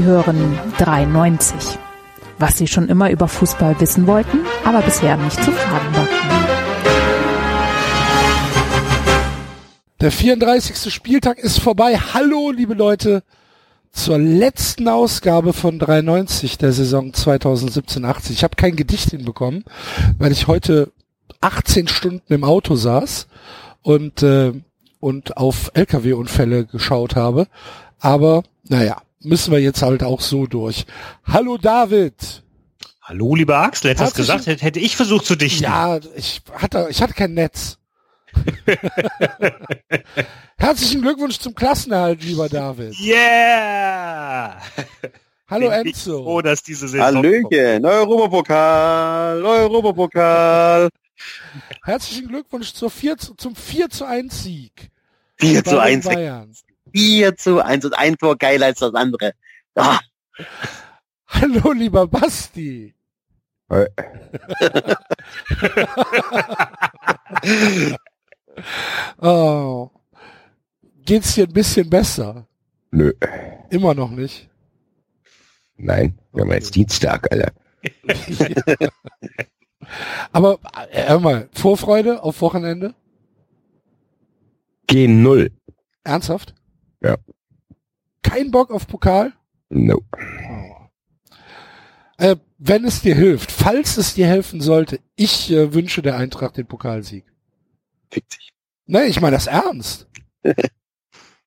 Sie 0.00 0.06
hören 0.06 0.58
93. 0.78 1.78
Was 2.38 2.56
Sie 2.56 2.66
schon 2.66 2.88
immer 2.88 3.10
über 3.10 3.28
Fußball 3.28 3.78
wissen 3.80 4.06
wollten, 4.06 4.38
aber 4.64 4.80
bisher 4.80 5.18
nicht 5.18 5.36
zu 5.44 5.52
fragen 5.52 5.94
war. 5.94 6.08
Der 10.00 10.10
34. 10.10 10.90
Spieltag 10.90 11.38
ist 11.38 11.60
vorbei. 11.60 11.98
Hallo, 12.14 12.50
liebe 12.50 12.72
Leute, 12.72 13.22
zur 13.92 14.16
letzten 14.16 14.88
Ausgabe 14.88 15.52
von 15.52 15.78
93 15.78 16.56
der 16.56 16.72
Saison 16.72 17.10
2017-18. 17.10 18.30
Ich 18.30 18.42
habe 18.42 18.56
kein 18.56 18.76
Gedicht 18.76 19.10
hinbekommen, 19.10 19.64
weil 20.18 20.32
ich 20.32 20.46
heute 20.46 20.92
18 21.42 21.88
Stunden 21.88 22.32
im 22.32 22.44
Auto 22.44 22.74
saß 22.74 23.26
und, 23.82 24.22
äh, 24.22 24.54
und 24.98 25.36
auf 25.36 25.72
Lkw-Unfälle 25.74 26.64
geschaut 26.64 27.16
habe. 27.16 27.48
Aber 27.98 28.44
naja, 28.66 29.02
müssen 29.22 29.52
wir 29.52 29.60
jetzt 29.60 29.82
halt 29.82 30.02
auch 30.02 30.20
so 30.20 30.46
durch. 30.46 30.86
Hallo 31.24 31.56
David. 31.58 32.42
Hallo, 33.02 33.34
lieber 33.34 33.58
Axel, 33.58 33.90
hättest 33.90 34.12
du 34.12 34.16
gesagt, 34.18 34.46
hätte 34.46 34.78
ich 34.78 34.96
versucht 34.96 35.26
zu 35.26 35.34
dichten. 35.36 35.64
Ja, 35.64 35.98
ich 36.14 36.42
hatte, 36.52 36.86
ich 36.90 37.02
hatte 37.02 37.14
kein 37.14 37.34
Netz. 37.34 37.78
Herzlichen 40.56 41.02
Glückwunsch 41.02 41.38
zum 41.38 41.54
Klassenerhalt, 41.54 42.22
lieber 42.22 42.48
David. 42.48 42.94
Yeah! 43.00 44.60
Hallo 45.48 45.70
Bin 45.70 45.80
ich 45.80 45.86
Enzo. 45.96 46.22
Froh, 46.22 46.42
dass 46.42 46.62
diese 46.62 46.86
Saison 46.86 47.06
Hallöchen, 47.16 47.84
Europapokal, 47.84 49.44
Europapokal. 49.44 50.88
Herzlichen 51.82 52.28
Glückwunsch 52.28 52.72
zur 52.72 52.90
4 52.90 53.18
zu, 53.18 53.34
zum 53.34 53.56
4 53.56 53.90
zu 53.90 54.04
1 54.04 54.44
Sieg. 54.44 54.90
4 55.40 55.54
bei 55.54 55.62
zu 55.62 55.70
den 55.70 55.80
1. 55.80 56.04
Bayern. 56.04 56.54
4 56.94 57.36
zu 57.36 57.64
1 57.64 57.84
und 57.84 57.94
ein 57.94 58.16
Tor 58.16 58.36
geiler 58.36 58.66
als 58.66 58.80
das 58.80 58.94
andere. 58.94 59.32
Ah, 59.74 60.00
Hallo, 61.28 61.72
lieber 61.72 62.06
Basti. 62.06 62.94
oh. 69.18 69.90
Geht's 71.04 71.34
dir 71.34 71.46
ein 71.46 71.52
bisschen 71.52 71.88
besser? 71.88 72.48
Nö. 72.90 73.12
Immer 73.70 73.94
noch 73.94 74.10
nicht. 74.10 74.50
Nein, 75.76 76.18
wir 76.32 76.42
haben 76.42 76.50
jetzt 76.52 76.74
Dienstag, 76.74 77.30
Alter. 77.32 77.52
Aber 80.32 80.58
äh, 80.90 81.08
hör 81.08 81.20
mal, 81.20 81.48
Vorfreude 81.52 82.22
auf 82.22 82.40
Wochenende? 82.40 82.94
G0. 84.88 85.52
Ernsthaft? 86.04 86.54
Ja. 87.00 87.16
Kein 88.22 88.50
Bock 88.50 88.70
auf 88.70 88.86
Pokal? 88.86 89.32
No. 89.70 90.02
Äh, 92.18 92.36
wenn 92.58 92.84
es 92.84 93.00
dir 93.00 93.14
hilft, 93.14 93.50
falls 93.50 93.96
es 93.96 94.14
dir 94.14 94.26
helfen 94.26 94.60
sollte, 94.60 95.00
ich 95.16 95.50
äh, 95.50 95.72
wünsche 95.72 96.02
der 96.02 96.16
Eintracht 96.16 96.56
den 96.56 96.66
Pokalsieg. 96.66 97.24
fick 98.10 98.24
sich. 98.30 98.52
Nee, 98.86 99.04
ich 99.04 99.20
meine 99.20 99.36
das 99.36 99.46
ernst. 99.46 100.08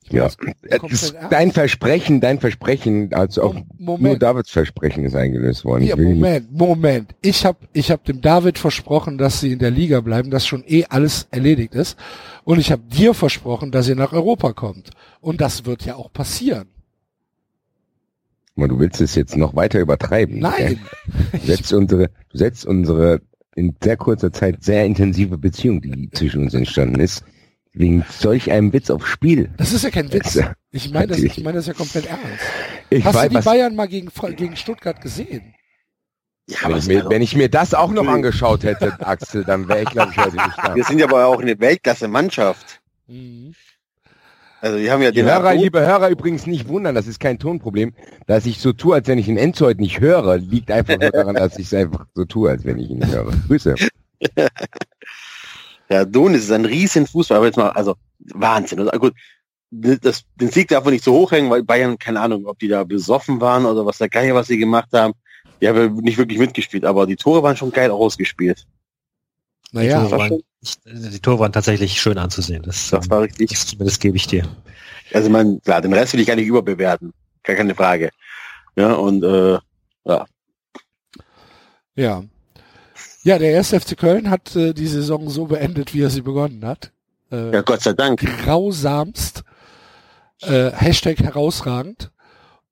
Ja. 0.10 0.30
ernst. 0.70 1.16
dein 1.30 1.52
Versprechen, 1.52 2.20
dein 2.22 2.40
Versprechen, 2.40 3.14
also 3.14 3.44
auch 3.44 3.54
Mom- 3.54 3.66
nur 3.78 3.98
Moment, 4.00 4.22
Davids 4.24 4.50
Versprechen 4.52 5.06
ist 5.06 5.16
eingelöst 5.16 5.66
worden. 5.66 5.84
ja, 5.86 5.96
Moment, 5.96 6.52
Moment. 6.52 7.16
Ich 7.22 7.46
habe 7.46 7.60
ich 7.74 7.90
hab 7.92 8.04
dem 8.06 8.22
David 8.22 8.58
versprochen, 8.60 9.18
dass 9.18 9.40
sie 9.40 9.52
in 9.54 9.60
der 9.60 9.72
Liga 9.72 10.02
bleiben, 10.02 10.30
dass 10.30 10.46
schon 10.46 10.64
eh 10.68 10.86
alles 10.90 11.28
erledigt 11.32 11.76
ist. 11.76 11.98
Und 12.44 12.60
ich 12.60 12.72
habe 12.72 12.84
dir 12.84 13.14
versprochen, 13.14 13.72
dass 13.72 13.88
ihr 13.88 13.96
nach 13.96 14.14
Europa 14.14 14.54
kommt. 14.54 14.92
Und 15.22 15.42
das 15.42 15.66
wird 15.66 15.86
ja 15.86 15.96
auch 15.96 16.12
passieren. 16.12 16.68
Du 18.56 18.80
willst 18.80 19.02
es 19.02 19.16
jetzt 19.16 19.36
noch 19.36 19.56
weiter 19.56 19.80
übertreiben. 19.80 20.40
Nein. 20.40 20.80
Du 21.32 21.40
setzt 21.40 21.74
unsere, 21.74 22.10
du 22.30 22.38
setzt 22.38 22.66
unsere 22.66 23.22
in 23.56 23.76
sehr 23.84 23.98
kurzer 23.98 24.32
Zeit 24.32 24.64
sehr 24.64 24.86
intensive 24.86 25.38
Beziehung, 25.38 25.82
die 25.82 26.10
zwischen 26.12 26.44
uns 26.44 26.54
entstanden 26.54 27.00
ist, 27.00 27.24
wegen 27.74 28.06
solch 28.10 28.52
einem 28.52 28.72
Witz 28.72 28.90
aufs 28.90 29.08
Spiel. 29.08 29.50
Das 29.58 29.74
ist 29.74 29.84
ja 29.84 29.90
kein 29.90 30.12
Witz. 30.14 30.40
Ich 30.72 30.92
meine 30.92 31.08
das, 31.08 31.20
ich 31.20 31.44
meine 31.44 31.58
das 31.58 31.68
ja 31.68 31.74
komplett 31.74 32.06
ernst. 32.06 32.24
Ich 32.90 33.04
Hast 33.04 33.16
weiß, 33.16 33.30
du 33.30 33.40
die 33.40 33.44
Bayern 33.44 33.76
mal 33.76 33.88
gegen, 33.88 34.10
gegen 34.36 34.56
Stuttgart 34.56 35.02
gesehen? 35.02 35.56
Ja, 36.48 36.68
wenn, 36.68 36.78
ich 36.78 36.88
mir, 36.88 37.10
wenn 37.10 37.22
ich 37.22 37.36
mir 37.36 37.50
das 37.50 37.74
auch 37.74 37.92
noch 37.92 38.08
angeschaut 38.08 38.64
hätte, 38.64 38.94
Axel, 39.00 39.44
dann 39.46 39.68
wäre 39.68 39.84
ich 39.84 39.90
glaube 39.90 40.12
ich 40.12 40.18
heute 40.18 40.36
nicht 40.36 40.58
da. 40.62 40.76
wir 40.76 40.84
sind 40.84 41.00
ja 41.00 41.08
aber 41.08 41.26
auch 41.26 41.42
eine 41.42 41.58
Weltklasse-Mannschaft. 41.60 42.82
Mhm. 43.08 43.54
Also 44.60 44.78
wir 44.78 44.92
haben 44.92 45.02
ja 45.02 45.12
Die 45.12 45.18
den 45.18 45.26
Hörer, 45.26 45.54
liebe 45.56 45.82
Hörer, 45.82 46.10
übrigens 46.10 46.46
nicht 46.46 46.68
wundern, 46.68 46.96
das 46.96 47.08
ist 47.08 47.20
kein 47.20 47.40
Tonproblem. 47.40 47.94
Dass 48.28 48.46
ich 48.46 48.60
so 48.60 48.72
tue, 48.72 48.96
als 48.96 49.08
wenn 49.08 49.18
ich 49.20 49.26
den 49.26 49.38
Enzo 49.38 49.66
heute 49.66 49.82
nicht 49.82 50.00
höre, 50.00 50.38
liegt 50.38 50.72
einfach 50.72 50.98
nur 50.98 51.12
daran, 51.12 51.36
dass 51.36 51.58
ich 51.58 51.68
es 51.68 51.74
einfach 51.74 52.06
so 52.14 52.26
tue, 52.26 52.50
als 52.50 52.64
wenn 52.66 52.78
ich 52.78 52.90
ihn 52.90 53.00
nicht 53.00 53.14
höre. 53.14 53.32
Grüße. 53.48 53.76
Ja, 55.94 56.06
Donis 56.06 56.46
ist 56.46 56.52
ein 56.52 56.66
riesen 56.66 57.06
Fußball, 57.06 57.38
aber 57.38 57.46
jetzt 57.46 57.58
mal, 57.58 57.70
also 57.70 57.96
Wahnsinn. 58.18 58.80
Also, 58.80 59.00
gut, 59.00 59.14
das, 59.70 60.24
den 60.34 60.50
Sieg 60.50 60.70
darf 60.70 60.84
man 60.84 60.94
nicht 60.94 61.04
so 61.04 61.14
hochhängen, 61.14 61.52
weil 61.52 61.62
Bayern, 61.62 62.00
keine 62.00 62.20
Ahnung, 62.20 62.48
ob 62.48 62.58
die 62.58 62.68
da 62.68 62.84
besoffen 62.84 63.40
waren 63.40 63.68
oder 63.68 63.86
was 63.86 64.00
da 64.00 64.08
geil, 64.08 64.34
was 64.34 64.48
sie 64.48 64.58
gemacht 64.58 64.90
haben. 64.92 65.14
Die 65.62 65.68
haben 65.68 65.78
ja 65.78 65.88
nicht 66.02 66.18
wirklich 66.18 66.40
mitgespielt, 66.40 66.84
aber 66.84 67.06
die 67.06 67.16
Tore 67.16 67.44
waren 67.44 67.56
schon 67.56 67.72
geil 67.72 67.92
ausgespielt. 67.92 68.66
Naja, 69.72 70.04
die, 70.04 70.10
Tore 70.10 70.12
war 70.12 70.30
waren, 70.32 70.44
die 71.12 71.20
Tore 71.20 71.40
waren 71.40 71.54
tatsächlich 71.54 72.02
schön 72.02 72.18
anzusehen. 72.18 72.64
Das, 72.64 72.90
Das 72.90 73.08
war 73.12 73.22
richtig. 73.22 73.52
das, 73.52 73.68
zumindest 73.68 74.02
gebe 74.02 74.18
ich 74.18 74.26
dir. 74.26 74.48
Also 75.14 75.30
man, 75.30 75.62
klar, 75.62 75.82
den 75.82 75.94
Rest 75.94 76.14
will 76.14 76.22
ich 76.22 76.28
gar 76.28 76.36
nicht 76.36 76.48
überbewerten. 76.48 77.14
Gar 77.44 77.56
keine 77.56 77.76
Frage. 77.76 78.10
Ja, 78.76 78.94
und 78.94 79.24
äh, 79.24 79.60
Ja. 80.06 80.26
Ja, 81.96 82.24
der 83.38 83.58
1. 83.58 83.70
FC 83.70 83.98
Köln 83.98 84.30
hat 84.30 84.56
äh, 84.56 84.74
die 84.74 84.88
Saison 84.88 85.30
so 85.30 85.46
beendet, 85.46 85.94
wie 85.94 86.02
er 86.02 86.10
sie 86.10 86.22
begonnen 86.22 86.66
hat. 86.66 86.92
Äh, 87.32 87.54
ja, 87.54 87.62
Gott 87.62 87.82
sei 87.82 87.94
Dank. 87.94 88.20
grausamst. 88.44 89.44
Äh, 90.42 90.72
Hashtag 90.72 91.20
herausragend. 91.20 92.12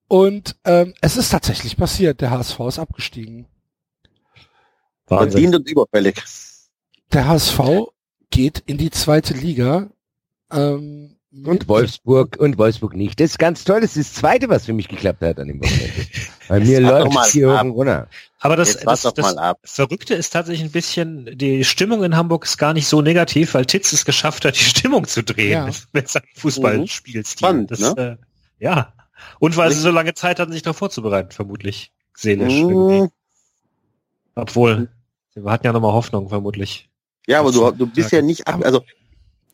Und 0.08 0.58
ähm, 0.66 0.94
es 1.00 1.16
ist 1.16 1.30
tatsächlich 1.30 1.78
passiert. 1.78 2.20
Der 2.20 2.32
HSV 2.32 2.60
ist 2.68 2.80
abgestiegen. 2.80 3.46
Wahnsinn. 5.08 5.32
Verdient 5.32 5.56
und 5.56 5.70
überfällig. 5.70 6.22
Der 7.14 7.28
HSV 7.28 7.60
geht 8.30 8.60
in 8.66 8.78
die 8.78 8.92
zweite 8.92 9.34
Liga. 9.34 9.90
Ähm, 10.52 11.16
Und 11.46 11.68
Wolfsburg 11.70 12.38
und 12.38 12.58
Wolfsburg 12.58 12.94
nicht. 12.96 13.22
Das 13.22 13.32
ist 13.32 13.40
ganz 13.40 13.64
toll. 13.64 13.80
Das 13.82 13.96
ist 13.96 14.10
das 14.10 14.20
Zweite, 14.20 14.50
was 14.50 14.66
für 14.66 14.74
mich 14.74 14.90
geklappt 14.90 15.22
hat 15.22 15.40
an 15.40 15.48
dem 15.48 15.62
Wochenende. 15.62 15.94
Bei 16.50 16.60
mir 16.66 16.82
läuft 16.82 17.32
hier 17.32 17.50
und 17.50 17.70
runter. 17.72 18.10
Aber 18.44 18.56
das, 18.56 18.78
das, 18.78 19.02
das 19.03 19.16
mal 19.18 19.38
ab. 19.38 19.59
Verrückte 19.63 20.16
ist 20.16 20.31
tatsächlich 20.31 20.63
ein 20.68 20.72
bisschen, 20.72 21.38
die 21.38 21.63
Stimmung 21.63 22.03
in 22.03 22.16
Hamburg 22.18 22.44
ist 22.46 22.57
gar 22.57 22.74
nicht 22.74 22.88
so 22.88 23.02
negativ, 23.02 23.53
weil 23.53 23.66
Titz 23.68 23.94
es 23.94 24.03
geschafft 24.03 24.46
hat, 24.46 24.56
die 24.56 24.63
Stimmung 24.63 25.06
zu 25.07 25.24
drehen 25.24 25.52
Ja. 25.52 25.66
mit, 25.68 25.75
mit 25.94 26.09
seinem 26.09 26.25
Fußballspielstil. 26.35 27.38
Spannend, 27.38 27.69
das, 27.72 27.79
ne? 27.79 28.18
äh, 28.59 28.63
ja. 28.63 28.94
Und 29.40 29.56
weil 29.57 29.72
sie 29.72 29.79
so 29.79 29.91
lange 29.91 30.16
Zeit 30.16 30.40
hatten, 30.40 30.52
sich 30.52 30.63
darauf 30.63 30.78
vorzubereiten, 30.78 31.31
vermutlich. 31.31 31.91
Seelisch. 32.18 32.52
irgendwie. 32.53 33.02
Mhm. 33.03 33.09
Obwohl, 34.35 34.90
wir 35.35 35.52
hatten 35.52 35.66
ja 35.68 35.73
nochmal 35.73 35.94
Hoffnung, 35.94 36.29
vermutlich. 36.29 36.90
Ja, 37.28 37.40
aber 37.41 37.52
du, 37.52 37.69
du 37.72 37.85
bist 37.85 38.12
ja 38.12 38.22
nicht 38.22 38.47
ab, 38.47 38.62
also 38.63 38.81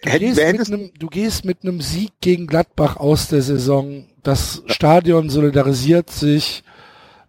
Du 0.04 0.12
Hätt- 0.12 0.20
gehst, 0.20 0.40
hättest- 0.40 0.72
einem, 0.72 0.92
du 1.00 1.08
gehst 1.08 1.44
mit 1.44 1.64
einem 1.64 1.82
Sieg 1.82 2.12
gegen 2.22 2.46
Gladbach 2.46 2.98
aus 2.98 3.30
der 3.30 3.42
Saison. 3.42 4.06
Das 4.22 4.62
Stadion 4.68 5.30
solidarisiert 5.32 6.12
sich, 6.12 6.64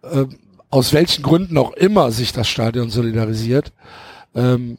äh, 0.02 0.26
aus 0.70 0.92
welchen 0.92 1.22
Gründen 1.22 1.56
auch 1.58 1.72
immer 1.72 2.10
sich 2.10 2.32
das 2.32 2.48
Stadion 2.48 2.90
solidarisiert. 2.90 3.72
Ähm, 4.34 4.78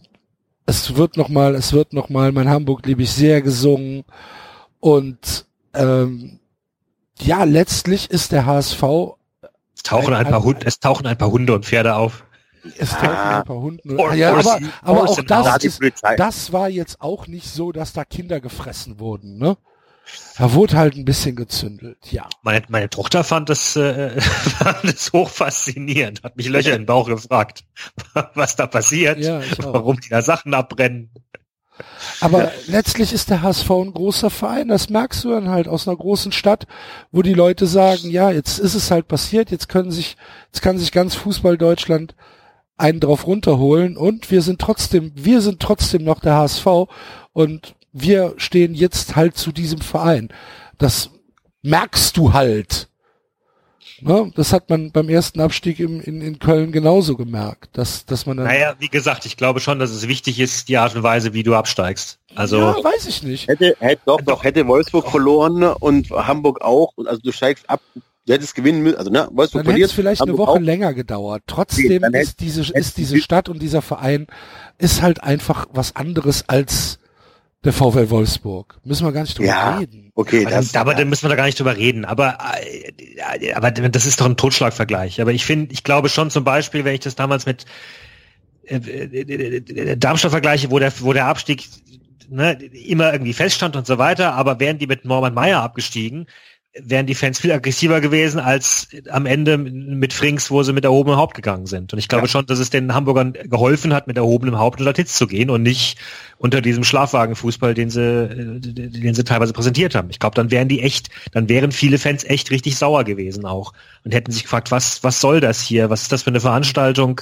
es 0.66 0.96
wird 0.96 1.18
nochmal, 1.18 1.56
es 1.56 1.74
wird 1.74 1.94
nochmal, 1.94 2.32
mein 2.32 2.48
Hamburg 2.50 2.86
liebe 2.86 3.02
ich 3.04 3.12
sehr 3.12 3.42
gesungen. 3.42 4.04
Und 4.80 5.46
ähm, 5.74 6.40
ja, 7.20 7.44
letztlich 7.44 8.10
ist 8.12 8.32
der 8.32 8.46
HSV, 8.46 8.84
Es 9.76 9.84
tauchen 9.84 10.14
ein 10.14 10.28
paar 10.28 10.44
Hunde, 10.44 10.66
es 10.66 10.80
tauchen 10.80 11.08
ein 11.08 11.18
paar 11.18 11.32
Hunde 11.32 11.54
und 11.54 11.66
Pferde 11.66 11.96
auf. 11.96 12.24
es 12.78 12.92
tauchen 12.92 13.08
Ah. 13.10 13.40
ein 13.40 13.46
paar 13.46 13.60
Hunden. 13.60 14.00
Or- 14.00 14.14
ja, 14.14 14.36
Horse- 14.36 14.52
aber, 14.52 14.66
aber 14.84 15.00
Horse 15.08 15.22
auch 15.22 15.26
das 15.26 15.64
ist, 15.64 15.82
das 16.18 16.54
war 16.54 16.70
jetzt 16.70 17.02
auch 17.02 17.28
nicht 17.28 17.48
so, 17.50 17.72
dass 17.72 17.94
da 17.94 18.06
Kinder 18.06 18.40
gefressen 18.40 19.00
wurden, 19.00 19.38
ne? 19.38 19.58
Da 20.38 20.54
wurde 20.54 20.78
halt 20.78 20.96
ein 20.96 21.06
bisschen 21.06 21.36
gezündelt, 21.36 21.98
ja. 22.12 22.28
Meine, 22.44 22.64
meine 22.70 22.90
Tochter 22.90 23.24
fand 23.24 23.50
das, 23.50 23.76
äh, 23.76 24.20
fand 24.22 24.84
das 24.86 25.12
hoch 25.12 25.30
faszinierend, 25.30 26.24
hat 26.24 26.38
mich 26.38 26.48
Löcher 26.48 26.74
in 26.74 26.84
den 26.84 26.86
Bauch 26.86 27.08
gefragt, 27.08 27.66
was 28.36 28.56
da 28.56 28.68
passiert, 28.68 29.20
Ja, 29.20 29.42
warum 29.60 30.00
die 30.00 30.10
da 30.10 30.22
Sachen 30.22 30.54
abbrennen. 30.54 31.12
Aber 32.22 32.52
letztlich 32.68 33.14
ist 33.14 33.30
der 33.30 33.42
HSV 33.42 33.70
ein 33.70 33.94
großer 33.94 34.30
Verein. 34.30 34.68
Das 34.68 34.90
merkst 34.90 35.24
du 35.24 35.30
dann 35.30 35.50
halt 35.50 35.68
aus 35.68 35.88
einer 35.88 35.98
großen 35.98 36.32
Stadt, 36.32 36.68
wo 37.12 37.22
die 37.22 37.34
Leute 37.34 37.68
sagen, 37.68 38.10
ja, 38.10 38.32
jetzt 38.32 38.60
ist 38.60 38.76
es 38.76 38.92
halt 38.92 39.08
passiert, 39.08 39.52
jetzt 39.52 39.70
können 39.70 39.92
sich, 39.92 40.18
jetzt 40.48 40.62
kann 40.62 40.78
sich 40.78 40.92
ganz 40.92 41.16
Fußball 41.16 41.58
Deutschland 41.58 42.16
einen 42.78 43.00
drauf 43.00 43.28
runterholen 43.28 43.98
und 43.98 44.32
wir 44.32 44.42
sind 44.42 44.60
trotzdem, 44.60 45.12
wir 45.16 45.42
sind 45.42 45.62
trotzdem 45.62 46.04
noch 46.04 46.20
der 46.20 46.36
HSV 46.36 46.66
und 47.34 47.76
wir 47.94 48.34
stehen 48.38 48.74
jetzt 48.74 49.16
halt 49.16 49.38
zu 49.38 49.52
diesem 49.52 49.82
Verein. 49.82 50.30
Das 50.78 51.10
merkst 51.62 52.16
du 52.18 52.34
halt. 52.34 52.88
Ne? 54.02 54.32
Das 54.36 54.54
hat 54.54 54.70
man 54.70 54.92
beim 54.92 55.10
ersten 55.10 55.42
Abstieg 55.42 55.80
im, 55.80 56.00
in, 56.00 56.22
in 56.22 56.40
Köln 56.40 56.72
genauso 56.72 57.18
gemerkt, 57.18 57.78
dass, 57.78 58.06
dass 58.06 58.26
man 58.26 58.38
dann. 58.38 58.46
Naja, 58.46 58.76
wie 58.80 58.88
gesagt, 58.88 59.26
ich 59.26 59.36
glaube 59.36 59.60
schon, 59.60 59.78
dass 59.80 59.90
es 59.92 60.08
wichtig 60.08 60.40
ist, 60.40 60.70
die 60.70 60.78
Art 60.78 60.96
und 60.96 61.04
Weise, 61.04 61.34
wie 61.34 61.44
du 61.44 61.54
absteigst. 61.56 62.18
Also 62.36 62.60
ja, 62.60 62.76
weiß 62.82 63.08
ich 63.08 63.24
nicht. 63.24 63.48
Hätte, 63.50 63.76
hätte 63.80 64.02
doch, 64.06 64.22
doch, 64.22 64.44
hätte 64.46 64.66
Wolfsburg 64.68 65.10
verloren 65.10 65.64
und 65.64 66.10
Hamburg 66.12 66.62
auch. 66.62 66.94
Also 67.06 67.20
du 67.22 67.32
steigst 67.34 67.70
ab, 67.70 67.82
du 68.26 68.34
hättest 68.34 68.56
gewinnen 68.56 68.84
müssen. 68.84 68.98
Also 68.98 69.10
ne, 69.12 69.28
Wolfsburg 69.32 69.66
Dann 69.66 69.74
hätte 69.74 69.86
es 69.86 69.92
vielleicht 69.92 70.22
eine 70.22 70.32
Hamburg 70.32 70.48
Woche 70.48 70.58
auch. 70.60 70.62
länger 70.64 70.94
gedauert. 70.94 71.44
Trotzdem 71.48 72.04
hätte- 72.04 72.18
ist 72.20 72.40
diese, 72.40 72.64
hätte- 72.64 72.80
ist 72.80 72.98
diese 72.98 73.20
Stadt 73.20 73.50
und 73.50 73.62
dieser 73.62 73.82
Verein 73.82 74.28
ist 74.78 75.02
halt 75.02 75.22
einfach 75.24 75.68
was 75.74 75.98
anderes 75.98 76.48
als 76.48 77.00
der 77.64 77.74
VfL 77.74 78.10
Wolfsburg. 78.10 78.80
Müssen 78.86 79.06
wir 79.06 79.12
gar 79.12 79.22
nicht 79.22 79.38
drüber 79.38 79.50
Ja. 79.50 79.78
reden. 79.78 80.12
Okay, 80.16 80.46
Also, 80.46 80.58
das, 80.58 80.76
aber 80.76 80.94
dann 80.94 81.10
müssen 81.10 81.24
wir 81.26 81.30
da 81.30 81.36
gar 81.36 81.46
nicht 81.46 81.60
drüber 81.60 81.76
reden. 81.76 82.06
Aber, 82.06 82.38
äh, 82.62 83.52
aber 83.54 83.72
das 83.72 84.06
ist 84.06 84.22
doch 84.22 84.26
ein 84.26 84.38
Totschlagvergleich. 84.38 85.22
Aber 85.22 85.32
ich 85.34 85.46
finde, 85.46 85.74
ich 85.74 85.84
glaube 85.84 86.10
schon 86.10 86.30
zum 86.30 86.44
Beispiel, 86.44 86.86
wenn 86.86 86.94
ich 86.94 87.02
das 87.02 87.16
damals 87.16 87.46
mit 87.46 87.66
äh, 88.66 88.76
äh, 88.78 89.98
Darmstadt 89.98 90.32
vergleiche, 90.32 90.72
wo 90.72 90.80
der, 90.80 90.94
wo 91.02 91.12
der 91.12 91.26
Abstieg 91.26 91.68
ne, 92.30 92.54
immer 92.54 93.12
irgendwie 93.12 93.34
feststand 93.34 93.76
und 93.76 93.88
so 93.88 93.98
weiter, 93.98 94.34
aber 94.34 94.60
wären 94.60 94.78
die 94.78 94.88
mit 94.88 95.04
Norman 95.06 95.34
Meyer 95.34 95.62
abgestiegen, 95.62 96.28
wären 96.84 97.06
die 97.06 97.16
Fans 97.16 97.40
viel 97.40 97.52
aggressiver 97.52 98.02
gewesen 98.02 98.40
als 98.40 98.88
am 99.10 99.26
Ende 99.26 99.58
mit 99.58 100.14
Frings, 100.14 100.52
wo 100.52 100.64
sie 100.64 100.74
mit 100.74 100.84
erhobenem 100.86 101.18
Haupt 101.18 101.36
gegangen 101.36 101.66
sind. 101.66 101.94
Und 101.94 102.00
ich 102.00 102.08
glaube 102.08 102.28
schon, 102.28 102.46
dass 102.46 102.60
es 102.60 102.70
den 102.70 102.94
Hamburgern 102.94 103.34
geholfen 103.34 103.94
hat, 103.94 104.08
mit 104.08 104.18
erhobenem 104.18 104.58
Haupt 104.58 104.80
unter 104.80 104.94
Titz 104.94 105.16
zu 105.16 105.28
gehen 105.28 105.50
und 105.50 105.64
nicht 105.64 105.98
unter 106.38 106.62
diesem 106.62 106.84
Schlafwagenfußball, 106.84 107.74
den 107.74 107.90
sie, 107.90 108.02
äh, 108.02 108.60
den 108.60 109.14
sie 109.14 109.24
teilweise 109.24 109.54
präsentiert 109.54 109.96
haben. 109.96 110.10
Ich 110.10 110.20
glaube, 110.20 110.36
dann 110.36 110.52
wären 110.52 110.68
die 110.68 110.82
echt, 110.82 111.10
dann 111.32 111.50
wären 111.50 111.72
viele 111.72 111.98
Fans 111.98 112.24
echt 112.24 112.52
richtig 112.52 112.78
sauer 112.78 113.04
gewesen 113.04 113.46
auch 113.46 113.74
und 114.04 114.14
hätten 114.14 114.32
sich 114.32 114.44
gefragt, 114.44 114.72
was, 114.72 115.04
was 115.04 115.22
soll 115.22 115.42
das 115.42 115.62
hier? 115.62 115.90
Was 115.90 116.04
ist 116.04 116.12
das 116.12 116.24
für 116.24 116.30
eine 116.30 116.40
Veranstaltung? 116.40 117.22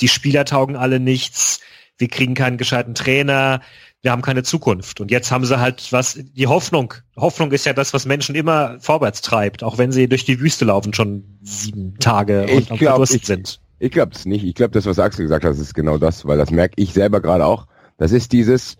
Die 0.00 0.08
Spieler 0.08 0.44
taugen 0.44 0.76
alle 0.76 1.00
nichts. 1.00 1.60
Wir 1.96 2.08
kriegen 2.08 2.34
keinen 2.34 2.56
gescheiten 2.56 2.94
Trainer. 2.94 3.60
Wir 4.02 4.12
haben 4.12 4.22
keine 4.22 4.42
Zukunft. 4.42 5.00
Und 5.00 5.10
jetzt 5.10 5.30
haben 5.30 5.44
sie 5.44 5.58
halt 5.60 5.92
was, 5.92 6.18
die 6.18 6.46
Hoffnung. 6.46 6.94
Hoffnung 7.16 7.52
ist 7.52 7.66
ja 7.66 7.74
das, 7.74 7.92
was 7.92 8.06
Menschen 8.06 8.34
immer 8.34 8.78
vorwärts 8.80 9.20
treibt, 9.20 9.62
auch 9.62 9.76
wenn 9.76 9.92
sie 9.92 10.08
durch 10.08 10.24
die 10.24 10.40
Wüste 10.40 10.64
laufen, 10.64 10.94
schon 10.94 11.38
sieben 11.42 11.96
Tage 11.98 12.46
Ich 12.48 12.70
und 12.70 12.78
glaub, 12.78 13.02
ich- 13.02 13.26
sind. 13.26 13.60
Ich 13.82 13.90
glaube 13.92 14.12
es 14.14 14.26
nicht. 14.26 14.44
Ich 14.44 14.54
glaube, 14.54 14.72
das, 14.72 14.84
was 14.84 14.98
Axel 14.98 15.24
gesagt 15.24 15.44
hat, 15.44 15.52
ist 15.52 15.74
genau 15.74 15.96
das, 15.96 16.26
weil 16.26 16.36
das 16.36 16.50
merke 16.50 16.74
ich 16.76 16.92
selber 16.92 17.20
gerade 17.22 17.46
auch. 17.46 17.66
Das 17.96 18.12
ist 18.12 18.32
dieses, 18.32 18.76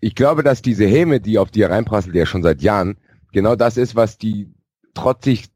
ich 0.00 0.14
glaube, 0.14 0.42
dass 0.42 0.60
diese 0.60 0.84
Häme, 0.86 1.20
die 1.20 1.38
auf 1.38 1.50
die 1.50 1.62
reinprasselt, 1.62 2.14
ja 2.14 2.26
schon 2.26 2.42
seit 2.42 2.60
Jahren, 2.60 2.98
genau 3.32 3.56
das 3.56 3.78
ist, 3.78 3.94
was 3.96 4.18
die 4.18 4.52
trotzig 4.92 5.46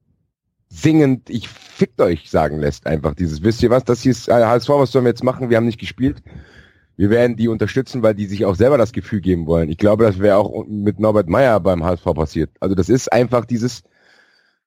singend, 0.70 1.28
ich 1.28 1.48
fickt 1.48 2.00
euch 2.00 2.30
sagen 2.30 2.58
lässt 2.58 2.86
einfach. 2.86 3.14
Dieses, 3.14 3.42
wisst 3.42 3.62
ihr 3.62 3.70
was, 3.70 3.84
das 3.84 4.00
hier 4.02 4.12
ist 4.12 4.28
äh, 4.28 4.32
HSV, 4.32 4.68
was 4.70 4.92
sollen 4.92 5.04
wir 5.04 5.10
jetzt 5.10 5.24
machen? 5.24 5.50
Wir 5.50 5.58
haben 5.58 5.66
nicht 5.66 5.80
gespielt. 5.80 6.22
Wir 6.96 7.10
werden 7.10 7.36
die 7.36 7.48
unterstützen, 7.48 8.02
weil 8.02 8.14
die 8.14 8.26
sich 8.26 8.44
auch 8.44 8.54
selber 8.54 8.78
das 8.78 8.92
Gefühl 8.92 9.20
geben 9.20 9.46
wollen. 9.46 9.70
Ich 9.70 9.78
glaube, 9.78 10.04
das 10.04 10.18
wäre 10.18 10.36
auch 10.36 10.64
mit 10.66 11.00
Norbert 11.00 11.28
Meyer 11.28 11.58
beim 11.60 11.82
HSV 11.84 12.04
passiert. 12.14 12.50
Also 12.60 12.74
das 12.74 12.88
ist 12.88 13.12
einfach 13.12 13.44
dieses, 13.44 13.82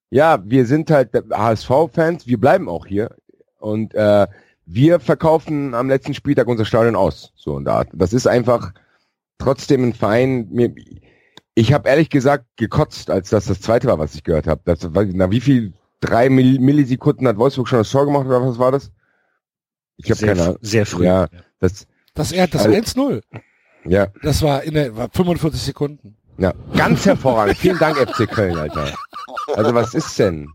ja, 0.09 0.39
wir 0.43 0.65
sind 0.65 0.89
halt 0.89 1.11
HSV-Fans, 1.31 2.27
wir 2.27 2.39
bleiben 2.39 2.69
auch 2.69 2.85
hier. 2.85 3.15
Und 3.59 3.93
äh, 3.93 4.27
wir 4.65 4.99
verkaufen 4.99 5.73
am 5.73 5.89
letzten 5.89 6.13
Spieltag 6.13 6.47
unser 6.47 6.65
Stadion 6.65 6.95
aus. 6.95 7.33
So 7.35 7.57
in 7.57 7.65
der 7.65 7.73
Art. 7.73 7.89
Das 7.93 8.13
ist 8.13 8.27
einfach 8.27 8.73
trotzdem 9.37 9.83
ein 9.83 9.93
Verein. 9.93 10.47
Mir, 10.51 10.73
ich 11.55 11.73
habe 11.73 11.89
ehrlich 11.89 12.09
gesagt 12.09 12.45
gekotzt, 12.55 13.09
als 13.09 13.29
das 13.29 13.45
das 13.45 13.61
zweite 13.61 13.87
war, 13.87 13.99
was 13.99 14.15
ich 14.15 14.23
gehört 14.23 14.47
habe. 14.47 14.61
Na, 15.13 15.31
wie 15.31 15.41
viel? 15.41 15.73
Drei 15.99 16.29
Mill 16.29 16.59
Millisekunden 16.59 17.25
hat 17.29 17.37
Wolfsburg 17.37 17.69
schon 17.69 17.79
das 17.79 17.89
Tor 17.89 18.05
gemacht 18.05 18.25
oder 18.25 18.45
was 18.45 18.59
war 18.59 18.73
das? 18.73 18.91
Ich 19.95 20.11
habe 20.11 20.25
keine 20.25 20.43
Ahnung. 20.43 20.57
sehr 20.61 20.85
früh. 20.85 21.05
Ja, 21.05 21.29
das, 21.59 21.87
Das, 22.13 22.31
er, 22.31 22.47
das 22.47 22.65
Also- 22.65 22.77
1-0. 22.77 23.21
ja, 23.85 24.07
Das 24.21 24.41
war 24.41 24.63
in 24.63 24.73
der 24.75 24.95
war 24.95 25.09
45 25.11 25.61
Sekunden. 25.61 26.15
ja, 26.37 26.53
ganz 26.75 27.05
hervorragend. 27.05 27.57
Vielen 27.57 27.79
Dank 27.79 27.97
FC 27.97 28.29
Köln, 28.29 28.57
Alter. 28.57 28.93
Also 29.55 29.73
was 29.73 29.93
ist 29.93 30.17
denn? 30.19 30.49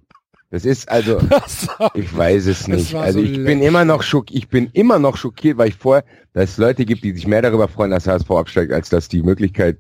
Das 0.51 0.65
ist 0.65 0.89
also, 0.89 1.19
Das 1.31 1.69
war, 1.79 1.95
Ich 1.95 2.17
weiß 2.17 2.47
es 2.47 2.69
nicht. 2.69 2.95
Also 2.95 3.19
so 3.19 3.25
ich 3.25 3.45
bin 3.45 3.61
immer 3.63 3.85
noch 3.85 4.03
schock, 4.03 4.31
ich 4.31 4.49
bin 4.49 4.71
immer 4.73 4.99
noch 4.99 5.17
schockiert, 5.17 5.59
weil 5.59 5.69
ich 5.69 5.75
vorher, 5.77 6.05
dass 6.33 6.51
es 6.51 6.57
Leute 6.59 6.85
gibt, 6.87 7.05
die 7.05 7.13
sich 7.13 7.27
mehr 7.27 7.43
darüber 7.43 7.69
freuen, 7.69 7.91
dass 7.91 8.07
HSV 8.07 8.31
absteigt, 8.31 8.73
als 8.73 8.89
dass 8.89 9.09
die 9.09 9.23
Möglichkeit 9.23 9.79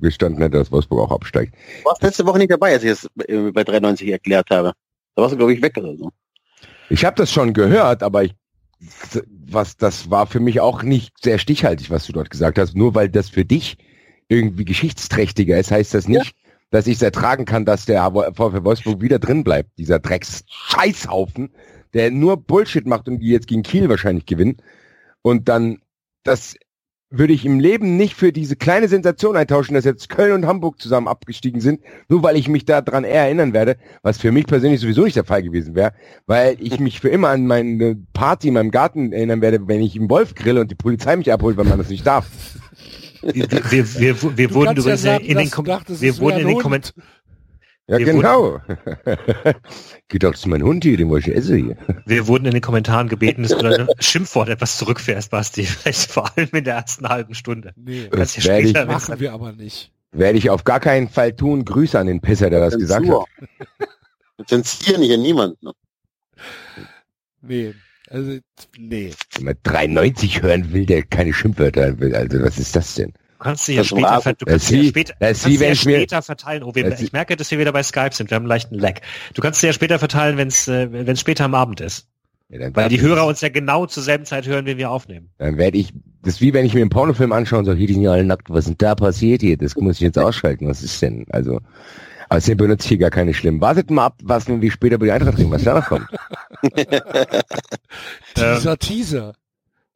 gestanden 0.00 0.42
hätte, 0.42 0.58
dass 0.58 0.72
Wolfsburg 0.72 0.98
auch 1.08 1.14
absteigt. 1.14 1.54
du 1.54 1.84
warst 1.88 2.02
letzte 2.02 2.26
Woche 2.26 2.38
nicht 2.38 2.50
dabei, 2.50 2.72
als 2.72 2.82
ich 2.82 2.90
das 2.90 3.08
äh, 3.28 3.52
bei 3.52 3.62
93 3.62 4.08
erklärt 4.10 4.50
habe. 4.50 4.72
Da 5.14 5.22
warst 5.22 5.34
du, 5.34 5.36
glaube 5.38 5.54
ich, 5.54 5.62
weg 5.62 5.76
oder 5.76 5.94
so. 5.96 6.10
Ich 6.90 7.04
habe 7.04 7.14
das 7.16 7.30
schon 7.30 7.52
gehört, 7.52 8.02
aber 8.02 8.24
ich 8.24 8.34
was 9.52 9.76
das 9.76 10.10
war 10.10 10.26
für 10.26 10.40
mich 10.40 10.60
auch 10.60 10.82
nicht 10.82 11.12
sehr 11.20 11.38
stichhaltig, 11.38 11.90
was 11.90 12.06
du 12.06 12.12
dort 12.12 12.30
gesagt 12.30 12.58
hast. 12.58 12.74
Nur 12.74 12.94
weil 12.94 13.08
das 13.08 13.28
für 13.28 13.44
dich 13.44 13.76
irgendwie 14.28 14.64
geschichtsträchtiger 14.64 15.58
ist, 15.58 15.70
heißt 15.70 15.94
das 15.94 16.08
nicht, 16.08 16.34
dass 16.70 16.86
ich 16.86 16.96
es 16.96 17.02
ertragen 17.02 17.44
kann, 17.44 17.64
dass 17.64 17.84
der 17.84 18.10
VfL 18.10 18.64
Wolfsburg 18.64 19.02
wieder 19.02 19.18
drin 19.18 19.44
bleibt. 19.44 19.78
Dieser 19.78 19.98
Drecks-Scheißhaufen, 19.98 21.50
der 21.92 22.10
nur 22.10 22.38
Bullshit 22.38 22.86
macht 22.86 23.08
und 23.08 23.18
die 23.18 23.28
jetzt 23.28 23.46
gegen 23.46 23.62
Kiel 23.62 23.88
wahrscheinlich 23.88 24.26
gewinnen. 24.26 24.56
Und 25.20 25.48
dann, 25.48 25.80
das 26.24 26.56
würde 27.12 27.34
ich 27.34 27.44
im 27.44 27.60
Leben 27.60 27.96
nicht 27.96 28.14
für 28.14 28.32
diese 28.32 28.56
kleine 28.56 28.88
Sensation 28.88 29.36
eintauschen, 29.36 29.74
dass 29.74 29.84
jetzt 29.84 30.08
Köln 30.08 30.32
und 30.32 30.46
Hamburg 30.46 30.80
zusammen 30.80 31.08
abgestiegen 31.08 31.60
sind, 31.60 31.80
nur 32.08 32.22
weil 32.22 32.36
ich 32.36 32.48
mich 32.48 32.64
daran 32.64 33.04
eher 33.04 33.24
erinnern 33.24 33.52
werde, 33.52 33.76
was 34.02 34.18
für 34.18 34.32
mich 34.32 34.46
persönlich 34.46 34.80
sowieso 34.80 35.04
nicht 35.04 35.16
der 35.16 35.24
Fall 35.24 35.42
gewesen 35.42 35.74
wäre, 35.74 35.92
weil 36.26 36.56
ich 36.58 36.80
mich 36.80 37.00
für 37.00 37.10
immer 37.10 37.28
an 37.28 37.46
meine 37.46 37.96
Party 38.14 38.48
in 38.48 38.54
meinem 38.54 38.70
Garten 38.70 39.12
erinnern 39.12 39.42
werde, 39.42 39.68
wenn 39.68 39.82
ich 39.82 39.94
im 39.94 40.08
Wolf 40.08 40.34
grille 40.34 40.60
und 40.60 40.70
die 40.70 40.74
Polizei 40.74 41.14
mich 41.16 41.30
abholt, 41.30 41.56
weil 41.58 41.66
man 41.66 41.78
das 41.78 41.90
nicht 41.90 42.06
darf. 42.06 42.26
Wir, 43.22 43.48
wir, 43.70 44.00
wir, 44.00 44.36
wir 44.36 44.54
wurden 44.54 44.82
ja 44.82 44.96
sagen, 44.96 45.24
in 45.24 45.38
den, 45.38 45.48
dachtest, 45.48 46.02
wir 46.02 46.18
wurden 46.18 46.40
in 46.40 46.48
den. 46.48 46.58
Kommentaren 46.58 47.02
Ja, 47.92 47.98
Wir 47.98 48.06
genau. 48.06 48.58
Geht 50.08 50.22
doch 50.22 50.34
zu 50.34 50.48
meinem 50.48 50.66
Hund 50.66 50.82
hier, 50.84 50.96
den 50.96 51.08
wollte 51.10 51.30
ich 51.30 51.36
essen 51.36 51.56
hier. 51.64 51.76
Wir 52.06 52.26
wurden 52.26 52.46
in 52.46 52.52
den 52.52 52.60
Kommentaren 52.62 53.08
gebeten, 53.08 53.42
dass 53.42 53.52
du 53.52 53.58
dein 53.68 53.86
Schimpfwort 53.98 54.48
etwas 54.48 54.78
zurückfährst, 54.78 55.30
Basti. 55.30 55.64
Vielleicht 55.66 56.10
vor 56.10 56.30
allem 56.36 56.48
in 56.52 56.64
der 56.64 56.76
ersten 56.76 57.08
halben 57.08 57.34
Stunde. 57.34 57.72
Nee, 57.76 58.08
Kannst 58.10 58.36
ja 58.36 58.40
Das 58.40 58.48
werde 58.48 58.62
ich, 58.62 58.70
später- 58.70 58.86
machen 58.86 59.20
wir 59.20 59.32
aber 59.32 59.52
nicht. 59.52 59.92
werde 60.12 60.38
ich 60.38 60.48
auf 60.50 60.64
gar 60.64 60.80
keinen 60.80 61.08
Fall 61.08 61.34
tun. 61.36 61.64
Grüße 61.64 61.98
an 61.98 62.06
den 62.06 62.20
Pisser, 62.20 62.48
der 62.50 62.60
das 62.60 62.78
gesagt 62.78 63.06
hat. 63.08 63.24
Zensieren 64.46 65.00
nicht 65.02 65.12
an 65.12 65.20
niemanden. 65.22 65.58
ne? 65.66 65.72
Nee. 67.42 67.74
Also, 68.08 68.38
nee. 68.78 69.10
Wenn 69.36 69.44
man 69.44 69.54
93 69.62 70.42
hören 70.42 70.72
will, 70.72 70.86
der 70.86 71.02
keine 71.02 71.32
Schimpfwörter 71.32 71.98
will. 72.00 72.14
Also 72.14 72.40
was 72.42 72.58
ist 72.58 72.74
das 72.76 72.94
denn? 72.94 73.12
Du 73.42 73.48
kannst 73.48 73.64
sie 73.66 73.74
ja 73.74 73.82
später, 73.82 74.20
ver 74.20 74.34
du 74.34 74.44
kannst 74.46 74.66
sie 74.68 74.76
ja 74.76 74.82
wie- 74.84 74.88
später, 74.90 75.14
kannst 75.18 75.46
wie, 75.48 75.56
sie 75.56 75.64
ja 75.64 75.74
später 75.74 76.22
verteilen. 76.22 76.62
Oh, 76.62 76.76
wir, 76.76 77.00
ich 77.00 77.12
merke, 77.12 77.34
dass 77.36 77.50
wir 77.50 77.58
wieder 77.58 77.72
bei 77.72 77.82
Skype 77.82 78.10
sind. 78.14 78.30
Wir 78.30 78.36
haben 78.36 78.42
einen 78.44 78.48
leichten 78.50 78.76
Lag. 78.76 79.00
Du 79.34 79.42
kannst 79.42 79.60
sie 79.60 79.66
ja 79.66 79.72
später 79.72 79.98
verteilen, 79.98 80.36
wenn 80.36 80.46
es 80.46 80.68
äh, 80.68 80.92
wenn 80.92 81.08
es 81.08 81.18
später 81.18 81.44
am 81.46 81.56
Abend 81.56 81.80
ist. 81.80 82.06
Ja, 82.50 82.72
Weil 82.72 82.88
die 82.88 83.00
Hörer 83.00 83.26
uns 83.26 83.40
ja 83.40 83.48
genau 83.48 83.86
zur 83.86 84.04
selben 84.04 84.26
Zeit 84.26 84.46
hören, 84.46 84.64
wenn 84.66 84.78
wir 84.78 84.90
aufnehmen. 84.92 85.30
dann 85.38 85.56
werde 85.56 85.76
ich, 85.76 85.92
das 86.22 86.34
ist 86.34 86.40
wie 86.40 86.54
wenn 86.54 86.64
ich 86.64 86.72
mir 86.74 86.82
einen 86.82 86.90
Pornofilm 86.90 87.32
anschaue 87.32 87.58
und 87.60 87.64
sage, 87.64 87.78
hier 87.78 87.88
die 87.88 87.94
sind 87.94 88.02
ja 88.04 88.12
alle 88.12 88.22
nackt, 88.24 88.48
was 88.48 88.60
ist 88.60 88.68
denn 88.68 88.76
da 88.78 88.94
passiert 88.94 89.40
hier? 89.40 89.56
Das 89.56 89.74
muss 89.74 89.96
ich 89.96 90.02
jetzt 90.02 90.18
ausschalten. 90.20 90.68
Was 90.68 90.84
ist 90.84 91.02
denn? 91.02 91.26
Also, 91.30 91.58
außerdem 92.28 92.58
benutze 92.58 92.84
ich 92.84 92.88
hier 92.90 92.98
gar 92.98 93.10
keine 93.10 93.34
schlimmen. 93.34 93.60
Wartet 93.60 93.90
mal 93.90 94.04
ab, 94.06 94.18
was 94.22 94.46
wenn 94.48 94.62
wir 94.62 94.70
später 94.70 94.98
bei 94.98 95.06
die 95.06 95.12
Eintracht 95.12 95.36
reden, 95.38 95.50
was 95.50 95.64
danach 95.64 95.88
kommt. 95.88 96.06
Dieser 98.36 98.76
Teaser. 98.78 99.32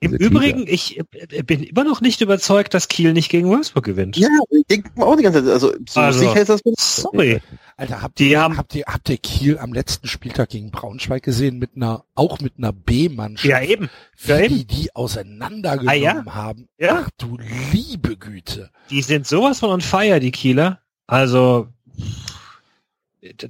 Im 0.06 0.14
Übrigen, 0.14 0.64
ich 0.66 0.98
äh, 0.98 1.42
bin 1.42 1.62
immer 1.62 1.84
noch 1.84 2.00
nicht 2.00 2.20
überzeugt, 2.20 2.74
dass 2.74 2.88
Kiel 2.88 3.12
nicht 3.12 3.28
gegen 3.30 3.48
Wolfsburg 3.48 3.84
gewinnt. 3.84 4.16
Ja, 4.16 4.28
ich 4.50 4.64
denke 4.66 4.90
auch 5.02 5.16
die 5.16 5.22
ganze 5.22 5.42
Zeit, 5.44 5.52
also, 5.52 5.72
so 5.88 6.00
Also, 6.00 6.18
sicher 6.20 6.40
ist 6.40 6.48
das 6.48 6.60
Sorry. 6.78 7.40
Alter, 7.78 8.00
habt, 8.02 8.18
Die 8.18 8.30
ihr, 8.30 8.40
haben- 8.40 8.56
habt 8.56 8.74
ihr, 8.74 8.84
habt 8.86 9.08
ihr 9.10 9.18
Kiel 9.18 9.58
am 9.58 9.72
letzten 9.74 10.08
Spieltag 10.08 10.48
gegen 10.48 10.70
Braunschweig 10.70 11.22
gesehen 11.22 11.58
mit 11.58 11.70
einer, 11.76 12.04
auch 12.14 12.40
mit 12.40 12.54
einer 12.56 12.72
B-Mannschaft? 12.72 13.44
Ja, 13.44 13.60
eben. 13.60 13.90
Wie 14.16 14.30
Ja, 14.30 14.40
eben. 14.40 14.54
die 14.56 14.64
die 14.64 14.96
auseinandergenommen 14.96 15.88
Ah, 15.88 15.94
ja? 15.94 16.24
haben. 16.26 16.68
Ja. 16.78 17.02
Ach 17.04 17.10
du 17.18 17.36
liebe 17.72 18.16
Güte. 18.16 18.70
Die 18.90 19.02
sind 19.02 19.26
sowas 19.26 19.58
von 19.58 19.70
on 19.70 19.80
fire, 19.82 20.20
die 20.20 20.30
Kieler. 20.30 20.80
Also, 21.06 21.68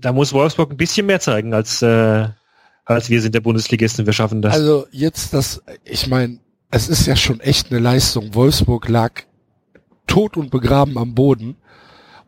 da 0.00 0.12
muss 0.12 0.32
Wolfsburg 0.32 0.70
ein 0.70 0.76
bisschen 0.76 1.06
mehr 1.06 1.20
zeigen, 1.20 1.52
als, 1.54 1.82
äh, 1.82 2.28
als 2.84 3.10
wir 3.10 3.20
sind 3.20 3.34
der 3.34 3.40
Bundesligisten. 3.40 4.06
Wir 4.06 4.12
schaffen 4.12 4.42
das. 4.42 4.54
Also 4.54 4.86
jetzt 4.90 5.34
das, 5.34 5.62
ich 5.84 6.06
meine, 6.06 6.38
es 6.70 6.88
ist 6.88 7.06
ja 7.06 7.16
schon 7.16 7.40
echt 7.40 7.70
eine 7.70 7.80
Leistung. 7.80 8.35
Wolfsburg 8.35 8.88
lag 8.88 9.12
tot 10.06 10.37
und 10.37 10.50
begraben 10.50 10.99
am 10.99 11.14
Boden. 11.14 11.56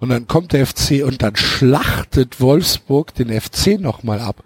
Und 0.01 0.11
dann 0.11 0.29
kommt 0.29 0.53
der 0.53 0.65
FC 0.65 1.05
und 1.05 1.23
dann 1.23 1.35
schlachtet 1.35 2.41
Wolfsburg 2.41 3.15
den 3.15 3.29
FC 3.41 3.81
nochmal 3.81 4.21
ab. 4.21 4.45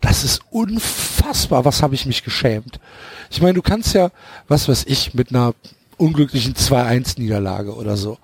Das 0.00 0.24
ist 0.24 0.40
unfassbar. 0.50 1.64
Was 1.64 1.82
habe 1.82 1.94
ich 1.94 2.06
mich 2.06 2.24
geschämt? 2.24 2.80
Ich 3.30 3.42
meine, 3.42 3.54
du 3.54 3.62
kannst 3.62 3.94
ja, 3.94 4.10
was 4.48 4.68
weiß 4.68 4.84
ich, 4.86 5.12
mit 5.12 5.30
einer 5.30 5.54
unglücklichen 5.98 6.54
2-1-Niederlage 6.54 7.74
oder 7.74 7.96
so. 7.96 8.18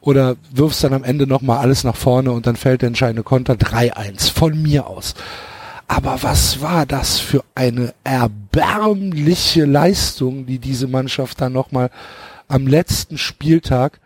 Oder 0.00 0.36
wirfst 0.52 0.84
dann 0.84 0.92
am 0.92 1.04
Ende 1.04 1.26
nochmal 1.26 1.58
alles 1.58 1.84
nach 1.84 1.96
vorne 1.96 2.32
und 2.32 2.46
dann 2.46 2.56
fällt 2.56 2.82
der 2.82 2.88
entscheidende 2.88 3.22
Konter 3.22 3.54
3-1 3.54 4.30
von 4.30 4.60
mir 4.60 4.86
aus. 4.86 5.14
Aber 5.88 6.22
was 6.22 6.60
war 6.60 6.84
das 6.84 7.18
für 7.18 7.44
eine 7.54 7.94
erbärmliche 8.02 9.64
Leistung, 9.64 10.46
die 10.46 10.58
diese 10.58 10.88
Mannschaft 10.88 11.40
dann 11.40 11.52
nochmal 11.52 11.90
am 12.48 12.66
letzten 12.66 13.18
Spieltag, 13.18 14.00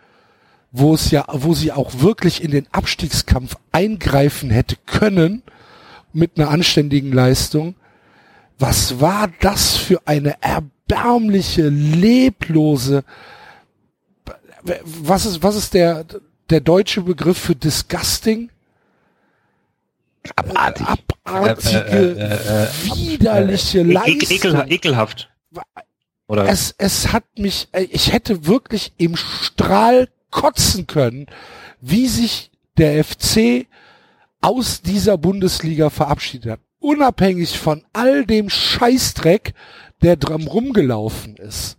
wo 0.73 0.95
es 0.95 1.11
ja, 1.11 1.25
wo 1.33 1.55
sie 1.55 1.73
auch 1.73 2.01
wirklich 2.01 2.45
in 2.45 2.51
den 2.51 2.67
Abstiegskampf 2.71 3.57
eingreifen 3.73 4.51
hätte 4.51 4.77
können, 4.87 5.43
mit 6.13 6.39
einer 6.39 6.51
anständigen 6.51 7.13
Leistung. 7.13 7.75
Was 8.59 9.01
war 9.01 9.31
das 9.41 9.77
für 9.77 10.01
eine 10.07 10.37
erbärmliche, 10.43 11.69
leblose, 11.69 13.05
was 14.85 15.27
ist, 15.27 15.43
was 15.43 15.57
ist 15.57 15.75
der, 15.75 16.05
der 16.51 16.61
deutsche 16.61 17.03
Begriff 17.03 17.39
für 17.39 17.57
disgusting? 17.57 18.51
Abartig. 20.37 20.87
Abartige, 21.25 21.79
Äh, 21.87 21.97
äh, 21.97 22.13
äh, 22.13 22.65
äh, 22.65 22.69
widerliche 22.97 23.83
Leistung. 23.83 24.31
ekel, 24.31 24.65
ekelhaft. 24.69 25.31
Oder? 26.27 26.49
Es, 26.49 26.75
es 26.79 27.13
hat 27.13 27.25
mich, 27.39 27.69
äh, 27.73 27.83
ich 27.91 28.13
hätte 28.13 28.47
wirklich 28.47 28.93
im 28.99 29.17
Strahl 29.17 30.09
kotzen 30.31 30.87
können, 30.87 31.27
wie 31.81 32.07
sich 32.07 32.53
der 32.79 33.03
FC 33.05 33.67
aus 34.41 34.81
dieser 34.81 35.19
Bundesliga 35.19 35.91
verabschiedet 35.91 36.53
hat. 36.53 36.61
Unabhängig 36.79 37.59
von 37.59 37.85
all 37.93 38.25
dem 38.25 38.49
Scheißdreck, 38.49 39.55
der 40.03 40.17
drum 40.17 40.47
rumgelaufen 40.47 41.37
ist. 41.37 41.77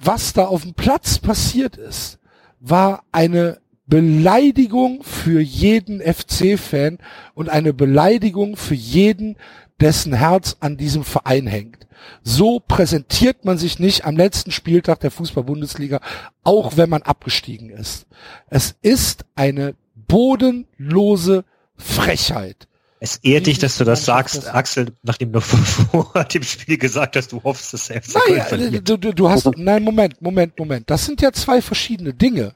Was 0.00 0.32
da 0.32 0.44
auf 0.44 0.62
dem 0.62 0.74
Platz 0.74 1.18
passiert 1.18 1.76
ist, 1.76 2.18
war 2.60 3.04
eine 3.10 3.61
Beleidigung 3.86 5.02
für 5.02 5.40
jeden 5.40 6.00
FC-Fan 6.00 6.98
und 7.34 7.48
eine 7.48 7.72
Beleidigung 7.72 8.56
für 8.56 8.74
jeden, 8.74 9.36
dessen 9.80 10.12
Herz 10.12 10.56
an 10.60 10.76
diesem 10.76 11.04
Verein 11.04 11.46
hängt. 11.46 11.86
So 12.22 12.60
präsentiert 12.60 13.44
man 13.44 13.58
sich 13.58 13.78
nicht 13.78 14.04
am 14.04 14.16
letzten 14.16 14.50
Spieltag 14.50 15.00
der 15.00 15.10
Fußball-Bundesliga, 15.10 16.00
auch 16.42 16.76
wenn 16.76 16.90
man 16.90 17.02
abgestiegen 17.02 17.70
ist. 17.70 18.06
Es 18.48 18.74
ist 18.82 19.24
eine 19.34 19.74
bodenlose 19.94 21.44
Frechheit. 21.76 22.68
Es 23.00 23.16
ehrt 23.16 23.46
dich, 23.46 23.58
dass 23.58 23.78
du 23.78 23.84
das 23.84 24.04
sagst, 24.04 24.36
das- 24.36 24.46
Axel, 24.46 24.92
nachdem 25.02 25.32
du 25.32 25.40
vor 25.40 26.24
dem 26.32 26.42
Spiel 26.44 26.78
gesagt 26.78 27.16
hast, 27.16 27.32
du 27.32 27.42
hoffst, 27.42 27.72
dass 27.74 27.88
Köln 27.88 28.02
Naja, 28.14 28.80
du, 28.80 28.96
du 28.96 29.28
hast, 29.28 29.50
nein, 29.56 29.82
Moment, 29.82 30.22
Moment, 30.22 30.56
Moment. 30.58 30.88
Das 30.88 31.04
sind 31.06 31.20
ja 31.20 31.32
zwei 31.32 31.60
verschiedene 31.60 32.14
Dinge. 32.14 32.54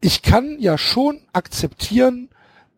Ich 0.00 0.22
kann 0.22 0.56
ja 0.58 0.78
schon 0.78 1.20
akzeptieren, 1.32 2.28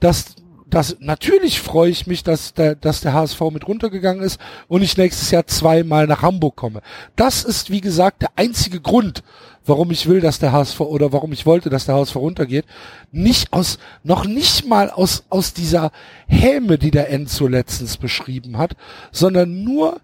dass, 0.01 0.37
dass 0.67 0.97
natürlich 1.01 1.61
freue 1.61 1.91
ich 1.91 2.07
mich, 2.07 2.23
dass 2.23 2.55
der, 2.55 2.75
dass 2.75 3.03
der 3.03 3.13
HSV 3.13 3.41
mit 3.53 3.69
runtergegangen 3.69 4.23
ist 4.23 4.41
und 4.69 4.83
ich 4.83 4.97
nächstes 4.97 5.31
Jahr 5.31 5.47
zweimal 5.47 6.07
nach 6.07 6.23
Hamburg 6.23 6.57
komme. 6.57 6.81
Das 7.17 7.45
ist, 7.45 7.71
wie 7.71 7.83
gesagt, 7.83 8.23
der 8.23 8.31
einzige 8.37 8.81
Grund, 8.81 9.23
warum 9.67 9.91
ich 9.91 10.09
will, 10.09 10.21
dass 10.21 10.39
der 10.39 10.53
HSV 10.53 10.81
oder 10.81 11.13
warum 11.13 11.33
ich 11.33 11.45
wollte, 11.45 11.69
dass 11.69 11.85
der 11.85 11.95
HSV 11.97 12.17
runtergeht. 12.17 12.65
Nicht 13.13 13.53
aus, 13.53 13.79
noch 14.03 14.25
nicht 14.25 14.67
mal 14.67 14.91
aus, 14.91 15.25
aus 15.29 15.53
dieser 15.53 15.93
Häme, 16.27 16.79
die 16.79 16.91
der 16.91 17.11
Enzo 17.11 17.47
letztens 17.47 17.99
beschrieben 17.99 18.57
hat, 18.57 18.77
sondern 19.13 19.63
nur, 19.63 20.01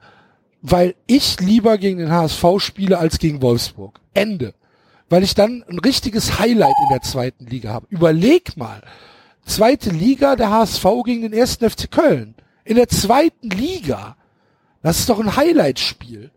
weil 0.60 0.94
ich 1.06 1.40
lieber 1.40 1.78
gegen 1.78 1.98
den 1.98 2.10
HSV 2.10 2.44
spiele 2.58 2.98
als 2.98 3.18
gegen 3.18 3.40
Wolfsburg. 3.40 4.00
Ende. 4.12 4.54
Weil 5.08 5.22
ich 5.22 5.34
dann 5.34 5.64
ein 5.68 5.78
richtiges 5.78 6.38
Highlight 6.38 6.74
in 6.82 6.88
der 6.90 7.02
zweiten 7.02 7.46
Liga 7.46 7.70
habe. 7.72 7.86
Überleg 7.90 8.56
mal. 8.56 8.82
Zweite 9.44 9.90
Liga, 9.90 10.34
der 10.34 10.50
HSV 10.50 10.84
gegen 11.04 11.22
den 11.22 11.32
ersten 11.32 11.68
FC 11.68 11.90
Köln. 11.90 12.34
In 12.64 12.76
der 12.76 12.88
zweiten 12.88 13.50
Liga. 13.50 14.16
Das 14.82 14.98
ist 14.98 15.08
doch 15.08 15.20
ein 15.20 15.36
Highlight-Spiel. 15.36 16.30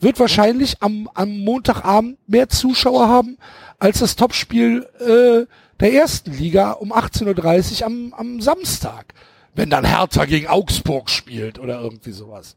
Wird 0.00 0.20
wahrscheinlich 0.20 0.82
am, 0.82 1.08
am 1.14 1.38
Montagabend 1.38 2.18
mehr 2.28 2.48
Zuschauer 2.48 3.08
haben 3.08 3.38
als 3.78 4.00
das 4.00 4.16
Topspiel 4.16 4.86
äh, 5.00 5.46
der 5.80 5.92
ersten 5.92 6.32
Liga 6.32 6.72
um 6.72 6.92
18.30 6.92 7.80
Uhr 7.80 7.86
am, 7.86 8.14
am 8.14 8.40
Samstag. 8.40 9.14
Wenn 9.54 9.70
dann 9.70 9.84
Hertha 9.84 10.26
gegen 10.26 10.48
Augsburg 10.48 11.08
spielt 11.08 11.58
oder 11.58 11.80
irgendwie 11.80 12.12
sowas. 12.12 12.56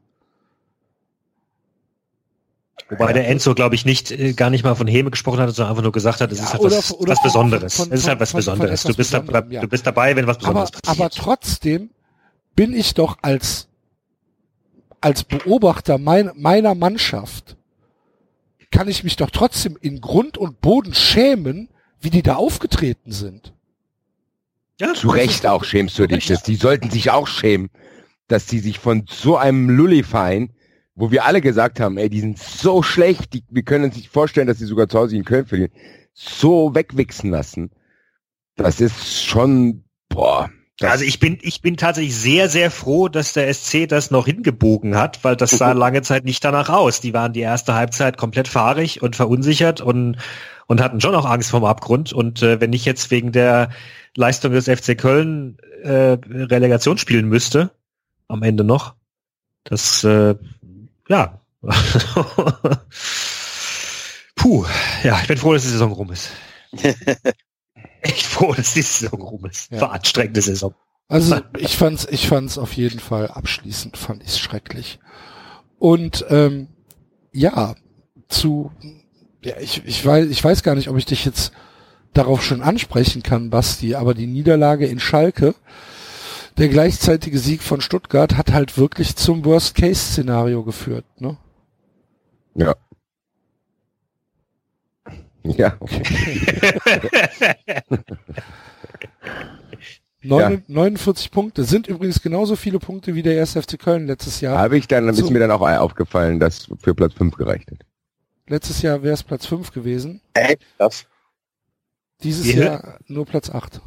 Wobei 2.89 3.13
der 3.13 3.27
Enzo, 3.27 3.53
glaube 3.53 3.75
ich, 3.75 3.85
nicht, 3.85 4.09
äh, 4.11 4.33
gar 4.33 4.49
nicht 4.49 4.63
mal 4.63 4.73
von 4.75 4.87
Häme 4.87 5.11
gesprochen 5.11 5.39
hat, 5.39 5.53
sondern 5.53 5.71
einfach 5.71 5.83
nur 5.83 5.91
gesagt 5.91 6.21
hat, 6.21 6.31
es 6.31 6.39
Ja, 6.39 6.45
ist 6.45 6.53
halt 6.53 6.61
oder 6.63 6.77
was, 6.77 6.87
von- 6.87 6.97
oder 6.97 7.11
was 7.11 7.19
von- 7.19 7.23
Besonderes. 7.27 7.75
von- 7.75 7.91
es 7.91 7.99
ist 8.01 8.07
halt 8.07 8.19
was 8.19 8.31
von- 8.31 8.41
von 8.41 8.53
Besonderes. 8.53 8.83
Du 8.83 8.95
bist, 8.95 9.13
da, 9.13 9.23
ja. 9.49 9.61
du 9.61 9.67
bist 9.67 9.85
dabei, 9.85 10.15
wenn 10.15 10.25
was 10.25 10.37
aber, 10.37 10.47
Besonderes 10.65 10.71
passiert. 10.81 10.99
aber 10.99 11.09
trotzdem 11.11 11.89
bin 12.55 12.73
ich 12.73 12.93
doch 12.95 13.17
als, 13.21 13.67
als 15.01 15.23
Beobachter 15.23 15.97
mein, 15.99 16.31
meiner 16.35 16.73
Mannschaft, 16.73 17.55
kann 18.71 18.87
ich 18.87 19.03
mich 19.03 19.15
doch 19.15 19.29
trotzdem 19.29 19.77
in 19.81 20.01
Grund 20.01 20.37
und 20.37 20.59
Boden 20.61 20.93
schämen, 20.93 21.69
wie 22.01 22.09
die 22.09 22.21
da 22.23 22.35
aufgetreten 22.35 23.11
sind. 23.11 23.53
ja, 24.79 24.93
Zu 24.93 25.09
Recht 25.09 25.45
auch 25.45 25.63
schämst 25.63 25.97
du 25.99 26.07
dich. 26.07 26.27
Das, 26.27 26.43
die 26.43 26.55
sollten 26.55 26.89
sich 26.89 27.11
auch 27.11 27.27
schämen, 27.27 27.69
dass 28.27 28.45
die 28.45 28.59
sich 28.59 28.79
von 28.79 29.05
so 29.09 29.37
einem 29.37 29.69
Lulli-Verein, 29.69 30.51
wo 30.99 31.11
wir 31.11 31.25
alle 31.25 31.39
gesagt 31.39 31.79
haben, 31.79 31.97
ey, 31.97 32.09
die 32.09 32.19
sind 32.19 32.37
so 32.37 32.83
schlecht, 32.83 33.33
die, 33.33 33.43
wir 33.49 33.63
können 33.63 33.85
uns 33.85 33.95
nicht 33.95 34.09
vorstellen, 34.09 34.47
dass 34.47 34.57
sie 34.57 34.65
sogar 34.65 34.89
zu 34.89 34.99
Hause 34.99 35.15
in 35.15 35.23
Köln 35.23 35.45
verlieren, 35.45 35.71
so 36.13 36.75
wegwichsen 36.75 37.31
lassen. 37.31 37.71
Das 38.57 38.81
ist 38.81 39.23
schon, 39.23 39.85
boah. 40.09 40.49
Also 40.81 41.05
ich 41.05 41.19
bin, 41.19 41.37
ich 41.41 41.61
bin 41.61 41.77
tatsächlich 41.77 42.15
sehr, 42.15 42.49
sehr 42.49 42.69
froh, 42.69 43.07
dass 43.07 43.33
der 43.33 43.53
SC 43.53 43.87
das 43.87 44.11
noch 44.11 44.25
hingebogen 44.25 44.97
hat, 44.97 45.23
weil 45.23 45.37
das 45.37 45.51
sah 45.51 45.71
lange 45.73 46.01
Zeit 46.01 46.25
nicht 46.25 46.43
danach 46.43 46.69
aus. 46.69 46.99
Die 46.99 47.13
waren 47.13 47.31
die 47.31 47.41
erste 47.41 47.75
Halbzeit 47.75 48.17
komplett 48.17 48.49
fahrig 48.49 49.01
und 49.01 49.15
verunsichert 49.15 49.79
und, 49.79 50.17
und 50.67 50.81
hatten 50.81 50.99
schon 50.99 51.15
auch 51.15 51.25
Angst 51.25 51.51
vorm 51.51 51.65
Abgrund. 51.65 52.11
Und 52.11 52.43
äh, 52.43 52.59
wenn 52.59 52.73
ich 52.73 52.83
jetzt 52.83 53.09
wegen 53.09 53.31
der 53.31 53.69
Leistung 54.17 54.51
des 54.51 54.65
FC 54.65 54.97
Köln 54.97 55.57
äh, 55.83 56.17
Relegation 56.29 56.97
spielen 56.97 57.29
müsste, 57.29 57.71
am 58.27 58.43
Ende 58.43 58.65
noch, 58.65 58.95
das, 59.63 60.03
äh, 60.03 60.35
ja. 61.09 61.41
Puh, 64.35 64.65
ja, 65.03 65.19
ich 65.21 65.27
bin 65.27 65.37
froh, 65.37 65.53
dass 65.53 65.63
die 65.63 65.69
Saison 65.69 65.91
rum 65.91 66.11
ist. 66.11 66.29
Echt 68.01 68.25
froh, 68.25 68.53
dass 68.53 68.73
die 68.73 68.81
Saison 68.81 69.21
rum 69.21 69.45
ist. 69.45 69.69
Ja. 69.71 69.81
War 69.81 69.91
anstrengende 69.91 70.41
Saison. 70.41 70.73
Also 71.09 71.41
ich 71.57 71.75
fand's, 71.75 72.07
ich 72.09 72.27
fand's 72.27 72.57
auf 72.57 72.73
jeden 72.73 72.99
Fall 72.99 73.27
abschließend, 73.27 73.97
fand 73.97 74.23
ich's 74.23 74.39
schrecklich. 74.39 74.99
Und 75.79 76.25
ähm, 76.29 76.67
ja, 77.33 77.75
zu, 78.29 78.71
ja, 79.43 79.57
ich, 79.59 79.83
ich 79.85 80.05
weiß, 80.05 80.29
ich 80.29 80.43
weiß 80.43 80.63
gar 80.63 80.75
nicht, 80.75 80.87
ob 80.87 80.97
ich 80.97 81.05
dich 81.05 81.25
jetzt 81.25 81.51
darauf 82.13 82.43
schon 82.43 82.61
ansprechen 82.61 83.23
kann, 83.23 83.49
Basti, 83.49 83.95
aber 83.95 84.13
die 84.13 84.27
Niederlage 84.27 84.85
in 84.85 84.99
Schalke, 84.99 85.55
der 86.59 86.67
gleichzeitige 86.69 87.39
Sieg 87.39 87.63
von 87.63 87.81
Stuttgart 87.81 88.35
hat 88.37 88.51
halt 88.51 88.77
wirklich 88.77 89.15
zum 89.15 89.43
Worst-Case-Szenario 89.45 90.63
geführt, 90.63 91.05
ne? 91.19 91.37
ja. 92.55 92.75
Ja, 95.43 95.77
Neun- 100.21 100.63
49 100.67 101.31
Punkte 101.31 101.63
sind 101.63 101.87
übrigens 101.87 102.21
genauso 102.21 102.57
viele 102.57 102.77
Punkte 102.79 103.15
wie 103.15 103.23
der 103.23 103.39
1. 103.39 103.53
FC 103.53 103.79
Köln 103.79 104.05
letztes 104.05 104.41
Jahr. 104.41 104.57
habe 104.57 104.77
ich 104.77 104.85
dann, 104.87 105.05
dann 105.05 105.15
So. 105.15 105.23
ist 105.25 105.31
mir 105.31 105.39
dann 105.39 105.49
auch 105.51 105.61
aufgefallen, 105.61 106.39
dass 106.41 106.67
für 106.83 106.93
Platz 106.93 107.13
5 107.13 107.35
gereicht 107.35 107.71
hat. 107.71 107.79
Letztes 108.47 108.81
Jahr 108.81 109.01
wäre 109.01 109.13
es 109.13 109.23
Platz 109.23 109.45
5 109.45 109.71
gewesen. 109.71 110.19
Echt? 110.33 110.59
Das? 110.77 111.05
Dieses 112.21 112.53
Ja. 112.53 112.63
Jahr 112.63 112.99
nur 113.07 113.25
Platz 113.25 113.49
8. 113.49 113.79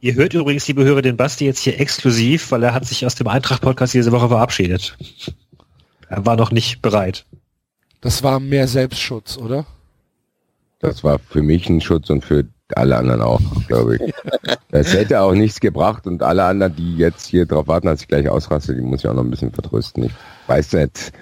Ihr 0.00 0.14
hört 0.14 0.34
übrigens, 0.34 0.66
liebe 0.68 0.84
Hörer, 0.84 1.02
den 1.02 1.16
Basti 1.16 1.44
jetzt 1.44 1.60
hier 1.60 1.80
exklusiv, 1.80 2.52
weil 2.52 2.62
er 2.62 2.72
hat 2.74 2.84
sich 2.86 3.04
aus 3.04 3.16
dem 3.16 3.26
Eintracht-Podcast 3.26 3.94
diese 3.94 4.12
Woche 4.12 4.28
verabschiedet. 4.28 4.96
Er 6.08 6.24
war 6.24 6.36
noch 6.36 6.52
nicht 6.52 6.82
bereit. 6.82 7.26
Das 8.00 8.22
war 8.22 8.38
mehr 8.38 8.68
Selbstschutz, 8.68 9.36
oder? 9.36 9.66
Das 10.78 11.02
war 11.02 11.18
für 11.18 11.42
mich 11.42 11.68
ein 11.68 11.80
Schutz 11.80 12.10
und 12.10 12.24
für 12.24 12.46
alle 12.74 12.96
anderen 12.96 13.22
auch, 13.22 13.40
glaube 13.66 13.96
ich. 13.96 14.14
Das 14.70 14.92
hätte 14.92 15.22
auch 15.22 15.32
nichts 15.32 15.60
gebracht 15.60 16.06
und 16.06 16.22
alle 16.22 16.44
anderen, 16.44 16.76
die 16.76 16.98
jetzt 16.98 17.26
hier 17.26 17.46
drauf 17.46 17.68
warten, 17.68 17.86
dass 17.86 18.02
ich 18.02 18.08
gleich 18.08 18.28
ausraste, 18.28 18.74
die 18.74 18.82
muss 18.82 19.00
ich 19.00 19.08
auch 19.08 19.14
noch 19.14 19.24
ein 19.24 19.30
bisschen 19.30 19.50
vertrösten. 19.50 20.04
Ich 20.04 20.12
weiß 20.46 20.74
nicht. 20.74 21.12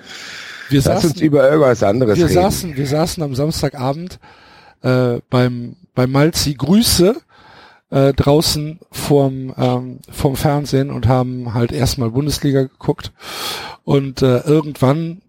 Wir 0.69 0.83
Lass 0.83 1.05
uns 1.05 1.13
saßen, 1.13 1.23
über 1.25 1.49
irgendwas 1.49 1.85
anderes 1.85 2.19
wir 2.19 2.25
reden. 2.25 2.35
saßen, 2.35 2.77
wir 2.77 2.87
saßen 2.89 3.23
am 3.23 3.37
Samstagabend 3.37 4.19
äh, 4.83 5.21
beim 5.31 5.77
bei 5.95 6.09
Malzi 6.09 6.55
Grüße 6.55 7.15
äh, 7.97 8.13
draußen 8.13 8.79
vorm 8.93 9.55
ähm, 9.57 10.01
vom 10.11 10.37
Fernsehen 10.37 10.91
und 10.91 11.09
haben 11.09 11.55
halt 11.55 11.73
erstmal 11.73 12.11
Bundesliga 12.11 12.63
geguckt 12.63 13.13
und 13.85 14.21
äh, 14.21 14.41
irgendwann 14.41 15.23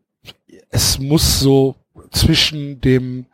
es 0.70 1.00
muss 1.00 1.40
so 1.40 1.76
zwischen 2.12 2.82
dem 2.82 3.26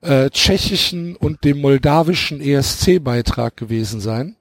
äh, 0.00 0.30
tschechischen 0.30 1.16
und 1.16 1.44
dem 1.44 1.60
moldawischen 1.60 2.40
ESC-Beitrag 2.40 3.56
gewesen 3.56 4.00
sein. 4.00 4.36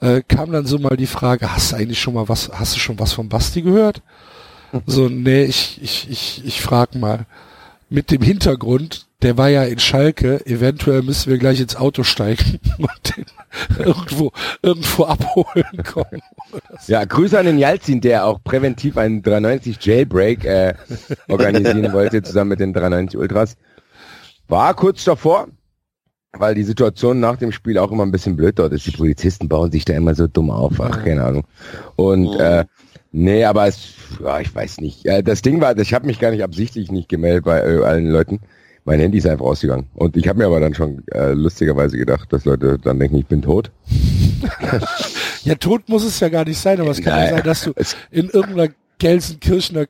äh, 0.00 0.22
kam 0.28 0.52
dann 0.52 0.66
so 0.66 0.78
mal 0.78 0.96
die 0.96 1.06
Frage, 1.06 1.52
hast 1.54 1.72
du 1.72 1.76
eigentlich 1.76 2.00
schon 2.00 2.14
mal 2.14 2.28
was, 2.28 2.50
hast 2.52 2.76
du 2.76 2.80
schon 2.80 2.98
was 2.98 3.14
von 3.14 3.30
Basti 3.30 3.62
gehört? 3.62 4.02
So, 4.86 5.08
nee, 5.08 5.44
ich, 5.44 5.80
ich, 5.82 6.10
ich, 6.10 6.42
ich 6.44 6.60
frag 6.60 6.94
mal. 6.94 7.24
Mit 7.88 8.10
dem 8.10 8.20
Hintergrund, 8.20 9.07
der 9.22 9.36
war 9.36 9.48
ja 9.48 9.64
in 9.64 9.78
Schalke, 9.80 10.46
eventuell 10.46 11.02
müssen 11.02 11.30
wir 11.30 11.38
gleich 11.38 11.60
ins 11.60 11.74
Auto 11.74 12.04
steigen 12.04 12.60
und 12.78 13.16
den 13.16 13.24
irgendwo, 13.78 14.32
irgendwo 14.62 15.04
abholen 15.04 15.82
kommen. 15.84 16.22
Ja, 16.86 17.04
Grüße 17.04 17.38
an 17.38 17.46
den 17.46 17.58
Jalzin, 17.58 18.00
der 18.00 18.26
auch 18.26 18.42
präventiv 18.42 18.96
einen 18.96 19.22
390 19.22 19.84
Jailbreak 19.84 20.44
äh, 20.44 20.74
organisieren 21.28 21.92
wollte, 21.92 22.22
zusammen 22.22 22.50
mit 22.50 22.60
den 22.60 22.72
390 22.72 23.18
Ultras. 23.18 23.56
War 24.46 24.74
kurz 24.74 25.02
davor, 25.04 25.48
weil 26.32 26.54
die 26.54 26.62
Situation 26.62 27.18
nach 27.18 27.36
dem 27.36 27.50
Spiel 27.50 27.78
auch 27.78 27.90
immer 27.90 28.04
ein 28.04 28.12
bisschen 28.12 28.36
blöd 28.36 28.58
dort 28.58 28.72
ist. 28.72 28.86
Die 28.86 28.92
Polizisten 28.92 29.48
bauen 29.48 29.72
sich 29.72 29.84
da 29.84 29.94
immer 29.94 30.14
so 30.14 30.28
dumm 30.28 30.50
auf, 30.50 30.80
ach, 30.80 31.04
keine 31.04 31.24
Ahnung. 31.24 31.44
Und 31.96 32.36
äh, 32.38 32.66
nee, 33.10 33.44
aber 33.44 33.66
es, 33.66 33.94
ja, 34.22 34.38
ich 34.38 34.54
weiß 34.54 34.78
nicht. 34.78 35.04
Äh, 35.06 35.24
das 35.24 35.42
Ding 35.42 35.60
war, 35.60 35.76
ich 35.76 35.92
habe 35.92 36.06
mich 36.06 36.20
gar 36.20 36.30
nicht 36.30 36.44
absichtlich 36.44 36.92
nicht 36.92 37.08
gemeldet 37.08 37.44
bei 37.44 37.58
äh, 37.58 37.82
allen 37.82 38.10
Leuten. 38.10 38.40
Mein 38.88 39.00
Handy 39.00 39.18
ist 39.18 39.26
einfach 39.26 39.44
ausgegangen. 39.44 39.86
Und 39.96 40.16
ich 40.16 40.26
habe 40.28 40.38
mir 40.38 40.46
aber 40.46 40.60
dann 40.60 40.72
schon 40.72 41.06
äh, 41.08 41.32
lustigerweise 41.32 41.98
gedacht, 41.98 42.32
dass 42.32 42.46
Leute 42.46 42.78
dann 42.78 42.98
denken, 42.98 43.18
ich 43.18 43.26
bin 43.26 43.42
tot. 43.42 43.70
ja, 45.44 45.56
tot 45.56 45.90
muss 45.90 46.04
es 46.04 46.18
ja 46.20 46.30
gar 46.30 46.46
nicht 46.46 46.58
sein, 46.58 46.80
aber 46.80 46.92
es 46.92 47.02
kann 47.02 47.22
ja 47.22 47.28
sein, 47.28 47.42
dass 47.42 47.64
du 47.64 47.74
in 48.10 48.30
irgendeiner 48.30 48.72
Gelsenkirchener 48.96 49.84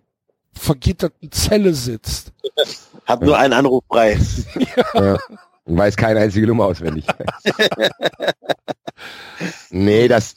vergitterten 0.52 1.30
Zelle 1.30 1.74
sitzt. 1.74 2.32
Hat 3.06 3.22
nur 3.22 3.38
einen 3.38 3.52
Anruf 3.52 3.84
frei. 3.86 4.18
ja. 4.74 5.04
ja. 5.04 5.18
Und 5.64 5.76
weiß 5.76 5.96
keine 5.96 6.18
einzige 6.18 6.48
Nummer 6.48 6.64
auswendig. 6.64 7.06
nee, 9.70 10.08
das, 10.08 10.34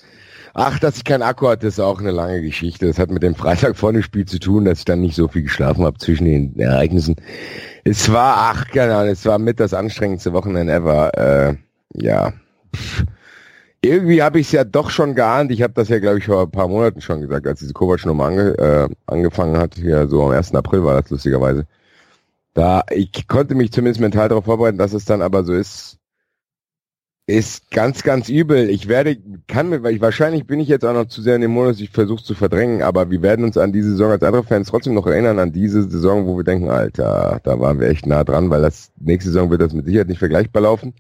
ach, 0.53 0.79
dass 0.79 0.97
ich 0.97 1.03
keinen 1.03 1.21
Akku 1.21 1.47
hatte, 1.47 1.67
ist 1.67 1.79
auch 1.79 1.99
eine 1.99 2.11
lange 2.11 2.41
Geschichte. 2.41 2.87
Das 2.87 2.99
hat 2.99 3.09
mit 3.11 3.23
dem 3.23 3.35
Freitag 3.35 3.77
vor 3.77 3.93
dem 3.93 4.03
Spiel 4.03 4.25
zu 4.25 4.39
tun, 4.39 4.65
dass 4.65 4.79
ich 4.79 4.85
dann 4.85 5.01
nicht 5.01 5.15
so 5.15 5.27
viel 5.27 5.43
geschlafen 5.43 5.83
habe 5.83 5.97
zwischen 5.97 6.25
den 6.25 6.59
Ereignissen. 6.59 7.15
Es 7.83 8.11
war, 8.11 8.53
ach, 8.53 8.65
Ahnung, 8.75 9.11
es 9.11 9.25
war 9.25 9.39
mit 9.39 9.59
das 9.59 9.73
anstrengendste 9.73 10.33
Wochenende 10.33 10.73
ever. 10.73 11.11
Äh, 11.17 11.55
ja. 11.93 12.33
Irgendwie 13.83 14.21
habe 14.21 14.39
ich 14.39 14.47
es 14.47 14.51
ja 14.51 14.63
doch 14.63 14.91
schon 14.91 15.15
geahnt. 15.15 15.51
Ich 15.51 15.63
habe 15.63 15.73
das 15.73 15.89
ja, 15.89 15.99
glaube 15.99 16.19
ich, 16.19 16.25
vor 16.25 16.43
ein 16.43 16.51
paar 16.51 16.67
Monaten 16.67 17.01
schon 17.01 17.21
gesagt, 17.21 17.47
als 17.47 17.59
diese 17.59 17.73
Kovac-Nummer 17.73 18.25
ange, 18.25 18.57
äh, 18.59 18.89
angefangen 19.07 19.57
hat. 19.57 19.75
Hier 19.75 20.07
so 20.07 20.23
am 20.23 20.31
1. 20.31 20.53
April 20.53 20.83
war 20.83 21.01
das 21.01 21.09
lustigerweise. 21.09 21.65
Da, 22.53 22.83
ich 22.91 23.27
konnte 23.27 23.55
mich 23.55 23.71
zumindest 23.71 24.01
mental 24.01 24.29
darauf 24.29 24.45
vorbereiten, 24.45 24.77
dass 24.77 24.93
es 24.93 25.05
dann 25.05 25.21
aber 25.21 25.43
so 25.43 25.53
ist, 25.53 25.97
ist 27.31 27.71
ganz, 27.71 28.03
ganz 28.03 28.29
übel. 28.29 28.69
Ich 28.69 28.87
werde, 28.87 29.17
kann 29.47 29.69
mir, 29.69 29.83
weil 29.83 29.95
ich 29.95 30.01
wahrscheinlich 30.01 30.45
bin 30.45 30.59
ich 30.59 30.67
jetzt 30.67 30.85
auch 30.85 30.93
noch 30.93 31.05
zu 31.05 31.21
sehr 31.21 31.35
in 31.35 31.41
dem 31.41 31.51
Modus, 31.51 31.79
ich 31.79 31.89
versuche 31.89 32.23
zu 32.23 32.35
verdrängen, 32.35 32.81
aber 32.81 33.09
wir 33.09 33.21
werden 33.21 33.45
uns 33.45 33.57
an 33.57 33.71
diese 33.71 33.91
Saison 33.91 34.11
als 34.11 34.23
andere 34.23 34.43
Fans 34.43 34.69
trotzdem 34.69 34.93
noch 34.93 35.07
erinnern, 35.07 35.39
an 35.39 35.51
diese 35.51 35.89
Saison, 35.89 36.25
wo 36.25 36.37
wir 36.37 36.43
denken, 36.43 36.69
Alter, 36.69 37.39
da 37.43 37.59
waren 37.59 37.79
wir 37.79 37.89
echt 37.89 38.05
nah 38.05 38.23
dran, 38.23 38.49
weil 38.49 38.61
das 38.61 38.91
nächste 38.99 39.31
Saison 39.31 39.49
wird 39.49 39.61
das 39.61 39.73
mit 39.73 39.85
Sicherheit 39.85 40.07
nicht 40.07 40.19
vergleichbar 40.19 40.63
laufen. 40.63 40.93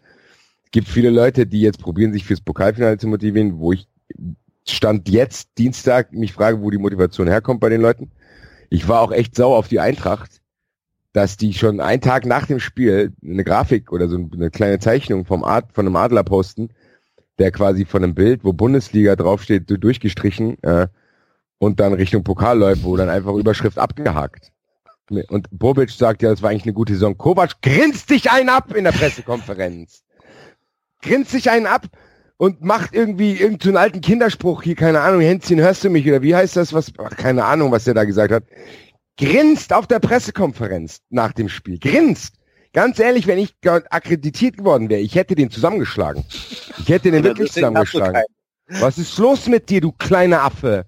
Es 0.65 0.71
gibt 0.71 0.87
viele 0.87 1.09
Leute, 1.09 1.45
die 1.45 1.61
jetzt 1.61 1.79
probieren, 1.79 2.13
sich 2.13 2.25
fürs 2.25 2.41
Pokalfinale 2.41 2.97
zu 2.97 3.07
motivieren, 3.07 3.59
wo 3.59 3.73
ich 3.73 3.87
stand 4.67 5.09
jetzt 5.09 5.49
Dienstag 5.57 6.13
mich 6.13 6.33
frage, 6.33 6.61
wo 6.61 6.69
die 6.69 6.77
Motivation 6.77 7.27
herkommt 7.27 7.59
bei 7.59 7.69
den 7.69 7.81
Leuten. 7.81 8.11
Ich 8.69 8.87
war 8.87 9.01
auch 9.01 9.11
echt 9.11 9.35
sauer 9.35 9.57
auf 9.57 9.67
die 9.67 9.79
Eintracht, 9.79 10.40
dass 11.13 11.37
die 11.37 11.53
schon 11.53 11.79
einen 11.79 12.01
Tag 12.01 12.25
nach 12.25 12.45
dem 12.45 12.59
Spiel 12.59 13.13
eine 13.23 13.43
Grafik 13.43 13.91
oder 13.91 14.07
so 14.07 14.17
eine 14.33 14.49
kleine 14.49 14.79
Zeichnung 14.79 15.25
vom 15.25 15.43
Art, 15.43 15.73
von 15.73 15.85
einem 15.85 15.95
Adler 15.95 16.23
posten, 16.23 16.69
der 17.37 17.51
quasi 17.51 17.85
von 17.85 18.03
einem 18.03 18.15
Bild, 18.15 18.43
wo 18.43 18.53
Bundesliga 18.53 19.15
draufsteht, 19.15 19.63
durchgestrichen 19.67 20.61
äh, 20.63 20.87
und 21.57 21.79
dann 21.79 21.93
Richtung 21.93 22.23
Pokal 22.23 22.57
läuft, 22.57 22.83
wo 22.83 22.95
dann 22.95 23.09
einfach 23.09 23.33
Überschrift 23.33 23.77
abgehakt. 23.77 24.51
Und 25.27 25.47
Bobic 25.51 25.89
sagt 25.89 26.21
ja, 26.21 26.29
das 26.29 26.41
war 26.41 26.51
eigentlich 26.51 26.63
eine 26.63 26.73
gute 26.73 26.93
Saison. 26.93 27.17
Kovac 27.17 27.61
grinst 27.61 28.09
dich 28.09 28.31
einen 28.31 28.47
ab 28.47 28.73
in 28.73 28.85
der 28.85 28.93
Pressekonferenz. 28.93 30.03
Grinst 31.01 31.31
sich 31.31 31.49
einen 31.49 31.65
ab 31.65 31.87
und 32.37 32.63
macht 32.63 32.93
irgendwie 32.93 33.33
irgendeinen 33.33 33.73
so 33.73 33.79
alten 33.79 34.01
Kinderspruch 34.01 34.63
hier, 34.63 34.75
keine 34.75 35.01
Ahnung, 35.01 35.19
Hänzchen, 35.19 35.59
hörst 35.59 35.83
du 35.83 35.89
mich 35.89 36.07
oder 36.07 36.21
wie 36.21 36.33
heißt 36.33 36.55
das, 36.55 36.71
was, 36.71 36.93
ach, 36.97 37.17
keine 37.17 37.43
Ahnung, 37.43 37.71
was 37.71 37.83
der 37.83 37.93
da 37.93 38.05
gesagt 38.05 38.31
hat 38.31 38.43
grinst 39.17 39.73
auf 39.73 39.87
der 39.87 39.99
Pressekonferenz 39.99 41.01
nach 41.09 41.33
dem 41.33 41.49
Spiel. 41.49 41.79
Grinst. 41.79 42.35
Ganz 42.73 42.99
ehrlich, 42.99 43.27
wenn 43.27 43.37
ich 43.37 43.55
akkreditiert 43.65 44.57
geworden 44.57 44.89
wäre, 44.89 45.01
ich 45.01 45.15
hätte 45.15 45.35
den 45.35 45.51
zusammengeschlagen. 45.51 46.23
Ich 46.77 46.87
hätte 46.87 47.11
den 47.11 47.23
wirklich 47.23 47.51
zusammengeschlagen. 47.51 48.21
Was 48.67 48.97
ist 48.97 49.17
los 49.17 49.47
mit 49.47 49.69
dir, 49.69 49.81
du 49.81 49.91
kleiner 49.91 50.43
Affe? 50.43 50.85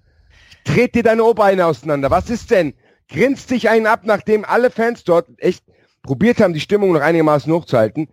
Tret 0.64 0.94
dir 0.94 1.02
deine 1.02 1.22
Oberbeine 1.22 1.66
auseinander. 1.66 2.10
Was 2.10 2.30
ist 2.30 2.50
denn? 2.50 2.72
Grinst 3.08 3.50
dich 3.50 3.68
einen 3.68 3.86
ab, 3.86 4.00
nachdem 4.04 4.46
alle 4.46 4.70
Fans 4.70 5.04
dort 5.04 5.28
echt 5.36 5.62
probiert 6.02 6.40
haben, 6.40 6.54
die 6.54 6.60
Stimmung 6.60 6.92
noch 6.92 7.02
einigermaßen 7.02 7.52
hochzuhalten. 7.52 8.08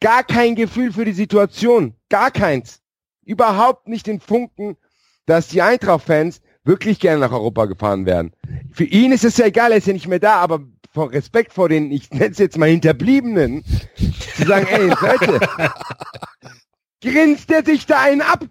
Gar 0.00 0.24
kein 0.24 0.54
Gefühl 0.54 0.92
für 0.92 1.04
die 1.04 1.12
Situation. 1.12 1.94
Gar 2.08 2.30
keins. 2.30 2.80
Überhaupt 3.24 3.88
nicht 3.88 4.06
den 4.06 4.20
Funken, 4.20 4.76
dass 5.26 5.48
die 5.48 5.60
Eintracht-Fans 5.60 6.40
wirklich 6.64 7.00
gerne 7.00 7.20
nach 7.20 7.32
Europa 7.32 7.66
gefahren 7.66 8.06
wären. 8.06 8.32
Für 8.72 8.84
ihn 8.84 9.12
ist 9.12 9.24
es 9.24 9.36
ja 9.36 9.46
egal, 9.46 9.72
er 9.72 9.78
ist 9.78 9.86
ja 9.86 9.92
nicht 9.92 10.08
mehr 10.08 10.18
da, 10.18 10.36
aber 10.36 10.60
vor 10.92 11.12
Respekt 11.12 11.52
vor 11.52 11.68
den, 11.68 11.90
ich 11.90 12.10
nenne 12.10 12.30
es 12.30 12.38
jetzt 12.38 12.58
mal 12.58 12.68
Hinterbliebenen, 12.68 13.64
zu 14.36 14.44
sagen, 14.46 14.66
ey, 14.68 14.88
Leute, 14.88 15.40
grinst 17.02 17.50
er 17.50 17.64
sich 17.64 17.86
da 17.86 18.00
einen 18.00 18.20
ab, 18.20 18.44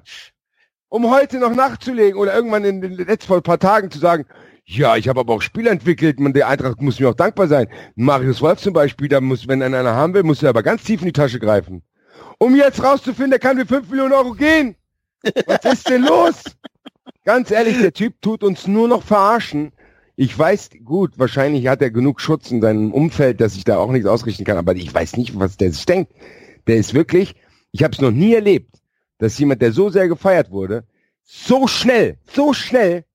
um 0.89 1.09
heute 1.09 1.39
noch 1.39 1.53
nachzulegen 1.53 2.19
oder 2.19 2.33
irgendwann 2.33 2.65
in 2.65 2.81
den 2.81 2.93
letzten 2.93 3.27
vor 3.27 3.37
ein 3.37 3.43
paar 3.43 3.59
Tagen 3.59 3.91
zu 3.91 3.99
sagen, 3.99 4.25
ja, 4.65 4.95
ich 4.95 5.07
habe 5.07 5.19
aber 5.19 5.33
auch 5.33 5.41
Spiel 5.41 5.67
entwickelt, 5.67 6.19
man, 6.19 6.33
der 6.33 6.47
Eintracht 6.47 6.81
muss 6.81 6.99
mir 6.99 7.09
auch 7.09 7.15
dankbar 7.15 7.47
sein. 7.47 7.67
Marius 7.95 8.41
Wolf 8.41 8.59
zum 8.59 8.73
Beispiel, 8.73 9.07
da 9.07 9.19
muss, 9.19 9.47
wenn 9.47 9.61
einer 9.61 9.95
haben 9.95 10.13
will, 10.13 10.23
muss 10.23 10.43
er 10.43 10.49
aber 10.49 10.63
ganz 10.63 10.83
tief 10.83 11.01
in 11.01 11.07
die 11.07 11.13
Tasche 11.13 11.39
greifen. 11.39 11.83
Um 12.37 12.55
jetzt 12.55 12.81
rauszufinden, 12.81 13.31
der 13.31 13.39
kann 13.39 13.57
für 13.57 13.65
5 13.65 13.89
Millionen 13.89 14.13
Euro 14.13 14.31
gehen. 14.31 14.75
Was 15.45 15.65
ist 15.65 15.89
denn 15.89 16.03
los? 16.03 16.43
Ganz 17.23 17.51
ehrlich, 17.51 17.79
der 17.79 17.93
Typ 17.93 18.21
tut 18.21 18.43
uns 18.43 18.67
nur 18.67 18.87
noch 18.87 19.03
verarschen. 19.03 19.71
Ich 20.15 20.37
weiß, 20.37 20.69
gut, 20.83 21.17
wahrscheinlich 21.17 21.67
hat 21.67 21.81
er 21.81 21.91
genug 21.91 22.21
Schutz 22.21 22.51
in 22.51 22.61
seinem 22.61 22.91
Umfeld, 22.93 23.41
dass 23.41 23.55
ich 23.55 23.63
da 23.63 23.77
auch 23.77 23.91
nichts 23.91 24.07
ausrichten 24.07 24.43
kann, 24.43 24.57
aber 24.57 24.75
ich 24.75 24.93
weiß 24.93 25.17
nicht, 25.17 25.39
was 25.39 25.57
der 25.57 25.71
sich 25.71 25.85
denkt. 25.85 26.13
Der 26.67 26.77
ist 26.77 26.93
wirklich, 26.93 27.35
ich 27.71 27.83
habe 27.83 27.93
es 27.93 28.01
noch 28.01 28.11
nie 28.11 28.33
erlebt, 28.33 28.81
dass 29.17 29.37
jemand, 29.39 29.61
der 29.61 29.71
so 29.71 29.89
sehr 29.89 30.07
gefeiert 30.07 30.51
wurde, 30.51 30.83
so 31.23 31.67
schnell, 31.67 32.17
so 32.31 32.53
schnell 32.53 33.05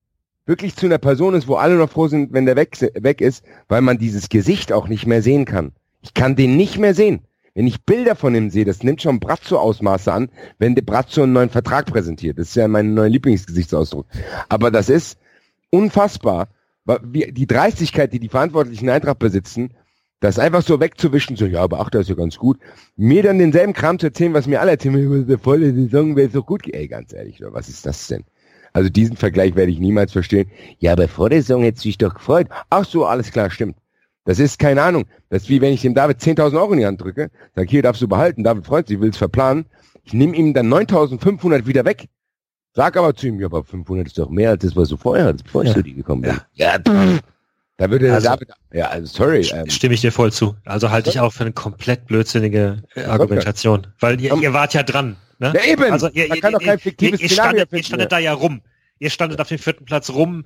wirklich 0.45 0.75
zu 0.75 0.85
einer 0.85 0.97
Person 0.97 1.35
ist, 1.35 1.47
wo 1.47 1.55
alle 1.55 1.75
noch 1.75 1.91
froh 1.91 2.07
sind, 2.07 2.33
wenn 2.33 2.45
der 2.45 2.55
weg, 2.55 2.77
weg 2.79 3.21
ist, 3.21 3.43
weil 3.67 3.81
man 3.81 3.99
dieses 3.99 4.29
Gesicht 4.29 4.71
auch 4.71 4.87
nicht 4.87 5.05
mehr 5.05 5.21
sehen 5.21 5.45
kann. 5.45 5.73
Ich 6.01 6.13
kann 6.13 6.35
den 6.35 6.57
nicht 6.57 6.77
mehr 6.77 6.93
sehen. 6.93 7.21
Wenn 7.57 7.65
ich 7.65 7.83
Bilder 7.83 8.15
von 8.15 8.35
ihm 8.35 8.51
sehe, 8.51 8.65
das 8.65 8.83
nimmt 8.83 9.01
schon 9.01 9.19
Brazzo-Ausmaße 9.19 10.13
an, 10.13 10.29
wenn 10.59 10.75
der 10.75 10.83
Brazzo 10.83 11.23
einen 11.23 11.33
neuen 11.33 11.49
Vertrag 11.49 11.87
präsentiert. 11.87 12.37
Das 12.37 12.49
ist 12.49 12.55
ja 12.55 12.67
mein 12.67 12.93
neuer 12.93 13.09
Lieblingsgesichtsausdruck. 13.09 14.05
Aber 14.47 14.69
das 14.69 14.89
ist 14.89 15.17
unfassbar. 15.71 16.49
Die 17.01 17.47
Dreistigkeit, 17.47 18.13
die 18.13 18.19
die 18.19 18.29
Verantwortlichen 18.29 18.87
Eintracht 18.91 19.17
besitzen, 19.17 19.71
das 20.19 20.37
einfach 20.37 20.61
so 20.61 20.79
wegzuwischen, 20.79 21.35
so, 21.35 21.47
ja, 21.47 21.63
aber 21.63 21.79
ach, 21.79 21.89
das 21.89 22.03
ist 22.03 22.09
ja 22.09 22.15
ganz 22.15 22.37
gut. 22.37 22.59
Mir 22.95 23.23
dann 23.23 23.39
denselben 23.39 23.73
Kram 23.73 23.97
zu 23.97 24.05
erzählen, 24.05 24.35
was 24.35 24.45
mir 24.45 24.61
alle 24.61 24.71
erzählen, 24.71 24.95
eine 24.95 25.39
volle 25.39 25.73
Saison 25.73 26.15
wäre 26.15 26.29
so 26.29 26.43
gut. 26.43 26.71
Ey, 26.71 26.87
ganz 26.87 27.11
ehrlich, 27.11 27.41
was 27.41 27.69
ist 27.69 27.87
das 27.87 28.05
denn? 28.05 28.23
Also 28.71 28.89
diesen 28.89 29.17
Vergleich 29.17 29.55
werde 29.55 29.71
ich 29.71 29.79
niemals 29.79 30.11
verstehen. 30.11 30.51
Ja, 30.77 30.91
aber 30.91 31.07
vor 31.07 31.31
der 31.31 31.41
Saison 31.41 31.63
hätte 31.63 31.79
sich 31.79 31.97
doch 31.97 32.13
gefreut. 32.13 32.49
Ach 32.69 32.85
so, 32.85 33.07
alles 33.07 33.31
klar, 33.31 33.49
stimmt. 33.49 33.77
Das 34.27 34.39
ist 34.39 34.59
keine 34.59 34.81
Ahnung. 34.81 35.05
Das 35.29 35.43
ist 35.43 35.49
wie 35.49 35.61
wenn 35.61 35.73
ich 35.73 35.81
dem 35.81 35.95
David 35.95 36.19
10.000 36.19 36.59
Euro 36.59 36.73
in 36.73 36.79
die 36.79 36.85
Hand 36.85 37.01
drücke, 37.01 37.31
sag 37.55 37.69
hier 37.69 37.81
darfst 37.81 38.01
du 38.01 38.09
behalten, 38.09 38.43
David 38.43 38.65
freut 38.65 38.89
sich, 38.89 38.99
will 38.99 39.09
es 39.09 39.17
verplanen. 39.17 39.65
Ich 40.03 40.11
nehme 40.13 40.35
ihm 40.35 40.53
dann 40.53 40.67
9.500 40.71 41.65
wieder 41.65 41.85
weg. 41.85 42.09
Sag 42.73 42.97
aber 42.97 43.15
zu 43.15 43.27
ihm, 43.27 43.39
ja, 43.39 43.45
aber 43.45 43.63
500 43.63 44.05
ist 44.05 44.19
doch 44.19 44.29
mehr 44.29 44.49
als 44.49 44.63
das, 44.63 44.75
was 44.75 44.89
du 44.89 44.97
vorher 44.97 45.27
hattest, 45.27 45.45
bevor 45.45 45.63
ich 45.63 45.71
zu 45.71 45.81
dir 45.81 45.93
gekommen 45.93 46.23
bin. 46.23 46.39
Ja, 46.53 46.75
ja 46.75 46.77
da 47.77 47.89
würde 47.89 48.11
also, 48.11 48.27
David, 48.27 48.49
ja, 48.73 48.87
also 48.87 49.07
sorry. 49.07 49.47
Ähm, 49.53 49.69
stimme 49.69 49.93
ich 49.93 50.01
dir 50.01 50.11
voll 50.11 50.33
zu. 50.33 50.55
Also 50.65 50.91
halte 50.91 51.09
ich 51.09 51.21
auch 51.21 51.31
für 51.31 51.45
eine 51.45 51.53
komplett 51.53 52.05
blödsinnige 52.07 52.83
Argumentation. 53.07 53.87
Weil 53.99 54.19
ihr, 54.19 54.35
ihr 54.35 54.53
wart 54.53 54.73
ja 54.73 54.83
dran. 54.83 55.15
Ne? 55.39 55.53
Ja, 55.55 55.63
eben. 55.63 55.91
Also 55.91 56.09
ihr, 56.09 56.27
Man 56.27 56.41
kann 56.41 56.53
doch 56.53 56.59
kein 56.59 56.79
fiktives 56.79 57.21
ihr, 57.21 57.25
ihr, 57.25 57.29
standet, 57.29 57.71
ihr 57.71 57.83
standet 57.83 58.11
da 58.11 58.17
ja 58.17 58.33
rum. 58.33 58.61
Ihr 58.99 59.09
standet 59.09 59.39
auf 59.39 59.47
dem 59.47 59.59
vierten 59.59 59.85
Platz 59.85 60.09
rum. 60.09 60.45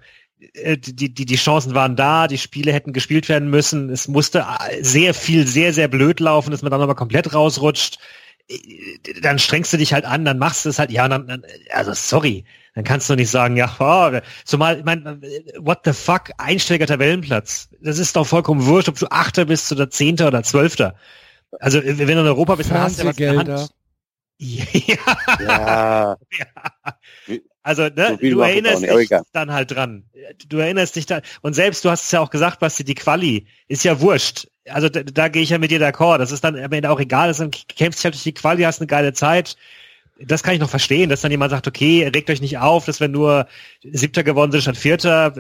Äh, 0.53 0.77
die, 0.77 1.13
die, 1.13 1.25
die 1.25 1.35
Chancen 1.35 1.75
waren 1.75 1.95
da, 1.95 2.27
die 2.27 2.37
Spiele 2.37 2.73
hätten 2.73 2.93
gespielt 2.93 3.29
werden 3.29 3.49
müssen. 3.49 3.89
Es 3.89 4.07
musste 4.07 4.39
äh, 4.39 4.83
sehr 4.83 5.13
viel, 5.13 5.47
sehr, 5.47 5.73
sehr 5.73 5.87
blöd 5.87 6.19
laufen, 6.19 6.51
dass 6.51 6.61
man 6.61 6.71
dann 6.71 6.79
nochmal 6.79 6.95
komplett 6.95 7.33
rausrutscht. 7.33 7.99
Äh, 8.49 8.57
dann 9.21 9.39
strengst 9.39 9.71
du 9.73 9.77
dich 9.77 9.93
halt 9.93 10.05
an, 10.05 10.25
dann 10.25 10.39
machst 10.39 10.65
du 10.65 10.69
es 10.69 10.79
halt, 10.79 10.91
ja, 10.91 11.07
dann, 11.07 11.27
dann 11.27 11.43
also 11.71 11.93
sorry, 11.93 12.45
dann 12.73 12.83
kannst 12.83 13.09
du 13.09 13.15
nicht 13.15 13.29
sagen, 13.29 13.57
ja, 13.57 13.75
oh, 13.79 14.19
zumal, 14.45 14.79
ich 14.79 14.85
mein, 14.85 15.21
what 15.57 15.79
the 15.85 15.93
fuck, 15.93 16.31
einstelliger 16.37 16.87
Tabellenplatz. 16.87 17.69
Das 17.81 17.99
ist 17.99 18.15
doch 18.15 18.25
vollkommen 18.25 18.65
wurscht, 18.65 18.89
ob 18.89 18.97
du 18.97 19.07
Achter 19.11 19.45
bist 19.45 19.71
oder 19.71 19.89
Zehnter 19.89 20.27
oder 20.27 20.43
Zwölfter. 20.43 20.95
Also 21.59 21.81
wenn 21.83 21.97
du 21.97 22.13
in 22.13 22.17
Europa 22.19 22.55
bist, 22.55 22.71
dann 22.71 22.79
hast 22.81 22.97
du 22.97 23.03
ja 23.03 23.09
was 23.09 23.17
in 23.17 23.25
der 23.25 23.37
Hand. 23.37 23.69
Ja. 24.43 24.97
Ja. 25.39 26.17
Also, 27.63 27.84
ne, 27.84 28.17
So 28.21 28.30
du 28.30 28.39
erinnerst 28.39 28.84
dich 28.84 29.10
dann 29.34 29.52
halt 29.54 29.71
dran. 29.71 30.04
Du 30.47 30.58
erinnerst 30.58 30.95
dich 30.95 31.06
da. 31.06 31.21
Und 31.41 31.54
selbst, 31.54 31.86
du 31.86 31.89
hast 31.89 32.06
es 32.06 32.12
ja 32.12 32.19
auch 32.19 32.32
gesagt, 32.32 32.60
Basti, 32.60 32.84
die 32.84 32.95
Quali 32.95 33.45
ist 33.67 33.84
ja 33.84 34.00
wurscht. 34.02 34.47
Also 34.67 34.89
da, 34.89 35.04
da 35.04 35.28
gehe 35.28 35.43
ich 35.43 35.50
ja 35.50 35.58
mit 35.58 35.71
dir 35.71 35.80
d'accord. 35.80 36.17
Das 36.17 36.32
ist 36.32 36.43
dann 36.43 36.58
am 36.58 36.71
Ende 36.71 36.89
auch 36.89 37.00
egal. 37.00 37.28
Das 37.28 37.39
ist 37.39 37.41
dann 37.41 37.52
kämpfst 37.52 38.00
dich 38.00 38.06
halt 38.06 38.15
durch 38.15 38.24
die 38.24 38.34
Quali, 38.34 38.63
hast 38.63 38.80
eine 38.80 38.88
geile 38.88 39.13
Zeit. 39.13 39.58
Das 40.24 40.43
kann 40.43 40.54
ich 40.54 40.60
noch 40.60 40.69
verstehen, 40.69 41.10
dass 41.10 41.21
dann 41.21 41.32
jemand 41.32 41.50
sagt, 41.52 41.67
okay, 41.67 42.08
regt 42.13 42.30
euch 42.30 42.41
nicht 42.41 42.60
auf, 42.60 42.86
dass 42.86 43.00
wir 43.00 43.08
nur 43.08 43.47
Siebter 43.84 44.24
gewonnen 44.24 44.52
sind 44.52 44.62
statt 44.62 44.78
Vierter, 44.78 45.34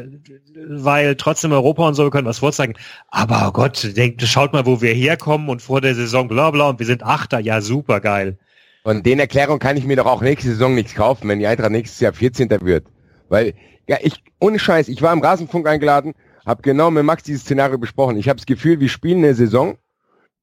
weil 0.55 1.15
trotzdem 1.15 1.51
Europa 1.51 1.87
und 1.87 1.93
so, 1.93 2.03
wir 2.03 2.09
können 2.09 2.27
was 2.27 2.39
vorzeigen. 2.39 2.73
Aber 3.09 3.47
oh 3.47 3.51
Gott, 3.51 3.95
denkt, 3.95 4.23
schaut 4.23 4.53
mal, 4.53 4.65
wo 4.65 4.81
wir 4.81 4.93
herkommen 4.93 5.49
und 5.49 5.61
vor 5.61 5.81
der 5.81 5.93
Saison 5.93 6.27
bla 6.27 6.49
bla 6.49 6.69
und 6.69 6.79
wir 6.79 6.85
sind 6.87 7.03
Achter. 7.03 7.39
Ja, 7.39 7.61
super 7.61 7.99
geil. 7.99 8.37
Von 8.83 9.03
den 9.03 9.19
Erklärungen 9.19 9.59
kann 9.59 9.77
ich 9.77 9.85
mir 9.85 9.95
doch 9.95 10.07
auch 10.07 10.21
nächste 10.21 10.49
Saison 10.49 10.73
nichts 10.73 10.95
kaufen, 10.95 11.29
wenn 11.29 11.39
die 11.39 11.45
Eintracht 11.45 11.71
nächstes 11.71 11.99
Jahr 11.99 12.13
14. 12.13 12.49
wird. 12.61 12.85
Weil, 13.29 13.53
ja, 13.87 13.97
ich, 14.01 14.23
ohne 14.39 14.57
Scheiß, 14.57 14.87
ich 14.87 15.01
war 15.01 15.13
im 15.13 15.21
Rasenfunk 15.21 15.67
eingeladen, 15.67 16.13
habe 16.45 16.63
genau 16.63 16.89
mit 16.89 17.03
Max 17.03 17.23
dieses 17.23 17.43
Szenario 17.43 17.77
besprochen. 17.77 18.17
Ich 18.17 18.27
habe 18.27 18.37
das 18.37 18.47
Gefühl, 18.47 18.79
wir 18.79 18.89
spielen 18.89 19.19
eine 19.19 19.35
Saison, 19.35 19.77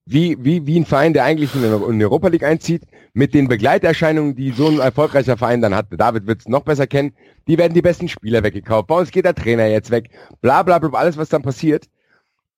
wie, 0.06 0.36
wie, 0.40 0.66
wie 0.66 0.78
ein 0.78 0.86
Verein, 0.86 1.12
der 1.12 1.24
eigentlich 1.24 1.54
in 1.54 1.64
in 1.64 1.98
die 1.98 2.04
Europa 2.04 2.28
League 2.28 2.44
einzieht, 2.44 2.84
mit 3.12 3.34
den 3.34 3.48
Begleiterscheinungen, 3.48 4.36
die 4.36 4.52
so 4.52 4.68
ein 4.68 4.78
erfolgreicher 4.78 5.36
Verein 5.36 5.60
dann 5.60 5.74
hat. 5.74 5.86
David 5.90 6.26
wird 6.26 6.40
es 6.40 6.48
noch 6.48 6.62
besser 6.62 6.86
kennen. 6.86 7.14
Die 7.48 7.58
werden 7.58 7.74
die 7.74 7.82
besten 7.82 8.08
Spieler 8.08 8.44
weggekauft. 8.44 8.86
Bei 8.86 8.98
uns 8.98 9.10
geht 9.10 9.24
der 9.24 9.34
Trainer 9.34 9.66
jetzt 9.66 9.90
weg. 9.90 10.10
Bla 10.40 10.62
bla 10.62 10.78
bla, 10.78 10.98
alles, 10.98 11.16
was 11.16 11.28
dann 11.28 11.42
passiert. 11.42 11.86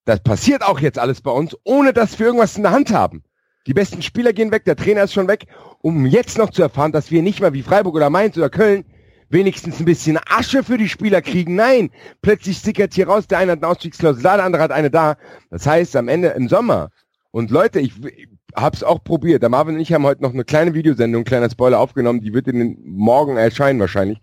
Das 0.05 0.23
passiert 0.23 0.63
auch 0.63 0.79
jetzt 0.79 0.99
alles 0.99 1.23
bei 1.23 1.31
uns, 1.31 1.57
ohne 1.65 1.93
dass 1.93 2.19
wir 2.19 2.27
irgendwas 2.27 2.57
in 2.57 2.63
der 2.63 2.73
Hand 2.73 2.93
haben. 2.93 3.23
Die 3.67 3.75
besten 3.75 4.01
Spieler 4.03 4.33
gehen 4.33 4.53
weg, 4.53 4.65
der 4.65 4.77
Trainer 4.77 5.05
ist 5.05 5.13
schon 5.13 5.29
weg, 5.29 5.47
um 5.83 6.07
jetzt 6.07 6.39
noch 6.39 6.51
zu 6.51 6.63
erfahren, 6.63 6.93
dass 6.93 7.11
wir 7.11 7.23
nicht 7.23 7.41
mal 7.41 7.53
wie 7.53 7.63
Freiburg 7.63 7.95
oder 7.95 8.09
Mainz 8.09 8.37
oder 8.39 8.49
Köln 8.49 8.85
wenigstens 9.29 9.79
ein 9.79 9.85
bisschen 9.85 10.19
Asche 10.29 10.65
für 10.65 10.79
die 10.79 10.89
Spieler 10.89 11.23
kriegen. 11.23 11.55
Nein, 11.55 11.91
plötzlich 12.23 12.59
sickert 12.59 12.95
hier 12.95 13.09
raus, 13.09 13.27
der 13.29 13.39
eine 13.39 13.53
hat 13.53 13.63
eine 13.63 13.69
Ausstiegsklausel 13.69 14.23
der 14.23 14.43
andere 14.43 14.63
hat 14.63 14.73
eine 14.73 14.91
da. 14.91 15.17
Das 15.51 15.67
heißt, 15.67 15.95
am 15.97 16.09
Ende 16.09 16.29
im 16.29 16.49
Sommer, 16.49 16.91
und 17.31 17.51
Leute, 17.51 17.81
ich, 17.81 17.93
ich 18.05 18.29
hab's 18.55 18.83
auch 18.83 19.05
probiert, 19.05 19.43
der 19.43 19.51
Marvin 19.51 19.77
und 19.77 19.81
ich 19.81 19.93
haben 19.93 20.05
heute 20.05 20.23
noch 20.23 20.35
eine 20.35 20.45
kleine 20.45 20.75
Videosendung, 20.75 21.25
kleiner 21.25 21.51
Spoiler 21.51 21.79
aufgenommen, 21.79 22.23
die 22.23 22.35
wird 22.35 22.49
in 22.49 22.59
den 22.59 22.79
Morgen 22.85 23.37
erscheinen 23.37 23.79
wahrscheinlich, 23.79 24.19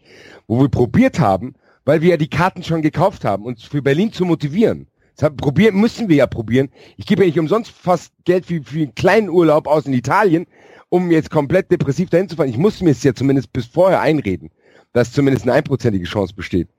wo 0.47 0.60
wir 0.60 0.69
probiert 0.69 1.19
haben, 1.19 1.56
weil 1.86 2.02
wir 2.02 2.10
ja 2.10 2.17
die 2.17 2.30
Karten 2.30 2.63
schon 2.63 2.82
gekauft 2.82 3.23
haben, 3.23 3.45
uns 3.45 3.63
für 3.63 3.82
Berlin 3.82 4.12
zu 4.12 4.26
motivieren. 4.26 4.88
Das 5.17 5.25
haben, 5.25 5.36
probieren, 5.36 5.75
müssen 5.75 6.10
wir 6.10 6.15
ja 6.17 6.27
probieren. 6.27 6.69
Ich 6.95 7.08
gebe 7.08 7.23
ja 7.23 7.27
nicht 7.27 7.39
umsonst 7.39 7.71
fast 7.71 8.13
Geld 8.23 8.45
für, 8.45 8.62
für 8.63 8.77
einen 8.77 8.95
kleinen 8.95 9.30
Urlaub 9.30 9.67
aus 9.67 9.88
in 9.88 9.93
Italien, 9.93 10.45
um 10.89 11.12
jetzt 11.12 11.32
komplett 11.32 11.71
depressiv 11.71 12.10
dahin 12.10 12.30
zu 12.30 12.36
fahren. 12.36 12.49
Ich 12.49 12.58
muss 12.58 12.82
mir 12.82 12.91
es 12.91 13.03
ja 13.03 13.13
zumindest 13.13 13.51
bis 13.51 13.65
vorher 13.65 13.99
einreden, 13.99 14.51
dass 14.93 15.12
zumindest 15.12 15.45
eine 15.45 15.53
einprozentige 15.53 16.06
Chance 16.06 16.36
besteht. 16.36 16.69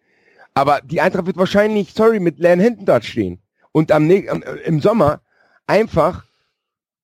Aber 0.55 0.81
die 0.85 1.01
Eintracht 1.01 1.27
wird 1.27 1.37
wahrscheinlich, 1.37 1.92
sorry, 1.92 2.20
mit 2.20 2.38
leeren 2.38 2.61
Händen 2.61 2.87
dort 2.87 3.05
stehen. 3.05 3.40
Und 3.72 3.90
am, 3.90 4.09
äh, 4.09 4.22
im 4.64 4.81
Sommer 4.81 5.20
einfach 5.66 6.24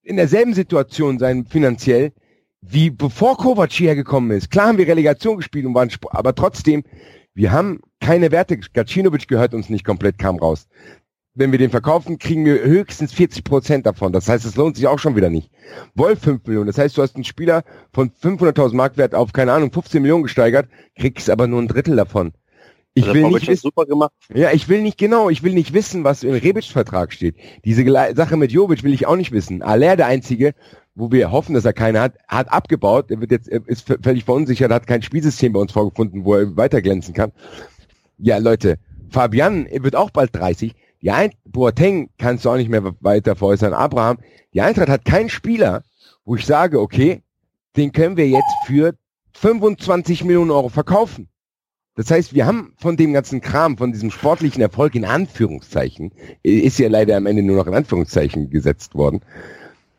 in 0.02 0.16
derselben 0.16 0.54
Situation 0.54 1.18
sein 1.18 1.46
finanziell, 1.46 2.12
wie 2.60 2.90
bevor 2.90 3.36
Kovac 3.36 3.72
hierher 3.72 3.96
gekommen 3.96 4.30
ist. 4.30 4.50
Klar 4.50 4.68
haben 4.68 4.78
wir 4.78 4.86
Relegation 4.86 5.36
gespielt 5.36 5.66
und 5.66 5.74
waren, 5.74 5.90
aber 6.10 6.34
trotzdem, 6.34 6.84
wir 7.34 7.50
haben 7.50 7.80
keine 8.00 8.30
Werte. 8.30 8.58
Gacinovic 8.58 9.26
gehört 9.26 9.52
uns 9.52 9.68
nicht 9.68 9.84
komplett, 9.84 10.18
kam 10.18 10.36
raus. 10.36 10.68
Wenn 11.36 11.50
wir 11.50 11.58
den 11.58 11.70
verkaufen, 11.70 12.18
kriegen 12.18 12.44
wir 12.44 12.62
höchstens 12.62 13.12
40 13.12 13.42
Prozent 13.42 13.86
davon. 13.86 14.12
Das 14.12 14.28
heißt, 14.28 14.44
es 14.44 14.54
lohnt 14.54 14.76
sich 14.76 14.86
auch 14.86 15.00
schon 15.00 15.16
wieder 15.16 15.30
nicht. 15.30 15.50
Wolf 15.94 16.20
5 16.20 16.46
Millionen. 16.46 16.68
Das 16.68 16.78
heißt, 16.78 16.96
du 16.96 17.02
hast 17.02 17.16
einen 17.16 17.24
Spieler 17.24 17.64
von 17.92 18.10
500.000 18.10 18.74
Marktwert 18.74 19.14
auf, 19.16 19.32
keine 19.32 19.52
Ahnung, 19.52 19.72
15 19.72 20.00
Millionen 20.00 20.22
gesteigert, 20.22 20.68
kriegst 20.96 21.28
aber 21.30 21.48
nur 21.48 21.60
ein 21.60 21.66
Drittel 21.68 21.96
davon. 21.96 22.32
Ich 22.96 23.02
Also 23.08 23.14
will 23.14 23.28
nicht 23.30 23.48
wissen, 23.48 23.62
super 23.62 23.86
gemacht. 23.86 24.12
ja, 24.32 24.52
ich 24.52 24.68
will 24.68 24.80
nicht 24.80 24.98
genau, 24.98 25.28
ich 25.28 25.42
will 25.42 25.54
nicht 25.54 25.72
wissen, 25.72 26.04
was 26.04 26.22
im 26.22 26.30
Rebic-Vertrag 26.30 27.12
steht. 27.12 27.34
Diese 27.64 27.84
Sache 28.14 28.36
mit 28.36 28.52
Jovic 28.52 28.84
will 28.84 28.94
ich 28.94 29.06
auch 29.06 29.16
nicht 29.16 29.32
wissen. 29.32 29.62
Aller, 29.62 29.96
der 29.96 30.06
Einzige, 30.06 30.54
wo 30.94 31.10
wir 31.10 31.32
hoffen, 31.32 31.54
dass 31.54 31.64
er 31.64 31.72
keine 31.72 32.00
hat, 32.00 32.14
hat 32.28 32.52
abgebaut. 32.52 33.10
Er 33.10 33.20
wird 33.20 33.32
jetzt, 33.32 33.48
er 33.48 33.62
ist 33.66 33.92
völlig 34.02 34.24
verunsichert, 34.24 34.70
hat 34.70 34.86
kein 34.86 35.02
Spielsystem 35.02 35.52
bei 35.52 35.58
uns 35.60 35.72
vorgefunden, 35.72 36.24
wo 36.24 36.36
er 36.36 36.56
weiterglänzen 36.56 37.14
kann. 37.14 37.32
Ja, 38.18 38.38
Leute, 38.38 38.78
Fabian 39.10 39.66
wird 39.72 39.96
auch 39.96 40.10
bald 40.10 40.34
30. 40.34 40.74
Die 41.04 41.10
Ein 41.10 41.32
Boateng 41.44 42.08
kannst 42.16 42.46
du 42.46 42.50
auch 42.50 42.56
nicht 42.56 42.70
mehr 42.70 42.94
weiter 43.00 43.36
veräußern. 43.36 43.74
Abraham, 43.74 44.16
die 44.54 44.62
Eintracht 44.62 44.88
hat 44.88 45.04
keinen 45.04 45.28
Spieler, 45.28 45.82
wo 46.24 46.34
ich 46.34 46.46
sage, 46.46 46.80
okay, 46.80 47.22
den 47.76 47.92
können 47.92 48.16
wir 48.16 48.26
jetzt 48.26 48.54
für 48.64 48.94
25 49.34 50.24
Millionen 50.24 50.50
Euro 50.50 50.70
verkaufen. 50.70 51.28
Das 51.94 52.10
heißt, 52.10 52.32
wir 52.32 52.46
haben 52.46 52.72
von 52.78 52.96
dem 52.96 53.12
ganzen 53.12 53.42
Kram, 53.42 53.76
von 53.76 53.92
diesem 53.92 54.10
sportlichen 54.10 54.62
Erfolg 54.62 54.94
in 54.94 55.04
Anführungszeichen, 55.04 56.12
ist 56.42 56.78
ja 56.78 56.88
leider 56.88 57.18
am 57.18 57.26
Ende 57.26 57.42
nur 57.42 57.56
noch 57.56 57.66
in 57.66 57.74
Anführungszeichen 57.74 58.48
gesetzt 58.48 58.94
worden, 58.94 59.20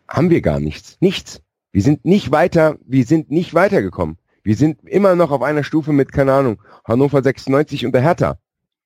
haben 0.07 0.31
wir 0.31 0.41
gar 0.41 0.59
nichts. 0.59 0.97
Nichts. 1.01 1.43
Wir 1.71 1.83
sind 1.83 2.03
nicht 2.03 2.31
weiter, 2.31 2.79
wir 2.83 3.05
sind 3.05 3.29
nicht 3.29 3.53
weitergekommen. 3.53 4.17
Wir 4.41 4.55
sind 4.55 4.83
immer 4.89 5.15
noch 5.15 5.29
auf 5.29 5.43
einer 5.43 5.63
Stufe 5.63 5.93
mit, 5.93 6.11
keine 6.11 6.33
Ahnung, 6.33 6.63
Hannover 6.83 7.21
96 7.21 7.85
und 7.85 7.91
der 7.91 8.01
Hertha. 8.01 8.39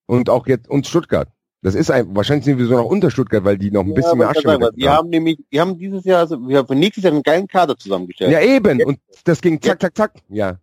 Und 0.06 0.30
auch 0.30 0.48
jetzt 0.48 0.70
uns 0.70 0.90
Stuttgart. 0.90 1.30
Das 1.62 1.76
ist 1.76 1.92
ein, 1.92 2.16
wahrscheinlich 2.16 2.46
sind 2.46 2.58
wir 2.58 2.66
so 2.68 2.78
noch 2.78 2.86
unter 2.86 3.12
Stuttgart, 3.12 3.44
weil 3.44 3.58
die 3.58 3.70
noch 3.70 3.84
ein 3.84 3.94
bisschen 3.94 4.12
ja, 4.12 4.16
mehr 4.16 4.28
wollte 4.28 4.40
ich 4.40 4.48
Asche 4.48 4.60
sagen, 4.60 4.64
mit 4.74 4.78
wir 4.78 4.92
haben 4.92 5.10
nämlich, 5.10 5.40
wir 5.50 5.62
haben 5.62 5.78
dieses 5.78 6.06
Jahr, 6.06 6.20
also 6.20 6.48
wir 6.48 6.60
haben 6.60 6.68
für 6.68 6.76
nächstes 6.76 7.04
Jahr 7.04 7.12
einen 7.12 7.24
geilen 7.24 7.48
Kader 7.48 7.78
zusammengestellt. 7.78 8.32
Ja, 8.32 8.40
eben. 8.40 8.82
Und 8.84 9.00
das 9.26 9.42
ging 9.42 9.62
zack, 9.62 9.82
zack, 9.82 9.98
zack. 9.98 10.14
Ja. 10.30 10.58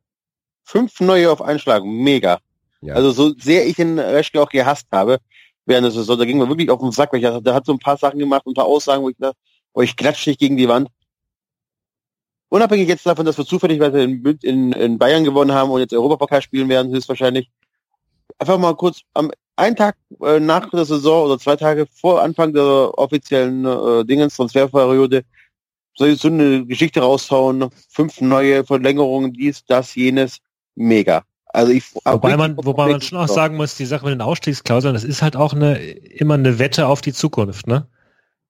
Fünf 0.65 0.99
neue 1.01 1.31
auf 1.31 1.43
einen 1.43 1.59
Schlag, 1.59 1.85
mega. 1.85 2.39
ja. 2.81 2.95
Also 2.95 3.11
so 3.11 3.35
sehr 3.39 3.67
ich 3.67 3.77
den 3.77 3.99
Reschke 3.99 4.41
auch 4.41 4.49
gehasst 4.49 4.87
habe, 4.91 5.19
während 5.67 5.85
der 5.85 5.93
Saison, 5.93 6.19
da 6.19 6.25
ging 6.25 6.39
mir 6.39 6.49
wirklich 6.49 6.71
auf 6.71 6.81
den 6.81 6.93
Sack, 6.93 7.13
weil 7.13 7.21
ich 7.21 7.27
dachte, 7.27 7.43
der 7.43 7.55
hat 7.55 7.67
so 7.67 7.73
ein 7.73 7.79
paar 7.79 7.99
Sachen 7.99 8.19
gemacht, 8.19 8.47
ein 8.47 8.55
paar 8.55 8.65
Aussagen, 8.65 9.03
wo 9.03 9.11
ich 9.11 9.17
dachte, 9.19 9.37
oh, 9.75 9.83
ich 9.83 9.97
klatsche 9.97 10.31
dich 10.31 10.39
gegen 10.39 10.57
die 10.57 10.69
Wand. 10.69 10.89
Unabhängig 12.49 12.89
jetzt 12.89 13.05
davon, 13.05 13.27
dass 13.27 13.37
wir 13.37 13.45
zufälligerweise 13.45 14.03
in, 14.03 14.25
in, 14.43 14.73
in 14.73 14.99
Bayern 14.99 15.25
gewonnen 15.25 15.53
haben 15.53 15.71
und 15.71 15.81
jetzt 15.81 15.93
Europapokal 15.93 16.41
spielen 16.41 16.69
werden, 16.69 16.93
höchstwahrscheinlich. 16.93 17.51
Einfach 18.39 18.59
mal 18.59 18.75
kurz 18.77 19.01
am 19.13 19.31
einen 19.57 19.77
Tag 19.77 19.97
äh, 20.23 20.39
nach 20.39 20.71
der 20.71 20.85
Saison 20.85 21.27
oder 21.27 21.39
zwei 21.39 21.57
Tage 21.57 21.87
vor 21.87 22.23
Anfang 22.23 22.53
der 22.53 22.99
offiziellen 22.99 23.65
äh, 23.65 24.05
Dingens 24.05 24.37
Transferperiode 24.37 25.25
so 25.99 26.29
eine 26.29 26.67
Geschichte 26.67 27.01
raushauen, 27.01 27.71
fünf 27.89 28.21
neue 28.21 28.65
Verlängerungen, 28.65 29.33
dies, 29.33 29.65
das, 29.65 29.95
jenes, 29.95 30.41
mega. 30.75 31.23
Also 31.47 31.73
ich 31.73 31.85
Wobei 32.05 32.37
man, 32.37 32.55
wobei 32.59 32.89
man 32.89 33.01
schon 33.01 33.17
auch 33.17 33.29
sagen 33.29 33.57
muss, 33.57 33.77
die 33.77 33.87
Sache 33.87 34.05
mit 34.05 34.13
den 34.13 34.21
Ausstiegsklauseln, 34.21 34.93
das 34.93 35.05
ist 35.05 35.23
halt 35.23 35.37
auch 35.37 35.55
eine, 35.55 35.79
immer 35.79 36.35
eine 36.35 36.59
Wette 36.59 36.87
auf 36.87 37.01
die 37.01 37.15
Zukunft, 37.15 37.67
ne? 37.67 37.87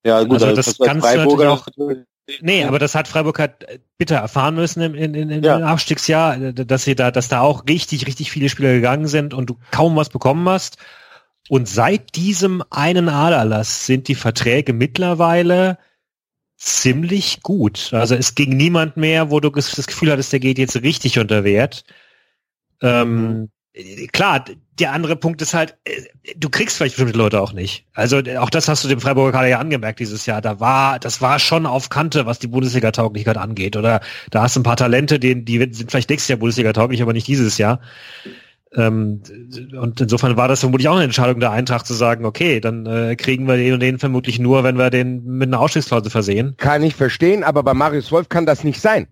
Ja, 0.03 0.21
gut, 0.23 0.33
Also 0.33 0.47
also 0.47 0.57
das 0.57 0.65
das, 0.65 0.77
kannst 0.85 1.05
du 1.05 1.09
Freiburger 1.09 1.45
natürlich 1.45 2.05
Nee, 2.41 2.65
aber 2.65 2.77
das 2.77 2.93
hat 2.93 3.07
Freiburg 3.07 3.39
halt 3.39 3.79
bitter 3.97 4.17
erfahren 4.17 4.55
müssen 4.55 4.81
im, 4.81 4.95
in, 4.95 5.13
in, 5.13 5.29
im 5.29 5.43
Ja. 5.43 5.59
Abstiegsjahr, 5.59 6.41
äh, 6.41 6.53
dass 6.53 6.83
sie 6.83 6.95
da, 6.95 7.09
dass 7.09 7.29
da 7.29 7.39
auch 7.39 7.63
richtig, 7.69 8.05
richtig 8.05 8.31
viele 8.31 8.49
Spieler 8.49 8.73
gegangen 8.73 9.07
sind 9.07 9.33
und 9.33 9.49
du 9.49 9.57
kaum 9.71 9.95
was 9.95 10.09
bekommen 10.09 10.47
hast. 10.49 10.77
Und 11.49 11.67
seit 11.67 12.15
diesem 12.15 12.63
einen 12.69 13.09
Aderlass 13.09 13.85
sind 13.85 14.07
die 14.07 14.15
Verträge 14.15 14.73
mittlerweile 14.73 15.77
ziemlich 16.57 17.41
gut. 17.43 17.89
Also 17.93 18.15
es 18.15 18.35
ging 18.35 18.57
niemand 18.57 18.97
mehr, 18.97 19.29
wo 19.29 19.39
du 19.39 19.49
das 19.49 19.85
Gefühl 19.85 20.11
hattest, 20.11 20.33
der 20.33 20.39
geht 20.39 20.57
jetzt 20.57 20.81
richtig 20.81 21.19
unter 21.19 21.43
Wert. 21.43 21.83
Ähm, 22.81 23.49
äh, 23.73 24.07
klar, 24.07 24.43
der 24.79 24.91
andere 24.91 25.15
Punkt 25.15 25.41
ist 25.41 25.53
halt, 25.53 25.77
äh, 25.85 26.01
du 26.35 26.49
kriegst 26.49 26.77
vielleicht 26.77 26.95
bestimmte 26.95 27.17
Leute 27.17 27.41
auch 27.41 27.53
nicht. 27.53 27.85
Also 27.93 28.17
äh, 28.19 28.37
auch 28.37 28.49
das 28.49 28.67
hast 28.67 28.83
du 28.83 28.87
dem 28.87 28.99
Freiburger 28.99 29.31
Kader 29.31 29.47
ja 29.47 29.59
angemerkt 29.59 29.99
dieses 29.99 30.25
Jahr. 30.25 30.41
Da 30.41 30.59
war, 30.59 30.99
das 30.99 31.21
war 31.21 31.39
schon 31.39 31.65
auf 31.65 31.89
Kante, 31.89 32.25
was 32.25 32.39
die 32.39 32.47
Bundesliga-Tauglichkeit 32.47 33.37
angeht. 33.37 33.75
Oder 33.75 34.01
da 34.31 34.41
hast 34.41 34.55
du 34.55 34.59
ein 34.59 34.63
paar 34.63 34.77
Talente, 34.77 35.19
die, 35.19 35.45
die 35.45 35.59
sind 35.71 35.91
vielleicht 35.91 36.09
nächstes 36.09 36.29
Jahr 36.29 36.39
Bundesliga-tauglich, 36.39 37.01
aber 37.01 37.13
nicht 37.13 37.27
dieses 37.27 37.57
Jahr. 37.57 37.79
Ähm, 38.77 39.23
und 39.81 39.99
insofern 39.99 40.37
war 40.37 40.47
das 40.47 40.59
vermutlich 40.59 40.87
auch 40.87 40.95
eine 40.95 41.05
Entscheidung 41.05 41.39
der 41.39 41.51
Eintracht 41.51 41.87
zu 41.87 41.95
sagen, 41.95 42.25
okay, 42.25 42.59
dann 42.59 42.85
äh, 42.85 43.15
kriegen 43.15 43.47
wir 43.47 43.57
den 43.57 43.73
und 43.73 43.79
den 43.79 43.97
vermutlich 43.97 44.37
nur, 44.37 44.63
wenn 44.63 44.77
wir 44.77 44.91
den 44.91 45.23
mit 45.25 45.49
einer 45.49 45.59
Ausstiegsklausel 45.59 46.11
versehen. 46.11 46.53
Kann 46.57 46.83
ich 46.83 46.95
verstehen, 46.95 47.43
aber 47.43 47.63
bei 47.63 47.73
Marius 47.73 48.11
Wolf 48.11 48.29
kann 48.29 48.45
das 48.45 48.63
nicht 48.63 48.79
sein. 48.79 49.07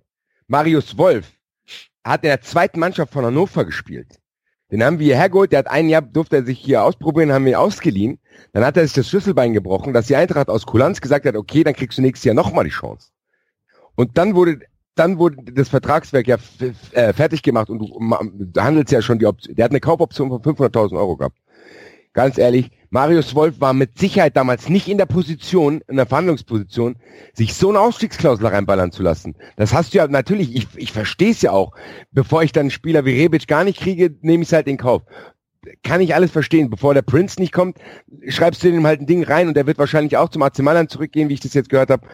Marius 0.47 0.97
Wolf 0.99 1.31
hat 2.03 2.23
in 2.23 2.29
der 2.29 2.41
zweiten 2.41 2.79
Mannschaft 2.79 3.11
von 3.11 3.25
Hannover 3.25 3.65
gespielt. 3.65 4.19
Den 4.71 4.83
haben 4.83 4.99
wir 4.99 5.15
hergeholt, 5.15 5.51
der 5.51 5.59
hat 5.59 5.67
ein 5.67 5.89
Jahr, 5.89 6.03
durfte 6.03 6.37
er 6.37 6.45
sich 6.45 6.59
hier 6.59 6.83
ausprobieren, 6.83 7.31
haben 7.31 7.45
wir 7.45 7.53
ihn 7.53 7.57
ausgeliehen. 7.57 8.19
Dann 8.53 8.63
hat 8.63 8.77
er 8.77 8.83
sich 8.83 8.93
das 8.93 9.09
Schlüsselbein 9.09 9.53
gebrochen, 9.53 9.93
dass 9.93 10.07
die 10.07 10.15
Eintracht 10.15 10.49
aus 10.49 10.65
Kulanz 10.65 11.01
gesagt 11.01 11.25
hat, 11.25 11.35
okay, 11.35 11.63
dann 11.63 11.73
kriegst 11.73 11.97
du 11.97 12.01
nächstes 12.03 12.25
Jahr 12.25 12.35
nochmal 12.35 12.65
die 12.65 12.71
Chance. 12.71 13.09
Und 13.95 14.17
dann 14.17 14.35
wurde, 14.35 14.59
dann 14.95 15.19
wurde 15.19 15.37
das 15.53 15.69
Vertragswerk 15.69 16.27
ja 16.27 16.37
äh, 16.91 17.13
fertig 17.13 17.43
gemacht 17.43 17.69
und 17.69 17.79
du, 17.79 18.61
handelst 18.61 18.91
ja 18.91 19.01
schon 19.01 19.19
die 19.19 19.25
Option, 19.25 19.55
der 19.55 19.65
hat 19.65 19.71
eine 19.71 19.81
Kaufoption 19.81 20.29
von 20.29 20.41
500.000 20.41 20.97
Euro 20.97 21.17
gehabt. 21.17 21.37
ganz 22.13 22.37
ehrlich, 22.37 22.71
Marius 22.89 23.35
Wolf 23.35 23.59
war 23.59 23.73
mit 23.73 23.99
Sicherheit 23.99 24.37
damals 24.37 24.69
nicht 24.69 24.87
in 24.87 24.97
der 24.97 25.05
Position, 25.05 25.81
in 25.89 25.97
der 25.97 26.05
Verhandlungsposition, 26.05 26.95
sich 27.33 27.53
so 27.53 27.67
eine 27.67 27.81
Ausstiegsklausel 27.81 28.47
reinballern 28.47 28.93
zu 28.93 29.03
lassen. 29.03 29.35
Das 29.57 29.73
hast 29.73 29.93
du 29.93 29.97
ja 29.97 30.07
natürlich, 30.07 30.55
ich, 30.55 30.67
ich 30.77 30.93
verstehe 30.93 31.31
es 31.31 31.41
ja 31.41 31.51
auch. 31.51 31.73
Bevor 32.11 32.43
ich 32.43 32.53
dann 32.53 32.61
einen 32.61 32.71
Spieler 32.71 33.03
wie 33.03 33.21
Rebic 33.21 33.47
gar 33.47 33.65
nicht 33.65 33.81
kriege, 33.81 34.15
nehme 34.21 34.43
ich 34.43 34.49
es 34.49 34.53
halt 34.53 34.67
in 34.67 34.77
Kauf. 34.77 35.01
Kann 35.83 35.99
ich 35.99 36.15
alles 36.15 36.31
verstehen. 36.31 36.69
Bevor 36.69 36.93
der 36.93 37.01
Prince 37.01 37.37
nicht 37.41 37.51
kommt, 37.51 37.79
schreibst 38.29 38.63
du 38.63 38.69
ihm 38.69 38.87
halt 38.87 39.01
ein 39.01 39.07
Ding 39.07 39.23
rein 39.23 39.49
und 39.49 39.57
der 39.57 39.67
wird 39.67 39.77
wahrscheinlich 39.77 40.15
auch 40.15 40.29
zum 40.29 40.43
AC 40.43 40.59
Mailand 40.59 40.89
zurückgehen, 40.89 41.27
wie 41.27 41.33
ich 41.33 41.41
das 41.41 41.53
jetzt 41.53 41.69
gehört 41.69 41.89
habe. 41.89 42.07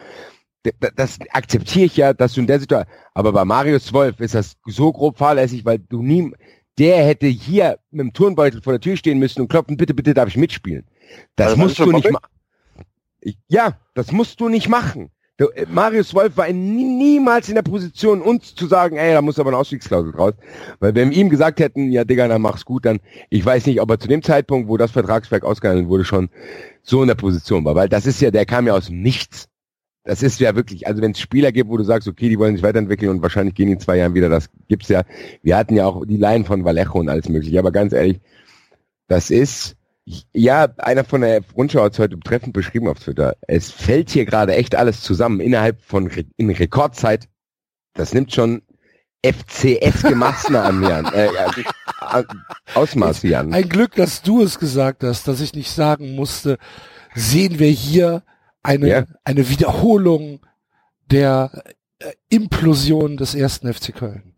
Das 0.96 1.18
akzeptiere 1.32 1.86
ich 1.86 1.98
ja, 1.98 2.14
dass 2.14 2.34
du 2.34 2.42
in 2.42 2.48
der 2.48 2.60
Situation, 2.60 2.94
aber 3.14 3.32
bei 3.32 3.46
Marius 3.46 3.94
Wolf 3.94 4.20
ist 4.20 4.36
das 4.36 4.58
so 4.68 4.92
grob 4.92 5.18
fahrlässig, 5.18 5.66
weil 5.66 5.80
du 5.80 6.04
nie, 6.04 6.32
der 6.78 7.04
hätte 7.04 7.28
hier 7.28 7.80
mit 7.90 8.02
dem 8.02 8.14
Turnbeutel 8.14 8.62
vor 8.62 8.74
der 8.74 8.80
Tür 8.80 8.96
stehen 8.96 9.18
müssen 9.18 9.42
und 9.42 9.48
klopfen, 9.48 9.78
bitte, 9.78 9.94
bitte 9.94 10.14
darf 10.14 10.30
ich 10.30 10.38
mitspielen. 10.38 10.86
Das 11.36 11.50
also 11.50 11.62
musst 11.62 11.80
du 11.80 11.92
nicht 11.92 12.12
machen. 12.12 12.26
Ja, 13.48 13.80
das 13.94 14.12
musst 14.12 14.40
du 14.40 14.50
nicht 14.50 14.70
machen. 14.70 15.12
Der, 15.42 15.48
äh, 15.58 15.66
Marius 15.68 16.14
Wolf 16.14 16.38
war 16.38 16.48
in, 16.48 16.76
niemals 16.98 17.50
in 17.50 17.56
der 17.56 17.64
Position, 17.64 18.22
uns 18.22 18.54
zu 18.54 18.68
sagen, 18.68 18.98
ey, 18.98 19.14
da 19.14 19.22
muss 19.22 19.40
aber 19.40 19.50
eine 19.50 19.58
Ausstiegsklausel 19.58 20.12
raus. 20.12 20.34
Weil 20.80 20.94
wenn 20.94 21.10
wir 21.10 21.18
ihm 21.18 21.30
gesagt 21.30 21.60
hätten, 21.60 21.92
ja 21.92 22.04
Digga, 22.04 22.28
dann 22.28 22.42
mach's 22.42 22.66
gut, 22.66 22.86
dann, 22.86 23.00
ich 23.30 23.44
weiß 23.44 23.66
nicht, 23.66 23.82
ob 23.82 23.90
er 23.90 24.00
zu 24.00 24.08
dem 24.08 24.22
Zeitpunkt, 24.22 24.70
wo 24.70 24.78
das 24.78 24.92
Vertragswerk 24.92 25.44
ausgehandelt 25.44 25.88
wurde, 25.88 26.06
schon 26.06 26.30
so 26.84 27.02
in 27.02 27.08
der 27.08 27.16
Position 27.16 27.66
war. 27.66 27.74
Weil 27.76 27.90
das 27.90 28.06
ist 28.06 28.22
ja, 28.22 28.30
der 28.30 28.46
kam 28.46 28.68
ja 28.68 28.74
aus 28.74 28.88
dem 28.88 29.02
Nichts. 29.02 29.48
Das 30.04 30.24
ist 30.24 30.40
ja 30.40 30.56
wirklich, 30.56 30.88
also 30.88 31.02
wenn 31.02 31.12
es 31.12 31.20
Spieler 31.20 31.52
gibt, 31.52 31.70
wo 31.70 31.78
du 31.78 31.84
sagst, 31.84 32.08
okay, 32.08 32.28
die 32.28 32.40
wollen 32.40 32.56
sich 32.56 32.64
weiterentwickeln 32.64 33.12
und 33.12 33.22
wahrscheinlich 33.22 33.54
gehen 33.54 33.70
in 33.70 33.80
zwei 33.80 33.98
Jahren 33.98 34.16
wieder, 34.16 34.30
das 34.30 34.50
gibt's 34.68 34.90
ja. 34.90 35.04
Wir 35.44 35.58
hatten 35.58 35.76
ja 35.76 35.86
auch 35.86 36.06
die 36.06 36.18
Laien 36.18 36.44
von 36.44 36.66
Vallejo 36.66 37.00
und 37.00 37.10
alles 37.10 37.30
mögliche, 37.30 37.60
aber 37.60 37.72
ganz 37.72 37.94
ehrlich, 37.94 38.20
das 39.08 39.30
ist, 39.30 39.76
ja, 40.34 40.70
einer 40.78 41.04
von 41.04 41.22
der 41.22 41.42
Rundschau 41.56 41.84
hat 41.84 41.94
es 41.94 42.00
heute 42.00 42.20
treffend 42.20 42.54
beschrieben 42.54 42.88
auf 42.88 43.00
Twitter. 43.00 43.36
Es 43.48 43.70
fällt 43.70 44.10
hier 44.10 44.26
gerade 44.26 44.56
echt 44.56 44.76
alles 44.76 45.02
zusammen 45.02 45.40
innerhalb 45.40 45.82
von 45.82 46.10
in 46.38 46.50
Rekordzeit. 46.50 47.28
Das 47.94 48.14
nimmt 48.14 48.34
schon 48.34 48.64
FCS 49.24 50.02
Gemassen 50.02 50.56
an, 50.56 50.82
Jan. 50.82 51.06
Äh, 51.14 51.28
äh, 51.28 52.24
Ausmaß, 52.74 53.22
Jan. 53.24 53.54
Ein 53.54 53.70
Glück, 53.70 53.96
dass 53.96 54.24
du 54.24 54.42
es 54.42 54.58
gesagt 54.58 55.04
hast, 55.04 55.28
dass 55.28 55.42
ich 55.42 55.54
nicht 55.54 55.70
sagen 55.70 56.16
musste, 56.16 56.58
sehen 57.14 57.60
wir 57.60 57.70
hier 57.70 58.24
eine, 58.64 58.88
ja. 58.88 59.06
eine 59.24 59.50
Wiederholung 59.50 60.46
der 61.10 61.64
äh, 62.00 62.12
Implosion 62.30 63.18
des 63.18 63.36
ersten 63.36 63.72
FC 63.74 63.94
Köln. 63.94 64.34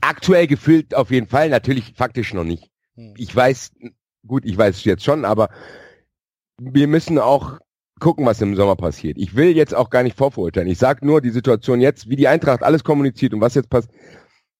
Aktuell 0.00 0.46
gefühlt 0.46 0.94
auf 0.94 1.10
jeden 1.10 1.26
Fall, 1.26 1.50
natürlich 1.50 1.94
faktisch 1.94 2.32
noch 2.34 2.44
nicht. 2.44 2.70
Hm. 2.94 3.14
Ich 3.16 3.34
weiß, 3.34 3.72
gut, 4.26 4.44
ich 4.44 4.56
weiß 4.56 4.76
es 4.76 4.84
jetzt 4.84 5.04
schon, 5.04 5.24
aber 5.24 5.50
wir 6.60 6.86
müssen 6.86 7.18
auch 7.18 7.58
gucken, 8.00 8.26
was 8.26 8.40
im 8.40 8.56
Sommer 8.56 8.76
passiert. 8.76 9.18
Ich 9.18 9.36
will 9.36 9.54
jetzt 9.56 9.74
auch 9.74 9.90
gar 9.90 10.02
nicht 10.02 10.16
vorverurteilen. 10.16 10.68
Ich 10.68 10.78
sage 10.78 11.06
nur 11.06 11.20
die 11.20 11.30
Situation 11.30 11.80
jetzt, 11.80 12.08
wie 12.08 12.16
die 12.16 12.28
Eintracht 12.28 12.62
alles 12.62 12.82
kommuniziert 12.82 13.34
und 13.34 13.40
was 13.40 13.54
jetzt 13.54 13.70
passt. 13.70 13.90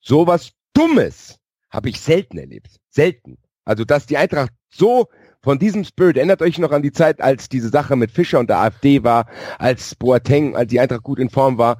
Sowas 0.01 0.53
Dummes 0.75 1.39
habe 1.71 1.89
ich 1.89 2.01
selten 2.01 2.39
erlebt. 2.39 2.77
Selten. 2.91 3.39
Also, 3.65 3.85
dass 3.85 4.07
die 4.07 4.17
Eintracht 4.17 4.53
so 4.69 5.09
von 5.43 5.59
diesem 5.59 5.85
Spirit, 5.85 6.17
erinnert 6.17 6.43
euch 6.43 6.59
noch 6.59 6.73
an 6.73 6.83
die 6.83 6.93
Zeit, 6.93 7.21
als 7.21 7.49
diese 7.49 7.71
Sache 7.71 7.97
mit 7.97 8.11
Fischer 8.11 8.39
und 8.39 8.51
der 8.51 8.59
AfD 8.59 9.03
war, 9.03 9.27
als 9.59 9.95
Boateng, 9.95 10.55
als 10.55 10.71
die 10.71 10.81
Eintracht 10.81 11.03
gut 11.03 11.19
in 11.19 11.31
Form 11.31 11.57
war, 11.57 11.79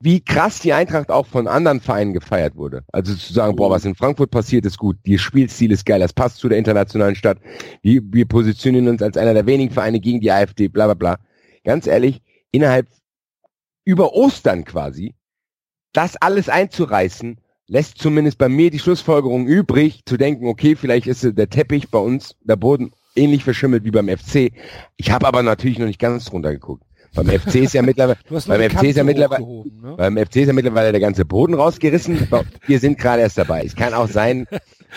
wie 0.00 0.20
krass 0.20 0.58
die 0.58 0.72
Eintracht 0.72 1.10
auch 1.10 1.26
von 1.26 1.46
anderen 1.46 1.80
Vereinen 1.80 2.12
gefeiert 2.12 2.56
wurde. 2.56 2.84
Also 2.92 3.14
zu 3.14 3.32
sagen, 3.32 3.56
boah, 3.56 3.70
was 3.70 3.84
in 3.84 3.94
Frankfurt 3.94 4.30
passiert, 4.30 4.66
ist 4.66 4.76
gut. 4.76 4.98
Die 5.06 5.18
Spielstil 5.18 5.72
ist 5.72 5.86
geil, 5.86 6.00
das 6.00 6.12
passt 6.12 6.38
zu 6.38 6.48
der 6.48 6.58
internationalen 6.58 7.14
Stadt. 7.14 7.38
Wir, 7.80 8.02
wir 8.04 8.26
positionieren 8.26 8.88
uns 8.88 9.02
als 9.02 9.16
einer 9.16 9.34
der 9.34 9.46
wenigen 9.46 9.72
Vereine 9.72 10.00
gegen 10.00 10.20
die 10.20 10.30
AfD, 10.30 10.68
bla 10.68 10.86
bla 10.86 10.94
bla. 10.94 11.18
Ganz 11.62 11.86
ehrlich, 11.86 12.20
innerhalb 12.50 12.88
über 13.84 14.12
Ostern 14.12 14.64
quasi, 14.64 15.14
das 15.92 16.16
alles 16.16 16.48
einzureißen, 16.48 17.38
lässt 17.66 17.98
zumindest 17.98 18.38
bei 18.38 18.48
mir 18.48 18.70
die 18.70 18.78
Schlussfolgerung 18.78 19.46
übrig, 19.46 20.02
zu 20.06 20.16
denken, 20.16 20.46
okay, 20.46 20.76
vielleicht 20.76 21.06
ist 21.06 21.24
der 21.24 21.48
Teppich 21.48 21.90
bei 21.90 21.98
uns, 21.98 22.36
der 22.42 22.56
Boden 22.56 22.92
ähnlich 23.16 23.44
verschimmelt 23.44 23.84
wie 23.84 23.90
beim 23.90 24.08
FC. 24.08 24.52
Ich 24.96 25.10
habe 25.10 25.26
aber 25.26 25.42
natürlich 25.42 25.78
noch 25.78 25.86
nicht 25.86 26.00
ganz 26.00 26.26
drunter 26.26 26.52
geguckt. 26.52 26.84
Beim 27.14 27.28
FC 27.28 27.56
ist 27.56 27.74
ja 27.74 27.82
mittlerweile, 27.82 28.18
beim 28.28 28.70
FC 28.70 28.82
ist 28.84 28.96
ja 28.96 29.04
mittlerweile, 29.04 29.44
ne? 29.44 29.94
beim 29.96 30.16
FC 30.16 30.36
ist 30.36 30.48
ja 30.48 30.52
mittlerweile 30.52 30.90
der 30.90 31.00
ganze 31.00 31.24
Boden 31.24 31.54
rausgerissen. 31.54 32.28
Wir 32.66 32.80
sind 32.80 32.98
gerade 32.98 33.22
erst 33.22 33.38
dabei. 33.38 33.62
Es 33.64 33.76
kann 33.76 33.94
auch 33.94 34.08
sein, 34.08 34.46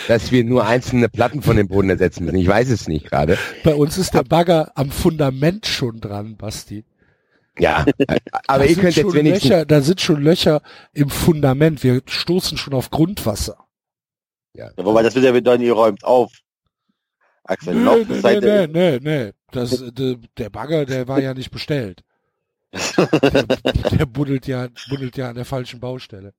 dass 0.08 0.32
wir 0.32 0.44
nur 0.44 0.66
einzelne 0.66 1.10
Platten 1.10 1.42
von 1.42 1.58
dem 1.58 1.68
Boden 1.68 1.90
ersetzen 1.90 2.26
müssen. 2.26 2.38
Ich 2.38 2.48
weiß 2.48 2.70
es 2.70 2.88
nicht 2.88 3.10
gerade. 3.10 3.38
Bei 3.64 3.74
uns 3.74 3.98
ist 3.98 4.14
der 4.14 4.24
Bagger 4.24 4.72
am 4.76 4.92
Fundament 4.92 5.66
schon 5.66 6.00
dran, 6.00 6.38
Basti. 6.38 6.84
Ja, 7.60 7.86
aber 8.48 8.64
da 8.64 8.66
ihr 8.66 8.76
könnt 8.76 8.96
jetzt 8.96 9.14
wenigstens... 9.14 9.50
Löcher, 9.50 9.66
da 9.66 9.82
sind 9.82 10.02
schon 10.02 10.22
Löcher 10.22 10.62
im 10.94 11.10
Fundament. 11.10 11.84
Wir 11.84 12.02
stoßen 12.06 12.58
schon 12.58 12.74
auf 12.74 12.90
Grundwasser. 12.90 13.66
Ja. 14.54 14.72
ja 14.78 14.86
wobei 14.86 15.04
das 15.04 15.16
wird 15.16 15.26
ja 15.26 15.34
wieder 15.34 15.58
nie 15.58 15.70
räumt 15.70 16.04
auf. 16.04 16.32
Axel, 17.44 17.76
nee, 17.76 18.06
nee, 18.10 18.40
nee, 18.40 18.68
nee, 18.68 19.00
nee. 19.02 19.32
Das, 19.52 19.84
de, 19.94 20.18
der 20.38 20.50
Bagger, 20.50 20.86
der 20.86 21.08
war 21.08 21.20
ja 21.20 21.34
nicht 21.34 21.52
bestellt. 21.52 22.04
Der, 22.74 23.44
der 23.98 24.06
buddelt 24.06 24.46
ja, 24.48 24.68
buddelt 24.90 25.16
ja 25.16 25.30
an 25.30 25.36
der 25.36 25.46
falschen 25.46 25.80
Baustelle. 25.80 26.34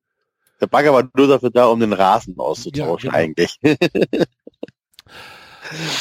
Der 0.61 0.67
Bagger 0.67 0.93
war 0.93 1.09
nur 1.15 1.27
dafür 1.27 1.49
da, 1.49 1.65
um 1.65 1.79
den 1.79 1.93
Rasen 1.93 2.37
auszutauschen, 2.37 3.11
ja, 3.11 3.17
genau. 3.17 3.23
eigentlich. 3.23 3.59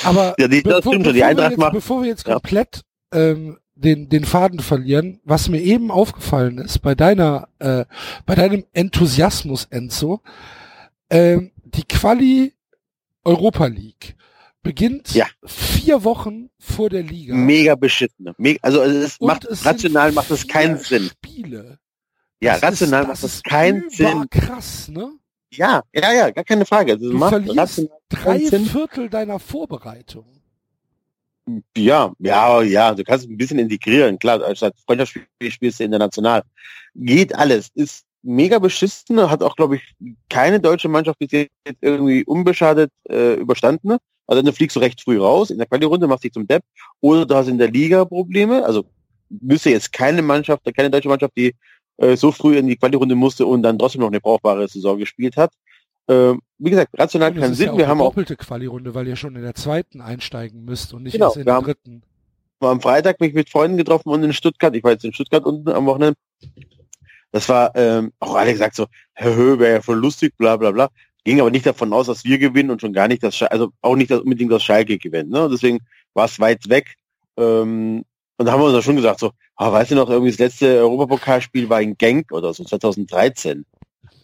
Aber 0.04 0.34
ja, 0.38 0.48
die, 0.48 0.62
bevor, 0.62 0.80
bevor, 0.80 1.12
die 1.12 1.14
wir 1.14 1.32
jetzt, 1.32 1.72
bevor 1.72 2.02
wir 2.02 2.08
jetzt 2.08 2.24
komplett 2.24 2.82
ähm, 3.12 3.58
den, 3.78 4.08
den 4.08 4.24
Faden 4.24 4.60
verlieren, 4.60 5.20
was 5.24 5.48
mir 5.48 5.60
eben 5.60 5.90
aufgefallen 5.90 6.58
ist 6.58 6.80
bei 6.80 6.94
deiner, 6.94 7.48
äh, 7.58 7.84
bei 8.26 8.34
deinem 8.34 8.64
Enthusiasmus, 8.72 9.66
Enzo, 9.70 10.20
ähm, 11.10 11.52
die 11.64 11.84
Quali 11.84 12.54
Europa 13.24 13.66
League 13.66 14.16
beginnt 14.62 15.14
ja. 15.14 15.26
vier 15.44 16.04
Wochen 16.04 16.50
vor 16.58 16.90
der 16.90 17.02
Liga. 17.02 17.34
Mega 17.34 17.74
beschissen. 17.74 18.32
Mega, 18.36 18.58
also 18.62 18.82
es 18.82 19.20
macht 19.20 19.44
es 19.44 19.64
rational 19.64 20.12
macht 20.12 20.30
es 20.30 20.46
keinen 20.46 20.78
Sinn. 20.78 21.10
Spiele. 21.10 21.78
Ja, 22.40 22.54
das 22.54 22.62
rational 22.62 23.02
ist, 23.02 23.08
macht 23.08 23.22
es 23.24 23.42
keinen 23.42 23.88
Sinn. 23.90 24.26
Krass, 24.30 24.88
ne? 24.88 25.12
Ja, 25.50 25.82
ja, 25.94 26.12
ja, 26.12 26.30
gar 26.30 26.44
keine 26.44 26.66
Frage. 26.66 26.92
Also, 26.92 27.10
du 27.10 27.18
verlierst 27.18 27.88
drei 28.08 28.40
Viertel 28.40 29.08
deiner 29.08 29.38
Vorbereitung. 29.38 30.37
Ja, 31.76 32.12
ja, 32.18 32.62
ja, 32.62 32.94
du 32.94 33.04
kannst 33.04 33.28
ein 33.28 33.36
bisschen 33.36 33.58
integrieren, 33.58 34.18
klar, 34.18 34.42
als 34.42 34.60
Freundschaftsspiel 34.86 35.50
spielst 35.50 35.80
du 35.80 35.84
international. 35.84 36.42
Geht 36.94 37.34
alles, 37.34 37.70
ist 37.74 38.04
mega 38.22 38.58
beschissen, 38.58 39.30
hat 39.30 39.42
auch, 39.42 39.56
glaube 39.56 39.76
ich, 39.76 39.94
keine 40.28 40.60
deutsche 40.60 40.88
Mannschaft 40.88 41.18
bis 41.18 41.32
jetzt 41.32 41.50
irgendwie 41.80 42.24
unbeschadet 42.24 42.90
äh, 43.08 43.34
überstanden. 43.34 43.96
Also 44.26 44.42
dann 44.42 44.52
fliegst 44.52 44.76
du 44.76 44.80
recht 44.80 45.00
früh 45.00 45.18
raus, 45.18 45.50
in 45.50 45.58
der 45.58 45.66
Quali-Runde 45.66 46.06
machst 46.06 46.24
dich 46.24 46.32
zum 46.32 46.46
Depp, 46.46 46.62
oder 47.00 47.24
du 47.24 47.34
hast 47.34 47.48
in 47.48 47.58
der 47.58 47.70
Liga 47.70 48.04
Probleme, 48.04 48.64
also 48.64 48.84
müsste 49.30 49.70
jetzt 49.70 49.92
keine 49.92 50.20
Mannschaft, 50.20 50.62
keine 50.76 50.90
deutsche 50.90 51.08
Mannschaft, 51.08 51.32
die 51.36 51.54
äh, 51.96 52.16
so 52.16 52.32
früh 52.32 52.58
in 52.58 52.66
die 52.66 52.76
Quali-Runde 52.76 53.14
musste 53.14 53.46
und 53.46 53.62
dann 53.62 53.78
trotzdem 53.78 54.02
noch 54.02 54.08
eine 54.08 54.20
brauchbare 54.20 54.68
Saison 54.68 54.98
gespielt 54.98 55.36
hat. 55.36 55.52
Äh, 56.08 56.34
wie 56.58 56.70
gesagt, 56.70 56.98
rational 56.98 57.34
keinen 57.34 57.54
Sinn. 57.54 57.68
Ja 57.68 57.78
wir 57.78 57.88
haben 57.88 58.00
auch 58.00 58.08
doppelte 58.08 58.36
Quali-Runde, 58.36 58.94
weil 58.94 59.06
ihr 59.06 59.16
schon 59.16 59.36
in 59.36 59.42
der 59.42 59.54
zweiten 59.54 60.00
einsteigen 60.00 60.64
müsst 60.64 60.92
und 60.92 61.04
nicht 61.04 61.12
genau, 61.12 61.26
erst 61.26 61.36
in 61.36 61.44
der 61.44 61.60
dritten. 61.60 62.02
War 62.60 62.72
am 62.72 62.80
Freitag 62.80 63.20
mich 63.20 63.34
mit 63.34 63.50
Freunden 63.50 63.76
getroffen 63.76 64.08
und 64.08 64.22
in 64.24 64.32
Stuttgart, 64.32 64.74
ich 64.74 64.82
war 64.82 64.92
jetzt 64.92 65.04
in 65.04 65.12
Stuttgart 65.12 65.44
unten 65.44 65.68
am 65.68 65.86
Wochenende. 65.86 66.18
Das 67.30 67.48
war 67.48 67.76
ähm, 67.76 68.12
auch 68.18 68.34
alle 68.34 68.52
gesagt 68.52 68.74
so, 68.74 68.86
Herr 69.12 69.34
Höhe 69.34 69.58
wäre 69.58 69.74
ja 69.74 69.82
voll 69.82 69.98
lustig, 69.98 70.34
bla 70.38 70.56
bla 70.56 70.72
bla 70.72 70.88
ging 71.28 71.40
aber 71.40 71.50
nicht 71.50 71.66
davon 71.66 71.92
aus, 71.92 72.06
dass 72.06 72.24
wir 72.24 72.38
gewinnen 72.38 72.70
und 72.70 72.80
schon 72.80 72.94
gar 72.94 73.06
nicht, 73.06 73.22
dass 73.22 73.36
Schalke, 73.36 73.52
also 73.52 73.68
auch 73.82 73.96
nicht 73.96 74.10
dass 74.10 74.20
unbedingt 74.20 74.50
das 74.50 74.62
Schalke 74.62 74.96
gewinnt. 74.96 75.30
Ne? 75.30 75.46
Deswegen 75.52 75.80
war 76.14 76.24
es 76.24 76.40
weit 76.40 76.70
weg. 76.70 76.94
Ähm, 77.36 78.04
und 78.38 78.46
da 78.46 78.52
haben 78.52 78.60
wir 78.60 78.66
uns 78.66 78.74
ja 78.74 78.80
schon 78.80 78.96
gesagt, 78.96 79.20
so, 79.20 79.32
ah, 79.56 79.70
weißt 79.70 79.90
du 79.90 79.96
noch, 79.96 80.08
irgendwie 80.08 80.30
das 80.30 80.38
letzte 80.38 80.78
Europapokalspiel 80.78 81.68
war 81.68 81.82
in 81.82 81.98
Genk 81.98 82.32
oder 82.32 82.54
so, 82.54 82.64
2013. 82.64 83.66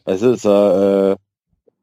Das 0.06 0.22
ist 0.22 0.46
äh, 0.46 1.16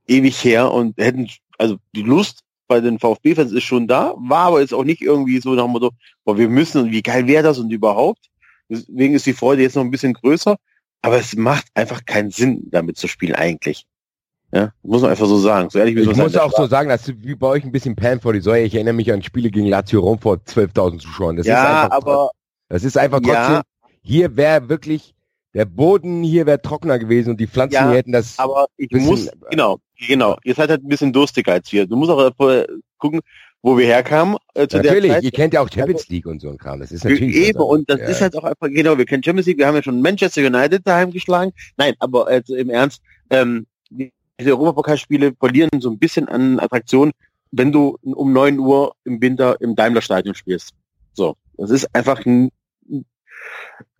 ewig 0.07 0.43
her 0.43 0.71
und 0.71 0.97
hätten, 0.97 1.29
also 1.57 1.77
die 1.95 2.03
Lust 2.03 2.41
bei 2.67 2.79
den 2.79 2.99
VfB-Fans 2.99 3.51
ist 3.51 3.63
schon 3.63 3.87
da, 3.87 4.13
war 4.17 4.47
aber 4.47 4.61
jetzt 4.61 4.73
auch 4.73 4.83
nicht 4.83 5.01
irgendwie 5.01 5.39
so 5.39 5.53
nach 5.53 5.65
dem 5.65 5.71
Motto, 5.71 5.91
boah, 6.23 6.37
wir 6.37 6.49
müssen 6.49 6.81
und 6.81 6.91
wie 6.91 7.01
geil 7.01 7.27
wäre 7.27 7.43
das 7.43 7.59
und 7.59 7.69
überhaupt. 7.69 8.29
Deswegen 8.69 9.13
ist 9.13 9.25
die 9.25 9.33
Freude 9.33 9.61
jetzt 9.61 9.75
noch 9.75 9.83
ein 9.83 9.91
bisschen 9.91 10.13
größer, 10.13 10.55
aber 11.01 11.17
es 11.17 11.35
macht 11.35 11.65
einfach 11.73 12.05
keinen 12.05 12.31
Sinn, 12.31 12.67
damit 12.71 12.97
zu 12.97 13.07
spielen 13.07 13.35
eigentlich. 13.35 13.85
Ja, 14.53 14.73
muss 14.83 15.01
man 15.01 15.11
einfach 15.11 15.27
so 15.27 15.37
sagen. 15.37 15.69
So 15.69 15.79
ehrlich 15.79 15.95
wie 15.95 16.01
ich 16.01 16.15
muss 16.15 16.35
auch 16.35 16.51
so 16.51 16.67
sagen, 16.67 16.89
dass 16.89 17.07
wie 17.07 17.35
bei 17.35 17.47
euch 17.47 17.63
ein 17.63 17.71
bisschen 17.71 17.95
Pan 17.95 18.19
vor 18.19 18.33
die 18.33 18.41
Säue. 18.41 18.63
Ich 18.63 18.75
erinnere 18.75 18.93
mich 18.93 19.11
an 19.11 19.23
Spiele 19.23 19.49
gegen 19.49 19.67
Lazio 19.67 20.01
Rom 20.01 20.19
vor 20.19 20.35
12.000 20.35 20.99
Zuschauern. 20.99 21.37
Das 21.37 21.47
ja, 21.47 21.53
ist 21.53 21.83
einfach, 21.83 21.97
aber 21.97 22.31
das 22.67 22.83
ist 22.83 22.97
einfach 22.97 23.19
trotzdem. 23.19 23.33
Ja. 23.33 23.61
Hier 24.01 24.35
wäre 24.35 24.67
wirklich 24.67 25.13
der 25.53 25.65
Boden 25.65 26.23
hier 26.23 26.45
wäre 26.45 26.61
trockener 26.61 26.97
gewesen 26.99 27.31
und 27.31 27.39
die 27.39 27.47
Pflanzen 27.47 27.75
Ja, 27.75 27.91
hätten 27.91 28.11
das. 28.11 28.39
Aber 28.39 28.67
ich 28.77 28.91
muss, 28.91 29.29
genau, 29.49 29.79
genau. 30.07 30.37
Ihr 30.43 30.55
seid 30.55 30.69
halt 30.69 30.83
ein 30.83 30.87
bisschen 30.87 31.13
durstig 31.13 31.47
als 31.47 31.71
wir. 31.71 31.85
Du 31.87 31.95
musst 31.95 32.11
auch 32.11 32.31
gucken, 32.97 33.21
wo 33.63 33.77
wir 33.77 33.85
herkamen 33.85 34.37
äh, 34.55 34.67
zu 34.67 34.77
natürlich, 34.77 35.03
der 35.11 35.13
Zeit. 35.15 35.23
ihr 35.23 35.31
kennt 35.31 35.53
ja 35.53 35.61
auch 35.61 35.69
Champions 35.71 36.07
League 36.09 36.25
und 36.25 36.41
so 36.41 36.49
ein 36.49 36.57
Kram. 36.57 36.79
Das 36.79 36.91
ist 36.91 37.03
Wir- 37.03 37.11
natürlich. 37.11 37.35
Eben, 37.35 37.59
und 37.59 37.89
das 37.89 37.95
anderes. 37.99 38.15
ist 38.15 38.21
halt 38.21 38.35
auch 38.35 38.43
einfach, 38.43 38.67
genau, 38.69 38.97
wir 38.97 39.05
kennen 39.05 39.23
Champions 39.23 39.45
League, 39.47 39.59
wir 39.59 39.67
haben 39.67 39.75
ja 39.75 39.83
schon 39.83 40.01
Manchester 40.01 40.41
United 40.45 40.81
daheim 40.85 41.11
geschlagen. 41.11 41.51
Nein, 41.77 41.93
aber 41.99 42.27
also 42.27 42.55
im 42.55 42.69
Ernst, 42.69 43.01
ähm, 43.29 43.67
die- 43.89 44.11
diese 44.39 44.51
Europapokalspiele 44.51 45.33
verlieren 45.39 45.69
so 45.79 45.91
ein 45.91 45.99
bisschen 45.99 46.27
an 46.27 46.59
Attraktion, 46.59 47.11
wenn 47.51 47.71
du 47.71 47.97
um 48.01 48.33
9 48.33 48.57
Uhr 48.59 48.95
im 49.03 49.21
Winter 49.21 49.59
im 49.61 49.75
Daimler-Stadion 49.75 50.33
spielst. 50.33 50.71
So, 51.13 51.35
das 51.57 51.69
ist 51.69 51.93
einfach 51.93 52.25
ein, 52.25 52.49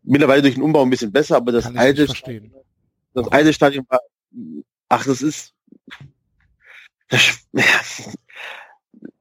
mittlerweile 0.03 0.41
durch 0.41 0.55
den 0.55 0.63
Umbau 0.63 0.81
ein 0.81 0.89
bisschen 0.89 1.11
besser, 1.11 1.35
aber 1.37 1.51
das 1.51 1.67
alte, 1.75 2.05
verstehen. 2.05 2.51
das 3.13 3.27
alte 3.27 3.53
Stadion 3.53 3.85
war, 3.89 3.99
ach, 4.89 5.05
das 5.05 5.21
ist, 5.21 5.53
das, 7.12 7.41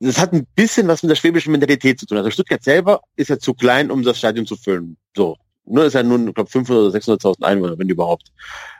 das 0.00 0.18
hat 0.18 0.32
ein 0.32 0.46
bisschen 0.54 0.88
was 0.88 1.02
mit 1.02 1.10
der 1.10 1.16
schwäbischen 1.16 1.52
Mentalität 1.52 2.00
zu 2.00 2.06
tun. 2.06 2.18
Also 2.18 2.30
Stuttgart 2.30 2.62
selber 2.62 3.00
ist 3.16 3.28
ja 3.28 3.38
zu 3.38 3.54
klein, 3.54 3.90
um 3.90 4.02
das 4.02 4.18
Stadion 4.18 4.46
zu 4.46 4.56
füllen. 4.56 4.96
So. 5.14 5.36
Nur 5.66 5.84
ist 5.84 5.92
ja 5.92 6.02
nur, 6.02 6.18
ich 6.26 6.34
glaube, 6.34 6.50
500 6.50 6.84
oder 6.86 6.98
600.000 6.98 7.44
Einwohner, 7.44 7.78
wenn 7.78 7.88
überhaupt. 7.88 8.32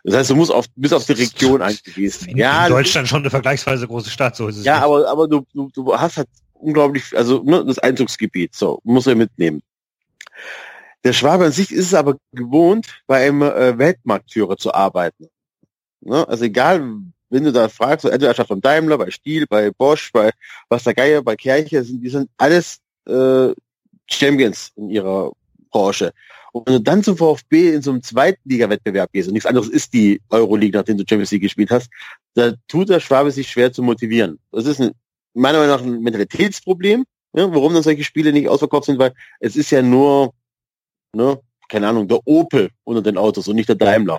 Das 0.03 0.17
heißt, 0.17 0.31
du 0.31 0.37
musst 0.37 0.51
auf, 0.51 0.67
bis 0.75 0.93
auf 0.93 1.05
die 1.05 1.13
Region 1.13 1.63
eingewiesen. 1.63 2.31
In, 2.31 2.39
Ja, 2.39 2.67
in 2.67 2.73
Deutschland 2.73 3.07
schon 3.07 3.21
eine 3.21 3.31
vergleichsweise 3.31 3.87
große 3.87 4.11
Stadt, 4.11 4.35
so 4.35 4.49
ist 4.49 4.57
es. 4.57 4.65
ja, 4.65 4.77
nicht. 4.77 4.85
aber, 4.85 5.09
aber 5.09 5.29
du, 5.29 5.47
du, 5.53 5.71
du 5.73 5.95
hast 5.95 6.17
halt 6.17 6.29
unglaublich, 6.55 7.17
also 7.17 7.43
ne, 7.45 7.65
das 7.65 7.79
Einzugsgebiet, 7.79 8.55
so, 8.55 8.81
muss 8.83 9.07
er 9.07 9.15
mitnehmen. 9.15 9.63
Der 11.05 11.13
Schwabe 11.13 11.47
an 11.47 11.53
sich 11.53 11.71
ist 11.71 11.87
es 11.87 11.95
aber 11.95 12.17
gewohnt, 12.33 12.87
bei 13.07 13.27
einem 13.27 13.43
äh, 13.43 13.79
Weltmarktführer 13.79 14.57
zu 14.57 14.75
arbeiten. 14.75 15.29
Ne? 16.01 16.27
Also 16.29 16.45
egal, 16.45 16.83
wenn 17.31 17.45
du 17.45 17.53
da 17.53 17.69
fragst, 17.69 18.03
so 18.03 18.09
entweder 18.09 18.45
von 18.45 18.61
Daimler, 18.61 18.99
bei 18.99 19.11
Stiel, 19.11 19.47
bei 19.47 19.71
Bosch, 19.71 20.13
bei 20.13 20.33
was 20.69 20.85
der 20.85 20.95
Geier, 20.95 21.23
bei 21.23 21.37
Kirche, 21.37 21.83
sind, 21.83 22.03
die 22.03 22.11
sind 22.11 22.29
alles 22.37 22.81
äh, 23.07 23.55
Champions 24.07 24.73
in 24.77 24.91
ihrer 24.91 25.33
Branche. 25.71 26.13
Und 26.53 26.67
wenn 26.67 26.75
du 26.75 26.81
dann 26.83 27.05
zum 27.05 27.17
VfB 27.17 27.75
in 27.75 27.83
so 27.83 27.93
einem 27.93 28.03
zweiten 28.03 28.41
Liga-Wettbewerb 28.49 29.13
gehst 29.13 29.29
und 29.29 29.35
nichts 29.35 29.47
anderes 29.47 29.69
ist 29.69 29.93
die 29.93 30.21
Euroleague, 30.31 30.77
nachdem 30.77 30.99
du 30.99 31.05
Champions 31.09 31.31
League 31.31 31.43
gespielt 31.43 31.71
hast, 31.71 31.89
da 32.35 32.53
tut 32.67 32.89
der 32.89 33.01
Schwabe 33.01 33.31
sich 33.31 33.49
schwer 33.49 33.73
zu 33.73 33.83
motivieren. 33.83 34.39
Das 34.51 34.67
ist 34.67 34.81
ein, 34.81 34.91
meiner 35.35 35.59
Meinung 35.59 35.77
nach 35.77 35.83
ein 35.83 36.03
Mentalitätsproblem, 36.03 37.05
ja, 37.35 37.55
warum 37.55 37.75
dann 37.75 37.85
solche 37.85 38.03
Spiele 38.03 38.33
nicht 38.33 38.49
ausverkauft 38.49 38.87
sind, 38.87 38.99
weil 38.99 39.13
es 39.39 39.55
ist 39.55 39.71
ja 39.71 39.83
nur, 39.83 40.35
ne, 41.15 41.41
keine 41.69 41.89
Ahnung, 41.89 42.09
der 42.09 42.19
Opel 42.25 42.71
unter 42.83 43.03
den 43.03 43.17
Autos 43.17 43.47
und 43.47 43.55
nicht 43.55 43.69
der 43.69 43.77
Daimler. 43.77 44.19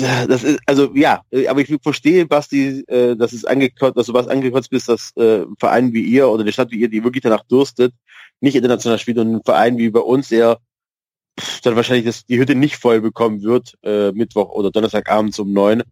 Das 0.00 0.42
ist, 0.42 0.60
also 0.66 0.94
ja, 0.94 1.22
äh, 1.30 1.46
aber 1.48 1.60
ich 1.60 1.74
verstehe, 1.82 2.26
Basti, 2.26 2.84
äh, 2.88 3.16
dass 3.16 3.32
es 3.32 3.44
angekotzt, 3.44 3.96
dass 3.96 4.06
du 4.06 4.14
was 4.14 4.28
angekotzt 4.28 4.70
bist, 4.70 4.88
dass 4.88 5.12
äh, 5.16 5.42
ein 5.42 5.56
Verein 5.58 5.92
wie 5.92 6.02
ihr 6.02 6.28
oder 6.28 6.42
eine 6.42 6.52
Stadt 6.52 6.70
wie 6.70 6.80
ihr, 6.80 6.88
die 6.88 7.04
wirklich 7.04 7.22
danach 7.22 7.44
durstet, 7.44 7.92
nicht 8.40 8.56
international 8.56 8.98
spielt 8.98 9.18
und 9.18 9.36
ein 9.36 9.42
Verein 9.44 9.78
wie 9.78 9.90
bei 9.90 10.00
uns, 10.00 10.28
der 10.28 10.58
pff, 11.38 11.60
dann 11.60 11.76
wahrscheinlich 11.76 12.06
das, 12.06 12.24
die 12.24 12.38
Hütte 12.38 12.54
nicht 12.54 12.76
voll 12.76 13.00
bekommen 13.00 13.42
wird, 13.42 13.74
äh, 13.82 14.12
Mittwoch 14.12 14.50
oder 14.50 14.70
Donnerstagabends 14.70 15.38
um 15.38 15.52
neun 15.52 15.82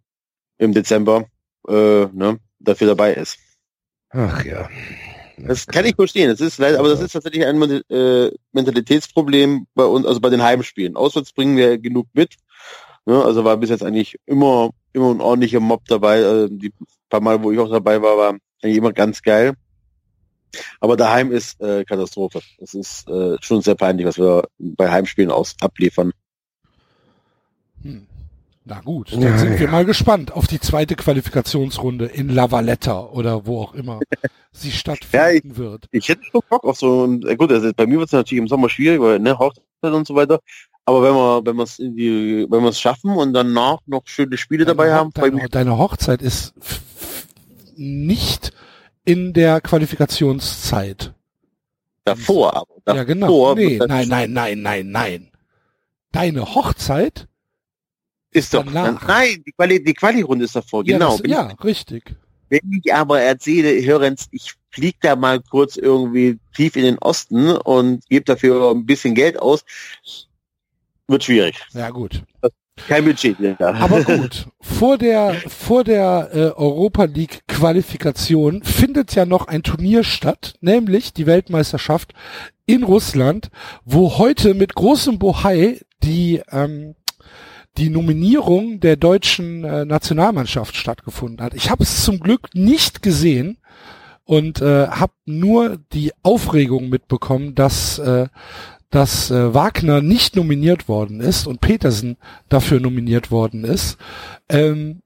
im 0.59 0.73
Dezember, 0.73 1.27
äh, 1.69 2.07
ne, 2.07 2.39
dafür 2.59 2.89
dabei 2.89 3.15
ist. 3.15 3.39
Ach 4.11 4.45
ja. 4.45 4.69
Das 5.47 5.67
kann 5.67 5.85
ich 5.85 5.95
verstehen. 5.95 6.31
Das 6.31 6.41
ist 6.41 6.59
leider, 6.59 6.79
aber 6.81 6.89
das 6.89 7.01
ist 7.01 7.13
tatsächlich 7.13 7.45
ein 7.47 7.61
äh, 7.91 8.31
Mentalitätsproblem 8.53 9.67
bei 9.75 9.85
uns, 9.85 10.07
also 10.07 10.21
bei 10.21 10.31
den 10.31 10.43
Heimspielen. 10.43 10.97
Auswärts 10.97 11.33
bringen 11.33 11.57
wir 11.57 11.79
genug 11.79 12.09
mit. 12.13 12.35
Ne? 13.09 13.25
Also 13.25 13.43
war 13.43 13.57
bis 13.57 13.71
jetzt 13.71 13.83
eigentlich 13.83 14.17
immer, 14.27 14.69
immer 14.93 15.11
ein 15.11 15.23
ordentlicher 15.23 15.61
Mob 15.61 15.83
dabei. 15.89 16.27
Also 16.27 16.49
die 16.49 16.75
paar 17.09 17.23
Mal, 17.23 17.43
wo 17.43 17.51
ich 17.51 17.59
auch 17.59 17.71
dabei 17.71 18.03
war, 18.03 18.19
war 18.19 18.37
eigentlich 18.63 18.77
immer 18.77 18.93
ganz 18.93 19.23
geil. 19.23 19.55
Aber 20.79 20.95
daheim 20.95 21.33
ist 21.33 21.59
äh, 21.63 21.87
Katastrophe. 21.87 22.43
Das 22.59 22.75
ist 22.75 23.09
äh, 23.09 23.39
schon 23.41 23.63
sehr 23.63 23.77
peinlich, 23.77 24.07
was 24.07 24.19
wir 24.19 24.47
bei 24.59 24.91
Heimspielen 24.91 25.31
aus 25.31 25.57
abliefern. 25.63 26.13
Hm. 27.83 28.07
Na 28.67 28.81
gut, 28.81 29.11
dann 29.11 29.23
Ja, 29.23 29.39
sind 29.39 29.55
ja. 29.55 29.61
wir 29.61 29.69
mal 29.69 29.87
gespannt 29.87 30.33
auf 30.35 30.47
die 30.47 30.61
zweite 30.61 30.95
Qualifikationsrunde 30.95 32.05
in 32.05 32.29
La 32.29 32.51
Valletta 32.51 33.07
oder 33.07 33.47
wo 33.47 33.63
auch 33.63 33.73
immer 33.73 34.01
sie 34.53 34.71
stattfinden 34.71 35.57
wird. 35.57 35.87
Ich 35.93 36.11
hätte 36.11 36.25
schon 36.25 36.43
Bock 36.51 36.65
auf 36.65 36.77
so 36.77 37.07
ein, 37.07 37.27
äh, 37.27 37.37
gut, 37.37 37.51
also 37.53 37.71
bei 37.75 37.87
mir 37.87 38.01
wird 38.01 38.09
es 38.09 38.13
natürlich 38.13 38.43
im 38.43 38.49
Sommer 38.49 38.69
schwierig, 38.69 39.01
weil, 39.01 39.19
ne, 39.19 39.39
Hochzeit 39.39 39.65
und 39.81 40.07
so 40.07 40.15
weiter. 40.15 40.41
Aber 40.89 41.03
wenn 41.03 41.13
wir, 41.13 41.45
wenn 41.45 41.57
wir 41.57 41.65
es 41.65 41.79
in 41.79 41.97
die, 41.97 42.47
wenn 42.49 42.63
wir 42.63 42.71
es 42.71 42.81
schaffen 42.81 43.11
und 43.11 43.35
danach 43.35 43.81
noch 43.85 44.07
schöne 44.07 44.39
Spiele 44.39 44.65
dabei 44.65 44.95
haben, 44.95 45.11
ich 45.15 45.21
deine, 45.21 45.49
deine 45.51 45.77
Hochzeit 45.77 46.23
ist 46.23 46.55
nicht 47.77 48.55
in 49.05 49.35
der 49.35 49.61
Qualifikationszeit. 49.61 51.13
davor, 52.07 52.57
aber 52.57 52.75
davor. 52.87 52.97
ja, 52.97 53.05
genau. 53.05 53.55
Nee, 53.55 53.79
nein, 53.87 54.09
nein, 54.09 54.33
nein, 54.33 54.63
nein, 54.63 54.91
nein. 54.91 55.31
Deine 56.11 56.55
Hochzeit? 56.55 57.29
Ist 58.31 58.55
doch, 58.55 58.65
danach. 58.65 59.07
nein, 59.07 59.43
die 59.47 59.53
Quali, 59.53 59.85
die 59.85 59.93
Quali-Runde 59.93 60.47
ist 60.47 60.57
davor, 60.57 60.87
Ja, 60.87 60.97
genau. 60.97 61.11
das, 61.11 61.23
Wenn 61.23 61.31
ja 61.31 61.43
richtig. 61.65 62.17
Wenn 62.49 62.81
ich 62.83 62.95
aber 62.95 63.21
erzähle, 63.21 63.85
Hörenz, 63.85 64.27
ich 64.31 64.55
fliege 64.71 64.97
da 65.03 65.17
mal 65.17 65.43
kurz 65.51 65.77
irgendwie 65.77 66.39
tief 66.57 66.77
in 66.77 66.85
den 66.85 66.99
Osten 66.99 67.51
und 67.51 68.09
gebe 68.09 68.25
dafür 68.25 68.71
ein 68.71 68.87
bisschen 68.87 69.15
Geld 69.15 69.39
aus, 69.39 69.67
wird 71.09 71.25
schwierig. 71.25 71.57
Ja, 71.73 71.91
gut. 71.91 72.23
Kein 72.87 73.05
Budget. 73.05 73.37
Ja. 73.41 73.57
Aber 73.75 74.05
gut, 74.05 74.47
vor 74.61 74.99
der, 74.99 75.35
vor 75.49 75.85
der 75.85 76.31
äh, 76.33 76.39
Europa 76.51 77.05
League 77.05 77.43
Qualifikation 77.49 78.63
findet 78.63 79.15
ja 79.15 79.27
noch 79.27 79.49
ein 79.49 79.63
Turnier 79.63 80.05
statt, 80.05 80.55
nämlich 80.61 81.13
die 81.13 81.27
Weltmeisterschaft 81.27 82.13
in 82.67 82.85
Russland, 82.85 83.51
wo 83.85 84.19
heute 84.19 84.55
mit 84.55 84.75
großem 84.75 85.19
Bohai 85.19 85.81
die, 86.03 86.43
ähm, 86.51 86.95
die 87.79 87.91
Nominierung 87.91 88.81
der 88.81 88.97
deutschen 88.97 89.65
äh, 89.65 89.85
Nationalmannschaft 89.85 90.77
stattgefunden 90.77 91.45
hat. 91.45 91.55
Ich 91.55 91.71
habe 91.71 91.83
es 91.83 92.05
zum 92.05 92.21
Glück 92.21 92.51
nicht 92.55 93.03
gesehen 93.03 93.59
und 94.25 94.61
äh, 94.61 94.89
habe 94.89 95.13
nur 95.25 95.79
die 95.93 96.13
Aufregung 96.23 96.91
mitbekommen, 96.91 97.55
dass 97.55 97.99
äh, 97.99 98.29
dass 98.91 99.31
äh, 99.31 99.55
Wagner 99.55 100.01
nicht 100.01 100.37
nominiert 100.37 100.89
worden 100.89 101.21
ist 101.21 101.47
und 101.47 101.61
Petersen 101.61 102.17
dafür 102.49 102.81
nominiert 102.81 103.31
worden 103.31 103.65
ist. 103.65 103.99
Ähm, 104.49 105.03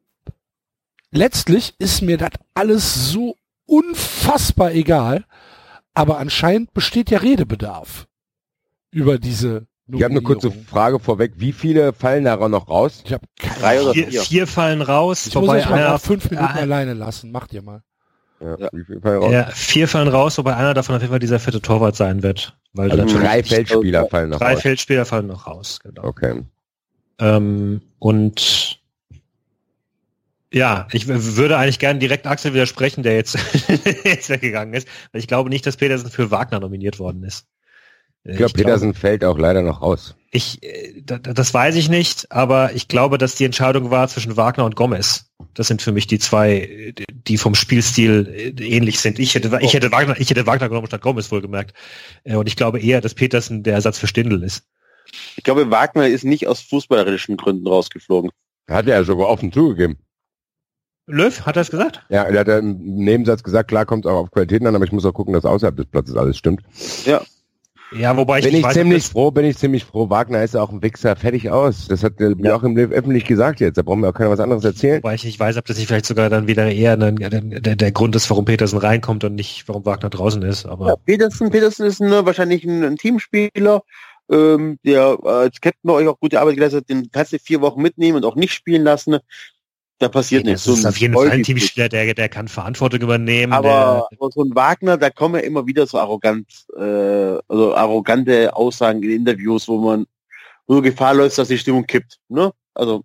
letztlich 1.11 1.75
ist 1.79 2.03
mir 2.03 2.16
das 2.16 2.31
alles 2.55 3.11
so 3.11 3.37
unfassbar 3.66 4.73
egal, 4.73 5.25
aber 5.95 6.18
anscheinend 6.18 6.73
besteht 6.75 7.11
ja 7.11 7.18
Redebedarf 7.18 8.07
über 8.90 9.18
diese 9.18 9.66
Ich 9.88 10.03
habe 10.03 10.12
eine 10.12 10.23
kurze 10.23 10.47
Nominierung. 10.47 10.71
Frage 10.71 10.99
vorweg. 11.01 11.33
Wie 11.37 11.53
viele 11.53 11.92
fallen 11.92 12.25
da 12.25 12.37
noch 12.49 12.68
raus? 12.68 13.03
Ich 13.05 13.12
habe 13.12 13.27
keine 13.38 13.59
Drei 13.61 13.83
oder. 13.83 13.92
Vier, 13.95 14.23
vier. 14.23 14.47
fallen 14.47 14.83
raus, 14.83 15.27
Ich 15.27 15.35
muss 15.35 15.49
euch 15.49 15.68
mal 15.68 15.85
einer, 15.85 15.99
fünf 15.99 16.31
Minuten 16.31 16.57
äh, 16.57 16.61
alleine 16.61 16.95
lassen. 16.95 17.33
Macht 17.33 17.53
ihr 17.53 17.62
mal. 17.62 17.83
Ja, 18.43 18.57
Ja. 18.59 18.69
Wie 18.73 18.85
viele 18.85 19.01
fallen 19.01 19.23
raus? 19.23 19.33
ja, 19.33 19.47
vier 19.51 19.89
fallen 19.89 20.09
raus, 20.09 20.39
wobei 20.39 20.57
einer 20.57 20.75
davon 20.75 20.97
auf 20.97 21.03
jeden 21.03 21.13
Fall 21.13 21.21
dieser 21.21 21.39
fette 21.39 21.61
Torwart 21.61 21.97
sein 21.97 22.23
wird. 22.23 22.57
Weil 22.73 22.91
Also 22.91 23.05
natürlich 23.05 23.23
drei 23.27 23.43
Feldspieler 23.43 24.07
fallen 24.09 24.31
noch 24.31 24.39
drei 24.39 24.55
raus. 24.55 24.63
Feldspieler 24.63 25.05
fallen 25.05 25.27
noch 25.27 25.47
raus, 25.47 25.79
genau. 25.83 26.05
Okay. 26.05 26.43
Ähm, 27.19 27.83
und 27.99 28.81
ja, 30.53 30.87
ich 30.93 31.09
würde 31.09 31.57
eigentlich 31.57 31.79
gerne 31.79 31.99
direkt 31.99 32.27
Axel 32.27 32.53
widersprechen, 32.53 33.03
der 33.03 33.15
jetzt, 33.17 33.39
jetzt 34.05 34.29
weggegangen 34.29 34.75
ist, 34.75 34.87
weil 35.13 35.21
ich 35.21 35.27
glaube 35.27 35.49
nicht, 35.49 35.67
dass 35.67 35.77
Petersen 35.79 36.11
für 36.11 36.31
Wagner 36.31 36.61
nominiert 36.61 36.99
worden 36.99 37.23
ist. 37.25 37.47
Äh, 38.25 38.33
Ich 38.33 38.37
glaube, 38.39 38.53
Petersen 38.53 38.94
fällt 38.94 39.25
auch 39.25 39.38
leider 39.38 39.63
noch 39.63 39.83
raus. 39.83 40.15
Ich, 40.31 40.63
äh, 40.63 41.03
da- 41.05 41.19
da- 41.19 41.33
das 41.35 41.53
weiß 41.53 41.75
ich 41.77 41.88
nicht, 41.88 42.31
aber 42.33 42.73
ich 42.75 42.88
glaube, 42.88 43.19
dass 43.19 43.35
die 43.35 43.44
Entscheidung 43.44 43.90
war 43.90 44.09
zwischen 44.09 44.37
Wagner 44.37 44.65
und 44.65 44.77
Gomez. 44.77 45.27
Das 45.55 45.67
sind 45.67 45.83
für 45.83 45.92
mich 45.92 46.07
die 46.07 46.19
zwei, 46.19 46.55
äh, 46.61 46.92
die 47.09 47.37
vom 47.37 47.55
Spielstil 47.55 48.55
äh, 48.59 48.65
ähnlich 48.65 49.01
sind. 49.01 49.19
Ich 49.19 49.35
hätte, 49.35 49.59
ich 49.61 49.75
hätte 49.75 49.92
Wagner, 49.92 50.19
ich 50.19 50.31
hätte 50.31 50.46
Wagner 50.46 50.69
genommen 50.69 50.87
statt 50.87 51.03
Gomez 51.03 51.31
wohlgemerkt. 51.31 51.75
Und 52.25 52.46
ich 52.46 52.57
glaube 52.57 52.81
eher, 52.81 53.01
dass 53.01 53.15
Petersen 53.15 53.63
der 53.63 53.75
Ersatz 53.75 53.99
für 53.99 54.07
Stindl 54.07 54.42
ist. 54.42 54.65
Ich 55.37 55.42
glaube, 55.44 55.71
Wagner 55.71 56.07
ist 56.09 56.25
nicht 56.25 56.46
aus 56.46 56.61
fußballerischen 56.61 57.37
Gründen 57.37 57.67
rausgeflogen. 57.67 58.31
Hat 58.71 58.87
er 58.87 58.96
ja 58.99 59.05
sogar 59.05 59.29
offen 59.29 59.53
zugegeben. 59.53 59.99
Löw, 61.07 61.42
hat 61.44 61.57
er 61.57 61.63
es 61.63 61.71
gesagt? 61.71 62.01
Ja, 62.09 62.23
er 62.23 62.40
hat 62.40 62.46
ja 62.49 62.59
im 62.59 62.79
Nebensatz 62.79 63.42
gesagt, 63.42 63.69
klar 63.69 63.85
kommt 63.85 64.07
es 64.07 64.11
auch 64.11 64.17
auf 64.21 64.31
Qualitäten 64.31 64.67
an, 64.69 64.75
aber 64.77 64.85
ich 64.85 64.92
muss 64.92 65.05
auch 65.05 65.13
gucken, 65.13 65.35
dass 65.35 65.44
außerhalb 65.44 65.77
des 65.77 65.87
Platzes 65.87 66.17
alles 66.17 66.38
stimmt. 66.38 66.63
Ja, 67.05 67.21
wobei 68.17 68.38
ich 68.38 68.45
bin 68.45 68.53
nicht 68.53 68.61
ich 68.61 68.67
weiß, 68.67 68.75
ziemlich 68.75 69.05
froh, 69.05 69.31
bin 69.31 69.45
ich 69.45 69.59
ziemlich 69.59 69.85
froh. 69.85 70.09
Wagner 70.09 70.43
ist 70.43 70.55
ja 70.55 70.63
auch 70.63 70.71
ein 70.71 70.83
Wichser, 70.83 71.15
fertig 71.17 71.51
aus. 71.51 71.88
Das 71.88 72.03
hat 72.03 72.19
der 72.21 72.31
Joachim 72.31 72.77
Löw 72.77 72.90
öffentlich 72.90 73.25
gesagt 73.25 73.61
jetzt. 73.61 73.77
Da 73.77 73.83
brauchen 73.83 74.01
wir 74.01 74.09
auch 74.09 74.15
keiner 74.15 74.31
was 74.31 74.40
anderes 74.40 74.65
erzählen. 74.65 75.03
Wobei 75.03 75.15
ich 75.15 75.25
nicht 75.25 75.38
weiß, 75.38 75.57
ob 75.57 75.67
das 75.67 75.77
nicht 75.77 75.87
vielleicht 75.87 76.07
sogar 76.07 76.31
dann 76.31 76.47
wieder 76.47 76.71
eher 76.71 76.95
ein, 77.01 77.17
der, 77.17 77.77
der 77.77 77.93
Grund 77.93 78.17
ist, 78.17 78.29
warum 78.31 78.45
Petersen 78.45 78.79
reinkommt 78.79 79.25
und 79.25 79.35
nicht, 79.35 79.69
warum 79.69 79.85
Wagner 79.85 80.11
draußen 80.11 80.43
ist. 80.43 80.67
Aber 80.67 80.88
Ja, 80.88 80.97
Petersen, 80.97 81.51
Petersen 81.51 81.87
ist 81.87 82.01
ne, 82.01 82.25
wahrscheinlich 82.25 82.65
ein, 82.65 82.83
ein 82.83 82.97
Teamspieler, 82.97 83.83
ähm, 84.31 84.79
der 84.85 85.19
als 85.25 85.61
Captain 85.61 85.83
bei 85.83 85.93
euch 85.93 86.09
auch 86.09 86.19
gute 86.19 86.40
Arbeit 86.40 86.55
geleistet 86.55 86.83
hat, 86.83 86.88
den 86.88 87.11
kannst 87.11 87.33
du 87.33 87.38
vier 87.38 87.61
Wochen 87.61 87.83
mitnehmen 87.83 88.17
und 88.17 88.25
auch 88.25 88.37
nicht 88.37 88.53
spielen 88.53 88.85
lassen. 88.85 89.19
Da 90.03 90.09
passiert 90.09 90.44
Nee, 90.44 90.50
nichts. 90.53 90.65
das 90.65 90.75
ist 90.75 90.83
So 90.83 90.88
ein 90.88 90.90
auf 90.90 90.96
jeden 90.98 91.15
Fall 91.15 91.31
ein 91.31 91.42
Teamspieler, 91.44 91.88
der, 91.88 92.13
der 92.13 92.29
kann 92.29 92.48
Verantwortung 92.48 93.00
übernehmen. 93.03 93.53
Aber 93.53 94.09
aber 94.11 94.31
so 94.33 94.42
ein 94.42 94.53
Wagner, 94.55 94.96
da 94.96 95.11
kommen 95.11 95.37
ja 95.37 95.42
immer 95.42 95.65
wieder 95.67 95.87
so 95.87 95.96
arrogant, 95.98 96.48
äh, 96.77 96.83
also 96.83 97.75
arrogante 97.77 98.57
Aussagen 98.57 99.00
in 99.05 99.11
Interviews, 99.11 99.69
wo 99.69 99.79
man 99.79 100.07
wo 100.67 100.75
du 100.75 100.83
Gefahr 100.83 101.15
läuft, 101.15 101.38
dass 101.38 101.46
die 101.46 101.57
Stimmung 101.59 101.87
kippt. 101.87 102.19
Ne? 102.29 102.50
Also 102.75 103.05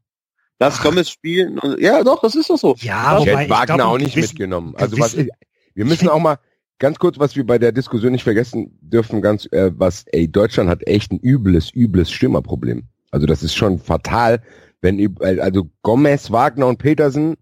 lass 0.59 0.81
Gomez 0.81 1.09
spielen. 1.11 1.59
Ja, 1.77 2.03
doch, 2.03 2.19
das 2.21 2.33
ist 2.33 2.49
doch 2.49 2.57
so. 2.57 2.73
der, 2.73 2.85
ja, 2.85 3.19
Ich 3.19 3.27
hätte 3.27 3.43
ich 3.43 3.49
Wagner 3.51 3.75
glaub, 3.75 3.87
auch 3.93 3.97
nicht 3.99 4.15
gewissen- 4.15 4.33
mitgenommen. 4.33 4.73
Also 4.75 4.97
was 4.97 5.15
wir 5.15 5.85
müssen 5.85 6.09
auch 6.09 6.19
mal 6.19 6.39
ganz 6.79 6.97
kurz, 6.97 7.19
was 7.19 7.35
wir 7.35 7.45
bei 7.45 7.59
der 7.59 7.71
Diskussion 7.71 8.11
nicht 8.11 8.23
vergessen 8.23 8.75
dürfen, 8.81 9.21
ganz 9.21 9.45
äh, 9.51 9.71
was, 9.75 10.03
ey, 10.07 10.27
Deutschland 10.31 10.67
hat 10.67 10.81
echt 10.87 11.11
ein 11.11 11.19
übles, 11.19 11.71
übles 11.75 12.09
Stürmerproblem. 12.11 12.85
Also 13.11 13.27
das 13.27 13.43
ist 13.43 13.53
schon 13.55 13.77
fatal, 13.77 14.41
wenn 14.81 15.17
also 15.21 15.69
Gomez, 15.81 16.31
Wagner 16.31 16.67
und 16.67 16.77
Petersen 16.77 17.35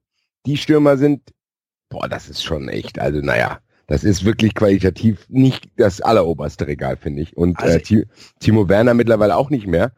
die 0.45 0.57
Stürmer 0.57 0.97
sind, 0.97 1.21
boah, 1.89 2.07
das 2.07 2.29
ist 2.29 2.43
schon 2.43 2.69
echt, 2.69 2.99
also 2.99 3.19
naja, 3.19 3.59
das 3.87 4.03
ist 4.03 4.25
wirklich 4.25 4.53
qualitativ 4.55 5.25
nicht 5.29 5.69
das 5.77 6.01
alleroberste 6.01 6.67
Regal, 6.67 6.97
finde 6.97 7.21
ich. 7.21 7.35
Und 7.37 7.59
Also- 7.59 7.77
äh, 7.77 7.81
Ti- 7.81 8.05
Timo 8.39 8.69
Werner 8.69 8.93
mittlerweile 8.93 9.35
auch 9.35 9.49
nicht 9.49 9.67
mehr. 9.67 9.91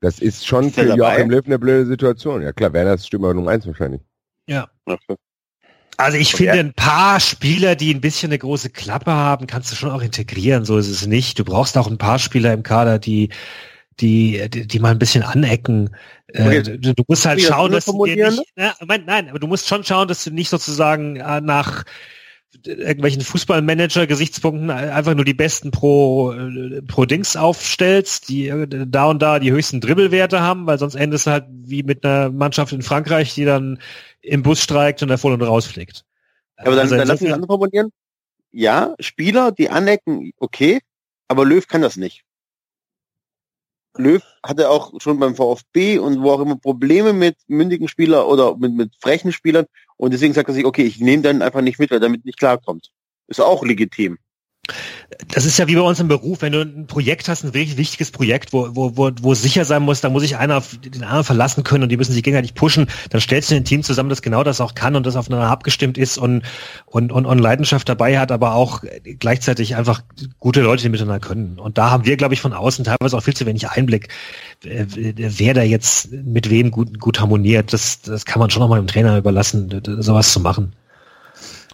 Das 0.00 0.18
ist 0.18 0.46
schon 0.46 0.68
Ist 0.68 0.76
für? 0.76 0.96
Joachim 0.96 1.28
Löw 1.30 1.44
eine 1.44 1.58
blöde 1.58 1.86
Situation. 1.86 2.42
Ja 2.42 2.52
klar, 2.52 2.72
Werner 2.72 2.94
ist 2.94 3.06
Stürmer 3.06 3.34
Nummer 3.34 3.50
eins 3.50 3.66
wahrscheinlich. 3.66 4.00
Also 5.96 6.16
ich 6.16 6.32
finde, 6.32 6.52
ein 6.58 6.72
paar 6.72 7.20
Spieler, 7.20 7.76
die 7.76 7.92
ein 7.92 8.00
bisschen 8.00 8.30
eine 8.30 8.38
große 8.38 8.70
Klappe 8.70 9.12
haben, 9.12 9.46
kannst 9.46 9.70
du 9.70 9.76
schon 9.76 9.90
auch 9.90 10.00
integrieren. 10.00 10.64
So 10.64 10.78
ist 10.78 10.88
es 10.88 11.06
nicht. 11.06 11.38
Du 11.38 11.44
brauchst 11.44 11.76
auch 11.76 11.88
ein 11.88 11.98
paar 11.98 12.18
Spieler 12.18 12.54
im 12.54 12.62
Kader, 12.62 12.98
die 12.98 13.28
die, 14.00 14.48
die, 14.50 14.66
die 14.66 14.78
mal 14.78 14.90
ein 14.92 14.98
bisschen 14.98 15.22
anecken. 15.22 15.90
Äh, 16.28 16.46
Okay. 16.46 16.62
du, 16.78 16.94
du 16.94 17.02
musst 17.08 17.26
halt 17.26 17.40
das 17.40 17.46
schauen, 17.48 17.72
dass 17.72 17.84
du 17.86 18.04
dir 18.04 18.30
nicht, 18.30 18.52
nein, 18.56 19.28
aber 19.28 19.38
du 19.38 19.46
musst 19.46 19.68
schon 19.68 19.84
schauen, 19.84 20.08
dass 20.08 20.24
du 20.24 20.30
nicht 20.30 20.48
sozusagen 20.48 21.16
äh, 21.16 21.40
nach 21.40 21.84
irgendwelchen 22.66 23.22
Fußballmanager-Gesichtspunkten 23.22 24.70
einfach 24.70 25.14
nur 25.14 25.24
die 25.24 25.34
besten 25.34 25.70
pro, 25.70 26.32
äh, 26.32 26.82
pro 26.82 27.04
Dings 27.04 27.36
aufstellst, 27.36 28.28
die 28.28 28.52
da 28.88 29.04
und 29.06 29.22
da 29.22 29.38
die 29.38 29.52
höchsten 29.52 29.80
Dribbelwerte 29.80 30.40
haben, 30.40 30.66
weil 30.66 30.78
sonst 30.78 30.96
endest 30.96 31.26
du 31.26 31.30
halt 31.30 31.44
wie 31.48 31.82
mit 31.84 32.04
einer 32.04 32.30
Mannschaft 32.30 32.72
in 32.72 32.82
Frankreich, 32.82 33.34
die 33.34 33.44
dann 33.44 33.78
im 34.20 34.42
Bus 34.42 34.60
streikt 34.62 35.02
und 35.02 35.08
da 35.08 35.16
voll 35.16 35.32
und 35.32 35.42
rausfliegt. 35.42 36.04
Aber 36.56 36.70
dann, 36.72 36.80
Also 36.80 36.96
dann 36.96 37.06
lass 37.06 37.20
mich 37.20 37.30
insofern- 37.30 37.34
anders 37.34 37.46
formulieren. 37.48 37.90
Ja, 38.52 38.94
Spieler, 38.98 39.52
die 39.52 39.70
anecken, 39.70 40.32
okay, 40.38 40.80
aber 41.28 41.44
Löw 41.44 41.66
kann 41.68 41.82
das 41.82 41.96
nicht. 41.96 42.24
Löw 43.96 44.22
hatte 44.44 44.70
auch 44.70 44.92
schon 45.00 45.18
beim 45.18 45.34
VfB 45.34 45.98
und 45.98 46.22
wo 46.22 46.30
auch 46.30 46.40
immer 46.40 46.56
Probleme 46.56 47.12
mit 47.12 47.36
mündigen 47.48 47.88
Spielern 47.88 48.24
oder 48.26 48.56
mit, 48.56 48.74
mit 48.74 48.94
frechen 49.00 49.32
Spielern 49.32 49.66
und 49.96 50.12
deswegen 50.12 50.32
sagt 50.32 50.48
er 50.48 50.54
sich, 50.54 50.64
okay, 50.64 50.84
ich 50.84 51.00
nehme 51.00 51.22
dann 51.22 51.42
einfach 51.42 51.60
nicht 51.60 51.78
mit, 51.78 51.90
weil 51.90 52.00
damit 52.00 52.24
nicht 52.24 52.38
klarkommt. 52.38 52.90
Ist 53.26 53.40
auch 53.40 53.64
legitim. 53.64 54.18
Das 55.28 55.44
ist 55.44 55.58
ja 55.58 55.66
wie 55.68 55.74
bei 55.74 55.80
uns 55.80 56.00
im 56.00 56.08
Beruf, 56.08 56.42
wenn 56.42 56.52
du 56.52 56.60
ein 56.62 56.86
Projekt 56.86 57.28
hast, 57.28 57.44
ein 57.44 57.54
wirklich 57.54 57.76
wichtiges 57.76 58.10
Projekt, 58.10 58.52
wo, 58.52 58.68
wo, 58.74 58.96
wo, 58.96 59.10
wo 59.20 59.34
sicher 59.34 59.64
sein 59.64 59.82
muss, 59.82 60.00
da 60.00 60.08
muss 60.08 60.22
sich 60.22 60.36
einer 60.36 60.58
auf 60.58 60.76
den 60.76 61.02
anderen 61.02 61.24
verlassen 61.24 61.64
können 61.64 61.82
und 61.84 61.88
die 61.88 61.96
müssen 61.96 62.12
sich 62.12 62.22
gegenseitig 62.22 62.54
pushen, 62.54 62.86
dann 63.10 63.20
stellst 63.20 63.50
du 63.50 63.56
ein 63.56 63.64
Team 63.64 63.82
zusammen, 63.82 64.08
das 64.08 64.22
genau 64.22 64.44
das 64.44 64.60
auch 64.60 64.74
kann 64.74 64.96
und 64.96 65.06
das 65.06 65.16
aufeinander 65.16 65.48
abgestimmt 65.48 65.98
ist 65.98 66.18
und, 66.18 66.42
und, 66.86 67.12
und, 67.12 67.26
und 67.26 67.38
Leidenschaft 67.38 67.88
dabei 67.88 68.18
hat, 68.18 68.32
aber 68.32 68.54
auch 68.54 68.82
gleichzeitig 69.18 69.76
einfach 69.76 70.02
gute 70.38 70.62
Leute, 70.62 70.82
die 70.82 70.88
miteinander 70.88 71.20
können. 71.20 71.58
Und 71.58 71.78
da 71.78 71.90
haben 71.90 72.04
wir, 72.04 72.16
glaube 72.16 72.34
ich, 72.34 72.40
von 72.40 72.52
außen 72.52 72.84
teilweise 72.84 73.16
auch 73.16 73.22
viel 73.22 73.34
zu 73.34 73.46
wenig 73.46 73.68
Einblick, 73.68 74.08
äh, 74.64 74.86
wer 74.86 75.54
da 75.54 75.62
jetzt 75.62 76.12
mit 76.12 76.50
wem 76.50 76.70
gut, 76.70 76.98
gut 76.98 77.20
harmoniert. 77.20 77.72
Das, 77.72 78.00
das 78.02 78.24
kann 78.24 78.40
man 78.40 78.50
schon 78.50 78.60
noch 78.60 78.68
mal 78.68 78.80
dem 78.80 78.86
Trainer 78.86 79.16
überlassen, 79.16 79.82
sowas 80.00 80.32
zu 80.32 80.40
machen. 80.40 80.72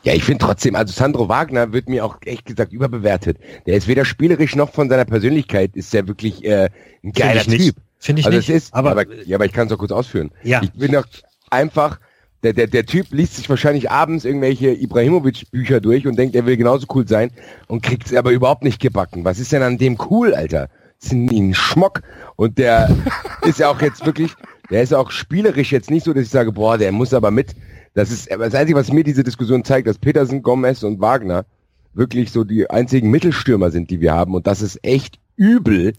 Ja, 0.06 0.14
ich 0.14 0.22
finde 0.22 0.44
trotzdem, 0.44 0.76
also 0.76 0.92
Sandro 0.92 1.28
Wagner 1.28 1.72
wird 1.72 1.88
mir 1.88 2.04
auch 2.04 2.16
echt 2.24 2.44
gesagt 2.46 2.72
überbewertet. 2.72 3.38
Der 3.66 3.76
ist 3.76 3.88
weder 3.88 4.04
spielerisch 4.04 4.54
noch 4.54 4.72
von 4.72 4.88
seiner 4.88 5.04
Persönlichkeit 5.04 5.74
ist 5.74 5.92
der 5.92 6.06
wirklich 6.06 6.44
äh, 6.44 6.68
ein 7.02 7.10
geiler 7.12 7.42
nicht. 7.48 7.64
Typ. 7.64 7.76
Finde 7.98 8.20
ich 8.20 8.26
Also 8.26 8.38
nicht. 8.38 8.48
es 8.48 8.54
ist, 8.66 8.74
aber, 8.74 8.92
aber, 8.92 9.04
ja, 9.24 9.36
aber 9.36 9.46
ich 9.46 9.52
kann 9.52 9.66
es 9.66 9.72
auch 9.72 9.78
kurz 9.78 9.90
ausführen. 9.90 10.30
ja. 10.44 10.60
Ich 10.62 10.72
bin 10.74 10.92
doch 10.92 11.06
einfach, 11.50 11.98
der, 12.44 12.52
der, 12.52 12.68
der 12.68 12.86
Typ 12.86 13.06
liest 13.10 13.34
sich 13.34 13.50
wahrscheinlich 13.50 13.90
abends 13.90 14.24
irgendwelche 14.24 14.68
Ibrahimovic-Bücher 14.74 15.80
durch 15.80 16.06
und 16.06 16.16
denkt, 16.16 16.36
er 16.36 16.46
will 16.46 16.56
genauso 16.56 16.86
cool 16.94 17.08
sein 17.08 17.32
und 17.66 17.82
kriegt 17.82 18.06
es 18.06 18.14
aber 18.14 18.30
überhaupt 18.30 18.62
nicht 18.62 18.80
gebacken. 18.80 19.24
Was 19.24 19.40
ist 19.40 19.50
denn 19.50 19.62
an 19.62 19.76
dem 19.76 19.98
cool, 20.08 20.34
Alter? 20.34 20.68
Das 21.00 21.10
ist 21.10 21.12
ein 21.14 21.52
Schmock. 21.52 22.02
Und 22.36 22.58
der 22.58 22.94
ist 23.42 23.58
ja 23.58 23.68
auch 23.70 23.80
jetzt 23.82 24.06
wirklich, 24.06 24.32
der 24.70 24.82
ist 24.82 24.94
auch 24.94 25.10
spielerisch 25.10 25.72
jetzt 25.72 25.90
nicht 25.90 26.04
so, 26.04 26.12
dass 26.12 26.22
ich 26.24 26.30
sage, 26.30 26.52
boah, 26.52 26.78
der 26.78 26.92
muss 26.92 27.12
aber 27.12 27.32
mit. 27.32 27.56
Das 27.96 28.12
ist 28.12 28.30
das 28.30 28.54
Einzige, 28.54 28.78
was 28.78 28.92
mir 28.92 29.02
diese 29.02 29.24
Diskussion 29.24 29.64
zeigt, 29.64 29.88
dass 29.88 29.98
Petersen, 29.98 30.42
Gomez 30.42 30.84
und 30.84 31.00
Wagner 31.00 31.44
wirklich 31.92 32.30
so 32.30 32.44
die 32.44 32.70
einzigen 32.70 33.10
Mittelstürmer 33.10 33.72
sind, 33.72 33.90
die 33.90 34.00
wir 34.00 34.12
haben. 34.12 34.34
Und 34.34 34.46
das 34.46 34.62
ist 34.62 34.78
echt 34.84 35.18
übel. 35.34 35.94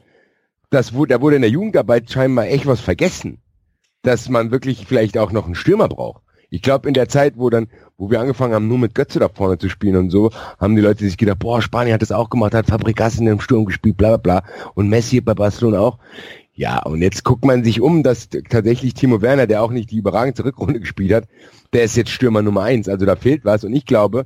Das 0.69 0.93
wurde, 0.93 1.15
da 1.15 1.21
wurde 1.21 1.35
in 1.35 1.41
der 1.41 1.51
Jugendarbeit 1.51 2.09
scheinbar 2.09 2.47
echt 2.47 2.65
was 2.65 2.79
vergessen 2.79 3.39
dass 4.07 4.29
man 4.29 4.51
wirklich 4.51 4.85
vielleicht 4.87 5.17
auch 5.17 5.31
noch 5.33 5.45
einen 5.45 5.55
Stürmer 5.55 5.89
braucht. 5.89 6.23
Ich 6.49 6.61
glaube, 6.61 6.87
in 6.87 6.93
der 6.93 7.09
Zeit, 7.09 7.33
wo 7.35 7.49
dann, 7.49 7.67
wo 7.97 8.09
wir 8.09 8.21
angefangen 8.21 8.53
haben, 8.53 8.69
nur 8.69 8.77
mit 8.77 8.95
Götze 8.95 9.19
da 9.19 9.27
vorne 9.27 9.57
zu 9.57 9.67
spielen 9.67 9.97
und 9.97 10.11
so, 10.11 10.31
haben 10.57 10.77
die 10.77 10.81
Leute 10.81 11.03
sich 11.03 11.17
gedacht, 11.17 11.39
boah, 11.39 11.61
Spanien 11.61 11.93
hat 11.93 12.01
das 12.01 12.13
auch 12.13 12.29
gemacht, 12.29 12.53
hat 12.53 12.67
Fabregas 12.67 13.19
in 13.19 13.25
dem 13.25 13.41
Sturm 13.41 13.65
gespielt, 13.65 13.97
bla 13.97 14.15
bla 14.15 14.39
bla. 14.39 14.49
Und 14.75 14.87
Messi 14.87 15.19
bei 15.19 15.33
Barcelona 15.33 15.79
auch. 15.79 15.99
Ja, 16.57 16.79
und 16.79 17.03
jetzt 17.03 17.23
guckt 17.23 17.45
man 17.45 17.63
sich 17.63 17.81
um, 17.81 18.01
dass 18.01 18.29
tatsächlich 18.29 18.95
Timo 18.95 19.21
Werner, 19.21 19.45
der 19.45 19.61
auch 19.61 19.69
nicht 19.69 19.91
die 19.91 19.97
überragende 19.97 20.43
Rückrunde 20.43 20.79
gespielt 20.81 21.13
hat, 21.13 21.25
der 21.71 21.83
ist 21.83 21.95
jetzt 21.95 22.09
Stürmer 22.09 22.41
Nummer 22.41 22.63
eins. 22.63 22.89
Also 22.89 23.05
da 23.05 23.15
fehlt 23.15 23.45
was. 23.45 23.63
Und 23.63 23.73
ich 23.73 23.85
glaube, 23.85 24.25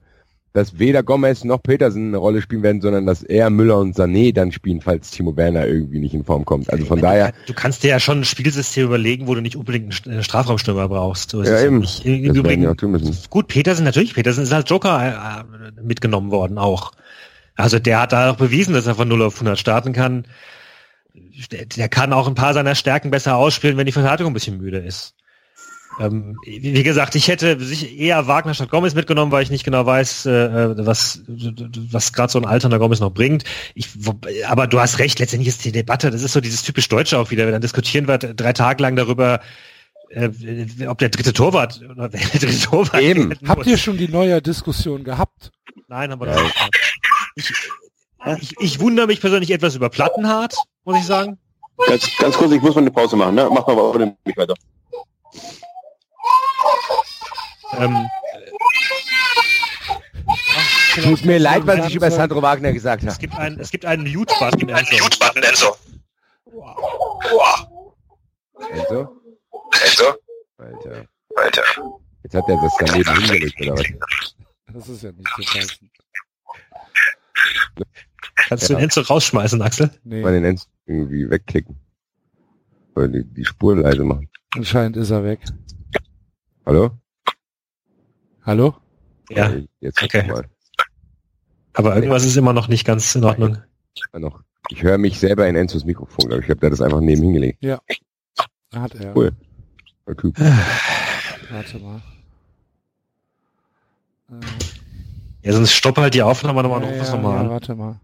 dass 0.54 0.80
weder 0.80 1.04
Gomez 1.04 1.44
noch 1.44 1.62
Petersen 1.62 2.08
eine 2.08 2.18
Rolle 2.18 2.42
spielen 2.42 2.64
werden, 2.64 2.82
sondern 2.82 3.06
dass 3.06 3.22
eher 3.22 3.50
Müller 3.50 3.80
und 3.80 3.98
Sané 3.98 4.34
dann 4.34 4.54
spielen, 4.54 4.80
falls 4.80 5.12
Timo 5.12 5.36
Werner 5.36 5.68
irgendwie 5.68 6.00
nicht 6.00 6.14
in 6.14 6.24
Form 6.24 6.46
kommt. 6.46 6.72
Also 6.72 6.86
von 6.86 7.02
meine, 7.02 7.20
daher, 7.20 7.34
Du 7.48 7.54
kannst 7.54 7.84
dir 7.84 7.90
ja 7.90 8.00
schon 8.00 8.20
ein 8.20 8.26
Spielsystem 8.26 8.86
überlegen, 8.86 9.28
wo 9.28 9.36
du 9.36 9.42
nicht 9.42 9.58
unbedingt 9.58 10.08
einen 10.08 10.24
Strafraumstürmer 10.24 10.88
brauchst. 10.88 11.34
Ist 11.34 11.50
Ja, 11.50 11.62
eben. 11.62 11.80
nicht. 11.80 12.06
Im 12.06 12.28
das 12.30 12.38
Übrigen, 12.38 12.66
auch 12.68 12.76
tun 12.76 12.92
müssen. 12.92 13.14
gut, 13.30 13.50
Petersen, 13.50 13.84
natürlich, 13.84 14.14
Petersen 14.14 14.44
ist 14.44 14.54
als 14.54 14.70
Joker 14.70 15.46
äh, 15.46 15.82
mitgenommen 15.82 16.32
worden 16.32 16.58
auch. 16.58 16.94
Also 17.56 17.78
der 17.80 18.02
hat 18.02 18.14
da 18.14 18.32
auch 18.32 18.38
bewiesen, 18.38 18.74
dass 18.74 18.88
er 18.88 18.96
von 18.96 19.10
0 19.10 19.22
auf 19.24 19.36
100 19.36 19.60
starten 19.60 19.92
kann. 19.92 20.26
Der, 21.52 21.66
der 21.66 21.90
kann 21.90 22.14
auch 22.14 22.28
ein 22.28 22.36
paar 22.36 22.54
seiner 22.54 22.76
Stärken 22.76 23.12
besser 23.12 23.36
ausspielen, 23.36 23.78
wenn 23.78 23.86
die 23.86 23.92
Verteidigung 23.92 24.32
ein 24.32 24.34
bisschen 24.34 24.58
müde 24.58 24.78
ist. 24.80 25.16
Ähm, 26.00 26.38
wie 26.46 26.62
wie 26.64 26.84
gesagt, 26.84 27.16
ich 27.16 27.28
hätte 27.28 27.60
sich 27.60 28.00
eher 28.00 28.26
Wagner 28.28 28.54
statt 28.54 28.70
Gomez 28.70 28.94
mitgenommen, 28.96 29.32
weil 29.32 29.44
ich 29.44 29.52
nicht 29.52 29.66
genau 29.66 29.86
weiß, 29.86 30.26
äh, 30.26 30.86
was, 30.86 31.22
was 31.28 32.14
gerade 32.14 32.32
so 32.32 32.40
ein 32.40 32.46
alternder 32.46 32.80
Gomez 32.80 33.02
noch 33.02 33.12
bringt. 33.12 33.44
Ich, 33.76 33.90
wo, 34.06 34.20
aber 34.48 34.68
du 34.68 34.80
hast 34.80 35.00
recht, 35.00 35.20
letztendlich 35.20 35.50
ist 35.50 35.66
die 35.66 35.72
Debatte, 35.74 36.10
das 36.10 36.24
ist 36.24 36.32
so 36.34 36.40
dieses 36.42 36.64
typisch 36.64 36.88
Deutsche 36.88 37.20
auch 37.20 37.30
wieder, 37.30 37.46
wenn 37.46 37.52
dann 37.52 37.62
diskutieren 37.62 38.08
wir 38.08 38.18
drei 38.18 38.54
Tage 38.54 38.82
lang 38.82 38.96
darüber, 38.96 39.42
äh, 40.10 40.30
ob 40.88 40.98
der 41.00 41.10
dritte 41.10 41.34
Torwart 41.34 41.82
oder 41.90 42.12
wer 42.14 42.20
der 42.22 42.40
dritte 42.40 42.60
Torwart 42.60 43.02
Eben. 43.02 43.34
Habt 43.46 43.68
ihr 43.68 43.78
schon 43.78 43.98
die 43.98 44.08
neue 44.08 44.42
Diskussion 44.42 45.04
gehabt? 45.04 45.52
Nein, 45.88 46.12
haben 46.12 46.22
wir 46.22 46.28
Ja. 46.28 46.42
nicht. 46.42 46.56
Ich, 47.36 47.54
ich, 48.39 48.59
ich 48.59 48.80
wundere 48.80 49.07
mich 49.07 49.22
persönlich 49.22 49.51
etwas 49.51 49.76
über 49.76 49.89
Plattenhardt, 49.89 50.55
muss 50.84 50.97
ich 50.97 51.05
sagen. 51.05 51.38
Ganz, 51.88 52.07
ganz 52.19 52.38
kurz, 52.38 52.51
ich 52.51 52.61
muss 52.61 52.76
mal 52.76 52.82
eine 52.82 52.91
Pause 52.91 53.15
machen, 53.15 53.36
ne? 53.36 53.49
Mach 53.51 53.65
mal 53.65 53.78
aber 53.80 53.99
nicht 53.99 54.38
weiter. 54.38 54.53
Ähm, 57.78 58.07
Tut 60.93 61.26
mir 61.26 61.39
leid, 61.39 61.65
was 61.65 61.88
ich 61.88 61.95
über 61.95 62.11
Sandro 62.11 62.41
Wagner 62.41 62.74
gesagt 62.74 63.03
es 63.03 63.09
habe. 63.09 63.19
gibt 63.19 63.36
einen, 63.36 63.59
es 63.59 63.72
gibt 63.72 63.86
einen 63.86 64.03
Mute-Button. 64.03 64.69
Enzo. 64.69 65.78
Enzo? 68.72 69.22
Also, 69.72 70.13
Alter. 70.57 71.05
Alter. 71.36 71.63
Jetzt 72.24 72.36
hat 72.36 72.43
er 72.47 72.61
das 72.61 72.74
daneben 72.80 73.19
hingelegt, 73.22 73.61
oder 73.61 73.76
was? 73.78 74.36
Das 74.74 74.89
ist 74.89 75.03
ja 75.03 75.11
nicht 75.11 75.28
so 75.36 75.43
passend. 75.43 75.80
Kannst 78.48 78.70
du 78.70 78.74
Ja. 78.74 78.80
den 78.80 78.84
Enzo 78.86 79.02
rausschmeißen, 79.02 79.62
Axel? 79.62 79.92
Nee, 80.04 80.22
Mal 80.22 80.34
den 80.34 80.46
Enzo 80.46 80.66
irgendwie 80.86 81.30
wegklicken. 81.30 81.76
Oder 82.96 83.08
die, 83.08 83.24
die 83.24 83.46
Spur 83.46 83.76
leise 83.78 84.04
machen. 84.04 84.30
anscheinend 84.56 84.98
ist 84.98 85.10
er 85.12 85.24
weg. 85.24 85.39
Hallo? 86.66 86.92
Hallo? 88.44 88.76
Ja, 89.30 89.54
Jetzt 89.80 90.02
Okay. 90.04 90.28
mal. 90.28 90.46
aber 91.74 91.96
irgendwas 91.96 92.26
ist 92.26 92.36
immer 92.36 92.54
noch 92.54 92.68
nicht 92.68 92.86
ganz 92.86 93.16
in 93.16 93.24
Ordnung. 93.24 93.58
noch. 94.14 94.42
Ich 94.70 94.84
höre 94.84 94.98
mich 94.98 95.20
selber 95.20 95.48
in 95.48 95.56
Enzos 95.56 95.86
Mikrofon, 95.86 96.28
glaube 96.28 96.42
ich. 96.42 96.46
Ich 96.46 96.50
habe 96.50 96.60
da 96.60 96.70
das 96.70 96.82
einfach 96.82 97.00
neben 97.02 97.22
hingelegt. 97.24 97.64
Hat 98.74 98.96
er. 98.96 99.16
Cool. 99.16 99.32
Der 100.08 100.16
Typ. 100.18 100.38
Warte 100.39 101.80
mal. 101.80 102.02
Äh, 104.30 104.36
Ja, 105.44 105.54
sonst 105.54 105.74
stopp 105.74 105.98
halt 105.98 106.14
die 106.14 106.22
Aufnahme 106.22 106.62
nochmal 106.64 106.82
ja, 106.84 106.88
ruf 106.89 106.98
das 107.00 107.10
ja, 107.10 107.16
nochmal 107.16 107.36
ja, 107.36 107.42
an. 107.42 107.50
warte 107.50 107.76
mal. 107.76 108.00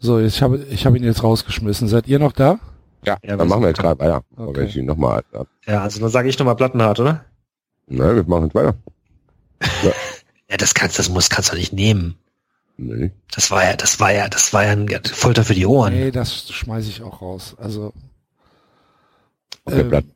So, 0.00 0.18
ich 0.20 0.42
habe 0.42 0.58
ich 0.70 0.86
habe 0.86 0.96
ihn 0.96 1.04
jetzt 1.04 1.22
rausgeschmissen. 1.22 1.88
Seid 1.88 2.06
ihr 2.06 2.18
noch 2.18 2.32
da? 2.32 2.58
Ja, 3.04 3.16
Ja, 3.22 3.36
dann 3.36 3.48
machen 3.48 3.62
wir 3.62 3.68
jetzt 3.68 3.80
gerade 3.80 3.98
weiter. 4.00 4.22
Okay. 4.36 4.64
Ich 4.64 4.76
nochmal. 4.76 5.22
Ja, 5.66 5.82
also 5.82 6.00
dann 6.00 6.08
sage 6.10 6.28
ich 6.28 6.38
nochmal 6.38 6.56
Plattenhart, 6.56 7.00
oder? 7.00 7.24
Nein, 7.86 8.16
wir 8.16 8.24
machen 8.24 8.44
jetzt 8.44 8.54
weiter. 8.54 8.74
Ja, 9.82 10.56
das 10.56 10.74
kannst, 10.74 10.98
das 10.98 11.08
muss, 11.08 11.30
kannst 11.30 11.52
du 11.52 11.56
nicht 11.56 11.72
nehmen. 11.72 12.16
Nee. 12.76 13.10
Das 13.34 13.50
war 13.50 13.64
ja, 13.64 13.76
das 13.76 13.98
war 13.98 14.12
ja, 14.12 14.28
das 14.28 14.52
war 14.52 14.64
ja 14.64 14.70
ein 14.70 14.88
Folter 15.04 15.44
für 15.44 15.54
die 15.54 15.66
Ohren. 15.66 15.92
Nee, 15.94 16.10
das 16.12 16.48
schmeiße 16.50 16.88
ich 16.88 17.02
auch 17.02 17.20
raus. 17.22 17.56
Also 17.58 17.92
Okay, 19.64 19.80
ähm, 19.80 20.10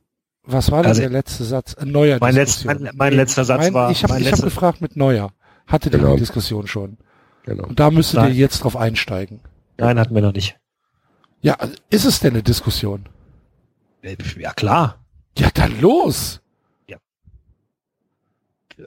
was 0.45 0.71
war 0.71 0.81
denn 0.81 0.89
Also- 0.89 1.01
der 1.01 1.09
letzte 1.09 1.43
Satz? 1.43 1.73
Ein 1.75 1.89
neuer 1.91 2.17
Mein 2.21 2.35
Diskussion. 2.35 2.73
letz- 2.73 2.79
mein- 2.83 2.95
mein 2.95 3.13
letzter 3.13 3.43
Satz 3.45 3.59
mein, 3.63 3.73
war- 3.73 3.91
Ich 3.91 4.03
habe 4.03 4.13
hab 4.13 4.41
gefragt 4.41 4.81
mit 4.81 4.95
Neuer. 4.95 5.31
Hattet 5.67 5.93
ihr 5.93 5.99
Genau. 5.99 6.13
die 6.13 6.19
Diskussion 6.21 6.67
schon? 6.67 6.97
Genau. 7.45 7.65
Und 7.65 7.79
da 7.79 7.91
müsstet 7.91 8.19
Nein. 8.19 8.29
ihr 8.31 8.37
jetzt 8.37 8.59
drauf 8.63 8.75
einsteigen. 8.77 9.41
Nein, 9.77 9.99
hatten 9.99 10.15
wir 10.15 10.21
noch 10.21 10.33
nicht. 10.33 10.57
Ja, 11.41 11.57
ist 11.89 12.05
es 12.05 12.19
denn 12.19 12.33
eine 12.33 12.43
Diskussion? 12.43 13.09
Ja, 14.37 14.53
klar. 14.53 15.03
Ja, 15.37 15.49
dann 15.53 15.79
los! 15.81 16.39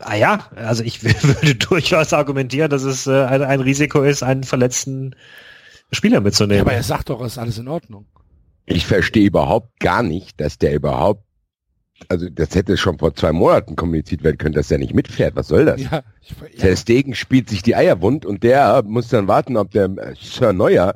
Ah 0.00 0.16
ja, 0.16 0.50
also 0.56 0.82
ich 0.82 1.02
würde 1.22 1.54
durchaus 1.54 2.12
argumentieren, 2.12 2.70
dass 2.70 2.82
es 2.82 3.06
äh, 3.06 3.24
ein, 3.24 3.42
ein 3.42 3.60
Risiko 3.60 4.02
ist, 4.02 4.22
einen 4.22 4.42
verletzten 4.44 5.14
Spieler 5.92 6.16
Ja, 6.16 6.20
mitzunehmen. 6.20 6.60
aber 6.62 6.72
er 6.72 6.82
sagt 6.82 7.08
doch, 7.08 7.20
es 7.20 7.32
ist 7.32 7.38
alles 7.38 7.58
in 7.58 7.68
Ordnung. 7.68 8.06
Ich 8.64 8.84
verstehe 8.86 9.26
überhaupt 9.26 9.78
gar 9.78 10.02
nicht, 10.02 10.40
dass 10.40 10.58
der 10.58 10.74
überhaupt, 10.74 11.22
also 12.08 12.28
das 12.28 12.54
hätte 12.54 12.76
schon 12.76 12.98
vor 12.98 13.14
zwei 13.14 13.32
Monaten 13.32 13.76
kommuniziert 13.76 14.22
werden 14.22 14.38
können, 14.38 14.54
dass 14.54 14.70
er 14.70 14.78
nicht 14.78 14.94
mitfährt. 14.94 15.36
Was 15.36 15.48
soll 15.48 15.64
das? 15.64 15.80
Ja, 15.80 16.02
ich, 16.20 16.30
ja, 16.30 16.62
Der 16.62 16.76
Stegen 16.76 17.14
spielt 17.14 17.48
sich 17.48 17.62
die 17.62 17.74
Eier 17.74 18.00
wund 18.02 18.26
und 18.26 18.42
der 18.42 18.82
muss 18.84 19.08
dann 19.08 19.28
warten, 19.28 19.56
ob 19.56 19.70
der 19.70 19.84
äh, 19.84 20.14
Sir 20.20 20.52
Neuer, 20.52 20.94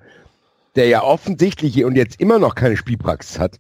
der 0.76 0.88
ja 0.88 1.03
offensichtlich 1.03 1.84
und 1.84 1.96
jetzt 1.96 2.20
immer 2.20 2.38
noch 2.38 2.55
keine 2.55 2.76
Spielpraxis 2.76 3.38
hat, 3.38 3.59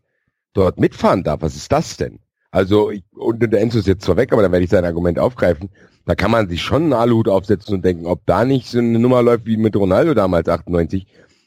dort 0.52 0.78
mitfahren 0.78 1.22
darf. 1.22 1.42
Was 1.42 1.56
ist 1.56 1.72
das 1.72 1.96
denn? 1.96 2.20
Also, 2.50 2.90
ich, 2.90 3.04
und 3.16 3.40
der 3.40 3.60
Enzo 3.60 3.78
ist 3.78 3.86
jetzt 3.86 4.04
zwar 4.04 4.16
weg, 4.16 4.32
aber 4.32 4.42
dann 4.42 4.52
werde 4.52 4.64
ich 4.64 4.70
sein 4.70 4.84
Argument 4.84 5.18
aufgreifen. 5.18 5.70
Da 6.04 6.14
kann 6.14 6.30
man 6.30 6.48
sich 6.48 6.62
schon 6.62 6.84
einen 6.84 6.92
Aluhut 6.92 7.28
aufsetzen 7.28 7.74
und 7.74 7.84
denken, 7.84 8.06
ob 8.06 8.26
da 8.26 8.44
nicht 8.44 8.66
so 8.66 8.78
eine 8.78 8.98
Nummer 8.98 9.22
läuft 9.22 9.46
wie 9.46 9.56
mit 9.56 9.76
Ronaldo 9.76 10.14
damals 10.14 10.48
98, 10.48 11.06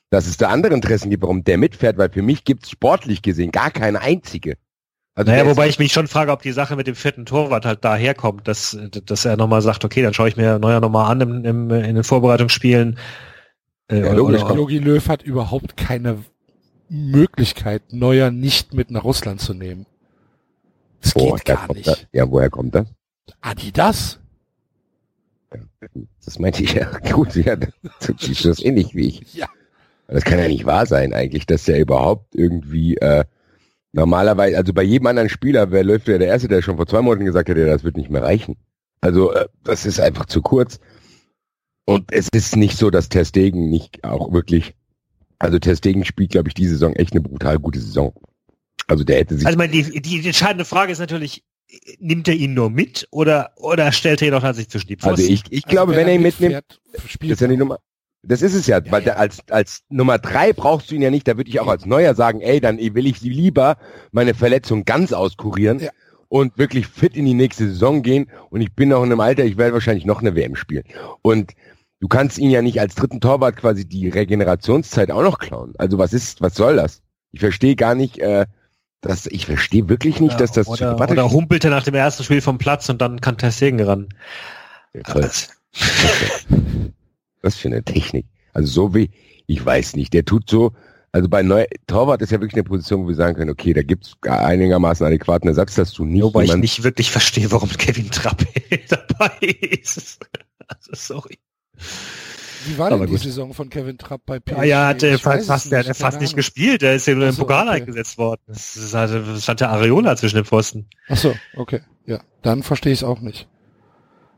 dass 0.09 0.27
es 0.27 0.37
da 0.37 0.49
andere 0.49 0.73
Interessen 0.73 1.09
gibt, 1.09 1.23
warum 1.23 1.43
der 1.43 1.57
mitfährt, 1.57 1.97
weil 1.97 2.09
für 2.09 2.21
mich 2.21 2.45
gibt's 2.45 2.69
sportlich 2.69 3.21
gesehen 3.21 3.51
gar 3.51 3.71
keine 3.71 3.99
einzige. 3.99 4.55
Also 5.15 5.31
naja, 5.31 5.45
wobei 5.45 5.67
ich 5.69 5.77
mich 5.77 5.93
schon 5.93 6.07
frage, 6.07 6.31
ob 6.31 6.41
die 6.41 6.51
Sache 6.51 6.75
mit 6.75 6.87
dem 6.87 6.95
vierten 6.95 7.25
Torwart 7.25 7.65
halt 7.65 7.85
daherkommt, 7.85 8.47
dass, 8.47 8.77
dass 9.05 9.25
er 9.25 9.37
nochmal 9.37 9.61
sagt, 9.61 9.85
okay, 9.85 10.01
dann 10.01 10.13
schaue 10.13 10.27
ich 10.27 10.37
mir 10.37 10.57
Neuer 10.57 10.79
nochmal 10.79 11.11
an 11.11 11.21
im, 11.21 11.45
im, 11.45 11.69
in 11.69 11.95
den 11.95 12.03
Vorbereitungsspielen. 12.03 12.97
Äh, 13.89 13.99
Ja, 13.99 14.13
logisch, 14.13 14.41
Jogi 14.41 14.79
Löw 14.79 15.07
hat 15.07 15.21
überhaupt 15.21 15.77
keine 15.77 16.23
Möglichkeit, 16.89 17.93
Neuer 17.93 18.31
nicht 18.31 18.73
mit 18.73 18.89
nach 18.89 19.03
Russland 19.03 19.39
zu 19.39 19.53
nehmen. 19.53 19.85
Das 21.01 21.13
Boah, 21.13 21.35
geht 21.35 21.47
da 21.49 21.53
gar 21.55 21.67
kommt 21.67 21.77
nicht. 21.77 21.87
Das, 21.87 22.07
ja, 22.11 22.29
woher 22.31 22.49
kommt 22.49 22.73
das? 22.73 22.87
Adidas? 23.41 24.19
Das 26.25 26.39
meinte 26.39 26.63
ich 26.63 26.73
ja. 26.73 26.85
Gut, 27.11 27.35
ja, 27.35 27.55
das 27.55 27.71
ist 28.27 28.45
das 28.45 28.63
ähnlich 28.63 28.95
wie 28.95 29.09
ich. 29.09 29.33
Ja. 29.33 29.47
Das 30.07 30.23
kann 30.23 30.39
ja 30.39 30.47
nicht 30.47 30.65
wahr 30.65 30.85
sein 30.85 31.13
eigentlich, 31.13 31.45
dass 31.45 31.65
der 31.65 31.79
überhaupt 31.79 32.33
irgendwie 32.35 32.97
äh, 32.97 33.25
normalerweise, 33.93 34.57
also 34.57 34.73
bei 34.73 34.83
jedem 34.83 35.07
anderen 35.07 35.29
Spieler, 35.29 35.71
wer 35.71 35.83
läuft 35.83 36.07
ja 36.07 36.17
der 36.17 36.27
Erste, 36.27 36.47
der 36.47 36.61
schon 36.61 36.75
vor 36.75 36.87
zwei 36.87 37.01
Monaten 37.01 37.25
gesagt 37.25 37.49
hat, 37.49 37.57
ja, 37.57 37.65
das 37.65 37.83
wird 37.83 37.95
nicht 37.95 38.09
mehr 38.09 38.23
reichen. 38.23 38.57
Also 39.01 39.31
äh, 39.33 39.47
das 39.63 39.85
ist 39.85 39.99
einfach 39.99 40.25
zu 40.25 40.41
kurz. 40.41 40.79
Und 41.85 42.11
es 42.11 42.27
ist 42.33 42.55
nicht 42.55 42.77
so, 42.77 42.89
dass 42.89 43.09
Ter 43.09 43.25
Stegen 43.25 43.69
nicht 43.69 44.03
auch 44.03 44.31
wirklich, 44.31 44.73
also 45.39 45.59
Ter 45.59 45.75
Stegen 45.75 46.05
spielt, 46.05 46.31
glaube 46.31 46.49
ich, 46.49 46.53
diese 46.53 46.71
Saison 46.71 46.93
echt 46.93 47.13
eine 47.13 47.21
brutal 47.21 47.59
gute 47.59 47.79
Saison. 47.79 48.13
Also 48.87 49.03
der 49.03 49.17
hätte 49.17 49.35
sich 49.37 49.45
Also 49.45 49.57
meine, 49.57 49.71
die, 49.71 50.01
die 50.01 50.25
entscheidende 50.25 50.65
Frage 50.65 50.91
ist 50.91 50.99
natürlich, 50.99 51.43
nimmt 51.99 52.27
er 52.27 52.35
ihn 52.35 52.53
nur 52.53 52.69
mit 52.69 53.07
oder, 53.11 53.51
oder 53.57 53.91
stellt 53.91 54.21
er 54.21 54.29
ihn 54.29 54.33
auch 54.33 54.41
tatsächlich 54.41 54.71
zwischen 54.71 54.87
die 54.87 54.95
Pfosten? 54.95 55.21
Also 55.21 55.31
ich, 55.31 55.43
ich 55.49 55.65
Also 55.65 55.75
glaube, 55.75 55.95
wenn 55.95 56.07
er 56.07 56.15
ihn 56.15 56.21
mitnimmt, 56.21 56.81
spielt 57.07 57.33
ist 57.33 57.41
ja 57.41 57.47
die 57.47 57.57
Nummer. 57.57 57.79
Das 58.25 58.41
ist 58.41 58.53
es 58.55 58.67
ja, 58.67 58.79
Ja, 58.83 58.91
weil 58.91 59.03
ja. 59.03 59.13
Als, 59.13 59.39
als 59.49 59.83
Nummer 59.89 60.17
drei 60.17 60.53
brauchst 60.53 60.89
du 60.89 60.95
ihn 60.95 61.01
ja 61.01 61.09
nicht, 61.11 61.27
da 61.27 61.35
würde 61.37 61.49
ich 61.49 61.59
auch 61.59 61.67
als 61.67 61.85
Neuer 61.85 62.15
sagen, 62.15 62.41
ey, 62.41 62.59
dann 62.61 62.77
will 62.77 63.05
ich 63.05 63.21
lieber 63.21 63.77
meine 64.11 64.33
Verletzung 64.33 64.85
ganz 64.85 65.11
auskurieren 65.13 65.79
Ja. 65.79 65.89
und 66.29 66.57
wirklich 66.57 66.87
fit 66.87 67.15
in 67.17 67.25
die 67.25 67.33
nächste 67.33 67.67
Saison 67.67 68.01
gehen 68.01 68.29
und 68.49 68.61
ich 68.61 68.73
bin 68.73 68.89
noch 68.89 69.03
in 69.03 69.11
einem 69.11 69.19
Alter, 69.19 69.43
ich 69.43 69.57
werde 69.57 69.73
wahrscheinlich 69.73 70.05
noch 70.05 70.21
eine 70.21 70.35
WM 70.35 70.55
spielen. 70.55 70.85
Und 71.21 71.51
du 71.99 72.07
kannst 72.07 72.37
ihn 72.37 72.49
ja 72.49 72.61
nicht 72.61 72.79
als 72.79 72.95
dritten 72.95 73.19
Torwart 73.19 73.57
quasi 73.57 73.85
die 73.85 74.07
Regenerationszeit 74.09 75.11
auch 75.11 75.23
noch 75.23 75.37
klauen. 75.39 75.73
Also 75.77 75.97
was 75.97 76.13
ist, 76.13 76.41
was 76.41 76.55
soll 76.55 76.77
das? 76.77 77.01
Ich 77.33 77.41
verstehe 77.41 77.75
gar 77.75 77.93
nicht, 77.95 78.19
äh, 78.19 78.45
dass, 79.01 79.25
ich 79.27 79.45
verstehe 79.47 79.89
wirklich 79.89 80.21
nicht, 80.21 80.39
dass 80.39 80.53
das 80.53 80.67
oder, 80.69 80.91
Debatte 80.91 81.11
oder 81.13 81.23
steht. 81.23 81.33
humpelt 81.33 81.65
er 81.65 81.71
nach 81.71 81.83
dem 81.83 81.95
ersten 81.95 82.23
Spiel 82.23 82.39
vom 82.39 82.57
Platz 82.57 82.87
und 82.87 83.01
dann 83.01 83.19
kann 83.19 83.37
Ter 83.37 83.51
Stegen 83.51 83.81
ran. 83.81 84.07
Aber 85.03 85.21
das, 85.21 85.49
Was 87.43 87.55
für 87.55 87.67
eine 87.67 87.83
Technik. 87.83 88.25
Also 88.53 88.71
so 88.71 88.95
wie, 88.95 89.11
ich 89.45 89.63
weiß 89.63 89.95
nicht, 89.95 90.13
der 90.13 90.25
tut 90.25 90.49
so, 90.49 90.71
also 91.11 91.29
bei 91.29 91.43
Neu 91.43 91.65
Torwart 91.85 92.23
ist 92.23 92.31
ja 92.31 92.39
wirklich 92.41 92.55
eine 92.55 92.63
Position, 92.63 93.03
wo 93.03 93.09
wir 93.09 93.15
sagen 93.15 93.35
können, 93.35 93.51
okay, 93.51 93.73
da 93.73 93.83
gibt's 93.83 94.15
einigermaßen 94.21 95.05
adäquaten 95.05 95.47
Ersatz, 95.47 95.75
dass 95.75 95.93
du 95.93 96.05
nicht 96.05 96.23
wobei 96.23 96.45
ich 96.45 96.55
nicht 96.55 96.83
wirklich 96.83 97.11
verstehe, 97.11 97.51
warum 97.51 97.69
Kevin 97.77 98.09
Trapp 98.09 98.43
dabei 98.89 99.47
ist. 99.79 100.25
Also 100.67 100.91
sorry. 100.93 101.37
Wie 102.65 102.77
war 102.77 102.89
denn 102.89 102.99
Aber 102.99 103.05
die 103.05 103.11
gut. 103.11 103.21
Saison 103.21 103.53
von 103.53 103.69
Kevin 103.69 103.97
Trapp 103.97 104.21
bei 104.25 104.39
PSG? 104.39 104.57
Ja, 104.57 104.63
ja, 104.63 104.87
hat 104.87 105.03
er 105.03 105.19
fast, 105.19 105.49
es 105.49 105.69
der 105.69 105.79
hat 105.79 105.87
er 105.87 105.93
fast 105.93 106.19
nicht 106.19 106.35
gespielt. 106.35 106.81
Der 106.81 106.95
ist 106.95 107.05
ja 107.05 107.13
nur 107.13 107.27
im 107.27 107.35
Pokal 107.35 107.67
okay. 107.67 107.77
eingesetzt 107.77 108.17
worden. 108.17 108.41
Das 108.47 108.75
ist 108.75 108.93
halt, 108.93 109.11
das 109.11 109.43
stand 109.43 109.59
der 109.59 109.69
Areola 109.69 110.15
zwischen 110.15 110.37
den 110.37 110.45
Pfosten. 110.45 110.87
Ach 111.09 111.17
so, 111.17 111.35
okay. 111.57 111.81
Ja, 112.05 112.21
dann 112.41 112.63
verstehe 112.63 112.93
ich 112.93 112.99
es 112.99 113.03
auch 113.03 113.19
nicht. 113.19 113.47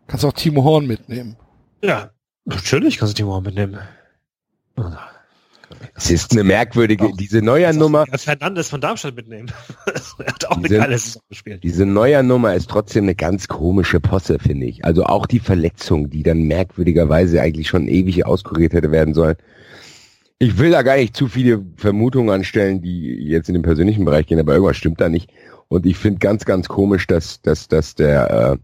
Kannst 0.07 0.25
auch 0.25 0.33
Timo 0.33 0.63
Horn 0.63 0.87
mitnehmen. 0.87 1.37
Ja, 1.83 2.11
natürlich 2.45 2.97
kannst 2.97 3.13
du 3.13 3.17
Timo 3.23 3.35
auch 3.35 3.41
mitnehmen. 3.41 3.77
Es 5.95 6.11
ist 6.11 6.31
eine 6.33 6.43
merkwürdige, 6.43 7.05
Auch. 7.05 7.17
diese 7.17 7.41
Neuer-Nummer, 7.41 8.05
Fernandes 8.17 8.69
von 8.69 8.81
Darmstadt 8.81 9.15
mitnehmen. 9.15 9.51
er 10.19 10.25
hat 10.33 10.45
auch 10.45 10.57
eine 10.57 10.67
Diese- 10.67 10.79
geile 10.79 10.97
Saison 10.97 11.21
gespielt. 11.29 11.63
diese 11.63 11.85
Neuer-Nummer 11.85 12.53
ist 12.53 12.69
trotzdem 12.69 13.05
eine 13.05 13.15
ganz 13.15 13.47
komische 13.47 13.99
Posse, 13.99 14.37
finde 14.39 14.67
ich. 14.67 14.85
Also 14.85 15.05
auch 15.05 15.25
die 15.25 15.39
Verletzung, 15.39 16.09
die 16.09 16.23
dann 16.23 16.43
merkwürdigerweise 16.43 17.41
eigentlich 17.41 17.67
schon 17.67 17.87
ewig 17.87 18.25
auskuriert 18.25 18.73
hätte 18.73 18.91
werden 18.91 19.13
sollen. 19.13 19.35
Ich 20.37 20.57
will 20.59 20.71
da 20.71 20.81
gar 20.81 20.97
nicht 20.97 21.15
zu 21.15 21.27
viele 21.27 21.65
Vermutungen 21.77 22.29
anstellen, 22.29 22.81
die 22.81 23.13
jetzt 23.23 23.47
in 23.47 23.53
den 23.53 23.63
persönlichen 23.63 24.03
Bereich 24.05 24.27
gehen, 24.27 24.39
aber 24.39 24.53
irgendwas 24.53 24.77
stimmt 24.77 24.99
da 24.99 25.07
nicht. 25.09 25.31
Und 25.69 25.85
ich 25.85 25.97
finde 25.97 26.19
ganz, 26.19 26.45
ganz 26.45 26.67
komisch, 26.67 27.07
dass, 27.07 27.41
dass, 27.41 27.67
dass 27.69 27.95
der, 27.95 28.53
äh, 28.53 28.57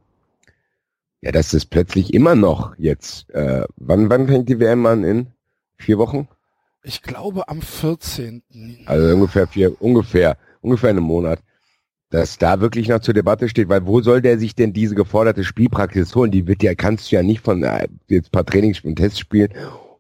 ja, 1.22 1.32
dass 1.32 1.51
das 1.51 1.65
plötzlich 1.65 2.13
immer 2.13 2.36
noch 2.36 2.76
jetzt, 2.78 3.30
äh, 3.30 3.63
wann, 3.78 4.09
wann 4.09 4.28
fängt 4.28 4.49
die 4.49 4.59
WM 4.59 4.86
an? 4.86 5.03
In 5.03 5.28
vier 5.78 5.97
Wochen? 5.97 6.28
Ich 6.84 7.03
glaube 7.03 7.47
am 7.47 7.61
14. 7.61 8.41
Also 8.88 9.13
ungefähr 9.13 9.47
vier, 9.47 9.80
ungefähr, 9.82 10.38
ungefähr 10.61 10.89
einen 10.89 11.03
Monat. 11.03 11.39
Dass 12.09 12.38
da 12.38 12.59
wirklich 12.59 12.89
noch 12.89 12.99
zur 12.99 13.13
Debatte 13.13 13.47
steht, 13.47 13.69
weil 13.69 13.86
wo 13.86 14.01
soll 14.01 14.22
der 14.22 14.38
sich 14.38 14.53
denn 14.53 14.74
diese 14.74 14.95
geforderte 14.95 15.45
Spielpraxis 15.45 16.13
holen? 16.13 16.32
Die 16.32 16.45
wird 16.45 16.61
ja, 16.61 16.76
kannst 16.76 17.09
du 17.09 17.15
ja 17.15 17.24
nicht 17.24 17.39
von 17.39 17.63
äh, 17.63 17.88
jetzt 18.09 18.28
ein 18.28 18.32
paar 18.32 18.45
Trainings 18.45 18.82
und 18.82 18.97
Tests 18.97 19.19
spielen 19.19 19.53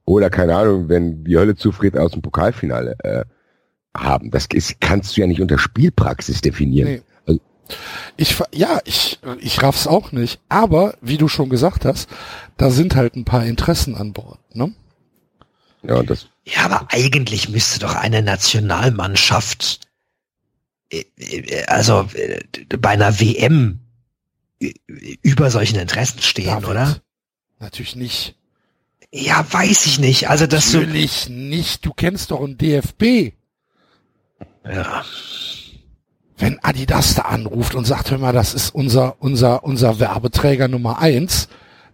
oder 0.03 0.29
keine 0.29 0.55
Ahnung, 0.55 0.89
wenn 0.89 1.23
die 1.23 1.37
Hölle 1.37 1.55
zufriert 1.55 1.97
aus 1.97 2.11
dem 2.11 2.21
Pokalfinale 2.21 2.97
äh, 3.03 3.23
haben. 3.95 4.29
Das 4.31 4.47
ist, 4.51 4.81
kannst 4.81 5.15
du 5.15 5.21
ja 5.21 5.27
nicht 5.27 5.41
unter 5.41 5.57
Spielpraxis 5.57 6.41
definieren. 6.41 6.89
Nee. 6.89 7.01
Ich, 8.17 8.37
ja, 8.53 8.79
ich, 8.85 9.19
ich 9.39 9.61
raff's 9.61 9.87
auch 9.87 10.11
nicht. 10.11 10.39
Aber, 10.49 10.95
wie 11.01 11.17
du 11.17 11.27
schon 11.27 11.49
gesagt 11.49 11.85
hast, 11.85 12.09
da 12.57 12.69
sind 12.69 12.95
halt 12.95 13.15
ein 13.15 13.25
paar 13.25 13.45
Interessen 13.45 13.95
an 13.95 14.13
Bord, 14.13 14.39
ne? 14.55 14.73
Ja, 15.83 16.03
das 16.03 16.27
Ja, 16.45 16.65
aber 16.65 16.87
eigentlich 16.91 17.49
müsste 17.49 17.79
doch 17.79 17.95
eine 17.95 18.21
Nationalmannschaft, 18.21 19.87
äh, 20.91 21.03
äh, 21.17 21.65
also 21.65 22.07
äh, 22.13 22.41
bei 22.77 22.89
einer 22.89 23.19
WM 23.19 23.79
über 25.23 25.49
solchen 25.49 25.79
Interessen 25.79 26.21
stehen, 26.21 26.45
David. 26.45 26.69
oder? 26.69 27.01
Natürlich 27.59 27.95
nicht. 27.95 28.35
Ja, 29.11 29.45
weiß 29.51 29.87
ich 29.87 29.99
nicht. 29.99 30.29
Also 30.29 30.47
das 30.47 30.71
so, 30.71 30.79
Natürlich 30.79 31.29
nicht. 31.29 31.85
Du 31.85 31.93
kennst 31.93 32.31
doch 32.31 32.41
einen 32.41 32.57
DFB. 32.57 33.33
ja. 34.65 35.03
Wenn 36.41 36.59
Adidas 36.63 37.15
da 37.15 37.21
anruft 37.23 37.75
und 37.75 37.85
sagt, 37.85 38.09
hör 38.11 38.17
mal, 38.17 38.33
das 38.33 38.53
ist 38.53 38.73
unser, 38.73 39.21
unser, 39.21 39.63
unser 39.63 39.99
Werbeträger 39.99 40.67
Nummer 40.67 40.99
eins, 40.99 41.47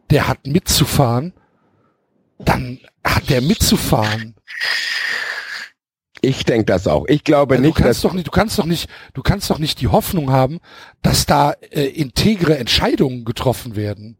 der 0.09 0.27
hat 0.27 0.47
mitzufahren, 0.47 1.33
dann 2.39 2.79
hat 3.03 3.29
der 3.29 3.41
mitzufahren. 3.41 4.35
ich 6.21 6.45
denke 6.45 6.65
das 6.65 6.87
auch. 6.87 7.05
Ich 7.07 7.23
glaube 7.25 7.55
Ja, 7.55 7.61
du 7.61 7.67
nicht, 7.67 7.75
kannst 7.75 8.03
dass 8.03 8.09
doch 8.09 8.13
nicht, 8.13 8.27
du 8.27 8.31
kannst 8.31 8.57
doch 8.57 8.65
nicht, 8.65 8.89
du 9.13 9.21
kannst 9.21 9.49
doch 9.49 9.59
nicht 9.59 9.81
die 9.81 9.87
Hoffnung 9.89 10.31
haben, 10.31 10.59
dass 11.01 11.25
da 11.25 11.51
äh, 11.51 11.83
integre 11.85 12.57
Entscheidungen 12.57 13.25
getroffen 13.25 13.75
werden. 13.75 14.17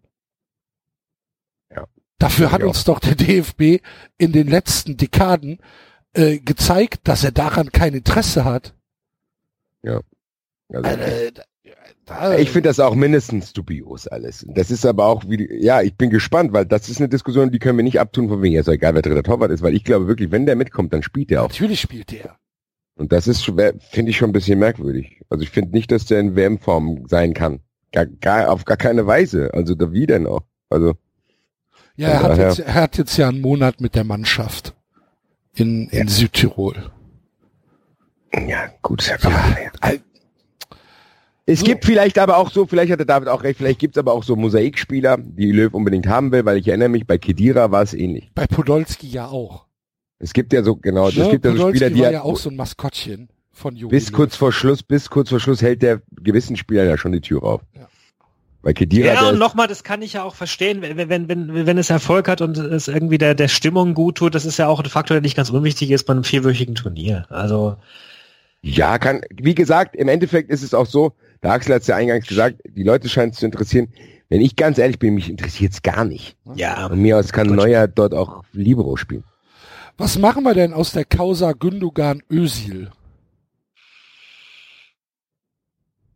Dafür 2.19 2.51
hat 2.51 2.61
Ja. 2.61 2.67
uns 2.67 2.84
doch 2.84 2.97
der 2.99 3.13
DFB 3.13 3.80
in 4.17 4.32
den 4.32 4.47
letzten 4.47 4.97
Dekaden 4.97 5.59
äh, 6.13 6.39
gezeigt, 6.39 7.01
dass 7.07 7.23
er 7.23 7.32
daran 7.32 7.71
kein 7.71 7.93
Interesse 7.93 8.43
hat. 8.43 8.73
Also, 10.74 10.89
Äh, 10.89 11.32
da, 12.05 12.38
ich 12.38 12.49
finde 12.51 12.70
das 12.70 12.80
auch 12.80 12.95
mindestens 12.95 13.51
dubios 13.53 14.07
alles. 14.07 14.45
Das 14.49 14.72
ist 14.72 14.86
aber 14.86 15.05
auch 15.07 15.24
wie, 15.28 15.47
ja, 15.61 15.82
ich 15.82 15.95
bin 15.97 16.09
gespannt, 16.09 16.53
weil 16.53 16.65
das 16.65 16.88
ist 16.88 16.99
eine 16.99 17.09
Diskussion, 17.09 17.51
die 17.51 17.59
können 17.59 17.78
wir 17.78 17.84
nicht 17.84 17.99
abtun 17.99 18.30
von 18.30 18.41
wegen, 18.41 18.53
ja, 18.55 18.61
ist 18.61 18.68
egal, 18.70 18.95
wer 18.95 19.01
dritter 19.01 19.24
Torwart 19.24 19.51
ist, 19.51 19.61
weil 19.61 19.76
ich 19.76 19.84
glaube 19.84 20.07
wirklich, 20.07 20.32
wenn 20.32 20.45
der 20.45 20.55
mitkommt, 20.55 20.93
dann 20.93 21.03
spielt 21.03 21.30
der 21.32 21.43
auch. 21.43 21.49
natürlich 21.49 21.82
spielt 21.82 22.11
der. 22.11 22.38
Und 22.95 23.11
das 23.11 23.28
ist, 23.28 23.43
finde 23.43 24.09
ich 24.09 24.18
schon 24.18 24.30
ein 24.30 24.34
bisschen 24.34 24.57
merkwürdig. 24.59 25.22
Also 25.30 25.43
ich 25.43 25.49
finde 25.49 25.72
nicht, 25.72 25.91
dass 25.91 26.05
der 26.05 26.20
in 26.22 26.36
WM-Form 26.36 27.05
sein 27.07 27.34
kann. 27.34 27.59
Gar, 27.91 28.05
gar, 28.05 28.49
auf 28.51 28.65
gar 28.65 28.78
keine 28.78 29.05
Weise. 29.05 29.53
Also 29.53 29.76
da 29.76 29.91
wie 29.91 30.07
denn 30.07 30.26
auch? 30.28 30.41
Also, 30.70 30.95
Ja, 31.95 32.07
er 32.09 32.24
hat, 32.24 32.38
jetzt, 32.38 32.59
er 32.59 32.74
hat 32.74 32.97
jetzt 32.97 33.18
ja 33.18 33.28
einen 33.30 33.41
Monat 33.41 33.82
mit 33.82 33.95
der 33.95 34.03
Mannschaft 34.05 34.74
in, 35.53 35.89
in 35.89 36.07
Südtirol. 36.07 36.91
ja, 38.47 38.70
gut. 38.82 39.09
Al- 39.82 39.99
Es 41.50 41.64
gibt 41.64 41.86
vielleicht 41.86 42.20
aber 42.20 42.38
auch 42.38 42.52
so, 42.52 42.66
vielleicht 42.68 42.91
hatte 42.91 43.06
David 43.06 43.30
auch 43.30 43.41
recht, 43.41 43.58
vielleicht 43.58 43.80
gibt 43.80 43.95
es 43.95 44.00
aber 44.00 44.12
auch 44.14 44.24
so 44.24 44.36
Mosaikspieler, 44.36 45.18
die 45.18 45.52
Löw 45.52 45.74
unbedingt 45.74 46.06
haben 46.08 46.32
will, 46.34 46.43
weil 46.45 46.58
ich 46.58 46.68
erinnere 46.68 46.89
mich, 46.89 47.08
bei 47.08 47.18
Kedira 47.18 47.72
war 47.72 47.82
es 47.84 47.93
ähnlich. 47.93 48.30
Bei 48.36 48.48
Podolski 48.48 49.08
ja 49.08 49.28
auch. 49.28 49.66
Es 50.20 50.34
gibt 50.34 50.52
ja 50.52 50.62
so, 50.62 50.76
genau, 50.76 51.08
es 51.08 51.16
Ne, 51.16 51.30
gibt 51.30 51.45
ja 51.45 51.56
so 51.56 51.70
Spieler, 51.70 51.89
die 51.89 52.00
war 52.02 52.06
ja, 52.08 52.12
ja 52.12 52.22
auch 52.24 52.38
so 52.38 52.50
ein 52.50 52.56
Maskottchen 52.58 53.30
von 53.54 53.76
Jogi 53.78 53.95
bis 53.95 54.10
Löw. 54.10 54.18
kurz 54.18 54.36
vor 54.36 54.52
Schluss, 54.52 54.84
bis 54.84 55.10
kurz 55.10 55.30
vor 55.30 55.39
Schluss 55.39 55.62
hält 55.62 55.82
der 55.82 56.02
gewissen 56.22 56.58
Spieler 56.58 56.84
ja 56.84 56.98
schon 56.98 57.14
die 57.14 57.22
Tür 57.22 57.43
auf. 57.43 57.62
Ja. 57.74 57.88
Bei 58.62 58.74
Kedira, 58.74 59.14
Ja, 59.14 59.22
der 59.22 59.30
und 59.30 59.39
nochmal, 59.39 59.68
das 59.68 59.86
kann 59.86 60.02
ich 60.02 60.14
ja 60.14 60.24
auch 60.24 60.36
verstehen, 60.36 60.82
wenn, 60.82 60.98
wenn, 61.10 61.30
wenn, 61.30 61.66
wenn 61.66 61.78
es 61.78 61.89
Erfolg 61.89 62.28
hat 62.28 62.41
und 62.41 62.58
es 62.58 62.89
irgendwie 62.89 63.18
der, 63.20 63.36
der 63.36 63.48
Stimmung 63.48 63.93
gut 63.93 64.18
tut, 64.18 64.36
das 64.36 64.45
ist 64.45 64.58
ja 64.58 64.68
auch 64.68 64.82
ein 64.84 64.89
Faktor, 64.89 65.16
der 65.16 65.22
nicht 65.22 65.38
ganz 65.38 65.50
unwichtig 65.50 65.91
ist 65.91 66.04
bei 66.04 66.12
einem 66.12 66.26
vierwöchigen 66.26 66.76
Turnier. 66.76 67.26
Also, 67.30 67.78
Ja, 68.62 68.98
kann, 68.98 69.22
wie 69.32 69.56
gesagt, 69.56 69.95
im 69.95 70.08
Endeffekt 70.10 70.50
ist 70.50 70.64
es 70.64 70.74
auch 70.74 70.88
so, 70.88 71.14
der 71.44 71.52
Axel 71.52 71.76
hat 71.76 71.82
es 71.82 71.88
ja 71.88 71.96
eingangs 71.96 72.28
gesagt, 72.28 72.62
die 72.66 72.84
Leute 72.84 73.10
scheinen 73.10 73.32
es 73.32 73.38
zu 73.38 73.46
interessieren. 73.46 73.88
Wenn 74.30 74.42
ich 74.42 74.56
ganz 74.56 74.78
ehrlich 74.78 75.00
bin, 75.00 75.14
mich 75.16 75.30
interessiert 75.30 75.74
es 75.74 75.82
gar 75.82 76.04
nicht. 76.04 76.36
ja. 76.56 76.88
Und 76.88 77.02
mir 77.02 77.18
aus 77.18 77.32
kann. 77.32 77.48
Neuer 77.48 77.88
dort 77.88 78.14
auch 78.14 78.44
Libero 78.52 78.98
spielen. 78.98 79.24
Was 79.98 80.18
machen 80.18 80.44
wir 80.44 80.54
denn 80.54 80.74
aus 80.74 80.92
der 80.92 81.06
Causa 81.06 81.54
Gündogan 81.54 82.22
Özil? 82.32 82.92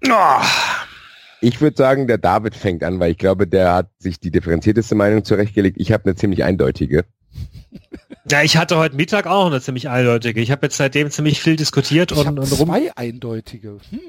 Oh, 0.07 0.41
Ich 1.41 1.61
würde 1.61 1.77
sagen, 1.77 2.07
der 2.07 2.17
David 2.17 2.55
fängt 2.55 2.83
an, 2.83 2.99
weil 2.99 3.11
ich 3.11 3.17
glaube, 3.17 3.47
der 3.47 3.73
hat 3.73 3.89
sich 3.99 4.19
die 4.19 4.31
differenzierteste 4.31 4.95
Meinung 4.95 5.23
zurechtgelegt. 5.23 5.77
Ich 5.79 5.91
habe 5.91 6.05
eine 6.05 6.15
ziemlich 6.15 6.43
eindeutige. 6.43 7.05
Ja, 8.29 8.41
ich 8.43 8.57
hatte 8.57 8.77
heute 8.77 8.95
Mittag 8.95 9.27
auch 9.27 9.47
eine 9.47 9.61
ziemlich 9.61 9.89
eindeutige. 9.89 10.41
Ich 10.41 10.51
habe 10.51 10.65
jetzt 10.65 10.77
seitdem 10.77 11.09
ziemlich 11.11 11.41
viel 11.41 11.55
diskutiert 11.55 12.11
Ich 12.11 12.17
und, 12.17 12.27
habe 12.27 12.41
und 12.41 12.51
rum. 12.59 12.67
zwei 12.69 12.95
eindeutige. 12.95 13.77
Hm. 13.89 13.99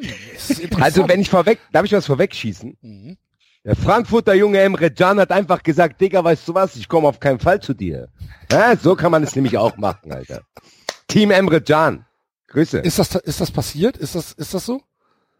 Also 0.80 1.08
wenn 1.08 1.20
ich 1.20 1.30
vorweg, 1.30 1.58
darf 1.72 1.84
ich 1.84 1.92
was 1.92 2.06
vorwegschießen? 2.06 2.76
Mhm. 2.80 3.16
Der 3.64 3.76
Frankfurter 3.76 4.34
Junge 4.34 4.58
Emre 4.60 4.90
Can 4.90 5.20
hat 5.20 5.30
einfach 5.30 5.62
gesagt, 5.62 6.00
Digga, 6.00 6.24
weißt 6.24 6.48
du 6.48 6.54
was, 6.54 6.74
ich 6.74 6.88
komme 6.88 7.06
auf 7.06 7.20
keinen 7.20 7.38
Fall 7.38 7.60
zu 7.60 7.74
dir. 7.74 8.08
Ja, 8.50 8.76
so 8.76 8.96
kann 8.96 9.12
man 9.12 9.22
es 9.22 9.36
nämlich 9.36 9.56
auch 9.56 9.76
machen, 9.76 10.10
Alter. 10.12 10.42
Team 11.06 11.30
Emre 11.30 11.60
Can. 11.60 12.04
Grüße. 12.48 12.78
Ist 12.80 12.98
das, 12.98 13.14
ist 13.14 13.40
das 13.40 13.50
passiert? 13.52 13.96
Ist 13.96 14.14
das, 14.16 14.32
ist 14.32 14.52
das 14.52 14.66
so? 14.66 14.82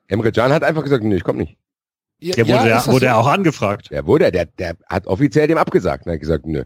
Emre 0.07 0.31
Can 0.31 0.53
hat 0.53 0.62
einfach 0.62 0.85
gesagt, 0.85 1.03
nee, 1.03 1.16
ich 1.16 1.25
komme 1.25 1.41
nicht. 1.41 1.59
Ja, 2.20 2.37
Der 2.37 2.47
wurde, 2.47 2.57
ja, 2.59 2.68
das 2.68 2.87
wurde 2.87 3.01
so? 3.01 3.05
ja 3.07 3.16
auch 3.16 3.27
angefragt. 3.27 3.91
Der 3.91 4.07
wurde, 4.07 4.31
der, 4.31 4.45
der 4.47 4.77
hat 4.87 5.09
offiziell 5.09 5.49
dem 5.49 5.59
abgesagt. 5.59 6.07
Er 6.07 6.12
hat 6.12 6.20
gesagt, 6.20 6.47
nö. 6.47 6.62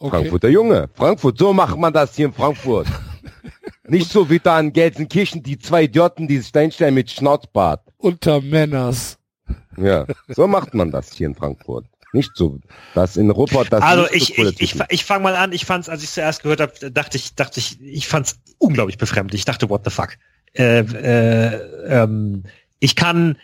Okay. 0.00 0.16
Frankfurter 0.16 0.48
Junge. 0.48 0.88
Frankfurt, 0.94 1.38
so 1.38 1.52
macht 1.52 1.76
man 1.76 1.92
das 1.92 2.16
hier 2.16 2.26
in 2.26 2.32
Frankfurt. 2.32 2.86
Nicht 3.86 4.10
so 4.10 4.28
wie 4.30 4.38
da 4.38 4.58
in 4.58 4.72
Gelsenkirchen, 4.72 5.42
die 5.42 5.58
zwei 5.58 5.84
Idioten, 5.84 6.26
die 6.26 6.38
sich 6.38 6.52
dahinstellen 6.52 6.94
mit 6.94 7.10
Schnauzbart. 7.10 7.82
Unter 7.98 8.40
Männers. 8.40 9.18
Ja, 9.76 10.06
so 10.28 10.46
macht 10.46 10.72
man 10.74 10.90
das 10.90 11.12
hier 11.12 11.26
in 11.26 11.34
Frankfurt. 11.34 11.84
Nicht 12.12 12.30
so, 12.34 12.58
das 12.94 13.16
in 13.16 13.30
Ruppert, 13.30 13.72
das 13.72 13.82
Also 13.82 14.02
nicht 14.04 14.12
so 14.12 14.16
ich, 14.16 14.38
cool 14.38 14.54
ich, 14.58 14.74
ich, 14.74 14.80
ich 14.88 15.04
fange 15.04 15.22
mal 15.22 15.36
an. 15.36 15.52
Ich 15.52 15.66
fand's, 15.66 15.88
als 15.88 16.02
ich 16.02 16.10
zuerst 16.10 16.42
gehört 16.42 16.60
habe, 16.60 16.90
dachte 16.90 17.18
ich, 17.18 17.34
dachte 17.34 17.60
ich, 17.60 17.80
ich 17.80 18.08
fand's 18.08 18.40
unglaublich 18.58 18.96
befremdlich. 18.96 19.42
Ich 19.42 19.44
dachte, 19.44 19.68
what 19.68 19.82
the 19.84 19.90
fuck. 19.90 20.16
Äh, 20.54 20.80
äh, 20.80 22.02
ähm, 22.02 22.44
ich 22.78 22.96
kann, 22.96 23.36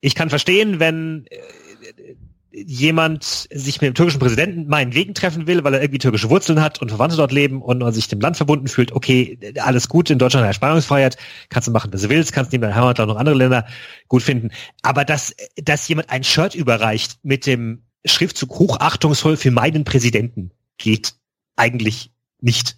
ich 0.00 0.14
kann 0.14 0.30
verstehen, 0.30 0.78
wenn 0.78 1.26
äh, 1.30 2.14
jemand 2.52 3.48
sich 3.50 3.80
mit 3.80 3.88
dem 3.88 3.94
türkischen 3.94 4.20
Präsidenten 4.20 4.68
meinetwegen 4.68 5.14
treffen 5.14 5.46
will, 5.46 5.64
weil 5.64 5.74
er 5.74 5.80
irgendwie 5.80 5.98
türkische 5.98 6.30
Wurzeln 6.30 6.60
hat 6.60 6.80
und 6.82 6.90
Verwandte 6.90 7.16
dort 7.16 7.32
leben 7.32 7.62
und 7.62 7.78
man 7.78 7.92
sich 7.92 8.08
dem 8.08 8.20
Land 8.20 8.36
verbunden 8.36 8.68
fühlt. 8.68 8.92
Okay, 8.92 9.38
alles 9.60 9.88
gut, 9.88 10.10
in 10.10 10.18
Deutschland 10.18 10.44
herrscht 10.44 10.60
Meinungsfreiheit, 10.60 11.16
kannst 11.48 11.68
du 11.68 11.72
machen, 11.72 11.92
was 11.92 12.02
du 12.02 12.08
willst, 12.10 12.32
kannst 12.32 12.52
neben 12.52 12.62
deinem 12.62 12.74
Heimatland 12.74 13.08
noch 13.08 13.16
andere 13.16 13.34
Länder 13.34 13.66
gut 14.08 14.22
finden. 14.22 14.50
Aber 14.82 15.04
dass, 15.04 15.34
dass 15.56 15.88
jemand 15.88 16.10
ein 16.10 16.24
Shirt 16.24 16.54
überreicht 16.54 17.18
mit 17.22 17.46
dem 17.46 17.82
Schriftzug 18.04 18.58
hochachtungsvoll 18.58 19.36
für 19.36 19.50
meinen 19.50 19.84
Präsidenten 19.84 20.50
geht 20.76 21.14
eigentlich 21.56 22.10
nicht. 22.40 22.76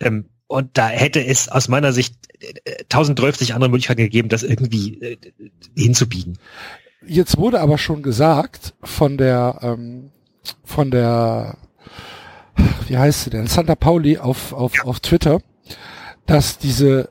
Ähm, 0.00 0.28
und 0.48 0.76
da 0.78 0.88
hätte 0.88 1.24
es 1.24 1.48
aus 1.48 1.68
meiner 1.68 1.92
Sicht 1.92 2.14
äh, 2.40 2.82
1030 2.84 3.54
andere 3.54 3.70
Möglichkeiten 3.70 4.02
gegeben, 4.02 4.28
das 4.28 4.42
irgendwie 4.42 5.00
äh, 5.00 5.16
hinzubiegen. 5.76 6.38
Jetzt 7.06 7.38
wurde 7.38 7.60
aber 7.60 7.78
schon 7.78 8.02
gesagt 8.02 8.74
von 8.82 9.16
der, 9.16 9.58
ähm, 9.62 10.10
von 10.64 10.90
der, 10.90 11.56
wie 12.88 12.98
heißt 12.98 13.24
sie 13.24 13.30
denn, 13.30 13.46
Santa 13.46 13.74
Pauli 13.74 14.18
auf, 14.18 14.52
auf, 14.52 14.72
auf 14.84 15.00
Twitter, 15.00 15.40
dass 16.26 16.58
diese, 16.58 17.10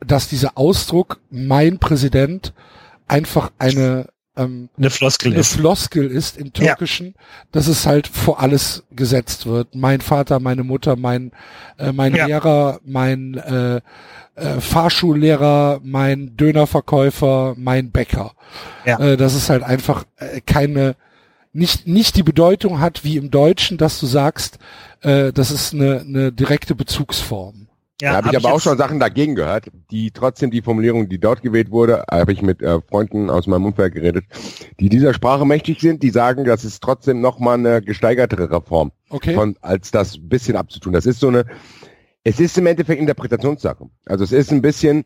dass 0.00 0.28
dieser 0.28 0.56
Ausdruck 0.56 1.20
mein 1.30 1.78
Präsident 1.78 2.52
einfach 3.06 3.50
eine, 3.58 4.08
ähm, 4.38 4.68
Eine 4.78 4.90
Floskel 4.90 5.32
eine 5.32 5.40
ist. 5.40 5.52
Floskel 5.54 6.06
ist 6.10 6.36
im 6.38 6.46
Ja. 6.46 6.52
Türkischen, 6.52 7.14
dass 7.52 7.66
es 7.66 7.84
halt 7.86 8.06
vor 8.06 8.40
alles 8.40 8.84
gesetzt 8.90 9.46
wird. 9.46 9.74
Mein 9.74 10.00
Vater, 10.00 10.40
meine 10.40 10.64
Mutter, 10.64 10.96
mein, 10.96 11.32
äh, 11.78 11.92
mein 11.92 12.14
Ja. 12.14 12.26
Lehrer, 12.26 12.80
mein 12.84 13.34
äh, 13.34 13.80
äh, 14.36 14.60
Fahrschullehrer, 14.60 15.80
mein 15.82 16.36
Dönerverkäufer, 16.36 17.54
mein 17.56 17.90
Bäcker. 17.90 18.32
Ja. 18.84 18.98
Äh, 19.00 19.16
dass 19.16 19.34
es 19.34 19.50
halt 19.50 19.62
einfach 19.62 20.04
äh, 20.16 20.40
keine, 20.40 20.96
nicht, 21.52 21.86
nicht 21.86 22.16
die 22.16 22.22
Bedeutung 22.22 22.80
hat 22.80 23.04
wie 23.04 23.16
im 23.16 23.30
Deutschen, 23.30 23.78
dass 23.78 23.98
du 24.00 24.06
sagst, 24.06 24.58
äh, 25.02 25.32
das 25.32 25.50
ist 25.50 25.74
eine, 25.74 26.00
eine 26.00 26.32
direkte 26.32 26.74
Bezugsform. 26.74 27.67
Da 28.00 28.12
habe 28.16 28.28
ich 28.28 28.34
hab 28.36 28.44
aber 28.44 28.48
auch 28.52 28.56
jetzt- 28.58 28.64
schon 28.64 28.78
Sachen 28.78 29.00
dagegen 29.00 29.34
gehört, 29.34 29.66
die 29.90 30.10
trotzdem 30.10 30.50
die 30.50 30.62
Formulierung, 30.62 31.08
die 31.08 31.18
dort 31.18 31.42
gewählt 31.42 31.70
wurde, 31.70 32.04
habe 32.10 32.32
ich 32.32 32.42
mit 32.42 32.62
äh, 32.62 32.80
Freunden 32.82 33.30
aus 33.30 33.46
meinem 33.46 33.66
Umfeld 33.66 33.94
geredet, 33.94 34.24
die 34.80 34.88
dieser 34.88 35.12
Sprache 35.14 35.44
mächtig 35.44 35.80
sind, 35.80 36.02
die 36.02 36.10
sagen, 36.10 36.44
das 36.44 36.64
ist 36.64 36.82
trotzdem 36.82 37.20
nochmal 37.20 37.54
eine 37.58 37.82
gesteigertere 37.82 38.50
Reform, 38.50 38.92
Okay? 39.10 39.34
von, 39.34 39.56
als 39.60 39.90
das 39.90 40.16
ein 40.16 40.28
bisschen 40.28 40.56
abzutun. 40.56 40.92
Das 40.92 41.06
ist 41.06 41.20
so 41.20 41.28
eine, 41.28 41.44
es 42.24 42.40
ist 42.40 42.56
im 42.58 42.66
Endeffekt 42.66 43.00
Interpretationssache. 43.00 43.86
Also 44.06 44.24
es 44.24 44.32
ist 44.32 44.52
ein 44.52 44.62
bisschen 44.62 45.04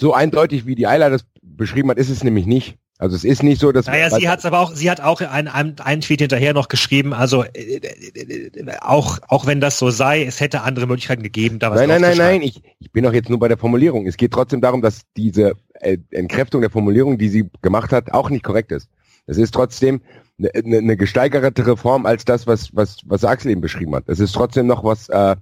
so 0.00 0.12
eindeutig, 0.14 0.66
wie 0.66 0.74
die 0.74 0.86
Eiler 0.86 1.10
das 1.10 1.24
beschrieben 1.42 1.90
hat, 1.90 1.98
ist 1.98 2.10
es 2.10 2.24
nämlich 2.24 2.46
nicht. 2.46 2.78
Also 3.04 3.16
es 3.16 3.24
ist 3.24 3.42
nicht 3.42 3.60
so, 3.60 3.70
dass 3.70 3.84
Naja, 3.84 4.08
sie 4.08 4.30
hat's 4.30 4.46
aber 4.46 4.60
auch, 4.60 4.74
sie 4.74 4.90
hat 4.90 5.02
auch 5.02 5.20
einen, 5.20 5.48
einen, 5.48 5.78
einen 5.78 6.00
Tweet 6.00 6.20
hinterher 6.20 6.54
noch 6.54 6.68
geschrieben, 6.68 7.12
also 7.12 7.44
äh, 7.44 7.76
äh, 7.76 8.46
äh, 8.46 8.76
auch, 8.80 9.18
auch 9.28 9.44
wenn 9.44 9.60
das 9.60 9.78
so 9.78 9.90
sei, 9.90 10.24
es 10.24 10.40
hätte 10.40 10.62
andere 10.62 10.86
Möglichkeiten 10.86 11.22
gegeben, 11.22 11.58
da 11.58 11.70
was 11.70 11.80
Nein, 11.80 11.90
nein, 11.90 12.00
nein, 12.00 12.16
nein, 12.16 12.42
ich, 12.42 12.62
ich 12.80 12.92
bin 12.92 13.04
doch 13.04 13.12
jetzt 13.12 13.28
nur 13.28 13.38
bei 13.38 13.48
der 13.48 13.58
Formulierung. 13.58 14.06
Es 14.06 14.16
geht 14.16 14.32
trotzdem 14.32 14.62
darum, 14.62 14.80
dass 14.80 15.02
diese 15.18 15.52
äh, 15.74 15.98
Entkräftung 16.12 16.62
der 16.62 16.70
Formulierung, 16.70 17.18
die 17.18 17.28
sie 17.28 17.50
gemacht 17.60 17.92
hat, 17.92 18.10
auch 18.14 18.30
nicht 18.30 18.42
korrekt 18.42 18.72
ist. 18.72 18.88
Es 19.26 19.36
ist 19.36 19.52
trotzdem 19.52 20.00
eine, 20.38 20.50
eine, 20.54 20.78
eine 20.78 20.96
gesteigerte 20.96 21.66
Reform 21.66 22.06
als 22.06 22.24
das, 22.24 22.46
was, 22.46 22.74
was, 22.74 23.00
was 23.04 23.22
Axel 23.22 23.50
eben 23.50 23.60
beschrieben 23.60 23.94
hat. 23.94 24.04
Es 24.06 24.18
ist 24.18 24.32
trotzdem 24.32 24.66
noch 24.66 24.82
was 24.82 25.10
äh, 25.10 25.36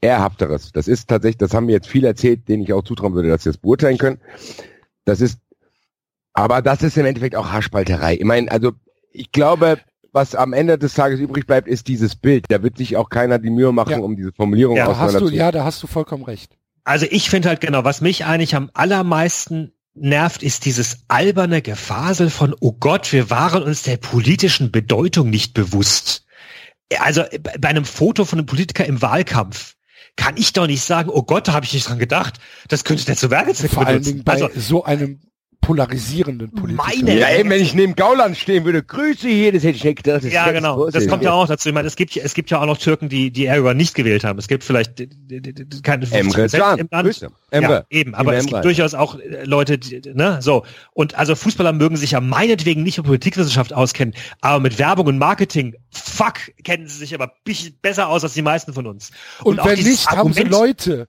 Ehrhafteres. 0.00 0.72
Das 0.72 0.88
ist 0.88 1.08
tatsächlich, 1.08 1.36
das 1.36 1.52
haben 1.52 1.66
wir 1.66 1.74
jetzt 1.74 1.88
viel 1.88 2.06
erzählt, 2.06 2.48
denen 2.48 2.62
ich 2.62 2.72
auch 2.72 2.84
zutrauen 2.84 3.12
würde, 3.12 3.28
dass 3.28 3.42
sie 3.42 3.50
das 3.50 3.58
beurteilen 3.58 3.98
können. 3.98 4.18
Das 5.04 5.20
ist, 5.20 5.40
aber 6.34 6.62
das 6.62 6.82
ist 6.82 6.96
im 6.96 7.06
Endeffekt 7.06 7.36
auch 7.36 7.50
Haarspalterei. 7.50 8.16
Ich 8.16 8.24
meine, 8.24 8.50
also 8.50 8.72
ich 9.10 9.32
glaube, 9.32 9.78
was 10.12 10.34
am 10.34 10.52
Ende 10.52 10.78
des 10.78 10.94
Tages 10.94 11.20
übrig 11.20 11.46
bleibt, 11.46 11.68
ist 11.68 11.88
dieses 11.88 12.16
Bild. 12.16 12.46
Da 12.48 12.62
wird 12.62 12.76
sich 12.78 12.96
auch 12.96 13.08
keiner 13.08 13.38
die 13.38 13.50
Mühe 13.50 13.72
machen, 13.72 13.92
Ja. 13.92 13.98
um 13.98 14.16
diese 14.16 14.32
Formulierung 14.32 14.76
Ja, 14.76 14.86
da 14.86 14.98
hast 14.98 15.20
du, 15.20 15.28
ja, 15.28 15.50
da 15.50 15.64
hast 15.64 15.82
du 15.82 15.86
vollkommen 15.86 16.24
recht. 16.24 16.56
Also 16.84 17.06
ich 17.08 17.30
finde 17.30 17.48
halt 17.48 17.60
genau, 17.60 17.84
was 17.84 18.00
mich 18.00 18.24
eigentlich 18.24 18.54
am 18.56 18.70
allermeisten 18.74 19.72
nervt, 19.94 20.42
ist 20.42 20.64
dieses 20.64 21.04
alberne 21.08 21.62
Gefasel 21.62 22.30
von, 22.30 22.54
oh 22.60 22.72
Gott, 22.72 23.12
wir 23.12 23.30
waren 23.30 23.62
uns 23.62 23.82
der 23.82 23.98
politischen 23.98 24.72
Bedeutung 24.72 25.30
nicht 25.30 25.54
bewusst. 25.54 26.24
Also 26.98 27.22
bei 27.60 27.68
einem 27.68 27.84
Foto 27.84 28.24
von 28.24 28.38
einem 28.38 28.46
Politiker 28.46 28.84
im 28.84 29.00
Wahlkampf 29.00 29.76
kann 30.16 30.36
ich 30.36 30.52
doch 30.52 30.66
nicht 30.66 30.82
sagen, 30.82 31.08
oh 31.10 31.22
Gott, 31.22 31.48
da 31.48 31.52
habe 31.52 31.64
ich 31.64 31.72
nicht 31.72 31.88
dran 31.88 31.98
gedacht, 31.98 32.38
das 32.68 32.84
könnte 32.84 33.04
der 33.06 33.16
zu 33.16 33.30
Werke 33.30 33.54
Vor 33.54 33.86
allen 33.86 34.02
Dingen 34.02 34.24
bei 34.24 34.32
Also 34.34 34.48
so 34.56 34.84
einem 34.84 35.20
polarisierenden 35.62 36.50
Politiker. 36.50 36.84
Meine- 36.86 37.18
Ja, 37.18 37.30
eben, 37.34 37.48
wenn 37.48 37.62
ich 37.62 37.72
neben 37.72 37.94
Gauland 37.96 38.36
stehen 38.36 38.64
würde, 38.64 38.82
Grüße 38.82 39.28
hier, 39.28 39.52
das 39.52 39.62
hätte 39.62 39.76
ich 39.76 39.84
nicht 39.84 40.02
gedacht. 40.02 40.22
das 40.24 40.30
Ja, 40.32 40.50
genau. 40.50 40.90
Das 40.90 41.06
kommt 41.06 41.22
ja 41.22 41.32
auch 41.32 41.46
dazu. 41.46 41.68
Ich 41.70 41.74
meine, 41.74 41.88
es 41.88 41.96
gibt, 41.96 42.14
ja- 42.14 42.22
es 42.24 42.34
gibt 42.34 42.50
ja 42.50 42.60
auch 42.60 42.66
noch 42.66 42.76
Türken, 42.76 43.08
die, 43.08 43.30
die 43.30 43.46
Erdogan 43.46 43.76
nicht 43.76 43.94
gewählt 43.94 44.24
haben. 44.24 44.38
Es 44.38 44.48
gibt 44.48 44.64
vielleicht 44.64 45.00
äh, 45.00 45.08
keine 45.82 46.06
50 46.06 46.12
Emre 46.20 46.48
Can. 46.48 46.78
im 46.80 46.88
Land. 46.90 47.20
Ja, 47.52 47.84
eben. 47.90 48.14
Aber 48.14 48.32
Emre 48.32 48.40
es 48.40 48.46
gibt 48.46 48.64
durchaus 48.64 48.92
auch 48.94 49.18
äh, 49.18 49.44
Leute, 49.44 49.78
die, 49.78 50.02
ne, 50.12 50.38
so. 50.42 50.64
Und 50.92 51.14
also 51.14 51.34
Fußballer 51.34 51.72
mögen 51.72 51.96
sich 51.96 52.10
ja 52.10 52.20
meinetwegen 52.20 52.82
nicht 52.82 52.98
mit 52.98 53.06
Politikwissenschaft 53.06 53.72
auskennen, 53.72 54.14
aber 54.40 54.60
mit 54.60 54.78
Werbung 54.78 55.06
und 55.06 55.18
Marketing, 55.18 55.76
fuck, 55.90 56.34
kennen 56.64 56.88
sie 56.88 56.98
sich 56.98 57.14
aber 57.14 57.32
bisschen 57.44 57.76
besser 57.80 58.08
aus 58.08 58.24
als 58.24 58.34
die 58.34 58.42
meisten 58.42 58.72
von 58.74 58.86
uns. 58.86 59.10
Und, 59.44 59.60
auch 59.60 59.66
wenn 59.66 59.76
dieses 59.76 59.92
nicht, 59.92 60.10
haben 60.10 60.32
sie 60.32 60.40
Argument- 60.40 60.50
Leute. 60.50 61.06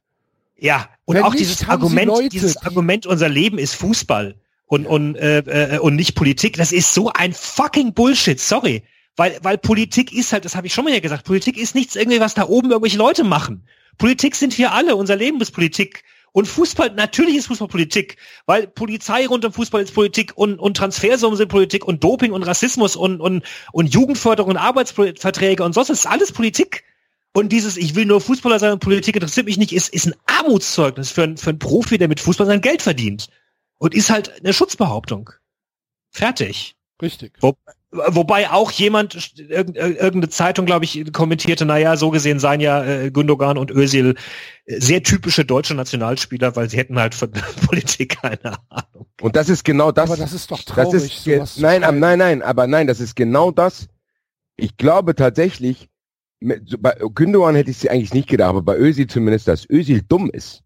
Ja, 0.60 0.88
und 1.06 1.16
Wenn 1.18 1.24
auch 1.24 1.32
nicht, 1.32 1.42
dieses 1.42 1.68
Argument, 1.68 2.08
Leute, 2.08 2.30
dieses 2.30 2.54
die- 2.54 2.66
Argument, 2.66 3.06
unser 3.06 3.28
Leben 3.28 3.58
ist 3.58 3.74
Fußball 3.76 4.36
und, 4.74 4.88
und, 4.88 5.16
äh, 5.16 5.76
äh, 5.76 5.80
und 5.80 5.96
nicht 5.96 6.16
Politik, 6.16 6.58
das 6.58 6.72
ist 6.72 6.94
so 6.94 7.12
ein 7.14 7.34
fucking 7.34 7.94
Bullshit, 7.94 8.40
sorry. 8.40 8.84
Weil, 9.16 9.38
weil 9.44 9.60
Politik 9.60 10.12
ist 10.12 10.34
halt, 10.34 10.44
das 10.44 10.56
habe 10.56 10.66
ich 10.66 10.74
schon 10.74 10.86
mal 10.86 10.94
ja 10.94 11.00
gesagt, 11.00 11.26
Politik 11.26 11.58
ist 11.58 11.76
nichts 11.76 11.96
irgendwie, 11.96 12.20
was 12.20 12.34
da 12.34 12.48
oben 12.48 12.72
irgendwelche 12.72 12.98
Leute 12.98 13.24
machen. 13.24 13.68
Politik 14.00 14.36
sind 14.36 14.58
wir 14.58 14.72
alle, 14.72 14.96
unser 14.96 15.16
Leben 15.16 15.40
ist 15.40 15.52
Politik. 15.52 16.04
Und 16.32 16.48
Fußball, 16.48 16.90
natürlich 16.96 17.36
ist 17.36 17.46
Fußball 17.46 17.68
Politik, 17.68 18.18
weil 18.48 18.66
Polizei 18.66 19.28
rund 19.28 19.46
um 19.46 19.54
Fußball 19.54 19.84
ist 19.84 19.94
Politik 19.94 20.32
und, 20.36 20.58
und 20.58 20.76
Transfersummen 20.76 21.38
sind 21.38 21.48
Politik 21.50 21.86
und 21.86 22.04
Doping 22.04 22.32
und 22.32 22.42
Rassismus 22.42 22.96
und, 22.96 23.22
und, 23.22 23.44
und 23.72 23.94
Jugendförderung 23.94 24.50
und 24.50 24.58
Arbeitsverträge 24.58 25.64
und 25.64 25.74
sonst 25.74 25.92
ist 25.92 26.08
alles 26.08 26.32
Politik. 26.32 26.84
Und 27.36 27.52
dieses, 27.52 27.78
ich 27.78 27.94
will 27.94 28.06
nur 28.06 28.20
Fußballer 28.20 28.58
sein 28.58 28.72
und 28.74 28.80
Politik 28.80 29.16
interessiert 29.16 29.46
mich 29.46 29.58
nicht, 29.58 29.74
ist, 29.74 29.94
ist 29.94 30.08
ein 30.08 30.16
Armutszeugnis 30.26 31.12
für, 31.12 31.22
einen- 31.24 31.38
für 31.38 31.52
einen 31.52 31.60
Profi, 31.60 32.00
der 32.00 32.08
mit 32.08 32.20
Fußball 32.20 32.48
sein 32.48 32.62
Geld 32.62 32.82
verdient. 32.82 33.28
Und 33.84 33.94
ist 33.94 34.10
halt 34.10 34.40
eine 34.42 34.54
Schutzbehauptung. 34.54 35.32
Fertig. 36.10 36.76
Richtig. 37.02 37.34
Wo, 37.42 37.56
wobei 37.92 38.50
auch 38.50 38.72
jemand, 38.72 39.16
irg- 39.16 39.76
irgendeine 39.76 40.30
Zeitung, 40.30 40.66
glaube 40.66 40.86
ich, 40.86 41.12
kommentierte, 41.12 41.66
naja, 41.66 41.98
so 41.98 42.10
gesehen 42.10 42.40
seien 42.40 42.62
ja 42.62 42.82
äh, 42.86 43.12
Gündogan 43.12 43.58
und 43.58 43.72
Özil 43.72 44.16
äh, 44.66 44.80
sehr 44.80 45.04
typische 45.04 45.44
deutsche 45.44 45.76
Nationalspieler, 45.76 46.56
weil 46.56 46.70
sie 46.70 46.78
hätten 46.78 46.98
halt 46.98 47.14
von 47.14 47.32
Politik 47.68 48.22
keine 48.22 48.58
Ahnung. 48.70 49.08
Und 49.20 49.36
das 49.36 49.50
ist 49.50 49.66
genau 49.66 49.92
das. 49.92 50.10
Aber 50.10 50.18
das 50.18 50.32
ist 50.32 50.50
doch 50.50 50.64
das 50.64 50.66
traurig, 50.66 51.04
ist 51.04 51.24
sowas 51.26 51.56
zu 51.56 51.62
nein, 51.62 51.82
nein, 52.00 52.20
nein, 52.20 52.42
aber 52.42 52.68
nein, 52.68 52.88
das 52.88 53.02
ist 53.02 53.16
genau 53.18 53.52
das. 53.52 53.90
Ich 54.56 54.78
glaube 54.78 55.14
tatsächlich, 55.14 55.90
bei 56.40 56.96
Gündogan 57.14 57.56
hätte 57.56 57.72
ich 57.72 57.80
sie 57.80 57.90
eigentlich 57.90 58.14
nicht 58.14 58.30
gedacht, 58.30 58.50
aber 58.52 58.62
bei 58.62 58.78
Özil 58.78 59.08
zumindest, 59.08 59.50
dass 59.50 59.70
Özil 59.70 60.04
dumm 60.08 60.30
ist. 60.30 60.64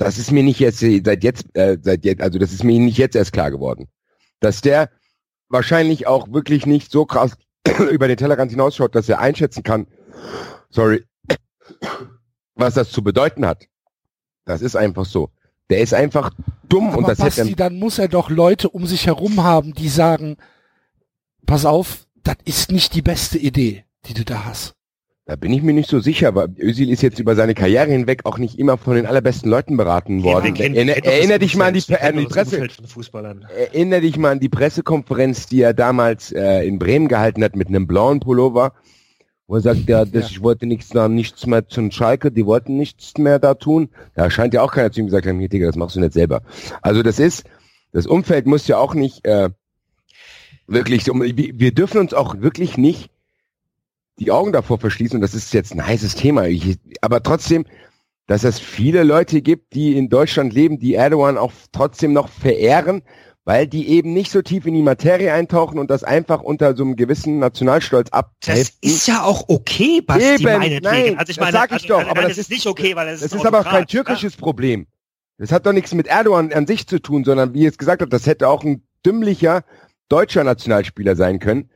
Das 0.00 0.16
ist 0.16 0.32
mir 0.32 0.42
nicht 0.42 0.58
jetzt 0.58 0.82
äh, 0.82 1.02
seit 1.04 1.22
jetzt, 1.22 1.44
äh, 1.54 1.76
seit 1.82 2.06
jetzt, 2.06 2.22
also 2.22 2.38
das 2.38 2.52
ist 2.52 2.64
mir 2.64 2.80
nicht 2.80 2.96
jetzt 2.96 3.14
erst 3.14 3.34
klar 3.34 3.50
geworden, 3.50 3.86
dass 4.40 4.62
der 4.62 4.88
wahrscheinlich 5.50 6.06
auch 6.06 6.32
wirklich 6.32 6.64
nicht 6.64 6.90
so 6.90 7.04
krass 7.04 7.36
über 7.90 8.08
den 8.08 8.16
Tellerrand 8.16 8.50
hinausschaut, 8.50 8.94
dass 8.94 9.10
er 9.10 9.18
einschätzen 9.18 9.62
kann, 9.62 9.86
sorry, 10.70 11.04
was 12.54 12.72
das 12.72 12.90
zu 12.90 13.02
bedeuten 13.02 13.44
hat. 13.44 13.66
Das 14.46 14.62
ist 14.62 14.74
einfach 14.74 15.04
so. 15.04 15.28
Der 15.68 15.82
ist 15.82 15.92
einfach 15.92 16.30
dumm 16.66 16.88
Aber 16.88 16.98
und 16.98 17.08
das 17.08 17.18
hätte 17.18 17.42
Basti, 17.42 17.54
dann 17.54 17.78
muss 17.78 17.98
er 17.98 18.08
doch 18.08 18.30
Leute 18.30 18.70
um 18.70 18.86
sich 18.86 19.06
herum 19.06 19.44
haben, 19.44 19.74
die 19.74 19.90
sagen, 19.90 20.38
pass 21.44 21.66
auf, 21.66 22.06
das 22.22 22.36
ist 22.46 22.72
nicht 22.72 22.94
die 22.94 23.02
beste 23.02 23.36
Idee, 23.36 23.84
die 24.06 24.14
du 24.14 24.24
da 24.24 24.46
hast. 24.46 24.74
Da 25.26 25.36
bin 25.36 25.52
ich 25.52 25.62
mir 25.62 25.72
nicht 25.74 25.88
so 25.88 26.00
sicher, 26.00 26.28
aber 26.28 26.48
Özil 26.58 26.90
ist 26.90 27.02
jetzt 27.02 27.20
über 27.20 27.36
seine 27.36 27.54
Karriere 27.54 27.90
hinweg 27.90 28.22
auch 28.24 28.38
nicht 28.38 28.58
immer 28.58 28.78
von 28.78 28.96
den 28.96 29.06
allerbesten 29.06 29.48
Leuten 29.48 29.76
beraten 29.76 30.24
worden. 30.24 30.56
Erinner, 30.56 30.94
kennt 30.94 30.98
doch 30.98 31.04
das 31.04 31.14
erinner 31.14 31.38
dich 31.38 31.56
mal 31.56 31.66
an 31.66 31.74
die, 31.74 31.94
an 31.94 32.16
die 32.16 32.26
Presse. 32.26 32.56
Umfeld 32.56 32.72
von 32.72 32.86
Fußballern. 32.86 33.46
Erinner 33.56 34.00
dich 34.00 34.16
mal 34.16 34.32
an 34.32 34.40
die 34.40 34.48
Pressekonferenz, 34.48 35.46
die 35.46 35.60
er 35.62 35.72
damals 35.74 36.32
äh, 36.32 36.66
in 36.66 36.78
Bremen 36.80 37.06
gehalten 37.06 37.44
hat 37.44 37.54
mit 37.54 37.68
einem 37.68 37.86
blauen 37.86 38.18
Pullover, 38.18 38.72
wo 39.46 39.54
er 39.56 39.60
sagt, 39.60 39.88
ja, 39.88 40.04
das, 40.04 40.24
Ja. 40.24 40.28
ich 40.30 40.42
wollte 40.42 40.66
nichts 40.66 40.88
da, 40.88 41.06
nichts 41.08 41.46
mehr 41.46 41.68
zum 41.68 41.92
Schalke, 41.92 42.32
die 42.32 42.46
wollten 42.46 42.76
nichts 42.76 43.16
mehr 43.18 43.38
da 43.38 43.54
tun. 43.54 43.90
Da 44.14 44.30
scheint 44.30 44.52
ja 44.54 44.62
auch 44.62 44.72
keiner 44.72 44.90
zu 44.90 44.98
ihm 45.00 45.06
gesagt 45.06 45.26
haben, 45.26 45.38
hier, 45.38 45.48
Digga, 45.48 45.66
das 45.66 45.76
machst 45.76 45.94
du 45.94 46.00
nicht 46.00 46.14
selber. 46.14 46.42
Also 46.82 47.04
das 47.04 47.20
ist, 47.20 47.44
das 47.92 48.06
Umfeld 48.06 48.46
muss 48.46 48.66
ja 48.66 48.78
auch 48.78 48.94
nicht 48.94 49.24
äh, 49.26 49.50
wirklich, 50.66 51.06
wir 51.06 51.72
dürfen 51.74 52.00
uns 52.00 52.14
auch 52.14 52.40
wirklich 52.40 52.76
nicht 52.78 53.10
die 54.20 54.30
Augen 54.30 54.52
davor 54.52 54.78
verschließen, 54.78 55.16
und 55.16 55.22
das 55.22 55.34
ist 55.34 55.52
jetzt 55.54 55.72
ein 55.74 55.84
heißes 55.84 56.14
Thema, 56.14 56.46
ich, 56.46 56.78
aber 57.00 57.22
trotzdem, 57.22 57.64
dass 58.26 58.44
es 58.44 58.60
viele 58.60 59.02
Leute 59.02 59.42
gibt, 59.42 59.74
die 59.74 59.96
in 59.96 60.08
Deutschland 60.08 60.52
leben, 60.52 60.78
die 60.78 60.94
Erdogan 60.94 61.36
auch 61.38 61.52
trotzdem 61.72 62.12
noch 62.12 62.28
verehren, 62.28 63.02
weil 63.44 63.66
die 63.66 63.88
eben 63.88 64.12
nicht 64.12 64.30
so 64.30 64.42
tief 64.42 64.66
in 64.66 64.74
die 64.74 64.82
Materie 64.82 65.32
eintauchen 65.32 65.78
und 65.78 65.90
das 65.90 66.04
einfach 66.04 66.40
unter 66.42 66.76
so 66.76 66.84
einem 66.84 66.94
gewissen 66.94 67.38
Nationalstolz 67.40 68.10
Das 68.10 68.18
abheften. 68.20 68.78
ist 68.82 69.08
ja 69.08 69.22
auch 69.24 69.44
okay, 69.48 70.00
Basti, 70.02 70.34
Eben, 70.34 70.44
meinetwegen. 70.44 70.82
nein, 70.84 71.18
also 71.18 71.30
ich 71.30 71.36
das 71.38 71.44
meine, 71.46 71.52
sag 71.56 71.70
ich 71.70 71.72
also, 71.82 71.88
doch, 71.88 72.00
aber 72.02 72.20
nein, 72.20 72.28
das 72.28 72.32
ist 72.32 72.38
ist- 72.38 72.50
nicht 72.50 72.66
okay, 72.66 72.94
weil 72.94 73.06
das, 73.06 73.20
Das 73.20 73.32
ein 73.32 73.38
ist 73.38 73.46
aber 73.46 73.64
kein 73.64 73.86
türkisches 73.86 74.36
Problem. 74.36 74.86
Das 75.38 75.50
hat 75.50 75.64
doch 75.64 75.72
nichts 75.72 75.94
mit 75.94 76.06
Erdogan 76.06 76.52
an 76.52 76.66
sich 76.66 76.86
zu 76.86 77.00
tun, 77.00 77.24
sondern 77.24 77.54
wie 77.54 77.62
ihr 77.62 77.70
es 77.70 77.78
gesagt 77.78 78.02
habt, 78.02 78.12
das 78.12 78.26
hätte 78.26 78.46
auch 78.48 78.62
ein 78.62 78.82
dümmlicher 79.04 79.64
deutscher 80.10 80.44
Nationalspieler 80.44 81.16
sein 81.16 81.38
können, 81.38 81.70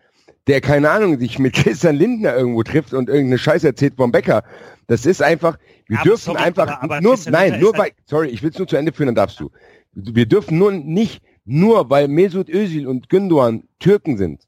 der, 0.47 0.61
keine 0.61 0.91
Ahnung, 0.91 1.19
sich 1.19 1.39
mit 1.39 1.53
Christian 1.55 1.97
Lindner 1.97 2.35
irgendwo 2.37 2.63
trifft 2.63 2.93
und 2.95 3.09
irgendeine 3.09 3.39
Scheiße 3.39 3.67
erzählt 3.67 3.95
vom 3.97 4.13
Bäcker. 4.13 4.43
Das 4.87 5.07
ist 5.07 5.23
einfach, 5.23 5.59
wir 5.87 5.99
Aber 5.99 6.05
dürfen 6.05 6.25
sorry, 6.25 6.39
einfach 6.43 6.69
aber- 6.69 6.83
aber 6.83 7.01
nur, 7.01 7.15
Christian 7.15 7.33
nein, 7.33 7.51
Lindner 7.53 7.61
nur 7.63 7.73
weil, 7.75 7.81
halt- 7.81 7.95
sorry, 8.07 8.29
ich 8.29 8.43
will 8.43 8.51
es 8.51 8.59
nur 8.59 8.69
zu 8.69 8.77
Ende 8.77 8.93
führen, 8.93 9.07
dann 9.07 9.15
darfst 9.15 9.41
du. 9.41 9.51
Wir 9.95 10.27
dürfen 10.27 10.59
nur 10.59 10.73
nicht, 10.73 11.23
nur 11.45 11.89
weil 11.91 12.09
Mesut 12.09 12.49
Özil 12.49 12.87
und 12.87 13.09
Gündogan 13.09 13.65
Türken 13.79 14.17
sind, 14.19 14.43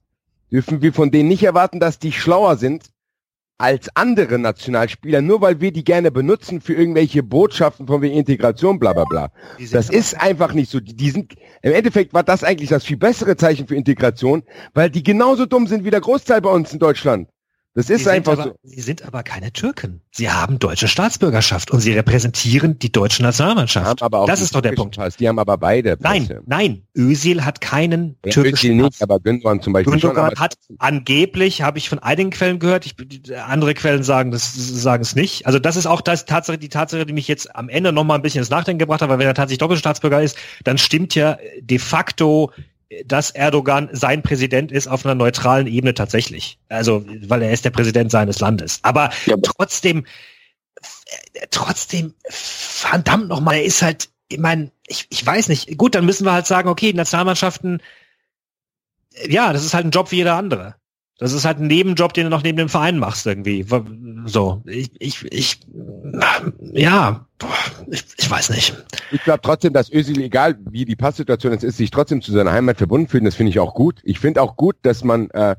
dürfen 0.50 0.82
wir 0.82 0.92
von 0.92 1.10
denen 1.10 1.28
nicht 1.28 1.42
erwarten, 1.44 1.78
dass 1.80 1.98
die 1.98 2.12
schlauer 2.12 2.56
sind 2.56 2.84
als 3.58 3.88
andere 3.94 4.38
Nationalspieler, 4.38 5.22
nur 5.22 5.40
weil 5.40 5.60
wir 5.60 5.72
die 5.72 5.84
gerne 5.84 6.10
benutzen 6.10 6.60
für 6.60 6.74
irgendwelche 6.74 7.22
Botschaften 7.22 7.86
von 7.86 8.02
wegen 8.02 8.14
Integration, 8.14 8.78
bla 8.78 8.92
bla 8.92 9.04
bla. 9.04 9.32
Das 9.72 9.88
ist 9.88 10.20
einfach 10.20 10.52
nicht 10.52 10.70
so. 10.70 10.80
Die, 10.80 10.94
die 10.94 11.10
sind, 11.10 11.34
Im 11.62 11.72
Endeffekt 11.72 12.12
war 12.12 12.22
das 12.22 12.44
eigentlich 12.44 12.68
das 12.68 12.84
viel 12.84 12.98
bessere 12.98 13.36
Zeichen 13.36 13.66
für 13.66 13.74
Integration, 13.74 14.42
weil 14.74 14.90
die 14.90 15.02
genauso 15.02 15.46
dumm 15.46 15.66
sind 15.66 15.84
wie 15.84 15.90
der 15.90 16.00
Großteil 16.00 16.40
bei 16.42 16.50
uns 16.50 16.72
in 16.72 16.78
Deutschland. 16.78 17.28
Das 17.76 17.90
ist 17.90 17.98
Sie 17.98 18.04
sind 18.04 18.12
einfach 18.14 18.32
aber, 18.32 18.44
so. 18.44 18.54
Sie 18.62 18.80
sind 18.80 19.02
aber 19.04 19.22
keine 19.22 19.52
Türken. 19.52 20.00
Sie 20.10 20.30
haben 20.30 20.58
deutsche 20.58 20.88
Staatsbürgerschaft 20.88 21.70
und 21.70 21.80
sie 21.80 21.92
repräsentieren 21.92 22.78
die 22.78 22.90
deutsche 22.90 23.22
Nationalmannschaft. 23.22 24.02
Aber 24.02 24.20
auch 24.20 24.26
das 24.26 24.40
ist 24.40 24.54
doch 24.54 24.62
der 24.62 24.72
Punkt. 24.72 24.96
Pass. 24.96 25.18
Die 25.18 25.28
haben 25.28 25.38
aber 25.38 25.58
beide. 25.58 25.98
Nein, 26.00 26.26
Pässe. 26.26 26.40
nein. 26.46 26.86
Özil 26.96 27.44
hat 27.44 27.60
keinen 27.60 28.16
Ja, 28.24 28.32
türkischen 28.32 28.70
Özil 28.70 28.82
Pass. 28.82 28.92
nicht, 28.92 29.02
aber 29.02 29.20
Gündogan 29.20 29.60
zum 29.60 29.74
Beispiel 29.74 29.92
schon. 29.92 30.00
Gündogan 30.00 30.30
Aber 30.32 30.40
hat 30.40 30.54
angeblich, 30.78 31.60
habe 31.60 31.76
ich 31.76 31.90
von 31.90 31.98
einigen 31.98 32.30
Quellen 32.30 32.60
gehört, 32.60 32.86
ich, 32.86 32.94
andere 33.46 33.74
Quellen 33.74 34.02
sagen 34.02 34.30
das 34.30 34.54
sagen 34.54 35.02
es 35.02 35.14
nicht. 35.14 35.46
Also 35.46 35.58
das 35.58 35.76
ist 35.76 35.84
auch 35.84 36.00
das 36.00 36.24
Tatsache, 36.24 36.56
die 36.56 36.70
Tatsache, 36.70 37.04
die 37.04 37.12
mich 37.12 37.28
jetzt 37.28 37.54
am 37.54 37.68
Ende 37.68 37.92
noch 37.92 38.04
mal 38.04 38.14
ein 38.14 38.22
bisschen 38.22 38.38
ins 38.40 38.48
Nachdenken 38.48 38.78
gebracht 38.78 39.02
hat, 39.02 39.10
weil 39.10 39.18
wenn 39.18 39.26
er 39.26 39.34
tatsächlich 39.34 39.58
Doppelstaatsbürger 39.58 40.22
ist, 40.22 40.38
dann 40.64 40.78
stimmt 40.78 41.14
ja 41.14 41.36
de 41.60 41.78
facto, 41.78 42.52
dass 43.04 43.30
Erdogan 43.30 43.88
sein 43.92 44.22
Präsident 44.22 44.70
ist 44.70 44.86
auf 44.86 45.04
einer 45.04 45.14
neutralen 45.14 45.66
Ebene 45.66 45.94
tatsächlich. 45.94 46.58
Also 46.68 47.04
weil 47.26 47.42
er 47.42 47.52
ist 47.52 47.64
der 47.64 47.70
Präsident 47.70 48.10
seines 48.10 48.40
Landes. 48.40 48.78
Aber 48.82 49.10
Ja, 49.26 49.36
trotzdem, 49.42 50.06
trotzdem, 51.50 52.14
verdammt 52.28 53.28
noch 53.28 53.40
mal, 53.40 53.54
er 53.54 53.64
ist 53.64 53.82
halt, 53.82 54.08
ich 54.28 54.38
meine, 54.38 54.70
ich, 54.86 55.06
ich 55.10 55.24
weiß 55.24 55.48
nicht. 55.48 55.76
Gut, 55.76 55.94
dann 55.94 56.06
müssen 56.06 56.24
wir 56.24 56.32
halt 56.32 56.46
sagen, 56.46 56.68
okay, 56.68 56.92
Nationalmannschaften 56.92 57.80
ja, 59.28 59.52
das 59.52 59.64
ist 59.64 59.74
halt 59.74 59.86
ein 59.86 59.90
Job 59.90 60.10
wie 60.10 60.16
jeder 60.16 60.36
andere. 60.36 60.76
Das 61.18 61.32
ist 61.32 61.46
halt 61.46 61.58
ein 61.58 61.66
Nebenjob, 61.66 62.12
den 62.12 62.24
du 62.24 62.30
noch 62.30 62.42
neben 62.42 62.58
dem 62.58 62.68
Verein 62.68 62.98
machst 62.98 63.26
irgendwie. 63.26 63.64
So, 64.26 64.62
ich, 64.66 64.90
ich, 64.98 65.24
ich 65.32 65.60
ja, 66.72 67.26
ich, 67.90 68.04
ich 68.18 68.30
weiß 68.30 68.50
nicht. 68.50 68.76
Ich 69.12 69.22
glaube 69.24 69.40
trotzdem, 69.42 69.72
dass 69.72 69.90
Özil, 69.90 70.20
egal 70.20 70.58
wie 70.68 70.84
die 70.84 70.96
Passsituation 70.96 71.52
jetzt 71.52 71.62
ist, 71.62 71.78
sich 71.78 71.90
trotzdem 71.90 72.20
zu 72.20 72.32
seiner 72.32 72.52
Heimat 72.52 72.76
verbunden 72.76 73.08
fühlt. 73.08 73.24
Das 73.24 73.34
finde 73.34 73.50
ich 73.50 73.58
auch 73.58 73.74
gut. 73.74 74.00
Ich 74.04 74.18
finde 74.18 74.42
auch 74.42 74.56
gut, 74.56 74.76
dass 74.82 75.04
man, 75.04 75.30
äh, 75.30 75.56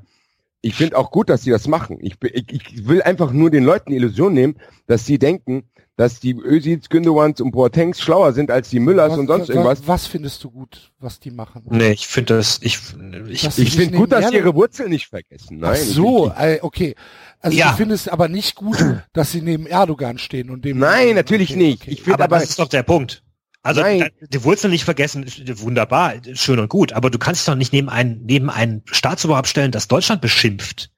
ich 0.61 0.75
finde 0.75 0.97
auch 0.97 1.09
gut, 1.09 1.29
dass 1.29 1.43
sie 1.43 1.51
das 1.51 1.67
machen. 1.67 1.97
Ich, 2.01 2.17
ich, 2.21 2.51
ich 2.51 2.87
will 2.87 3.01
einfach 3.01 3.31
nur 3.31 3.49
den 3.49 3.63
Leuten 3.63 3.91
die 3.91 3.97
Illusion 3.97 4.33
nehmen, 4.33 4.57
dass 4.85 5.05
sie 5.05 5.17
denken, 5.17 5.63
dass 5.97 6.19
die 6.21 6.33
Özils, 6.35 6.87
Gündewans 6.89 7.41
und 7.41 7.51
Boatengs 7.51 7.99
schlauer 7.99 8.31
sind 8.31 8.49
als 8.51 8.69
die 8.69 8.79
Müllers 8.79 9.17
und 9.17 9.27
sonst 9.27 9.49
wa- 9.49 9.53
irgendwas. 9.53 9.81
Was 9.85 10.07
findest 10.07 10.43
du 10.43 10.51
gut, 10.51 10.91
was 10.99 11.19
die 11.19 11.31
machen? 11.31 11.63
Nee, 11.69 11.91
ich 11.91 12.07
finde 12.07 12.35
das, 12.37 12.59
ich, 12.61 12.79
ich, 13.27 13.41
Das- 13.41 13.57
Ich 13.57 13.75
finde 13.75 13.97
gut, 13.97 14.11
dass 14.11 14.29
sie 14.29 14.35
ihre 14.35 14.53
Wurzeln 14.55 14.89
nicht 14.91 15.07
vergessen. 15.07 15.57
Nein, 15.57 15.71
Ach 15.73 15.77
so, 15.77 16.31
äh, 16.37 16.59
okay. 16.61 16.95
Also 17.41 17.57
Ja. 17.57 17.71
du 17.71 17.77
findest 17.77 18.09
aber 18.11 18.29
nicht 18.29 18.55
gut, 18.55 18.77
dass 19.13 19.31
sie 19.31 19.41
neben 19.41 19.65
Erdogan 19.67 20.17
stehen 20.19 20.49
und 20.51 20.63
dem. 20.63 20.77
Nein, 20.79 21.15
natürlich 21.15 21.49
Okay, 21.51 21.59
nicht. 21.59 21.81
okay. 21.81 21.91
Ich 21.91 22.01
finde 22.03 22.13
aber, 22.15 22.23
aber, 22.25 22.39
das 22.39 22.49
ist 22.51 22.59
doch 22.59 22.69
der 22.69 22.83
Punkt. 22.83 23.23
Also 23.63 23.81
Nein. 23.81 24.09
die 24.21 24.43
Wurzeln 24.45 24.71
nicht 24.71 24.85
vergessen, 24.85 25.23
ist 25.23 25.59
wunderbar, 25.61 26.13
schön 26.35 26.59
und 26.59 26.69
gut, 26.69 26.93
aber 26.93 27.09
du 27.09 27.17
kannst 27.17 27.45
doch 27.47 27.55
nicht 27.55 27.73
neben 27.73 27.89
ein, 27.89 28.21
neben 28.23 28.49
ein 28.49 28.81
Staatsoberhaupt 28.85 29.47
stellen, 29.47 29.71
das 29.71 29.89
Deutschland 29.89 30.21
beschimpft 30.21 30.89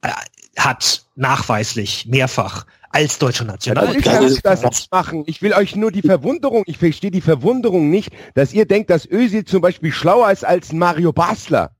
äh, 0.00 0.08
hat, 0.56 1.04
nachweislich, 1.16 2.06
mehrfach, 2.06 2.64
als 2.94 3.18
deutscher 3.18 3.44
Nationaltrainer. 3.44 3.98
Ich 3.98 4.34
will 4.34 4.40
das 4.42 4.62
nicht 4.62 4.92
machen. 4.92 5.24
Ich 5.26 5.42
will 5.42 5.52
euch 5.52 5.74
nur 5.74 5.90
die 5.90 6.02
Verwunderung, 6.02 6.62
ich 6.66 6.78
verstehe 6.78 7.10
die 7.10 7.20
Verwunderung 7.20 7.90
nicht, 7.90 8.12
dass 8.34 8.54
ihr 8.54 8.66
denkt, 8.66 8.88
dass 8.88 9.10
Özil 9.10 9.44
zum 9.44 9.60
Beispiel 9.60 9.90
schlauer 9.90 10.30
ist 10.30 10.44
als 10.44 10.72
Mario 10.72 11.12
Basler. 11.12 11.72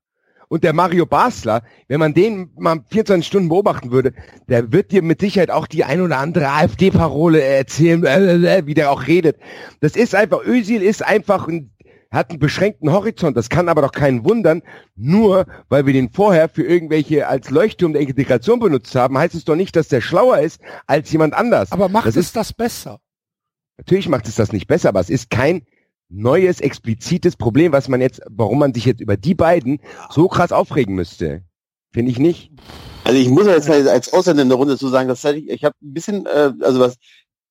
Und 0.49 0.63
der 0.63 0.73
Mario 0.73 1.05
Basler, 1.05 1.63
wenn 1.87 1.99
man 1.99 2.13
den 2.13 2.51
mal 2.57 2.81
24 2.91 3.25
Stunden 3.25 3.49
beobachten 3.49 3.91
würde, 3.91 4.13
der 4.47 4.71
wird 4.71 4.91
dir 4.91 5.01
mit 5.01 5.21
Sicherheit 5.21 5.49
auch 5.49 5.67
die 5.67 5.85
ein 5.85 6.01
oder 6.01 6.17
andere 6.19 6.49
AfD-Parole 6.49 7.41
erzählen, 7.41 8.03
äh, 8.05 8.57
äh, 8.57 8.65
wie 8.67 8.73
der 8.73 8.91
auch 8.91 9.07
redet. 9.07 9.37
Das 9.79 9.95
ist 9.95 10.13
einfach, 10.13 10.45
Özil 10.45 10.83
ist 10.83 11.03
einfach 11.03 11.47
ein 11.47 11.71
hat 12.15 12.29
einen 12.29 12.39
beschränkten 12.39 12.91
Horizont, 12.91 13.37
das 13.37 13.49
kann 13.49 13.69
aber 13.69 13.81
doch 13.81 13.91
keinen 13.91 14.25
wundern, 14.25 14.63
nur 14.95 15.45
weil 15.69 15.85
wir 15.85 15.93
den 15.93 16.09
vorher 16.09 16.49
für 16.49 16.63
irgendwelche 16.63 17.27
als 17.27 17.49
Leuchtturm 17.49 17.93
der 17.93 18.01
Integration 18.01 18.59
benutzt 18.59 18.95
haben, 18.95 19.17
heißt 19.17 19.35
es 19.35 19.45
doch 19.45 19.55
nicht, 19.55 19.75
dass 19.75 19.87
der 19.87 20.01
schlauer 20.01 20.39
ist 20.39 20.59
als 20.87 21.11
jemand 21.11 21.33
anders. 21.33 21.71
Aber 21.71 21.89
macht 21.89 22.07
das 22.07 22.15
es 22.15 22.27
ist, 22.27 22.35
das 22.35 22.53
besser? 22.53 22.99
Natürlich 23.77 24.09
macht 24.09 24.27
es 24.27 24.35
das 24.35 24.51
nicht 24.51 24.67
besser, 24.67 24.89
aber 24.89 25.01
es 25.01 25.09
ist 25.09 25.29
kein 25.29 25.63
neues, 26.09 26.61
explizites 26.61 27.35
Problem, 27.35 27.71
was 27.71 27.87
man 27.87 28.01
jetzt, 28.01 28.21
warum 28.29 28.59
man 28.59 28.73
sich 28.73 28.85
jetzt 28.85 29.01
über 29.01 29.17
die 29.17 29.35
beiden 29.35 29.79
so 30.09 30.27
krass 30.27 30.51
aufregen 30.51 30.95
müsste. 30.95 31.43
Finde 31.93 32.11
ich 32.11 32.19
nicht. 32.19 32.51
Also 33.03 33.19
ich 33.19 33.29
muss 33.29 33.47
jetzt 33.47 33.69
als 33.69 34.11
Ausländer 34.13 34.43
in 34.43 34.49
der 34.49 34.57
Runde 34.57 34.77
zu 34.77 34.87
sagen, 34.87 35.07
dass 35.07 35.23
ich, 35.25 35.49
ich 35.49 35.63
habe 35.63 35.75
ein 35.81 35.93
bisschen, 35.93 36.25
äh, 36.25 36.51
also 36.61 36.79
was 36.79 36.97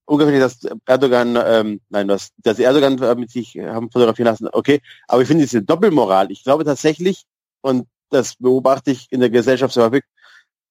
ungefähr, 0.07 0.38
dass 0.38 0.59
Erdogan, 0.86 1.38
ähm, 1.44 1.80
nein, 1.88 2.09
was, 2.09 2.30
dass 2.38 2.59
Erdogan 2.59 3.00
äh, 3.02 3.14
mit 3.14 3.30
sich 3.30 3.57
haben 3.57 3.90
fotografieren 3.90 4.26
lassen, 4.26 4.48
okay, 4.52 4.80
aber 5.09 5.22
ich 5.22 5.28
finde 5.28 5.44
diese 5.44 5.62
Doppelmoral, 5.62 6.30
ich 6.30 6.44
glaube 6.44 6.64
tatsächlich, 6.64 7.24
und 7.61 7.86
das 8.11 8.36
beobachte 8.36 8.90
ich 8.90 9.07
in 9.11 9.20
der 9.20 9.30
Gesellschaft 9.30 9.74
sehr 9.74 9.84
häufig, 9.84 10.05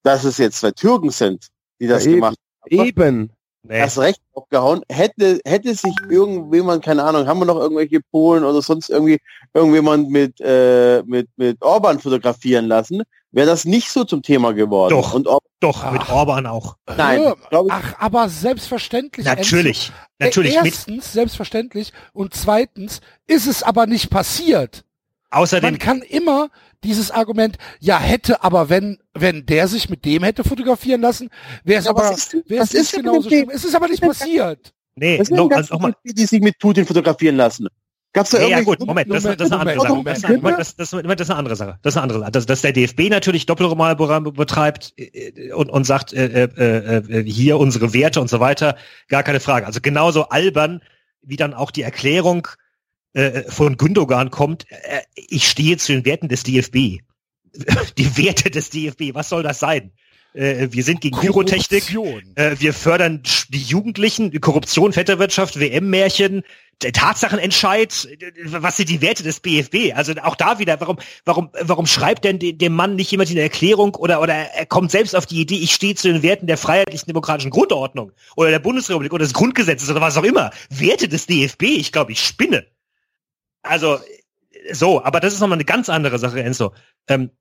dass 0.04 0.24
es 0.24 0.38
jetzt 0.38 0.60
zwei 0.60 0.72
Türken 0.72 1.10
sind, 1.10 1.48
die 1.80 1.88
das 1.88 2.06
Ja, 2.06 2.12
eben. 2.12 2.22
gemacht 2.22 2.38
haben. 2.62 2.86
Eben. 2.86 3.30
Nee. 3.66 3.80
das 3.80 3.98
Recht 3.98 4.20
abgehauen. 4.36 4.82
Hätte, 4.90 5.40
hätte 5.46 5.74
sich 5.74 5.94
irgendjemand, 6.10 6.84
keine 6.84 7.04
Ahnung, 7.04 7.28
haben 7.28 7.40
wir 7.40 7.46
noch 7.46 7.58
irgendwelche 7.60 8.02
Polen 8.12 8.44
oder 8.44 8.62
sonst 8.62 8.90
irgendwie 8.90 9.20
irgendjemand 9.54 10.10
mit, 10.10 10.40
äh, 10.42 11.02
mit, 11.06 11.30
mit 11.38 11.62
Orban 11.62 12.00
fotografieren 12.00 12.66
lassen, 12.68 13.04
wäre 13.32 13.48
das 13.48 13.64
nicht 13.66 13.90
so 13.90 14.04
zum 14.04 14.22
Thema 14.22 14.54
geworden. 14.54 14.90
Doch. 14.92 15.14
Und 15.14 15.28
Or 15.28 15.40
Doch, 15.62 15.90
mit. 15.94 16.10
Orban 16.10 16.46
auch. 16.46 16.76
Nein, 16.98 17.22
Ja, 17.24 17.34
ich- 17.62 17.72
Ach, 17.72 17.94
aber 18.00 18.28
selbstverständlich. 18.28 19.26
Natürlich. 19.26 19.88
Enzo. 19.88 20.00
Natürlich. 20.20 20.56
Mit, 20.62 20.66
Erstens, 20.66 21.14
selbstverständlich. 21.14 21.94
Und 22.12 22.34
zweitens 22.34 23.00
ist 23.28 23.48
es 23.48 23.64
aber 23.64 23.86
nicht 23.88 24.10
passiert. 24.10 24.84
außerdem, 25.32 25.72
Man 25.72 25.80
kann 25.80 26.02
immer 26.02 26.50
dieses 26.84 27.12
Argument, 27.12 27.58
ja, 27.80 28.00
hätte 28.00 28.44
aber, 28.44 28.70
wenn, 28.70 29.00
wenn 29.14 29.46
der 29.46 29.68
sich 29.68 29.90
mit 29.90 30.06
dem 30.06 30.24
hätte 30.24 30.44
fotografieren 30.44 31.02
lassen, 31.02 31.30
wäre 31.64 31.80
es 31.80 31.86
Ja, 31.86 31.96
was 31.96 32.30
aber, 32.34 32.44
wäre 32.50 32.62
was 32.62 32.74
es 32.74 32.92
genauso 32.92 33.30
schlimm. 33.30 33.50
Es 33.50 33.64
ist 33.66 33.76
aber 33.76 33.88
nicht 33.88 34.02
passiert. 34.02 34.74
nee, 34.96 35.20
Was 35.20 35.28
sind 35.28 35.38
no, 35.38 35.50
also 35.50 35.74
nochmal. 35.76 35.96
die, 36.06 36.14
die 36.14 36.26
sich 36.26 36.42
mit 36.42 36.60
Putin 36.60 36.86
fotografieren 36.86 37.36
lassen? 37.38 37.68
Gab's 38.16 38.30
da 38.30 38.38
Ja, 38.38 38.44
ja 38.44 38.58
irgendwie 38.60 38.78
gut, 38.78 38.88
Moment, 38.88 39.12
das, 39.12 39.24
das 39.24 39.34
ist 39.34 39.52
eine 39.52 39.60
andere 39.62 39.80
Sache. 39.80 39.90
Moment, 39.96 40.08
Das, 40.08 40.18
ist 40.20 40.26
eine- 40.26 40.38
Moment. 40.38 40.60
das, 40.60 40.76
das, 40.76 40.90
das 40.92 41.20
ist 41.22 41.30
eine 41.32 41.40
andere 41.40 41.56
Sache. 41.56 41.80
Das 41.82 41.94
ist 41.94 41.98
eine 41.98 42.04
andere 42.04 42.20
Sache. 42.20 42.32
Dass, 42.32 42.46
dass 42.46 42.62
der 42.62 42.72
DFB 42.72 43.10
natürlich 43.10 43.48
Doppelmoral 43.48 43.96
betreibt 43.96 44.94
äh, 44.98 45.52
und, 45.54 45.72
und 45.72 45.84
sagt, 45.86 46.14
äh, 46.14 46.44
äh, 46.44 46.98
äh, 46.98 47.24
hier 47.24 47.58
unsere 47.58 47.92
Werte 47.94 48.22
und 48.22 48.30
so 48.30 48.40
weiter, 48.40 48.78
gar 49.08 49.24
keine 49.24 49.40
Frage. 49.40 49.66
Also 49.66 49.80
genauso 49.82 50.30
albern, 50.30 50.82
wie 51.24 51.38
dann 51.38 51.56
auch 51.56 51.72
die 51.72 51.82
Erklärung 51.82 52.48
äh, 53.14 53.44
von 53.50 53.78
Gündogan 53.78 54.30
kommt, 54.32 54.66
äh, 54.70 55.02
ich 55.16 55.48
stehe 55.48 55.78
zu 55.78 55.94
den 55.94 56.06
Werten 56.06 56.28
des 56.30 56.44
DFB. 56.44 56.76
Die 57.98 58.18
Werte 58.18 58.50
des 58.50 58.70
DFB, 58.72 59.14
was 59.14 59.30
soll 59.30 59.44
das 59.44 59.60
sein? 59.60 59.92
Äh, 60.34 60.70
wir 60.72 60.84
sind 60.84 61.02
gegen 61.02 61.16
Pyrotechnik. 61.28 61.84
Äh, 62.36 62.56
wir 62.60 62.74
fördern 62.74 63.22
die 63.50 63.62
Jugendlichen, 63.62 64.40
Korruption, 64.42 64.92
Vetternwirtschaft, 64.92 65.60
WM-Märchen, 65.60 66.42
der 66.82 66.92
Tatsachenentscheid. 66.92 68.08
Was 68.46 68.78
sind 68.78 68.90
die 68.90 69.02
Werte 69.02 69.22
des 69.22 69.40
BFB? 69.40 69.94
Also 69.96 70.14
auch 70.24 70.36
da 70.36 70.58
wieder, 70.58 70.80
warum, 70.82 70.98
warum, 71.24 71.50
warum 71.62 71.86
schreibt 71.86 72.26
denn 72.26 72.40
de- 72.40 72.54
dem 72.54 72.74
Mann 72.74 72.96
nicht 72.96 73.12
jemand 73.12 73.30
eine 73.30 73.42
Erklärung 73.42 73.94
oder, 73.96 74.20
oder 74.22 74.34
er 74.34 74.66
kommt 74.66 74.90
selbst 74.90 75.16
auf 75.16 75.28
die 75.28 75.40
Idee, 75.40 75.58
ich 75.58 75.72
stehe 75.76 75.94
zu 75.94 76.12
den 76.12 76.24
Werten 76.24 76.48
der 76.48 76.58
freiheitlichen 76.58 77.06
demokratischen 77.08 77.52
Grundordnung 77.52 78.12
oder 78.36 78.50
der 78.50 78.60
Bundesrepublik 78.60 79.14
oder 79.14 79.24
des 79.24 79.34
Grundgesetzes 79.34 79.90
oder 79.92 80.02
was 80.02 80.18
auch 80.18 80.24
immer. 80.24 80.50
Werte 80.72 81.08
des 81.08 81.28
DFB, 81.28 81.64
ich 81.64 81.92
glaube, 81.92 82.12
ich 82.12 82.22
spinne. 82.22 82.66
Also, 83.64 84.00
so, 84.72 85.04
aber 85.04 85.20
das 85.20 85.34
ist 85.34 85.40
nochmal 85.40 85.58
eine 85.58 85.66
ganz 85.66 85.90
andere 85.90 86.20
Sache, 86.20 86.44
Enzo. 86.44 86.74
Ähm, 87.08 87.32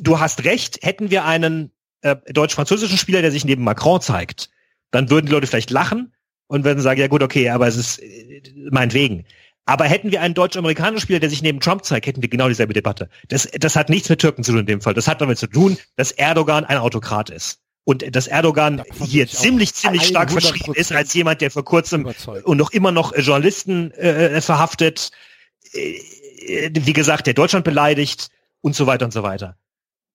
du 0.00 0.20
hast 0.20 0.44
recht, 0.44 0.80
hätten 0.82 1.10
wir 1.10 1.24
einen 1.24 1.72
äh, 2.02 2.16
deutsch-französischen 2.32 2.98
Spieler, 2.98 3.22
der 3.22 3.30
sich 3.30 3.44
neben 3.44 3.64
Macron 3.64 4.00
zeigt, 4.00 4.50
dann 4.90 5.10
würden 5.10 5.26
die 5.26 5.32
Leute 5.32 5.46
vielleicht 5.46 5.70
lachen 5.70 6.12
und 6.46 6.64
würden 6.64 6.80
sagen, 6.80 7.00
ja 7.00 7.08
gut, 7.08 7.22
okay, 7.22 7.48
aber 7.48 7.66
es 7.66 7.76
ist 7.76 7.98
äh, 7.98 8.42
meinetwegen. 8.70 9.24
Aber 9.64 9.84
hätten 9.84 10.10
wir 10.10 10.20
einen 10.20 10.34
deutsch-amerikanischen 10.34 11.02
Spieler, 11.02 11.20
der 11.20 11.30
sich 11.30 11.42
neben 11.42 11.60
Trump 11.60 11.84
zeigt, 11.84 12.06
hätten 12.06 12.20
wir 12.20 12.28
genau 12.28 12.48
dieselbe 12.48 12.74
Debatte. 12.74 13.08
Das, 13.28 13.48
das 13.52 13.76
hat 13.76 13.88
nichts 13.88 14.08
mit 14.08 14.20
Türken 14.20 14.42
zu 14.42 14.50
tun 14.50 14.60
in 14.60 14.66
dem 14.66 14.80
Fall. 14.80 14.94
Das 14.94 15.06
hat 15.06 15.20
damit 15.20 15.38
zu 15.38 15.46
tun, 15.46 15.78
dass 15.96 16.10
Erdogan 16.10 16.64
ein 16.64 16.78
Autokrat 16.78 17.30
ist. 17.30 17.60
Und 17.84 18.14
dass 18.14 18.26
Erdogan 18.28 18.82
hier 19.04 19.26
ziemlich, 19.26 19.74
ziemlich 19.74 20.04
stark 20.04 20.30
100% 20.30 20.32
verschrieben 20.32 20.74
ist 20.74 20.92
als 20.92 21.14
jemand, 21.14 21.40
der 21.40 21.50
vor 21.50 21.64
kurzem 21.64 22.02
Überzeugt. 22.02 22.44
und 22.44 22.56
noch 22.56 22.70
immer 22.70 22.92
noch 22.92 23.16
Journalisten 23.16 23.90
äh, 23.92 24.40
verhaftet, 24.40 25.10
äh, 25.10 25.14
äh, 25.14 25.30
wie 25.72 26.92
gesagt, 26.92 27.26
der 27.26 27.34
Deutschland 27.34 27.64
beleidigt 27.64 28.28
und 28.60 28.74
so 28.74 28.86
weiter 28.86 29.04
und 29.04 29.12
so 29.12 29.22
weiter. 29.22 29.56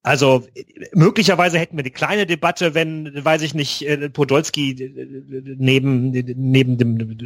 Also 0.04 0.48
äh, 0.56 0.64
möglicherweise 0.94 1.60
hätten 1.60 1.78
wir 1.78 1.84
eine 1.84 1.92
kleine 1.92 2.26
Debatte, 2.26 2.74
wenn, 2.74 3.24
weiß 3.26 3.42
ich 3.42 3.54
nicht, 3.54 3.88
äh, 3.88 4.10
Podolski 4.10 4.72
äh, 4.72 5.56
neben 5.58 6.12
neben 6.12 6.78
dem 6.78 7.18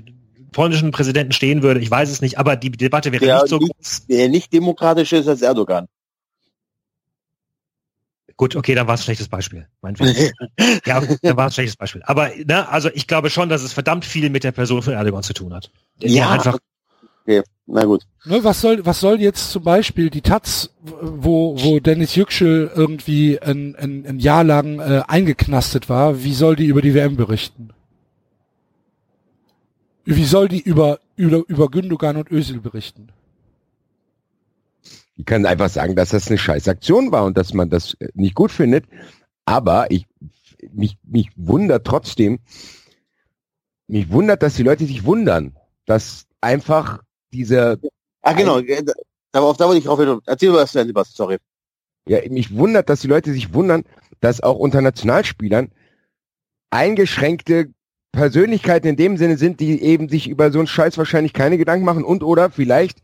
polnischen 0.51 0.91
Präsidenten 0.91 1.32
stehen 1.32 1.63
würde. 1.63 1.79
Ich 1.79 1.91
weiß 1.91 2.09
es 2.09 2.21
nicht, 2.21 2.38
aber 2.38 2.55
die 2.55 2.71
Debatte 2.71 3.11
wäre 3.11 3.25
der 3.25 3.36
nicht 3.36 3.49
so 3.49 3.57
nicht, 3.57 4.09
der 4.09 4.29
nicht 4.29 4.51
demokratisch 4.53 5.13
ist 5.13 5.27
als 5.27 5.41
Erdogan. 5.41 5.88
gut. 8.41 8.55
Okay, 8.55 8.73
dann 8.73 8.88
war 8.88 8.95
es 8.95 9.01
ein 9.01 9.03
schlechtes 9.03 9.29
Beispiel. 9.29 9.67
Ja, 10.86 11.01
dann 11.21 11.38
war 11.38 11.45
es 11.47 11.51
ein 11.51 11.53
schlechtes 11.53 11.77
Beispiel. 11.77 12.01
Aber 12.05 12.32
ne, 12.43 12.67
also 12.67 12.89
ich 12.93 13.05
glaube 13.05 13.29
schon, 13.29 13.49
dass 13.49 13.61
es 13.61 13.73
verdammt 13.73 14.03
viel 14.03 14.29
mit 14.32 14.43
der 14.43 14.51
Person 14.51 14.82
von 14.82 14.93
Erdogan 14.93 15.21
zu 15.21 15.34
tun 15.34 15.53
hat. 15.53 15.71
Der 16.01 16.09
Ja. 16.09 16.32
einfach 16.32 16.57
Okay, 17.32 17.43
na 17.65 17.86
gut. 17.86 18.05
Ne, 18.25 18.43
was 18.43 18.59
soll, 18.61 18.86
was 18.86 18.99
soll 18.99 19.21
jetzt 19.21 19.51
zum 19.51 19.63
Beispiel 19.63 20.09
die 20.09 20.21
Taz, 20.21 20.69
wo, 20.82 21.55
wo 21.57 21.79
Dennis 21.79 22.15
Yüksel 22.15 22.69
irgendwie 22.75 23.39
ein, 23.39 23.75
ein, 23.75 24.05
ein 24.05 24.19
Jahr 24.19 24.43
lang 24.43 24.79
äh, 24.79 25.03
eingeknastet 25.07 25.88
war, 25.88 26.23
wie 26.23 26.34
soll 26.34 26.55
die 26.55 26.65
über 26.65 26.82
die 26.82 26.93
WM 26.93 27.15
berichten? 27.15 27.69
Wie 30.03 30.25
soll 30.25 30.49
die 30.49 30.59
über, 30.59 30.99
über, 31.15 31.43
über 31.47 31.69
Gündogan 31.69 32.17
und 32.17 32.32
Özil 32.32 32.59
berichten? 32.59 33.09
Ich 35.15 35.25
kann 35.25 35.45
einfach 35.45 35.69
sagen, 35.69 35.95
dass 35.95 36.09
das 36.09 36.27
eine 36.27 36.38
scheiß 36.38 36.67
Aktion 36.67 37.11
war 37.11 37.23
und 37.25 37.38
dass 37.38 37.53
man 37.53 37.69
das 37.69 37.93
äh, 37.99 38.09
nicht 38.13 38.36
gut 38.36 38.51
findet. 38.51 38.86
Aber 39.45 39.89
ich, 39.89 40.05
mich, 40.73 40.97
mich 41.03 41.29
wundert 41.36 41.88
trotzdem, 41.88 42.39
mich 43.88 44.11
wundert, 44.11 44.43
dass 44.43 44.55
die 44.55 44.63
Leute 44.63 44.86
sich 44.86 45.05
wundern, 45.05 45.55
dass 45.86 46.25
einfach 46.41 47.01
diese, 47.34 47.79
Ah, 48.21 48.34
genau. 48.34 48.59
äh, 48.59 48.84
da- 48.84 48.93
Auf 49.41 49.57
da 49.57 49.65
wollte 49.65 49.79
ich 49.79 49.86
drauf 49.86 49.99
hin. 49.99 50.19
Erzähl 50.25 50.53
was 50.53 50.75
Ende, 50.75 50.93
was, 50.95 51.13
sorry. 51.13 51.38
ja, 52.07 52.19
mich 52.29 52.55
wundert, 52.55 52.89
dass 52.89 53.01
die 53.01 53.07
Leute 53.07 53.32
sich 53.34 53.53
wundern, 53.53 53.84
dass 54.19 54.41
auch 54.41 54.57
unter 54.57 54.82
Nationalspielern 54.82 55.71
eingeschränkte 56.69 57.69
Persönlichkeiten 58.11 58.88
in 58.88 58.95
dem 58.97 59.17
Sinne 59.17 59.38
sind, 59.38 59.59
die 59.59 59.82
eben 59.82 60.09
sich 60.09 60.27
über 60.27 60.51
so 60.51 60.59
einen 60.59 60.67
Scheiß 60.67 60.97
wahrscheinlich 60.97 61.34
keine 61.34 61.57
Gedanken 61.57 61.86
machen 61.86 62.03
und 62.03 62.23
oder 62.23 62.49
vielleicht 62.49 62.99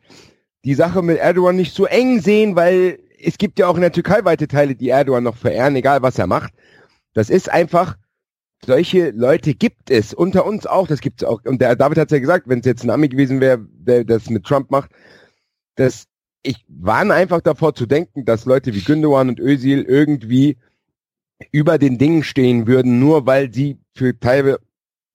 die 0.65 0.73
Sache 0.75 1.01
mit 1.01 1.17
Erdogan 1.17 1.55
nicht 1.55 1.73
so 1.73 1.85
eng 1.85 2.19
sehen, 2.21 2.55
weil 2.55 2.99
es 3.23 3.37
gibt 3.37 3.57
ja 3.59 3.67
auch 3.67 3.75
in 3.75 3.81
der 3.81 3.91
Türkei 3.93 4.23
weite 4.25 4.47
Teile, 4.47 4.75
die 4.75 4.89
Erdogan 4.89 5.23
noch 5.23 5.37
verehren, 5.37 5.75
egal 5.75 6.01
was 6.01 6.19
er 6.19 6.27
macht. 6.27 6.53
Das 7.13 7.29
ist 7.29 7.49
einfach, 7.49 7.95
solche 8.65 9.11
Leute 9.11 9.53
gibt 9.53 9.89
es, 9.89 10.13
unter 10.13 10.45
uns 10.45 10.65
auch, 10.65 10.87
das 10.87 11.01
gibt 11.01 11.21
es 11.21 11.27
auch. 11.27 11.41
Und 11.45 11.61
der 11.61 11.75
David 11.75 11.97
hat 11.97 12.11
ja 12.11 12.19
gesagt, 12.19 12.47
wenn 12.47 12.59
es 12.59 12.65
jetzt 12.65 12.83
ein 12.83 12.89
Ami 12.89 13.07
gewesen 13.07 13.39
wäre, 13.39 13.59
der 13.69 14.03
das 14.03 14.29
mit 14.29 14.45
Trump 14.45 14.71
macht, 14.71 14.91
dass 15.75 16.07
ich 16.43 16.65
warne 16.67 17.13
einfach 17.13 17.41
davor 17.41 17.75
zu 17.75 17.85
denken, 17.85 18.25
dass 18.25 18.45
Leute 18.45 18.73
wie 18.73 18.81
Gündogan 18.81 19.29
und 19.29 19.39
Özil 19.39 19.83
irgendwie 19.83 20.57
über 21.51 21.77
den 21.77 21.97
Dingen 21.97 22.23
stehen 22.23 22.67
würden, 22.67 22.99
nur 22.99 23.25
weil 23.25 23.53
sie 23.53 23.77
für 23.95 24.19
teilweise 24.19 24.59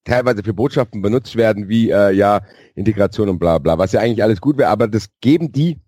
teilweise 0.04 0.42
für 0.42 0.52
Botschaften 0.52 1.00
benutzt 1.00 1.36
werden, 1.36 1.68
wie 1.68 1.90
äh, 1.90 2.12
ja 2.12 2.42
Integration 2.74 3.28
und 3.28 3.38
bla 3.38 3.58
bla, 3.58 3.78
was 3.78 3.92
ja 3.92 4.00
eigentlich 4.00 4.22
alles 4.22 4.40
gut 4.40 4.58
wäre, 4.58 4.70
aber 4.70 4.88
das 4.88 5.08
geben 5.20 5.52
die, 5.52 5.80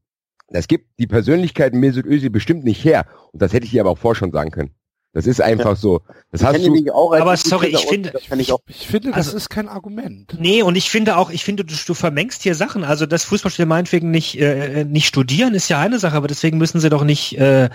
das 0.49 0.69
gibt 0.69 0.87
die 1.01 1.07
Persönlichkeiten 1.07 1.81
Mesut 1.81 2.07
Özil 2.07 2.31
bestimmt 2.31 2.65
nicht 2.65 2.85
her. 2.85 3.07
Und 3.33 3.43
das 3.43 3.53
hätte 3.53 3.67
ich 3.67 3.75
ihr 3.75 3.81
aber 3.81 3.91
auch 3.91 3.99
vorher 3.99 4.19
schon 4.19 4.33
sagen 4.33 4.51
können. 4.51 4.71
Das 5.15 5.27
ist 5.29 5.41
einfach 5.41 5.77
so. 5.77 6.03
Das 6.33 6.41
Ich 6.41 6.47
hast 6.47 6.67
du. 6.67 6.93
auch 6.93 7.13
Aber 7.15 7.37
sorry, 7.37 7.69
ich 7.69 7.87
finde- 7.87 8.13
ich 8.37 8.53
auch. 8.53 8.59
Ich 8.67 8.87
finde, 8.89 9.09
das 9.11 9.29
Also- 9.29 9.37
ist 9.37 9.49
kein 9.49 9.69
Argument. 9.69 10.37
Nee, 10.41 10.63
und 10.63 10.75
ich 10.77 10.91
finde 10.91 11.17
auch, 11.17 11.31
ich 11.31 11.45
finde, 11.45 11.65
du, 11.65 11.73
du 11.87 11.95
vermengst 11.95 12.43
hier 12.43 12.57
Sachen. 12.57 12.83
Also, 12.85 13.07
dass 13.07 13.25
Fußballspieler 13.25 13.67
meinetwegen 13.67 14.11
nicht, 14.11 14.39
äh, 14.41 14.85
nicht 14.85 15.07
studieren, 15.07 15.55
ist 15.55 15.69
ja 15.69 15.79
eine 15.81 16.01
Sache, 16.01 16.17
aber 16.17 16.27
deswegen 16.27 16.59
müssen 16.59 16.81
sie 16.81 16.91
doch 16.91 17.05
nicht 17.05 17.39
äh, 17.39 17.71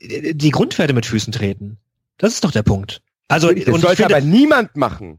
die 0.00 0.50
Grundwerte 0.50 0.92
mit 0.94 1.06
Füßen 1.06 1.32
treten. 1.32 1.78
Das 2.18 2.32
ist 2.32 2.44
doch 2.44 2.50
der 2.52 2.62
Punkt. 2.62 3.02
Also, 3.28 3.48
Das 3.48 3.66
und 3.66 3.74
ich 3.76 3.80
sollte 3.82 3.96
finde, 3.96 4.16
aber 4.16 4.24
niemand 4.24 4.76
machen. 4.76 5.18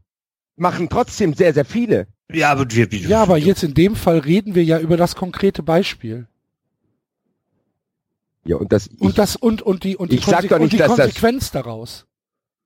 Machen 0.56 0.88
trotzdem 0.88 1.34
sehr, 1.34 1.54
sehr 1.54 1.64
viele. 1.64 2.08
ja, 2.32 2.50
aber 2.50 2.66
wir, 2.70 2.90
wir, 2.90 2.98
Ja, 3.00 3.22
aber 3.22 3.38
jetzt 3.38 3.62
in 3.62 3.74
dem 3.74 3.94
Fall 3.94 4.18
reden 4.18 4.54
wir 4.56 4.64
ja 4.64 4.80
über 4.80 4.96
das 4.96 5.14
konkrete 5.14 5.62
Beispiel. 5.62 6.26
Ja, 8.44 8.56
und 8.56 8.72
das, 8.72 8.86
ich, 8.86 9.00
Und 9.00 9.18
das 9.18 9.36
und 9.36 9.62
und 9.62 9.84
die 9.84 9.96
und 9.96 10.12
die, 10.12 10.18
Konse- 10.20 10.48
doch 10.48 10.56
und 10.56 10.62
nicht, 10.62 10.72
die 10.74 10.78
Konsequenz 10.78 11.50
daraus. 11.50 12.06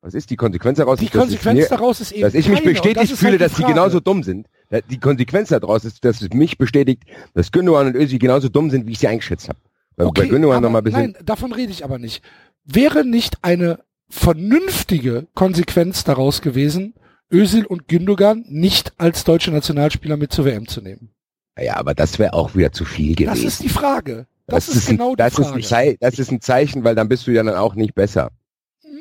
was 0.00 0.14
ist 0.14 0.30
die 0.30 0.36
Konsequenz 0.36 0.78
daraus? 0.78 0.98
Die 1.00 1.08
Konsequenz 1.08 1.60
mir- 1.60 1.68
daraus 1.68 2.00
ist 2.00 2.12
eben 2.12 2.22
dass 2.22 2.34
ich 2.34 2.48
mich 2.48 2.60
das 2.62 2.72
bestätigt 2.72 3.12
fühle, 3.16 3.32
halt 3.32 3.40
dass 3.40 3.52
die 3.54 3.62
Frage. 3.62 3.74
genauso 3.74 4.00
dumm 4.00 4.22
sind. 4.22 4.46
Die 4.90 4.98
Konsequenz 5.00 5.48
daraus 5.50 5.84
ist, 5.84 6.04
dass 6.04 6.22
es 6.22 6.30
mich 6.30 6.56
bestätigt, 6.58 7.02
dass 7.34 7.52
Gündogan 7.52 7.88
und 7.88 7.96
Özil 7.96 8.18
genauso 8.18 8.48
dumm 8.48 8.70
sind, 8.70 8.86
wie 8.86 8.92
ich 8.92 8.98
sie 8.98 9.08
eingeschätzt 9.08 9.48
habe. 9.48 9.58
Weil 9.96 10.10
bei 10.12 10.26
Gündogan 10.26 10.58
aber 10.58 10.66
noch 10.66 10.70
mal 10.72 10.78
ein 10.78 10.84
bisschen. 10.84 11.12
Nein, 11.12 11.16
davon 11.24 11.52
rede 11.52 11.72
ich 11.72 11.84
aber 11.84 11.98
nicht. 11.98 12.22
Wäre 12.64 13.04
nicht 13.04 13.38
eine 13.42 13.80
vernünftige 14.08 15.26
Konsequenz 15.34 16.04
daraus 16.04 16.40
gewesen, 16.42 16.94
Özil 17.32 17.64
und 17.66 17.88
Gündogan 17.88 18.44
nicht 18.48 18.92
als 18.98 19.24
deutsche 19.24 19.50
Nationalspieler 19.50 20.16
mit 20.16 20.32
zur 20.32 20.44
WM 20.44 20.66
zu 20.68 20.80
nehmen? 20.80 21.10
Ja, 21.58 21.76
aber 21.76 21.94
das 21.94 22.18
wäre 22.18 22.32
auch 22.34 22.54
wieder 22.54 22.72
zu 22.72 22.84
viel 22.84 23.14
gewesen. 23.14 23.30
Das 23.34 23.44
ist 23.44 23.62
die 23.62 23.68
Frage. 23.68 24.26
Das, 24.46 24.68
ist, 24.68 24.88
ein, 24.88 24.96
genau 24.96 25.10
die 25.10 25.16
das 25.16 25.34
Frage. 25.34 25.60
Ist 25.60 25.72
ein 25.72 25.96
das 26.00 26.18
ist 26.18 26.30
ein 26.30 26.40
Zeichen, 26.40 26.84
weil 26.84 26.94
dann 26.94 27.08
bist 27.08 27.26
du 27.26 27.30
ja 27.30 27.42
dann 27.42 27.54
auch 27.54 27.74
nicht 27.74 27.94
besser. 27.94 28.30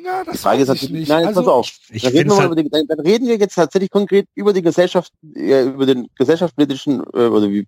Na, 0.02 0.24
das 0.24 0.34
Die 0.34 0.38
Frage 0.38 0.62
ist 0.62 0.68
weiß 0.68 0.76
ich 0.76 0.82
natürlich, 0.82 1.00
nicht. 1.00 1.08
nein, 1.08 1.26
also, 1.26 1.40
pass 1.40 1.48
auf. 1.48 1.72
ich 1.90 2.02
Dann 2.02 2.12
reden, 2.12 2.18
finde 2.18 2.30
wir 2.30 2.32
es 2.32 2.36
mal 2.36 2.48
halt, 2.48 2.52
über 2.52 2.62
die, 2.62 2.70
dann, 2.70 2.86
dann 2.86 3.00
reden 3.00 3.28
wir 3.28 3.36
jetzt 3.36 3.54
tatsächlich 3.54 3.90
konkret 3.90 4.26
über 4.34 4.52
die 4.52 4.62
Gesellschaft, 4.62 5.12
äh, 5.34 5.64
über 5.64 5.86
den 5.86 6.08
gesellschaftspolitischen 6.16 7.02
äh, 7.14 7.26
oder 7.26 7.48
wie 7.50 7.66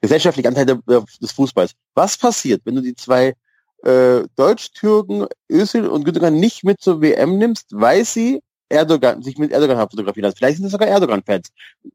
gesellschaftlichen 0.00 0.48
Anteil 0.48 0.66
der, 0.66 1.04
des 1.22 1.32
Fußballs. 1.32 1.72
Was 1.94 2.18
passiert, 2.18 2.62
wenn 2.64 2.74
du 2.74 2.82
die 2.82 2.94
zwei 2.94 3.34
äh, 3.84 4.22
Deutsch-Türken, 4.36 5.26
Özil 5.50 5.86
und 5.86 6.04
Gündogan 6.04 6.34
nicht 6.34 6.64
mit 6.64 6.80
zur 6.80 7.00
WM 7.00 7.38
nimmst, 7.38 7.68
weil 7.70 8.04
sie 8.04 8.40
Erdogan, 8.70 9.22
sich 9.22 9.36
mit 9.36 9.52
Erdogan 9.52 9.76
fotografieren 9.90 10.24
lassen. 10.24 10.36
Vielleicht 10.36 10.56
sind 10.56 10.66
es 10.66 10.72
sogar 10.72 10.88
Erdogan-Fans. 10.88 11.48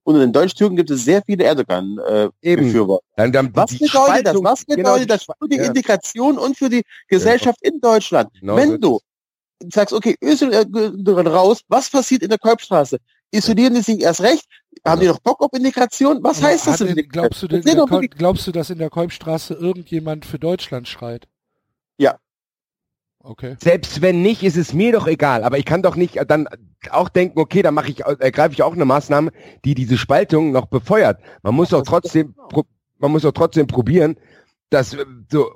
Unter 0.04 0.20
den 0.20 0.34
Deutsch-Türken 0.34 0.76
gibt 0.76 0.92
es 0.92 1.06
sehr 1.06 1.24
viele. 1.26 1.44
Erdogan-Befürworter. 1.46 3.06
Dann 3.16 3.56
Was 3.56 3.78
bedeutet 3.78 4.28
das? 4.28 4.44
Was 4.44 4.66
bedeutet 4.66 5.08
genau, 5.08 5.16
das 5.16 5.24
für 5.24 5.48
die 5.50 5.58
ja. 5.58 5.64
Integration 5.64 6.38
und 6.38 6.58
für 6.58 6.70
die 6.70 6.84
Gesellschaft 7.08 7.60
in 7.62 7.80
Deutschland? 7.80 8.30
Genau 8.40 8.58
Wenn 8.58 8.80
du 8.80 9.00
sagst, 9.72 9.94
okay, 9.94 10.16
Özil 10.22 10.52
äh, 10.54 11.30
raus, 11.30 11.62
was 11.68 11.90
passiert 11.90 12.24
in 12.24 12.30
der 12.30 12.40
Kolbstraße? 12.40 12.98
Isolieren 13.32 13.74
die 13.74 13.82
sich 13.82 14.02
erst 14.02 14.22
recht? 14.22 14.46
Haben 14.86 15.02
die 15.02 15.08
noch 15.08 15.20
Bock 15.20 15.42
auf 15.42 15.52
Integration? 15.54 16.24
Was 16.24 16.40
aber 16.40 16.48
heißt 16.48 16.68
das 16.68 16.78
denn? 16.78 16.96
glaubst 17.10 17.42
du, 17.42 17.48
denn, 17.48 17.62
Das 17.62 18.10
glaubst 18.18 18.48
du, 18.48 18.52
dass 18.52 18.70
in 18.70 18.78
der 18.78 18.90
Kolbstraße 18.90 19.54
irgendjemand 19.54 20.26
für 20.26 20.38
Deutschland 20.40 20.88
schreit? 20.88 21.28
Ja. 21.98 22.18
Okay. 23.28 23.56
Selbst 23.60 24.02
wenn 24.02 24.22
nicht, 24.22 24.44
ist 24.44 24.56
es 24.56 24.74
mir 24.74 24.92
doch 24.92 25.08
egal. 25.08 25.44
Aber 25.44 25.58
ich 25.58 25.66
kann 25.66 25.82
doch 25.82 25.96
nicht 25.96 26.20
dann 26.28 26.48
auch 26.92 27.10
denken, 27.10 27.40
okay, 27.40 27.62
dann 27.64 27.74
mache 27.74 27.90
ich, 27.90 28.02
ergreife 28.02 28.54
ich 28.54 28.62
auch 28.62 28.74
eine 28.74 28.86
Maßnahme, 28.86 29.32
die 29.66 29.74
diese 29.74 29.98
Spaltung 29.98 30.52
noch 30.52 30.68
befeuert. 30.68 31.20
Man 31.42 31.56
muss 31.56 31.70
doch 31.70 31.82
trotzdem, 31.84 32.36
pro- 32.50 32.66
man 33.00 33.12
muss 33.12 33.24
doch 33.24 33.32
trotzdem 33.32 33.66
probieren, 33.68 34.16
dass 34.70 34.94
äh, 34.94 35.04
so 35.32 35.50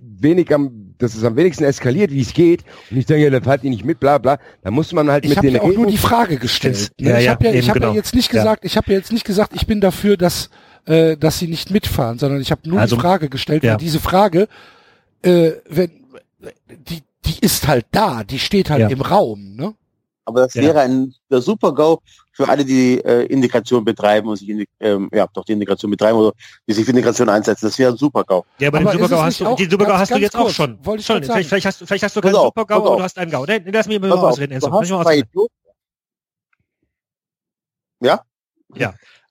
wenig 0.00 0.54
am, 0.54 0.94
dass 0.98 1.14
es 1.16 1.24
am 1.24 1.34
wenigsten 1.34 1.64
eskaliert, 1.64 2.12
wie 2.12 2.20
es 2.20 2.32
geht. 2.32 2.62
Und 2.90 2.98
ich 2.98 3.06
denke, 3.06 3.24
ja, 3.24 3.30
dann 3.30 3.42
fahrt 3.42 3.64
ihr 3.64 3.70
nicht 3.70 3.84
mit, 3.84 3.98
bla 3.98 4.18
bla. 4.18 4.38
Da 4.62 4.70
muss 4.70 4.92
man 4.92 5.10
halt 5.10 5.24
Ich 5.24 5.30
mit 5.30 5.38
habe 5.38 5.46
den 5.48 5.56
ja 5.56 5.62
auch 5.62 5.72
nur 5.74 5.86
die 5.86 5.96
Frage 5.96 6.36
gestellt. 6.36 6.92
Ne? 7.00 7.10
ja, 7.10 7.18
ich 7.18 7.24
ja, 7.24 7.30
habe 7.32 7.44
ja, 7.46 7.52
ich 7.54 7.68
hab 7.68 7.76
ja 7.76 7.80
genau. 7.80 7.94
jetzt 7.94 8.14
nicht 8.14 8.32
Ja. 8.32 8.40
gesagt, 8.42 8.64
ich 8.64 8.76
habe 8.76 8.92
ja 8.92 8.98
jetzt 8.98 9.12
nicht 9.12 9.24
gesagt, 9.24 9.52
ich 9.54 9.66
bin 9.66 9.80
dafür, 9.80 10.16
dass 10.16 10.50
äh, 10.86 11.16
dass 11.16 11.38
sie 11.38 11.48
nicht 11.48 11.70
mitfahren, 11.70 12.18
sondern 12.18 12.40
ich 12.40 12.50
habe 12.52 12.68
nur 12.68 12.78
Also, 12.80 12.96
die 12.96 13.02
Frage 13.02 13.28
gestellt, 13.28 13.64
ja. 13.64 13.72
weil 13.72 13.78
diese 13.78 13.98
Frage, 13.98 14.46
äh, 15.22 15.52
wenn 15.68 15.90
die 16.88 17.02
die 17.24 17.38
ist 17.40 17.66
halt 17.68 17.86
da, 17.90 18.24
die 18.24 18.38
steht 18.38 18.70
halt 18.70 18.80
Ja. 18.82 18.88
im 18.88 19.00
Raum, 19.00 19.54
ne? 19.56 19.74
Aber 20.24 20.40
das 20.42 20.54
Ja. 20.54 20.62
wäre 20.62 20.80
ein 20.80 21.14
der 21.30 21.40
Super-GO 21.40 22.02
für 22.32 22.46
alle, 22.48 22.62
die 22.64 22.98
äh, 23.02 23.24
Integration 23.26 23.82
betreiben 23.84 24.28
und 24.28 24.36
sich 24.36 24.48
in 24.48 24.58
die, 24.58 24.68
ähm, 24.78 25.08
ja, 25.12 25.26
doch 25.32 25.44
die 25.44 25.52
Integration 25.52 25.90
betreiben 25.90 26.18
oder 26.18 26.32
die 26.68 26.74
sich 26.74 26.84
für 26.84 26.90
Integration 26.90 27.28
einsetzen. 27.30 27.64
Das 27.66 27.78
wäre 27.78 27.92
ein 27.92 27.96
Super-GO. 27.96 28.44
ja, 28.58 28.68
aber, 28.68 28.78
Aber 28.80 28.90
den 28.92 28.98
Supergau 29.00 29.22
hast 29.22 29.40
du, 29.40 29.46
auch- 29.46 29.56
den 29.56 29.70
Supergau 29.70 29.92
ganz- 29.92 30.00
hast 30.02 30.10
du 30.10 30.16
jetzt 30.20 30.36
auch 30.36 30.42
kurz, 30.42 30.54
schon. 30.54 30.78
wollte 30.84 31.00
ich 31.00 31.06
schon. 31.06 31.22
Vielleicht, 31.22 31.48
vielleicht, 31.48 31.66
hast, 31.66 31.80
du- 31.80 31.86
vielleicht 31.86 32.04
hast 32.04 32.14
du 32.16 32.20
keinen 32.20 32.34
Supergau, 32.34 32.76
auf. 32.86 32.96
du 32.98 33.02
hast 33.02 33.16
einen 33.18 33.30
Gau. 33.30 33.46
Nee, 33.46 33.62
Lass 33.72 33.86
mich 33.88 33.98
mal 34.00 34.12
auf, 34.12 34.20
ausreden, 34.22 34.52
Enzo. 34.52 34.66
du 34.66 34.70
Lass 34.72 34.80
hast 34.82 34.88
mich 34.88 34.90
mal 34.90 35.00
ausreden. 35.00 35.28
Idioten. 35.30 35.52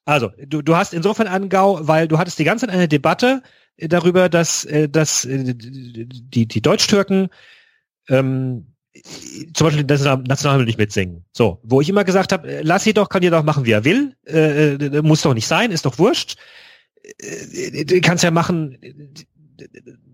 Also, 0.05 0.31
du, 0.45 0.61
du 0.61 0.75
hast 0.75 0.93
insofern 0.93 1.27
einen 1.27 1.49
Gau, 1.49 1.79
weil 1.81 2.07
du 2.07 2.17
hattest 2.17 2.39
die 2.39 2.45
ganze 2.45 2.65
Zeit 2.65 2.73
eine 2.73 2.87
Debatte 2.87 3.43
äh, 3.75 3.89
darüber, 3.89 4.29
dass, 4.29 4.63
äh, 4.65 4.87
dass 4.87 5.25
äh, 5.25 5.53
die, 5.53 6.45
die 6.47 6.61
Deutsch-Türken 6.61 7.29
ähm, 8.09 8.67
zum 9.53 9.67
Beispiel 9.67 9.83
das 9.83 10.03
Nationalhymne 10.03 10.65
nicht 10.65 10.79
mitsingen. 10.79 11.25
So, 11.31 11.59
wo 11.63 11.81
ich 11.81 11.89
immer 11.89 12.03
gesagt 12.03 12.31
habe, 12.31 12.47
äh, 12.47 12.61
lass 12.63 12.83
sie 12.83 12.93
doch, 12.93 13.09
kann 13.09 13.21
ihr 13.23 13.31
doch 13.31 13.43
machen, 13.43 13.65
wie 13.65 13.71
er 13.71 13.85
will, 13.85 14.15
äh, 14.25 14.73
äh, 14.73 15.01
muss 15.01 15.21
doch 15.21 15.33
nicht 15.33 15.47
sein, 15.47 15.71
ist 15.71 15.85
doch 15.85 15.99
wurscht. 15.99 16.37
Äh, 17.19 17.85
Du 17.85 18.01
kannst 18.01 18.23
ja 18.23 18.31
machen, 18.31 18.77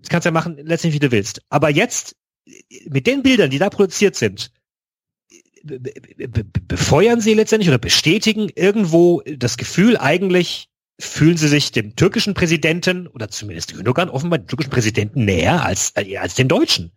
kannst 0.10 0.26
ja 0.26 0.32
machen, 0.32 0.58
letztendlich 0.58 1.02
wie 1.02 1.08
du 1.08 1.12
willst. 1.12 1.42
Aber 1.50 1.70
jetzt, 1.70 2.16
mit 2.88 3.08
den 3.08 3.24
Bildern, 3.24 3.50
die 3.50 3.58
da 3.60 3.70
produziert 3.70 4.16
sind, 4.16 4.52
be- 5.64 5.80
be- 5.80 6.28
be- 6.28 6.44
befeuern 6.68 7.22
sie 7.22 7.34
letztendlich 7.34 7.70
oder 7.70 7.78
bestätigen 7.78 8.50
irgendwo 8.54 9.22
das 9.38 9.58
Gefühl, 9.58 9.98
eigentlich 9.98 10.70
fühlen 11.00 11.38
sie 11.38 11.48
sich 11.48 11.72
dem 11.72 11.96
türkischen 11.96 12.34
Präsidenten 12.34 13.08
oder 13.08 13.30
zumindest 13.30 13.74
Gündogan 13.74 14.10
offenbar 14.10 14.40
dem 14.40 14.48
türkischen 14.48 14.70
Präsidenten 14.72 15.26
näher 15.26 15.66
als, 15.66 15.94
äh, 15.96 16.18
als 16.18 16.36
den 16.36 16.48
Deutschen. 16.50 16.92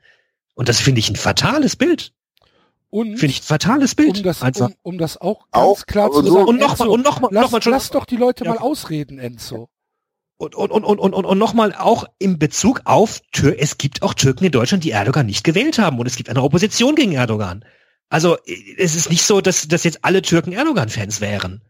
Und 0.57 0.68
das 0.68 0.80
finde 0.80 0.98
ich 0.98 1.09
ein 1.09 1.16
fatales 1.16 1.76
Bild. 1.76 2.12
Und 2.90 3.18
Finde 3.18 3.32
ich 3.32 3.40
ein 3.40 3.44
fatales 3.44 3.94
Bild. 3.94 4.16
um 4.18 4.22
das 4.24 4.42
einfach. 4.42 4.68
um, 4.68 4.74
um 4.94 4.98
das 4.98 5.16
auch 5.20 5.40
ganz 5.52 5.64
Auch, 5.64 5.86
klar 5.86 6.11
zu 6.11 6.22
so- 6.22 6.32
sagen, 6.32 6.46
und 6.48 6.59
nochmal, 6.59 6.88
und 6.88 7.04
nochmal, 7.04 7.30
lass, 7.32 7.44
nochmal 7.44 7.62
schon. 7.62 7.72
lass 7.72 7.90
doch 7.90 8.07
die 8.07 8.16
Leute 8.16 8.44
Ja. 8.44 8.50
mal 8.54 8.59
ausreden, 8.59 9.18
Enzo. 9.20 9.68
Und, 10.38 10.54
und, 10.54 10.70
und, 10.70 10.84
und, 10.84 10.98
und, 10.98 11.14
und, 11.14 11.24
und 11.24 11.38
nochmal 11.38 11.74
auch 11.74 12.04
in 12.18 12.38
Bezug 12.38 12.80
auf 12.84 13.20
Tür, 13.32 13.57
es 13.59 13.78
gibt 13.78 14.02
auch 14.02 14.14
Türken 14.14 14.44
in 14.46 14.52
Deutschland, 14.52 14.82
die 14.84 14.90
Erdogan 14.90 15.26
nicht 15.26 15.44
gewählt 15.44 15.78
haben 15.78 15.98
und 15.98 16.07
es 16.07 16.16
gibt 16.16 16.28
eine 16.30 16.42
Opposition 16.42 16.94
gegen 16.94 17.12
Erdogan. 17.12 17.64
Also 18.09 18.36
es 18.78 18.94
ist 18.94 19.11
nicht 19.11 19.24
so, 19.24 19.40
dass, 19.40 19.66
dass 19.68 19.84
jetzt 19.84 20.04
alle 20.04 20.22
Türken 20.22 20.52
Erdogan-Fans 20.52 21.20
wären. 21.20 21.62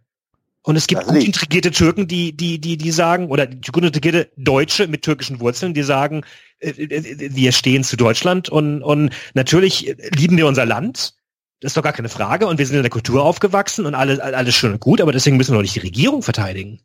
Und 0.67 0.75
es 0.75 0.89
gibt 0.89 1.03
Das 1.03 1.07
gut 1.07 1.17
nicht. 1.19 1.29
integrierte 1.29 1.71
Türken, 1.71 2.09
die, 2.09 2.37
die, 2.37 2.61
die, 2.61 2.77
die 2.77 2.91
sagen, 2.91 3.29
oder 3.31 3.47
gut 3.47 3.85
integrierte 3.85 4.33
Deutsche 4.37 4.89
mit 4.89 5.03
türkischen 5.03 5.39
Wurzeln, 5.39 5.75
die 5.75 5.85
sagen, 5.85 6.23
äh, 6.59 6.71
äh, 6.71 7.31
wir 7.37 7.53
stehen 7.53 7.85
zu 7.85 7.97
Deutschland 7.97 8.49
und, 8.49 8.83
und 8.83 9.11
natürlich 9.35 9.95
lieben 10.17 10.37
wir 10.37 10.49
unser 10.49 10.67
Land. 10.67 11.14
Das 11.61 11.71
ist 11.71 11.77
doch 11.77 11.85
gar 11.85 11.93
keine 11.93 12.09
Frage. 12.09 12.49
Und 12.49 12.59
wir 12.59 12.67
sind 12.67 12.75
in 12.75 12.83
der 12.83 12.91
Kultur 12.91 13.23
aufgewachsen 13.23 13.87
und 13.87 13.95
alles, 13.95 14.19
alles 14.19 14.57
schön 14.57 14.73
und 14.73 14.81
gut, 14.81 15.01
aber 15.01 15.12
deswegen 15.12 15.37
müssen 15.37 15.53
wir 15.53 15.59
doch 15.59 15.62
nicht 15.62 15.77
die 15.77 15.81
Regierung 15.87 16.23
verteidigen. 16.25 16.81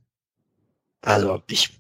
Also, 1.02 1.42
ich, 1.50 1.80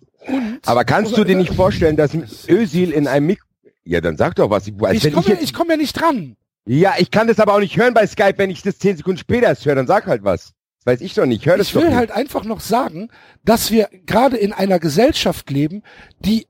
Aber 0.66 0.84
kannst 0.86 1.16
du 1.16 1.24
dir 1.24 1.36
nicht 1.36 1.54
vorstellen, 1.54 1.98
dass 1.98 2.16
Özil 2.50 2.90
in 2.92 3.08
einem 3.08 3.28
Mik 3.28 3.42
Ja, 3.84 4.02
dann 4.02 4.18
sag 4.18 4.36
doch 4.38 4.50
was. 4.50 4.72
Als 4.82 5.06
ich 5.06 5.14
komme 5.14 5.28
ich 5.28 5.34
ja, 5.34 5.38
ich 5.40 5.54
komm 5.54 5.70
ja 5.70 5.78
nicht 5.78 5.94
dran. 5.94 6.36
ja, 6.66 6.96
ich 6.98 7.12
kann 7.12 7.28
das 7.28 7.40
aber 7.40 7.54
auch 7.54 7.60
nicht 7.60 7.78
hören 7.78 7.94
bei 7.94 8.08
Skype, 8.08 8.38
wenn 8.38 8.50
ich 8.50 8.64
das 8.64 8.80
zehn 8.80 8.98
Sekunden 8.98 9.20
später 9.20 9.46
erst 9.48 9.66
höre, 9.66 9.76
dann 9.76 9.86
sag 9.86 10.08
halt 10.08 10.24
was. 10.24 10.54
Weiß 10.86 11.02
ich 11.02 11.14
doch 11.14 11.26
nicht. 11.26 11.46
Hör 11.46 11.58
das 11.58 11.68
Ich 11.68 11.76
will 11.76 11.86
nicht. 11.90 11.96
halt 11.96 12.12
einfach 12.12 12.44
noch 12.44 12.60
sagen, 12.60 13.10
dass 13.46 13.72
wir 13.72 13.90
gerade 14.06 14.38
in 14.38 14.52
einer 14.54 14.80
Gesellschaft 14.80 15.50
leben, 15.50 15.84
die 16.20 16.48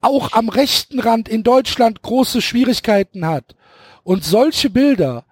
auch 0.00 0.32
am 0.32 0.48
rechten 0.48 1.00
Rand 1.00 1.28
in 1.28 1.42
Deutschland 1.44 2.02
große 2.02 2.42
Schwierigkeiten 2.42 3.26
hat. 3.26 3.54
Und 4.02 4.24
solche 4.24 4.70
Bilder 4.70 5.24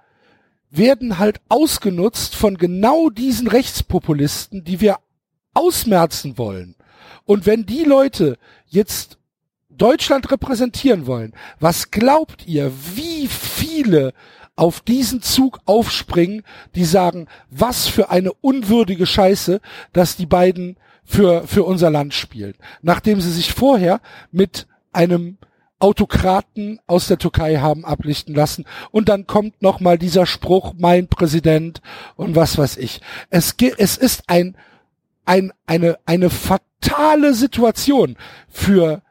werden 0.71 1.19
halt 1.19 1.41
ausgenutzt 1.49 2.35
von 2.35 2.57
genau 2.57 3.11
diesen 3.11 3.49
Rechtspopulisten, 3.49 4.65
die 4.65 4.81
wir 4.81 4.99
ausmerzen 5.53 6.39
wollen. 6.39 6.77
Und 7.25 7.45
wenn 7.45 7.67
die 7.67 7.85
Leute 7.85 8.39
jetzt 8.67 9.19
Deutschland 9.69 10.31
repräsentieren 10.31 11.07
wollen, 11.07 11.35
was 11.61 11.91
glaubt 11.91 12.47
ihr, 12.47 12.73
wie 12.95 13.27
viele 13.27 14.15
auf 14.57 14.81
diesen 14.81 15.23
Zug 15.23 15.61
aufspringen, 15.65 16.43
die 16.75 16.85
sagen, 16.85 17.27
was 17.51 17.89
für 17.89 18.11
eine 18.11 18.33
unwürdige 18.33 19.07
Scheiße, 19.07 19.61
dass 19.93 20.17
die 20.17 20.27
beiden 20.27 20.77
für, 21.05 21.47
für 21.47 21.65
unser 21.65 21.91
Land 21.91 22.15
spielen. 22.15 22.55
Nachdem 22.83 23.21
sie 23.21 23.33
sich 23.33 23.53
vorher 23.53 24.01
mit 24.31 24.67
einem 24.93 25.39
Autokraten 25.83 26.79
aus 26.87 27.09
der 27.09 27.19
Türkei 27.19 27.57
haben 27.57 27.85
ablichten 27.85 28.35
lassen. 28.37 28.67
Und 28.93 29.09
dann 29.09 29.27
kommt 29.27 29.63
noch 29.63 29.81
mal 29.81 29.99
dieser 29.99 30.27
Spruch, 30.27 30.75
mein 30.79 31.09
Präsident 31.09 31.83
und 32.15 32.37
was 32.37 32.57
weiß 32.57 32.77
ich. 32.77 33.01
Es, 33.31 33.57
es 33.79 33.97
ist 33.97 34.23
ein, 34.29 34.57
ein, 35.25 35.53
eine, 35.67 35.99
eine 36.07 36.31
fatale 36.31 37.35
Situation 37.35 38.17
für 38.49 39.03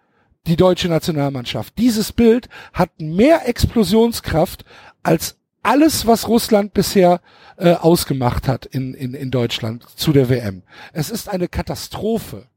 die 0.47 0.55
deutsche 0.55 0.87
Nationalmannschaft. 0.87 1.77
Dieses 1.77 2.13
Bild 2.13 2.47
hat 2.73 2.89
mehr 2.99 3.47
Explosionskraft 3.49 4.63
als 5.03 5.37
alles, 5.63 6.07
was 6.07 6.27
Russland 6.27 6.73
bisher 6.73 7.21
äh, 7.57 7.73
ausgemacht 7.73 8.47
hat 8.47 8.65
in, 8.65 8.93
in, 8.93 9.13
in 9.13 9.31
Deutschland 9.31 9.85
zu 9.95 10.11
der 10.11 10.29
WM. 10.29 10.63
Es 10.93 11.09
ist 11.09 11.29
eine 11.29 11.47
Katastrophe. 11.47 12.47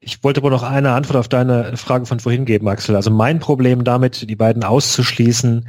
ich 0.00 0.24
wollte 0.24 0.42
wohl 0.42 0.50
noch 0.50 0.64
eine 0.64 0.92
Antwort 0.92 1.16
auf 1.16 1.28
deine 1.28 1.76
Frage 1.76 2.06
von 2.06 2.20
vorhin 2.20 2.44
geben, 2.44 2.68
Axel. 2.68 2.96
Also 2.96 3.10
mein 3.10 3.38
Problem 3.38 3.84
damit, 3.84 4.28
die 4.28 4.36
beiden 4.36 4.64
auszuschließen, 4.64 5.68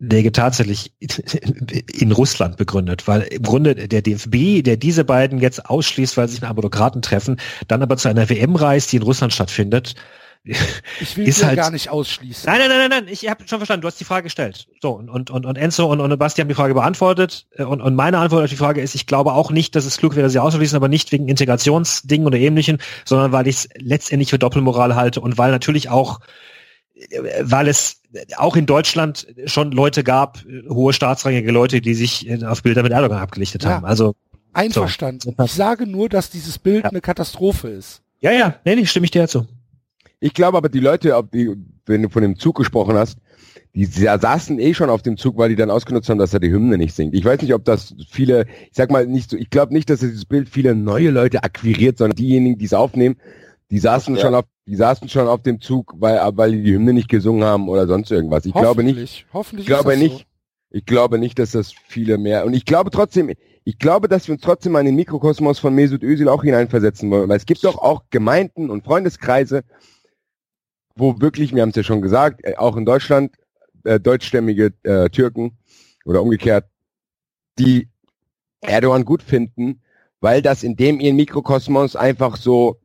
Lege 0.00 0.32
tatsächlich 0.32 0.92
in 1.92 2.12
Russland 2.12 2.56
begründet, 2.56 3.06
weil 3.06 3.22
im 3.22 3.42
Grunde 3.42 3.74
der 3.74 4.02
DFB, 4.02 4.62
der 4.62 4.76
diese 4.76 5.04
beiden 5.04 5.38
jetzt 5.38 5.64
ausschließt, 5.66 6.16
weil 6.16 6.28
sie 6.28 6.34
sich 6.34 6.42
mit 6.42 6.50
Autokraten 6.50 7.00
treffen, 7.00 7.38
dann 7.68 7.82
aber 7.82 7.96
zu 7.96 8.08
einer 8.08 8.28
WM 8.28 8.56
reist, 8.56 8.92
die 8.92 8.96
in 8.96 9.02
Russland 9.02 9.32
stattfindet, 9.32 9.94
Ich 11.00 11.16
will 11.16 11.26
Ist 11.26 11.42
halt- 11.42 11.56
gar 11.56 11.70
nicht 11.70 11.88
ausschließen. 11.88 12.44
Nein, 12.46 12.58
nein, 12.60 12.68
nein, 12.68 12.78
nein, 12.90 13.04
nein, 13.04 13.08
ich 13.12 13.28
habe 13.30 13.48
schon 13.48 13.58
verstanden, 13.58 13.80
du 13.80 13.88
hast 13.88 13.98
die 13.98 14.04
Frage 14.04 14.24
gestellt. 14.24 14.66
So, 14.82 14.90
und, 14.90 15.08
und, 15.08 15.30
und, 15.30 15.56
Enzo 15.56 15.86
und, 15.86 16.00
und 16.00 16.18
Basti 16.18 16.42
haben 16.42 16.48
die 16.48 16.54
Frage 16.54 16.74
beantwortet. 16.74 17.46
Äh, 17.52 17.64
Und, 17.64 17.80
und 17.80 17.94
meine 17.94 18.18
Antwort 18.18 18.44
auf 18.44 18.50
die 18.50 18.56
Frage 18.56 18.82
ist, 18.82 18.94
ich 18.94 19.06
glaube 19.06 19.32
auch 19.32 19.50
nicht, 19.50 19.74
dass 19.74 19.86
es 19.86 19.96
klug 19.96 20.16
wäre, 20.16 20.28
sie 20.28 20.38
auszuschließen, 20.38 20.76
aber 20.76 20.88
nicht 20.88 21.12
wegen 21.12 21.28
Integrationsdingen 21.28 22.26
oder 22.26 22.36
ähnlichen, 22.38 22.78
sondern 23.06 23.32
weil 23.32 23.46
ich 23.46 23.56
es 23.56 23.68
letztendlich 23.76 24.28
für 24.30 24.38
Doppelmoral 24.38 24.94
halte 24.94 25.22
und 25.22 25.38
weil 25.38 25.50
natürlich 25.50 25.88
auch, 25.88 26.20
äh, 26.94 27.22
weil 27.40 27.66
es 27.68 28.02
auch 28.36 28.54
in 28.56 28.66
Deutschland 28.66 29.26
schon 29.46 29.72
Leute 29.72 30.04
gab, 30.04 30.44
äh, 30.44 30.68
hohe 30.68 30.92
staatsrangige 30.92 31.52
Leute, 31.52 31.80
die 31.80 31.94
sich 31.94 32.28
auf 32.44 32.62
Bilder 32.62 32.82
mit 32.82 32.92
Erdogan 32.92 33.18
abgelichtet 33.18 33.64
Ja. 33.64 33.70
haben. 33.70 33.86
Also, 33.86 34.14
Einverstanden. 34.52 35.34
Ich 35.42 35.52
sage 35.52 35.86
nur, 35.86 36.08
dass 36.08 36.30
dieses 36.30 36.58
Bild 36.58 36.84
Ja. 36.84 36.90
eine 36.90 37.00
Katastrophe 37.00 37.68
ist. 37.68 38.02
ja, 38.20 38.30
ja, 38.30 38.54
nee, 38.64 38.76
nee, 38.76 38.86
stimme 38.86 39.04
ich 39.06 39.10
dir 39.10 39.26
zu. 39.26 39.46
Ich 40.24 40.32
glaube 40.32 40.56
aber, 40.56 40.70
die 40.70 40.80
Leute, 40.80 41.16
ob 41.16 41.30
die, 41.32 41.54
wenn 41.84 42.00
du 42.02 42.08
von 42.08 42.22
dem 42.22 42.38
Zug 42.38 42.56
gesprochen 42.56 42.96
hast, 42.96 43.18
die 43.74 43.84
sa- 43.84 44.18
saßen 44.18 44.58
eh 44.58 44.72
schon 44.72 44.88
auf 44.88 45.02
dem 45.02 45.18
Zug, 45.18 45.36
weil 45.36 45.50
die 45.50 45.56
dann 45.56 45.70
ausgenutzt 45.70 46.08
haben, 46.08 46.16
dass 46.16 46.32
er 46.32 46.40
die 46.40 46.50
Hymne 46.50 46.78
nicht 46.78 46.94
singt. 46.94 47.14
Ich 47.14 47.26
weiß 47.26 47.42
nicht, 47.42 47.52
ob 47.52 47.62
das 47.66 47.94
viele, 48.08 48.46
ich 48.70 48.72
sag 48.76 48.90
mal 48.90 49.06
nicht 49.06 49.28
so, 49.28 49.36
ich 49.36 49.50
glaube 49.50 49.74
nicht, 49.74 49.90
dass 49.90 50.00
dieses 50.00 50.24
Bild 50.24 50.48
viele 50.48 50.74
neue 50.74 51.10
Leute 51.10 51.42
akquiriert, 51.44 51.98
sondern 51.98 52.16
diejenigen, 52.16 52.56
die 52.56 52.64
es 52.64 52.72
aufnehmen, 52.72 53.16
die 53.70 53.78
saßen 53.78 54.14
Ja. 54.16 54.22
schon 54.22 54.34
auf, 54.34 54.44
die 54.66 54.76
saßen 54.76 55.10
schon 55.10 55.28
auf 55.28 55.42
dem 55.42 55.60
Zug, 55.60 55.92
weil, 55.98 56.18
weil 56.36 56.52
die 56.52 56.62
die 56.62 56.72
Hymne 56.72 56.94
nicht 56.94 57.10
gesungen 57.10 57.44
haben 57.44 57.68
oder 57.68 57.86
sonst 57.86 58.10
irgendwas. 58.10 58.46
Ich 58.46 58.54
glaube 58.54 58.82
nicht, 58.82 58.96
Hoffentlich. 58.96 59.26
Hoffentlich 59.34 59.66
ich 59.68 59.74
glaube 59.74 59.92
ist 59.92 60.00
das 60.02 60.08
nicht, 60.10 60.26
ich 60.70 60.86
glaube 60.86 61.18
nicht, 61.18 61.38
dass 61.38 61.50
das 61.50 61.74
viele 61.86 62.16
mehr, 62.16 62.46
und 62.46 62.54
ich 62.54 62.64
glaube 62.64 62.90
trotzdem, 62.90 63.30
ich 63.64 63.78
glaube, 63.78 64.08
dass 64.08 64.26
wir 64.26 64.34
uns 64.34 64.42
trotzdem 64.42 64.72
mal 64.72 64.80
in 64.80 64.86
den 64.86 64.96
Mikrokosmos 64.96 65.58
von 65.58 65.74
Mesut 65.74 66.02
Özil 66.02 66.28
auch 66.30 66.44
hineinversetzen 66.44 67.10
wollen, 67.10 67.28
weil 67.28 67.36
es 67.36 67.46
gibt 67.46 67.62
doch 67.64 67.76
auch 67.76 68.04
Gemeinden 68.10 68.70
und 68.70 68.84
Freundeskreise, 68.84 69.64
wo 70.96 71.20
wirklich, 71.20 71.54
wir 71.54 71.62
haben 71.62 71.70
es 71.70 71.76
ja 71.76 71.82
schon 71.82 72.02
gesagt, 72.02 72.44
äh, 72.44 72.56
auch 72.56 72.76
in 72.76 72.84
Deutschland 72.84 73.34
äh, 73.84 74.00
deutschstämmige 74.00 74.72
äh, 74.82 75.08
Türken 75.10 75.58
oder 76.04 76.22
umgekehrt, 76.22 76.66
die 77.58 77.88
Erdogan 78.60 79.04
gut 79.04 79.22
finden, 79.22 79.82
weil 80.20 80.42
das 80.42 80.62
in 80.62 80.76
dem 80.76 81.00
ihren 81.00 81.16
Mikrokosmos 81.16 81.96
einfach 81.96 82.36
so 82.36 82.80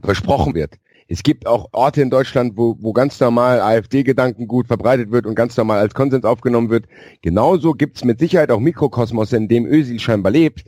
besprochen 0.00 0.54
wird. 0.54 0.78
Es 1.08 1.22
gibt 1.22 1.46
auch 1.46 1.68
Orte 1.72 2.00
in 2.00 2.08
Deutschland, 2.08 2.56
wo, 2.56 2.76
wo 2.80 2.94
ganz 2.94 3.20
normal 3.20 3.60
AfD-Gedanken 3.60 4.48
gut 4.48 4.66
verbreitet 4.66 5.10
wird 5.10 5.26
und 5.26 5.34
ganz 5.34 5.56
normal 5.56 5.80
als 5.80 5.92
Konsens 5.92 6.24
aufgenommen 6.24 6.70
wird. 6.70 6.86
Genauso 7.20 7.74
gibt's 7.74 8.04
mit 8.04 8.18
Sicherheit 8.18 8.50
auch 8.50 8.60
Mikrokosmos, 8.60 9.32
in 9.32 9.48
dem 9.48 9.66
Özil 9.66 9.98
scheinbar 9.98 10.32
lebt, 10.32 10.64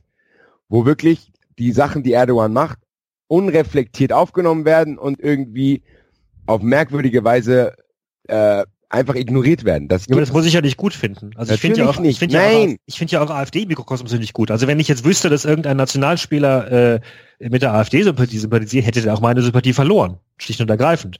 wo 0.68 0.84
wirklich 0.84 1.32
die 1.58 1.72
Sachen, 1.72 2.02
die 2.02 2.12
Erdogan 2.12 2.52
macht, 2.52 2.78
unreflektiert 3.28 4.12
aufgenommen 4.12 4.66
werden 4.66 4.98
und 4.98 5.20
irgendwie 5.20 5.82
auf 6.46 6.62
merkwürdige 6.62 7.24
Weise 7.24 7.74
äh, 8.28 8.64
einfach 8.88 9.14
ignoriert 9.16 9.64
werden. 9.64 9.88
Das 9.88 10.06
Ja, 10.06 10.12
aber 10.12 10.20
das 10.20 10.32
muss 10.32 10.46
ich 10.46 10.52
ja 10.52 10.60
nicht 10.60 10.76
gut 10.76 10.94
finden. 10.94 11.30
Also 11.36 11.54
ich 11.54 11.60
finde 11.60 11.80
ja 11.80 11.88
auch, 11.88 11.98
nicht. 11.98 12.12
ich 12.12 12.18
finde 12.18 12.34
ja 12.36 12.42
auch, 12.42 12.68
ich 12.86 12.98
finde 12.98 13.12
ja 13.12 13.22
auch 13.22 13.30
AfD-Mikrokosmos 13.30 14.12
nicht 14.12 14.32
gut. 14.32 14.50
Also 14.50 14.66
wenn 14.66 14.78
ich 14.78 14.88
jetzt 14.88 15.04
wüsste, 15.04 15.28
dass 15.30 15.44
irgendein 15.44 15.76
Nationalspieler 15.76 16.94
äh, 16.94 17.00
mit 17.40 17.62
der 17.62 17.74
AfD 17.74 18.02
sympathie- 18.02 18.38
sympathisiert, 18.38 18.86
hätte 18.86 19.02
der 19.02 19.14
auch 19.14 19.20
meine 19.20 19.42
Sympathie 19.42 19.72
verloren. 19.72 20.18
Schlicht 20.38 20.60
und 20.60 20.70
ergreifend. 20.70 21.18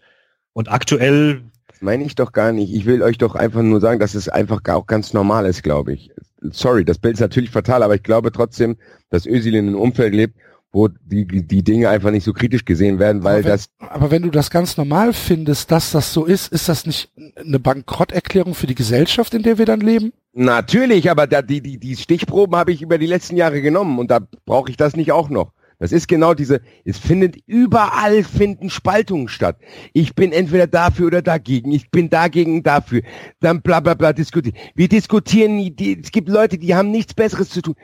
Und 0.53 0.71
aktuell, 0.71 1.43
Das 1.67 1.81
meine 1.83 2.05
ich 2.05 2.15
doch 2.15 2.31
gar 2.33 2.53
nicht. 2.53 2.73
Ich 2.73 2.87
will 2.87 3.03
euch 3.03 3.19
doch 3.19 3.35
einfach 3.35 3.63
nur 3.63 3.81
sagen, 3.81 3.99
dass 3.99 4.15
es 4.15 4.29
einfach 4.29 4.61
auch 4.69 4.87
ganz 4.87 5.13
normal 5.13 5.47
ist, 5.47 5.63
glaube 5.65 5.95
ich. 5.95 6.11
Sorry, 6.43 6.85
das 6.85 6.99
Bild 6.99 7.15
ist 7.15 7.21
natürlich 7.21 7.51
fatal, 7.51 7.83
aber 7.83 7.97
ich 7.97 8.03
glaube 8.03 8.31
trotzdem, 8.31 8.77
dass 9.11 9.27
Özil 9.27 9.55
in 9.57 9.67
einem 9.69 9.81
Umfeld 9.81 10.15
lebt, 10.15 10.37
wo 10.75 10.89
die, 10.89 11.25
die 11.25 11.63
Dinge 11.63 11.89
einfach 11.89 12.11
nicht 12.11 12.25
so 12.25 12.33
kritisch 12.33 12.65
gesehen 12.65 12.99
werden, 12.99 13.23
weil 13.23 13.37
aber 13.37 13.45
wenn, 13.45 13.51
das, 13.51 13.67
aber 13.79 14.11
wenn 14.11 14.23
du 14.23 14.31
das 14.31 14.51
ganz 14.51 14.77
normal 14.77 15.13
findest, 15.13 15.71
dass 15.71 15.93
das 15.93 16.13
so 16.13 16.25
ist, 16.25 16.53
ist 16.53 16.69
das 16.69 16.85
nicht 16.85 17.11
eine 17.37 17.61
Bankrotterklärung 17.61 18.55
für 18.55 18.67
die 18.67 18.75
Gesellschaft, 18.75 19.33
in 19.35 19.43
der 19.43 19.57
wir 19.59 19.67
dann 19.67 19.81
leben? 19.81 20.13
natürlich, 20.37 21.11
aber 21.13 21.29
da, 21.29 21.43
die, 21.43 21.61
die, 21.61 21.79
die 21.79 21.97
Stichproben 21.97 22.57
habe 22.57 22.73
ich 22.73 22.83
über 22.83 22.99
die 22.99 23.07
letzten 23.07 23.37
Jahre 23.37 23.63
genommen 23.63 24.01
und 24.01 24.11
da 24.11 24.19
brauche 24.45 24.69
ich 24.69 24.77
das 24.77 24.97
nicht 24.97 25.13
auch 25.13 25.29
noch. 25.29 25.53
Das 25.79 25.93
ist 25.93 26.09
genau 26.09 26.35
diese, 26.35 26.61
es 26.85 26.99
findet 26.99 27.37
überall 27.47 28.23
finden 28.25 28.71
Spaltungen 28.71 29.29
statt. 29.29 29.59
Ich 29.93 30.15
bin 30.15 30.33
entweder 30.33 30.67
dafür 30.67 31.09
oder 31.09 31.21
dagegen. 31.21 31.73
Ich 31.73 31.91
bin 31.91 32.11
dagegen 32.11 32.63
dafür. 32.63 33.03
Dann 33.41 33.61
bla 33.61 33.81
bla 33.81 33.95
bla 33.95 34.13
diskutieren. 34.13 34.57
Wir 34.75 34.89
diskutieren, 34.89 35.77
die, 35.77 36.01
es 36.01 36.13
gibt 36.13 36.29
Leute, 36.29 36.59
die 36.59 36.75
haben 36.75 36.91
nichts 36.91 37.15
Besseres 37.15 37.51
zu 37.51 37.61
tun. 37.61 37.75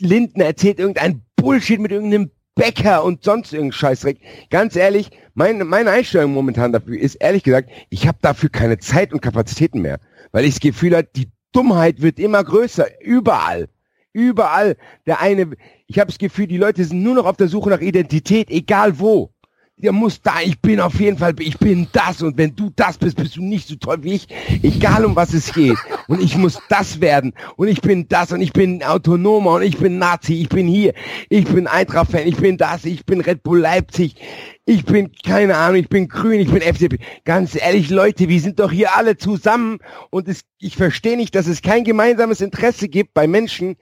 Lindner 0.00 0.46
erzählt 0.46 0.78
irgendein 0.78 1.22
Bullshit 1.36 1.80
mit 1.80 1.92
irgendeinem 1.92 2.30
Bäcker 2.54 3.04
und 3.04 3.24
sonst 3.24 3.52
irgendein 3.52 3.72
Scheißdreck. 3.72 4.18
Ganz 4.50 4.74
ehrlich, 4.74 5.10
meine, 5.34 5.64
meine 5.64 5.90
Einstellung 5.90 6.32
momentan 6.32 6.72
dafür 6.72 6.98
ist, 6.98 7.14
ehrlich 7.16 7.44
gesagt, 7.44 7.70
ich 7.90 8.08
habe 8.08 8.18
dafür 8.20 8.48
keine 8.48 8.78
Zeit 8.78 9.12
und 9.12 9.22
Kapazitäten 9.22 9.80
mehr. 9.80 10.00
Weil 10.32 10.44
ich 10.44 10.54
das 10.54 10.60
Gefühl 10.60 10.96
habe, 10.96 11.08
die 11.14 11.30
Dummheit 11.52 12.02
wird 12.02 12.18
immer 12.18 12.42
größer. 12.42 12.86
Überall. 13.00 13.68
Überall. 14.12 14.76
Der 15.06 15.20
eine, 15.20 15.52
ich 15.86 15.98
habe 15.98 16.10
das 16.10 16.18
Gefühl, 16.18 16.48
die 16.48 16.56
Leute 16.56 16.84
sind 16.84 17.02
nur 17.02 17.14
noch 17.14 17.26
auf 17.26 17.36
der 17.36 17.48
Suche 17.48 17.70
nach 17.70 17.80
Identität, 17.80 18.50
egal 18.50 18.98
wo. 18.98 19.32
Der 19.80 19.92
muss 19.92 20.20
da, 20.20 20.40
ich 20.42 20.60
bin 20.60 20.80
auf 20.80 20.98
jeden 20.98 21.18
Fall, 21.18 21.34
ich 21.38 21.56
bin 21.56 21.86
das 21.92 22.20
und 22.20 22.36
wenn 22.36 22.56
du 22.56 22.70
das 22.74 22.98
bist, 22.98 23.16
bist 23.16 23.36
du 23.36 23.42
nicht 23.42 23.68
so 23.68 23.76
toll 23.76 23.98
wie 24.02 24.14
ich, 24.14 24.26
egal 24.64 25.04
um 25.04 25.14
was 25.14 25.32
es 25.32 25.52
geht. 25.52 25.78
Und 26.08 26.20
ich 26.20 26.36
muss 26.36 26.58
das 26.68 27.00
werden. 27.00 27.32
Und 27.56 27.68
ich 27.68 27.80
bin 27.80 28.08
das 28.08 28.32
und 28.32 28.40
ich 28.40 28.52
bin 28.52 28.82
Autonomer 28.82 29.52
und 29.54 29.62
ich 29.62 29.78
bin 29.78 29.98
Nazi, 29.98 30.34
ich 30.34 30.48
bin 30.48 30.66
hier, 30.66 30.94
ich 31.28 31.44
bin 31.44 31.68
Eintracht-Fan, 31.68 32.26
ich 32.26 32.36
bin 32.36 32.56
das, 32.56 32.84
ich 32.84 33.06
bin 33.06 33.20
Red 33.20 33.44
Bull 33.44 33.60
Leipzig, 33.60 34.16
ich 34.64 34.84
bin, 34.84 35.12
keine 35.24 35.56
Ahnung, 35.56 35.76
ich 35.80 35.88
bin 35.88 36.08
grün, 36.08 36.40
ich 36.40 36.50
bin 36.50 36.60
FDP. 36.60 36.98
Ganz 37.24 37.54
ehrlich, 37.54 37.88
Leute, 37.88 38.28
wir 38.28 38.40
sind 38.40 38.58
doch 38.58 38.72
hier 38.72 38.96
alle 38.96 39.16
zusammen. 39.16 39.78
Und 40.10 40.26
es, 40.26 40.42
ich 40.58 40.76
verstehe 40.76 41.16
nicht, 41.16 41.36
dass 41.36 41.46
es 41.46 41.62
kein 41.62 41.84
gemeinsames 41.84 42.40
Interesse 42.40 42.88
gibt 42.88 43.14
bei 43.14 43.28
Menschen, 43.28 43.76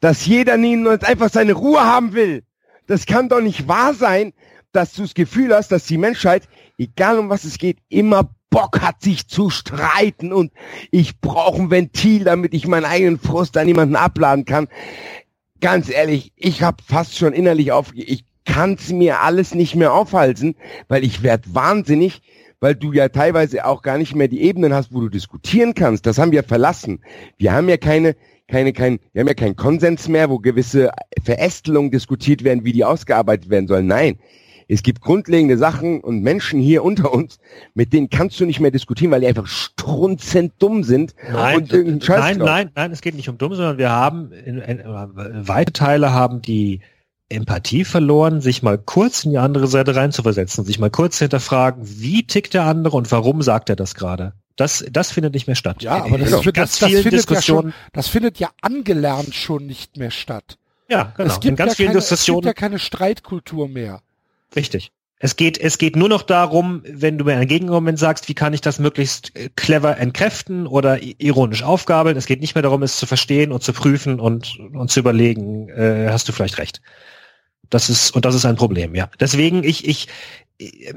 dass 0.00 0.24
jeder 0.24 0.56
nun 0.56 0.88
einfach 0.88 1.28
seine 1.28 1.52
Ruhe 1.52 1.84
haben 1.84 2.14
will. 2.14 2.44
Das 2.86 3.06
kann 3.06 3.28
doch 3.28 3.40
nicht 3.40 3.68
wahr 3.68 3.94
sein, 3.94 4.32
dass 4.74 4.92
du 4.92 5.02
das 5.02 5.14
Gefühl 5.14 5.54
hast, 5.54 5.72
dass 5.72 5.86
die 5.86 5.98
Menschheit, 5.98 6.48
egal 6.78 7.18
um 7.18 7.28
was 7.28 7.44
es 7.44 7.58
geht, 7.58 7.78
immer 7.88 8.30
Bock 8.50 8.80
hat, 8.80 9.02
sich 9.02 9.26
zu 9.26 9.50
streiten 9.50 10.32
und 10.32 10.52
ich 10.90 11.20
brauche 11.20 11.60
ein 11.60 11.70
Ventil, 11.70 12.24
damit 12.24 12.54
ich 12.54 12.66
meinen 12.66 12.84
eigenen 12.84 13.18
Frust 13.18 13.56
an 13.56 13.66
jemanden 13.66 13.96
abladen 13.96 14.44
kann. 14.44 14.68
Ganz 15.60 15.90
ehrlich, 15.90 16.32
ich 16.36 16.62
habe 16.62 16.82
fast 16.86 17.16
schon 17.16 17.32
innerlich 17.32 17.72
aufge... 17.72 18.02
Ich 18.02 18.24
kann 18.44 18.74
es 18.74 18.90
mir 18.90 19.20
alles 19.20 19.54
nicht 19.54 19.74
mehr 19.74 19.94
aufhalten, 19.94 20.54
weil 20.88 21.02
ich 21.02 21.22
werd 21.22 21.54
wahnsinnig, 21.54 22.20
weil 22.60 22.74
du 22.74 22.92
ja 22.92 23.08
teilweise 23.08 23.64
auch 23.64 23.80
gar 23.80 23.96
nicht 23.96 24.14
mehr 24.14 24.28
die 24.28 24.42
Ebenen 24.42 24.74
hast, 24.74 24.92
wo 24.92 25.00
du 25.00 25.08
diskutieren 25.08 25.74
kannst. 25.74 26.04
Das 26.04 26.18
haben 26.18 26.30
wir 26.30 26.44
verlassen. 26.44 27.02
Wir 27.38 27.52
haben 27.52 27.68
ja 27.68 27.78
keine 27.78 28.14
keine, 28.46 28.72
kein, 28.72 29.00
wir 29.12 29.20
haben 29.20 29.28
ja 29.28 29.34
keinen 29.34 29.56
Konsens 29.56 30.06
mehr, 30.06 30.28
wo 30.28 30.38
gewisse 30.38 30.90
Verästelungen 31.22 31.90
diskutiert 31.90 32.44
werden, 32.44 32.64
wie 32.64 32.72
die 32.72 32.84
ausgearbeitet 32.84 33.48
werden 33.48 33.68
sollen. 33.68 33.86
Nein, 33.86 34.18
es 34.68 34.82
gibt 34.82 35.00
grundlegende 35.00 35.58
Sachen 35.58 36.00
und 36.00 36.22
Menschen 36.22 36.60
hier 36.60 36.84
unter 36.84 37.12
uns, 37.12 37.38
mit 37.74 37.92
denen 37.92 38.10
kannst 38.10 38.40
du 38.40 38.44
nicht 38.44 38.60
mehr 38.60 38.70
diskutieren, 38.70 39.10
weil 39.10 39.20
die 39.20 39.26
einfach 39.26 39.46
strunzend 39.46 40.54
dumm 40.58 40.84
sind 40.84 41.14
nein, 41.30 41.56
und 41.56 41.72
irgendeinen 41.72 42.00
Scheiß 42.00 42.20
nein, 42.20 42.38
nein, 42.38 42.70
nein, 42.74 42.92
es 42.92 43.00
geht 43.00 43.14
nicht 43.14 43.28
um 43.28 43.38
dumm, 43.38 43.54
sondern 43.54 43.78
wir 43.78 43.90
haben, 43.90 44.32
in, 44.32 44.58
in, 44.58 44.82
weite 44.84 45.72
Teile 45.72 46.12
haben 46.12 46.42
die 46.42 46.80
Empathie 47.28 47.84
verloren, 47.84 48.40
sich 48.40 48.62
mal 48.62 48.78
kurz 48.78 49.24
in 49.24 49.32
die 49.32 49.38
andere 49.38 49.66
Seite 49.66 49.96
reinzuversetzen, 49.96 50.64
sich 50.64 50.78
mal 50.78 50.90
kurz 50.90 51.18
hinterfragen, 51.18 51.82
wie 51.84 52.26
tickt 52.26 52.54
der 52.54 52.64
andere 52.64 52.96
und 52.96 53.10
warum 53.10 53.42
sagt 53.42 53.70
er 53.70 53.76
das 53.76 53.94
gerade? 53.94 54.34
Das, 54.56 54.84
das 54.90 55.10
findet 55.10 55.34
nicht 55.34 55.46
mehr 55.46 55.56
statt. 55.56 55.82
Ja, 55.82 56.04
aber 56.04 56.18
das, 56.18 56.32
In 56.32 56.44
wird, 56.44 56.54
ganz 56.54 56.78
das, 56.78 56.80
das, 56.80 56.88
findet 56.90 57.04
ja 57.04 57.10
Diskussionen. 57.10 57.72
schon, 57.72 57.90
das 57.92 58.08
findet 58.08 58.38
ja 58.38 58.50
angelernt 58.60 59.34
schon 59.34 59.66
nicht 59.66 59.96
mehr 59.96 60.12
statt. 60.12 60.58
Ja, 60.88 61.12
genau. 61.16 61.28
Es 61.28 61.34
gibt, 61.40 61.46
in 61.46 61.56
ganz 61.56 61.72
ja 61.72 61.76
vielen 61.76 61.88
keine, 61.88 61.98
es 61.98 62.24
gibt 62.24 62.44
ja 62.44 62.52
keine 62.52 62.78
Streitkultur 62.78 63.68
mehr. 63.68 64.00
Richtig. 64.56 64.90
Es 65.18 65.36
geht, 65.36 65.58
es 65.58 65.78
geht 65.78 65.96
nur 65.96 66.08
noch 66.08 66.22
darum, 66.22 66.82
wenn 66.84 67.18
du 67.18 67.24
mir 67.24 67.36
ein 67.36 67.46
Gegenargument 67.46 67.98
sagst, 67.98 68.28
wie 68.28 68.34
kann 68.34 68.52
ich 68.52 68.60
das 68.60 68.78
möglichst 68.78 69.34
äh, 69.36 69.48
clever 69.54 69.96
entkräften 69.96 70.66
oder 70.66 71.00
ironisch 71.02 71.62
aufgabeln. 71.62 72.16
Es 72.16 72.26
geht 72.26 72.40
nicht 72.40 72.54
mehr 72.54 72.62
darum, 72.62 72.82
es 72.82 72.98
zu 72.98 73.06
verstehen 73.06 73.52
und 73.52 73.62
zu 73.62 73.72
prüfen 73.72 74.20
und, 74.20 74.58
und 74.58 74.90
zu 74.90 75.00
überlegen, 75.00 75.68
äh, 75.68 76.08
hast 76.10 76.28
du 76.28 76.32
vielleicht 76.32 76.58
recht. 76.58 76.82
Das 77.70 77.88
ist, 77.88 78.14
und 78.14 78.24
das 78.24 78.34
ist 78.34 78.44
ein 78.44 78.56
Problem, 78.56 78.94
ja. 78.94 79.08
Deswegen, 79.20 79.62
ich, 79.62 79.86
ich, 79.88 80.08
äh, 80.58 80.92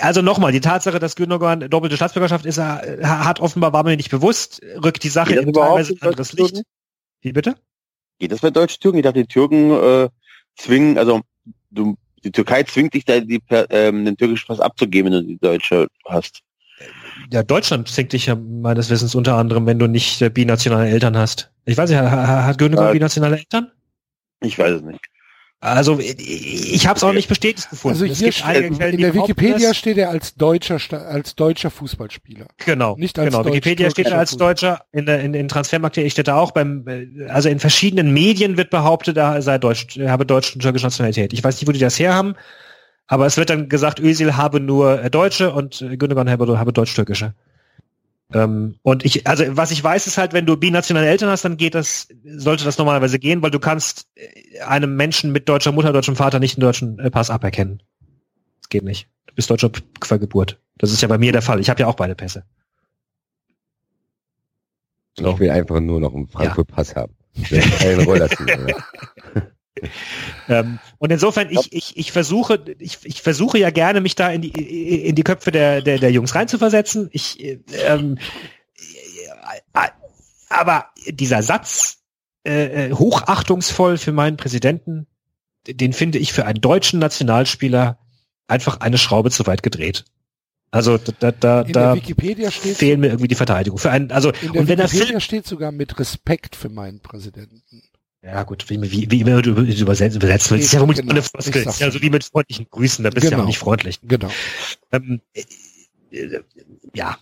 also 0.00 0.20
nochmal, 0.20 0.52
die 0.52 0.60
Tatsache, 0.60 0.98
dass 0.98 1.16
Gündogan 1.16 1.70
doppelte 1.70 1.96
Staatsbürgerschaft 1.96 2.44
ist, 2.44 2.58
äh, 2.58 3.04
hat 3.04 3.40
offenbar, 3.40 3.72
war 3.72 3.84
mir 3.84 3.96
nicht 3.96 4.10
bewusst, 4.10 4.60
rückt 4.82 5.04
die 5.04 5.08
Sache 5.08 5.36
in 5.36 5.52
teilweise 5.52 5.92
in 5.92 6.02
ein 6.02 6.08
anderes? 6.08 6.32
Licht. 6.32 6.62
Wie 7.22 7.32
bitte? 7.32 7.54
Geht 8.18 8.32
das 8.32 8.40
bei 8.40 8.50
deutschen 8.50 8.80
Türken? 8.80 8.98
Ich 8.98 9.04
dachte, 9.04 9.20
die 9.20 9.26
Türken 9.26 9.70
äh, 9.70 10.08
zwingen, 10.56 10.98
also 10.98 11.22
du, 11.70 11.96
die 12.24 12.32
Türkei 12.32 12.62
zwingt 12.64 12.94
dich, 12.94 13.04
da 13.04 13.20
die, 13.20 13.40
ähm, 13.70 14.04
den 14.04 14.16
türkischen 14.16 14.46
Pass 14.46 14.60
abzugeben, 14.60 15.12
wenn 15.12 15.22
du 15.22 15.26
die 15.26 15.38
deutsche 15.38 15.88
hast. 16.06 16.40
ja, 17.32 17.42
Deutschland 17.42 17.88
zwingt 17.88 18.12
dich 18.12 18.26
ja 18.26 18.34
meines 18.34 18.90
Wissens 18.90 19.14
unter 19.14 19.36
anderem, 19.36 19.66
wenn 19.66 19.78
du 19.78 19.86
nicht 19.86 20.20
äh, 20.22 20.30
binationale 20.30 20.88
Eltern 20.88 21.16
hast. 21.16 21.50
Ich 21.64 21.76
weiß 21.76 21.90
nicht, 21.90 21.98
hat, 21.98 22.58
Gündogan 22.58 22.88
Äh, 22.88 22.92
binationale 22.92 23.38
Eltern? 23.38 23.70
Ich 24.42 24.58
weiß 24.58 24.76
es 24.76 24.82
nicht. 24.82 25.00
Also 25.62 25.98
ich, 25.98 26.86
habe 26.86 26.96
es 26.96 27.04
auch 27.04 27.12
nicht 27.12 27.28
bestätigt 27.28 27.68
gefunden. 27.68 28.00
Also 28.00 28.10
Es 28.10 28.18
hier 28.18 28.32
steht, 28.32 28.46
einige 28.46 28.76
Quellen, 28.76 28.94
in 28.94 29.00
der 29.02 29.14
Wikipedia 29.14 29.74
steht 29.74 29.98
er 29.98 30.08
als 30.08 30.34
deutscher 30.34 30.78
als 31.06 31.34
deutscher 31.34 31.70
Fußballspieler. 31.70 32.46
Genau, 32.64 32.96
Nicht 32.96 33.18
als 33.18 33.30
genau. 33.30 33.44
Wikipedia 33.44 33.90
steht 33.90 34.06
er 34.06 34.18
als. 34.18 34.30
Deutscher, 34.38 34.80
in, 34.92 35.04
der, 35.04 35.20
in, 35.20 35.34
in 35.34 35.48
Transfermarkt.de 35.48 36.08
steht 36.08 36.28
er 36.28 36.38
auch 36.38 36.52
beim, 36.52 36.86
äh, 36.88 37.26
also 37.28 37.50
in 37.50 37.58
verschiedenen 37.58 38.14
Medien 38.14 38.56
wird 38.56 38.70
behauptet, 38.70 39.18
er 39.18 39.42
sei 39.42 39.58
Deutsch, 39.58 39.98
er 39.98 40.10
habe 40.10 40.24
deutsche 40.24 40.54
und 40.54 40.62
türkische 40.62 40.86
Nationalität. 40.86 41.34
Ich 41.34 41.44
weiß 41.44 41.56
nicht, 41.56 41.68
wo 41.68 41.72
die 41.72 41.78
das 41.78 41.98
her 41.98 42.14
haben, 42.14 42.36
aber 43.06 43.26
es 43.26 43.36
wird 43.36 43.50
dann 43.50 43.68
gesagt, 43.68 44.00
Özil 44.00 44.36
habe 44.36 44.60
nur 44.60 45.02
äh, 45.02 45.10
Deutsche 45.10 45.52
und 45.52 45.82
äh, 45.82 45.98
Gündogan 45.98 46.30
habe, 46.30 46.58
habe 46.58 46.72
deutsch-türkische. 46.72 47.34
Ähm, 48.32 48.76
und 48.82 49.04
ich, 49.04 49.26
also 49.26 49.44
was 49.56 49.70
ich 49.70 49.82
weiß, 49.82 50.06
ist 50.06 50.18
halt, 50.18 50.32
wenn 50.32 50.46
du 50.46 50.56
binationale 50.56 51.08
Eltern 51.08 51.30
hast, 51.30 51.44
dann 51.44 51.56
geht 51.56 51.74
das, 51.74 52.08
sollte 52.24 52.64
das 52.64 52.78
normalerweise 52.78 53.18
gehen, 53.18 53.42
weil 53.42 53.50
du 53.50 53.58
kannst 53.58 54.08
äh, 54.14 54.60
einem 54.60 54.96
Menschen 54.96 55.32
mit 55.32 55.48
deutscher 55.48 55.72
Mutter, 55.72 55.92
deutschem 55.92 56.16
Vater 56.16 56.38
nicht 56.38 56.56
einen 56.56 56.62
deutschen 56.62 56.98
äh, 56.98 57.10
Pass 57.10 57.30
aberkennen. 57.30 57.82
Das 58.60 58.68
geht 58.68 58.84
nicht. 58.84 59.08
Du 59.26 59.34
bist 59.34 59.50
Deutscher 59.50 59.70
qua 60.00 60.16
Geburt. 60.16 60.60
Das 60.78 60.92
ist 60.92 61.02
ja 61.02 61.08
bei 61.08 61.18
mir 61.18 61.32
der 61.32 61.42
Fall. 61.42 61.60
Ich 61.60 61.70
habe 61.70 61.80
ja 61.80 61.86
auch 61.86 61.94
beide 61.94 62.14
Pässe. 62.14 62.44
Ich 65.16 65.38
will 65.38 65.50
einfach 65.50 65.80
nur 65.80 66.00
noch 66.00 66.14
einen 66.14 66.28
Frankfurt-Pass 66.28 66.96
haben. 66.96 67.14
Ich 67.34 67.50
will 67.50 67.60
keinen 67.60 68.04
Rollerstuhl. 68.04 68.46
mehr. 68.46 68.76
Ähm, 70.48 70.80
und 70.98 71.12
insofern, 71.12 71.48
ich, 71.50 71.72
ich, 71.72 71.96
ich 71.96 72.10
versuche, 72.10 72.64
ich, 72.80 72.98
ich 73.04 73.22
versuche 73.22 73.56
ja 73.56 73.70
gerne, 73.70 74.00
mich 74.00 74.16
da 74.16 74.28
in 74.30 74.42
die, 74.42 74.50
in 74.50 75.14
die 75.14 75.22
Köpfe 75.22 75.52
der, 75.52 75.80
der, 75.80 75.98
der 75.98 76.10
Jungs 76.10 76.34
reinzuversetzen. 76.34 77.08
Ich, 77.12 77.42
äh, 77.42 77.60
ähm, 77.86 78.18
äh, 79.72 79.88
aber 80.48 80.86
dieser 81.06 81.42
Satz, 81.42 81.98
äh, 82.44 82.88
äh, 82.88 82.92
hochachtungsvoll 82.92 83.98
für 83.98 84.12
meinen 84.12 84.36
Präsidenten, 84.36 85.06
den 85.68 85.92
finde 85.92 86.18
ich 86.18 86.32
für 86.32 86.46
einen 86.46 86.60
deutschen 86.60 86.98
Nationalspieler 86.98 87.98
einfach 88.48 88.80
eine 88.80 88.98
Schraube 88.98 89.30
zu 89.30 89.46
weit 89.46 89.62
gedreht. 89.62 90.04
Also 90.72 90.98
da, 90.98 91.32
da, 91.32 91.62
In 91.62 91.72
da 91.72 91.96
fehlen 91.96 93.00
mir 93.00 93.08
irgendwie 93.08 93.28
die 93.28 93.34
Verteidigung. 93.34 93.78
Für 93.78 93.90
einen, 93.90 94.10
also 94.12 94.30
in 94.30 94.52
der 94.52 94.62
und 94.62 94.68
wenn 94.68 94.78
er 94.78 94.90
Wikipedia 94.90 95.20
steht 95.20 95.46
sogar 95.46 95.72
mit 95.72 95.98
Respekt 95.98 96.56
für 96.56 96.68
meinen 96.68 97.00
Präsidenten. 97.00 97.82
Ja 98.22 98.42
gut, 98.42 98.68
wie, 98.68 98.80
wie, 98.82 99.10
wie 99.10 99.20
immer 99.20 99.40
du 99.42 99.50
übersetzen, 99.50 100.20
übersetzen 100.20 100.50
willst, 100.50 100.66
ist 100.66 100.72
ja 100.72 100.78
vermutlich 100.80 101.02
Genau, 101.02 101.12
eine 101.12 101.22
Floskel. 101.22 101.62
Ist 101.66 101.80
ja 101.80 101.90
so 101.90 102.02
wie 102.02 102.10
mit 102.10 102.24
freundlichen 102.24 102.66
Grüßen, 102.70 103.02
da 103.02 103.10
bist 103.10 103.24
du 103.24 103.30
ja 103.30 103.30
Genau. 103.30 103.44
auch 103.44 103.46
nicht 103.46 103.58
freundlich. 103.58 104.00
Genau. 104.02 104.30
Ähm, 104.92 105.20
äh, 105.32 106.40
ja. 106.94 107.16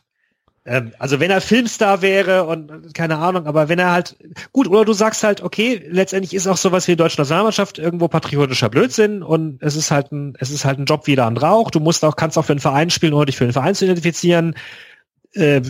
Ähm, 0.64 0.92
also 0.98 1.20
wenn 1.20 1.30
er 1.30 1.40
Filmstar 1.40 2.02
wäre 2.02 2.44
und 2.44 2.92
keine 2.94 3.18
Ahnung, 3.18 3.46
aber 3.46 3.68
wenn 3.68 3.78
er 3.78 3.92
halt 3.92 4.16
gut, 4.52 4.68
oder 4.68 4.84
du 4.84 4.92
sagst 4.92 5.22
halt, 5.22 5.40
okay, 5.40 5.82
letztendlich 5.88 6.34
ist 6.34 6.46
auch 6.46 6.56
sowas 6.56 6.86
wie 6.88 6.92
die 6.92 6.96
deutsche 6.96 7.20
Nationalmannschaft 7.20 7.78
irgendwo 7.78 8.08
patriotischer 8.08 8.68
Blödsinn 8.68 9.22
und 9.22 9.62
es 9.62 9.76
ist 9.76 9.90
halt 9.90 10.12
ein, 10.12 10.34
es 10.40 10.50
ist 10.50 10.64
halt 10.64 10.78
ein 10.78 10.84
Job 10.84 11.06
wie 11.06 11.16
der 11.16 11.26
andere 11.26 11.48
auch. 11.50 11.70
Du 11.70 11.80
musst 11.80 12.04
auch, 12.04 12.16
kannst 12.16 12.36
auch 12.36 12.44
für 12.44 12.52
einen 12.52 12.60
Verein 12.60 12.90
spielen, 12.90 13.14
ohne 13.14 13.26
dich 13.26 13.36
für 13.36 13.44
den 13.46 13.52
Verein 13.52 13.74
zu 13.74 13.84
identifizieren. 13.84 14.54
Äh, 15.34 15.60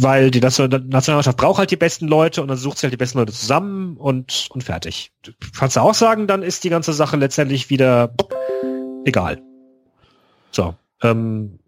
weil 0.00 0.30
die 0.30 0.40
Nationalmannschaft 0.40 1.38
braucht 1.38 1.58
halt 1.58 1.70
die 1.70 1.76
besten 1.76 2.06
Leute 2.08 2.42
und 2.42 2.48
dann 2.48 2.58
sucht 2.58 2.78
sie 2.78 2.82
halt 2.82 2.92
die 2.92 2.98
besten 2.98 3.18
Leute 3.18 3.32
zusammen 3.32 3.96
und, 3.96 4.48
und 4.50 4.62
fertig. 4.62 5.12
Kannst 5.58 5.76
du 5.76 5.80
auch 5.80 5.94
sagen, 5.94 6.26
dann 6.26 6.42
ist 6.42 6.62
die 6.62 6.68
ganze 6.68 6.92
Sache 6.92 7.16
letztendlich 7.16 7.70
wieder 7.70 8.14
egal. 9.06 9.40
So, 10.50 10.74
ähm, 11.02 11.58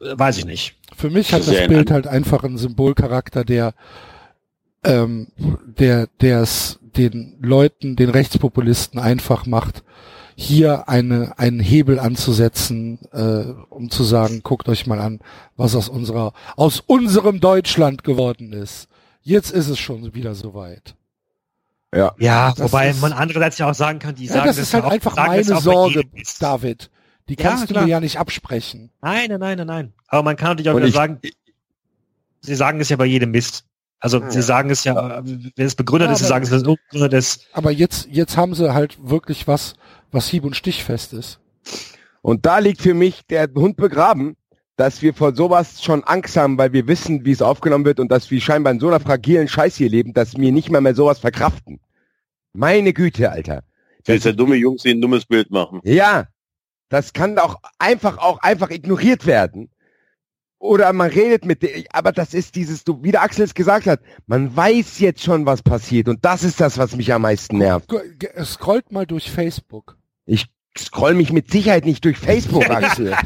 äh, 0.00 0.18
weiß 0.18 0.38
ich 0.38 0.44
nicht. 0.46 0.76
Für 0.96 1.10
mich 1.10 1.32
hat 1.32 1.46
Das 1.46 1.68
Bild 1.68 1.90
halt 1.90 2.06
einfach 2.06 2.44
einen 2.44 2.58
Symbolcharakter, 2.58 3.44
der, 3.44 3.74
ähm, 4.84 5.28
der, 5.78 6.08
der 6.20 6.40
es 6.40 6.80
den 6.82 7.36
Leuten, 7.40 7.96
den 7.96 8.10
Rechtspopulisten 8.10 9.00
einfach 9.00 9.46
macht, 9.46 9.82
hier 10.36 10.88
eine, 10.88 11.38
einen 11.38 11.60
Hebel 11.60 11.98
anzusetzen, 11.98 12.98
äh, 13.12 13.44
um 13.70 13.90
zu 13.90 14.04
sagen, 14.04 14.40
guckt 14.42 14.68
euch 14.68 14.86
mal 14.86 15.00
an, 15.00 15.20
was 15.56 15.74
aus 15.74 15.88
unserer, 15.88 16.32
aus 16.56 16.80
unserem 16.80 17.40
Deutschland 17.40 18.04
geworden 18.04 18.52
ist. 18.52 18.88
Jetzt 19.22 19.50
ist 19.50 19.68
es 19.68 19.78
schon 19.78 20.14
wieder 20.14 20.34
soweit. 20.34 20.94
Ja. 21.94 22.12
Ja, 22.18 22.50
Das 22.56 22.60
wobei 22.72 22.90
ist- 22.90 23.00
man 23.00 23.12
andererseits 23.12 23.58
ja 23.58 23.70
auch 23.70 23.74
sagen 23.74 23.98
kann, 24.00 24.14
die 24.16 24.26
Ja, 24.26 24.34
sagen 24.34 24.46
das 24.46 24.58
ist 24.58 24.72
ja 24.72 24.78
halt 24.80 24.86
auch, 24.86 24.90
einfach 24.92 25.16
meine 25.16 25.44
Sorge. 25.44 26.02
David. 26.40 26.90
Die 27.28 27.36
Ja, 27.38 27.42
kannst 27.48 27.64
du 27.64 27.68
klar. 27.68 27.84
mir 27.84 27.90
ja 27.90 28.00
nicht 28.00 28.18
absprechen. 28.18 28.90
Nein, 29.00 29.28
nein, 29.30 29.40
nein, 29.40 29.56
nein, 29.58 29.66
nein. 29.66 29.92
Aber 30.08 30.22
man 30.24 30.36
kann 30.36 30.48
natürlich 30.48 30.68
auch 30.70 30.74
Und 30.74 30.80
wieder 30.80 30.88
ich- 30.88 30.94
sagen, 30.94 31.20
sie 32.40 32.54
sagen 32.54 32.80
es 32.80 32.88
ja 32.88 32.96
bei 32.96 33.06
jedem 33.06 33.30
Mist. 33.30 33.64
Also 34.00 34.22
sie 34.28 34.42
sagen 34.42 34.68
es 34.68 34.84
ja, 34.84 35.22
wenn 35.24 35.52
es 35.56 35.74
begründet 35.74 36.08
Ja, 36.08 36.12
ist, 36.12 36.18
sie 36.18 36.26
sagen 36.26 36.44
es, 36.44 36.50
wenn 36.50 36.58
es 36.60 36.64
unbegründet 36.66 37.14
ist. 37.14 37.46
Aber 37.54 37.70
jetzt, 37.70 38.06
jetzt 38.10 38.36
haben 38.36 38.54
sie 38.54 38.74
halt 38.74 38.98
wirklich 39.08 39.46
was, 39.48 39.76
was 40.10 40.28
hieb- 40.28 40.44
und 40.44 40.56
stichfest 40.56 41.12
ist. 41.12 41.40
Und 42.22 42.46
da 42.46 42.58
liegt 42.58 42.80
für 42.80 42.94
mich 42.94 43.26
der 43.26 43.48
Hund 43.54 43.76
begraben, 43.76 44.36
dass 44.76 45.02
wir 45.02 45.14
vor 45.14 45.34
sowas 45.34 45.82
schon 45.82 46.02
Angst 46.04 46.36
haben, 46.36 46.58
weil 46.58 46.72
wir 46.72 46.86
wissen, 46.86 47.24
wie 47.24 47.30
es 47.30 47.42
aufgenommen 47.42 47.84
wird 47.84 48.00
und 48.00 48.10
dass 48.10 48.30
wir 48.30 48.40
scheinbar 48.40 48.72
in 48.72 48.80
so 48.80 48.88
einer 48.88 49.00
fragilen 49.00 49.46
Scheiß 49.46 49.76
hier 49.76 49.88
leben, 49.88 50.12
dass 50.14 50.36
wir 50.36 50.50
nicht 50.50 50.70
mal 50.70 50.80
mehr 50.80 50.94
sowas 50.94 51.18
verkraften. 51.18 51.80
Meine 52.52 52.92
Güte, 52.92 53.30
Alter. 53.30 53.62
Willst 54.04 54.26
ja 54.26 54.32
dumme 54.32 54.56
Jungs, 54.56 54.82
die 54.82 54.90
ein 54.90 55.00
dummes 55.00 55.26
Bild 55.26 55.50
machen. 55.50 55.80
Ja, 55.84 56.26
das 56.88 57.12
kann 57.12 57.38
auch 57.38 57.56
einfach 57.78 58.18
auch 58.18 58.38
einfach 58.38 58.70
ignoriert 58.70 59.26
werden. 59.26 59.70
Oder 60.64 60.90
man 60.94 61.10
redet 61.10 61.44
mit 61.44 61.62
dir, 61.62 61.84
aber 61.92 62.10
das 62.10 62.32
ist 62.32 62.54
dieses, 62.54 62.84
du, 62.84 63.02
wie 63.02 63.12
der 63.12 63.20
Axel 63.20 63.44
es 63.44 63.52
gesagt 63.52 63.86
hat, 63.86 64.00
man 64.26 64.56
weiß 64.56 64.98
jetzt 64.98 65.22
schon, 65.22 65.44
was 65.44 65.60
passiert 65.60 66.08
und 66.08 66.24
das 66.24 66.42
ist 66.42 66.58
das, 66.58 66.78
was 66.78 66.96
mich 66.96 67.12
am 67.12 67.20
meisten 67.20 67.58
nervt. 67.58 67.92
Scrollt 68.42 68.90
mal 68.90 69.04
durch 69.04 69.30
Facebook. 69.30 69.98
Ich 70.24 70.46
scroll 70.78 71.12
mich 71.12 71.32
mit 71.34 71.50
Sicherheit 71.50 71.84
nicht 71.84 72.02
durch 72.06 72.16
Facebook, 72.16 72.68
Axel. 72.70 73.14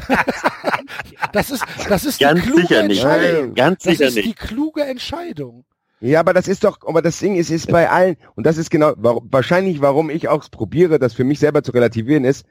Das 1.31 1.51
ist, 1.51 1.63
das 1.87 2.05
ist 2.05 2.19
die 2.19 2.23
Ganz 2.23 2.41
kluge 2.41 2.61
sicher 2.61 2.83
nicht. 2.83 3.03
Entscheidung. 3.03 3.53
Ganz 3.53 3.83
Das 3.83 3.91
sicher 3.93 4.07
ist 4.07 4.17
die 4.17 4.21
nicht. 4.27 4.39
kluge 4.39 4.83
Entscheidung. 4.83 5.63
Ja, 6.01 6.19
aber 6.21 6.33
das 6.33 6.47
ist 6.47 6.63
doch, 6.63 6.79
aber 6.87 7.01
das 7.01 7.19
Ding 7.19 7.35
ist, 7.35 7.51
ist 7.51 7.67
bei 7.71 7.89
allen, 7.89 8.17
und 8.35 8.45
das 8.47 8.57
ist 8.57 8.69
genau, 8.71 8.93
wahrscheinlich, 8.97 9.79
warum 9.79 10.09
ich 10.09 10.27
auch 10.27 10.49
probiere, 10.49 10.97
das 10.97 11.13
für 11.13 11.23
mich 11.23 11.39
selber 11.39 11.61
zu 11.63 11.71
relativieren 11.71 12.25
ist, 12.25 12.45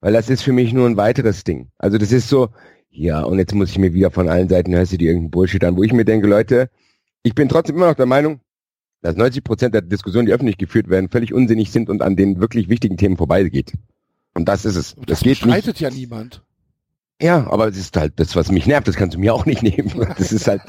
weil 0.00 0.12
das 0.12 0.28
ist 0.28 0.42
für 0.42 0.52
mich 0.52 0.72
nur 0.72 0.86
ein 0.86 0.96
weiteres 0.96 1.44
Ding. 1.44 1.70
Also 1.78 1.96
das 1.98 2.10
ist 2.10 2.28
so, 2.28 2.48
ja, 2.90 3.22
und 3.22 3.38
jetzt 3.38 3.54
muss 3.54 3.70
ich 3.70 3.78
mir 3.78 3.94
wieder 3.94 4.10
von 4.10 4.28
allen 4.28 4.48
Seiten 4.48 4.74
hörst 4.74 4.92
du 4.92 4.98
dir 4.98 5.08
irgendeinen 5.10 5.30
Bullshit 5.30 5.62
an, 5.64 5.76
wo 5.76 5.82
ich 5.82 5.92
mir 5.92 6.04
denke, 6.04 6.26
Leute, 6.26 6.70
ich 7.22 7.34
bin 7.34 7.48
trotzdem 7.48 7.76
immer 7.76 7.86
noch 7.88 7.94
der 7.94 8.06
Meinung, 8.06 8.40
dass 9.02 9.16
90 9.16 9.44
Prozent 9.44 9.74
der 9.74 9.82
Diskussionen, 9.82 10.26
die 10.26 10.32
öffentlich 10.32 10.58
geführt 10.58 10.88
werden, 10.90 11.08
völlig 11.08 11.32
unsinnig 11.32 11.70
sind 11.70 11.88
und 11.88 12.02
an 12.02 12.16
den 12.16 12.40
wirklich 12.40 12.68
wichtigen 12.68 12.96
Themen 12.96 13.16
vorbeigeht. 13.16 13.72
Und 14.34 14.48
das 14.48 14.64
ist 14.64 14.76
es. 14.76 14.94
Das, 14.96 15.06
Das, 15.06 15.18
geht 15.20 15.26
nicht. 15.30 15.42
bestreitet 15.42 15.80
ja 15.80 15.90
niemand. 15.90 16.42
Ja, 17.22 17.46
aber 17.50 17.68
es 17.68 17.76
ist 17.76 17.96
halt 17.96 18.14
das, 18.16 18.34
was 18.34 18.50
mich 18.50 18.66
nervt, 18.66 18.88
das 18.88 18.96
kannst 18.96 19.14
du 19.14 19.20
mir 19.20 19.34
auch 19.34 19.44
nicht 19.46 19.62
nehmen. 19.62 19.90
Das 20.18 20.32
ist 20.32 20.46
halt, 20.46 20.62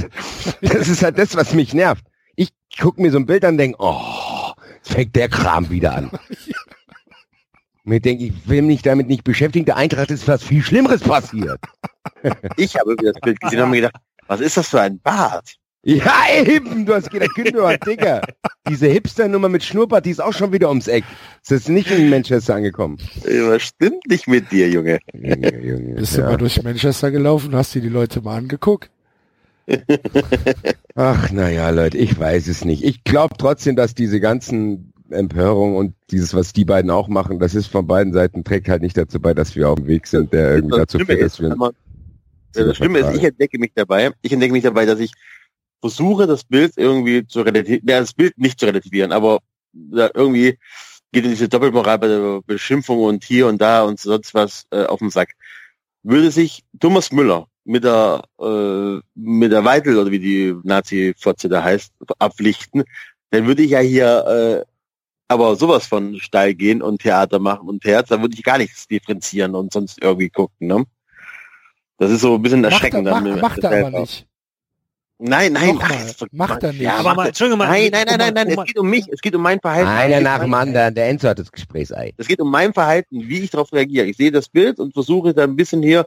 das 0.61 0.88
ist 0.89 1.03
halt 1.03 1.18
das, 1.18 1.35
was 1.35 1.53
mich 1.53 1.73
nervt. 1.73 2.06
Ich 2.35 2.49
guck 2.80 2.99
mir 2.99 3.11
so 3.11 3.18
ein 3.18 3.26
Bild 3.26 3.45
an 3.45 3.53
und 3.53 3.57
denke, 3.57 3.77
oh, 3.80 4.52
jetzt 4.76 4.91
fängt 4.93 5.15
der 5.15 5.30
Kram 5.30 5.69
wieder 5.69 5.95
an. 5.95 6.11
Mir 7.84 7.99
denke, 7.99 8.26
ich 8.26 8.34
will 8.48 8.62
mich 8.62 8.82
damit 8.84 9.08
nicht 9.08 9.24
beschäftigen, 9.24 9.66
der 9.66 9.78
Eintracht 9.78 10.12
ist 10.12 10.28
was 10.28 10.44
viel 10.44 10.62
Schlimmeres 10.64 11.02
passiert. 11.02 11.60
Ich 12.58 12.76
habe 12.76 12.95
das 12.95 13.14
Bild 13.22 13.40
gesehen 13.40 13.60
und 13.60 13.62
habe 13.62 13.72
mir 13.72 13.82
gedacht, 13.82 13.95
was 14.28 14.41
ist 14.41 14.58
das 14.58 14.70
für 14.70 14.82
ein 14.82 14.99
Bart? 14.99 15.56
Ja, 15.84 16.26
eben, 16.45 16.86
du 16.86 16.94
hast 16.94 17.10
gedacht, 17.10 17.34
Günther, 17.36 17.78
Digga. 17.78 18.22
Diese 18.70 18.88
Hipster-Nummer 18.88 19.49
mit 19.49 19.64
Schnurrbart, 19.64 20.06
die 20.06 20.12
ist 20.12 20.22
auch 20.22 20.34
schon 20.34 20.52
wieder 20.52 20.70
ums 20.70 20.88
Eck. 20.88 21.03
Ist 21.41 21.52
jetzt 21.52 21.70
nicht 21.70 21.90
in 21.90 22.10
Manchester 22.10 22.56
angekommen. 22.56 22.98
Was 23.24 23.64
stimmt 23.64 24.08
nicht 24.08 24.28
mit 24.28 24.52
dir, 24.52 24.70
Junge? 24.70 24.99
Junge, 25.14 25.64
Junge, 25.64 25.95
Bist 25.95 26.18
du 26.18 26.22
ja. 26.22 26.28
mal 26.28 26.38
durch 26.38 26.62
Manchester 26.62 27.10
gelaufen, 27.10 27.56
hast 27.56 27.74
dir 27.74 27.82
die 27.82 27.90
Leute 27.90 28.22
mal 28.22 28.38
angeguckt? 28.38 28.91
Ach, 30.95 31.32
naja, 31.32 31.70
Leute, 31.72 31.98
ich 31.98 32.20
weiß 32.20 32.48
es 32.48 32.64
nicht. 32.64 32.84
Ich 32.84 33.03
glaube 33.03 33.36
trotzdem, 33.38 33.76
dass 33.76 33.95
diese 33.95 34.20
ganzen 34.20 34.94
Empörungen 35.13 35.75
und 35.75 35.93
dieses, 36.11 36.33
was 36.33 36.53
die 36.53 36.65
beiden 36.65 36.91
auch 36.91 37.07
machen, 37.07 37.39
das 37.39 37.55
ist 37.55 37.67
von 37.67 37.88
beiden 37.88 38.13
Seiten, 38.13 38.43
trägt 38.43 38.69
halt 38.69 38.81
nicht 38.81 38.97
dazu 38.97 39.19
bei, 39.19 39.33
dass 39.33 39.55
wir 39.55 39.69
auf 39.69 39.75
dem 39.77 39.88
Weg 39.88 40.07
sind, 40.07 40.33
der 40.33 40.55
irgendwie 40.55 40.77
dazu 40.77 40.97
führt, 40.99 41.21
dass 41.21 41.39
wir 41.39 41.55
man- 41.55 41.71
das 42.53 42.77
Schlimme 42.77 42.99
ist, 42.99 43.05
ich 43.17 43.23
entdecke 43.23 43.59
mich 43.59 43.71
dabei, 43.75 44.11
ich 44.21 44.31
entdecke 44.33 44.53
mich 44.53 44.63
dabei, 44.63 44.85
dass 44.85 44.99
ich 44.99 45.13
versuche, 45.79 46.27
das 46.27 46.43
Bild 46.43 46.73
irgendwie 46.75 47.25
zu 47.25 47.41
relativieren, 47.41 47.88
ja, 47.88 47.99
das 48.01 48.13
Bild 48.13 48.38
nicht 48.38 48.59
zu 48.59 48.65
relativieren, 48.65 49.11
aber 49.11 49.39
irgendwie 50.13 50.57
geht 51.11 51.23
in 51.25 51.31
diese 51.31 51.49
Doppelmoral 51.49 51.99
bei 51.99 52.07
der 52.07 52.41
Beschimpfung 52.45 52.99
und 52.99 53.23
hier 53.23 53.47
und 53.47 53.61
da 53.61 53.83
und 53.83 53.99
sonst 53.99 54.33
was 54.33 54.65
äh, 54.71 54.83
auf 54.83 54.99
den 54.99 55.09
Sack. 55.09 55.29
Würde 56.03 56.31
sich 56.31 56.63
Thomas 56.79 57.11
Müller 57.11 57.47
mit 57.63 57.83
der 57.83 58.23
äh, 58.39 58.99
mit 59.15 59.51
der 59.51 59.63
Weitel 59.63 59.97
oder 59.97 60.11
wie 60.11 60.19
die 60.19 60.55
Nazi-Fotze 60.63 61.47
da 61.47 61.63
heißt, 61.63 61.93
abpflichten, 62.19 62.83
dann 63.29 63.47
würde 63.47 63.63
ich 63.63 63.71
ja 63.71 63.79
hier 63.79 64.25
äh, 64.65 64.70
aber 65.32 65.56
sowas 65.56 65.86
von 65.88 66.20
steil 66.20 66.53
gehen 66.53 66.82
und 66.82 67.02
Theater 67.02 67.40
machen 67.40 67.68
und 67.70 67.82
Theater, 67.84 68.18
da 68.18 68.22
würde 68.22 68.36
ich 68.36 68.44
gar 68.44 68.58
nichts 68.58 68.88
differenzieren 68.88 69.56
und 69.56 69.74
sonst 69.74 70.02
irgendwie 70.02 70.30
gucken, 70.30 70.68
ne? 70.68 70.86
Das 71.98 72.12
ist 72.12 72.22
so 72.22 72.36
ein 72.36 72.41
bisschen 72.41 72.62
Macht 72.62 72.72
er, 72.72 72.74
erschreckend. 72.76 73.03
macht, 73.06 73.26
dann, 73.26 73.40
macht 73.40 73.64
er 73.64 73.88
aber 73.88 73.99
nicht. 74.02 74.26
Nein, 75.24 75.53
nein, 75.53 75.76
Nochmal, 75.76 75.90
nein. 75.90 76.08
das- 76.20 76.28
macht 76.32 76.64
er 76.64 76.72
nicht. 76.72 76.82
Ja, 76.82 76.95
Aber 76.98 77.14
mal, 77.14 77.24
er- 77.26 77.28
Entschuldigung 77.28 77.60
mal. 77.60 77.68
Nein, 77.68 77.90
nein, 77.91 78.06
nein, 78.08 78.18
nein, 78.18 78.34
nein. 78.34 78.58
Es 78.60 78.66
geht 78.66 78.80
um 78.80 78.90
mich. 78.90 79.08
Es 79.12 79.22
geht 79.22 79.36
um 79.36 79.41
mein 79.44 79.60
Verhalten. 79.60 79.88
Einer 79.88 80.20
nach 80.20 80.40
dem 80.41 80.52
anderen. 80.56 80.95
Der 80.95 81.10
Enzo 81.10 81.28
hat 81.28 81.38
das 81.38 81.52
Gesprächsei. 81.52 82.12
Es 82.18 82.28
geht 82.28 82.40
um 82.41 82.49
mein 82.49 82.74
Verhalten, 82.74 83.28
wie 83.30 83.41
ich 83.41 83.52
darauf 83.52 83.72
reagiere. 83.72 84.08
Ich 84.08 84.18
sehe 84.18 84.32
das 84.32 84.49
Bild 84.49 84.80
und 84.80 84.94
versuche 84.94 85.32
da 85.36 85.44
ein 85.44 85.56
bisschen 85.56 85.84
hier 85.84 86.06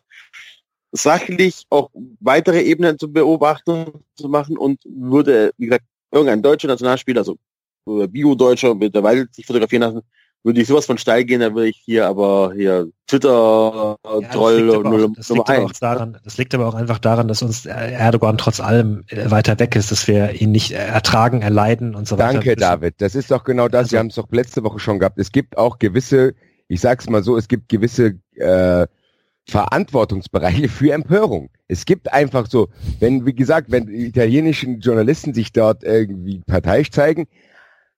sachlich 0.90 1.64
auch 1.70 1.90
weitere 2.20 2.62
Ebenen 2.62 2.98
zu 2.98 3.10
beobachten 3.12 3.86
zu 4.16 4.28
machen 4.28 4.56
und 4.58 4.80
würde, 4.84 5.52
wie 5.58 5.66
gesagt, 5.66 5.84
irgendein 6.10 6.42
deutscher 6.42 6.68
Nationalspieler, 6.68 7.20
also 7.20 7.36
äh, 7.86 8.06
Bio-Deutscher 8.08 8.74
mit 8.74 8.94
der 8.94 9.02
Weide 9.02 9.26
sich 9.30 9.46
fotografieren 9.46 9.82
lassen, 9.82 10.00
würde 10.42 10.60
ich 10.60 10.68
sowas 10.68 10.84
von 10.84 10.98
steil 10.98 11.24
gehen, 11.24 11.40
dann 11.40 11.54
würde 11.54 11.68
ich 11.68 11.80
hier 11.86 12.06
aber 12.06 12.52
hier 12.54 12.88
Twitter 13.06 13.96
Ja, 14.04 14.20
das 14.20 14.30
Troll 14.30 14.60
liegt 14.60 14.74
aber 14.74 14.90
Nummer 14.90 15.04
auch- 15.06 15.10
das 15.16 15.28
liegt 15.30 15.48
aber 15.48 15.58
auch 15.64 15.68
eins. 15.70 15.78
daran, 15.80 16.18
das 16.22 16.36
liegt 16.36 16.54
aber 16.54 16.66
auch 16.68 16.74
einfach 16.74 16.98
daran, 16.98 17.28
dass 17.28 17.40
uns 17.40 17.64
äh, 17.64 17.70
Erdogan 17.70 18.36
trotz 18.36 18.60
allem 18.60 19.04
äh, 19.08 19.30
weiter 19.30 19.58
weg 19.58 19.74
ist, 19.74 19.90
dass 19.90 20.06
wir 20.06 20.32
ihn 20.42 20.52
nicht 20.52 20.72
äh, 20.72 20.74
ertragen, 20.76 21.40
erleiden 21.40 21.94
und 21.94 22.06
so 22.06 22.18
weiter. 22.18 22.34
Danke, 22.34 22.56
David. 22.56 22.96
Das 22.98 23.14
ist 23.14 23.30
doch 23.30 23.42
genau 23.44 23.68
das. 23.68 23.84
Also- 23.84 23.92
Wir 23.92 23.98
haben 24.00 24.08
es 24.08 24.16
doch 24.16 24.28
letzte 24.32 24.62
Woche 24.64 24.78
schon 24.80 24.98
gehabt. 24.98 25.18
Es 25.18 25.32
gibt 25.32 25.56
auch 25.56 25.78
gewisse, 25.78 26.34
ich 26.68 26.80
sag's 26.82 27.08
mal 27.08 27.22
so, 27.22 27.38
es 27.38 27.48
gibt 27.48 27.70
gewisse 27.70 28.18
äh, 28.36 28.86
Verantwortungsbereiche 29.58 30.68
für 30.68 30.92
Empörung. 30.92 31.48
Es 31.68 31.84
gibt 31.86 32.12
einfach 32.12 32.46
so, 32.50 32.68
wenn, 33.00 33.24
wie 33.24 33.34
gesagt, 33.34 33.70
wenn 33.70 33.86
die 33.86 34.06
italienischen 34.06 34.80
Journalisten 34.80 35.32
sich 35.32 35.52
dort 35.52 35.84
irgendwie 35.84 36.40
parteiisch 36.46 36.90
zeigen, 36.90 37.26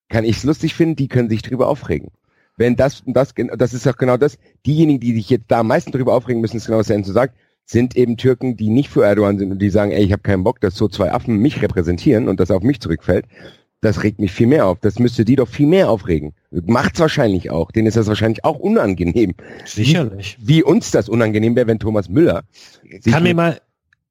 kann 0.08 0.24
ich 0.24 0.38
es 0.38 0.44
lustig 0.44 0.74
finden, 0.74 0.96
die 0.96 1.08
können 1.08 1.28
sich 1.28 1.42
drüber 1.42 1.68
aufregen. 1.68 2.10
Wenn 2.56 2.76
das, 2.76 3.02
das, 3.06 3.34
das 3.56 3.74
ist 3.74 3.86
auch 3.86 3.96
genau 3.96 4.16
das, 4.16 4.38
diejenigen, 4.64 5.00
die 5.00 5.14
sich 5.14 5.28
jetzt 5.30 5.46
da 5.48 5.60
am 5.60 5.66
meisten 5.68 5.92
drüber 5.92 6.14
aufregen 6.14 6.40
müssen, 6.40 6.56
ist 6.56 6.66
genau 6.66 6.78
was 6.78 6.86
der 6.86 6.96
Enzo 6.96 7.12
sagt, 7.12 7.34
sind 7.66 7.96
eben 7.96 8.16
Türken, 8.16 8.56
die 8.56 8.70
nicht 8.70 8.88
für 8.88 9.04
Erdogan 9.04 9.38
sind 9.38 9.50
und 9.50 9.58
die 9.58 9.70
sagen, 9.70 9.90
ey, 9.90 10.02
ich 10.04 10.12
habe 10.12 10.22
keinen 10.22 10.44
Bock, 10.44 10.60
dass 10.60 10.76
so 10.76 10.88
zwei 10.88 11.12
Affen 11.12 11.36
mich 11.36 11.60
repräsentieren 11.60 12.28
und 12.28 12.38
das 12.40 12.50
auf 12.50 12.62
mich 12.62 12.80
zurückfällt. 12.80 13.26
Das 13.82 14.02
regt 14.02 14.20
mich 14.20 14.32
viel 14.32 14.46
mehr 14.46 14.66
auf. 14.66 14.78
Das 14.80 14.98
müsste 14.98 15.24
die 15.24 15.36
doch 15.36 15.48
viel 15.48 15.66
mehr 15.66 15.90
aufregen. 15.90 16.32
Macht's 16.50 16.98
wahrscheinlich 16.98 17.50
auch. 17.50 17.70
Denen 17.72 17.88
ist 17.88 17.96
das 17.96 18.06
wahrscheinlich 18.06 18.44
auch 18.44 18.58
unangenehm. 18.58 19.34
Sicherlich. 19.66 20.38
Wie 20.40 20.62
uns 20.62 20.90
das 20.92 21.08
unangenehm 21.08 21.56
wäre, 21.56 21.66
wenn 21.66 21.78
Thomas 21.78 22.08
Müller 22.08 22.42
Kann 23.04 23.22
mir 23.24 23.34
mal 23.34 23.60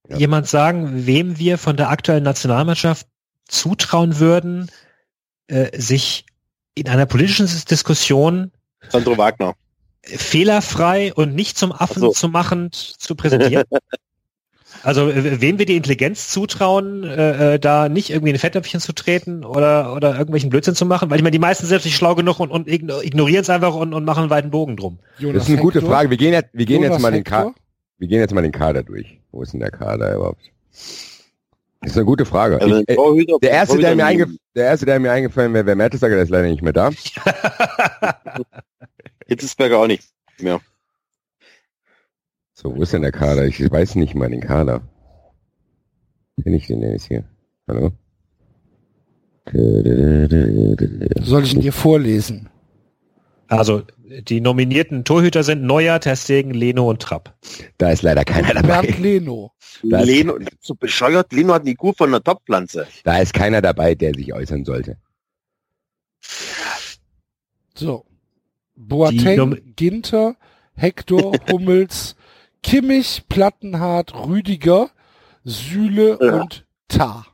Ja. 0.07 0.17
jemand 0.17 0.47
sagen, 0.47 1.07
wem 1.07 1.39
wir 1.39 1.57
von 1.57 1.77
der 1.77 1.89
aktuellen 1.89 2.23
Nationalmannschaft 2.23 3.07
zutrauen 3.47 4.19
würden, 4.19 4.69
äh, 5.47 5.79
sich 5.79 6.25
in 6.75 6.87
einer 6.89 7.05
politischen 7.05 7.47
Diskussion 7.69 8.51
Sandro 8.89 9.17
Wagner. 9.17 9.55
fehlerfrei 10.03 11.13
und 11.13 11.35
nicht 11.35 11.57
zum 11.57 11.71
Affen 11.71 11.99
so. 12.01 12.09
zu 12.11 12.29
machen 12.29 12.69
zu 12.71 13.15
präsentieren? 13.15 13.65
also 14.83 15.09
wem 15.13 15.57
wir 15.57 15.65
die 15.65 15.77
Intelligenz 15.77 16.29
zutrauen, 16.29 17.03
äh, 17.03 17.55
äh, 17.55 17.59
da 17.59 17.89
nicht 17.89 18.09
irgendwie 18.09 18.31
in 18.31 18.37
Fettnäpfchen 18.37 18.79
zu 18.79 18.93
treten 18.93 19.43
oder 19.45 19.93
oder 19.95 20.13
irgendwelchen 20.17 20.49
Blödsinn 20.49 20.75
zu 20.75 20.85
machen? 20.85 21.09
Weil 21.09 21.17
ich 21.17 21.23
meine, 21.23 21.31
die 21.31 21.39
meisten 21.39 21.65
sind 21.65 21.77
natürlich 21.77 21.95
schlau 21.95 22.13
genug 22.15 22.39
und, 22.39 22.51
und 22.51 22.67
igno- 22.67 23.01
ignorieren 23.01 23.41
es 23.41 23.49
einfach 23.49 23.73
und, 23.75 23.93
und 23.93 24.05
machen 24.05 24.21
einen 24.21 24.29
weiten 24.29 24.51
Bogen 24.51 24.75
drum. 24.77 24.99
Jonas 25.17 25.35
Das 25.39 25.43
ist 25.43 25.53
eine 25.53 25.61
gute 25.61 25.79
Hector? 25.79 25.91
Frage. 25.93 26.09
Wir 26.09 26.17
gehen 26.17 26.33
jetzt, 26.33 26.49
wir 26.53 26.65
gehen 26.65 26.81
Jonas 26.83 26.97
jetzt 26.97 27.01
mal 27.01 27.11
den 27.11 27.17
Hector? 27.19 27.37
Kader, 27.37 27.53
wir 27.97 28.07
gehen 28.07 28.19
jetzt 28.19 28.33
mal 28.33 28.41
den 28.41 28.51
Kader 28.51 28.83
durch. 28.83 29.19
Wo 29.31 29.41
ist 29.41 29.53
denn 29.53 29.59
der 29.61 29.71
Kader 29.71 30.13
überhaupt? 30.15 30.41
Das 31.85 31.91
ist 31.93 31.97
eine 31.97 32.05
gute 32.05 32.25
Frage. 32.25 32.59
Also 32.59 32.79
Ich, 32.79 32.89
äh, 32.89 32.95
Torhüter- 32.95 33.37
der 33.41 33.51
erste, 33.51 33.77
der 33.77 33.95
mir, 33.95 34.05
eingef 34.05 34.29
der 34.55 34.65
erste, 34.65 34.85
der 34.87 34.99
mir 34.99 35.11
eingefallen 35.11 35.53
wäre, 35.53 35.65
wäre 35.67 35.75
Mertesager, 35.75 36.15
der 36.15 36.23
ist 36.23 36.29
leider 36.31 36.47
nicht 36.49 36.63
mehr 36.63 36.73
da. 36.73 36.89
Hitzesberger 39.27 39.77
auch 39.79 39.87
nicht 39.87 40.03
mehr. 40.39 40.59
So, 42.53 42.75
wo 42.75 42.81
ist 42.81 42.93
denn 42.93 43.01
der 43.03 43.11
Kader? 43.11 43.45
Ich 43.45 43.59
weiß 43.71 43.95
nicht 43.95 44.15
mal 44.15 44.29
den 44.29 44.41
Kader. 44.41 44.81
Kenn 46.41 46.53
ich 46.53 46.67
den 46.67 46.81
denn 46.81 46.91
jetzt 46.93 47.07
hier? 47.07 47.23
Hallo? 47.67 47.91
Soll 51.21 51.43
ich 51.43 51.53
ihn 51.53 51.61
dir 51.61 51.73
vorlesen? 51.73 52.49
Also 53.47 53.83
die 54.27 54.41
nominierten 54.41 55.03
Torhüter 55.03 55.43
sind 55.43 55.63
Neuer, 55.63 55.99
Testegen, 55.99 56.51
Leno 56.53 56.89
und 56.89 57.01
Trapp. 57.01 57.35
Da 57.77 57.91
ist 57.91 58.01
leider 58.01 58.23
keiner 58.25 58.53
Bernd 58.53 58.69
dabei. 58.69 58.87
Leno. 58.99 59.51
Leno, 59.89 60.37
so 60.61 60.75
bescheuert, 60.75 61.31
Leno 61.33 61.53
hat 61.53 61.61
eine 61.61 61.71
IQ 61.71 61.95
von 61.97 62.09
einer 62.09 62.23
Toppflanze. 62.23 62.87
Da 63.03 63.17
ist 63.19 63.33
keiner 63.33 63.61
dabei, 63.61 63.95
der 63.95 64.13
sich 64.13 64.33
äußern 64.33 64.65
sollte. 64.65 64.97
So. 67.75 68.05
Boateng, 68.75 69.73
Ginter, 69.75 70.35
Hector, 70.75 71.33
Hummels, 71.51 72.15
Kimmich, 72.61 73.23
Plattenhardt, 73.29 74.13
Rüdiger, 74.13 74.89
Süle 75.43 76.17
Ja. 76.21 76.41
und 76.41 76.65
Tar. 76.87 77.27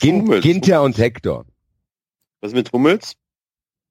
Gin. 0.00 0.40
Ginter 0.40 0.82
und 0.82 0.98
Hector. 0.98 1.44
Was 2.40 2.52
mit 2.52 2.72
Hummels? 2.72 3.14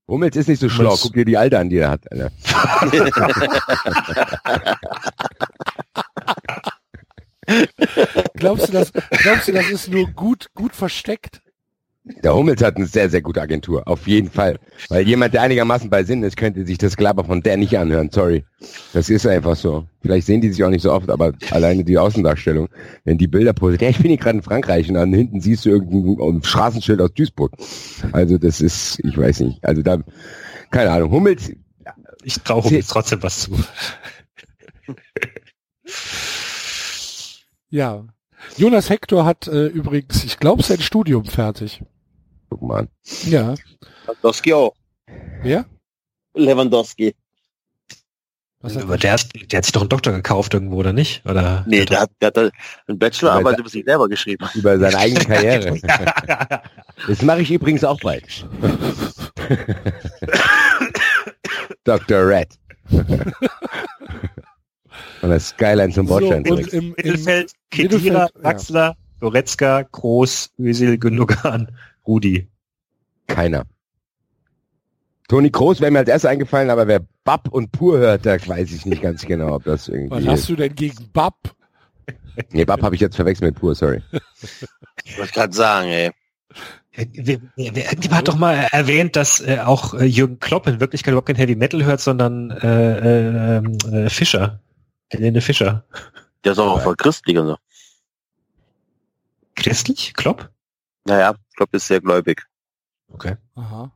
Hummels 0.07 0.35
ist 0.35 0.49
nicht 0.49 0.59
so 0.59 0.69
schlau. 0.69 0.95
Guck 1.01 1.13
dir 1.13 1.25
die 1.25 1.37
Alte 1.37 1.57
an, 1.57 1.69
die 1.69 1.77
er 1.77 1.89
hat. 1.89 2.05
Glaubst 8.33 8.67
du, 8.69 8.71
das, 8.71 8.91
glaubst 9.21 9.47
du, 9.47 9.51
das 9.53 9.69
ist 9.69 9.89
nur 9.89 10.07
gut, 10.07 10.47
gut 10.53 10.75
versteckt? 10.75 11.41
Der 12.23 12.35
Hummels 12.35 12.61
hat 12.61 12.77
eine 12.77 12.85
sehr, 12.85 13.09
sehr 13.09 13.23
gute 13.23 13.41
Agentur. 13.41 13.87
Auf 13.87 14.05
jeden 14.05 14.29
Fall. 14.29 14.59
Weil 14.89 15.07
jemand, 15.07 15.33
der 15.33 15.41
einigermaßen 15.41 15.89
bei 15.89 16.03
Sinn 16.03 16.21
ist, 16.21 16.37
könnte 16.37 16.63
sich 16.63 16.77
das 16.77 16.97
Klapper 16.97 17.23
von 17.23 17.41
der 17.41 17.57
nicht 17.57 17.79
anhören. 17.79 18.11
Sorry. 18.11 18.45
Das 18.93 19.09
ist 19.09 19.25
einfach 19.25 19.55
so. 19.55 19.87
Vielleicht 20.01 20.27
sehen 20.27 20.39
die 20.39 20.51
sich 20.51 20.63
auch 20.63 20.69
nicht 20.69 20.83
so 20.83 20.91
oft, 20.91 21.09
aber 21.09 21.33
alleine 21.49 21.83
die 21.83 21.97
Außendarstellung, 21.97 22.69
wenn 23.05 23.17
die 23.17 23.25
Bilder 23.27 23.53
postet, 23.53 23.81
ja, 23.81 23.89
ich 23.89 23.97
bin 23.97 24.09
hier 24.09 24.17
gerade 24.17 24.37
in 24.37 24.43
Frankreich 24.43 24.87
und 24.87 24.93
dann 24.93 25.13
hinten 25.13 25.41
siehst 25.41 25.65
du 25.65 25.69
irgendein 25.69 26.43
Straßenschild 26.43 27.01
aus 27.01 27.11
Duisburg. 27.13 27.53
Also 28.11 28.37
das 28.37 28.61
ist, 28.61 28.99
ich 29.03 29.17
weiß 29.17 29.39
nicht. 29.39 29.65
Also 29.65 29.81
da, 29.81 29.97
keine 30.69 30.91
Ahnung. 30.91 31.09
Hummels, 31.09 31.51
Ich 32.23 32.39
traue 32.41 32.69
jetzt 32.69 32.91
trotzdem 32.91 33.23
was 33.23 33.39
zu. 33.39 33.57
Ja. 37.69 38.05
Jonas 38.57 38.89
Hector 38.89 39.25
hat 39.25 39.47
äh, 39.47 39.67
übrigens, 39.67 40.23
ich 40.23 40.37
glaube, 40.39 40.63
sein 40.63 40.81
Studium 40.81 41.25
fertig. 41.25 41.81
guck 42.49 42.61
mal 42.61 42.79
an. 42.81 42.89
Ja. 43.23 43.55
Lewandowski 44.07 44.53
auch. 44.53 44.75
Wer? 45.41 45.65
Lewandowski. 46.33 47.15
Was 48.61 48.75
hat 48.75 48.83
Aber 48.83 48.97
der, 48.97 49.13
hat- 49.13 49.29
der 49.51 49.57
hat 49.57 49.65
sich 49.65 49.71
doch 49.73 49.81
einen 49.81 49.89
Doktor 49.89 50.11
gekauft 50.13 50.53
irgendwo, 50.53 50.77
oder 50.77 50.91
nicht? 50.91 51.23
Oder? 51.25 51.63
Nee, 51.67 51.85
der 51.85 52.01
hat, 52.01 52.11
der 52.19 52.27
hat 52.27 52.37
einen 52.87 52.99
Bachelorarbeit 52.99 53.59
über 53.59 53.69
sich 53.69 53.85
selber 53.85 54.09
geschrieben. 54.09 54.45
Über 54.55 54.77
seine 54.79 54.97
eigene 54.97 55.19
Karriere. 55.25 55.77
Das 57.07 57.21
mache 57.21 57.41
ich 57.41 57.51
übrigens 57.51 57.83
auch 57.83 57.99
bald. 57.99 58.47
Dr. 61.83 62.27
Red. 62.27 62.57
Von 65.19 65.29
der 65.29 65.39
Skyline 65.39 65.93
zum 65.93 66.07
so, 66.07 66.13
Bordstein. 66.13 66.47
und 66.47 66.73
im, 66.73 66.79
im, 66.79 66.89
Mittelfeld, 66.89 67.53
Kedira, 67.71 68.29
Mittelfeld, 68.35 68.69
ja. 68.69 68.95
Goretzka, 69.19 69.83
Groß, 69.83 70.51
Özil, 70.59 70.97
Gündogan, 70.97 71.71
Rudi. 72.05 72.47
Keiner. 73.27 73.65
Toni 75.27 75.49
Kroos 75.49 75.81
wäre 75.81 75.91
mir 75.91 75.99
als 75.99 76.09
erster 76.09 76.29
eingefallen, 76.29 76.69
aber 76.69 76.87
wer 76.87 77.01
Bab 77.23 77.47
und 77.47 77.71
Pur 77.71 77.97
hört, 77.97 78.25
da 78.25 78.35
weiß 78.35 78.71
ich 78.71 78.85
nicht 78.85 79.01
ganz 79.01 79.25
genau, 79.25 79.55
ob 79.55 79.63
das 79.63 79.87
was 79.87 79.87
irgendwie 79.87 80.27
hast 80.27 80.41
ist. 80.41 80.49
du 80.49 80.55
denn 80.55 80.75
gegen 80.75 81.09
Bab? 81.11 81.55
Nee, 82.51 82.65
Bab 82.65 82.83
habe 82.83 82.93
ich 82.93 83.01
jetzt 83.01 83.15
verwechselt 83.15 83.53
mit 83.53 83.59
Pur, 83.59 83.73
sorry. 83.73 84.01
Ich 85.03 85.17
wollte 85.17 85.33
gerade 85.33 85.53
sagen, 85.53 85.87
ey. 85.87 86.11
Irgendjemand 86.95 88.11
hat 88.11 88.27
doch 88.27 88.37
mal 88.37 88.67
erwähnt, 88.71 89.15
dass 89.15 89.41
äh, 89.41 89.59
auch 89.59 89.93
äh, 89.93 90.05
Jürgen 90.05 90.39
Klopp 90.39 90.67
in 90.67 90.79
Wirklichkeit 90.79 91.11
überhaupt 91.11 91.27
kein 91.27 91.35
Heavy 91.35 91.55
Metal 91.55 91.83
hört, 91.83 91.99
sondern 91.99 92.51
äh, 92.51 93.57
äh, 93.57 93.57
ähm, 93.57 93.77
äh, 93.91 94.09
Fischer. 94.09 94.61
Helene 95.15 95.41
Fischer. 95.41 95.85
Der 96.43 96.51
ist 96.51 96.59
auch 96.59 96.81
voll 96.81 96.95
christlich 96.95 97.37
und 97.37 97.47
so. 97.47 97.57
Christlich? 99.55 100.13
Klopp? 100.13 100.51
Naja, 101.05 101.35
glaube, 101.55 101.77
ist 101.77 101.87
sehr 101.87 102.01
gläubig. 102.01 102.43
Okay, 103.11 103.35
Aha. 103.55 103.91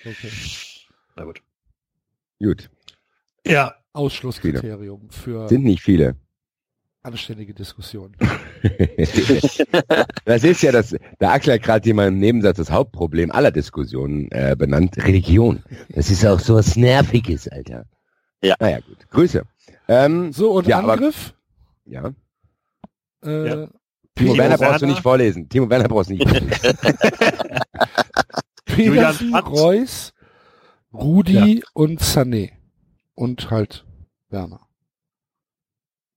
Okay. 0.00 0.30
na 1.16 1.24
gut. 1.24 1.40
Gut. 2.40 2.70
Ja, 3.46 3.74
Ausschlusskriterium 3.92 5.08
für 5.10 5.48
Sind 5.48 5.64
nicht 5.64 5.82
viele. 5.82 6.16
anständige 7.02 7.54
Diskussionen. 7.54 8.14
das 10.24 10.44
ist 10.44 10.62
ja 10.62 10.72
das, 10.72 10.94
der 11.20 11.30
Axel 11.32 11.54
hat 11.54 11.62
gerade 11.62 11.84
hier 11.84 11.94
mal 11.94 12.08
im 12.08 12.18
Nebensatz 12.18 12.56
das 12.58 12.70
Hauptproblem 12.70 13.30
aller 13.30 13.52
Diskussionen 13.52 14.30
äh, 14.32 14.54
benannt, 14.58 14.96
Religion. 14.98 15.62
Das 15.88 16.10
ist 16.10 16.26
auch 16.26 16.40
so 16.40 16.56
was 16.56 16.76
Nerviges, 16.76 17.48
Alter. 17.48 17.86
Ja. 18.42 18.56
Naja, 18.60 18.80
gut. 18.80 19.08
Grüße. 19.10 19.44
Ähm, 19.88 20.32
So, 20.32 20.52
und 20.52 20.66
Ja, 20.66 20.78
aber- 20.80 20.94
Angriff? 20.94 21.34
ja. 21.84 22.12
Äh, 23.24 23.48
Ja. 23.48 23.54
Timo, 24.14 24.32
Timo 24.32 24.36
Werner 24.38 24.56
brauchst 24.58 24.82
du 24.82 24.86
nicht 24.86 25.00
vorlesen. 25.02 25.48
Timo 25.48 25.68
Werner 25.68 25.88
brauchst 25.88 26.08
du 26.10 26.14
nicht 26.14 26.26
vorlesen. 26.28 26.50
Pedersen, 28.64 29.30
Brandt. 29.30 29.48
Reus, 29.48 30.12
Rudi 30.92 31.62
und 31.74 32.00
Sané. 32.00 32.52
Und 33.14 33.50
halt 33.50 33.84
Werner. 34.30 34.60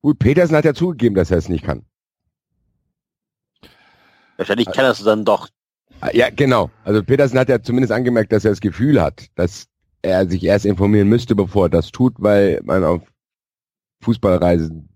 Gut, 0.02 0.18
Petersen 0.20 0.56
hat 0.56 0.66
ja 0.66 0.74
zugegeben, 0.74 1.16
dass 1.16 1.30
er 1.32 1.38
es 1.38 1.50
nicht 1.50 1.66
kann. 1.66 1.86
Wahrscheinlich 4.38 4.68
kann 4.72 4.86
er 4.86 4.92
es 4.92 5.04
dann 5.04 5.26
doch. 5.26 5.50
Ah, 6.02 6.10
Ja, 6.14 6.30
genau. 6.30 6.70
Also 6.86 7.04
Petersen 7.04 7.38
hat 7.38 7.50
ja 7.50 7.62
zumindest 7.62 7.92
angemerkt, 7.92 8.32
dass 8.32 8.46
er 8.46 8.52
das 8.52 8.62
Gefühl 8.62 9.02
hat, 9.02 9.28
dass 9.36 9.68
er 10.02 10.28
sich 10.30 10.44
erst 10.44 10.66
informieren 10.66 11.10
müsste, 11.10 11.36
bevor 11.36 11.66
er 11.66 11.70
das 11.70 11.92
tut, 11.92 12.14
weil 12.20 12.62
man 12.64 12.86
auf 12.86 13.02
Fußballreisen 14.02 14.90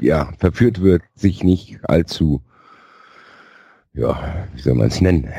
ja 0.00 0.32
verführt 0.38 0.80
wird, 0.80 1.02
sich 1.14 1.42
nicht 1.42 1.78
allzu, 1.82 2.42
ja, 3.92 4.46
wie 4.54 4.60
soll 4.60 4.74
man 4.74 4.88
es 4.88 5.00
nennen, 5.00 5.32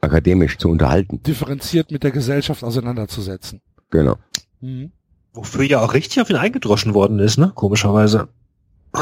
akademisch 0.00 0.58
zu 0.58 0.68
unterhalten. 0.68 1.22
Differenziert 1.22 1.90
mit 1.90 2.02
der 2.02 2.10
Gesellschaft 2.10 2.62
auseinanderzusetzen. 2.62 3.60
Genau. 3.90 4.16
Mhm. 4.60 4.92
Wofür 5.32 5.64
ja 5.64 5.80
auch 5.80 5.94
richtig 5.94 6.20
auf 6.20 6.30
ihn 6.30 6.36
eingedroschen 6.36 6.94
worden 6.94 7.18
ist, 7.20 7.38
ne? 7.38 7.52
Komischerweise. 7.54 8.28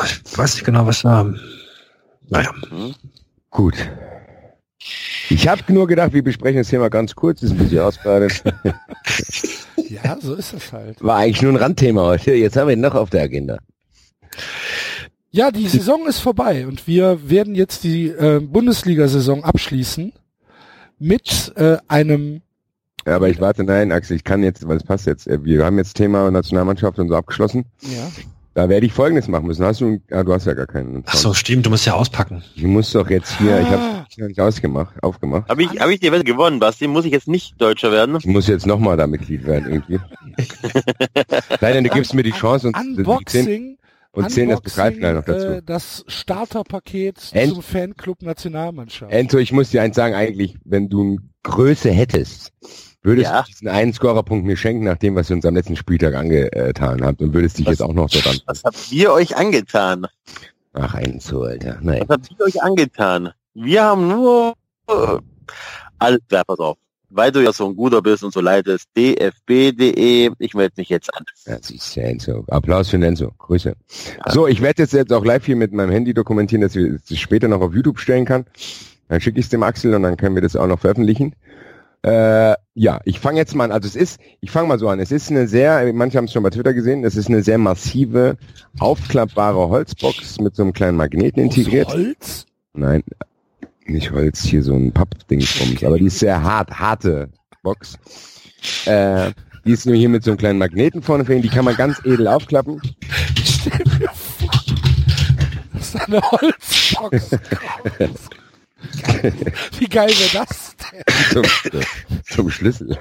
Ich 0.04 0.38
weiß 0.38 0.54
nicht 0.54 0.64
genau, 0.64 0.86
was 0.86 1.02
da. 1.02 1.32
Naja. 2.28 2.52
Gut. 3.50 3.74
Ich 5.30 5.48
habe 5.48 5.72
nur 5.72 5.86
gedacht, 5.86 6.12
wir 6.12 6.22
besprechen 6.22 6.58
das 6.58 6.68
Thema 6.68 6.90
ganz 6.90 7.14
kurz, 7.14 7.42
ist 7.42 7.52
ein 7.52 7.58
bisschen 7.58 7.80
ausgeartet. 7.80 8.42
Ja, 9.88 10.18
so 10.20 10.34
ist 10.34 10.52
es 10.52 10.72
halt. 10.72 11.02
War 11.02 11.16
eigentlich 11.16 11.42
nur 11.42 11.52
ein 11.52 11.56
Randthema 11.56 12.02
heute. 12.04 12.34
Jetzt 12.34 12.56
haben 12.56 12.68
wir 12.68 12.74
ihn 12.74 12.80
noch 12.80 12.94
auf 12.94 13.10
der 13.10 13.22
Agenda. 13.22 13.58
Ja, 15.30 15.50
die 15.50 15.68
Saison 15.68 16.06
ist 16.06 16.20
vorbei 16.20 16.66
und 16.66 16.86
wir 16.86 17.28
werden 17.28 17.54
jetzt 17.54 17.84
die 17.84 18.06
äh, 18.08 18.40
Bundesliga-Saison 18.40 19.44
abschließen 19.44 20.12
mit 20.98 21.52
äh, 21.56 21.76
einem 21.86 22.40
Ja, 23.06 23.16
aber 23.16 23.28
ich 23.28 23.40
warte, 23.40 23.62
nein, 23.64 23.92
Axel, 23.92 24.16
ich 24.16 24.24
kann 24.24 24.42
jetzt, 24.42 24.66
weil 24.66 24.78
es 24.78 24.84
passt 24.84 25.06
jetzt. 25.06 25.26
Äh, 25.26 25.44
Wir 25.44 25.64
haben 25.64 25.76
jetzt 25.78 25.94
Thema 25.94 26.30
Nationalmannschaft 26.30 26.98
und 26.98 27.08
so 27.08 27.14
abgeschlossen. 27.16 27.66
ja, 27.82 28.10
Da 28.58 28.68
werde 28.68 28.86
ich 28.86 28.92
Folgendes 28.92 29.28
machen 29.28 29.46
müssen. 29.46 29.64
Hast 29.64 29.80
du, 29.80 30.00
ja, 30.10 30.24
du 30.24 30.32
hast 30.32 30.44
ja 30.46 30.52
gar 30.54 30.66
keinen. 30.66 31.04
Ach 31.06 31.14
so, 31.14 31.32
stimmt, 31.32 31.64
du 31.64 31.70
musst 31.70 31.86
ja 31.86 31.92
auspacken. 31.94 32.42
Ich 32.56 32.64
muss 32.64 32.90
doch 32.90 33.08
jetzt 33.08 33.38
hier, 33.38 33.60
ich 33.60 33.66
Ah. 33.68 33.70
habe 33.70 34.06
noch 34.16 34.26
nicht 34.26 34.40
ausgemacht, 34.40 35.00
aufgemacht. 35.00 35.48
Habe 35.48 35.62
ich, 35.62 35.68
hab 35.80 35.88
ich 35.90 36.00
die 36.00 36.10
Wette 36.10 36.24
gewonnen, 36.24 36.58
Basti? 36.58 36.88
Muss 36.88 37.04
ich 37.04 37.12
jetzt 37.12 37.28
nicht 37.28 37.60
Deutscher 37.62 37.92
werden? 37.92 38.16
Ich 38.18 38.26
muss 38.26 38.48
jetzt 38.48 38.66
nochmal 38.66 38.96
da 38.96 39.06
Mitglied 39.06 39.46
werden 39.46 39.70
irgendwie. 39.74 40.00
Nein, 41.60 41.74
denn 41.74 41.84
du 41.84 41.90
gibst 41.90 42.14
mir 42.14 42.24
die 42.24 42.32
Chance 42.32 42.66
und 42.66 42.76
Unboxing, 42.76 43.78
und 44.10 44.28
zehn 44.32 44.48
das 44.48 44.60
Begreiflein 44.60 45.14
noch 45.14 45.24
dazu. 45.24 45.46
Äh, 45.46 45.62
das 45.64 46.04
Starterpaket 46.08 47.30
End- 47.34 47.52
zum 47.52 47.62
Fanclub 47.62 48.22
Nationalmannschaft. 48.22 49.12
Enzo, 49.12 49.38
ich 49.38 49.52
muss 49.52 49.70
dir 49.70 49.82
eins 49.82 49.94
sagen, 49.94 50.16
eigentlich, 50.16 50.56
wenn 50.64 50.88
du 50.88 51.02
eine 51.02 51.18
Größe 51.44 51.90
hättest, 51.90 52.52
würdest 53.02 53.30
Ja. 53.30 53.42
du 53.42 53.48
diesen 53.48 53.68
einen 53.68 53.92
Scorerpunkt 53.92 54.44
mir 54.46 54.56
schenken, 54.56 54.84
nach 54.84 54.96
dem, 54.98 55.14
was 55.14 55.30
ihr 55.30 55.36
uns 55.36 55.44
am 55.46 55.54
letzten 55.54 55.76
Spieltag 55.76 56.14
angetan 56.14 57.02
habt 57.04 57.20
und 57.22 57.32
würdest 57.34 57.58
dich 57.58 57.66
Was- 57.66 57.72
jetzt 57.78 57.82
auch 57.82 57.92
noch 57.94 58.08
so 58.08 58.18
ran. 58.28 58.38
Was 58.46 58.62
habt 58.64 58.92
ihr 58.92 59.12
euch 59.12 59.36
angetan? 59.36 60.06
Ach, 60.74 60.94
Enzo, 60.94 61.42
Alter. 61.42 61.78
Nein. 61.80 62.00
Was 62.06 62.16
habt 62.16 62.30
ihr 62.38 62.44
euch 62.44 62.62
angetan? 62.62 63.30
Wir 63.54 63.82
haben 63.84 64.08
nur 64.08 64.54
äh, 64.88 65.18
alles, 65.98 66.20
ja, 66.30 66.42
pass 66.44 66.58
auf. 66.58 66.76
Weil 67.10 67.32
du 67.32 67.42
ja 67.42 67.52
so 67.54 67.66
ein 67.66 67.74
guter 67.74 68.02
bist 68.02 68.22
und 68.22 68.34
so 68.34 68.40
leidest, 68.42 68.86
dfb.de, 68.94 70.30
ich 70.38 70.54
melde 70.54 70.74
mich 70.76 70.90
jetzt 70.90 71.12
an. 71.16 71.24
Ja, 71.46 71.56
siehst 71.60 71.96
du, 71.96 72.00
Enzo. 72.02 72.44
Applaus 72.48 72.90
für 72.90 73.02
Enzo. 73.04 73.32
Grüße. 73.38 73.74
So, 74.28 74.46
ich 74.46 74.60
werde 74.60 74.82
jetzt, 74.82 74.92
jetzt 74.92 75.12
auch 75.12 75.24
live 75.24 75.46
hier 75.46 75.56
mit 75.56 75.72
meinem 75.72 75.90
Handy 75.90 76.12
dokumentieren, 76.12 76.60
dass 76.60 76.76
ich 76.76 77.00
es 77.10 77.18
später 77.18 77.48
noch 77.48 77.62
auf 77.62 77.72
YouTube 77.74 77.98
stellen 77.98 78.26
kann. 78.26 78.44
Dann 79.08 79.20
schicke 79.22 79.38
ich 79.40 79.46
es 79.46 79.50
dem 79.50 79.62
Axel 79.62 79.94
und 79.94 80.02
dann 80.02 80.18
können 80.18 80.34
wir 80.34 80.42
das 80.42 80.54
auch 80.54 80.66
noch 80.66 80.80
veröffentlichen. 80.80 81.34
Äh, 82.02 82.54
ja, 82.74 83.00
ich 83.04 83.18
fange 83.18 83.38
jetzt 83.38 83.54
mal 83.54 83.64
an. 83.64 83.72
Also 83.72 83.88
es 83.88 83.96
ist, 83.96 84.20
ich 84.40 84.50
fange 84.50 84.68
mal 84.68 84.78
so 84.78 84.88
an. 84.88 85.00
Es 85.00 85.10
ist 85.10 85.30
eine 85.30 85.48
sehr, 85.48 85.92
manche 85.92 86.16
haben 86.16 86.26
es 86.26 86.32
schon 86.32 86.42
bei 86.42 86.50
Twitter 86.50 86.74
gesehen, 86.74 87.04
es 87.04 87.16
ist 87.16 87.28
eine 87.28 87.42
sehr 87.42 87.58
massive, 87.58 88.36
aufklappbare 88.78 89.68
Holzbox 89.68 90.40
mit 90.40 90.54
so 90.54 90.62
einem 90.62 90.72
kleinen 90.72 90.96
Magneten 90.96 91.42
integriert. 91.42 91.88
Aus 91.88 91.94
Holz? 91.94 92.46
Nein, 92.74 93.02
nicht 93.86 94.12
Holz, 94.12 94.44
hier 94.44 94.62
so 94.62 94.74
ein 94.74 94.92
Pappding 94.92 95.40
drum. 95.40 95.76
Aber 95.86 95.98
die 95.98 96.06
ist 96.06 96.20
sehr 96.20 96.40
hart, 96.42 96.70
harte 96.78 97.30
Box. 97.62 97.98
Äh, 98.84 99.32
die 99.64 99.72
ist 99.72 99.86
nur 99.86 99.96
hier 99.96 100.08
mit 100.08 100.22
so 100.22 100.30
einem 100.30 100.38
kleinen 100.38 100.58
Magneten 100.58 101.02
vorne 101.02 101.24
für 101.24 101.34
ihn. 101.34 101.42
Die 101.42 101.48
kann 101.48 101.64
man 101.64 101.76
ganz 101.76 101.98
edel 102.04 102.28
aufklappen. 102.28 102.80
Stell 103.44 103.82
mir 103.98 104.08
vor, 104.14 104.50
das 105.74 105.94
ist 105.94 106.08
eine 106.08 106.20
Holzbox. 106.20 107.30
Wie 109.78 109.86
geil 109.86 110.08
wäre 110.08 110.44
das 110.46 110.76
zum, 111.32 111.44
zum 112.24 112.50
Schlüssel. 112.50 112.98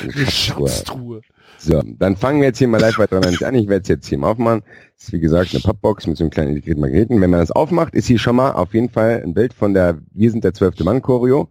Eine 0.00 0.30
Schatztruhe. 0.30 1.22
So, 1.58 1.80
dann 1.98 2.16
fangen 2.16 2.40
wir 2.40 2.48
jetzt 2.48 2.58
hier 2.58 2.68
mal 2.68 2.80
live 2.80 2.98
weiter 2.98 3.16
an. 3.16 3.54
Ich 3.54 3.68
werde 3.68 3.82
es 3.82 3.88
jetzt 3.88 4.08
hier 4.08 4.18
mal 4.18 4.30
aufmachen. 4.30 4.62
Das 4.96 5.06
ist 5.06 5.12
wie 5.12 5.20
gesagt 5.20 5.50
eine 5.52 5.62
Pappbox 5.62 6.06
mit 6.06 6.16
so 6.16 6.24
einem 6.24 6.30
kleinen 6.30 6.50
integrierten 6.50 6.80
Magneten. 6.80 7.20
Wenn 7.20 7.30
man 7.30 7.40
das 7.40 7.52
aufmacht, 7.52 7.94
ist 7.94 8.06
hier 8.06 8.18
schon 8.18 8.36
mal 8.36 8.52
auf 8.52 8.74
jeden 8.74 8.88
Fall 8.88 9.22
ein 9.22 9.34
Bild 9.34 9.52
von 9.54 9.72
der 9.72 9.98
Wir 10.12 10.30
sind 10.30 10.42
der 10.42 10.54
zwölfte 10.54 10.82
Mann 10.82 11.02
Choreo. 11.02 11.48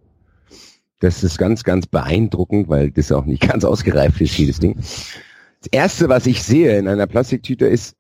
Das 1.00 1.24
ist 1.24 1.38
ganz, 1.38 1.64
ganz 1.64 1.88
beeindruckend, 1.88 2.68
weil 2.70 2.92
das 2.92 3.12
auch 3.12 3.26
nicht 3.26 3.42
ganz 3.48 3.64
ausgereift 3.64 4.20
ist, 4.22 4.38
jedes 4.38 4.60
Ding. 4.60 4.76
Das 4.76 5.70
erste, 5.72 6.10
was 6.10 6.26
ich 6.26 6.44
sehe 6.44 6.78
in 6.78 6.88
einer 6.88 7.08
Plastiktüte, 7.08 7.66
ist 7.68 7.96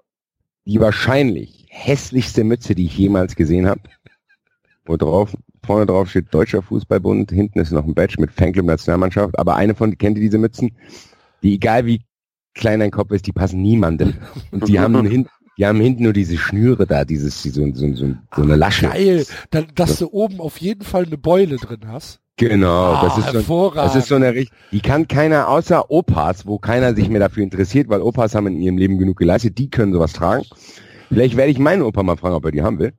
die 0.65 0.79
wahrscheinlich 0.79 1.65
hässlichste 1.69 2.43
Mütze, 2.43 2.75
die 2.75 2.85
ich 2.85 2.97
jemals 2.97 3.35
gesehen 3.35 3.67
habe. 3.67 3.81
Wo 4.85 4.97
drauf, 4.97 5.35
vorne 5.63 5.85
drauf 5.85 6.09
steht 6.09 6.33
Deutscher 6.33 6.61
Fußballbund, 6.61 7.31
hinten 7.31 7.59
ist 7.59 7.71
noch 7.71 7.85
ein 7.85 7.93
Badge 7.93 8.15
mit 8.19 8.31
Fanclub 8.31 8.65
Nationalmannschaft, 8.65 9.37
aber 9.37 9.55
eine 9.55 9.75
von, 9.75 9.97
kennt 9.97 10.17
ihr 10.17 10.23
diese 10.23 10.37
Mützen? 10.39 10.71
Die, 11.43 11.55
egal 11.55 11.85
wie 11.85 12.01
klein 12.55 12.79
dein 12.79 12.91
Kopf 12.91 13.11
ist, 13.11 13.27
die 13.27 13.31
passen 13.31 13.61
niemandem. 13.61 14.15
Und 14.51 14.67
die 14.67 14.79
haben 14.79 15.05
hinten, 15.05 15.29
die 15.57 15.65
haben 15.65 15.79
hinten 15.79 16.03
nur 16.03 16.13
diese 16.13 16.37
Schnüre 16.37 16.87
da, 16.87 17.05
dieses, 17.05 17.41
die 17.43 17.49
so, 17.49 17.63
so, 17.73 17.93
so, 17.93 18.13
so 18.35 18.41
eine 18.41 18.55
Lasche. 18.55 18.87
Geil, 18.87 19.25
dann, 19.51 19.67
dass 19.75 19.99
du 19.99 20.07
oben 20.11 20.39
auf 20.39 20.57
jeden 20.59 20.83
Fall 20.83 21.05
eine 21.05 21.17
Beule 21.17 21.57
drin 21.57 21.87
hast. 21.87 22.19
Genau, 22.37 22.99
das 23.03 23.13
Ah, 23.17 23.37
ist 23.37 23.45
so, 23.45 23.71
das 23.75 23.95
ist 23.95 24.07
so 24.07 24.15
eine 24.15 24.45
die 24.71 24.79
kann 24.79 25.07
keiner 25.07 25.47
außer 25.47 25.91
Opas, 25.91 26.47
wo 26.47 26.57
keiner 26.57 26.95
sich 26.95 27.07
mehr 27.07 27.19
dafür 27.19 27.43
interessiert, 27.43 27.87
weil 27.89 28.01
Opas 28.01 28.33
haben 28.33 28.47
in 28.47 28.59
ihrem 28.59 28.79
Leben 28.79 28.97
genug 28.97 29.17
geleistet, 29.17 29.59
die 29.59 29.69
können 29.69 29.93
sowas 29.93 30.13
tragen. 30.13 30.43
Vielleicht 31.09 31.37
werde 31.37 31.51
ich 31.51 31.59
meinen 31.59 31.83
Opa 31.83 32.01
mal 32.01 32.17
fragen, 32.17 32.35
ob 32.35 32.45
er 32.45 32.51
die 32.51 32.63
haben 32.63 32.79
will. 32.79 32.93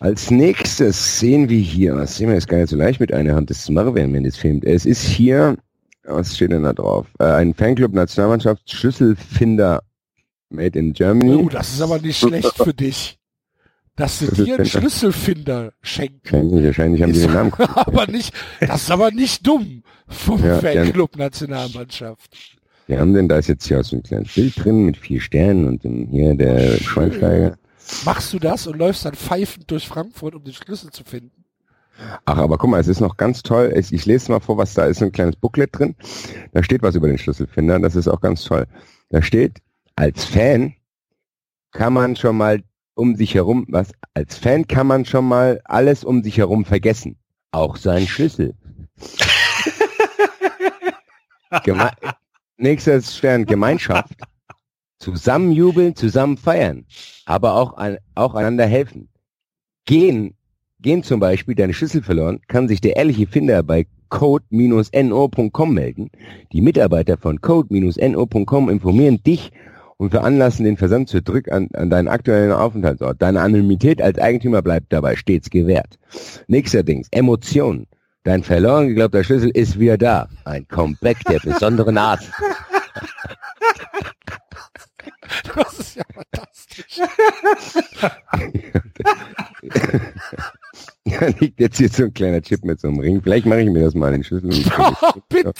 Als 0.00 0.30
nächstes 0.30 1.18
sehen 1.18 1.48
wir 1.48 1.58
hier, 1.58 1.94
das 1.96 2.16
sehen 2.16 2.28
wir 2.28 2.34
jetzt 2.34 2.48
gar 2.48 2.58
nicht 2.58 2.70
so 2.70 2.76
leicht 2.76 3.00
mit 3.00 3.12
einer 3.12 3.34
Hand, 3.34 3.50
das 3.50 3.64
zu 3.64 3.72
machen, 3.72 3.94
wenn 3.94 4.24
das 4.24 4.36
filmt. 4.36 4.64
Es 4.64 4.86
ist 4.86 5.02
hier, 5.02 5.56
was 6.04 6.36
steht 6.36 6.52
denn 6.52 6.62
da 6.62 6.72
drauf? 6.72 7.06
Äh, 7.18 7.24
ein 7.24 7.54
Fanclub 7.54 7.92
Nationalmannschaft 7.92 8.70
Schlüsselfinder 8.70 9.82
Made 10.50 10.78
in 10.78 10.92
Germany. 10.92 11.34
Oh, 11.34 11.48
das 11.48 11.74
ist 11.74 11.82
aber 11.82 11.98
nicht 11.98 12.18
schlecht 12.18 12.56
für 12.56 12.72
dich. 12.72 13.18
Dass 13.96 14.20
sie 14.20 14.28
dir 14.28 14.56
einen 14.56 14.66
Schlüsselfinder 14.66 15.72
schenken. 15.82 16.20
Wahrscheinlich, 16.22 16.64
wahrscheinlich 16.66 17.02
haben 17.02 17.12
die 17.12 17.18
Ist 17.18 17.26
den 17.26 17.34
Namen. 17.34 17.52
aber 17.74 18.06
nicht, 18.06 18.32
das 18.60 18.82
ist 18.82 18.90
aber 18.92 19.10
nicht 19.10 19.44
dumm 19.44 19.82
vom 20.06 20.44
Ja, 20.44 20.60
Fanclub 20.60 21.16
Nationalmannschaft. 21.16 22.36
Wir 22.86 23.00
haben 23.00 23.12
denn, 23.12 23.28
da 23.28 23.38
ist 23.38 23.48
jetzt 23.48 23.66
hier 23.66 23.80
auch 23.80 23.84
so 23.84 23.96
ein 23.96 24.02
kleines 24.04 24.32
Bild 24.32 24.64
drin 24.64 24.86
mit 24.86 24.96
vier 24.96 25.20
Sternen 25.20 25.66
und 25.66 25.82
dem, 25.82 26.06
hier 26.06 26.34
der 26.34 26.78
Schweinsteiger. 26.78 27.58
Machst 28.04 28.32
du 28.32 28.38
das 28.38 28.66
und 28.66 28.76
läufst 28.76 29.04
dann 29.04 29.14
pfeifend 29.14 29.70
durch 29.70 29.88
Frankfurt, 29.88 30.34
um 30.34 30.44
den 30.44 30.54
Schlüssel 30.54 30.90
zu 30.90 31.04
finden? 31.04 31.44
Ach, 32.24 32.38
aber 32.38 32.58
guck 32.58 32.70
mal, 32.70 32.80
es 32.80 32.88
ist 32.88 33.00
noch 33.00 33.16
ganz 33.16 33.42
toll. 33.42 33.72
Ich, 33.76 33.92
ich 33.92 34.06
lese 34.06 34.30
mal 34.30 34.40
vor, 34.40 34.56
was 34.56 34.74
da 34.74 34.84
ist. 34.84 35.02
Ein 35.02 35.12
kleines 35.12 35.36
Booklet 35.36 35.76
drin. 35.76 35.96
Da 36.52 36.62
steht 36.62 36.82
was 36.82 36.94
über 36.94 37.08
den 37.08 37.18
Schlüsselfinder. 37.18 37.80
Das 37.80 37.96
ist 37.96 38.08
auch 38.08 38.20
ganz 38.20 38.44
toll. 38.44 38.66
Da 39.08 39.20
steht, 39.20 39.58
als 39.96 40.24
Fan 40.24 40.74
kann 41.72 41.92
man 41.92 42.14
schon 42.14 42.36
mal 42.36 42.62
um 42.94 43.16
sich 43.16 43.34
herum, 43.34 43.66
was? 43.68 43.92
Als 44.14 44.36
Fan 44.36 44.66
kann 44.66 44.86
man 44.86 45.04
schon 45.04 45.26
mal 45.26 45.60
alles 45.64 46.04
um 46.04 46.22
sich 46.22 46.38
herum 46.38 46.64
vergessen. 46.64 47.18
Auch 47.50 47.76
seinen 47.76 48.06
Schlüssel. 48.06 48.54
Geme 51.64 51.90
Nächster 52.58 53.00
Stern, 53.00 53.46
Gemeinschaft. 53.46 54.14
Zusammen 54.98 55.52
jubeln, 55.52 55.94
zusammen 55.94 56.36
feiern. 56.36 56.86
Aber 57.24 57.54
auch, 57.54 57.74
ein, 57.74 57.98
auch 58.14 58.34
einander 58.34 58.66
helfen. 58.66 59.08
Gehen 59.84 60.34
Gehen 60.80 61.02
zum 61.02 61.18
Beispiel 61.18 61.56
deine 61.56 61.74
Schlüssel 61.74 62.02
verloren, 62.02 62.38
kann 62.46 62.68
sich 62.68 62.80
der 62.80 62.94
ehrliche 62.94 63.26
Finder 63.26 63.64
bei 63.64 63.86
code-no.com 64.10 65.74
melden. 65.74 66.10
Die 66.52 66.60
Mitarbeiter 66.60 67.16
von 67.16 67.40
code-no.com 67.40 68.68
informieren 68.70 69.20
dich 69.24 69.50
und 69.96 70.10
veranlassen 70.10 70.64
den 70.64 70.76
Versand 70.76 71.08
zurück 71.08 71.50
an, 71.50 71.68
an 71.72 71.90
deinen 71.90 72.06
aktuellen 72.06 72.52
Aufenthaltsort. 72.52 73.20
Deine 73.20 73.40
Anonymität 73.40 74.00
als 74.00 74.18
Eigentümer 74.18 74.62
bleibt 74.62 74.92
dabei 74.92 75.16
stets 75.16 75.50
gewährt. 75.50 75.98
Nächster 76.46 76.84
Dings, 76.84 77.08
Emotionen. 77.10 77.88
Dein 78.22 78.44
verloren 78.44 78.86
geglaubter 78.86 79.24
Schlüssel 79.24 79.50
ist 79.50 79.80
wieder 79.80 79.98
da. 79.98 80.28
Ein 80.44 80.68
Comeback 80.68 81.24
der 81.24 81.40
besonderen 81.40 81.98
Art. 81.98 82.20
Das 85.54 85.78
ist 85.78 85.96
ja 85.96 86.04
fantastisch. 86.12 87.00
Da 91.04 91.26
liegt 91.40 91.58
jetzt 91.60 91.78
hier 91.78 91.88
so 91.88 92.04
ein 92.04 92.12
kleiner 92.12 92.42
Chip 92.42 92.64
mit 92.64 92.80
so 92.80 92.88
einem 92.88 93.00
Ring. 93.00 93.22
Vielleicht 93.22 93.46
mache 93.46 93.62
ich 93.62 93.70
mir 93.70 93.82
das 93.84 93.94
mal 93.94 94.08
in 94.08 94.20
den 94.20 94.24
Schlüssel. 94.24 94.50
Oh, 94.78 94.92
bitte. 95.28 95.52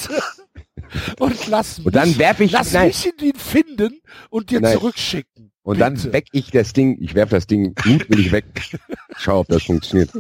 und 1.19 1.47
lass 1.49 1.79
mich, 1.79 1.87
Und 1.87 1.97
dann 1.97 2.19
werf 2.19 2.41
ich, 2.41 2.53
lass 2.53 2.73
nein, 2.73 2.89
mich 2.89 3.07
in 3.07 3.29
ihn 3.29 3.35
finden 3.35 4.01
und 4.31 4.51
dir 4.51 4.61
Nein. 4.61 4.75
zurückschicken. 4.75 5.51
und 5.63 5.79
dann 5.81 5.95
Bitte. 5.95 6.13
weck 6.13 6.27
ich 6.33 6.51
das 6.51 6.73
Ding, 6.75 6.99
ich 7.01 7.15
werf 7.15 7.31
das 7.31 7.47
Ding 7.47 7.75
mutwillig 7.85 8.31
weg. 8.33 8.45
Schau, 9.17 9.41
ob 9.41 9.49
das 9.49 9.63
funktioniert. 9.65 10.11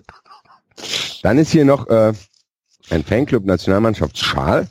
Dann 1.22 1.38
ist 1.38 1.50
hier 1.52 1.64
noch 1.66 1.88
äh, 1.88 2.12
ein 2.90 3.05
Fanclub 3.05 3.44
Nationalmannschaftsschal. 3.44 4.68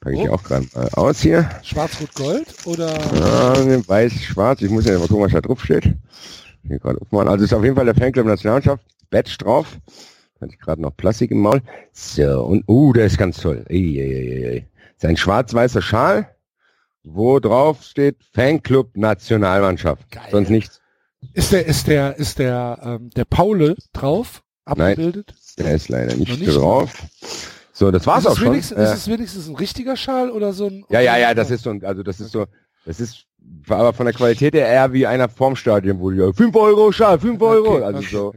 Packe 0.00 0.16
ich 0.22 0.28
Oh. 0.30 0.34
auch 0.34 0.42
gerade 0.42 0.66
mal 0.74 0.88
aus 0.94 1.20
hier. 1.20 1.48
Schwarz-Rot-Gold 1.62 2.66
oder 2.66 2.88
Ja, 3.14 3.88
weiß, 3.88 4.12
schwarz. 4.22 4.62
Ich 4.62 4.70
muss 4.70 4.86
ja 4.86 4.98
mal 4.98 5.06
gucken, 5.08 5.24
was 5.24 5.32
da 5.32 5.40
drauf 5.40 5.62
steht. 5.62 5.94
Hier 6.66 6.78
gerade 6.78 7.00
aufmachen. 7.00 7.28
Also 7.28 7.44
ist 7.44 7.52
auf 7.52 7.62
jeden 7.64 7.76
Fall 7.76 7.84
der 7.84 7.94
Fanclub 7.94 8.26
Nationalmannschaft. 8.26 8.82
Badge 9.10 9.36
drauf. 9.38 9.66
Hatte 10.40 10.52
ich 10.54 10.58
gerade 10.60 10.80
noch 10.80 10.96
Plastik 10.96 11.30
im 11.30 11.38
Maul. 11.40 11.60
So, 11.92 12.44
und, 12.44 12.64
uh, 12.66 12.92
der 12.94 13.06
ist 13.06 13.18
ganz 13.18 13.38
toll. 13.38 13.64
Ei, 13.68 13.74
ei, 13.74 13.76
ei, 13.76 14.46
ei, 14.46 14.50
ei. 14.56 14.66
Ist 14.96 15.04
ein 15.04 15.16
schwarz-weißer 15.18 15.82
Schal, 15.82 16.34
wo 17.02 17.38
drauf 17.40 17.82
steht 17.82 18.16
Fanclub 18.32 18.96
Nationalmannschaft. 18.96 20.10
Geil. 20.10 20.22
Sonst 20.30 20.48
nichts. 20.50 20.80
ist 21.34 21.52
der 21.52 21.66
ist 21.66 21.86
der 21.88 22.16
ist 22.16 22.38
der 22.38 22.78
ähm, 22.82 23.10
der 23.10 23.26
Paule 23.26 23.76
drauf 23.92 24.42
abgebildet? 24.64 25.34
Der 25.58 25.74
ist 25.74 25.88
leider 25.90 26.14
nicht, 26.16 26.38
nicht 26.40 26.56
drauf. 26.56 26.90
So, 27.80 27.90
das 27.90 28.06
war's 28.06 28.26
ist 28.26 28.30
auch 28.32 28.36
schon. 28.36 28.54
Ist 28.54 28.72
es 28.72 29.08
wenigstens 29.08 29.48
ein 29.48 29.56
richtiger 29.56 29.96
Schal 29.96 30.30
oder 30.30 30.52
so 30.52 30.66
ein? 30.66 30.84
Ja, 30.90 31.00
ja, 31.00 31.16
ja, 31.16 31.32
das 31.32 31.50
ist 31.50 31.64
so, 31.64 31.70
ein- 31.70 31.82
also 31.82 32.02
das 32.02 32.20
ist 32.20 32.30
so, 32.30 32.44
das 32.84 33.00
ist, 33.00 33.24
aber 33.70 33.94
von 33.94 34.04
der 34.04 34.12
Qualität 34.14 34.52
her 34.52 34.66
eher 34.68 34.92
wie 34.92 35.06
einer 35.06 35.30
vorm 35.30 35.56
Stadion, 35.56 35.98
wo 35.98 36.10
die 36.10 36.18
5 36.34 36.54
Euro 36.56 36.92
Schal, 36.92 37.18
5 37.18 37.40
Euro, 37.40 37.76
Okay, 37.76 37.84
also 37.84 38.02
so, 38.02 38.34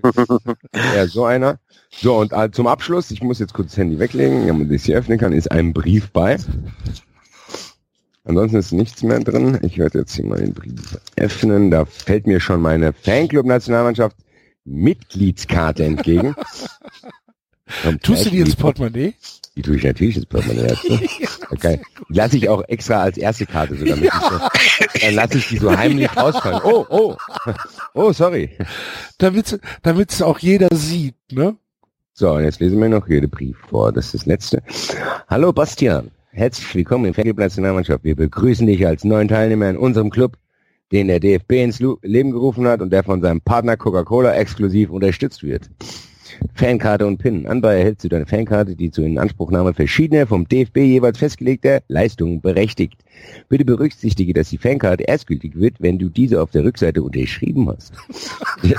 eher 0.95 1.07
so 1.09 1.25
einer. 1.25 1.59
So, 1.91 2.15
und 2.19 2.31
äh, 2.31 2.51
zum 2.51 2.67
Abschluss, 2.67 3.11
ich 3.11 3.21
muss 3.21 3.39
jetzt 3.39 3.53
kurz 3.53 3.71
das 3.71 3.77
Handy 3.79 3.99
weglegen, 3.99 4.47
damit 4.47 4.71
ich 4.71 4.77
es 4.77 4.85
hier 4.85 4.97
öffnen 4.97 5.19
kann, 5.19 5.33
ist 5.33 5.51
ein 5.51 5.73
Brief 5.73 6.09
bei. 6.11 6.37
Ansonsten 8.23 8.55
ist 8.59 8.71
nichts 8.71 9.03
mehr 9.03 9.19
drin. 9.19 9.59
Ich 9.61 9.77
werde 9.77 9.99
jetzt 9.99 10.15
hier 10.15 10.25
mal 10.25 10.39
den 10.39 10.53
Brief 10.53 10.97
öffnen. 11.17 11.69
Da 11.69 11.83
fällt 11.83 12.27
mir 12.27 12.39
schon 12.39 12.61
meine 12.61 12.93
Fanclub-Nationalmannschaft 12.93 14.15
Mitgliedskarte 14.63 15.83
entgegen. 15.83 16.33
Tust 18.01 18.25
du 18.25 18.29
die 18.29 18.39
ins 18.39 18.51
in 18.51 18.55
Portemonnaie? 18.57 19.15
die 19.55 19.61
tue 19.61 19.75
ich 19.75 19.83
natürlich 19.83 20.17
ins 20.17 20.25
Portemonnaie 20.25 20.67
dazu. 20.67 20.99
Okay. 21.51 21.79
Die 22.09 22.13
lasse 22.15 22.37
ich 22.37 22.49
auch 22.49 22.63
extra 22.67 23.01
als 23.03 23.17
erste 23.17 23.45
Karte 23.45 23.75
so, 23.75 23.85
damit 23.85 24.05
ich 24.05 24.13
so, 24.13 24.99
dann 25.01 25.13
lasse 25.13 25.37
ich 25.37 25.47
die 25.49 25.57
so 25.57 25.75
heimlich 25.75 26.15
rausfallen. 26.17 26.61
Oh, 26.63 26.85
oh, 26.89 27.15
oh, 27.93 28.11
sorry. 28.11 28.49
Damit 29.19 29.59
es 30.09 30.21
auch 30.21 30.39
jeder 30.39 30.69
sieht, 30.73 31.15
ne? 31.31 31.55
So, 32.13 32.31
und 32.33 32.43
jetzt 32.43 32.59
lesen 32.59 32.79
wir 32.81 32.89
noch 32.89 33.05
hier 33.05 33.21
den 33.21 33.29
Brief 33.29 33.57
vor. 33.69 33.91
Das 33.91 34.05
ist 34.05 34.13
das 34.13 34.25
letzte. 34.25 34.63
Hallo 35.27 35.53
Bastian, 35.53 36.09
herzlich 36.31 36.73
willkommen 36.73 37.05
im 37.05 37.13
Fanclub 37.13 37.37
Nationalmannschaft. 37.37 38.03
Wir 38.03 38.15
begrüßen 38.15 38.65
dich 38.65 38.85
als 38.87 39.03
neuen 39.03 39.27
Teilnehmer 39.27 39.69
in 39.69 39.77
unserem 39.77 40.09
Club, 40.09 40.37
den 40.91 41.07
der 41.07 41.19
DFB 41.19 41.51
ins 41.51 41.79
Leben 42.01 42.31
gerufen 42.31 42.67
hat 42.67 42.81
und 42.81 42.91
der 42.91 43.03
von 43.03 43.21
seinem 43.21 43.41
Partner 43.41 43.77
Coca-Cola 43.77 44.33
exklusiv 44.33 44.89
unterstützt 44.89 45.43
wird. 45.43 45.69
Fankarte 46.55 47.05
und 47.05 47.17
PIN. 47.17 47.47
Anbei 47.47 47.77
erhältst 47.77 48.03
du 48.03 48.09
deine 48.09 48.25
Fankarte, 48.25 48.75
die 48.75 48.91
zur 48.91 49.05
Inanspruchnahme 49.05 49.73
verschiedener 49.73 50.27
vom 50.27 50.47
DFB 50.47 50.77
jeweils 50.77 51.17
festgelegter 51.17 51.81
Leistungen 51.87 52.41
berechtigt. 52.41 53.03
Bitte 53.49 53.65
berücksichtige, 53.65 54.33
dass 54.33 54.49
die 54.49 54.57
Fankarte 54.57 55.03
erstgültig 55.03 55.55
wird, 55.55 55.75
wenn 55.79 55.99
du 55.99 56.09
diese 56.09 56.41
auf 56.41 56.51
der 56.51 56.63
Rückseite 56.63 57.01
unterschrieben 57.01 57.69
hast. 57.69 57.93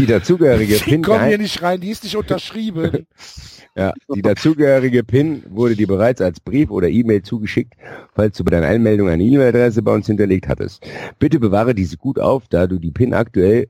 die 0.00 0.06
dazugehörige 0.06 0.76
PIN 0.76 1.02
Komm 1.02 1.24
hier 1.24 1.38
nicht 1.38 1.62
rein, 1.62 1.80
die 1.80 1.90
ist 1.90 2.04
nicht 2.04 2.16
unterschrieben. 2.16 3.06
ja, 3.76 3.92
die 4.14 4.22
dazugehörige 4.22 5.04
PIN 5.04 5.42
wurde 5.48 5.76
dir 5.76 5.86
bereits 5.86 6.20
als 6.20 6.40
Brief 6.40 6.70
oder 6.70 6.88
E-Mail 6.88 7.22
zugeschickt, 7.22 7.74
falls 8.14 8.36
du 8.36 8.44
bei 8.44 8.50
deiner 8.50 8.68
Anmeldung 8.68 9.08
eine 9.08 9.22
E-Mail-Adresse 9.22 9.82
bei 9.82 9.92
uns 9.92 10.06
hinterlegt 10.06 10.48
hattest. 10.48 10.86
Bitte 11.18 11.38
bewahre 11.38 11.74
diese 11.74 11.96
gut 11.96 12.18
auf, 12.18 12.48
da 12.48 12.66
du 12.66 12.78
die 12.78 12.90
PIN 12.90 13.14
aktuell 13.14 13.68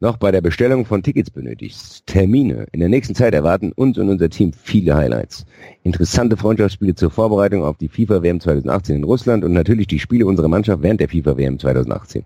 noch 0.00 0.16
bei 0.16 0.30
der 0.30 0.40
Bestellung 0.40 0.84
von 0.84 1.02
Tickets 1.02 1.30
benötigst. 1.30 2.06
Termine. 2.06 2.66
In 2.70 2.80
der 2.80 2.88
nächsten 2.88 3.16
Zeit 3.16 3.34
erwarten 3.34 3.72
uns 3.72 3.98
und 3.98 4.08
unser 4.08 4.30
Team 4.30 4.52
viele 4.52 4.94
Highlights. 4.94 5.44
Interessante 5.82 6.36
Freundschaftsspiele 6.36 6.94
zur 6.94 7.10
Vorbereitung 7.10 7.64
auf 7.64 7.76
die 7.78 7.88
FIFA-WM 7.88 8.38
2018 8.40 8.96
in 8.96 9.04
Russland 9.04 9.44
und 9.44 9.52
natürlich 9.52 9.88
die 9.88 9.98
Spiele 9.98 10.26
unserer 10.26 10.48
Mannschaft 10.48 10.82
während 10.82 11.00
der 11.00 11.08
FIFA-WM 11.08 11.58
2018. 11.58 12.24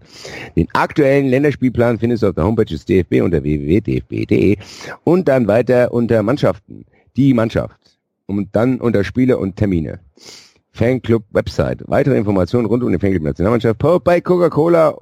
Den 0.55 0.69
aktuellen 0.75 1.29
Länderspielplan 1.29 1.99
findest 1.99 2.23
du 2.23 2.29
auf 2.29 2.35
der 2.35 2.45
Homepage 2.45 2.67
des 2.67 2.85
DFB 2.85 3.23
unter 3.23 3.43
www.dfb.de 3.43 4.57
und 5.05 5.29
dann 5.29 5.47
weiter 5.47 5.93
unter 5.93 6.23
Mannschaften. 6.23 6.85
Die 7.17 7.33
Mannschaft. 7.33 7.77
Und 8.27 8.55
dann 8.55 8.81
unter 8.81 9.03
Spiele 9.03 9.39
und 9.39 9.57
Termine. 9.57 10.01
Fanclub 10.73 11.25
Website. 11.33 11.83
Weitere 11.87 12.17
Informationen 12.17 12.67
rund 12.67 12.83
um 12.83 12.91
den 12.91 13.01
Fanclub 13.01 13.23
Nationalmannschaft 13.23 13.79
powered 13.79 14.25
Coca-Cola 14.25 14.97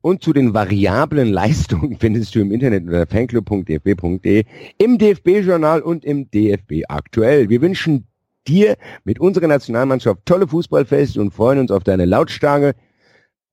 und 0.00 0.22
zu 0.22 0.32
den 0.32 0.54
variablen 0.54 1.28
Leistungen 1.32 1.98
findest 1.98 2.34
du 2.34 2.40
im 2.40 2.52
Internet 2.52 2.84
unter 2.84 3.06
fanclub.dfb.de, 3.06 4.44
im 4.78 4.98
DFB-Journal 4.98 5.82
und 5.82 6.04
im 6.04 6.30
DFB 6.30 6.82
aktuell. 6.88 7.48
Wir 7.48 7.60
wünschen 7.60 8.06
dir 8.46 8.76
mit 9.04 9.18
unserer 9.18 9.48
Nationalmannschaft 9.48 10.20
tolle 10.24 10.46
Fußballfeste 10.46 11.20
und 11.20 11.32
freuen 11.34 11.58
uns 11.58 11.70
auf 11.70 11.82
deine 11.84 12.04
lautstarke, 12.04 12.74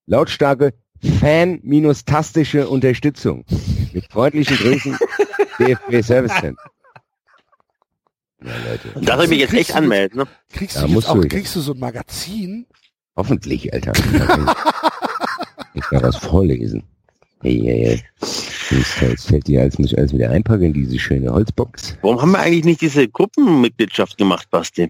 lautstarke 0.05 0.73
Fan-tastische 1.19 2.69
Unterstützung. 2.69 3.43
Mit 3.91 4.05
freundlichen 4.11 4.55
Grüßen, 4.57 4.97
DFB 5.59 6.01
Service 6.03 6.33
Center. 6.39 6.61
Ja, 8.43 8.51
Leute. 8.69 9.05
Da 9.05 9.15
soll 9.15 9.23
ich 9.25 9.29
mich 9.31 9.39
jetzt 9.39 9.53
echt 9.53 9.75
anmelden, 9.75 10.19
ne? 10.19 10.27
Kriegst 10.51 10.75
Ja, 10.75 10.83
du 10.83 10.89
musst 10.89 11.07
jetzt 11.07 11.15
auch, 11.17 11.21
du. 11.21 11.27
kriegst 11.27 11.55
du 11.55 11.61
so 11.61 11.73
ein 11.73 11.79
Magazin? 11.79 12.65
Hoffentlich, 13.15 13.73
Alter. 13.73 13.93
Ich 15.73 15.83
kann 15.83 16.03
was 16.03 16.17
vorlesen. 16.17 16.83
Hey, 17.41 17.59
hey, 17.59 17.85
hey. 17.85 18.03
Jetzt, 18.71 19.01
jetzt 19.01 19.27
fällt 19.27 19.47
dir, 19.47 19.61
als 19.61 19.77
muss 19.77 19.91
ich 19.91 19.97
alles 19.97 20.13
wieder 20.13 20.29
einpacken 20.29 20.63
in 20.63 20.73
diese 20.73 20.97
schöne 20.97 21.31
Holzbox, 21.31 21.97
Warum 22.01 22.21
haben 22.21 22.31
wir 22.31 22.39
eigentlich 22.39 22.63
nicht 22.65 22.81
diese 22.81 23.07
Gruppenmitgliedschaft 23.07 24.17
gemacht, 24.17 24.49
Basti? 24.49 24.89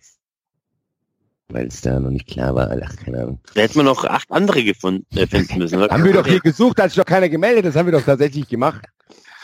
weil 1.50 1.68
es 1.68 1.82
da 1.82 2.00
noch 2.00 2.10
nicht 2.10 2.28
klar 2.28 2.56
war. 2.56 2.70
Ach, 2.84 2.96
keine 2.96 3.22
Ahnung. 3.22 3.40
Da 3.54 3.62
hätten 3.62 3.76
wir 3.76 3.84
noch 3.84 4.06
acht 4.06 4.32
andere 4.32 4.64
gefunden, 4.64 5.06
äh, 5.16 5.28
finden 5.28 5.60
müssen. 5.60 5.80
Haben 5.90 6.04
wir 6.04 6.14
doch 6.14 6.26
hier 6.26 6.40
gesucht, 6.40 6.80
hat 6.80 6.90
sich 6.90 6.98
doch 6.98 7.06
keiner 7.06 7.30
gemeldet. 7.30 7.66
Das 7.66 7.76
haben 7.76 7.86
wir 7.86 7.92
doch 7.92 8.02
tatsächlich 8.06 8.48
gemacht. 8.48 8.86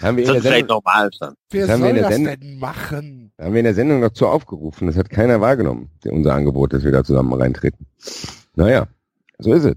Haben 0.01 0.17
wir 0.17 0.23
in 0.23 0.27
Das 0.29 0.33
der 0.33 0.35
ist 0.37 0.41
vielleicht 0.43 0.59
Sendung, 0.69 0.81
normal 0.85 1.09
dann. 1.19 1.33
Wer 1.51 1.61
Das 1.67 1.69
haben 1.71 1.81
wir 1.81 1.87
soll 1.87 1.89
in 1.89 1.95
der 1.95 2.03
das 2.03 2.13
Sendung- 2.15 2.39
denn 2.39 2.59
machen? 2.59 3.31
haben 3.37 3.53
wir 3.53 3.59
in 3.59 3.63
der 3.65 3.73
Sendung 3.75 3.99
noch 3.99 4.13
zu 4.13 4.27
aufgerufen. 4.27 4.87
Das 4.87 4.95
hat 4.95 5.09
keiner 5.09 5.39
wahrgenommen, 5.41 5.89
der- 6.03 6.13
unser 6.13 6.33
Angebot, 6.33 6.73
dass 6.73 6.83
wir 6.83 6.91
da 6.91 7.03
zusammen 7.03 7.33
reintreten. 7.33 7.85
Naja, 8.55 8.87
so 9.37 9.53
ist 9.53 9.65
es. 9.65 9.75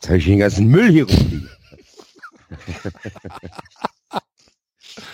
Jetzt 0.00 0.08
habe 0.08 0.18
ich 0.18 0.24
den 0.24 0.38
ganzen 0.38 0.68
Müll 0.68 0.90
hier 0.90 1.06
rumliegen. 1.06 1.50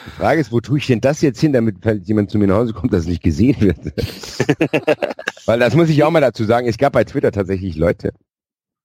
Die 0.07 0.11
Frage 0.19 0.41
ist, 0.41 0.53
wo 0.53 0.61
tue 0.61 0.79
ich 0.79 0.87
denn 0.87 1.01
das 1.01 1.21
jetzt 1.23 1.41
hin, 1.41 1.53
damit, 1.53 1.79
falls 1.83 2.07
jemand 2.07 2.31
zu 2.31 2.39
mir 2.39 2.47
nach 2.47 2.57
Hause 2.57 2.73
kommt, 2.73 2.93
dass 2.93 3.01
es 3.01 3.09
nicht 3.09 3.23
gesehen 3.23 3.61
wird? 3.61 3.79
Weil 5.47 5.59
das 5.59 5.75
muss 5.75 5.89
ich 5.89 6.03
auch 6.05 6.11
mal 6.11 6.21
dazu 6.21 6.45
sagen, 6.45 6.69
es 6.69 6.79
gab 6.79 6.93
bei 6.93 7.05
Twitter 7.05 7.33
tatsächlich 7.33 7.77
Leute, 7.77 8.13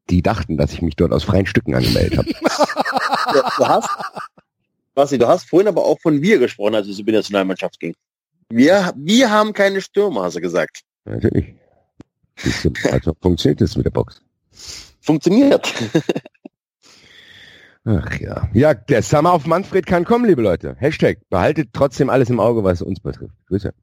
die 0.10 0.24
dachten, 0.24 0.58
dass 0.58 0.74
ich 0.74 0.82
mich 0.82 0.96
dort 0.96 1.14
aus 1.14 1.24
freien 1.24 1.46
Stücken 1.46 1.76
angemeldet 1.76 2.18
habe. 2.18 2.32
Du 3.58 3.68
hast, 3.68 3.90
Basti, 4.96 5.18
du 5.18 5.28
hast 5.28 5.48
vorhin 5.48 5.68
aber 5.68 5.86
auch 5.86 6.00
von 6.00 6.22
wir 6.22 6.40
gesprochen, 6.40 6.76
als 6.76 6.88
es 6.88 7.00
über 7.00 7.12
die 7.12 7.18
Nationalmannschaft 7.18 7.80
ging. 7.80 7.94
Wir, 8.50 8.92
wir 8.98 9.30
haben 9.30 9.54
keine 9.54 9.82
Stürmer, 9.82 10.24
hast 10.24 10.36
du 10.36 10.42
gesagt. 10.42 10.82
Ja, 11.06 11.14
Natürlich. 11.14 11.56
Also 12.92 13.14
funktioniert 13.22 13.62
das 13.62 13.78
mit 13.78 13.86
der 13.86 13.92
Box. 13.92 14.21
Funktioniert. 15.02 15.74
Ach 17.84 18.20
ja. 18.20 18.50
Ja, 18.54 18.74
der 18.76 19.02
Summer 19.02 19.34
auf 19.34 19.48
Manfred 19.48 19.86
kann 19.88 20.06
kommen, 20.06 20.26
liebe 20.26 20.42
Leute. 20.42 20.76
Hashtag, 20.80 21.18
behaltet 21.30 21.70
trotzdem 21.74 22.10
alles 22.10 22.30
im 22.30 22.40
Auge, 22.40 22.64
was 22.64 22.82
uns 22.82 23.00
betrifft. 23.00 23.36
Grüße. 23.48 23.74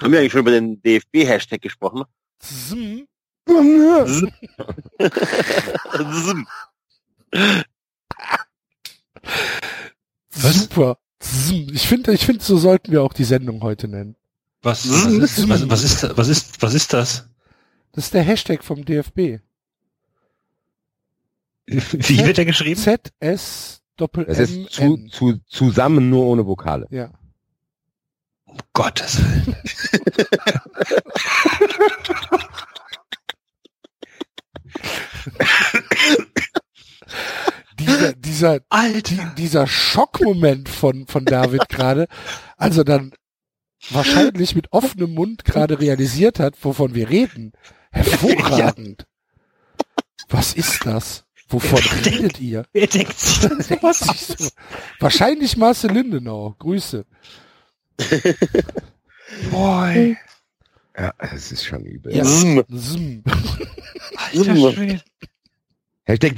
Haben 0.00 0.12
wir 0.12 0.20
eigentlich 0.20 0.32
schon 0.32 0.42
über 0.42 0.50
den 0.50 0.80
DFB-Hashtag 0.82 1.60
gesprochen? 1.60 2.04
Zzm. 2.38 3.06
Super. 10.30 10.98
Ich 11.72 11.86
finde, 11.86 12.12
ich 12.12 12.24
finde, 12.24 12.42
so 12.42 12.56
sollten 12.56 12.92
wir 12.92 13.02
auch 13.02 13.12
die 13.12 13.24
Sendung 13.24 13.62
heute 13.62 13.88
nennen. 13.88 14.16
Was, 14.62 14.88
was, 14.88 15.04
ist, 15.06 15.48
was, 15.48 15.68
was 15.68 15.84
ist, 15.84 16.16
was 16.16 16.28
ist, 16.28 16.62
was 16.62 16.74
ist 16.74 16.92
das? 16.92 17.28
Das 17.94 18.06
ist 18.06 18.14
der 18.14 18.22
Hashtag 18.22 18.64
vom 18.64 18.84
DFB. 18.84 19.40
Wie 21.66 22.26
wird 22.26 22.38
er 22.38 22.44
geschrieben? 22.44 22.80
ZS 22.80 23.80
Doppel 23.96 24.24
Das 24.24 24.38
ist 24.38 24.70
zu, 24.70 25.06
zu, 25.08 25.38
zusammen 25.46 26.10
nur 26.10 26.26
ohne 26.26 26.46
Vokale. 26.46 26.88
Ja. 26.90 27.12
Um 28.44 28.58
Gottes 28.72 29.18
Willen. 29.22 29.56
Dieser, 37.78 38.12
dieser, 38.12 38.60
die, 38.60 38.66
Alter. 38.68 39.34
dieser 39.36 39.66
Schockmoment 39.66 40.68
von, 40.68 41.06
von 41.06 41.24
David 41.24 41.68
gerade. 41.68 42.06
Also 42.56 42.84
dann 42.84 43.12
wahrscheinlich 43.90 44.54
mit 44.54 44.72
offenem 44.72 45.14
Mund 45.14 45.44
gerade 45.44 45.80
realisiert 45.80 46.38
hat, 46.38 46.62
wovon 46.64 46.94
wir 46.94 47.08
reden. 47.10 47.52
Hervorragend. 47.94 49.06
Was 50.28 50.54
ist 50.54 50.84
das? 50.84 51.24
Wovon 51.48 51.78
redet 52.04 52.40
ihr? 52.40 52.64
Wer 52.72 52.86
denkt 52.86 53.18
sich 53.18 53.40
denn 53.40 53.60
sowas 53.62 54.08
aus? 54.08 54.52
Wahrscheinlich 54.98 55.56
Marcel 55.56 55.92
Lindenau. 55.92 56.54
Grüße. 56.58 57.04
Boy. 59.50 60.16
Ja, 60.96 61.12
es 61.18 61.52
ist 61.52 61.64
schon 61.64 61.84
übel. 61.84 62.14
Ja. 62.16 62.24
Zzm. 62.24 62.62
Zzm. 62.70 63.22
Alter 64.16 64.56
Schwede. 64.56 65.02
Hashtag 66.04 66.34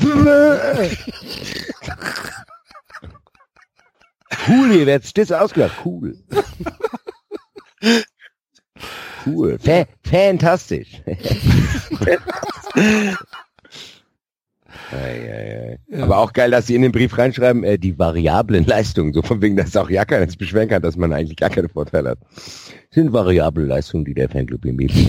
Cool, 4.48 4.72
ihr 4.72 4.86
werdet 4.86 5.08
stets 5.08 5.32
ausgelacht. 5.32 5.84
Cool. 5.84 6.22
Cool. 9.24 9.58
Fa 9.58 9.86
fantastisch. 10.04 11.02
Ei, 14.92 14.96
ei, 14.96 15.78
ei. 15.92 16.02
Aber 16.02 16.18
auch 16.18 16.32
geil, 16.32 16.50
dass 16.50 16.66
sie 16.68 16.74
in 16.74 16.82
den 16.82 16.92
Brief 16.92 17.16
reinschreiben, 17.18 17.64
äh, 17.64 17.78
die 17.78 17.98
variablen 17.98 18.64
Leistungen, 18.66 19.12
so 19.12 19.22
von 19.22 19.42
wegen, 19.42 19.56
dass 19.56 19.76
auch 19.76 19.90
ja 19.90 20.04
keiner 20.04 20.26
sich 20.26 20.38
beschweren 20.38 20.68
kann, 20.68 20.82
dass 20.82 20.96
man 20.96 21.12
eigentlich 21.12 21.36
gar 21.36 21.50
keine 21.50 21.68
Vorteile 21.68 22.10
hat. 22.10 22.18
Sind 22.90 23.12
variable 23.12 23.64
Leistungen, 23.64 24.04
die 24.04 24.14
der 24.14 24.28
Fanclub 24.28 24.64
ihm 24.64 24.76
bietet. 24.76 24.98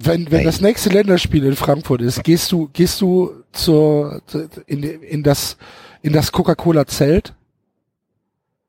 Wenn, 0.00 0.30
wenn 0.30 0.44
das 0.44 0.60
nächste 0.60 0.90
Länderspiel 0.90 1.44
in 1.44 1.56
Frankfurt 1.56 2.02
ist, 2.02 2.22
gehst 2.22 2.52
du, 2.52 2.68
gehst 2.72 3.00
du 3.00 3.32
zur, 3.50 4.22
in, 4.66 4.84
in 4.84 5.24
das, 5.24 5.56
in 6.02 6.12
das 6.12 6.30
Coca-Cola-Zelt? 6.30 7.34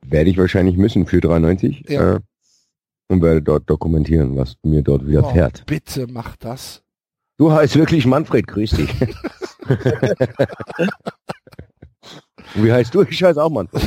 Werde 0.02 0.32
ich 0.32 0.40
wahrscheinlich 0.40 0.76
müssen 0.76 1.06
für 1.06 1.22
93 1.22 1.86
Ja. 1.88 2.16
äh, 2.16 2.20
und 3.10 3.22
werde 3.22 3.42
dort 3.42 3.70
dokumentieren, 3.70 4.38
was 4.38 4.56
mir 4.64 4.82
dort 4.84 5.06
widerfährt. 5.06 5.60
Oh, 5.62 5.64
bitte 5.68 6.08
mach 6.10 6.36
das. 6.38 6.84
Du 7.38 7.52
heißt 7.52 7.76
wirklich 7.76 8.06
Manfred, 8.06 8.48
grüß 8.48 8.72
dich. 8.72 8.90
Wie 12.56 12.72
heißt 12.72 12.94
du? 12.96 13.02
Ich 13.04 13.24
heiße 13.24 13.42
auch 13.44 13.50
Manfred. 13.50 13.82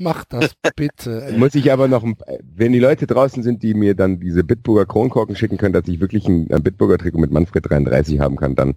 Mach 0.00 0.24
das 0.24 0.52
bitte. 0.76 1.24
ey. 1.26 1.36
Muss 1.38 1.54
ich 1.56 1.72
aber 1.72 1.88
noch, 1.88 2.04
ein- 2.04 2.16
wenn 2.42 2.72
die 2.72 2.78
Leute 2.78 3.06
draußen 3.06 3.42
sind, 3.42 3.62
die 3.64 3.74
mir 3.74 3.94
dann 3.94 4.20
diese 4.20 4.44
Bitburger 4.44 4.86
Kronkorken 4.86 5.34
schicken 5.34 5.56
können, 5.56 5.72
dass 5.72 5.88
ich 5.88 5.98
wirklich 6.00 6.26
ein, 6.28 6.48
ein 6.52 6.62
Bitburger 6.62 6.98
Trikot 6.98 7.18
mit 7.18 7.32
Manfred 7.32 7.68
33 7.68 8.20
haben 8.20 8.36
kann, 8.36 8.54
dann 8.54 8.76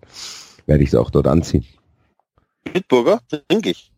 werde 0.65 0.83
ich 0.83 0.89
es 0.89 0.95
auch 0.95 1.11
dort 1.11 1.27
anziehen. 1.27 1.63
Bitburger? 2.73 3.19
Trinke 3.49 3.69
ich. 3.71 3.91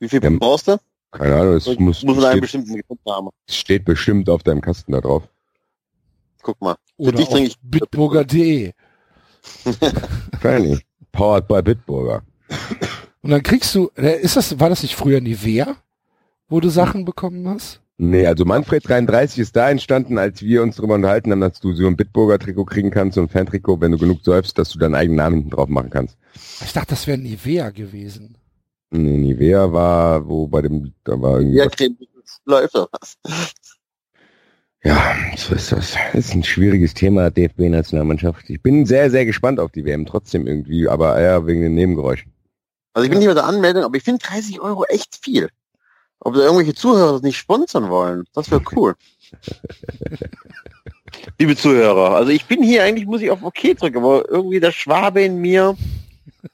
Wie 0.00 0.08
viel 0.08 0.22
Ja. 0.22 0.30
brauchst 0.30 0.68
du? 0.68 0.78
Keine 1.12 1.36
Ahnung, 1.36 1.54
es 1.54 1.66
muss, 1.78 2.02
muss 2.02 2.16
man 2.16 2.16
einen 2.16 2.32
steht, 2.32 2.40
bestimmten 2.40 2.80
Grund 2.86 3.00
haben. 3.06 3.28
es 3.46 3.56
steht 3.56 3.84
bestimmt 3.84 4.28
auf 4.30 4.42
deinem 4.42 4.62
Kasten 4.62 4.92
da 4.92 5.00
drauf. 5.00 5.22
Guck 6.42 6.60
mal. 6.60 6.76
Für 6.96 7.02
Oder 7.02 7.12
dich 7.12 7.26
auf 7.26 7.32
trinke 7.34 7.48
ich 7.48 7.58
bitburger.de. 7.60 8.72
Wahrscheinlich. 10.32 10.84
Powered 11.12 11.46
by 11.46 11.62
Bitburger. 11.62 12.22
Und 13.20 13.30
dann 13.30 13.42
kriegst 13.42 13.74
du, 13.74 13.90
äh, 13.96 14.20
ist 14.20 14.36
das, 14.36 14.58
war 14.58 14.70
das 14.70 14.82
nicht 14.82 14.96
früher 14.96 15.20
Nivea, 15.20 15.76
wo 16.48 16.60
du 16.60 16.70
Sachen 16.70 17.04
bekommen 17.04 17.46
hast? 17.48 17.80
Nee, 17.98 18.26
also 18.26 18.44
Manfred 18.44 18.88
33 18.88 19.38
ist 19.38 19.54
da 19.54 19.70
entstanden, 19.70 20.18
als 20.18 20.42
wir 20.42 20.62
uns 20.62 20.76
darüber 20.76 20.94
unterhalten 20.94 21.30
haben, 21.30 21.40
dass 21.40 21.60
du 21.60 21.72
so 21.74 21.86
ein 21.86 21.96
Bitburger 21.96 22.38
Trikot 22.38 22.64
kriegen 22.64 22.90
kannst, 22.90 23.14
so 23.14 23.20
ein 23.20 23.28
Fan-Trikot, 23.28 23.80
wenn 23.80 23.92
du 23.92 23.98
genug 23.98 24.24
säufst, 24.24 24.58
dass 24.58 24.70
du 24.70 24.78
deinen 24.78 24.94
eigenen 24.94 25.18
Namen 25.18 25.34
hinten 25.36 25.50
drauf 25.50 25.68
machen 25.68 25.90
kannst. 25.90 26.16
Ich 26.64 26.72
dachte, 26.72 26.90
das 26.90 27.06
wäre 27.06 27.18
Nivea 27.18 27.70
gewesen. 27.70 28.36
Nee, 28.94 29.16
Nivea 29.16 29.72
war, 29.72 30.28
wo 30.28 30.46
bei 30.46 30.60
dem, 30.60 30.92
da 31.04 31.20
war 31.20 31.38
irgendwie, 31.38 31.56
ja, 31.56 31.68
Creme, 31.68 31.96
läuft 32.44 32.74
doch 32.74 32.90
was. 32.92 33.16
ja, 34.84 35.16
so 35.34 35.54
ist 35.54 35.72
das. 35.72 35.96
Das 36.12 36.26
ist 36.26 36.34
ein 36.34 36.44
schwieriges 36.44 36.92
Thema, 36.92 37.30
DFB-Nationalmannschaft. 37.30 38.50
Ich 38.50 38.62
bin 38.62 38.84
sehr, 38.84 39.10
sehr 39.10 39.24
gespannt 39.24 39.60
auf 39.60 39.72
die 39.72 39.86
WM, 39.86 40.04
trotzdem 40.04 40.46
irgendwie, 40.46 40.88
aber 40.88 41.18
eher 41.18 41.46
wegen 41.46 41.62
den 41.62 41.74
Nebengeräuschen. 41.74 42.32
Also 42.92 43.04
ich 43.04 43.10
bin 43.10 43.20
nicht 43.20 43.28
bei 43.28 43.34
der 43.34 43.46
Anmeldung, 43.46 43.84
aber 43.84 43.96
ich 43.96 44.02
finde 44.02 44.22
30 44.26 44.60
Euro 44.60 44.84
echt 44.84 45.18
viel. 45.22 45.48
Ob 46.20 46.34
da 46.34 46.40
irgendwelche 46.40 46.74
Zuhörer 46.74 47.12
das 47.12 47.22
nicht 47.22 47.38
sponsern 47.38 47.88
wollen, 47.88 48.24
das 48.34 48.50
wäre 48.50 48.62
cool. 48.76 48.94
Liebe 51.38 51.56
Zuhörer, 51.56 52.14
also 52.14 52.30
ich 52.30 52.44
bin 52.44 52.62
hier 52.62 52.84
eigentlich, 52.84 53.06
muss 53.06 53.22
ich 53.22 53.30
auf 53.30 53.42
OK 53.42 53.74
drücken, 53.78 53.98
aber 53.98 54.28
irgendwie 54.28 54.60
der 54.60 54.72
Schwabe 54.72 55.22
in 55.22 55.38
mir, 55.40 55.76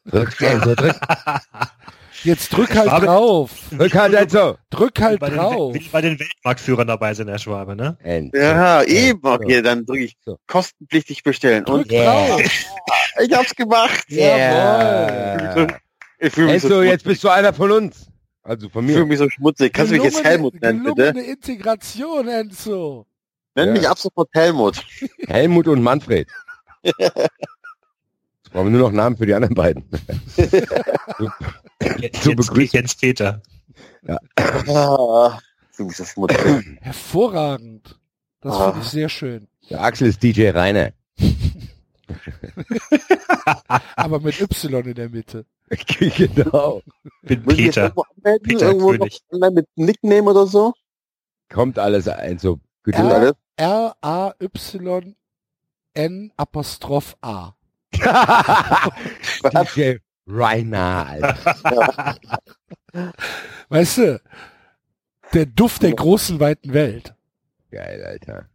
Drück, 0.06 0.32
so, 0.32 0.74
drück, 0.74 1.00
Jetzt 2.24 2.52
drück 2.52 2.74
halt 2.74 2.88
Schwabe- 2.88 3.06
drauf. 3.06 3.50
drück 3.70 3.94
halt 3.94 4.16
halt 4.16 4.30
so. 4.30 4.56
Drück 4.70 5.00
halt 5.00 5.20
bei 5.20 5.28
den, 5.30 5.38
drauf. 5.38 5.74
wie 5.74 5.88
bei 5.88 6.00
den 6.00 6.18
Weltmarktführern 6.18 6.86
dabei 6.88 7.14
sind, 7.14 7.28
Herr 7.28 7.38
Schwabe, 7.38 7.76
ne? 7.76 7.96
And, 8.02 8.34
ja, 8.34 8.82
eben, 8.82 9.20
so. 9.22 9.30
okay, 9.32 9.62
dann 9.62 9.86
drücke 9.86 10.04
ich 10.04 10.16
So. 10.24 10.38
kostenpflichtig 10.46 11.22
bestellen. 11.22 11.64
Drück 11.64 11.84
Und 11.86 11.92
Yeah. 11.92 12.26
drauf. 12.28 12.40
ich 13.20 13.32
hab's 13.32 13.54
gemacht. 13.54 14.04
Yeah. 14.10 15.68
Ich 16.18 16.32
fühle 16.32 16.52
mich, 16.52 16.62
so, 16.62 16.68
schmutzig. 16.68 16.90
jetzt 16.90 17.04
bist 17.04 17.22
du 17.24 17.28
einer 17.28 17.52
von 17.52 17.70
uns. 17.70 18.06
Also 18.42 18.68
von 18.68 18.84
ich 18.86 18.92
fühle 18.92 19.04
mir. 19.04 19.10
mich 19.10 19.18
so 19.18 19.28
schmutzig. 19.30 19.72
Kannst 19.72 19.92
du 19.92 19.96
mich 19.96 20.04
jetzt 20.04 20.16
Gelungene- 20.18 20.28
Helmut 20.28 20.60
nennen, 20.62 20.82
bitte? 20.82 20.94
gelungene 21.12 21.22
Integration, 21.32 22.28
Enzo. 22.28 23.06
Nenn 23.54 23.68
Ja. 23.68 23.72
mich 23.74 23.88
ab 23.88 23.98
sofort 23.98 24.28
Helmut. 24.34 24.84
Helmut 25.28 25.68
und 25.68 25.82
Manfred. 25.82 26.28
Jetzt 28.48 28.54
brauchen 28.54 28.72
wir 28.72 28.78
nur 28.78 28.88
noch 28.88 28.96
Namen 28.96 29.14
für 29.16 29.26
die 29.26 29.34
anderen 29.34 29.54
beiden. 29.54 29.84
Jetzt, 31.98 32.22
Zur 32.22 32.32
jetzt, 32.32 32.46
Begrüßung. 32.48 32.80
jetzt 32.80 33.00
Peter. 33.00 33.42
Ah, 34.66 35.38
ich 35.70 35.76
fühle 35.76 35.88
mich 35.88 35.96
so 35.96 36.04
schmutzig. 36.04 36.78
Hervorragend. 36.80 37.98
Das 38.40 38.54
Ah. 38.54 38.70
finde 38.72 38.84
ich 38.84 38.90
sehr 38.90 39.08
schön. 39.08 39.48
Der 39.70 39.82
Axel 39.82 40.08
ist 40.08 40.22
DJ 40.22 40.48
Rainer. 40.50 40.92
Aber 43.96 44.20
mit 44.20 44.40
Y 44.40 44.86
in 44.86 44.94
der 44.94 45.08
Mitte. 45.10 45.44
genau. 46.16 46.80
Jetzt 47.22 47.46
Peter. 47.46 47.82
irgendwo 47.84 48.02
anmelden? 48.16 48.42
Peter 48.48 48.66
irgendwo 48.68 48.92
noch 48.92 49.08
König. 49.30 49.54
mit 49.54 49.66
Nickname 49.76 50.30
oder 50.30 50.46
so? 50.46 50.72
Kommt 51.50 51.78
alles 51.78 52.08
ein, 52.08 52.38
so 52.38 52.58
Ja. 52.86 53.32
R-A-Y-N 53.56 55.14
Apostroph 56.36 57.16
A. 57.20 57.52
DJ 59.74 59.96
Rainer, 60.26 61.06
Alter. 61.08 62.16
Weißt 63.68 63.98
du, 63.98 64.20
der 65.34 65.46
Duft 65.46 65.82
der 65.82 65.92
großen, 65.92 66.40
weiten 66.40 66.72
Welt. 66.72 67.14
Geil, 67.70 68.04
Alter. 68.04 68.46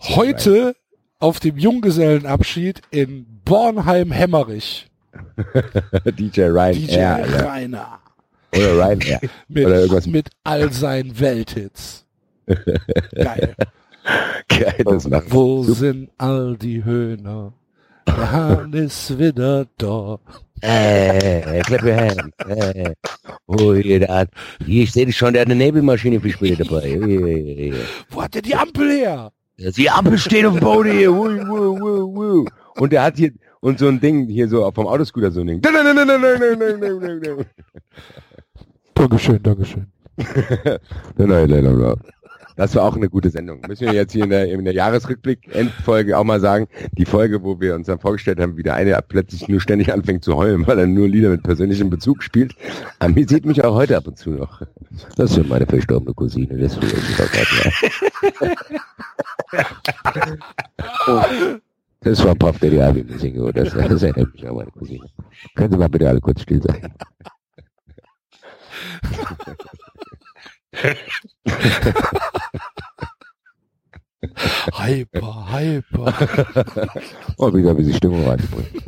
Heute 0.00 0.74
auf 1.18 1.40
dem 1.40 1.56
Junggesellenabschied 1.58 2.82
in 2.90 3.26
Bornheim-Hemmerich. 3.44 4.88
DJ 6.04 6.42
Ryan 6.42 6.72
DJ. 6.74 6.96
Rainer. 7.00 8.00
Oder 8.54 8.76
Ryan 8.78 9.00
Air. 9.00 9.20
Mit, 9.48 9.66
Oder 9.66 9.80
irgendwas- 9.80 10.06
mit 10.06 10.30
all 10.44 10.72
seinen 10.72 11.18
Welthits. 11.18 12.04
Geil. 12.46 13.54
Geil, 14.48 14.84
das 14.84 15.06
macht. 15.08 15.30
Wo 15.30 15.62
sind 15.64 16.10
all 16.18 16.56
die 16.56 16.84
Höhner? 16.84 17.52
Der 18.16 18.32
Hahn 18.32 18.72
ist 18.72 19.18
wieder 19.18 19.66
da. 19.76 20.18
Äh, 20.62 21.60
clap 21.60 21.82
your 21.82 21.94
hands. 21.94 22.16
Äh. 22.48 22.94
Oh, 23.46 23.74
hier, 23.74 24.00
der 24.00 24.08
hat, 24.08 24.30
hier, 24.64 24.84
ich 24.84 24.92
sehe 24.92 25.06
dich 25.06 25.16
schon, 25.16 25.32
der 25.32 25.42
hat 25.42 25.48
eine 25.48 25.56
Nebelmaschine 25.56 26.20
für 26.20 26.30
Spiele 26.30 26.56
dabei. 26.56 26.98
Ui. 26.98 27.74
Wo 28.10 28.22
hat 28.22 28.34
der 28.34 28.42
die 28.42 28.54
Ampel 28.54 28.90
her? 28.90 29.30
Die 29.58 29.90
Ampel 29.90 30.18
steht 30.18 30.46
auf 30.46 30.54
dem 30.54 30.60
Boden 30.60 30.92
hier. 30.92 31.12
Ui, 31.12 31.38
ui, 31.40 31.80
ui, 31.80 32.00
ui. 32.00 32.48
Und 32.76 32.92
der 32.92 33.02
hat 33.02 33.16
hier, 33.16 33.32
und 33.60 33.78
so 33.78 33.88
ein 33.88 34.00
Ding, 34.00 34.26
hier 34.28 34.48
so 34.48 34.70
vom 34.72 34.86
Autoscooter 34.86 35.30
so 35.30 35.42
ein 35.42 35.46
Ding. 35.46 35.62
Dankeschön, 38.94 39.42
Dankeschön. 39.42 39.86
Das 42.58 42.74
war 42.74 42.82
auch 42.82 42.96
eine 42.96 43.08
gute 43.08 43.30
Sendung. 43.30 43.60
Müssen 43.68 43.86
wir 43.86 43.94
jetzt 43.94 44.12
hier 44.12 44.24
in 44.24 44.30
der, 44.30 44.50
in 44.50 44.64
der 44.64 44.74
Jahresrückblick 44.74 45.54
Endfolge 45.54 46.18
auch 46.18 46.24
mal 46.24 46.40
sagen, 46.40 46.66
die 46.90 47.04
Folge, 47.04 47.44
wo 47.44 47.60
wir 47.60 47.76
uns 47.76 47.86
dann 47.86 48.00
vorgestellt 48.00 48.40
haben, 48.40 48.56
wie 48.56 48.64
der 48.64 48.74
eine 48.74 48.98
plötzlich 49.06 49.46
nur 49.46 49.60
ständig 49.60 49.92
anfängt 49.92 50.24
zu 50.24 50.34
heulen, 50.34 50.66
weil 50.66 50.76
er 50.76 50.88
nur 50.88 51.06
Lieder 51.06 51.28
mit 51.30 51.44
persönlichem 51.44 51.88
Bezug 51.88 52.20
spielt. 52.20 52.56
Amüsiert 52.98 53.46
mich 53.46 53.62
auch 53.64 53.76
heute 53.76 53.96
ab 53.96 54.08
und 54.08 54.18
zu 54.18 54.30
noch. 54.30 54.60
Das 55.14 55.36
ist 55.36 55.48
meine 55.48 55.66
verstorbene 55.66 56.12
Cousine, 56.14 56.58
das 56.58 56.76
gerade 56.80 57.30
ja. 61.06 61.26
Das 62.00 62.24
war 62.24 62.34
Puff 62.34 62.58
Daddy 62.58 62.80
Abi 62.80 63.04
Musinger, 63.04 63.52
das, 63.52 63.72
das 63.72 64.02
erinnert 64.02 64.34
mich 64.34 64.48
an 64.48 64.56
meine 64.56 64.72
Cousine. 64.72 65.08
Können 65.54 65.70
Sie 65.70 65.78
mal 65.78 65.88
bitte 65.88 66.08
alle 66.08 66.20
kurz 66.20 66.42
still 66.42 66.60
sein? 66.60 66.92
Hyper, 74.74 75.52
hyper. 75.52 76.12
Oh, 77.36 77.54
wieder 77.54 77.70
ein 77.70 77.76
bisschen 77.76 77.94
Stimmung 77.94 78.28
reinbringen. 78.28 78.82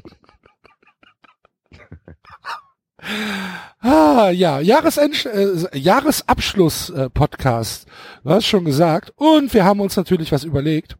Ah, 3.80 4.30
ja, 4.30 4.60
Jahresend 4.60 5.26
äh, 5.26 5.76
Jahresabschluss-Podcast. 5.76 7.86
du 8.22 8.30
hast 8.30 8.46
schon 8.46 8.64
gesagt. 8.64 9.12
Und 9.16 9.52
wir 9.54 9.64
haben 9.64 9.80
uns 9.80 9.96
natürlich 9.96 10.30
was 10.32 10.44
überlegt, 10.44 10.96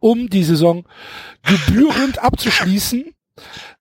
um 0.00 0.28
die 0.28 0.44
Saison 0.44 0.84
gebührend 1.44 2.18
abzuschließen. 2.18 3.14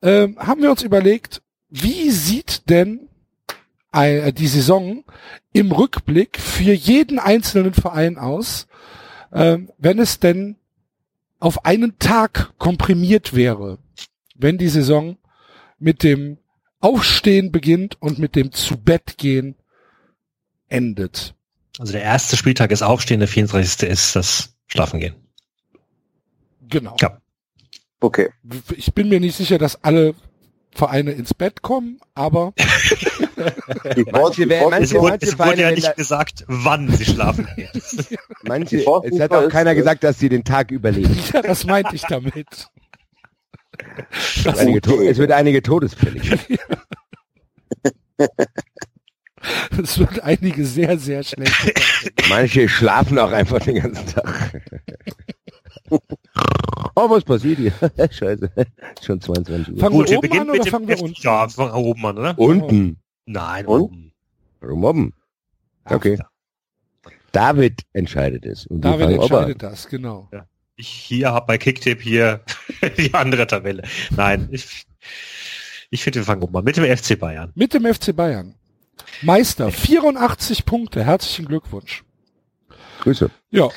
Ähm, 0.02 0.38
haben 0.40 0.62
wir 0.62 0.72
uns 0.72 0.84
überlegt, 0.84 1.42
wie 1.70 2.12
sieht 2.12 2.70
denn 2.70 3.00
äh, 3.00 3.08
die 3.98 4.48
Saison 4.48 5.04
im 5.54 5.72
Rückblick 5.72 6.40
für 6.40 6.74
jeden 6.74 7.20
einzelnen 7.20 7.74
Verein 7.74 8.18
aus, 8.18 8.68
ähm, 9.32 9.70
wenn 9.78 10.00
es 10.00 10.20
denn 10.20 10.56
auf 11.40 11.66
einen 11.66 12.00
Tag 12.00 12.54
komprimiert 12.58 13.36
wäre, 13.36 13.80
wenn 14.36 14.58
die 14.58 14.70
Saison 14.70 15.18
mit 15.80 16.04
dem 16.04 16.38
Aufstehen 16.80 17.52
beginnt 17.52 18.02
und 18.02 18.20
mit 18.20 18.36
dem 18.36 18.52
zu 18.52 18.78
Bett 18.78 19.18
gehen 19.18 19.56
endet. 20.68 21.36
Also 21.80 21.94
der 21.94 22.04
erste 22.04 22.38
Spieltag 22.38 22.72
ist 22.72 22.82
Aufstehen, 22.82 23.20
der 23.20 23.28
34. 23.28 23.90
ist 23.90 24.16
das 24.16 24.56
Schlafen 24.68 25.00
gehen. 25.00 25.16
Genau. 26.70 26.96
Ja. 27.00 27.20
Okay. 28.00 28.30
Ich 28.76 28.94
bin 28.94 29.10
mir 29.10 29.20
nicht 29.20 29.36
sicher, 29.36 29.58
dass 29.58 29.84
alle 29.84 30.14
Vereine 30.78 31.12
ins 31.12 31.34
Bett 31.34 31.62
kommen, 31.64 32.00
aber 32.16 32.54
Die 33.96 34.04
Port- 34.06 34.38
die 34.38 34.46
Port- 34.46 34.74
Es 34.74 34.92
Manche- 34.94 34.96
wurde, 34.96 35.12
manche 35.12 35.26
es 35.26 35.32
wurde 35.32 35.36
Vereine 35.38 35.62
ja 35.62 35.68
werden 35.70 35.76
nicht 35.76 35.96
gesagt, 35.96 36.46
wann 36.48 36.90
sie 36.92 37.06
schlafen. 37.06 37.48
Manche, 38.44 38.78
es 39.04 39.20
hat 39.20 39.32
auch 39.32 39.50
keiner 39.50 39.76
gesagt, 39.76 40.04
dass 40.04 40.20
sie 40.20 40.30
den 40.30 40.44
Tag 40.44 40.72
überleben. 40.72 41.16
ja, 41.34 41.42
das 41.42 41.66
meinte 41.66 41.96
ich 41.96 42.04
damit. 42.04 42.70
Das, 44.44 44.58
Einige 44.60 44.82
To- 44.82 45.02
es 45.02 45.18
wird 45.18 45.32
einige 45.32 45.62
Todesfälle 45.62 46.20
geben. 46.20 46.58
es 49.82 50.00
wird 50.00 50.24
einige 50.24 50.66
sehr, 50.66 50.98
sehr 50.98 51.24
schlecht. 51.24 51.74
Manche 52.30 52.68
schlafen 52.70 53.20
auch 53.20 53.32
einfach 53.32 53.60
den 53.60 53.76
ganzen 53.82 54.06
Tag. 54.08 54.62
Oh, 56.98 57.10
was 57.10 57.24
passiert 57.24 57.60
hier? 57.60 57.72
Scheiße. 58.12 58.52
Schon 59.02 59.22
22 59.22 59.74
Uhr. 59.74 59.80
Fangen 59.80 59.94
Gut, 59.94 60.06
wir 60.08 60.12
wir 60.12 60.18
oben 60.18 60.30
beginnen 60.30 60.50
an 60.50 60.60
oder 60.60 60.70
fangen 60.70 60.88
wir 60.88 61.02
unten? 61.02 61.22
Ja, 61.22 61.46
wir 61.46 61.50
fangen 61.50 61.72
oben 61.74 62.06
an, 62.06 62.18
oder? 62.18 62.40
Unten. 62.40 63.00
Nein, 63.26 63.66
Und? 63.66 63.82
oben. 63.82 64.14
Mobben. 64.62 65.14
Okay. 65.86 66.20
David 67.32 67.84
entscheidet 67.94 68.46
es. 68.46 68.66
Und 68.66 68.84
wir 68.84 68.92
David 68.92 69.08
oben 69.08 69.22
entscheidet 69.22 69.64
das, 69.64 69.88
genau. 69.88 70.30
Ich 70.76 70.88
hier 70.88 71.32
habe 71.32 71.46
bei 71.46 71.58
Kicktip 71.58 72.02
hier 72.02 72.42
die 72.98 73.14
andere 73.14 73.48
Tabelle. 73.48 73.84
Nein, 74.12 74.50
ich, 74.52 74.86
ich 75.90 76.04
finde, 76.04 76.20
wir 76.20 76.26
fangen 76.26 76.42
oben 76.42 76.58
an 76.58 76.64
mit 76.64 76.78
dem 76.78 76.98
FC 76.98 77.20
Bayern. 77.20 77.52
Mit 77.56 77.74
dem 77.74 77.86
FC 77.86 78.16
Bayern. 78.16 78.56
Meister, 79.22 79.72
84 79.72 80.66
Punkte. 80.66 81.04
Herzlichen 81.04 81.46
Glückwunsch. 81.46 82.04
Grüße. 83.02 83.30
Ja, 83.52 83.70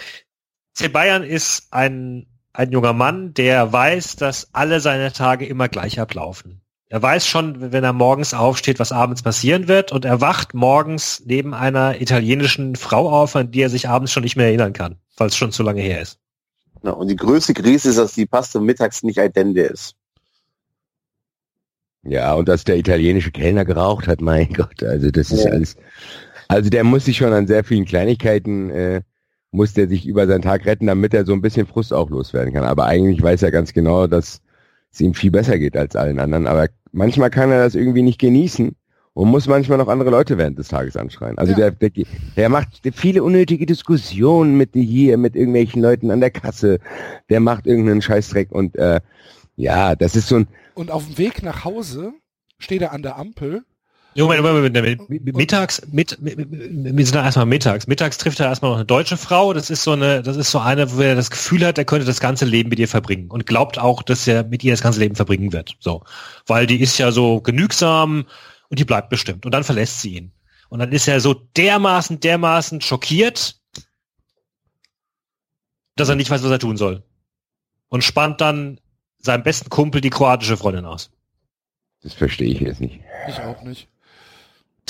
FC 0.74 0.92
Bayern 0.92 1.22
ist 1.22 1.68
ein, 1.72 2.26
ein 2.52 2.72
junger 2.72 2.93
Mann, 2.93 3.35
der 3.35 3.72
weiß, 3.72 4.16
dass 4.16 4.48
alle 4.52 4.81
seine 4.81 5.12
Tage 5.12 5.47
immer 5.47 5.68
gleich 5.68 6.01
ablaufen. 6.01 6.60
Er 6.89 7.01
weiß 7.01 7.24
schon, 7.27 7.72
wenn 7.72 7.85
er 7.85 7.93
morgens 7.93 8.35
aufsteht, 8.35 8.81
was 8.81 8.90
abends 8.90 9.22
passieren 9.22 9.68
wird 9.68 9.93
und 9.93 10.05
er 10.05 10.20
wacht 10.20 10.55
morgens 10.55 11.22
neben 11.24 11.55
einer 11.55 12.01
italienischen 12.01 12.74
Frau 12.74 13.10
auf, 13.10 13.36
an 13.36 13.52
die 13.52 13.62
er 13.62 13.70
sich 13.70 13.89
abends 13.89 14.10
schon 14.10 14.24
nicht 14.24 14.35
mehr 14.36 14.47
erinnern 14.47 14.72
kann, 14.72 14.97
weil 15.16 15.28
es 15.28 15.36
schon 15.36 15.52
zu 15.52 15.62
lange 15.62 15.82
her 15.82 16.01
ist. 16.01 16.18
Ja, 16.82 16.90
und 16.90 17.06
die 17.09 17.16
größte 17.16 17.55
Krise 17.55 17.90
ist, 17.90 17.98
dass 17.98 18.14
die 18.14 18.27
Pasta 18.27 18.59
mittags 18.59 19.05
nicht 19.05 19.18
dente 19.36 19.60
ist. 19.60 19.94
Ja, 22.02 22.35
und 22.35 22.48
dass 22.48 22.64
der 22.64 22.77
italienische 22.78 23.31
Kellner 23.31 23.64
geraucht 23.64 24.09
hat, 24.09 24.20
mein 24.20 24.52
Gott, 24.52 24.82
also 24.82 25.10
das 25.10 25.31
ist 25.31 25.44
Ja. 25.44 25.52
alles. 25.52 25.77
Also 26.48 26.70
der 26.70 26.82
muss 26.82 27.05
sich 27.05 27.18
schon 27.18 27.32
an 27.32 27.47
sehr 27.47 27.62
vielen 27.62 27.85
Kleinigkeiten, 27.85 28.70
äh, 28.70 29.02
muss 29.52 29.72
der 29.74 29.89
sich 29.89 30.06
über 30.06 30.27
seinen 30.27 30.43
Tag 30.43 30.64
retten, 30.66 30.86
damit 30.86 31.12
er 31.14 31.27
so 31.27 31.32
ein 31.32 31.43
bisschen 31.43 31.66
Frust 31.66 31.93
auch 31.93 32.10
loswerden 32.10 32.52
kann. 32.52 32.64
Aber 32.64 32.86
eigentlich 32.86 33.22
weiß 33.22 33.43
er 33.43 33.51
ganz 33.51 33.72
genau, 33.72 34.06
dass 34.06 34.40
es 34.93 35.01
ihm 35.01 35.14
viel 35.14 35.31
besser 35.31 35.59
geht 35.59 35.77
als 35.77 35.97
allen 35.97 36.20
anderen. 36.20 36.47
Aber 36.47 36.68
manchmal 36.93 37.31
kann 37.31 37.51
er 37.51 37.64
das 37.64 37.74
irgendwie 37.74 38.02
nicht 38.02 38.20
genießen 38.20 38.77
und 39.12 39.28
muss 39.28 39.48
manchmal 39.48 39.78
noch 39.78 39.89
andere 39.89 40.10
Leute 40.10 40.39
während 40.39 40.59
des 40.59 40.68
Tages 40.68 40.97
anschreien. 40.97 41.36
Also 41.39 41.52
Ja. 41.52 41.70
der, 41.70 41.70
der, 41.72 42.05
der 42.36 42.48
macht 42.48 42.68
viele 42.94 43.22
unnötige 43.24 43.66
Diskussionen 43.66 44.56
mit 44.56 44.70
hier, 44.74 45.16
mit 45.18 45.35
irgendwelchen 45.35 45.82
Leuten 45.82 46.10
an 46.10 46.20
der 46.20 46.31
Kasse. 46.31 46.78
Der 47.28 47.40
macht 47.40 47.66
irgendeinen 47.66 48.02
Scheißdreck 48.02 48.52
und 48.52 48.77
äh, 48.77 49.01
ja, 49.56 49.94
das 49.97 50.16
ist 50.16 50.28
so 50.28 50.36
ein, 50.36 50.48
und 50.74 50.90
auf 50.90 51.06
dem 51.06 51.18
Weg 51.18 51.43
nach 51.43 51.64
Hause 51.64 52.12
steht 52.59 52.82
er 52.82 52.93
an 52.93 53.02
der 53.02 53.18
Ampel. 53.18 53.64
Moment, 54.16 54.43
Moment, 54.43 54.74
Moment, 54.74 54.99
Moment. 55.09 55.37
Mittags, 55.37 55.82
mit, 55.93 56.20
mit, 56.20 56.37
mit, 56.37 56.97
wir 56.97 57.07
sind 57.07 57.15
da 57.15 57.24
erstmal 57.24 57.47
mittags. 57.47 57.87
Mittags 57.87 58.19
trifft 58.19 58.41
er 58.41 58.47
erstmal 58.47 58.73
noch 58.73 58.78
eine 58.78 58.87
deutsche 58.87 59.16
Frau. 59.16 59.53
Das 59.53 59.70
ist 59.70 59.85
so 59.85 59.93
eine, 59.93 60.23
das 60.23 60.37
ist 60.37 60.51
so 60.51 60.59
eine, 60.59 60.93
wo 60.93 61.01
er 61.01 61.15
das 61.15 61.31
Gefühl 61.31 61.65
hat, 61.65 61.78
er 61.78 61.85
könnte 61.85 62.07
das 62.07 62.19
ganze 62.19 62.45
Leben 62.45 62.70
mit 62.70 62.81
ihr 62.81 62.89
verbringen 62.89 63.31
und 63.31 63.47
glaubt 63.47 63.78
auch, 63.78 64.03
dass 64.03 64.27
er 64.27 64.43
mit 64.45 64.65
ihr 64.65 64.73
das 64.73 64.82
ganze 64.82 64.99
Leben 64.99 65.15
verbringen 65.15 65.53
wird. 65.53 65.77
So. 65.78 66.03
Weil 66.47 66.66
die 66.66 66.81
ist 66.81 66.99
ja 66.99 67.12
so 67.12 67.41
genügsam 67.41 68.27
und 68.69 68.78
die 68.78 68.85
bleibt 68.85 69.11
bestimmt. 69.11 69.47
Und 69.47 69.53
dann 69.53 69.62
verlässt 69.62 70.01
sie 70.01 70.16
ihn. 70.16 70.32
Und 70.70 70.81
dann 70.81 70.91
ist 70.91 71.07
er 71.07 71.20
so 71.20 71.35
dermaßen, 71.35 72.19
dermaßen 72.19 72.81
schockiert, 72.81 73.61
dass 75.97 76.09
er 76.09 76.16
nicht 76.16 76.31
weiß, 76.31 76.43
was 76.43 76.51
er 76.51 76.59
tun 76.59 76.77
soll. 76.77 77.05
Und 77.89 78.03
spannt 78.03 78.41
dann 78.41 78.81
seinem 79.19 79.43
besten 79.43 79.70
Kumpel 79.70 80.01
die 80.01 80.11
kroatische 80.11 80.57
Freundin 80.57 80.85
aus. 80.85 81.11
das 82.03 82.15
verstehe 82.15 82.49
ich 82.53 82.61
jetzt 82.61 82.81
nicht. 82.81 83.01
Ich 83.28 83.39
auch 83.41 83.62
nicht. 83.62 83.89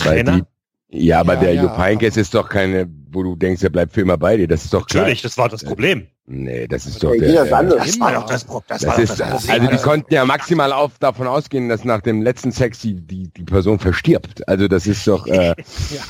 Trainer? 0.08 0.46
Die, 0.92 1.06
ja, 1.06 1.20
aber 1.20 1.34
Ja, 1.34 1.40
der 1.40 1.54
ja, 1.54 1.62
Jupp 1.62 1.78
Heynckes 1.78 2.16
ist 2.16 2.34
doch 2.34 2.48
keine, 2.48 2.88
wo 3.12 3.22
du 3.22 3.36
denkst, 3.36 3.62
er 3.62 3.70
bleibt 3.70 3.92
für 3.94 4.00
immer 4.00 4.18
bei 4.18 4.36
dir. 4.36 4.48
Das 4.48 4.64
ist 4.64 4.74
doch 4.74 4.80
Natürlich, 4.88 5.20
klar. 5.20 5.28
das 5.30 5.38
war 5.38 5.48
das 5.48 5.64
Problem. 5.64 6.06
Nee, 6.26 6.66
das 6.68 6.86
ist 6.86 7.02
doch 7.02 7.12
der. 7.14 7.46
äh, 7.46 7.52
anders. 7.52 7.86
Das 7.86 8.00
war 8.00 8.12
doch 8.12 8.26
das 8.26 8.44
Problem. 8.44 8.64
Das, 8.68 8.80
Das 8.82 8.86
war 8.88 8.96
doch 8.96 9.02
ist, 9.02 9.20
das 9.20 9.30
Problem. 9.30 9.50
also 9.62 9.66
die 9.76 9.82
konnten 9.82 10.14
ja 10.14 10.24
maximal 10.24 10.72
auf, 10.72 10.98
davon 10.98 11.26
ausgehen, 11.26 11.68
dass 11.68 11.84
nach 11.84 12.00
dem 12.02 12.22
letzten 12.22 12.52
Sex 12.52 12.80
die, 12.80 12.94
die, 12.94 13.28
die 13.28 13.44
Person 13.44 13.78
verstirbt. 13.78 14.46
Also 14.48 14.68
das 14.68 14.86
ist 14.86 15.06
doch, 15.06 15.26
äh, 15.26 15.54
Ja. 15.90 16.02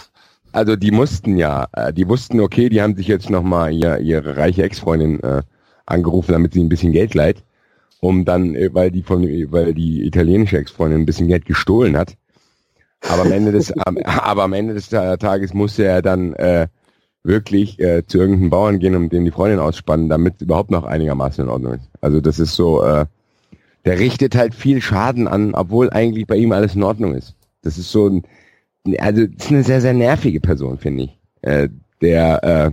also 0.52 0.76
die 0.76 0.90
mussten 0.90 1.36
ja, 1.36 1.68
äh, 1.72 1.92
die 1.92 2.08
wussten, 2.08 2.40
okay, 2.40 2.68
die 2.68 2.80
haben 2.82 2.96
sich 2.96 3.06
jetzt 3.06 3.30
nochmal 3.30 3.72
ihr, 3.72 3.98
ihre 3.98 4.36
reiche 4.36 4.62
Ex-Freundin 4.62 5.20
äh, 5.22 5.42
angerufen, 5.86 6.32
damit 6.32 6.52
sie 6.54 6.60
ein 6.62 6.68
bisschen 6.68 6.92
Geld 6.92 7.14
leiht, 7.14 7.42
um 8.00 8.24
dann, 8.24 8.54
äh, 8.54 8.72
weil 8.74 8.90
die 8.90 9.02
von, 9.02 9.22
weil 9.50 9.74
die 9.74 10.04
italienische 10.06 10.58
Ex-Freundin 10.58 11.00
ein 11.00 11.06
bisschen 11.06 11.28
Geld 11.28 11.46
gestohlen 11.46 11.96
hat. 11.96 12.16
Aber 13.08 13.22
am 13.22 13.32
Ende 13.32 13.52
des, 13.52 13.72
aber 13.76 14.42
am 14.44 14.52
Ende 14.52 14.74
des 14.74 14.88
Ta- 14.88 15.16
Tages 15.16 15.54
musste 15.54 15.84
er 15.84 16.02
dann 16.02 16.34
äh, 16.34 16.68
wirklich 17.22 17.78
äh, 17.80 18.06
zu 18.06 18.18
irgendeinem 18.18 18.50
Bauern 18.50 18.78
gehen 18.78 18.94
und 18.94 19.12
dem 19.12 19.24
die 19.24 19.30
Freundin 19.30 19.58
ausspannen, 19.58 20.08
damit 20.08 20.40
überhaupt 20.42 20.70
noch 20.70 20.84
einigermaßen 20.84 21.44
in 21.44 21.50
Ordnung 21.50 21.74
ist. 21.74 21.90
Also 22.00 22.20
das 22.20 22.38
ist 22.38 22.54
so, 22.54 22.82
äh, 22.82 23.06
der 23.84 23.98
richtet 23.98 24.34
halt 24.36 24.54
viel 24.54 24.80
Schaden 24.82 25.28
an, 25.28 25.54
obwohl 25.54 25.90
eigentlich 25.90 26.26
bei 26.26 26.36
ihm 26.36 26.52
alles 26.52 26.74
in 26.74 26.82
Ordnung 26.82 27.14
ist. 27.14 27.34
Das 27.62 27.78
ist 27.78 27.90
so 27.90 28.08
ein, 28.08 28.22
also 28.98 29.26
das 29.26 29.46
ist 29.46 29.50
eine 29.50 29.64
sehr, 29.64 29.80
sehr 29.80 29.94
nervige 29.94 30.40
Person, 30.40 30.78
finde 30.78 31.04
ich. 31.04 31.18
Äh, 31.42 31.68
der, 32.02 32.44
äh, 32.44 32.70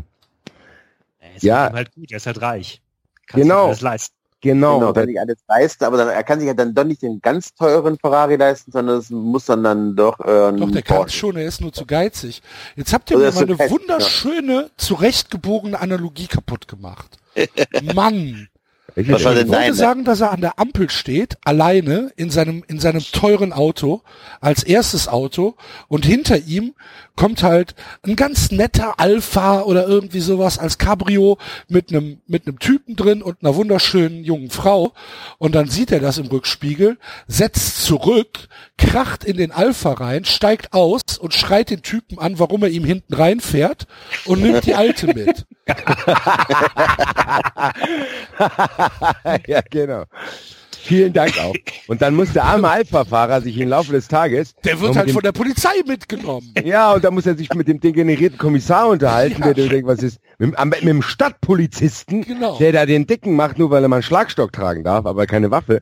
ist 1.35 1.43
Ja. 1.43 1.71
halt 1.71 1.93
gut, 1.93 2.11
er 2.11 2.17
ist 2.17 2.25
halt 2.27 2.41
reich. 2.41 2.81
Kann 3.27 3.41
Genau. 3.41 3.67
alles 3.67 3.81
leisten. 3.81 4.15
Genau, 4.41 4.79
Genau, 4.79 4.91
der, 4.91 5.03
kann 5.03 5.09
nicht 5.09 5.19
alles 5.19 5.37
leisten, 5.47 5.83
aber 5.85 5.97
dann, 5.97 6.09
er 6.09 6.23
kann 6.23 6.39
sich 6.39 6.47
ja 6.47 6.53
dann 6.53 6.73
doch 6.73 6.83
nicht 6.83 7.01
den 7.01 7.19
ganz 7.21 7.53
teuren 7.53 7.97
Ferrari 7.97 8.35
leisten, 8.35 8.71
sondern 8.71 8.97
es 8.97 9.09
muss 9.09 9.45
dann 9.45 9.63
dann 9.63 9.95
doch 9.95 10.19
äh, 10.19 10.51
Doch, 10.53 10.71
der 10.71 10.81
kann 10.81 11.09
schon, 11.09 11.35
er 11.37 11.47
ist 11.47 11.61
nur 11.61 11.73
zu 11.73 11.85
geizig. 11.85 12.41
Jetzt 12.75 12.93
habt 12.93 13.09
ihr 13.11 13.17
Oder 13.17 13.25
mir 13.25 13.29
ist 13.29 13.35
mal 13.35 13.43
eine 13.43 13.55
fest, 13.57 13.71
wunderschöne, 13.71 14.71
zurechtgebogene 14.77 15.79
Analogie 15.79 16.27
kaputt 16.27 16.67
gemacht. 16.67 17.17
Mann. 17.95 18.47
Was 18.95 19.21
Ich 19.21 19.23
denn 19.23 19.23
wollte 19.25 19.45
deine? 19.45 19.73
sagen, 19.75 20.03
dass 20.05 20.21
er 20.21 20.31
an 20.31 20.41
der 20.41 20.57
Ampel 20.59 20.89
steht, 20.89 21.37
alleine 21.43 22.11
in 22.15 22.31
seinem, 22.31 22.63
in 22.67 22.79
seinem 22.79 23.01
teuren 23.01 23.53
Auto, 23.53 24.01
als 24.41 24.63
erstes 24.63 25.07
Auto, 25.07 25.55
und 25.87 26.05
hinter 26.05 26.37
ihm 26.37 26.73
kommt 27.17 27.43
halt 27.43 27.75
ein 28.03 28.15
ganz 28.15 28.51
netter 28.51 28.97
Alpha 28.99 29.63
oder 29.63 29.85
irgendwie 29.85 30.21
sowas 30.21 30.57
als 30.57 30.77
Cabrio 30.77 31.37
mit 31.67 31.89
einem, 31.89 32.21
mit 32.27 32.47
einem 32.47 32.59
Typen 32.59 32.95
drin 32.95 33.21
und 33.21 33.39
einer 33.41 33.55
wunderschönen 33.55 34.23
jungen 34.23 34.49
Frau. 34.49 34.93
Und 35.37 35.55
dann 35.55 35.67
sieht 35.67 35.91
er 35.91 35.99
das 35.99 36.19
im 36.19 36.27
Rückspiegel, 36.27 36.97
setzt 37.27 37.83
zurück, 37.83 38.47
kracht 38.77 39.25
in 39.25 39.35
den 39.35 39.51
Alpha 39.51 39.91
rein, 39.93 40.23
steigt 40.23 40.71
aus 40.71 41.01
und 41.19 41.33
schreit 41.33 41.71
den 41.71 41.81
Typen 41.81 42.19
an, 42.19 42.39
warum 42.39 42.63
er 42.63 42.69
ihm 42.69 42.85
hinten 42.85 43.13
reinfährt 43.13 43.87
und 44.25 44.41
nimmt 44.41 44.65
die 44.65 44.75
Alte 44.75 45.07
mit. 45.07 45.45
ja, 49.47 49.61
genau. 49.69 50.05
Vielen 50.87 51.13
Dank 51.13 51.37
auch. 51.39 51.53
Und 51.87 52.01
dann 52.01 52.15
muss 52.15 52.33
der 52.33 52.45
arme 52.45 52.69
Alpha-Fahrer 52.69 53.41
sich 53.41 53.57
im 53.59 53.69
Laufe 53.69 53.91
des 53.91 54.07
Tages 54.07 54.55
Der 54.63 54.79
wird 54.79 54.95
halt 54.95 55.11
von 55.11 55.21
der 55.21 55.31
Polizei 55.33 55.69
mitgenommen. 55.85 56.53
ja, 56.63 56.93
und 56.93 57.03
dann 57.03 57.13
muss 57.13 57.25
er 57.25 57.35
sich 57.35 57.53
mit 57.53 57.67
dem 57.67 57.79
degenerierten 57.79 58.37
Kommissar 58.37 58.87
unterhalten, 58.89 59.41
Ja. 59.43 59.53
der, 59.53 59.67
denkt, 59.67 59.87
was 59.87 60.01
ist, 60.01 60.19
mit, 60.39 60.55
mit 60.63 60.81
dem 60.83 61.01
Stadtpolizisten, 61.01 62.21
Genau. 62.23 62.57
der 62.57 62.71
da 62.71 62.85
den 62.85 63.07
Dicken 63.07 63.35
macht, 63.35 63.57
nur 63.59 63.69
weil 63.71 63.83
er 63.83 63.89
mal 63.89 63.97
einen 63.97 64.03
Schlagstock 64.03 64.51
tragen 64.53 64.83
darf, 64.83 65.05
aber 65.05 65.25
keine 65.27 65.51
Waffe 65.51 65.81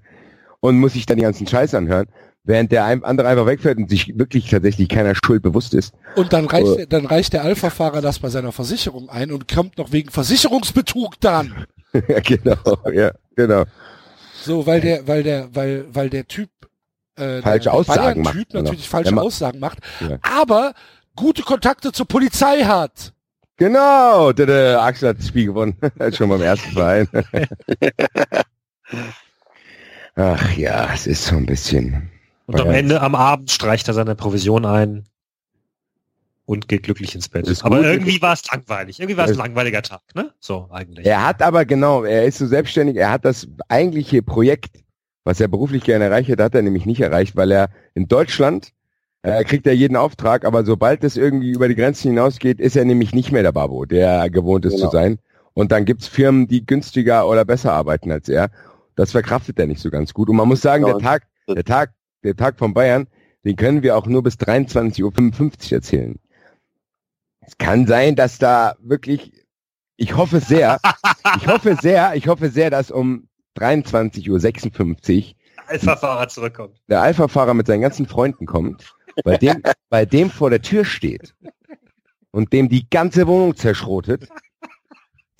und 0.60 0.78
muss 0.80 0.94
sich 0.94 1.06
dann 1.06 1.18
die 1.18 1.24
ganzen 1.24 1.48
Scheiß 1.48 1.74
anhören. 1.76 2.08
während 2.48 2.72
der 2.72 2.86
ein- 2.86 3.04
andere 3.04 3.28
einfach 3.28 3.48
wegfährt 3.48 3.80
und 3.80 3.90
sich 3.90 4.20
wirklich 4.20 4.48
tatsächlich 4.52 4.88
keiner 4.88 5.16
Schuld 5.16 5.42
bewusst 5.42 5.74
ist. 5.74 5.96
Und 6.16 6.32
dann 6.32 6.46
reicht, 6.46 6.68
Oh. 6.68 6.76
der- 6.76 6.86
dann 6.86 7.08
reicht 7.08 7.34
der 7.34 7.44
Alpha-Fahrer 7.44 8.02
das 8.02 8.20
bei 8.20 8.30
seiner 8.30 8.52
Versicherung 8.52 9.10
ein 9.10 9.32
und 9.32 9.48
kommt 9.52 9.80
noch 9.80 9.92
wegen 9.92 10.12
Versicherungsbetrug 10.12 11.20
dann. 11.22 11.66
ja, 12.08 12.20
genau, 12.20 12.56
ja, 12.94 13.12
genau. 13.36 13.64
So, 14.46 14.66
weil 14.66 14.82
der, 14.82 15.08
weil 15.08 15.24
der, 15.24 15.54
weil, 15.56 15.86
weil 15.94 16.10
der 16.10 16.28
Typ 16.28 16.50
äh, 17.18 17.42
Falsche 17.42 17.64
der 17.66 17.74
Aussagen 17.74 18.22
macht, 18.22 18.34
Typ 18.36 18.50
genau. 18.50 18.64
natürlich 18.64 18.88
falsche 18.90 19.14
ma- 19.14 19.22
Aussagen 19.22 19.60
macht, 19.60 19.80
Ja. 20.02 20.18
aber 20.22 20.74
gute 21.16 21.42
Kontakte 21.44 21.92
zur 21.92 22.08
Polizei 22.08 22.64
hat. 22.64 23.14
Genau, 23.58 24.34
der, 24.34 24.46
der 24.48 24.82
Axel 24.82 25.10
hat 25.10 25.18
das 25.20 25.28
Spiel 25.30 25.46
gewonnen. 25.46 25.78
Schon 26.14 26.30
beim 26.30 26.42
ersten 26.42 26.72
Verein. 26.72 27.08
Ach 30.16 30.52
ja, 30.56 30.94
es 30.94 31.08
ist 31.08 31.26
so 31.26 31.36
ein 31.36 31.46
bisschen. 31.46 32.10
Und 32.48 32.60
am. 32.62 32.70
Ende, 32.72 33.02
am 33.02 33.16
Abend 33.16 33.52
streicht 33.52 33.88
er 33.88 33.94
seine 33.94 34.16
Provision 34.16 34.66
ein 34.66 35.06
und 36.46 36.68
geht 36.68 36.84
glücklich 36.84 37.16
ins 37.16 37.28
Bett. 37.28 37.48
Aber 37.64 37.78
gut. 37.78 37.86
irgendwie 37.86 38.22
war 38.22 38.34
es 38.34 38.44
langweilig. 38.52 39.00
Irgendwie 39.00 39.18
war 39.18 39.26
es 39.26 39.32
ein 39.32 39.38
langweiliger 39.38 39.82
Tag, 39.82 40.02
ne? 40.14 40.32
So 40.40 40.68
eigentlich. 40.72 41.06
Er 41.06 41.26
hat 41.26 41.42
aber 41.42 41.66
genau, 41.66 42.04
er 42.04 42.26
ist 42.26 42.38
so 42.38 42.46
selbstständig, 42.48 42.98
er 42.98 43.12
hat 43.12 43.26
das 43.26 43.48
eigentliche 43.68 44.22
Projekt, 44.22 44.84
was 45.24 45.40
er 45.40 45.48
beruflich 45.48 45.84
gerne 45.84 46.06
erreicht 46.06 46.30
hat, 46.30 46.40
hat 46.40 46.56
er 46.56 46.62
nämlich 46.62 46.86
nicht 46.86 47.02
erreicht, 47.02 47.36
weil 47.36 47.52
er 47.52 47.70
in 47.96 48.08
Deutschland 48.08 48.72
äh, 49.24 49.44
kriegt 49.44 49.66
er 49.66 49.74
jeden 49.74 49.96
Auftrag, 49.98 50.46
aber 50.46 50.64
sobald 50.66 51.04
es 51.04 51.18
irgendwie 51.18 51.50
über 51.50 51.68
die 51.68 51.74
Grenzen 51.76 52.10
hinausgeht, 52.10 52.60
ist 52.60 52.76
er 52.76 52.86
nämlich 52.86 53.14
nicht 53.16 53.32
mehr 53.32 53.42
der 53.42 53.52
Babo, 53.52 53.86
der 53.86 54.30
gewohnt 54.30 54.66
ist 54.66 54.74
Genau. 54.76 54.86
zu 54.86 54.92
sein. 54.92 55.18
Und 55.56 55.72
dann 55.72 55.86
gibt's 55.86 56.08
Firmen, 56.08 56.48
die 56.48 56.64
günstiger 56.66 57.28
oder 57.28 57.44
besser 57.44 57.74
arbeiten 57.74 58.12
als 58.12 58.30
er. 58.30 58.52
Das 58.96 59.14
verkraftet 59.14 59.58
er 59.58 59.66
nicht 59.66 59.82
so 59.82 59.90
ganz 59.90 60.14
gut. 60.14 60.30
Und 60.30 60.36
man 60.36 60.48
muss 60.48 60.62
sagen, 60.62 60.84
Genau. 60.84 61.00
der 61.00 61.08
Tag, 61.08 61.24
der 61.48 61.64
Tag, 61.64 61.94
der 62.24 62.36
Tag 62.36 62.60
von 62.60 62.74
Bayern, 62.76 63.08
den 63.46 63.56
können 63.56 63.82
wir 63.82 63.98
auch 63.98 64.06
nur 64.06 64.22
bis 64.22 64.36
23.55 64.36 65.72
Uhr 65.72 65.76
erzählen. 65.78 66.20
Es 67.48 67.58
kann 67.58 67.86
sein, 67.88 68.16
dass 68.16 68.38
da 68.38 68.76
wirklich, 68.80 69.32
ich 69.98 70.16
hoffe 70.16 70.40
sehr, 70.40 70.80
ich 71.38 71.48
hoffe 71.48 71.76
sehr, 71.82 72.16
ich 72.16 72.28
hoffe 72.28 72.50
sehr, 72.50 72.70
dass 72.70 72.92
um 72.92 73.28
23.56 73.58 75.28
Uhr 75.30 75.34
Alpha-Fahrer 75.68 76.28
zurückkommt. 76.28 76.82
der 76.90 77.02
Alpha-Fahrer 77.02 77.54
mit 77.54 77.68
seinen 77.68 77.82
ganzen 77.82 78.06
Freunden 78.08 78.46
kommt, 78.46 78.94
bei 79.24 79.38
dem, 79.38 79.62
bei 79.90 80.06
dem 80.06 80.30
vor 80.30 80.50
der 80.50 80.62
Tür 80.62 80.86
steht 80.86 81.34
und 82.32 82.52
dem 82.54 82.70
die 82.70 82.88
ganze 82.90 83.26
Wohnung 83.28 83.56
zerschrotet, 83.56 84.28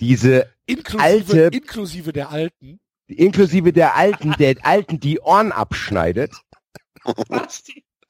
diese 0.00 0.50
Inklusive, 0.66 1.02
Alte- 1.02 1.48
inklusive 1.56 2.12
der 2.12 2.30
Alten. 2.30 2.80
inklusive 3.06 3.72
der 3.72 3.94
Alten, 3.94 4.32
der 4.38 4.56
Alten 4.62 4.98
die 4.98 5.20
Ohren 5.20 5.52
abschneidet, 5.52 6.32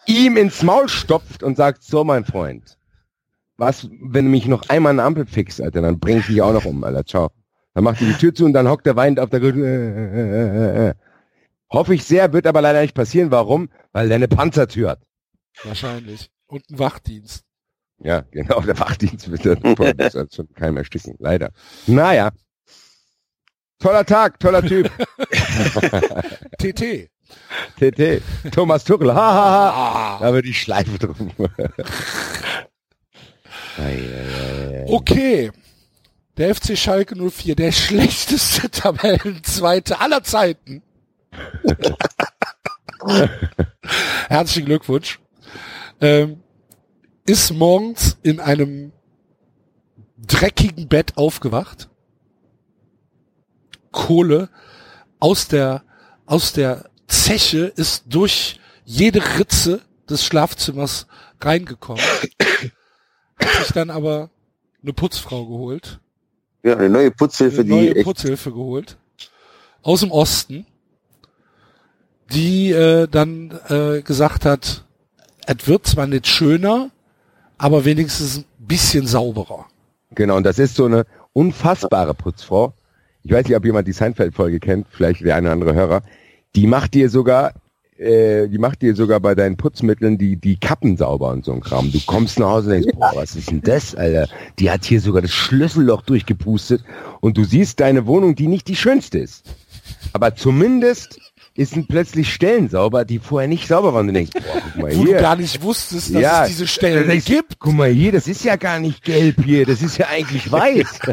ihm 0.07 0.37
ins 0.37 0.63
Maul 0.63 0.89
stopft 0.89 1.43
und 1.43 1.57
sagt, 1.57 1.83
so 1.83 2.03
mein 2.05 2.25
Freund, 2.25 2.79
was, 3.57 3.89
wenn 4.01 4.27
du 4.27 4.31
mich 4.31 4.47
noch 4.47 4.69
einmal 4.69 4.93
eine 4.93 5.03
Ampel 5.03 5.27
fixst, 5.27 5.61
Alter, 5.61 5.83
dann 5.83 5.99
bring 5.99 6.19
ich 6.19 6.27
dich 6.27 6.43
auch 6.43 6.53
noch 6.53 6.65
um, 6.65 6.85
Alter, 6.85 7.05
ciao. 7.05 7.31
Dann 7.75 7.85
macht 7.85 8.01
er 8.01 8.09
die 8.09 8.15
Tür 8.15 8.35
zu 8.35 8.45
und 8.45 8.53
dann 8.53 8.69
hockt 8.69 8.87
er 8.87 8.97
weinend 8.97 9.21
auf 9.21 9.31
der 9.31 9.43
Rücken. 9.43 10.95
Hoffe 11.71 11.95
ich 11.95 12.05
sehr, 12.05 12.33
wird 12.33 12.47
aber 12.47 12.63
leider 12.63 12.81
nicht 12.81 12.95
passieren. 12.95 13.31
Warum? 13.31 13.69
Weil 13.93 14.09
der 14.09 14.17
eine 14.17 14.29
Panzertür 14.29 14.91
hat. 14.91 15.01
Wahrscheinlich. 15.63 16.31
Und 16.47 16.69
ein 16.71 16.79
Wachdienst. 16.79 17.45
Ja, 17.99 18.21
genau, 18.31 18.61
der 18.61 18.79
Wachdienst 18.79 19.31
wird 19.31 19.45
dann 19.47 19.77
hat 19.79 20.35
schon 20.35 20.53
keinem 20.55 20.77
ersticken, 20.79 21.17
leider. 21.19 21.51
Naja. 21.87 22.31
Toller 23.79 24.07
Tag, 24.07 24.39
toller 24.39 24.63
Typ. 24.63 24.91
TT. 26.59 27.11
TT. 27.79 28.23
Thomas 28.53 28.85
Tuchel. 28.85 29.13
Ha, 29.13 29.17
ha, 29.17 29.51
ha. 29.51 30.17
Ah. 30.17 30.19
Da 30.21 30.33
wird 30.33 30.47
die 30.47 30.55
Schleife 30.55 30.99
drum. 30.99 31.33
Okay. 34.87 35.53
Der 36.37 36.55
FC 36.55 36.77
Schalke 36.77 37.17
04, 37.17 37.57
der 37.57 37.73
schlechteste 37.73 38.71
Tabellenzweite 38.71 40.01
aller 40.01 40.23
Zeiten. 40.23 40.83
Herzlichen 44.29 44.67
Glückwunsch. 44.67 45.19
Ähm, 46.01 46.43
ist 47.25 47.53
morgens 47.53 48.19
in 48.23 48.41
einem 48.41 48.93
dreckigen 50.19 50.89
Bett 50.89 51.17
aufgewacht. 51.17 51.89
Kohle 53.93 54.51
aus 55.19 55.49
der, 55.49 55.83
aus 56.27 56.53
der 56.53 56.91
Zeche 57.07 57.73
ist 57.77 58.05
durch 58.09 58.61
jede 58.85 59.39
Ritze 59.39 59.83
des 60.09 60.25
Schlafzimmers 60.25 61.07
reingekommen. 61.41 62.05
Hat 63.39 63.65
sich 63.65 63.73
dann 63.73 63.91
aber 63.91 64.31
eine 64.83 64.93
Putzfrau 64.93 65.47
geholt. 65.47 66.01
Ja, 66.63 66.77
eine 66.77 66.89
neue 66.89 67.11
Putzhilfe, 67.11 67.61
eine 67.61 67.71
neue 67.71 67.91
die 67.93 67.97
echt, 67.97 68.05
Putzhilfe 68.05 68.51
geholt. 68.51 68.97
Aus 69.83 70.01
dem 70.01 70.11
Osten. 70.11 70.67
Die 72.33 72.73
äh, 72.73 73.07
dann 73.07 73.57
äh, 73.69 74.03
gesagt 74.03 74.45
hat, 74.45 74.85
es 75.47 75.69
wird 75.69 75.87
zwar 75.87 76.09
nicht 76.09 76.27
schöner, 76.27 76.91
aber 77.57 77.85
wenigstens 77.85 78.39
ein 78.39 78.45
bisschen 78.59 79.07
sauberer. 79.07 79.67
Genau, 80.13 80.37
und 80.37 80.45
das 80.45 80.59
ist 80.59 80.75
so 80.75 80.87
eine 80.87 81.07
unfassbare 81.33 82.15
Putzfrau. 82.15 82.73
Ich 83.23 83.31
weiß 83.31 83.47
nicht, 83.47 83.57
ob 83.57 83.65
jemand 83.65 83.87
die 83.87 83.93
Seinfeld-Folge 83.93 84.61
kennt, 84.61 84.87
vielleicht 84.91 85.21
der 85.21 85.37
eine 85.37 85.47
oder 85.47 85.53
andere 85.53 85.75
Hörer. 85.75 86.03
Die 86.55 86.67
macht 86.67 86.95
dir 86.95 87.11
sogar, 87.11 87.55
äh, 87.99 88.49
die 88.49 88.59
macht 88.59 88.83
dir 88.83 88.95
sogar 88.95 89.21
bei 89.21 89.35
deinen 89.35 89.57
Putzmitteln 89.57 90.19
die, 90.19 90.37
die 90.37 90.59
Kappen 90.59 90.97
sauber 90.97 91.31
und 91.31 91.45
so 91.45 91.53
ein 91.53 91.61
Kram. 91.61 91.91
Du 91.91 92.01
kommst 92.07 92.39
nach 92.39 92.49
Hause 92.49 92.75
und 92.75 92.83
denkst, 92.83 92.99
boah, 92.99 93.13
was 93.15 93.37
ist 93.37 93.51
denn 93.51 93.63
das, 93.63 93.95
Alter? 93.95 94.29
Die 94.59 94.71
hat 94.71 94.85
hier 94.85 95.01
sogar 95.01 95.23
das 95.23 95.33
Schlüsselloch 95.33 96.03
durchgepustet 96.03 96.83
und 97.21 97.37
du 97.37 97.45
siehst 97.45 97.81
deine 97.81 98.07
Wohnung, 98.07 98.35
die 98.35 98.49
nicht 98.49 98.69
die 98.69 98.77
schönste 98.77 99.19
ist. 99.19 99.45
Aber 100.13 100.35
zumindest 100.35 101.19
ist 101.55 101.73
sind 101.73 101.89
plötzlich 101.89 102.33
Stellen 102.33 102.69
sauber, 102.69 103.07
die 103.07 103.19
vorher 103.19 103.49
nicht 103.49 103.67
sauber 103.67 103.95
waren. 103.95 104.09
Du 104.09 104.13
denkst, 104.13 104.33
boah, 104.35 104.61
guck 104.63 104.77
mal 104.77 104.95
Wo 104.97 105.05
du 105.05 105.11
hier. 105.13 105.21
gar 105.21 105.37
nicht 105.37 105.63
wusstest, 105.63 106.15
dass 106.15 106.23
Ja, 106.23 106.43
es 106.43 106.49
diese 106.51 106.67
Stellen 106.67 107.09
denkst 107.09 107.25
du, 107.25 107.33
gibt. 107.33 107.59
Guck 107.59 107.73
mal 107.73 107.89
hier, 107.91 108.13
das 108.13 108.29
ist 108.29 108.45
ja 108.45 108.57
gar 108.57 108.79
nicht 108.79 109.03
gelb 109.03 109.43
hier, 109.43 109.65
das 109.65 109.81
ist 109.81 109.97
ja 109.97 110.09
eigentlich 110.09 110.53
weiß. 110.53 111.01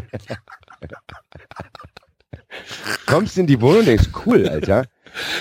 Kommst 3.05 3.37
in 3.37 3.47
die 3.47 3.59
Wohnung 3.61 3.79
und 3.79 3.87
denkst, 3.87 4.09
cool, 4.25 4.47
Alter. 4.47 4.85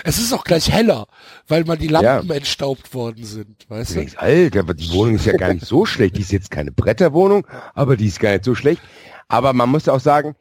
Es 0.05 0.19
ist 0.19 0.33
auch 0.33 0.45
gleich 0.45 0.71
heller, 0.71 1.07
weil 1.49 1.65
mal 1.65 1.77
die 1.77 1.89
Lampen 1.89 2.31
entstaubt 2.31 2.93
worden 2.95 3.25
sind, 3.25 3.69
weißt 3.69 3.97
Du 3.97 4.19
Alter, 4.19 4.61
aber 4.61 4.75
die 4.75 4.91
Wohnung 4.93 5.17
ist 5.17 5.27
ja 5.27 5.37
gar 5.37 5.53
nicht 5.53 5.67
so 5.67 5.87
schlecht. 5.87 6.17
Die 6.17 6.21
ist 6.21 6.33
jetzt 6.33 6.51
keine 6.51 6.73
Bretterwohnung, 6.73 7.47
aber 7.75 7.97
die 7.97 8.07
ist 8.07 8.21
gar 8.21 8.33
nicht 8.33 8.45
so 8.45 8.55
schlecht. 8.55 8.83
Aber 9.29 9.53
man 9.53 9.69
muss 9.69 9.89
auch 9.89 10.01
sagen, 10.01 10.35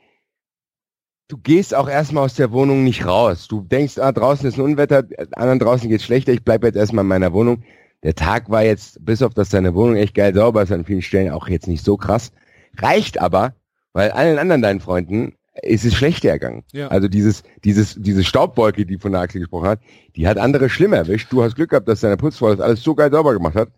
du 1.27 1.37
gehst 1.37 1.73
auch 1.73 1.87
erstmal 1.89 2.25
aus 2.25 2.35
der 2.35 2.51
Wohnung 2.51 2.83
nicht 2.83 3.05
raus. 3.05 3.47
Du 3.47 3.61
denkst, 3.61 3.97
ah, 3.99 4.11
draußen 4.11 4.47
ist 4.47 4.57
ein 4.57 4.61
Unwetter, 4.61 5.03
anderen 5.33 5.59
draußen 5.59 5.89
geht's 5.89 6.03
schlechter, 6.03 6.33
ich 6.33 6.43
bleibe 6.43 6.67
jetzt 6.67 6.75
erstmal 6.75 7.05
in 7.05 7.09
meiner 7.09 7.33
Wohnung. 7.33 7.63
Der 8.03 8.15
Tag 8.15 8.49
war 8.49 8.63
jetzt, 8.63 9.03
bis 9.05 9.21
auf 9.21 9.33
dass 9.33 9.49
deine 9.49 9.75
Wohnung 9.75 9.95
echt 9.95 10.15
geil 10.15 10.33
sauber 10.33 10.63
ist, 10.63 10.71
an 10.71 10.85
vielen 10.85 11.01
Stellen 11.01 11.31
auch 11.31 11.47
jetzt 11.47 11.67
nicht 11.67 11.85
so 11.85 11.97
krass. 11.97 12.31
Reicht 12.77 13.19
aber, 13.19 13.53
weil 13.93 14.11
allen 14.11 14.39
anderen 14.39 14.61
deinen 14.61 14.79
Freunden 14.81 15.35
ist 15.61 15.83
es 15.85 15.93
schlechter 15.95 16.29
ergangen. 16.29 16.63
Ja. 16.71 16.87
Also 16.87 17.07
dieses, 17.07 17.43
dieses, 17.63 17.95
diese 17.97 18.23
Staubwolke, 18.23 18.85
die 18.85 18.97
von 18.97 19.11
der 19.11 19.21
Axel 19.21 19.41
gesprochen 19.41 19.67
hat, 19.67 19.79
die 20.15 20.27
hat 20.27 20.37
andere 20.37 20.69
schlimm 20.69 20.93
erwischt. 20.93 21.31
Du 21.31 21.43
hast 21.43 21.55
Glück 21.55 21.71
gehabt, 21.71 21.87
dass 21.87 21.99
deine 22.01 22.17
Putzfrau 22.17 22.51
das 22.51 22.59
alles 22.61 22.81
so 22.83 22.95
geil 22.95 23.11
sauber 23.11 23.33
gemacht 23.33 23.55
hat. 23.55 23.69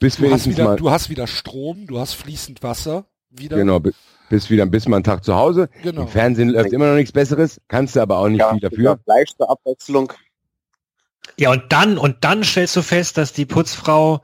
Bis 0.00 0.16
Du 0.16 0.30
hast, 0.30 0.48
wieder, 0.48 0.64
mal, 0.64 0.76
du 0.76 0.90
hast 0.90 1.10
wieder 1.10 1.26
Strom, 1.26 1.86
du 1.86 1.98
hast 1.98 2.12
fließend 2.14 2.62
Wasser 2.62 3.06
wieder. 3.30 3.56
genau, 3.56 3.80
bi- 3.80 3.92
bis 4.30 4.48
wieder, 4.50 4.64
bis 4.66 4.86
mal 4.86 4.98
einen 4.98 5.04
Tag 5.04 5.24
zu 5.24 5.34
Hause. 5.34 5.70
Genau. 5.82 6.02
Im 6.02 6.08
Fernsehen 6.08 6.50
läuft 6.50 6.72
immer 6.72 6.88
noch 6.88 6.94
nichts 6.94 7.12
Besseres, 7.12 7.60
kannst 7.68 7.96
du 7.96 8.00
aber 8.00 8.18
auch 8.18 8.28
nicht 8.28 8.40
ja, 8.40 8.50
viel 8.50 8.60
dafür. 8.60 8.98
Fleisch 9.04 9.30
zur 9.36 9.50
Abwechslung. 9.50 10.12
Ja, 11.38 11.50
und 11.50 11.64
dann, 11.70 11.98
und 11.98 12.18
dann 12.22 12.44
stellst 12.44 12.76
du 12.76 12.82
fest, 12.82 13.16
dass 13.18 13.32
die 13.32 13.46
Putzfrau 13.46 14.22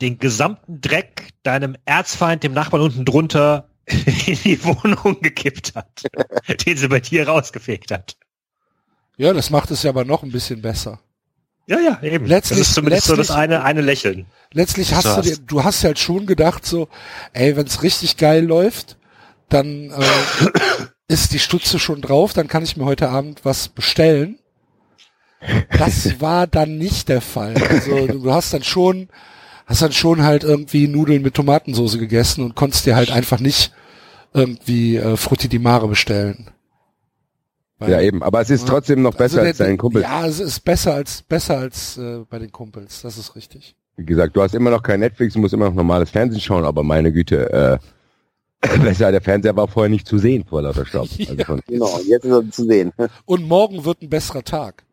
den 0.00 0.18
gesamten 0.18 0.80
Dreck 0.80 1.30
deinem 1.42 1.76
Erzfeind, 1.84 2.42
dem 2.42 2.52
Nachbarn 2.52 2.82
unten 2.82 3.04
drunter, 3.04 3.70
in 3.86 4.38
die 4.44 4.64
Wohnung 4.64 5.20
gekippt 5.20 5.74
hat, 5.74 6.02
den 6.66 6.76
sie 6.76 6.88
bei 6.88 7.00
dir 7.00 7.28
rausgefegt 7.28 7.90
hat. 7.90 8.16
Ja, 9.16 9.32
das 9.32 9.50
macht 9.50 9.70
es 9.70 9.82
ja 9.82 9.90
aber 9.90 10.04
noch 10.04 10.22
ein 10.22 10.32
bisschen 10.32 10.60
besser. 10.62 11.00
Ja, 11.66 11.78
ja, 11.80 12.02
eben. 12.02 12.26
Letztlich- 12.26 12.58
das 12.58 12.68
ist 12.68 12.74
zumindest 12.74 13.06
so 13.06 13.14
das 13.16 13.28
letztlich- 13.28 13.38
eine, 13.38 13.62
eine 13.64 13.80
Lächeln. 13.80 14.26
Letztlich 14.52 14.94
hast 14.94 15.04
du 15.16 15.20
dir, 15.22 15.30
hast- 15.32 15.42
du 15.46 15.64
hast 15.64 15.84
halt 15.84 15.98
schon 15.98 16.26
gedacht 16.26 16.66
so, 16.66 16.88
ey, 17.32 17.56
wenn 17.56 17.66
es 17.66 17.82
richtig 17.82 18.16
geil 18.16 18.44
läuft, 18.44 18.96
dann 19.48 19.90
äh, 19.90 20.48
ist 21.08 21.32
die 21.32 21.38
Stutze 21.38 21.78
schon 21.78 22.00
drauf, 22.02 22.32
dann 22.32 22.48
kann 22.48 22.64
ich 22.64 22.76
mir 22.76 22.84
heute 22.84 23.08
Abend 23.08 23.44
was 23.44 23.68
bestellen. 23.68 24.38
Das 25.78 26.20
war 26.20 26.46
dann 26.46 26.78
nicht 26.78 27.08
der 27.08 27.20
Fall. 27.20 27.54
Also 27.68 28.06
du 28.06 28.32
hast 28.32 28.52
dann 28.54 28.64
schon, 28.64 29.08
hast 29.66 29.82
dann 29.82 29.92
schon 29.92 30.22
halt 30.22 30.44
irgendwie 30.44 30.88
Nudeln 30.88 31.22
mit 31.22 31.34
Tomatensauce 31.34 31.98
gegessen 31.98 32.44
und 32.44 32.54
konntest 32.54 32.86
dir 32.86 32.96
halt 32.96 33.10
einfach 33.10 33.40
nicht 33.40 33.72
irgendwie 34.32 34.96
äh, 34.96 35.16
Frutti 35.16 35.48
di 35.48 35.58
Mare 35.58 35.88
bestellen. 35.88 36.50
Weil- 37.78 37.90
Ja, 37.90 38.00
eben. 38.00 38.22
Aber 38.22 38.40
es 38.40 38.50
ist 38.50 38.66
trotzdem 38.68 39.02
noch 39.02 39.14
besser 39.14 39.38
Also 39.38 39.48
als 39.48 39.56
der- 39.58 39.66
dein 39.66 39.78
Kumpel. 39.78 40.02
Ja, 40.02 40.26
es 40.26 40.40
ist 40.40 40.60
besser 40.64 40.94
als 40.94 41.22
besser 41.22 41.58
als 41.58 41.96
äh, 41.98 42.20
bei 42.28 42.38
den 42.38 42.52
Kumpels. 42.52 43.02
Das 43.02 43.16
ist 43.18 43.34
richtig. 43.36 43.74
Wie 43.96 44.04
gesagt, 44.04 44.36
du 44.36 44.42
hast 44.42 44.54
immer 44.54 44.70
noch 44.70 44.82
kein 44.82 45.00
Netflix, 45.00 45.34
du 45.34 45.40
musst 45.40 45.54
immer 45.54 45.66
noch 45.66 45.74
normales 45.74 46.10
Fernsehen 46.10 46.40
schauen, 46.40 46.64
aber 46.64 46.82
meine 46.82 47.12
Güte, 47.12 47.80
äh, 48.62 48.68
besser, 48.82 49.12
der 49.12 49.20
Fernseher 49.20 49.54
war 49.56 49.68
vorher 49.68 49.90
nicht 49.90 50.06
zu 50.08 50.18
sehen 50.18 50.44
vor 50.44 50.62
lauter 50.62 50.84
Staub. 50.86 51.08
Also 51.18 51.34
Ja. 51.34 51.44
von, 51.44 51.60
Genau, 51.68 51.98
jetzt 52.06 52.24
ist 52.24 52.32
er 52.32 52.50
zu 52.50 52.64
sehen. 52.64 52.92
Und 53.24 53.46
morgen 53.46 53.84
wird 53.84 54.02
ein 54.02 54.08
besserer 54.10 54.42
Tag. 54.42 54.84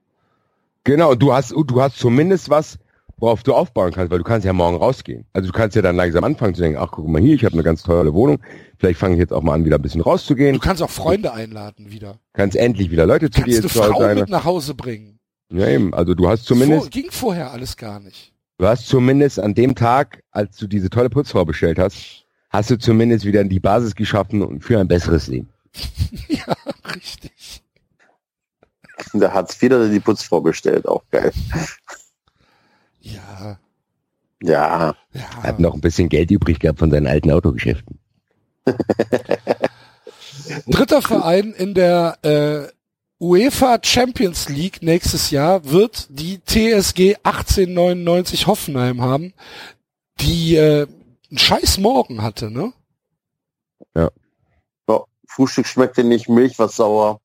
genau, 0.84 1.15
du 1.15 1.34
hast, 1.34 1.52
du 1.52 1.81
hast 1.81 1.98
zumindest 1.98 2.49
was, 2.49 2.77
worauf 3.22 3.43
du 3.43 3.53
aufbauen 3.53 3.93
kannst, 3.93 4.11
weil 4.11 4.18
du 4.18 4.23
kannst 4.26 4.45
ja 4.45 4.52
morgen 4.52 4.76
rausgehen. 4.76 5.26
Also 5.31 5.48
du 5.49 5.53
kannst 5.57 5.76
ja 5.77 5.81
dann 5.81 5.95
langsam 5.95 6.23
anfangen 6.26 6.53
zu 6.56 6.61
denken, 6.61 6.77
ach 6.77 6.89
guck 6.91 7.07
mal 7.07 7.22
hier, 7.22 7.35
ich 7.35 7.45
habe 7.45 7.53
eine 7.53 7.64
ganz 7.64 7.84
tolle 7.84 8.14
Wohnung, 8.14 8.39
vielleicht 8.77 8.99
fange 8.99 9.14
ich 9.15 9.19
jetzt 9.19 9.31
auch 9.31 9.41
mal 9.43 9.53
an, 9.53 9.64
wieder 9.64 9.77
ein 9.77 9.81
bisschen 9.81 10.02
rauszugehen, 10.02 10.53
Du 10.56 10.60
kannst 10.60 10.81
auch 10.84 10.89
Freunde 10.89 11.31
einladen 11.31 11.91
wieder. 11.91 12.19
kannst 12.34 12.57
endlich 12.57 12.91
wieder 12.91 13.06
Leute 13.06 13.30
zu 13.30 13.41
Kannst 13.41 13.57
dir 13.57 13.61
eine 13.61 13.69
Hause 13.69 13.89
Frau 13.93 13.99
sein. 14.02 14.18
mit 14.18 14.30
nach 14.30 14.43
Hause 14.43 14.73
bringen. 14.76 15.19
Ja 15.49 15.68
eben, 15.69 15.93
also 15.93 16.14
du 16.15 16.27
hast 16.27 16.48
Vor, 16.48 16.57
zumindest, 16.57 16.91
ging 16.91 17.11
vorher 17.11 17.52
alles 17.52 17.77
gar 17.77 17.99
nicht. 17.99 18.34
du 18.57 18.65
hast 18.68 18.88
zumindest 18.88 19.39
an 19.39 19.53
dem 19.53 19.76
Tag, 19.76 20.23
als 20.31 20.57
du 20.57 20.68
diese 20.68 20.89
tolle 20.89 21.10
Putzfrau 21.10 21.45
bestellt 21.45 21.77
hast, 21.80 22.26
hast 22.49 22.69
du 22.72 22.77
zumindest 22.77 23.23
wieder 23.26 23.43
die 23.43 23.60
Basis 23.60 23.95
geschaffen 23.95 24.41
und 24.41 24.64
für 24.64 24.80
ein 24.80 24.88
besseres 24.88 25.27
Leben. 25.27 25.49
ja, 26.27 26.56
richtig. 26.95 27.61
Da 29.14 29.31
hat's 29.34 29.61
wieder 29.61 29.88
die 29.89 29.99
Putzfrau 29.99 30.41
bestellt, 30.41 30.88
auch 30.88 31.03
geil. 31.11 31.31
Ja, 33.02 33.60
Ja, 34.41 34.95
ja. 35.14 35.44
Hat 35.44 35.60
noch 35.60 35.73
ein 35.73 35.82
bisschen 35.82 36.10
Geld 36.10 36.32
übrig 36.32 36.60
gehabt 36.60 36.80
von 36.80 36.90
seinen 36.91 37.07
alten 37.07 37.32
Autogeschäften. 37.32 37.99
Dritter 40.68 41.02
Verein 41.02 41.53
in 41.53 41.73
der 41.73 42.18
äh, 42.23 42.68
UEFA 43.19 43.80
Champions 43.84 44.49
League 44.49 44.82
nächstes 44.82 45.30
Jahr 45.30 45.65
wird 45.65 46.07
die 46.10 46.40
TSG 46.40 47.18
1899 47.23 48.48
Hoffenheim 48.48 49.02
haben, 49.02 49.34
die 50.19 50.56
äh, 50.56 50.88
einen 51.30 51.38
scheiß 51.38 51.78
Morgen 51.78 52.23
hatte, 52.23 52.49
ne? 52.49 52.73
so, 54.88 55.06
Frühstück 55.28 55.68
schmeckte 55.68 56.03
nicht, 56.03 56.30
Milch 56.30 56.57
war 56.57 56.69
sauer. 56.69 57.22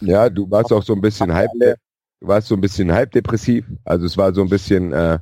Ja, 0.00 0.28
du 0.28 0.50
warst 0.50 0.72
auch 0.72 0.82
so 0.82 0.92
ein 0.92 1.00
bisschen 1.00 1.32
halb, 1.34 1.50
warst 2.20 2.48
so 2.48 2.54
ein 2.54 2.60
bisschen 2.60 2.92
halbdepressiv. 2.92 3.66
Also 3.84 4.06
es 4.06 4.16
war 4.16 4.34
so 4.34 4.42
ein 4.42 4.48
bisschen, 4.48 4.92
äh, 4.92 5.18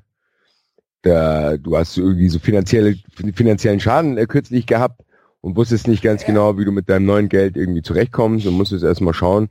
der, 1.05 1.59
du 1.59 1.77
hast 1.77 1.97
irgendwie 1.97 2.29
so 2.29 2.39
finanzielle, 2.39 2.97
finanziellen 3.35 3.81
Schaden 3.81 4.19
äh, 4.19 4.27
kürzlich 4.27 4.67
gehabt 4.67 5.03
und 5.41 5.57
wusstest 5.57 5.87
nicht 5.89 6.03
ganz 6.03 6.25
genau, 6.25 6.59
wie 6.59 6.65
du 6.65 6.73
mit 6.73 6.89
deinem 6.89 7.07
neuen 7.07 7.29
Geld 7.29 7.57
irgendwie 7.57 7.83
zurechtkommst 7.83 8.47
und 8.47 8.55
musstest 8.55 8.85
erstmal 8.85 9.15
schauen, 9.15 9.49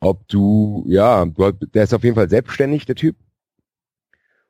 ob 0.00 0.26
du, 0.28 0.84
ja, 0.88 1.24
du, 1.26 1.44
hast- 1.44 1.56
der 1.74 1.84
ist 1.84 1.94
auf 1.94 2.04
jeden 2.04 2.16
Fall 2.16 2.30
selbstständig, 2.30 2.86
der 2.86 2.94
Typ. 2.96 3.16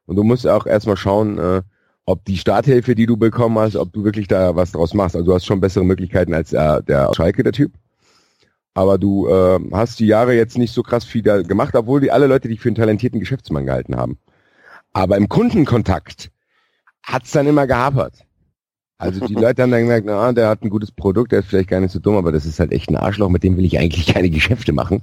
Und 0.06 0.16
du 0.16 0.22
musst 0.22 0.46
auch 0.46 0.66
erstmal 0.66 0.96
schauen, 0.96 1.38
äh, 1.38 1.62
ob 2.06 2.24
die 2.26 2.36
Starthilfe, 2.36 2.94
die 2.94 3.06
du 3.06 3.16
bekommen 3.16 3.58
hast, 3.58 3.76
ob 3.76 3.92
du 3.92 4.04
wirklich 4.04 4.28
da 4.28 4.54
was 4.54 4.72
draus 4.72 4.92
machst. 4.92 5.16
Also 5.16 5.26
du 5.26 5.34
hast 5.34 5.46
schon 5.46 5.60
bessere 5.60 5.84
Möglichkeiten 5.84 6.34
als 6.34 6.52
äh, 6.52 6.82
der 6.82 7.10
Schalke, 7.14 7.42
der 7.42 7.52
Typ. 7.52 7.72
Aber 8.74 8.98
du 8.98 9.28
äh, 9.28 9.60
hast 9.72 10.00
die 10.00 10.06
Jahre 10.06 10.34
jetzt 10.34 10.58
nicht 10.58 10.72
so 10.72 10.82
krass 10.82 11.04
viel 11.04 11.22
da 11.22 11.42
gemacht, 11.42 11.74
obwohl 11.76 12.00
die 12.00 12.10
alle 12.10 12.26
Leute 12.26 12.48
dich 12.48 12.60
für 12.60 12.68
einen 12.68 12.76
talentierten 12.76 13.20
Geschäftsmann 13.20 13.66
gehalten 13.66 13.96
haben. 13.96 14.18
Aber 14.92 15.16
im 15.16 15.28
Kundenkontakt 15.28 16.30
hat's 17.02 17.30
dann 17.30 17.46
immer 17.46 17.66
gehapert. 17.66 18.26
Also 18.98 19.24
die 19.26 19.34
Leute 19.34 19.62
haben 19.62 19.70
dann 19.70 19.82
gemerkt, 19.82 20.06
na, 20.06 20.32
der 20.32 20.48
hat 20.48 20.62
ein 20.62 20.70
gutes 20.70 20.90
Produkt, 20.90 21.32
der 21.32 21.40
ist 21.40 21.48
vielleicht 21.48 21.68
gar 21.68 21.80
nicht 21.80 21.92
so 21.92 22.00
dumm, 22.00 22.16
aber 22.16 22.32
das 22.32 22.46
ist 22.46 22.58
halt 22.58 22.72
echt 22.72 22.90
ein 22.90 22.96
Arschloch, 22.96 23.28
mit 23.28 23.44
dem 23.44 23.56
will 23.56 23.64
ich 23.64 23.78
eigentlich 23.78 24.06
keine 24.12 24.30
Geschäfte 24.30 24.72
machen. 24.72 25.02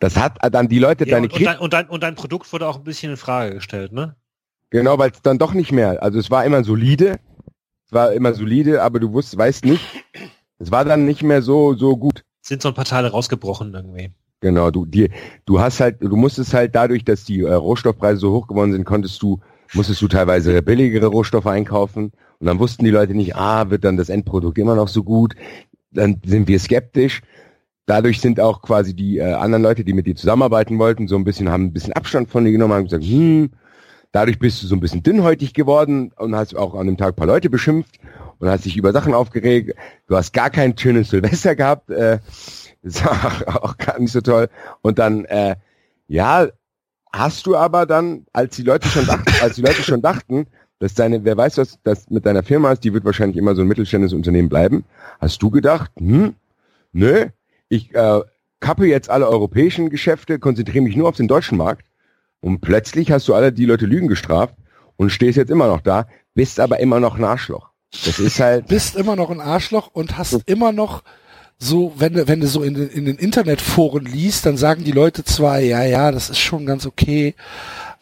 Das 0.00 0.16
hat 0.16 0.38
dann 0.52 0.68
die 0.68 0.78
Leute, 0.78 1.06
Ja, 1.06 1.12
deine 1.16 1.28
und, 1.28 1.34
und, 1.34 1.44
dein, 1.44 1.58
und, 1.58 1.72
dein, 1.72 1.88
und 1.88 2.02
dein 2.02 2.14
Produkt 2.14 2.52
wurde 2.52 2.66
auch 2.66 2.76
ein 2.76 2.84
bisschen 2.84 3.12
in 3.12 3.16
Frage 3.16 3.54
gestellt, 3.54 3.92
ne? 3.92 4.16
genau, 4.70 4.98
weil 4.98 5.10
es 5.10 5.22
dann 5.22 5.38
doch 5.38 5.54
nicht 5.54 5.70
mehr, 5.72 6.02
also 6.02 6.18
es 6.18 6.30
war 6.30 6.44
immer 6.44 6.64
solide, 6.64 7.20
es 7.86 7.92
war 7.92 8.12
immer 8.12 8.34
solide, 8.34 8.82
aber 8.82 8.98
du 8.98 9.12
wusst, 9.12 9.36
weißt 9.36 9.64
nicht, 9.64 9.84
es 10.64 10.70
war 10.70 10.84
dann 10.84 11.04
nicht 11.04 11.22
mehr 11.22 11.42
so, 11.42 11.74
so 11.74 11.96
gut. 11.96 12.24
Sind 12.40 12.62
so 12.62 12.68
ein 12.68 12.74
paar 12.74 12.86
Teile 12.86 13.10
rausgebrochen 13.10 13.74
irgendwie. 13.74 14.10
Genau, 14.40 14.70
du, 14.70 14.86
die, 14.86 15.10
du 15.44 15.60
hast 15.60 15.80
halt, 15.80 16.02
du 16.02 16.16
musstest 16.16 16.54
halt 16.54 16.74
dadurch, 16.74 17.04
dass 17.04 17.24
die 17.24 17.40
äh, 17.40 17.52
Rohstoffpreise 17.52 18.20
so 18.20 18.32
hoch 18.32 18.46
geworden 18.46 18.72
sind, 18.72 18.84
konntest 18.84 19.22
du, 19.22 19.40
musstest 19.74 20.00
du 20.02 20.08
teilweise 20.08 20.62
billigere 20.62 21.06
Rohstoffe 21.06 21.46
einkaufen 21.46 22.12
und 22.40 22.46
dann 22.46 22.58
wussten 22.58 22.84
die 22.84 22.90
Leute 22.90 23.14
nicht, 23.14 23.36
ah, 23.36 23.70
wird 23.70 23.84
dann 23.84 23.96
das 23.96 24.08
Endprodukt 24.08 24.58
immer 24.58 24.74
noch 24.74 24.88
so 24.88 25.02
gut, 25.02 25.34
dann 25.90 26.20
sind 26.24 26.48
wir 26.48 26.58
skeptisch. 26.58 27.20
Dadurch 27.86 28.20
sind 28.20 28.40
auch 28.40 28.62
quasi 28.62 28.94
die 28.94 29.18
äh, 29.18 29.32
anderen 29.34 29.62
Leute, 29.62 29.84
die 29.84 29.92
mit 29.92 30.06
dir 30.06 30.16
zusammenarbeiten 30.16 30.78
wollten, 30.78 31.08
so 31.08 31.16
ein 31.16 31.24
bisschen, 31.24 31.50
haben 31.50 31.64
ein 31.64 31.72
bisschen 31.74 31.92
Abstand 31.92 32.30
von 32.30 32.44
dir 32.44 32.52
genommen, 32.52 32.72
haben 32.72 32.84
gesagt, 32.84 33.04
hm, 33.04 33.50
dadurch 34.12 34.38
bist 34.38 34.62
du 34.62 34.66
so 34.66 34.74
ein 34.74 34.80
bisschen 34.80 35.02
dünnhäutig 35.02 35.52
geworden 35.52 36.10
und 36.16 36.34
hast 36.34 36.56
auch 36.56 36.74
an 36.74 36.86
dem 36.86 36.96
Tag 36.96 37.12
ein 37.12 37.16
paar 37.16 37.26
Leute 37.26 37.50
beschimpft 37.50 37.98
und 38.38 38.48
hast 38.48 38.64
dich 38.64 38.76
über 38.76 38.92
Sachen 38.92 39.14
aufgeregt. 39.14 39.74
Du 40.08 40.16
hast 40.16 40.32
gar 40.32 40.50
kein 40.50 40.76
schönes 40.76 41.10
Silvester 41.10 41.54
gehabt, 41.54 41.90
äh, 41.90 42.18
das 42.82 43.04
war 43.04 43.64
auch 43.64 43.76
gar 43.78 43.98
nicht 43.98 44.12
so 44.12 44.20
toll. 44.20 44.48
Und 44.82 44.98
dann, 44.98 45.24
äh, 45.24 45.56
ja, 46.06 46.48
hast 47.12 47.46
du 47.46 47.56
aber 47.56 47.86
dann, 47.86 48.26
als 48.32 48.56
die 48.56 48.62
Leute 48.62 48.88
schon 48.88 49.06
dachten, 49.06 49.32
als 49.42 49.56
die 49.56 49.62
Leute 49.62 49.82
schon 49.82 50.02
dachten, 50.02 50.46
dass 50.78 50.94
deine, 50.94 51.24
wer 51.24 51.36
weiß, 51.36 51.58
was 51.58 51.78
das 51.82 52.10
mit 52.10 52.26
deiner 52.26 52.42
Firma 52.42 52.72
ist, 52.72 52.84
die 52.84 52.92
wird 52.92 53.04
wahrscheinlich 53.04 53.36
immer 53.36 53.54
so 53.54 53.62
ein 53.62 53.68
mittelständisches 53.68 54.14
Unternehmen 54.14 54.48
bleiben, 54.48 54.84
hast 55.20 55.42
du 55.42 55.50
gedacht, 55.50 55.90
hm, 55.96 56.34
nö, 56.92 57.26
ich 57.68 57.94
äh, 57.94 58.20
kappe 58.60 58.86
jetzt 58.86 59.08
alle 59.08 59.28
europäischen 59.28 59.90
Geschäfte, 59.90 60.38
konzentriere 60.38 60.84
mich 60.84 60.96
nur 60.96 61.08
auf 61.08 61.16
den 61.16 61.28
deutschen 61.28 61.56
Markt 61.56 61.86
und 62.40 62.60
plötzlich 62.60 63.10
hast 63.10 63.28
du 63.28 63.34
alle 63.34 63.52
die 63.52 63.66
Leute 63.66 63.86
Lügen 63.86 64.08
gestraft 64.08 64.54
und 64.96 65.10
stehst 65.10 65.38
jetzt 65.38 65.50
immer 65.50 65.68
noch 65.68 65.80
da, 65.80 66.06
bist 66.34 66.60
aber 66.60 66.80
immer 66.80 67.00
noch 67.00 67.16
ein 67.16 67.24
Arschloch. 67.24 67.70
Das 68.04 68.18
ist 68.18 68.40
halt, 68.40 68.66
Bist 68.68 68.96
immer 68.96 69.16
noch 69.16 69.30
ein 69.30 69.40
Arschloch 69.40 69.90
und 69.92 70.16
hast 70.18 70.40
immer 70.46 70.72
noch 70.72 71.02
so, 71.58 71.92
wenn 71.96 72.14
du, 72.14 72.26
wenn 72.28 72.40
du 72.40 72.46
so 72.48 72.62
in, 72.62 72.74
den- 72.74 72.88
in 72.90 73.04
den 73.04 73.16
Internetforen 73.16 74.04
liest, 74.04 74.44
dann 74.46 74.56
sagen 74.56 74.84
die 74.84 74.92
Leute 74.92 75.24
zwar, 75.24 75.60
ja, 75.60 75.84
ja, 75.84 76.10
das 76.10 76.28
ist 76.30 76.38
schon 76.40 76.66
ganz 76.66 76.84
okay, 76.84 77.34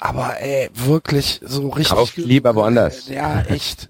aber 0.01 0.41
ey, 0.41 0.71
wirklich 0.75 1.41
so 1.45 1.69
richtig. 1.69 1.95
Kauft 1.97 2.17
lieber 2.17 2.55
woanders. 2.55 3.09
Ja, 3.09 3.43
echt. 3.43 3.89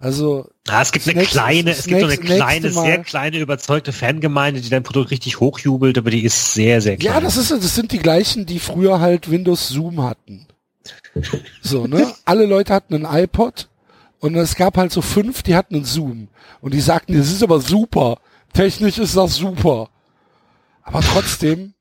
Also, 0.00 0.48
Ah, 0.68 0.80
es 0.82 0.90
gibt 0.92 1.06
Das 1.06 1.10
eine 1.12 1.20
nächste- 1.20 1.38
kleine, 1.38 1.70
es 1.72 1.84
gibt 1.86 2.00
so 2.00 2.06
eine 2.06 2.16
kleine, 2.16 2.70
sehr 2.72 2.98
kleine 3.04 3.38
überzeugte 3.38 3.92
Fangemeinde, 3.92 4.60
die 4.60 4.68
dein 4.70 4.82
Produkt 4.82 5.10
richtig 5.10 5.38
hochjubelt, 5.40 5.98
aber 5.98 6.10
die 6.10 6.24
ist 6.24 6.54
sehr, 6.54 6.80
sehr 6.80 6.96
klein. 6.96 7.14
ja, 7.14 7.20
das 7.20 7.36
ist, 7.36 7.50
das 7.50 7.74
sind 7.74 7.92
die 7.92 7.98
gleichen, 7.98 8.46
die 8.46 8.58
früher 8.60 8.98
halt 9.00 9.30
Windows 9.30 9.68
Zoom 9.68 10.02
hatten. 10.02 10.46
So, 11.62 11.86
ne? 11.86 12.12
Alle 12.24 12.46
Leute 12.46 12.72
hatten 12.72 12.94
einen 12.94 13.04
iPod 13.24 13.68
und 14.22 14.34
es 14.36 14.54
gab 14.56 14.76
halt 14.78 14.90
so 14.92 15.02
fünf, 15.02 15.42
die 15.42 15.54
hatten 15.54 15.74
einen 15.74 15.84
Zoom. 15.84 16.28
Und 16.60 16.72
die 16.74 16.80
sagten, 16.80 17.16
das 17.18 17.30
ist 17.30 17.42
aber 17.42 17.60
super. 17.60 18.18
Technisch 18.54 18.98
ist 18.98 19.16
das 19.16 19.34
super. 19.36 19.88
Aber 20.82 21.00
trotzdem 21.00 21.74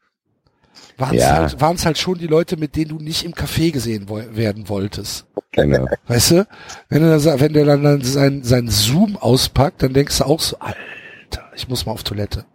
waren 0.97 1.15
es 1.15 1.23
Ja. 1.23 1.35
halt, 1.37 1.61
waren's 1.61 1.85
halt 1.85 1.97
schon 1.97 2.17
die 2.17 2.27
Leute, 2.27 2.57
mit 2.57 2.75
denen 2.75 2.89
du 2.89 2.97
nicht 2.97 3.23
im 3.25 3.33
Café 3.33 3.71
gesehen 3.71 4.09
wo 4.09 4.21
werden 4.35 4.69
wolltest. 4.69 5.25
genau. 5.51 5.87
Weißt 6.07 6.31
du? 6.31 6.47
Wenn, 6.89 7.01
da, 7.03 7.39
wenn 7.39 7.53
der 7.53 7.65
dann, 7.65 7.83
dann 7.83 8.01
sein, 8.01 8.43
sein 8.43 8.67
Zoom 8.69 9.17
auspackt, 9.17 9.81
dann 9.83 9.93
denkst 9.93 10.17
du 10.19 10.25
auch 10.25 10.39
so, 10.39 10.57
Alter, 10.59 11.51
ich 11.55 11.67
muss 11.69 11.85
mal 11.85 11.93
auf 11.93 12.03
Toilette. 12.03 12.45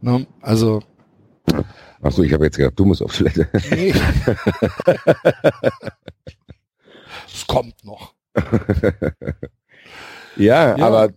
Ne? 0.00 0.26
Also, 0.42 0.82
Achso, 2.02 2.22
ich 2.22 2.32
habe 2.32 2.44
jetzt 2.44 2.56
gedacht, 2.56 2.74
du 2.76 2.84
musst 2.84 3.02
auf 3.02 3.16
Toilette. 3.16 3.48
nee. 3.70 3.94
Es 7.36 7.46
kommt 7.46 7.84
noch. 7.84 8.14
ja, 10.36 10.76
Ja. 10.76 10.86
aber 10.86 11.10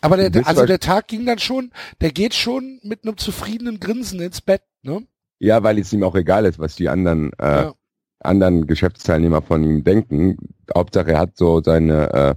Aber 0.00 0.16
der, 0.16 0.46
also 0.46 0.64
der 0.66 0.80
Tag 0.80 1.08
ging 1.08 1.26
dann 1.26 1.38
schon, 1.38 1.72
der 2.00 2.10
geht 2.12 2.34
schon 2.34 2.80
mit 2.82 3.04
einem 3.04 3.16
zufriedenen 3.16 3.80
Grinsen 3.80 4.20
ins 4.20 4.40
Bett, 4.40 4.62
ne? 4.82 5.02
ja, 5.40 5.62
weil 5.62 5.78
es 5.78 5.92
ihm 5.92 6.02
auch 6.04 6.14
egal 6.14 6.46
ist, 6.46 6.58
was 6.58 6.74
die 6.76 6.88
anderen 6.88 7.32
äh, 7.38 7.62
Ja. 7.64 7.74
anderen 8.20 8.66
Geschäftsteilnehmer 8.66 9.42
von 9.42 9.62
ihm 9.62 9.84
denken. 9.84 10.36
Hauptsache 10.74 11.12
er 11.12 11.20
hat 11.20 11.36
so 11.36 11.62
seine 11.62 12.12
äh, 12.12 12.34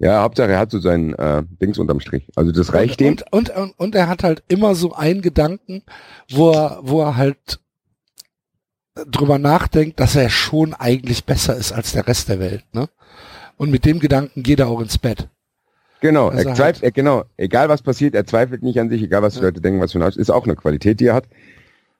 ja, 0.00 0.22
Hauptsache 0.22 0.50
er 0.52 0.58
hat 0.58 0.70
so 0.70 0.80
sein 0.80 1.14
äh, 1.14 1.42
Dings 1.62 1.78
unterm 1.78 2.00
Strich. 2.00 2.28
Also 2.34 2.50
das 2.52 2.72
reicht 2.74 3.00
ihm. 3.00 3.08
und, 3.08 3.32
und, 3.32 3.50
und, 3.50 3.70
und 3.78 3.94
er 3.94 4.08
hat 4.08 4.24
halt 4.24 4.42
immer 4.48 4.74
so 4.74 4.92
einen 4.94 5.22
Gedanken, 5.22 5.82
wo 6.30 6.50
er, 6.50 6.80
wo 6.82 7.00
er 7.02 7.16
halt 7.16 7.60
drüber 8.94 9.38
nachdenkt, 9.38 9.98
dass 10.00 10.14
er 10.16 10.30
schon 10.30 10.72
eigentlich 10.74 11.24
besser 11.24 11.56
ist 11.56 11.72
als 11.72 11.92
der 11.92 12.06
Rest 12.06 12.28
der 12.28 12.38
Welt, 12.38 12.64
ne? 12.72 12.88
Und 13.56 13.70
mit 13.70 13.84
dem 13.84 14.00
Gedanken 14.00 14.42
geht 14.42 14.60
er 14.60 14.68
auch 14.68 14.80
ins 14.80 14.98
Bett. 14.98 15.28
Genau, 16.00 16.28
Also 16.28 16.48
er 16.48 16.54
zweifelt, 16.54 16.82
er, 16.84 16.90
genau, 16.92 17.24
egal 17.36 17.68
was 17.68 17.82
passiert, 17.82 18.14
er 18.14 18.26
zweifelt 18.26 18.62
nicht 18.62 18.78
an 18.78 18.90
sich, 18.90 19.02
egal 19.02 19.22
was 19.22 19.34
die 19.34 19.40
Leute 19.40 19.60
denken, 19.60 19.80
was 19.80 19.92
für 19.92 19.98
ein 19.98 20.02
Arsch, 20.02 20.16
ist 20.16 20.30
auch 20.30 20.44
eine 20.44 20.54
Qualität, 20.56 21.00
die 21.00 21.06
er 21.06 21.14
hat. 21.14 21.24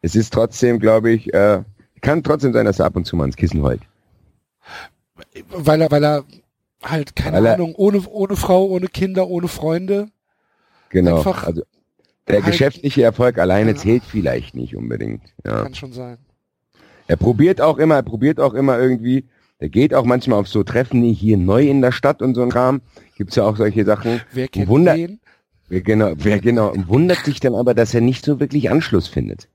Es 0.03 0.15
ist 0.15 0.33
trotzdem, 0.33 0.79
glaube 0.79 1.11
ich, 1.11 1.33
äh, 1.33 1.63
kann 2.03 2.23
trotzdem 2.23 2.53
sein, 2.53 2.67
dass 2.67 2.81
er 2.81 2.87
ab 2.87 2.97
und 2.97 3.07
zu 3.07 3.17
mal 3.17 3.25
ins 3.25 3.37
Kissen 3.37 3.63
heult. 3.63 3.81
Weil 5.49 5.81
er, 5.81 5.91
weil 5.91 6.05
er 6.05 6.25
halt, 6.83 7.17
keine 7.17 7.39
Weil 7.39 7.47
er- 7.47 7.55
Ahnung, 7.55 7.75
ohne, 7.77 8.03
ohne 8.09 8.37
Frau, 8.37 8.67
ohne 8.67 8.89
Kinder, 8.89 9.29
ohne 9.29 9.49
Freunde, 9.49 10.09
Genau. 10.91 11.17
Einfach 11.17 11.43
also 11.45 11.63
der 12.29 12.37
halt- 12.43 12.45
geschäftliche 12.53 13.03
Erfolg 13.03 13.39
alleine 13.39 13.71
Ja. 13.73 13.77
zählt 13.77 14.05
vielleicht 14.05 14.55
nicht 14.55 14.77
unbedingt. 14.77 15.23
Ja. 15.45 15.63
kann 15.63 15.75
schon 15.75 15.93
sein. 15.93 16.19
Er 17.07 17.17
probiert 17.17 17.61
auch 17.61 17.79
immer, 17.79 17.97
er 17.97 18.03
probiert 18.03 18.41
auch 18.41 18.55
immer 18.55 18.79
irgendwie, 18.79 19.25
er 19.59 19.69
geht 19.69 19.95
auch 19.95 20.05
manchmal 20.05 20.39
auf 20.39 20.49
so 20.49 20.63
Treffen 20.63 21.03
wie 21.03 21.13
hier 21.13 21.37
neu 21.37 21.69
in 21.69 21.83
der 21.83 21.93
Stadt 21.93 22.23
und 22.23 22.35
so 22.35 22.43
ein 22.43 22.51
Kram. 22.51 22.81
Gibt's 23.17 23.37
ja 23.37 23.45
auch 23.45 23.57
solche 23.57 23.85
Sachen. 23.85 24.21
Wer 24.33 24.49
kennt 24.49 24.69
Wunder- 24.69 24.95
den? 24.97 25.21
Wer 25.69 25.81
genau, 25.81 26.13
wer 26.17 26.41
genau, 26.41 26.69
und 26.71 26.89
wundert 26.89 27.25
sich 27.25 27.41
dann 27.41 27.55
aber, 27.55 27.73
dass 27.75 27.95
er 27.95 28.03
nicht 28.03 28.25
so 28.25 28.39
wirklich 28.39 28.71
Anschluss 28.71 29.09
findet. 29.09 29.49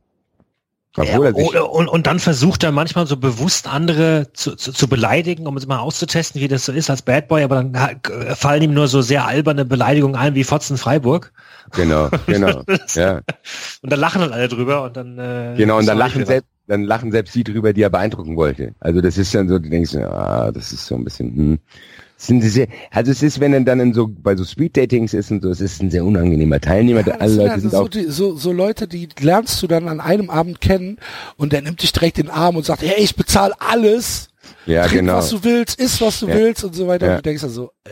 Er 0.98 1.06
sich, 1.34 1.56
und, 1.62 1.88
und, 1.88 2.08
dann 2.08 2.18
versucht 2.20 2.64
er 2.64 2.72
manchmal 2.72 3.06
so 3.06 3.16
bewusst 3.16 3.68
andere 3.68 4.34
zu, 4.34 4.56
zu, 4.56 4.74
zu 4.74 4.88
beleidigen, 4.88 5.46
um 5.46 5.56
es 5.56 5.68
mal 5.68 5.78
auszutesten, 5.78 6.42
wie 6.42 6.48
das 6.48 6.66
so 6.66 6.72
ist 6.72 6.90
als 6.90 7.04
Bad 7.04 7.28
Boy, 7.28 7.44
aber 7.44 7.58
dann 7.64 7.80
ha- 7.80 7.92
fallen 8.36 8.64
ihm 8.64 8.74
nur 8.74 8.88
so 8.88 9.02
sehr 9.04 9.26
alberne 9.26 9.66
Beleidigungen 9.66 10.16
ein 10.16 10.34
wie 10.34 10.44
Fotzen 10.44 10.78
Freiburg. 10.78 11.32
genau, 11.74 12.10
genau, 12.26 12.64
ja, 12.96 13.22
Und 13.84 13.92
dann 13.92 14.00
lachen 14.00 14.20
dann 14.22 14.34
alle 14.34 14.48
drüber 14.48 14.84
und 14.84 14.98
dann 14.98 15.20
äh, 15.20 15.54
genau, 15.56 15.78
und 15.78 15.86
dann 15.88 15.96
auch 15.96 16.00
lachen 16.08 16.26
selbst, 16.26 16.50
dann 16.70 16.84
lachen 16.84 17.12
selbst 17.12 17.36
die 17.36 17.44
drüber, 17.44 17.74
die 17.74 17.82
er 17.82 17.90
beeindrucken 17.90 18.36
wollte. 18.38 18.74
Also 18.80 19.02
das 19.02 19.18
ist 19.18 19.34
dann 19.36 19.50
so, 19.50 19.60
du 19.60 19.70
denkst, 19.70 19.96
ah, 19.96 20.52
das 20.52 20.72
ist 20.72 20.86
so 20.86 20.96
ein 20.96 21.04
bisschen, 21.04 21.36
hm. 21.36 21.60
Sind 22.22 22.42
sehr, 22.42 22.68
also 22.92 23.12
es 23.12 23.24
ist, 23.24 23.40
wenn 23.40 23.54
er 23.54 23.62
dann 23.62 23.80
in 23.80 23.94
so, 23.94 24.10
bei 24.10 24.36
so 24.36 24.44
Speed-Datings 24.44 25.14
ist 25.14 25.32
und 25.32 25.42
so, 25.42 25.52
es 25.52 25.62
ist 25.62 25.82
ein 25.82 25.90
sehr 25.90 26.04
unangenehmer 26.04 26.60
Teilnehmer, 26.60 27.08
Ja, 27.08 27.16
alle 27.16 27.34
Leute 27.34 27.60
sind 27.62 27.72
so, 27.72 27.78
auch, 27.78 27.88
die, 27.88 28.04
so, 28.12 28.36
so 28.36 28.52
Leute, 28.52 28.90
die 28.90 29.08
lernst 29.22 29.62
du 29.64 29.68
dann 29.68 29.88
an 29.88 30.02
einem 30.02 30.30
Abend 30.30 30.60
kennen 30.60 30.98
und 31.38 31.54
der 31.54 31.62
nimmt 31.62 31.82
dich 31.82 31.94
direkt 31.94 32.20
in 32.20 32.26
den 32.26 32.34
Arm 32.34 32.58
und 32.58 32.66
sagt, 32.66 32.82
hey, 32.82 33.02
ich 33.02 33.16
bezahle 33.16 33.54
alles, 33.60 34.28
ja 34.66 34.82
trink 34.86 35.00
genau, 35.02 35.16
was 35.20 35.30
du 35.30 35.46
willst, 35.46 35.80
iss 35.80 36.02
was 36.02 36.20
du 36.20 36.28
Ja. 36.28 36.36
willst 36.36 36.66
und 36.66 36.76
so 36.76 36.88
weiter. 36.90 37.06
Ja. 37.06 37.12
Und 37.14 37.18
du 37.20 37.24
denkst 37.24 37.42
dann 37.42 37.52
so, 37.52 37.72
äh, 37.86 37.90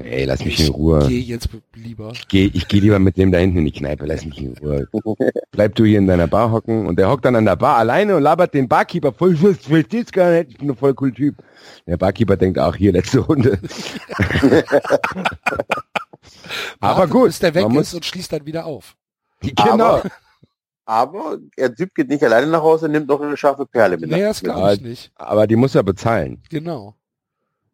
ey, 0.00 0.24
lass 0.24 0.44
mich 0.44 0.60
in 0.60 0.72
Ruhe. 0.72 1.04
geh 1.08 1.18
jetzt 1.20 1.48
lieber. 1.74 2.10
Ich 2.12 2.28
gehe 2.28 2.46
ich 2.52 2.68
geh 2.68 2.80
lieber 2.80 2.98
mit 2.98 3.16
dem 3.16 3.30
da 3.32 3.38
hinten 3.38 3.58
in 3.58 3.64
die 3.64 3.72
Kneipe, 3.72 4.06
lass 4.06 4.24
mich 4.24 4.40
in 4.40 4.56
Ruhe. 4.58 4.88
Bleib 5.52 5.74
du 5.74 5.84
hier 5.84 5.98
in 5.98 6.06
deiner 6.06 6.26
Bar 6.26 6.50
hocken 6.50 6.86
und 6.86 6.98
der 6.98 7.08
hockt 7.10 7.24
dann 7.24 7.36
an 7.36 7.44
der 7.44 7.56
Bar 7.56 7.76
alleine 7.76 8.16
und 8.16 8.22
labert 8.22 8.54
den 8.54 8.68
Barkeeper 8.68 9.12
voll, 9.12 9.34
ich 9.34 9.58
versteh's 9.60 10.12
gar 10.12 10.30
nicht, 10.32 10.50
ich 10.52 10.58
bin 10.58 10.70
ein 10.70 10.76
voll 10.76 10.94
cool 11.00 11.12
Typ. 11.12 11.36
Der 11.86 11.96
Barkeeper 11.96 12.36
denkt 12.36 12.58
auch, 12.58 12.74
hier, 12.76 12.92
letzte 12.92 13.20
Runde. 13.20 13.58
Aber 16.80 17.06
gut, 17.06 17.26
Bis 17.26 17.38
der 17.40 17.54
weg 17.54 17.62
man 17.62 17.72
ist 17.72 17.76
muss, 17.78 17.94
und 17.94 18.04
schließt 18.04 18.32
dann 18.32 18.46
wieder 18.46 18.66
auf. 18.66 18.96
genau. 19.40 20.02
Aber, 20.02 20.10
aber 20.86 21.38
der 21.56 21.74
Typ 21.74 21.94
geht 21.94 22.08
nicht 22.08 22.22
alleine 22.22 22.46
nach 22.46 22.62
Hause, 22.62 22.88
nimmt 22.88 23.08
noch 23.08 23.20
eine 23.20 23.36
scharfe 23.36 23.66
Perle 23.66 23.98
mit. 23.98 24.10
Nee, 24.10 24.22
das 24.22 24.40
glaube 24.40 24.74
ich 24.74 24.80
nicht. 24.80 25.12
Aber 25.16 25.46
die 25.46 25.56
muss 25.56 25.74
er 25.74 25.82
bezahlen. 25.82 26.42
Genau. 26.50 26.94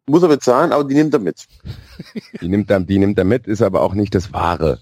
Muss 0.07 0.21
er 0.21 0.29
bezahlen, 0.29 0.71
aber 0.71 0.83
die 0.83 0.95
nimmt 0.95 1.13
er 1.13 1.19
mit. 1.19 1.45
Die 2.41 2.49
nimmt 2.49 2.69
er, 2.69 2.79
die 2.81 2.99
nimmt 2.99 3.17
er 3.17 3.23
mit, 3.23 3.47
ist 3.47 3.61
aber 3.61 3.81
auch 3.81 3.93
nicht 3.93 4.13
das 4.13 4.33
Wahre. 4.33 4.79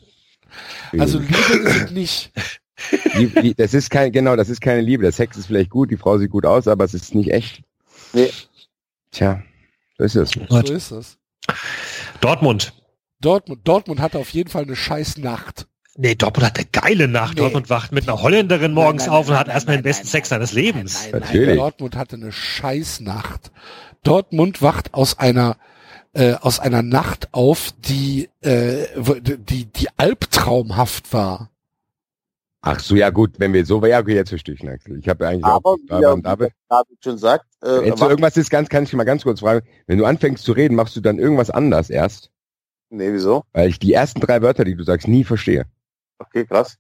Also 0.98 1.20
Liebe 1.20 1.70
ist 1.70 1.92
nicht. 1.92 2.32
Die, 3.16 3.28
die, 3.28 3.54
das 3.54 3.74
ist 3.74 3.90
kein, 3.90 4.12
genau, 4.12 4.36
das 4.36 4.50
ist 4.50 4.60
keine 4.62 4.82
Liebe. 4.82 5.04
Der 5.04 5.12
Sex 5.12 5.38
ist 5.38 5.46
vielleicht 5.46 5.70
gut, 5.70 5.92
die 5.92 5.98
Frau 5.98 6.18
sieht 6.18 6.32
gut 6.32 6.46
aus, 6.46 6.68
aber 6.68 6.84
es 6.84 6.94
ist 6.94 7.16
nicht 7.16 7.32
echt. 7.32 7.62
Nee. 8.14 8.32
Tja, 9.12 9.44
so 9.98 10.04
ist 10.04 10.16
es. 10.16 10.32
So 10.50 10.60
ist 10.60 10.92
es. 10.92 11.18
Dortmund. 12.20 12.74
Dortmund, 13.22 13.62
Dortmund 13.68 14.02
hatte 14.02 14.18
auf 14.18 14.30
jeden 14.30 14.50
Fall 14.50 14.64
eine 14.64 14.76
scheiß 14.76 15.18
Nacht. 15.18 15.68
Nee, 15.96 16.16
Dortmund 16.16 16.48
hat 16.48 16.58
eine 16.58 16.68
geile 16.72 17.08
Nacht. 17.08 17.36
Nee. 17.36 17.42
Dortmund 17.42 17.70
wacht 17.70 17.92
mit 17.92 18.10
einer 18.10 18.22
Holländerin 18.22 18.74
morgens 18.74 19.04
Nein, 19.04 19.12
nein, 19.12 19.20
auf 19.20 19.28
und 19.28 19.34
nein, 19.34 19.40
hat 19.40 19.48
erstmal 19.48 19.78
den 19.78 19.84
besten 19.84 20.06
nein, 20.06 20.12
Sex 20.12 20.30
seines 20.30 20.52
Lebens. 20.54 21.04
Nein, 21.04 21.12
nein, 21.12 21.22
Natürlich. 21.22 21.58
Dortmund 21.58 21.96
hatte 21.96 22.16
eine 22.16 22.32
Scheißnacht. 22.32 23.52
Dortmund 24.04 24.62
wacht 24.62 24.94
aus 24.94 25.18
einer 25.20 25.58
äh, 26.14 26.34
aus 26.34 26.60
einer 26.60 26.84
Nacht 26.84 27.30
auf, 27.34 27.74
die 27.80 28.30
äh, 28.42 28.86
die 29.38 29.66
die 29.66 29.88
albtraumhaft 29.98 31.14
war. 31.14 31.50
Ach 32.66 32.80
so, 32.80 32.96
ja 32.96 33.10
gut, 33.10 33.32
wenn 33.40 33.52
wir 33.52 33.66
so, 33.66 33.86
ja 33.86 34.00
okay, 34.00 34.16
jetzt 34.16 34.30
verstehe 34.30 34.56
ich, 34.56 34.66
Axel. 34.66 34.98
Ich 34.98 35.10
habe 35.10 35.28
eigentlich 35.28 35.44
Aber 35.44 35.72
auch, 35.72 35.78
wie 35.78 36.06
aber 36.06 36.50
David 36.70 37.04
schon 37.04 37.18
sagt, 37.18 37.46
äh, 37.62 37.82
wenn 37.82 37.98
so 37.98 38.08
irgendwas 38.08 38.38
ist, 38.38 38.50
ganz, 38.50 38.70
kann 38.70 38.84
ich 38.84 38.94
mal 38.94 39.04
ganz 39.04 39.24
kurz 39.24 39.42
fragen, 39.42 39.68
wenn 39.86 39.98
du 39.98 40.06
anfängst 40.06 40.46
zu 40.46 40.54
reden, 40.54 40.76
machst 40.76 40.96
du 40.96 41.02
dann 41.02 41.20
irgendwas 41.20 41.50
anders 41.50 41.90
erst? 41.90 42.32
nee, 42.94 43.12
wieso? 43.12 43.44
Weil 43.52 43.70
ich 43.70 43.80
die 43.80 43.92
ersten 43.92 44.22
drei 44.22 44.42
Wörter, 44.42 44.64
die 44.64 44.76
du 44.76 44.84
sagst, 44.84 45.08
nie 45.08 45.26
verstehe. 45.26 45.66
Okay, 46.20 46.46
krass. 46.46 46.78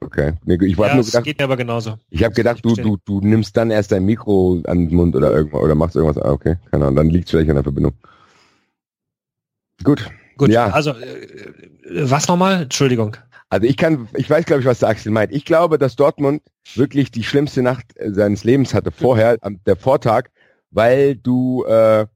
Okay. 0.00 0.34
Ich 0.44 0.76
habe 0.76 0.88
Ja, 0.88 0.94
nur 0.94 1.04
gedacht, 1.04 1.24
geht 1.24 1.38
mir 1.38 1.44
aber 1.44 1.56
genauso. 1.56 1.94
ich 2.10 2.22
habe 2.22 2.34
gedacht, 2.34 2.64
du, 2.64 2.74
du, 2.74 2.98
du 3.04 3.20
nimmst 3.20 3.56
dann 3.56 3.70
erst 3.70 3.92
dein 3.92 4.04
Mikro 4.04 4.60
an 4.66 4.88
den 4.88 4.94
Mund 4.96 5.16
oder 5.16 5.32
irgendwas 5.32 5.60
oder 5.62 5.74
machst 5.74 5.96
irgendwas. 5.96 6.22
Ah, 6.22 6.30
okay, 6.32 6.56
keine 6.70 6.84
Ahnung, 6.84 6.96
dann 6.96 7.10
liegt 7.10 7.30
vielleicht 7.30 7.48
an 7.48 7.56
der 7.56 7.62
Verbindung. 7.64 7.92
Gut. 9.82 10.10
Gut, 10.36 10.50
Ja. 10.50 10.68
also 10.68 10.90
äh, 10.90 11.26
was 12.10 12.28
nochmal? 12.28 12.62
Entschuldigung. 12.62 13.16
Also 13.48 13.66
ich 13.66 13.76
kann, 13.76 14.08
ich 14.14 14.28
weiß 14.28 14.44
glaube 14.44 14.60
ich, 14.60 14.66
was 14.66 14.80
der 14.80 14.88
Axel 14.90 15.12
meint. 15.12 15.32
Ich 15.32 15.44
glaube, 15.44 15.78
dass 15.78 15.96
Dortmund 15.96 16.42
wirklich 16.74 17.10
die 17.10 17.22
schlimmste 17.24 17.62
Nacht 17.62 17.96
äh, 17.96 18.12
seines 18.12 18.44
Lebens 18.44 18.74
hatte 18.74 18.90
vorher, 18.90 19.38
am 19.40 19.60
der 19.64 19.76
Vortag, 19.76 20.24
weil 20.70 21.16
du, 21.16 21.64
äh, 21.64 22.06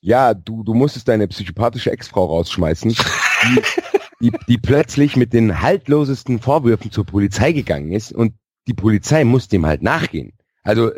ja, 0.00 0.34
du, 0.34 0.64
du 0.64 0.74
musstest 0.74 1.06
deine 1.06 1.28
psychopathische 1.28 1.92
Ex-Frau 1.92 2.24
rausschmeißen, 2.24 2.90
die, 2.90 3.62
die, 4.20 4.32
die 4.48 4.58
plötzlich 4.58 5.16
mit 5.16 5.32
den 5.32 5.62
haltlosesten 5.62 6.40
Vorwürfen 6.40 6.90
zur 6.90 7.06
Polizei 7.06 7.52
gegangen 7.52 7.92
ist 7.92 8.12
und 8.12 8.34
die 8.66 8.74
Polizei 8.74 9.24
muss 9.24 9.48
dem 9.48 9.66
halt 9.66 9.82
nachgehen. 9.82 10.32
Also 10.62 10.90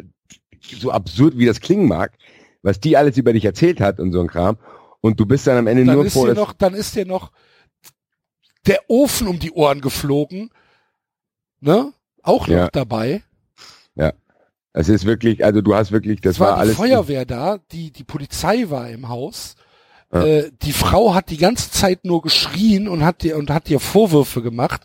so 0.61 0.91
absurd 0.91 1.39
wie 1.39 1.47
das 1.47 1.61
klingen 1.61 1.87
mag, 1.87 2.13
was 2.63 2.81
die 2.81 2.97
alles 2.97 3.17
über 3.17 3.33
dich 3.33 3.45
erzählt 3.45 3.81
hat 3.81 4.01
und 4.01 4.13
so 4.13 4.21
ein 4.21 4.29
Kram. 4.29 4.59
Und 5.01 5.19
du 5.19 5.27
bist 5.27 5.47
dann 5.47 5.57
am 5.59 5.67
Ende 5.67 5.85
Dann 5.85 5.95
nur 5.95 6.05
ist 6.07 6.13
froh, 6.13 6.27
dir 6.27 6.35
noch, 6.35 6.53
dann 6.53 6.75
ist 6.75 6.95
dir 6.95 7.07
noch 7.07 7.33
der 8.67 8.79
Ofen 8.89 9.27
um 9.27 9.39
die 9.39 9.51
Ohren 9.53 9.81
geflogen. 9.81 10.51
Ne? 11.61 11.93
Auch 12.23 12.47
noch 12.47 12.55
Ja. 12.55 12.69
dabei. 12.71 13.23
es 14.75 14.89
ist 14.89 15.05
wirklich, 15.05 15.45
also 15.45 15.61
du 15.61 15.75
hast 15.75 15.93
wirklich, 15.93 16.21
das 16.21 16.37
Es 16.37 16.41
war, 16.41 16.49
war 16.49 16.55
die 16.57 16.61
alles. 16.63 16.77
Feuerwehr 16.77 17.27
da, 17.27 17.59
die, 17.73 17.91
die 17.91 18.05
Polizei 18.05 18.71
war 18.71 18.89
im 18.89 19.09
Haus. 19.09 19.57
Ja. 20.13 20.25
Äh, 20.25 20.51
die 20.63 20.73
Frau 20.75 21.15
hat 21.15 21.31
die 21.31 21.39
ganze 21.39 21.71
Zeit 21.71 22.05
nur 22.05 22.21
geschrien 22.21 22.87
und 22.87 23.03
hat 23.03 23.23
dir 23.23 23.39
und 23.39 23.49
hat 23.51 23.69
dir 23.69 23.81
Vorwürfe 23.81 24.43
gemacht. 24.43 24.83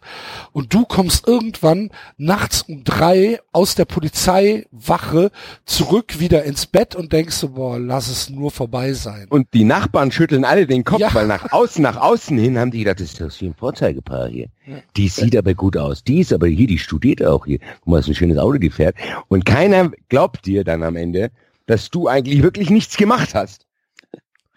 Und 0.53 0.73
du 0.73 0.85
kommst 0.85 1.27
irgendwann 1.27 1.89
nachts 2.17 2.61
um 2.61 2.85
drei 2.85 3.39
aus 3.51 3.75
der 3.75 3.83
Polizeiwache 3.85 5.31
zurück 5.65 6.19
wieder 6.19 6.43
ins 6.45 6.65
Bett 6.65 6.95
und 6.95 7.11
denkst 7.11 7.35
so, 7.35 7.49
boah, 7.49 7.77
lass 7.77 8.07
es 8.07 8.29
nur 8.29 8.51
vorbei 8.51 8.93
sein. 8.93 9.27
Und 9.29 9.47
die 9.53 9.65
Nachbarn 9.65 10.11
schütteln 10.11 10.45
alle 10.45 10.65
den 10.65 10.83
Kopf, 10.85 10.99
Ja. 10.99 11.13
weil 11.13 11.27
nach 11.27 11.51
außen, 11.51 11.81
nach 11.81 11.97
außen 11.97 12.37
hin 12.37 12.57
haben 12.57 12.71
die 12.71 12.79
gedacht, 12.79 13.01
das 13.01 13.07
ist 13.11 13.19
das 13.21 13.35
hier 13.35 13.49
ein 13.49 13.53
Vorzeigepaar 13.55 14.29
hier. 14.29 14.47
Ja. 14.65 14.77
Die 14.95 15.09
sieht 15.09 15.35
aber 15.35 15.53
gut 15.53 15.75
aus. 15.77 16.03
Die 16.03 16.19
ist 16.19 16.31
aber 16.33 16.47
hier, 16.47 16.67
die 16.67 16.79
studiert 16.79 17.23
auch 17.23 17.45
hier. 17.45 17.59
Guck 17.81 17.87
mal, 17.87 17.99
ist 17.99 18.07
ein 18.07 18.15
schönes 18.15 18.37
Auto, 18.37 18.57
die 18.57 18.69
fährt. 18.69 18.95
Und 19.27 19.45
keiner 19.45 19.91
glaubt 20.09 20.45
dir 20.45 20.63
dann 20.63 20.83
am 20.83 20.95
Ende, 20.95 21.31
dass 21.65 21.89
du 21.89 22.07
eigentlich 22.07 22.43
wirklich 22.43 22.69
nichts 22.69 22.95
gemacht 22.95 23.35
hast. 23.35 23.66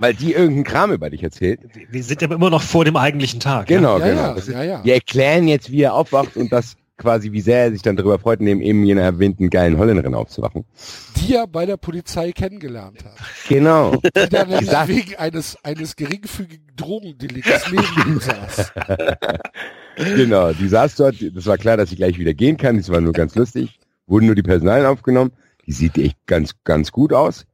Weil 0.00 0.14
die 0.14 0.32
irgendeinen 0.32 0.64
Kram 0.64 0.92
über 0.92 1.10
dich 1.10 1.22
erzählt. 1.22 1.60
Wir 1.90 2.02
sind 2.02 2.22
aber 2.22 2.34
immer 2.34 2.50
noch 2.50 2.62
vor 2.62 2.84
dem 2.84 2.96
eigentlichen 2.96 3.38
Tag. 3.38 3.66
Genau, 3.68 3.98
ja, 3.98 4.08
genau. 4.08 4.34
ist, 4.34 4.48
ja, 4.48 4.62
ja. 4.62 4.84
Wir 4.84 4.94
erklären 4.94 5.46
jetzt, 5.46 5.70
wie 5.70 5.82
er 5.82 5.94
aufwacht 5.94 6.36
und 6.36 6.50
das 6.50 6.76
quasi, 6.96 7.32
wie 7.32 7.40
sehr 7.40 7.64
er 7.64 7.72
sich 7.72 7.82
dann 7.82 7.96
darüber 7.96 8.18
freut, 8.18 8.40
neben 8.40 8.60
eben 8.60 8.84
jener 8.84 9.02
erwähnten 9.02 9.50
geilen 9.50 9.78
Holländerin 9.78 10.14
aufzuwachen. 10.14 10.64
Die 11.16 11.34
er 11.34 11.46
bei 11.46 11.66
der 11.66 11.76
Polizei 11.76 12.32
kennengelernt 12.32 13.04
hat. 13.04 13.14
Genau. 13.48 13.96
Die 13.96 14.28
dann 14.28 14.50
wegen 14.50 15.16
eines, 15.16 15.56
eines 15.64 15.96
geringfügigen 15.96 16.66
Drogendelikts 16.76 17.70
neben 17.70 18.12
ihm 18.12 18.20
saß. 18.20 18.72
Genau, 19.96 20.52
die 20.52 20.68
saß 20.68 20.94
dort, 20.94 21.16
das 21.34 21.44
war 21.44 21.58
klar, 21.58 21.76
dass 21.76 21.90
sie 21.90 21.96
gleich 21.96 22.18
wieder 22.18 22.32
gehen 22.32 22.56
kann, 22.56 22.78
das 22.78 22.88
war 22.88 23.02
nur 23.02 23.12
ganz 23.12 23.34
lustig, 23.34 23.78
wurden 24.06 24.26
nur 24.26 24.34
die 24.34 24.42
Personalien 24.42 24.86
aufgenommen, 24.86 25.32
die 25.66 25.72
sieht 25.72 25.98
echt 25.98 26.16
ganz, 26.26 26.54
ganz 26.64 26.90
gut 26.90 27.12
aus. 27.12 27.44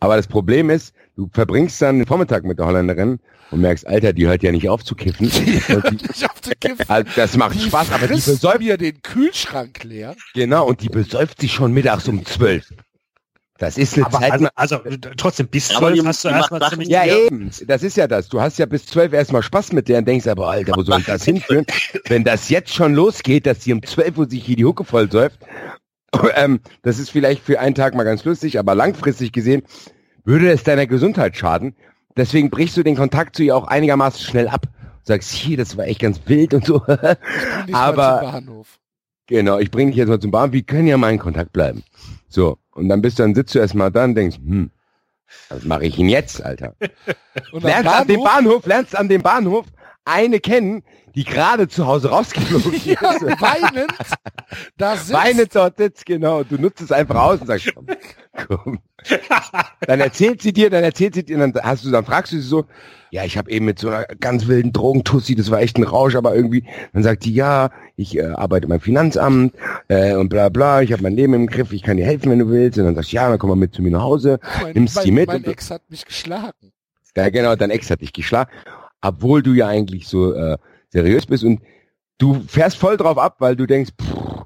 Aber 0.00 0.16
das 0.16 0.26
Problem 0.26 0.70
ist, 0.70 0.94
du 1.16 1.28
verbringst 1.32 1.80
dann 1.82 1.98
den 1.98 2.06
Vormittag 2.06 2.44
mit 2.44 2.58
der 2.58 2.66
Holländerin 2.66 3.18
und 3.50 3.60
merkst, 3.60 3.86
Alter, 3.86 4.12
die 4.12 4.26
hört 4.26 4.42
ja 4.42 4.50
nicht 4.52 4.68
auf 4.68 4.84
zu 4.84 4.94
kiffen. 4.94 5.30
Die, 5.30 5.54
Ich 5.56 6.24
hab 6.24 6.40
den 6.42 6.54
Kiffen. 6.58 6.84
also 6.88 7.10
das 7.14 7.36
macht 7.36 7.54
Die 7.54 7.60
Spaß, 7.60 7.92
aber 7.92 8.06
die 8.08 8.14
besäuft, 8.14 8.58
mir 8.60 8.76
den 8.76 9.00
Kühlschrank 9.02 9.84
leer. 9.84 10.16
genau, 10.34 10.66
und 10.66 10.80
die 10.80 10.88
besäuft 10.88 11.40
sich 11.40 11.52
schon 11.52 11.72
mittags 11.72 12.08
um 12.08 12.24
zwölf. 12.24 12.64
Das 13.58 13.78
ist 13.78 13.94
eine 13.96 14.06
Aber 14.06 14.18
Zeit, 14.18 14.32
also, 14.56 14.76
also 14.82 14.96
trotzdem, 15.16 15.46
bis 15.46 15.68
zwölf 15.68 15.94
die- 16.00 16.04
hast 16.04 16.24
du 16.24 16.28
die 16.28 16.34
erstmal 16.34 16.68
ziemlich... 16.68 16.88
Ja, 16.88 17.04
Ja. 17.04 17.16
eben. 17.16 17.50
Das 17.68 17.84
ist 17.84 17.96
ja 17.96 18.08
das. 18.08 18.28
Du 18.28 18.40
hast 18.40 18.58
ja 18.58 18.66
bis 18.66 18.84
zwölf 18.86 19.12
erstmal 19.12 19.44
Spaß 19.44 19.70
mit 19.72 19.88
der 19.88 19.98
und 19.98 20.08
denkst 20.08 20.26
aber, 20.26 20.48
Alter, 20.50 20.72
wo 20.76 20.82
soll 20.82 20.98
ich 20.98 21.06
das 21.06 21.24
hinführen? 21.24 21.64
Wenn 22.08 22.24
das 22.24 22.48
jetzt 22.48 22.74
schon 22.74 22.94
losgeht, 22.94 23.46
dass 23.46 23.62
sie 23.62 23.72
um 23.72 23.80
zwölf 23.84 24.18
Uhr 24.18 24.28
sich 24.28 24.44
hier 24.44 24.56
die 24.56 24.64
Hucke 24.64 24.82
voll 24.84 25.08
säuft, 25.08 25.38
ähm, 26.34 26.60
das 26.82 26.98
ist 26.98 27.10
vielleicht 27.10 27.44
für 27.44 27.60
einen 27.60 27.76
Tag 27.76 27.94
mal 27.94 28.02
ganz 28.04 28.24
lustig, 28.24 28.58
aber 28.58 28.74
langfristig 28.74 29.30
gesehen 29.32 29.62
würde 30.24 30.50
es 30.50 30.62
deiner 30.64 30.86
Gesundheit 30.86 31.36
schaden. 31.36 31.74
Deswegen 32.16 32.50
brichst 32.50 32.76
du 32.76 32.82
den 32.82 32.96
Kontakt 32.96 33.36
zu 33.36 33.42
ihr 33.42 33.56
auch 33.56 33.66
einigermaßen 33.66 34.20
schnell 34.20 34.48
ab. 34.48 34.66
Sagst, 35.02 35.32
hier, 35.32 35.56
das 35.56 35.76
war 35.76 35.86
echt 35.86 36.00
ganz 36.00 36.20
wild 36.26 36.54
und 36.54 36.64
so. 36.64 36.82
Aber- 37.72 38.20
Bahnhof. 38.20 38.78
genau, 39.26 39.58
ich 39.58 39.70
bringe 39.70 39.90
dich 39.90 39.98
jetzt 39.98 40.08
mal 40.08 40.20
zum 40.20 40.30
Bahn. 40.30 40.52
Wir 40.52 40.62
können 40.62 40.86
ja 40.86 40.96
mal 40.96 41.12
in 41.12 41.18
Kontakt 41.18 41.52
bleiben. 41.52 41.82
So. 42.28 42.58
Und 42.72 42.88
dann 42.88 43.02
bist 43.02 43.18
du, 43.18 43.22
dann 43.22 43.34
sitzt 43.34 43.54
du 43.54 43.58
erstmal 43.58 43.90
da 43.92 44.04
und 44.04 44.14
denkst, 44.14 44.36
hm, 44.38 44.70
was 45.48 45.64
mache 45.64 45.86
ich 45.86 45.96
denn 45.96 46.08
jetzt, 46.08 46.42
Alter? 46.42 46.74
Lernst 47.52 47.88
an 47.88 48.06
dem 48.06 48.22
Bahnhof, 48.22 48.24
Bahnhof, 48.24 48.66
lernst 48.66 48.96
an 48.96 49.08
dem 49.08 49.22
Bahnhof 49.22 49.66
eine 50.04 50.40
kennen, 50.40 50.82
die 51.14 51.24
gerade 51.24 51.68
zu 51.68 51.86
Hause 51.86 52.10
rausgeflogen 52.10 52.72
ist. 52.74 52.86
Ja, 52.86 53.00
weinend. 53.00 53.92
Da 54.76 54.96
sitzt. 54.96 55.12
Weinend 55.12 55.54
dort 55.54 55.76
sitzt, 55.76 56.06
genau. 56.06 56.42
Du 56.42 56.56
nutzt 56.56 56.80
es 56.80 56.92
einfach 56.92 57.16
aus 57.16 57.40
und 57.40 57.46
sagst, 57.46 57.72
komm, 57.74 57.86
komm. 58.48 58.78
Dann 59.86 60.00
erzählt 60.00 60.42
sie 60.42 60.52
dir, 60.52 60.70
dann 60.70 60.82
erzählt 60.82 61.14
sie 61.14 61.24
dir, 61.24 61.38
dann 61.38 61.54
hast 61.62 61.84
du, 61.84 61.90
dann 61.90 62.04
fragst 62.04 62.32
du 62.32 62.36
sie 62.36 62.42
so, 62.42 62.64
ja, 63.10 63.22
ich 63.22 63.38
habe 63.38 63.50
eben 63.50 63.66
mit 63.66 63.78
so 63.78 63.90
einer 63.90 64.06
ganz 64.06 64.48
wilden 64.48 64.72
Drogentussi, 64.72 65.36
das 65.36 65.50
war 65.50 65.60
echt 65.60 65.76
ein 65.76 65.84
Rausch, 65.84 66.16
aber 66.16 66.34
irgendwie, 66.34 66.64
dann 66.92 67.04
sagt 67.04 67.24
die, 67.24 67.34
ja, 67.34 67.70
ich 67.96 68.16
äh, 68.18 68.24
arbeite 68.24 68.66
beim 68.66 68.80
Finanzamt 68.80 69.54
äh, 69.86 70.14
und 70.14 70.30
bla 70.30 70.48
bla, 70.48 70.82
ich 70.82 70.92
habe 70.92 71.02
mein 71.02 71.14
Leben 71.14 71.34
im 71.34 71.46
Griff, 71.46 71.72
ich 71.72 71.82
kann 71.82 71.96
dir 71.96 72.06
helfen, 72.06 72.30
wenn 72.32 72.40
du 72.40 72.48
willst. 72.48 72.78
Und 72.78 72.86
dann 72.86 72.94
sagst 72.96 73.12
du, 73.12 73.16
ja, 73.16 73.28
dann 73.28 73.38
komm 73.38 73.50
mal 73.50 73.56
mit 73.56 73.74
zu 73.74 73.82
mir 73.82 73.92
nach 73.92 74.02
Hause, 74.02 74.40
mein, 74.62 74.72
nimmst 74.72 74.96
mein, 74.96 75.04
die 75.04 75.10
mit. 75.12 75.28
Mein 75.28 75.44
Ex 75.44 75.70
hat 75.70 75.82
mich 75.90 76.04
geschlagen. 76.04 76.72
ja, 77.16 77.28
genau, 77.28 77.54
dein 77.54 77.70
Ex 77.70 77.88
hat 77.90 78.00
dich 78.00 78.12
geschlagen, 78.12 78.50
obwohl 79.04 79.42
du 79.42 79.52
ja 79.52 79.68
eigentlich 79.68 80.08
so 80.08 80.32
äh, 80.32 80.56
seriös 80.88 81.26
bist 81.26 81.44
und 81.44 81.60
du 82.18 82.42
fährst 82.48 82.76
voll 82.76 82.96
drauf 82.96 83.18
ab, 83.18 83.36
weil 83.40 83.54
du 83.56 83.66
denkst, 83.66 83.92
pff, 84.00 84.44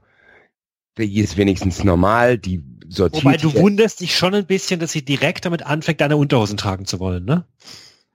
die 0.98 1.20
ist 1.20 1.36
wenigstens 1.36 1.85
normal, 1.85 2.39
die 2.39 2.62
sortiert 2.89 3.24
Wobei 3.24 3.36
du 3.36 3.55
wunderst 3.55 4.01
dich 4.01 4.16
schon 4.16 4.35
ein 4.35 4.47
bisschen, 4.47 4.80
dass 4.80 4.93
sie 4.93 5.05
direkt 5.05 5.44
damit 5.44 5.64
anfängt, 5.64 6.01
deine 6.01 6.16
Unterhosen 6.16 6.56
tragen 6.56 6.86
zu 6.86 6.98
wollen, 6.98 7.24
ne? 7.24 7.44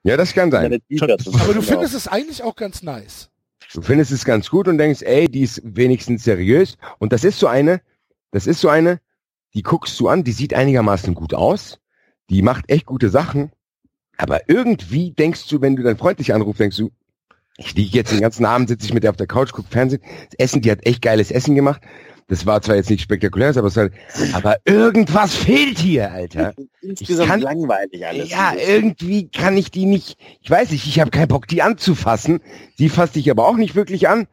Ja, 0.04 0.18
das 0.18 0.34
kann 0.34 0.52
sein. 0.52 0.66
Aber 0.66 0.78
du 0.78 0.84
Genau. 1.00 1.62
findest 1.62 1.94
es 1.94 2.10
eigentlich 2.10 2.44
auch 2.44 2.58
ganz 2.58 2.84
nice. 2.84 3.30
Du 3.74 3.82
findest 3.82 4.12
es 4.12 4.26
ganz 4.26 4.50
gut 4.50 4.68
und 4.68 4.78
denkst, 4.78 5.02
ey, 5.02 5.30
die 5.30 5.42
ist 5.42 5.62
wenigstens 5.64 6.26
seriös. 6.26 6.78
Und 7.00 7.14
das 7.14 7.24
ist 7.24 7.40
so 7.40 7.48
eine, 7.48 7.82
das 8.32 8.48
ist 8.48 8.60
so 8.60 8.68
eine, 8.68 9.00
die 9.54 9.64
guckst 9.64 9.98
du 10.00 10.10
an, 10.10 10.26
die 10.26 10.34
sieht 10.34 10.54
einigermaßen 10.54 11.14
gut 11.16 11.34
aus, 11.34 11.80
die 12.30 12.42
macht 12.42 12.70
echt 12.70 12.86
gute 12.86 13.10
Sachen, 13.10 13.52
aber 14.18 14.50
irgendwie 14.50 15.12
denkst 15.12 15.48
du, 15.50 15.62
wenn 15.62 15.76
du 15.76 15.84
deinen 15.84 15.98
Freund 15.98 16.20
dich 16.20 16.34
anrufst, 16.34 16.60
denkst 16.60 16.78
du, 16.78 16.92
ich 17.58 17.76
liege 17.76 17.98
jetzt 17.98 18.12
den 18.12 18.22
ganzen 18.22 18.46
Abend, 18.46 18.70
sitze 18.70 18.86
ich 18.86 18.94
mit 18.94 19.04
der 19.04 19.12
auf 19.12 19.18
der 19.18 19.28
Couch, 19.28 19.52
guck 19.54 19.68
Fernsehen, 19.68 20.02
das 20.30 20.40
Essen, 20.40 20.62
die 20.62 20.72
hat 20.72 20.86
echt 20.86 21.02
geiles 21.02 21.32
Essen 21.32 21.56
gemacht. 21.56 21.82
Das 22.28 22.46
war 22.46 22.62
zwar 22.62 22.78
jetzt 22.78 22.90
nicht 22.90 23.02
spektakulär, 23.02 23.50
aber 23.50 23.76
war, 23.76 23.90
aber 24.34 24.56
irgendwas 24.66 25.36
fehlt 25.36 25.78
hier, 25.78 26.12
Alter. 26.12 26.54
Insgesamt 26.82 27.30
kann- 27.30 27.42
langweilig 27.42 28.08
alles. 28.08 28.30
Ja, 28.30 28.54
irgendwie 28.56 29.28
kann 29.30 29.58
ich 29.58 29.72
die 29.72 29.86
nicht, 29.86 30.18
ich 30.42 30.50
weiß 30.50 30.72
nicht, 30.72 30.88
ich 30.88 31.00
habe 31.00 31.12
keinen 31.12 31.28
Bock, 31.28 31.48
die 31.48 31.62
anzufassen. 31.62 32.40
Sie 32.76 32.90
fasst 32.90 33.16
dich 33.16 33.30
aber 33.30 33.46
auch 33.48 33.58
nicht 33.58 33.76
wirklich 33.76 34.08
an. 34.08 34.28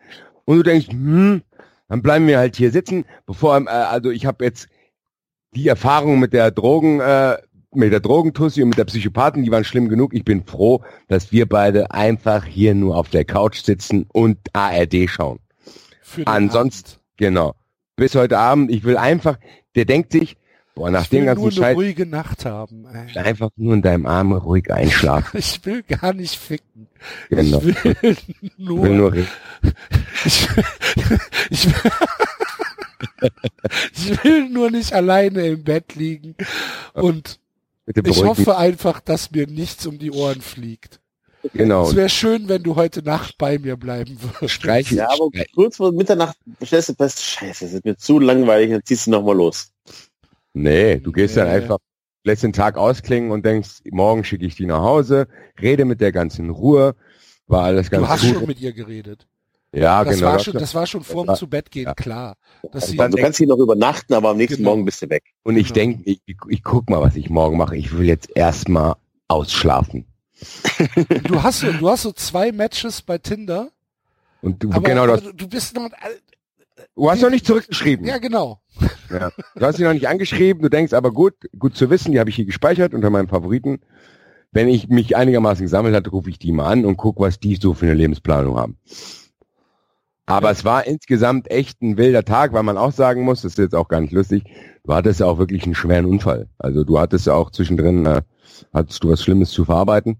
Und 0.44 0.59
du 0.59 0.62
denkst, 0.62 0.89
hm, 0.89 1.43
dann 1.89 2.02
bleiben 2.02 2.27
wir 2.28 2.39
halt 2.39 2.57
hier 2.57 2.70
sitzen, 2.70 3.05
bevor, 3.27 3.61
äh, 3.61 3.69
also 3.69 4.11
ich 4.11 4.24
habe 4.24 4.44
jetzt 4.44 4.69
die 5.55 5.66
Erfahrung 5.66 6.20
mit 6.20 6.32
der 6.32 6.52
Drogen, 6.52 7.01
äh, 7.01 7.36
mit 7.72 7.92
der 7.92 8.01
Drogentussi 8.01 8.62
und 8.62 8.70
mit 8.70 8.78
der 8.78 8.84
Psychopathen, 8.84 9.42
die 9.44 9.51
waren 9.51 9.64
schlimm 9.64 9.88
genug. 9.88 10.12
Ich 10.14 10.24
bin 10.24 10.44
froh, 10.44 10.82
dass 11.09 11.32
wir 11.32 11.47
beide 11.48 11.90
einfach 11.92 12.44
hier 12.44 12.74
nur 12.74 12.97
auf 12.97 13.09
der 13.09 13.24
Couch 13.24 13.62
sitzen 13.62 14.06
und 14.12 14.38
ARD 14.52 15.09
schauen. 15.09 15.38
Ansonsten, 16.24 16.90
Abend. 16.90 17.01
genau. 17.16 17.55
Bis 17.97 18.14
heute 18.14 18.38
Abend, 18.38 18.70
ich 18.70 18.82
will 18.84 18.97
einfach, 18.97 19.38
der 19.76 19.84
denkt 19.84 20.12
sich, 20.12 20.36
boah, 20.74 20.90
nach 20.90 21.05
ich 21.05 21.12
will 21.12 21.20
dem 21.20 21.26
nur 21.26 21.34
ganzen 21.34 21.44
eine 21.44 21.52
Scheiß, 21.52 21.76
ruhige 21.76 22.06
Nacht 22.06 22.44
haben. 22.44 22.86
Ey. 22.86 23.18
einfach 23.18 23.51
nur 23.56 23.74
in 23.74 23.82
deinem 23.82 24.06
Arm 24.06 24.32
ruhig 24.32 24.72
einschlafen. 24.72 25.38
Ich 25.38 25.64
will 25.64 25.82
gar 25.82 26.12
nicht 26.12 26.34
ficken. 26.34 26.88
Genau. 27.28 27.59
Ich 27.59 27.84
will 27.84 28.16
Ich 28.40 28.59
nur, 28.59 28.82
will 28.82 28.97
nur 28.97 29.14
ich, 29.14 29.28
ich, 30.24 30.48
ich 33.92 34.24
will 34.24 34.48
nur 34.48 34.70
nicht 34.70 34.92
alleine 34.92 35.47
im 35.47 35.62
Bett 35.62 35.94
liegen 35.94 36.34
und 36.94 37.38
ich 38.05 38.25
hoffe 38.25 38.57
einfach, 38.57 39.01
dass 39.01 39.31
mir 39.31 39.47
nichts 39.47 39.87
um 39.87 39.99
die 39.99 40.11
Ohren 40.11 40.41
fliegt. 40.41 41.01
Genau. 41.55 41.89
Es 41.89 41.97
wäre 41.97 42.11
schön, 42.11 42.49
wenn 42.49 42.62
du 42.62 42.77
heute 42.77 43.03
Nacht 43.03 43.39
bei 43.39 43.59
mir 43.59 43.77
bleiben 43.77 44.19
würdest. 44.21 44.55
Streich, 44.55 44.91
Ja, 44.91 45.09
aber 45.11 45.31
kurz 45.55 45.79
vor 45.79 45.91
Mitternacht 45.91 46.37
stellst 46.65 46.91
du 46.91 46.95
fest, 46.95 47.23
scheiße, 47.23 47.65
das 47.65 47.73
ist 47.75 47.85
mir 47.85 47.97
zu 47.97 48.19
langweilig, 48.19 48.71
dann 48.71 48.83
ziehst 48.85 49.07
du 49.07 49.12
nochmal 49.12 49.37
los. 49.37 49.71
Nee, 50.53 50.99
du 50.99 51.12
gehst 51.12 51.37
dann 51.37 51.47
Nee. 51.49 51.55
einfach, 51.55 51.79
lässt 52.25 52.43
den 52.43 52.53
Tag 52.53 52.77
ausklingen 52.77 53.31
und 53.31 53.47
denkst, 53.47 53.79
morgen 53.91 54.25
schicke 54.25 54.45
ich 54.45 54.57
die 54.57 54.67
nach 54.67 54.83
Hause, 54.83 55.29
rede 55.61 55.85
mit 55.87 56.01
der 56.03 56.12
ganzen 56.12 56.51
Ruhe, 56.51 56.95
war 57.47 57.65
alles 57.65 57.91
ganz 57.91 58.05
Du 58.05 58.09
hast 58.12 58.23
gut. 58.23 58.35
schon 58.35 58.47
mit 58.47 58.61
ihr 58.61 58.73
geredet. 58.75 59.27
ja, 59.73 60.05
Das, 60.05 60.17
genau. 60.17 60.27
war 60.27 60.33
das- 60.35 60.45
schon, 60.45 60.55
das 60.55 60.75
war 60.75 60.87
schon 60.87 61.03
vorm 61.05 61.29
war- 61.29 61.37
Zubettgehen 61.37 61.87
ja. 61.87 61.95
klar. 61.95 62.37
Dass 62.62 62.74
Also, 62.82 62.87
sie, 62.93 62.97
dann 62.97 63.11
du 63.11 63.16
kannst 63.19 63.39
hier 63.39 63.47
noch 63.47 63.59
übernachten, 63.59 64.15
aber 64.15 64.31
am 64.31 64.37
nächsten 64.37 64.59
Genau. 64.59 64.70
Morgen 64.70 64.85
bist 64.85 65.03
du 65.03 65.11
weg. 65.11 65.24
und 65.45 65.57
ich 65.57 65.69
genau. 65.73 65.74
denke, 65.74 66.11
ich, 66.11 66.20
ich, 66.49 66.62
guck 66.62 66.91
mal, 66.91 67.01
was 67.01 67.16
ich 67.16 67.31
morgen 67.31 67.57
mache. 67.57 67.77
Ich 67.77 67.97
will 67.97 68.07
jetzt 68.07 68.31
erstmal 68.37 68.95
ausschlafen. 69.28 70.07
du 71.24 71.43
hast 71.43 71.61
so, 71.61 71.73
du 71.73 71.89
hast 71.89 72.03
so 72.03 72.12
zwei 72.12 72.51
Matches 72.53 73.03
bei 73.03 73.19
Tinder, 73.19 73.70
Und 74.43 74.62
du, 74.62 74.70
aber, 74.73 74.81
genau, 74.89 75.03
aber 75.05 75.15
hast, 75.15 75.32
du, 75.35 75.49
bist 75.49 75.74
noch, 75.74 75.91
du 76.97 77.11
hast 77.11 77.20
noch 77.23 77.31
nicht 77.31 77.47
zurückgeschrieben. 77.47 78.07
ja 78.07 78.19
genau. 78.19 78.61
Ja. 79.11 79.31
Du 79.57 79.66
hast 79.66 79.77
sie 79.77 79.82
noch 79.85 79.93
nicht 79.93 80.09
angeschrieben, 80.09 80.62
du 80.62 80.70
denkst 80.70 80.93
aber 80.95 81.12
gut, 81.12 81.35
gut 81.59 81.77
zu 81.77 81.91
wissen, 81.91 82.12
die 82.12 82.20
habe 82.20 82.31
ich 82.31 82.37
hier 82.37 82.47
gespeichert 82.47 82.95
unter 82.95 83.11
meinen 83.11 83.28
Favoriten. 83.28 83.81
Wenn 84.53 84.69
ich 84.69 84.89
mich 84.89 85.15
einigermaßen 85.16 85.62
gesammelt 85.65 85.95
hatte, 85.95 86.11
rufe 86.11 86.31
ich 86.31 86.39
die 86.39 86.53
mal 86.53 86.66
an 86.70 86.85
und 86.85 86.97
guck, 86.97 87.20
was 87.20 87.39
die 87.39 87.57
so 87.57 87.74
für 87.74 87.87
eine 87.87 87.95
Lebensplanung 87.95 88.57
haben. 88.57 88.78
Aber 90.31 90.51
es 90.51 90.65
war 90.65 90.86
insgesamt 90.86 91.51
echt 91.51 91.82
ein 91.82 91.97
wilder 91.97 92.24
Tag, 92.24 92.52
weil 92.52 92.62
man 92.62 92.78
auch 92.78 92.93
sagen 92.93 93.23
muss, 93.23 93.43
das 93.43 93.52
ist 93.52 93.59
jetzt 93.59 93.74
auch 93.74 93.89
gar 93.89 94.01
nicht 94.01 94.12
lustig, 94.12 94.44
du 94.85 94.94
hattest 94.94 95.20
ja 95.20 95.27
auch 95.27 95.39
wirklich 95.39 95.65
einen 95.65 95.74
schweren 95.74 96.07
Unfall. 96.07 96.48
Also 96.59 96.85
du 96.85 96.98
hattest 96.98 97.27
ja 97.27 97.35
auch 97.35 97.51
zwischendrin, 97.51 98.07
äh, 98.07 98.23
hattest 98.73 99.02
du 99.02 99.11
was 99.11 99.23
Schlimmes 99.23 99.51
zu 99.51 99.65
verarbeiten. 99.65 100.19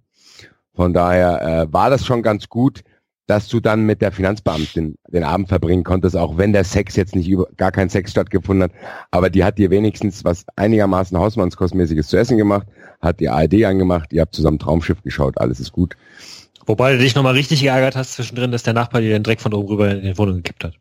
Von 0.74 0.93
daher 0.93 1.43
äh, 1.43 1.73
war 1.73 1.91
das 1.91 2.05
schon 2.05 2.23
ganz 2.23 2.49
gut, 2.49 2.82
dass 3.31 3.47
du 3.47 3.61
dann 3.61 3.87
mit 3.87 4.03
der 4.03 4.11
Finanzbeamtin 4.11 4.97
den 5.07 5.23
Abend 5.23 5.49
verbringen 5.49 5.85
konntest, 5.85 6.16
auch 6.16 6.37
wenn 6.37 6.53
der 6.53 6.65
Sex 6.65 6.97
jetzt 6.97 7.15
nicht 7.15 7.28
über, 7.28 7.47
gar 7.57 7.70
kein 7.70 7.89
Sex 7.89 8.11
stattgefunden 8.11 8.65
hat. 8.65 8.73
Aber 9.12 9.31
die 9.31 9.45
hat 9.45 9.57
dir 9.57 9.70
wenigstens 9.70 10.24
was 10.24 10.45
einigermaßen 10.57 11.16
Hausmannskostmäßiges 11.16 12.09
zu 12.09 12.16
essen 12.16 12.37
gemacht, 12.37 12.66
hat 13.01 13.20
die 13.20 13.28
ARD 13.28 13.65
angemacht, 13.65 14.12
ihr 14.12 14.23
habt 14.23 14.35
zusammen 14.35 14.59
Traumschiff 14.59 15.03
geschaut, 15.03 15.39
alles 15.39 15.61
ist 15.61 15.70
gut. 15.70 15.95
Wobei 16.71 16.93
du 16.93 16.99
dich 16.99 17.17
nochmal 17.17 17.33
richtig 17.35 17.63
geärgert 17.63 17.97
hast 17.97 18.13
zwischendrin, 18.15 18.53
dass 18.53 18.63
der 18.63 18.75
Nachbar 18.75 19.01
dir 19.01 19.11
den 19.11 19.25
Dreck 19.25 19.41
von 19.41 19.53
oben 19.55 19.67
rüber 19.67 19.91
in 19.91 20.03
die 20.03 20.17
Wohnung 20.17 20.37
gekippt 20.37 20.63
hat. 20.63 20.75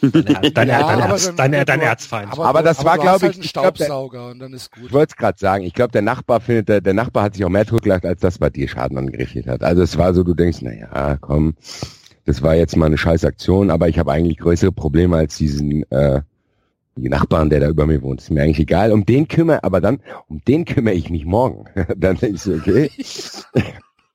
Dein, 0.00 0.24
Er- 0.26 0.50
dein, 0.52 0.68
Ja, 0.68 0.78
Er- 0.78 0.86
dein, 0.86 1.02
aber 1.02 1.12
Erz, 1.14 1.26
dann- 1.34 1.52
dein, 1.52 1.66
dein 1.66 1.80
Erzfeind. 1.80 2.38
Aber 2.38 2.62
das 2.62 2.84
war, 2.84 2.94
du 2.94 3.02
glaub 3.02 3.14
hast 3.14 3.22
halt 3.24 3.36
ich, 3.36 3.44
ich 3.46 3.52
glaub, 3.52 3.74
der- 3.74 3.84
Staubsauger 3.86 4.28
und 4.30 4.38
dann 4.38 4.52
ist 4.52 4.70
gut. 4.70 4.84
Ich 4.86 4.92
wollte 4.92 5.10
es 5.10 5.16
gerade 5.16 5.36
sagen, 5.40 5.64
ich 5.64 5.74
glaube, 5.74 5.90
der 5.90 6.02
Nachbar 6.02 6.40
findet, 6.40 6.68
der, 6.68 6.80
der 6.80 6.94
Nachbar 6.94 7.24
hat 7.24 7.34
sich 7.34 7.44
auch 7.44 7.48
mehr 7.48 7.66
totgelacht, 7.66 8.06
als 8.06 8.20
das 8.20 8.38
bei 8.38 8.48
dir 8.48 8.68
Schaden 8.68 8.96
angerichtet 8.96 9.48
hat. 9.48 9.64
Also 9.64 9.82
es 9.82 9.98
war 9.98 10.14
so, 10.14 10.22
du 10.22 10.34
denkst, 10.34 10.58
na 10.62 10.72
ja, 10.72 11.16
komm, 11.20 11.54
das 12.24 12.40
war 12.42 12.54
jetzt 12.54 12.76
mal 12.76 12.86
eine 12.86 12.96
scheiß 12.96 13.24
Aktion, 13.24 13.70
aber 13.70 13.88
ich 13.88 13.98
habe 13.98 14.12
eigentlich 14.12 14.38
größere 14.38 14.70
Probleme 14.70 15.16
als 15.16 15.36
diesen 15.36 15.82
äh, 15.90 16.22
die 16.94 17.08
Nachbarn, 17.08 17.50
der 17.50 17.58
da 17.58 17.68
über 17.68 17.86
mir 17.86 18.02
wohnt. 18.02 18.20
Ist 18.20 18.30
mir 18.30 18.42
eigentlich 18.44 18.60
egal. 18.60 18.92
Um 18.92 19.04
den 19.04 19.26
kümmere, 19.26 19.64
aber 19.64 19.80
dann, 19.80 19.98
um 20.28 20.40
den 20.46 20.64
kümmere 20.64 20.94
ich 20.94 21.10
mich 21.10 21.24
morgen. 21.24 21.64
dann 21.96 22.16
ist 22.18 22.46
okay. 22.46 22.88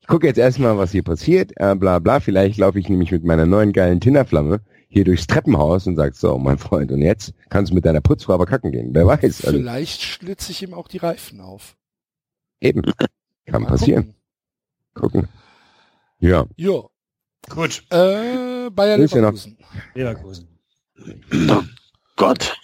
Ich 0.06 0.08
gucke 0.08 0.28
jetzt 0.28 0.38
erstmal, 0.38 0.78
was 0.78 0.92
hier 0.92 1.02
passiert, 1.02 1.52
äh, 1.56 1.74
bla 1.74 1.98
bla. 1.98 2.20
Vielleicht 2.20 2.60
laufe 2.60 2.78
ich 2.78 2.88
nämlich 2.90 3.12
mit 3.12 3.24
meiner 3.24 3.48
neuen 3.48 3.74
geilen 3.74 4.00
Tinderflamme 4.00 4.62
hier 4.88 5.04
durchs 5.04 5.26
Treppenhaus 5.26 5.88
und 5.88 5.96
sag 5.96 6.14
so, 6.16 6.38
mein 6.38 6.60
Freund, 6.60 6.92
und 6.92 7.02
jetzt 7.02 7.34
kannst 7.50 7.72
du 7.72 7.76
mit 7.76 7.86
deiner 7.86 8.02
Putzfrau 8.02 8.34
aber 8.36 8.46
kacken 8.46 8.72
gehen. 8.72 8.90
Wer 8.94 9.08
weiß. 9.08 9.24
Also, 9.46 9.58
Vielleicht 9.58 10.04
schlitze 10.04 10.52
ich 10.52 10.62
ihm 10.62 10.76
auch 10.76 10.88
die 10.88 11.00
Reifen 11.00 11.42
auf. 11.42 11.76
eben. 12.62 12.84
Kann 13.48 13.64
Mal 13.64 13.70
passieren. 13.70 14.14
Gucken. 14.94 15.28
Ja. 16.20 16.42
gucken. 16.44 16.54
Jo. 16.58 16.92
Gut. 17.50 17.84
Äh, 17.90 18.70
Bayer 18.70 18.98
ja 19.00 19.06
Leverkusen. 19.06 19.58
Leverkusen. 19.96 20.48
Gott. 22.16 22.56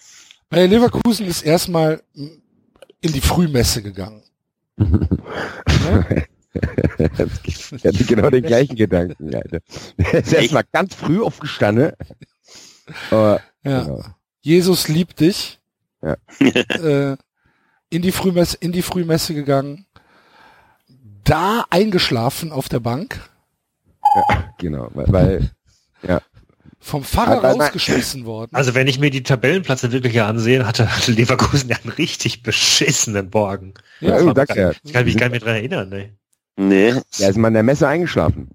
Bayer 0.49 0.67
Leverkusen 0.67 1.25
ist 1.25 1.41
erstmal 1.41 2.03
in 2.13 3.11
die 3.13 3.19
Frühmesse 3.21 3.81
gegangen. 3.81 4.21
Ne? 4.77 6.27
Ich 7.43 7.85
hatte 7.85 8.03
genau 8.05 8.29
den 8.29 8.43
gleichen 8.43 8.75
Gedanken, 8.75 9.33
Alter. 9.33 9.59
Der 9.97 10.13
ist 10.15 10.33
erstmal 10.33 10.63
ganz 10.71 10.95
früh 10.95 11.21
aufgestanden. 11.21 11.93
Aber, 13.09 13.41
Ja. 13.63 13.83
genau. 13.83 14.03
Jesus 14.41 14.87
liebt 14.87 15.19
dich. 15.19 15.59
Ja. 16.01 16.17
Äh, 16.81 17.15
in 17.89 18.01
die 18.01 18.11
Frühmesse, 18.11 18.57
in 18.59 18.71
die 18.71 18.81
Frühmesse 18.81 19.33
gegangen. 19.33 19.85
Da 21.23 21.65
eingeschlafen 21.69 22.51
auf 22.51 22.69
der 22.69 22.79
Bank. 22.79 23.29
genau, 24.57 24.89
weil, 24.93 25.51
weil 26.03 26.21
Vom 26.79 27.03
Pfarrer 27.03 27.37
Aber 27.37 27.49
nein. 27.49 27.61
rausgeschmissen 27.61 28.25
worden. 28.25 28.55
Also 28.55 28.73
wenn 28.73 28.87
ich 28.87 28.97
mir 28.97 29.11
die 29.11 29.21
Tabellenplätze 29.23 29.91
wirklich 29.91 30.13
hier 30.13 30.25
ansehe, 30.25 30.65
hatte, 30.65 30.89
hatte 30.95 31.11
Leverkusen 31.11 31.69
ja 31.69 31.77
einen 31.83 31.93
richtig 31.93 32.41
beschissenen 32.41 33.29
Morgen. 33.31 33.75
ja, 33.99 34.17
Ja, 34.17 34.23
du 34.23 34.33
sagst 34.33 34.55
ja, 34.57 34.71
Ich 34.83 34.91
kann 34.93 35.05
mich 35.05 35.15
gar 35.17 35.29
nicht 35.29 35.33
mehr 35.45 35.53
dran 35.53 35.55
erinnern. 35.55 35.89
Ne? 35.89 36.17
Nee. 36.67 36.93
der 37.19 37.29
ist 37.29 37.37
mal 37.37 37.47
in 37.47 37.55
der 37.55 37.63
Messe 37.63 37.87
eingeschlafen. 37.87 38.49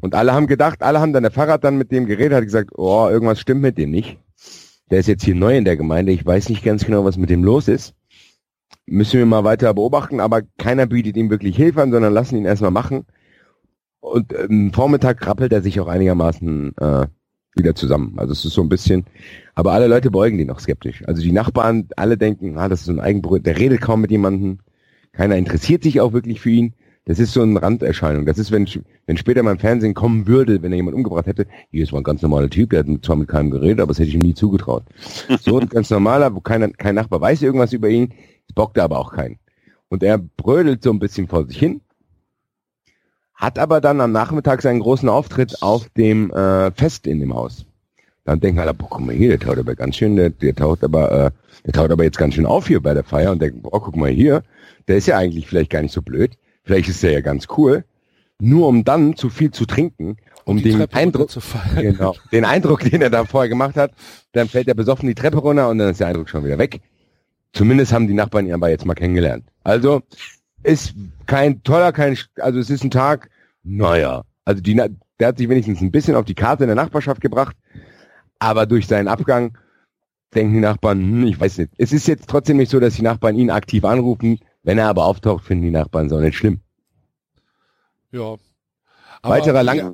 Und 0.00 0.14
alle 0.14 0.32
haben 0.32 0.46
gedacht, 0.46 0.82
alle 0.82 1.00
haben 1.00 1.12
dann 1.12 1.22
der 1.22 1.30
Fahrrad 1.30 1.62
dann 1.62 1.78
mit 1.78 1.92
dem 1.92 2.06
geredet, 2.06 2.36
hat 2.36 2.44
gesagt, 2.44 2.70
oh, 2.76 3.08
irgendwas 3.08 3.40
stimmt 3.40 3.60
mit 3.60 3.78
dem 3.78 3.90
nicht. 3.90 4.18
Der 4.90 4.98
ist 4.98 5.06
jetzt 5.06 5.24
hier 5.24 5.34
neu 5.34 5.56
in 5.56 5.64
der 5.64 5.76
Gemeinde, 5.76 6.10
ich 6.10 6.26
weiß 6.26 6.48
nicht 6.48 6.64
ganz 6.64 6.84
genau, 6.84 7.04
was 7.04 7.16
mit 7.16 7.30
dem 7.30 7.44
los 7.44 7.68
ist. 7.68 7.94
Müssen 8.86 9.18
wir 9.18 9.26
mal 9.26 9.44
weiter 9.44 9.72
beobachten, 9.74 10.18
aber 10.18 10.42
keiner 10.58 10.86
bietet 10.86 11.16
ihm 11.16 11.30
wirklich 11.30 11.54
Hilfe 11.54 11.82
an, 11.82 11.92
sondern 11.92 12.12
lassen 12.12 12.36
ihn 12.36 12.44
erstmal 12.44 12.72
machen. 12.72 13.06
Und 14.00 14.34
am 14.36 14.72
Vormittag 14.72 15.24
rappelt 15.26 15.52
er 15.52 15.62
sich 15.62 15.78
auch 15.78 15.86
einigermaßen 15.86 16.76
äh, 16.78 17.06
wieder 17.54 17.74
zusammen. 17.74 18.14
Also 18.16 18.32
es 18.32 18.44
ist 18.44 18.54
so 18.54 18.62
ein 18.62 18.68
bisschen, 18.68 19.04
aber 19.54 19.72
alle 19.72 19.86
Leute 19.86 20.10
beugen 20.10 20.38
die 20.38 20.44
noch 20.44 20.58
skeptisch. 20.58 21.04
Also 21.06 21.22
die 21.22 21.32
Nachbarn, 21.32 21.88
alle 21.96 22.16
denken, 22.16 22.58
ah, 22.58 22.68
das 22.68 22.80
ist 22.80 22.86
so 22.86 22.92
ein 22.92 23.00
Eigenbrot, 23.00 23.46
der 23.46 23.58
redet 23.58 23.80
kaum 23.80 24.00
mit 24.00 24.10
jemandem, 24.10 24.58
keiner 25.12 25.36
interessiert 25.36 25.82
sich 25.82 26.00
auch 26.00 26.12
wirklich 26.12 26.40
für 26.40 26.50
ihn. 26.50 26.74
Das 27.10 27.18
ist 27.18 27.32
so 27.32 27.42
eine 27.42 27.60
Randerscheinung. 27.60 28.24
Das 28.24 28.38
ist, 28.38 28.52
wenn, 28.52 28.68
wenn 29.06 29.16
später 29.16 29.42
mal 29.42 29.50
im 29.50 29.58
Fernsehen 29.58 29.94
kommen 29.94 30.28
würde, 30.28 30.62
wenn 30.62 30.70
er 30.70 30.76
jemand 30.76 30.94
umgebracht 30.94 31.26
hätte, 31.26 31.48
hier 31.72 31.82
ist 31.82 31.90
mal 31.90 31.98
ein 31.98 32.04
ganz 32.04 32.22
normaler 32.22 32.48
Typ, 32.48 32.70
der 32.70 32.84
hat 32.84 32.86
zwar 33.02 33.16
mit 33.16 33.26
keinem 33.26 33.50
geredet, 33.50 33.80
aber 33.80 33.88
das 33.88 33.98
hätte 33.98 34.10
ich 34.10 34.14
ihm 34.14 34.20
nie 34.20 34.34
zugetraut. 34.34 34.84
So 35.40 35.58
ein 35.58 35.68
ganz 35.68 35.90
normaler, 35.90 36.32
wo 36.32 36.38
keiner, 36.38 36.68
kein 36.68 36.94
Nachbar 36.94 37.20
weiß 37.20 37.42
irgendwas 37.42 37.72
über 37.72 37.88
ihn, 37.88 38.14
bockt 38.54 38.76
er 38.76 38.84
aber 38.84 39.00
auch 39.00 39.12
keinen. 39.12 39.40
Und 39.88 40.04
er 40.04 40.18
brödelt 40.18 40.84
so 40.84 40.92
ein 40.92 41.00
bisschen 41.00 41.26
vor 41.26 41.48
sich 41.48 41.58
hin, 41.58 41.80
hat 43.34 43.58
aber 43.58 43.80
dann 43.80 44.00
am 44.00 44.12
Nachmittag 44.12 44.62
seinen 44.62 44.78
großen 44.78 45.08
Auftritt 45.08 45.64
auf 45.64 45.88
dem 45.96 46.30
äh, 46.30 46.70
Fest 46.70 47.08
in 47.08 47.18
dem 47.18 47.34
Haus. 47.34 47.66
Dann 48.22 48.38
denken 48.38 48.60
alle, 48.60 48.72
boah, 48.72 48.86
guck 48.88 49.04
mal 49.04 49.16
hier, 49.16 49.30
der 49.30 49.40
taucht 49.40 49.58
aber 49.58 49.74
ganz 49.74 49.96
schön, 49.96 50.14
der, 50.14 50.30
der 50.30 50.54
taucht 50.54 50.84
aber, 50.84 51.10
äh, 51.10 51.30
der 51.66 51.72
taucht 51.72 51.90
aber 51.90 52.04
jetzt 52.04 52.18
ganz 52.18 52.34
schön 52.34 52.46
auf 52.46 52.68
hier 52.68 52.80
bei 52.80 52.94
der 52.94 53.02
Feier 53.02 53.32
und 53.32 53.42
denken, 53.42 53.62
boah, 53.62 53.82
guck 53.82 53.96
mal 53.96 54.10
hier, 54.10 54.44
der 54.86 54.98
ist 54.98 55.08
ja 55.08 55.16
eigentlich 55.16 55.48
vielleicht 55.48 55.70
gar 55.70 55.82
nicht 55.82 55.92
so 55.92 56.02
blöd, 56.02 56.36
vielleicht 56.62 56.88
ist 56.88 57.02
der 57.02 57.12
ja 57.12 57.20
ganz 57.20 57.46
cool, 57.56 57.84
nur 58.40 58.68
um 58.68 58.84
dann 58.84 59.16
zu 59.16 59.28
viel 59.28 59.50
zu 59.50 59.66
trinken, 59.66 60.16
um, 60.44 60.56
Um 60.56 60.62
den 60.62 60.80
Eindruck, 60.80 61.22
runterzufallen. 61.22 61.92
genau, 61.96 62.16
den 62.32 62.44
Eindruck, 62.44 62.80
den 62.80 63.02
er 63.02 63.10
da 63.10 63.24
vorher 63.24 63.48
gemacht 63.48 63.76
hat, 63.76 63.92
dann 64.32 64.48
fällt 64.48 64.68
er 64.68 64.74
besoffen 64.74 65.06
die 65.08 65.14
Treppe 65.14 65.38
runter 65.38 65.68
und 65.68 65.78
dann 65.78 65.90
ist 65.90 66.00
der 66.00 66.08
Eindruck 66.08 66.28
schon 66.28 66.44
wieder 66.44 66.58
weg. 66.58 66.80
Zumindest 67.52 67.92
haben 67.92 68.06
die 68.06 68.14
Nachbarn 68.14 68.46
ihn 68.46 68.54
aber 68.54 68.70
jetzt 68.70 68.86
mal 68.86 68.94
kennengelernt. 68.94 69.44
Also 69.64 70.02
ist 70.62 70.94
kein 71.26 71.62
toller, 71.62 71.92
kein, 71.92 72.16
also 72.38 72.58
es 72.58 72.70
ist 72.70 72.84
ein 72.84 72.90
Tag, 72.90 73.28
naja, 73.62 74.22
also 74.44 74.62
die, 74.62 74.74
der 74.74 75.28
hat 75.28 75.38
sich 75.38 75.48
wenigstens 75.48 75.80
ein 75.80 75.90
bisschen 75.90 76.14
auf 76.14 76.24
die 76.24 76.34
Karte 76.34 76.64
in 76.64 76.68
der 76.68 76.76
Nachbarschaft 76.76 77.20
gebracht, 77.20 77.56
aber 78.38 78.66
durch 78.66 78.86
seinen 78.86 79.08
Abgang 79.08 79.56
denken 80.34 80.54
die 80.54 80.60
Nachbarn, 80.60 81.00
hm, 81.00 81.26
ich 81.26 81.38
weiß 81.38 81.58
nicht. 81.58 81.72
Es 81.76 81.92
ist 81.92 82.06
jetzt 82.08 82.28
trotzdem 82.28 82.56
nicht 82.56 82.70
so, 82.70 82.80
dass 82.80 82.94
die 82.94 83.02
Nachbarn 83.02 83.36
ihn 83.36 83.50
aktiv 83.50 83.84
anrufen. 83.84 84.38
Wenn 84.62 84.78
er 84.78 84.88
aber 84.88 85.04
auftaucht, 85.06 85.44
finden 85.44 85.64
die 85.64 85.70
Nachbarn 85.70 86.06
es 86.06 86.12
auch 86.12 86.20
nicht 86.20 86.36
schlimm. 86.36 86.60
Ja. 88.12 88.36
Weiterer 89.22 89.62
lang- 89.62 89.76
ja, 89.76 89.92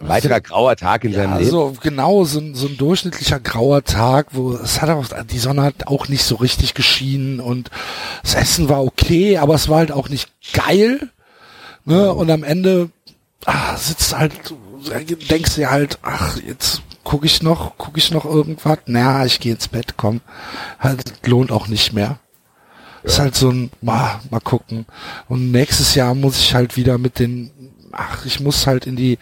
Weiterer 0.00 0.40
grauer 0.40 0.76
Tag 0.76 1.04
in 1.04 1.12
ja, 1.12 1.18
seinem 1.22 1.38
Leben. 1.38 1.50
so 1.50 1.74
genau 1.80 2.24
so 2.24 2.40
ein, 2.40 2.54
so 2.54 2.66
ein 2.66 2.76
durchschnittlicher 2.76 3.40
grauer 3.40 3.82
Tag, 3.84 4.28
wo 4.32 4.52
es 4.52 4.82
hat 4.82 4.90
auch 4.90 5.06
die 5.24 5.38
Sonne 5.38 5.62
hat 5.62 5.86
auch 5.86 6.08
nicht 6.08 6.24
so 6.24 6.34
richtig 6.36 6.74
geschienen 6.74 7.40
und 7.40 7.70
das 8.22 8.34
Essen 8.34 8.68
war 8.68 8.84
okay, 8.84 9.38
aber 9.38 9.54
es 9.54 9.68
war 9.70 9.78
halt 9.78 9.92
auch 9.92 10.10
nicht 10.10 10.30
geil. 10.52 11.10
Ne? 11.86 12.12
Und 12.12 12.30
am 12.30 12.44
Ende 12.44 12.90
ah, 13.46 13.76
sitzt 13.76 14.16
halt, 14.16 14.32
denkst 15.30 15.54
dir 15.54 15.70
halt, 15.70 15.98
ach 16.02 16.36
jetzt 16.36 16.82
gucke 17.02 17.24
ich 17.24 17.42
noch, 17.42 17.78
gucke 17.78 17.98
ich 17.98 18.10
noch 18.10 18.26
irgendwas? 18.26 18.78
Na, 18.86 19.24
ich 19.24 19.40
gehe 19.40 19.54
ins 19.54 19.68
Bett, 19.68 19.94
komm, 19.96 20.20
halt 20.78 21.26
lohnt 21.26 21.50
auch 21.50 21.68
nicht 21.68 21.94
mehr. 21.94 22.18
Ist 23.06 23.20
halt 23.20 23.36
so 23.36 23.50
ein, 23.50 23.70
ah, 23.86 24.18
mal 24.30 24.40
gucken. 24.40 24.84
Und 25.28 25.52
nächstes 25.52 25.94
Jahr 25.94 26.14
muss 26.14 26.40
ich 26.40 26.54
halt 26.54 26.76
wieder 26.76 26.98
mit 26.98 27.20
den, 27.20 27.50
ach, 27.92 28.26
ich 28.26 28.40
muss 28.40 28.66
halt 28.66 28.84
in 28.84 28.96
die, 28.96 29.18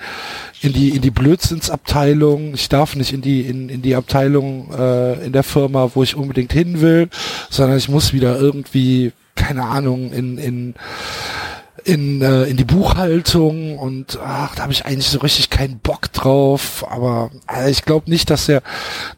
in 0.63 0.73
die, 0.73 0.89
in 0.89 1.03
die 1.03 1.11
Blödsinnsabteilung. 1.11 2.55
Ich 2.55 2.71
darf 2.71 2.97
nicht 2.97 3.13
in 3.13 3.21
die, 3.21 3.43
in, 3.43 3.69
in 3.69 3.83
die 3.83 3.95
Abteilung 3.95 4.73
äh, 4.73 5.27
in 5.27 5.33
der 5.33 5.43
Firma, 5.43 5.91
wo 5.95 6.03
ich 6.03 6.17
unbedingt 6.17 6.53
hin 6.53 6.81
will, 6.81 7.11
sondern 7.51 7.77
ich 7.77 7.91
muss 7.91 8.15
wieder 8.15 8.39
irgendwie, 8.39 9.13
keine 9.35 9.65
Ahnung, 9.65 10.13
in, 10.13 10.39
in, 10.39 10.75
in, 11.85 12.23
äh, 12.23 12.45
in 12.45 12.57
die 12.57 12.65
Buchhaltung 12.65 13.79
und 13.79 14.19
ach, 14.23 14.55
da 14.55 14.63
habe 14.63 14.73
ich 14.73 14.87
eigentlich 14.87 15.09
so 15.09 15.19
richtig 15.19 15.51
keinen 15.51 15.79
Bock 15.79 16.13
drauf. 16.13 16.85
Aber 16.89 17.31
äh, 17.53 17.71
ich 17.71 17.85
glaube 17.85 18.11
nicht, 18.11 18.31
dass 18.31 18.49
er, 18.49 18.63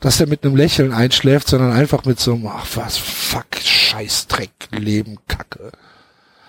dass 0.00 0.20
er 0.20 0.26
mit 0.26 0.44
einem 0.44 0.56
Lächeln 0.56 0.92
einschläft, 0.92 1.48
sondern 1.48 1.72
einfach 1.72 2.04
mit 2.04 2.18
so 2.18 2.34
einem, 2.34 2.46
ach 2.48 2.66
was, 2.74 2.98
fuck, 2.98 3.46
Scheißdreck, 3.62 4.50
Leben, 4.72 5.18
Kacke. 5.28 5.72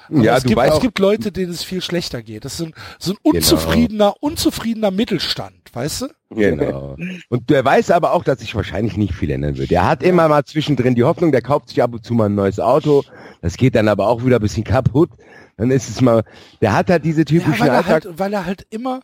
Aber 0.10 0.23
ja, 0.23 0.38
es, 0.38 0.44
gibt, 0.44 0.60
es 0.60 0.80
gibt 0.80 0.99
Leute, 0.99 1.31
denen 1.31 1.52
es 1.52 1.64
viel 1.64 1.81
schlechter 1.81 2.22
geht. 2.22 2.45
Das 2.45 2.53
ist 2.53 2.60
so 2.60 2.65
ein, 2.65 2.73
so 2.98 3.11
ein 3.11 3.18
unzufriedener, 3.23 4.15
unzufriedener 4.22 4.89
Mittelstand, 4.89 5.53
weißt 5.73 6.02
du? 6.02 6.07
Genau. 6.30 6.95
Und 7.30 7.49
der 7.49 7.64
weiß 7.64 7.91
aber 7.91 8.14
auch, 8.14 8.23
dass 8.23 8.39
sich 8.39 8.56
wahrscheinlich 8.56 8.98
nicht 8.98 9.14
viel 9.14 9.31
ändern 9.31 9.57
wird. 9.57 9.72
Er 9.72 9.85
hat 9.85 10.03
immer 10.03 10.27
mal 10.30 10.45
zwischendrin 10.45 10.95
die 10.95 11.03
Hoffnung, 11.03 11.31
der 11.31 11.41
kauft 11.41 11.69
sich 11.69 11.84
ab 11.84 11.94
und 11.94 12.06
zu 12.06 12.14
mal 12.14 12.26
ein 12.26 12.35
neues 12.35 12.60
Auto. 12.60 13.03
Das 13.41 13.57
geht 13.57 13.76
dann 13.76 13.88
aber 13.88 14.07
auch 14.07 14.26
wieder 14.26 14.38
ein 14.38 14.41
bisschen 14.41 14.64
kaputt. 14.64 15.10
Dann 15.57 15.71
ist 15.71 15.89
es 15.89 16.01
mal, 16.01 16.23
der 16.61 16.73
hat 16.73 16.89
halt 16.89 17.03
diese 17.03 17.21
Ja, 17.21 17.25
typischen 17.25 17.59
weil 17.59 17.67
er 17.69 17.77
Alltag. 17.77 18.05
halt, 18.05 18.19
weil 18.19 18.34
er 18.34 18.45
halt 18.45 18.67
immer 18.69 19.01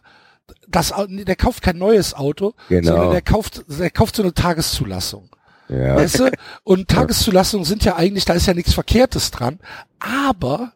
das, 0.67 0.93
der 1.09 1.35
kauft 1.35 1.61
kein 1.63 1.77
neues 1.77 2.13
Auto, 2.13 2.53
Genau. 2.69 2.91
sondern 2.91 3.11
der 3.11 3.21
kauft, 3.21 3.63
der 3.67 3.89
kauft 3.89 4.15
so 4.15 4.23
eine 4.23 4.34
Tageszulassung. 4.34 5.30
ja. 5.69 5.95
Weißt 5.95 6.19
du? 6.19 6.30
Und 6.63 6.88
Tageszulassungen 6.89 7.65
sind 7.65 7.84
ja 7.85 7.95
eigentlich, 7.95 8.25
da 8.25 8.34
ist 8.34 8.45
ja 8.45 8.53
nichts 8.53 8.73
Verkehrtes 8.73 9.31
dran, 9.31 9.59
aber 9.99 10.73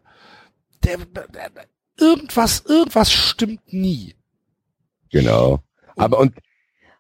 der, 0.84 0.98
der, 0.98 1.52
irgendwas, 2.00 2.64
irgendwas 2.66 3.12
stimmt 3.12 3.72
nie. 3.74 4.16
Genau. 5.12 5.60
Aber 5.96 6.20
und 6.20 6.34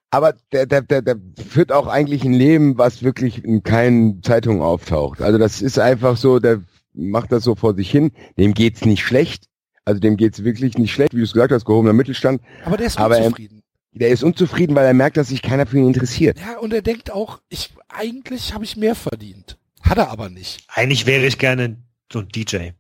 aber 0.09 0.33
der, 0.53 0.65
der, 0.65 0.81
der, 0.81 1.01
der 1.01 1.17
führt 1.49 1.71
auch 1.71 1.87
eigentlich 1.87 2.23
ein 2.23 2.33
Leben, 2.33 2.77
was 2.77 3.03
wirklich 3.03 3.43
in 3.43 3.61
keinen 3.63 4.23
Zeitungen 4.23 4.61
auftaucht. 4.61 5.21
Also 5.21 5.37
das 5.37 5.61
ist 5.61 5.79
einfach 5.79 6.15
so, 6.15 6.39
der 6.39 6.61
macht 6.97 7.31
das 7.31 7.43
so 7.43 7.55
vor 7.55 7.75
sich 7.75 7.89
hin. 7.91 8.11
Dem 8.37 8.53
geht's 8.53 8.83
nicht 8.85 9.03
schlecht. 9.03 9.45
Also 9.85 9.99
dem 10.01 10.17
geht's 10.17 10.43
wirklich 10.43 10.77
nicht 10.77 10.91
schlecht, 10.91 11.13
wie 11.13 11.17
du 11.19 11.23
es 11.23 11.31
gesagt 11.33 11.51
hast, 11.53 11.63
gehobener 11.65 11.93
Mittelstand. 11.93 12.41
Aber 12.65 12.75
der 12.77 12.87
ist 12.87 12.97
Aber 12.99 13.17
er- 13.17 13.25
unzufrieden. 13.25 13.61
Der 13.93 14.09
ist 14.09 14.21
unzufrieden, 14.23 14.75
weil 14.75 14.85
er 14.85 14.93
merkt, 14.93 15.17
dass 15.17 15.29
sich 15.29 15.41
keiner 15.41 15.65
für 15.65 15.77
ihn 15.77 15.87
interessiert. 15.87 16.37
Ja, 16.39 16.59
und 16.59 16.71
er 16.71 16.81
denkt 16.83 17.09
auch, 17.11 17.39
ich, 17.49 17.73
eigentlich 17.87 18.53
habe 18.53 18.63
ich 18.63 18.77
mehr 18.77 18.93
verdient. 18.93 19.57
Hat 19.81 19.97
er 19.97 20.11
aber 20.11 20.29
nicht. 20.29 20.63
Eigentlich 20.67 21.05
wäre 21.07 21.25
ich 21.25 21.37
gerne 21.39 21.77
so 22.11 22.19
ein 22.19 22.27
DJ. 22.27 22.71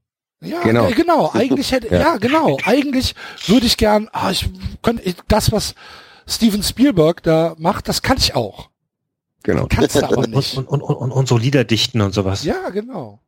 Ja, 0.41 0.61
Genau. 0.61 0.87
genau. 0.87 0.91
genau. 0.95 1.31
Eigentlich 1.33 1.71
hätte, 1.71 1.87
Ja. 1.91 1.99
ja. 1.99 2.17
genau. 2.17 2.57
Eigentlich 2.65 3.15
würde 3.47 3.65
ich 3.65 3.77
gern, 3.77 4.09
ah, 4.11 4.29
ich 4.29 4.47
könnte, 4.83 5.15
das, 5.27 5.51
was 5.51 5.73
Steven 6.27 6.61
Spielberg 6.61 7.23
da 7.23 7.55
macht, 7.57 7.87
das 7.87 8.01
kann 8.03 8.17
ich 8.17 8.35
auch. 8.35 8.69
Genau. 9.43 9.65
Kannst 9.69 9.95
du 9.95 10.03
aber 10.03 10.17
Und, 10.19 10.35
nicht. 10.35 10.55
und, 10.57 10.67
und, 10.67 10.81
und, 10.81 11.11
und 11.11 11.27
so 11.27 11.37
Lieder 11.37 11.63
dichten 11.63 12.01
und 12.01 12.13
sowas. 12.13 12.43
Ja, 12.43 12.69
genau. 12.69 13.21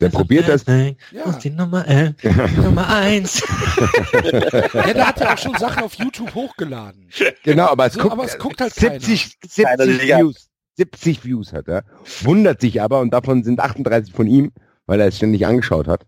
Der 0.00 0.08
probiert 0.08 0.48
das. 0.48 0.64
Ja. 0.66 1.32
Die 1.42 1.50
Nummer, 1.50 1.86
äh, 1.86 2.14
die 2.22 2.60
Nummer 2.60 2.88
eins. 2.88 3.40
ja, 4.12 4.92
der 4.92 5.06
hat 5.08 5.20
ja 5.20 5.34
auch 5.34 5.38
schon 5.38 5.54
Sachen 5.58 5.82
auf 5.82 5.94
YouTube 5.94 6.34
hochgeladen. 6.34 7.08
Genau, 7.42 7.66
aber 7.66 7.86
es 7.86 7.94
So, 7.94 8.00
guckt, 8.00 8.12
aber 8.12 8.24
es 8.24 8.38
guckt 8.38 8.60
halt 8.60 8.74
70, 8.74 9.38
Keiner 9.62 9.84
70 9.84 10.02
Liga. 10.02 10.18
Views. 10.18 10.48
70 10.76 11.24
Views 11.24 11.52
hat 11.52 11.68
er. 11.68 11.84
Wundert 12.22 12.60
sich 12.62 12.80
aber 12.80 13.00
und 13.00 13.10
davon 13.10 13.44
sind 13.44 13.60
38 13.60 14.14
von 14.14 14.26
ihm, 14.26 14.52
weil 14.86 15.00
er 15.00 15.08
es 15.08 15.16
ständig 15.18 15.44
angeschaut 15.46 15.86
hat. 15.86 16.06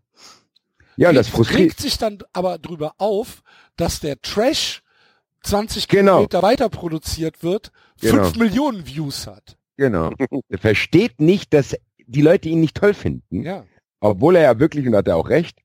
Ja, 0.97 1.11
und 1.11 1.15
das 1.15 1.27
Regt- 1.27 1.37
frustriert. 1.37 1.61
regt 1.61 1.81
sich 1.81 1.99
dann 1.99 2.19
aber 2.33 2.59
drüber 2.59 2.95
auf, 2.99 3.43
dass 3.77 4.01
der 4.01 4.21
Trash 4.23 4.83
20 5.43 5.89
Genau. 5.89 6.13
Kilometer 6.27 6.43
weiter 6.43 6.69
produziert 6.69 7.43
wird, 7.43 7.73
Genau. 8.01 8.25
5 8.25 8.37
Millionen 8.37 8.87
Views 8.87 9.27
hat. 9.27 9.57
Genau. 9.77 10.13
Er 10.49 10.59
versteht 10.59 11.21
nicht, 11.21 11.53
dass 11.53 11.77
die 12.07 12.23
Leute 12.23 12.49
ihn 12.49 12.61
nicht 12.61 12.77
toll 12.77 12.95
finden, 12.95 13.43
Ja. 13.43 13.65
Obwohl 14.03 14.37
er 14.37 14.43
ja 14.43 14.59
wirklich, 14.59 14.87
und 14.87 14.95
hat 14.95 15.09
er 15.09 15.17
auch 15.17 15.29
recht, 15.29 15.59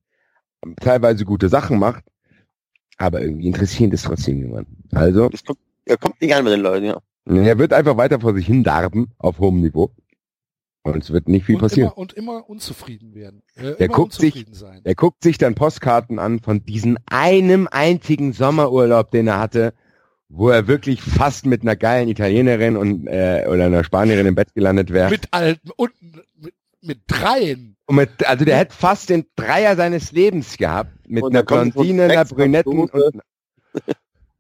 teilweise 0.80 1.26
gute 1.26 1.50
Sachen 1.50 1.80
macht, 1.80 2.04
aber 2.98 3.22
irgendwie 3.22 3.48
interessiert 3.48 3.94
es 3.94 4.04
trotzdem 4.04 4.40
niemanden. 4.40 4.84
Also, 4.94 5.30
Das 5.30 5.44
kommt, 5.44 5.60
er 5.86 5.98
kommt 5.98 6.20
nicht 6.22 6.34
an 6.34 6.44
mit 6.44 6.54
den 6.54 6.62
Leuten, 6.62 6.86
ja. 6.86 7.02
er 7.26 7.58
wird 7.60 7.74
einfach 7.74 7.98
weiter 7.98 8.20
vor 8.20 8.34
sich 8.34 8.48
hin 8.48 8.64
darben 8.64 9.12
auf 9.18 9.40
hohem 9.40 9.62
Niveau. 9.62 9.92
Und 10.84 11.04
es 11.04 11.12
wird 11.12 11.28
nicht 11.28 11.46
viel 11.46 11.56
und 11.56 11.62
passieren. 11.62 11.90
Immer, 11.90 11.98
und 11.98 12.14
immer 12.14 12.50
unzufrieden 12.50 13.14
werden. 13.14 13.44
Äh, 13.56 13.62
Der 13.76 13.82
immer 13.82 13.94
guckt 13.94 14.14
sich- 14.14 14.46
sein. 14.52 14.82
Er 14.86 14.96
guckt 14.96 15.22
sich 15.22 15.38
dann 15.38 15.54
Postkarten 15.54 16.18
an 16.18 16.40
von 16.40 16.64
diesem 16.64 16.98
einem 17.08 17.68
einzigen 17.70 18.32
Sommerurlaub, 18.34 19.12
den 19.12 19.28
er 19.28 19.40
hatte, 19.40 19.74
wo 20.30 20.50
er 20.50 20.68
wirklich 20.68 21.02
fast 21.02 21.46
mit 21.46 21.62
einer 21.62 21.76
geilen 21.78 22.08
Italienerin 22.10 22.76
und 22.78 23.08
äh, 23.08 23.46
oder 23.50 23.66
einer 23.68 23.84
Spanierin 23.84 24.26
im 24.28 24.36
Bett 24.36 24.54
gelandet 24.56 24.92
wäre. 24.92 25.10
Mit 25.10 25.28
alten 25.32 25.72
und 25.76 25.92
mit, 26.36 26.54
mit 26.82 27.00
dreien. 27.08 27.77
Und 27.88 27.96
mit, 27.96 28.28
also 28.28 28.46
der 28.46 28.58
hätte 28.58 28.76
fast 28.76 29.10
den 29.10 29.26
Dreier 29.36 29.76
seines 29.76 30.12
Lebens 30.12 30.58
gehabt. 30.58 30.92
Mit 31.08 31.24
einer 31.24 31.44
Blondine, 31.44 32.04
einer 32.04 32.26
Brünetten 32.26 32.80
und 32.80 32.92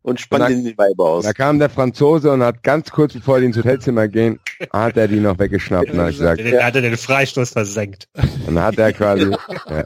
Und 0.04 0.22
spannt 0.22 0.50
ihn 0.50 0.64
die 0.64 0.78
Weiber 0.78 1.04
aus. 1.04 1.26
da 1.26 1.34
kam 1.34 1.60
der 1.60 1.70
Franzose 1.70 2.32
und 2.32 2.42
hat 2.42 2.64
ganz 2.64 2.92
kurz 2.92 3.12
bevor 3.12 3.42
die 3.42 3.46
ins 3.48 3.58
Hotelzimmer 3.58 4.08
gehen, 4.08 4.40
hat 4.72 4.96
er 4.96 5.10
die 5.10 5.20
noch 5.20 5.38
weggeschnappt 5.38 5.92
und 5.92 6.00
hat 6.00 6.12
gesagt, 6.12 6.40
Der 6.40 6.66
hat 6.66 6.76
er 6.76 6.82
den 6.82 6.96
Freistoß 6.96 7.50
versenkt. 7.50 8.08
dann 8.46 8.58
hat 8.58 8.78
er 8.78 8.94
quasi, 8.94 9.32
ja, 9.70 9.84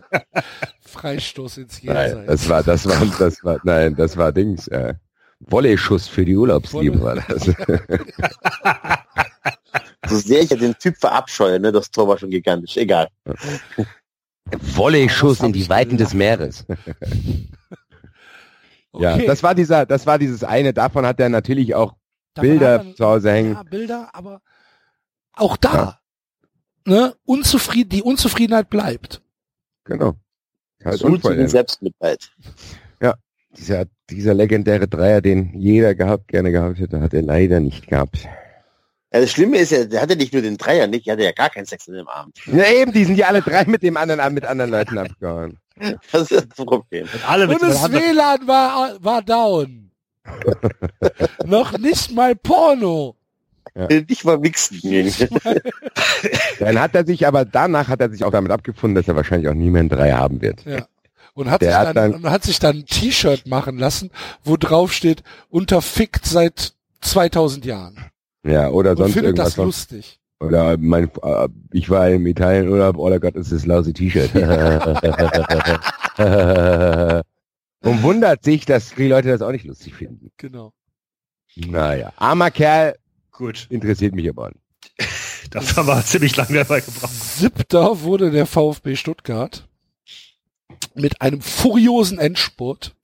Freistoß 0.82 1.58
ins 1.58 1.82
nein, 1.82 2.10
Jenseits. 2.10 2.28
das 2.28 2.50
war, 2.50 2.62
das 2.62 2.86
war, 2.88 3.02
das 3.18 3.44
war, 3.44 3.60
nein, 3.64 3.96
das 3.96 4.16
war 4.16 4.32
Dings, 4.32 4.68
äh, 4.68 4.94
Volley-Schuss 5.40 6.08
für 6.08 6.24
die 6.24 6.38
Urlaubsliebe 6.38 7.02
war 7.02 7.16
das. 7.16 7.48
So 10.08 10.18
sehr 10.18 10.42
ich 10.42 10.50
ja 10.50 10.58
den 10.58 10.76
Typ 10.78 10.98
verabscheue, 10.98 11.60
ne, 11.60 11.72
das 11.72 11.92
Tor 11.92 12.08
war 12.08 12.18
schon 12.18 12.30
gigantisch. 12.30 12.78
Egal. 12.78 13.08
Volley-Schuss 14.52 15.40
in 15.42 15.54
die 15.54 15.70
Weiten 15.70 15.98
des? 15.98 16.14
Meeres. 16.14 16.66
Ja, 18.94 19.16
Okay. 19.16 19.26
das 19.26 19.42
war 19.42 19.56
dieser, 19.56 19.86
das 19.86 20.06
war 20.06 20.20
dieses 20.20 20.44
eine. 20.44 20.74
Davon 20.74 21.06
hat 21.06 21.18
er 21.22 21.30
natürlich 21.30 21.76
auch 21.76 21.96
Davon 22.34 22.50
Bilder 22.50 22.84
man- 22.84 22.94
zu 22.96 23.06
Hause 23.06 23.32
hängen. 23.32 23.54
Ja, 23.54 23.64
Bilder, 23.64 24.10
aber 24.12 24.42
auch 25.32 25.56
da, 25.56 26.02
ne, 26.86 27.16
unzufrieden, 27.24 27.88
die 27.90 28.02
Unzufriedenheit 28.04 28.70
bleibt. 28.70 29.22
Genau. 29.86 30.16
Halt 30.84 31.02
unvollendet. 31.04 31.52
Selbstmitleid. 31.52 32.32
Dieser, 33.58 33.86
dieser 34.10 34.34
legendäre 34.34 34.88
Dreier, 34.88 35.20
den 35.22 35.58
jeder 35.60 35.94
gehabt, 35.94 36.30
gerne 36.30 36.52
gehabt 36.54 36.80
hätte, 36.80 37.02
hat 37.02 37.14
er 37.14 37.22
leider 37.22 37.60
nicht 37.60 37.86
gehabt. 37.88 38.26
Ja, 39.14 39.20
das 39.20 39.32
Schlimme 39.32 39.58
ist 39.58 39.72
ja, 39.72 39.84
der 39.86 40.02
hatte 40.02 40.16
nicht 40.16 40.32
nur 40.34 40.42
den 40.42 40.58
Dreier 40.58 40.88
nicht, 40.88 41.06
der 41.06 41.14
hatte 41.14 41.24
ja 41.24 41.32
gar 41.34 41.50
keinen 41.50 41.66
Sex 41.66 41.88
in 41.88 41.96
dem 41.96 42.08
Abend. 42.08 42.38
Ja 42.46 42.66
eben, 42.72 42.94
die 42.94 43.04
sind 43.06 43.18
ja 43.18 43.28
alle 43.28 43.42
drei 43.42 43.66
mit 43.66 43.84
dem 43.84 43.98
anderen, 43.98 44.34
mit 44.34 44.46
anderen 44.46 44.72
Leuten 44.72 44.98
abgehauen. 44.98 45.58
Das 46.12 46.30
ist 46.30 46.32
das 46.32 46.66
Problem. 46.66 47.08
Und 47.12 47.28
alle 47.30 47.48
Und 47.48 47.60
das. 47.62 47.92
WLAN 47.92 48.48
war, 48.48 48.98
war 49.04 49.22
down. 49.24 49.90
Noch 51.46 51.78
nicht 51.80 52.12
mal 52.12 52.36
Porno. 52.36 53.16
Nicht 53.90 54.24
mal 54.26 54.42
wichsen. 54.44 54.80
Dann 56.60 56.80
hat 56.80 56.94
er 56.94 57.06
sich, 57.06 57.26
aber 57.26 57.46
danach 57.46 57.88
hat 57.88 58.02
er 58.02 58.12
sich 58.12 58.24
auch 58.24 58.32
damit 58.32 58.52
abgefunden, 58.52 58.96
dass 58.96 59.08
er 59.08 59.16
wahrscheinlich 59.16 59.50
auch 59.50 59.54
nie 59.56 59.70
mehr 59.70 59.80
einen 59.80 59.90
Dreier 59.90 60.18
haben 60.18 60.42
wird. 60.42 60.64
Ja. 60.66 60.86
Und 61.34 61.50
hat, 61.50 61.62
Der 61.62 61.70
sich 61.72 61.78
hat 61.80 61.88
dann, 61.96 62.12
dann- 62.12 62.24
und 62.26 62.30
hat 62.30 62.44
sich 62.44 62.60
dann 62.60 62.80
ein 62.80 62.86
T-Shirt 62.86 63.48
machen 63.48 63.78
lassen, 63.78 64.12
wo 64.44 64.58
drauf 64.58 64.92
steht, 64.94 65.24
unterfickt 65.50 66.26
seit 66.26 66.74
2000 67.00 67.66
Jahren. 67.66 68.12
Ja, 68.44 68.70
oder 68.70 68.92
Und 68.92 68.98
sonst 68.98 69.14
findet 69.14 69.38
irgendwas. 69.38 69.56
das 69.56 69.66
lustig. 69.66 70.20
Oder 70.40 70.78
mein, 70.78 71.12
äh, 71.22 71.50
ich 71.72 71.90
war 71.90 72.10
im 72.10 72.26
Italienurlaub, 72.26 72.98
all 73.00 73.14
I 73.14 73.20
got 73.20 73.36
is 73.36 73.50
this 73.50 73.66
lousy 73.66 73.94
T-Shirt. 73.94 74.34
Und 77.84 78.04
wundert 78.04 78.44
sich, 78.44 78.66
dass 78.66 78.94
die 78.96 79.08
Leute 79.08 79.30
das 79.30 79.42
auch 79.42 79.52
nicht 79.52 79.66
lustig 79.66 79.94
finden. 79.94 80.32
Genau. 80.38 80.74
Naja, 81.56 82.14
armer 82.16 82.52
Kerl, 82.52 82.96
Gut, 83.32 83.68
interessiert 83.70 84.14
mich 84.14 84.30
aber 84.30 84.50
nicht. 84.50 85.50
dafür 85.52 85.78
haben 85.78 85.88
wir 85.88 86.06
ziemlich 86.06 86.36
lange 86.36 86.60
dabei 86.60 86.82
gebraucht. 86.82 87.12
Siebter 87.12 88.02
wurde 88.02 88.32
der 88.32 88.46
VfB 88.46 88.96
Stuttgart 88.96 89.68
mit 90.94 91.22
einem 91.22 91.42
furiosen 91.42 92.20
Endspurt. 92.20 92.96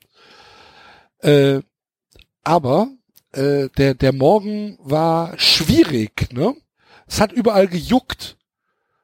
Äh, 1.20 1.62
aber 2.44 2.90
äh, 3.38 3.70
der, 3.78 3.94
der 3.94 4.14
Morgen 4.14 4.78
war 4.82 5.38
schwierig, 5.38 6.34
ne? 6.34 6.56
Es 7.08 7.22
hat 7.22 7.32
überall 7.32 7.68
gejuckt. 7.68 8.36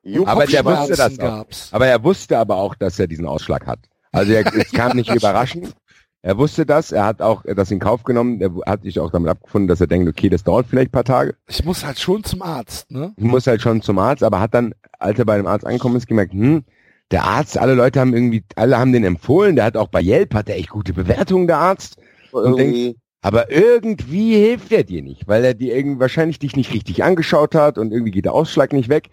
Juck, 0.03 0.27
Aber 0.27 0.45
der 0.45 0.65
wusste 0.65 0.95
das 0.95 1.17
auch. 1.19 1.23
gab's. 1.23 1.69
Aber 1.71 1.87
er 1.87 2.03
wusste 2.03 2.37
aber 2.37 2.57
auch, 2.57 2.75
dass 2.75 2.99
er 2.99 3.07
diesen 3.07 3.25
Ausschlag 3.25 3.65
hat. 3.65 3.79
Also 4.11 4.33
er, 4.33 4.45
es 4.55 4.71
kam 4.71 4.97
nicht 4.97 5.09
überraschend. 5.15 5.73
Er 6.21 6.37
wusste 6.37 6.65
das, 6.65 6.91
er 6.91 7.05
hat 7.05 7.21
auch 7.21 7.43
das 7.45 7.69
in 7.71 7.79
Kauf 7.79 8.03
genommen, 8.03 8.39
er 8.39 8.51
hat 8.65 8.83
sich 8.83 8.97
auch 8.99 9.11
damit 9.11 9.29
abgefunden, 9.29 9.67
dass 9.67 9.81
er 9.81 9.87
denkt, 9.87 10.07
okay, 10.09 10.29
das 10.29 10.43
dauert 10.43 10.67
vielleicht 10.67 10.89
ein 10.89 10.91
paar 10.91 11.03
Tage. 11.03 11.35
Ich 11.47 11.65
muss 11.65 11.83
halt 11.83 11.99
schon 11.99 12.23
zum 12.23 12.41
Arzt, 12.41 12.91
ne? 12.91 13.13
Ich 13.17 13.23
muss 13.25 13.45
halt 13.45 13.61
schon 13.61 13.81
zum 13.81 13.99
Arzt, 13.99 14.23
aber 14.23 14.39
hat 14.39 14.53
dann, 14.53 14.73
als 14.99 15.19
er 15.19 15.25
bei 15.25 15.35
dem 15.35 15.47
Arzt 15.47 15.65
angekommen 15.65 15.97
ist, 15.97 16.07
gemerkt, 16.07 16.31
hm, 16.31 16.63
der 17.11 17.25
Arzt, 17.25 17.57
alle 17.57 17.73
Leute 17.73 17.99
haben 17.99 18.13
irgendwie, 18.13 18.43
alle 18.55 18.77
haben 18.79 18.93
den 18.93 19.03
empfohlen, 19.03 19.57
der 19.57 19.65
hat 19.65 19.75
auch 19.75 19.89
bei 19.89 20.01
Yelp, 20.01 20.33
hat 20.33 20.47
er 20.47 20.55
echt 20.55 20.69
gute 20.69 20.93
Bewertungen, 20.93 21.47
der 21.47 21.57
Arzt. 21.57 21.97
irgendwie. 22.31 22.95
Aber 23.23 23.49
irgendwie 23.51 24.35
hilft 24.35 24.71
er 24.71 24.83
dir 24.83 25.01
nicht, 25.01 25.27
weil 25.27 25.43
er 25.45 25.53
dir 25.53 25.75
irgendwie 25.75 25.99
wahrscheinlich 25.99 26.39
dich 26.39 26.55
nicht 26.55 26.73
richtig 26.73 27.03
angeschaut 27.03 27.55
hat 27.55 27.77
und 27.77 27.91
irgendwie 27.91 28.11
geht 28.11 28.25
der 28.25 28.33
Ausschlag 28.33 28.73
nicht 28.73 28.89
weg. 28.89 29.09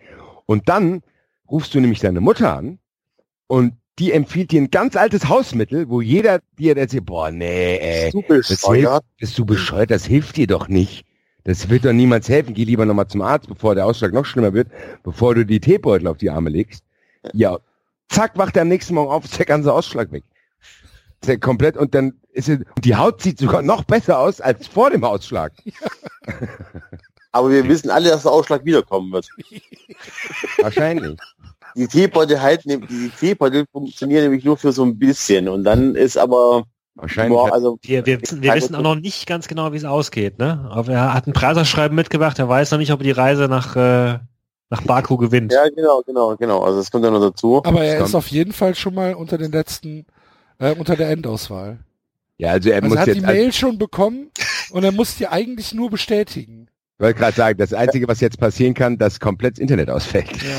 Und 0.46 0.68
dann 0.68 1.02
rufst 1.48 1.74
du 1.74 1.80
nämlich 1.80 2.00
deine 2.00 2.20
Mutter 2.20 2.56
an 2.56 2.80
und 3.46 3.74
die 4.00 4.12
empfiehlt 4.12 4.50
dir 4.50 4.62
ein 4.62 4.70
ganz 4.70 4.96
altes 4.96 5.28
Hausmittel, 5.28 5.88
wo 5.88 6.00
jeder 6.00 6.40
dir 6.58 6.76
erzählt, 6.76 7.06
boah, 7.06 7.30
nee, 7.30 7.76
ey, 7.76 8.10
Du 8.10 8.22
bescheuert. 8.22 9.04
bist 9.18 9.38
du 9.38 9.44
bescheuert, 9.44 9.90
das 9.90 10.06
hilft 10.06 10.36
dir 10.36 10.46
doch 10.46 10.68
nicht. 10.68 11.04
Das 11.44 11.68
wird 11.68 11.84
doch 11.84 11.92
niemals 11.92 12.28
helfen. 12.28 12.54
Geh 12.54 12.64
lieber 12.64 12.84
nochmal 12.86 13.08
zum 13.08 13.22
Arzt, 13.22 13.48
bevor 13.48 13.74
der 13.74 13.86
Ausschlag 13.86 14.12
noch 14.12 14.24
schlimmer 14.26 14.52
wird, 14.52 14.68
bevor 15.04 15.34
du 15.34 15.46
die 15.46 15.60
Teebeutel 15.60 16.08
auf 16.08 16.18
die 16.18 16.30
Arme 16.30 16.50
legst. 16.50 16.82
Ja, 17.32 17.58
zack, 18.08 18.36
wacht 18.36 18.56
er 18.56 18.62
am 18.62 18.68
nächsten 18.68 18.94
Morgen 18.94 19.10
auf, 19.10 19.24
ist 19.24 19.38
der 19.38 19.46
ganze 19.46 19.72
Ausschlag 19.72 20.10
weg. 20.12 20.24
Ist 21.24 21.40
komplett 21.40 21.76
und 21.76 21.94
dann 21.94 22.14
die 22.34 22.96
Haut 22.96 23.22
sieht 23.22 23.38
sogar 23.38 23.62
noch 23.62 23.84
besser 23.84 24.18
aus 24.18 24.40
als 24.40 24.66
vor 24.66 24.90
dem 24.90 25.04
Ausschlag. 25.04 25.52
Aber 27.32 27.50
wir 27.50 27.66
wissen 27.68 27.90
alle, 27.90 28.10
dass 28.10 28.22
der 28.22 28.32
Ausschlag 28.32 28.64
wiederkommen 28.64 29.12
wird. 29.12 29.28
Wahrscheinlich. 30.58 31.16
Die 31.76 31.86
Teebeutel 31.86 32.40
halten, 32.40 32.86
die 32.88 33.10
Teebeutel 33.10 33.64
funktionieren 33.70 34.24
nämlich 34.24 34.44
nur 34.44 34.56
für 34.56 34.72
so 34.72 34.84
ein 34.84 34.98
bisschen 34.98 35.48
und 35.48 35.62
dann 35.62 35.94
ist 35.94 36.16
aber, 36.16 36.64
Wahrscheinlich. 36.96 37.38
boah, 37.38 37.52
also, 37.52 37.78
Wir, 37.82 38.04
wir, 38.06 38.20
wissen, 38.20 38.42
wir 38.42 38.52
wissen 38.54 38.74
auch 38.74 38.82
noch 38.82 38.96
nicht 38.96 39.28
ganz 39.28 39.46
genau, 39.46 39.72
wie 39.72 39.76
es 39.76 39.84
ausgeht. 39.84 40.40
Ne? 40.40 40.68
Aber 40.70 40.92
er 40.92 41.14
hat 41.14 41.28
ein 41.28 41.32
Preisausschreiben 41.32 41.94
mitgebracht. 41.94 42.40
Er 42.40 42.48
weiß 42.48 42.72
noch 42.72 42.78
nicht, 42.78 42.92
ob 42.92 43.00
er 43.00 43.04
die 43.04 43.10
Reise 43.12 43.46
nach, 43.46 43.76
äh, 43.76 44.18
nach 44.68 44.82
Baku 44.82 45.16
gewinnt. 45.16 45.52
ja, 45.52 45.68
genau, 45.68 46.02
genau, 46.04 46.34
genau. 46.36 46.64
Also 46.64 46.78
das 46.78 46.90
kommt 46.90 47.04
ja 47.04 47.12
noch 47.12 47.20
dazu. 47.20 47.62
Aber 47.64 47.84
er 47.84 48.04
ist 48.04 48.16
auf 48.16 48.26
jeden 48.26 48.52
Fall 48.52 48.74
schon 48.74 48.94
mal 48.94 49.14
unter 49.14 49.38
den 49.38 49.52
letzten, 49.52 50.06
äh, 50.58 50.74
unter 50.74 50.96
der 50.96 51.10
Endauswahl. 51.10 51.78
Ja, 52.40 52.52
also 52.52 52.70
er 52.70 52.82
Also 52.82 52.88
muss 52.88 52.98
hat 52.98 53.06
die 53.06 53.12
jetzt, 53.12 53.24
also, 53.24 53.40
Mail 53.40 53.52
schon 53.52 53.78
bekommen 53.78 54.30
und 54.70 54.84
er 54.84 54.92
muss 54.92 55.16
die 55.16 55.26
eigentlich 55.28 55.74
nur 55.74 55.90
bestätigen. 55.90 56.68
ich 56.98 57.00
wollte 57.04 57.18
gerade 57.18 57.36
sagen, 57.36 57.58
das 57.58 57.74
Einzige, 57.74 58.08
was 58.08 58.20
jetzt 58.20 58.38
passieren 58.40 58.74
kann, 58.74 58.96
dass 58.98 59.20
komplett 59.20 59.54
das 59.54 59.58
Internet 59.60 59.90
ausfällt. 59.90 60.30
Ja. 60.42 60.58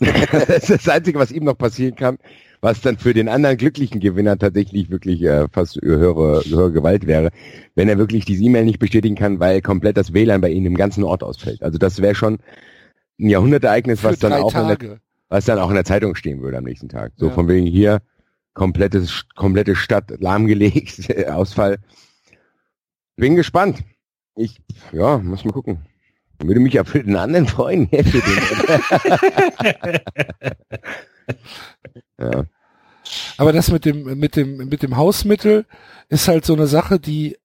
das 0.46 0.70
ist 0.70 0.70
das 0.70 0.88
Einzige, 0.88 1.18
was 1.18 1.30
ihm 1.30 1.44
noch 1.44 1.56
passieren 1.56 1.94
kann, 1.94 2.18
was 2.60 2.80
dann 2.80 2.98
für 2.98 3.14
den 3.14 3.28
anderen 3.28 3.56
glücklichen 3.56 4.00
Gewinner 4.00 4.36
tatsächlich 4.38 4.90
wirklich 4.90 5.22
äh, 5.22 5.46
fast 5.52 5.76
höhere, 5.80 6.42
höhere 6.44 6.72
Gewalt 6.72 7.06
wäre, 7.06 7.30
wenn 7.76 7.88
er 7.88 7.96
wirklich 7.96 8.24
diese 8.24 8.42
E-Mail 8.42 8.64
nicht 8.64 8.80
bestätigen 8.80 9.14
kann, 9.14 9.38
weil 9.40 9.62
komplett 9.62 9.96
das 9.96 10.12
WLAN 10.12 10.40
bei 10.40 10.50
ihm 10.50 10.66
im 10.66 10.76
ganzen 10.76 11.04
Ort 11.04 11.22
ausfällt. 11.22 11.62
Also 11.62 11.78
das 11.78 12.02
wäre 12.02 12.14
schon 12.16 12.38
ein 13.20 13.28
Jahrhundertereignis, 13.28 14.02
was 14.02 14.18
dann 14.18 14.32
auch 14.32 14.54
in 14.54 14.66
der, 14.66 14.98
was 15.28 15.44
dann 15.44 15.58
auch 15.58 15.68
in 15.68 15.76
der 15.76 15.84
Zeitung 15.84 16.16
stehen 16.16 16.42
würde 16.42 16.58
am 16.58 16.64
nächsten 16.64 16.88
Tag. 16.88 17.12
So 17.16 17.28
Ja. 17.28 17.32
von 17.32 17.46
wegen 17.48 17.66
hier 17.66 18.00
komplettes, 18.60 19.24
komplette 19.36 19.74
Stadt 19.74 20.20
lahmgelegt, 20.20 21.16
Ausfall. 21.28 21.78
Bin 23.16 23.34
gespannt. 23.34 23.78
Ich, 24.36 24.60
ja, 24.92 25.16
muss 25.16 25.46
mal 25.46 25.52
gucken. 25.52 25.86
Würde 26.42 26.60
mich 26.60 26.74
ja 26.74 26.84
für 26.84 27.02
den 27.02 27.16
anderen 27.16 27.46
freuen. 27.46 27.88
Den, 27.90 28.04
ja. 32.20 32.44
Aber 33.38 33.54
das 33.54 33.70
mit 33.70 33.86
dem, 33.86 34.18
mit 34.18 34.36
dem, 34.36 34.68
mit 34.68 34.82
dem 34.82 34.98
Hausmittel 34.98 35.64
ist 36.10 36.28
halt 36.28 36.44
so 36.44 36.52
eine 36.52 36.66
Sache, 36.66 37.00
die 37.00 37.38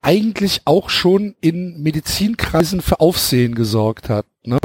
eigentlich 0.00 0.62
auch 0.64 0.90
schon 0.90 1.36
in 1.40 1.80
Medizinkreisen 1.80 2.80
für 2.80 2.98
Aufsehen 2.98 3.54
gesorgt 3.54 4.08
hat. 4.08 4.26
Ne? 4.42 4.58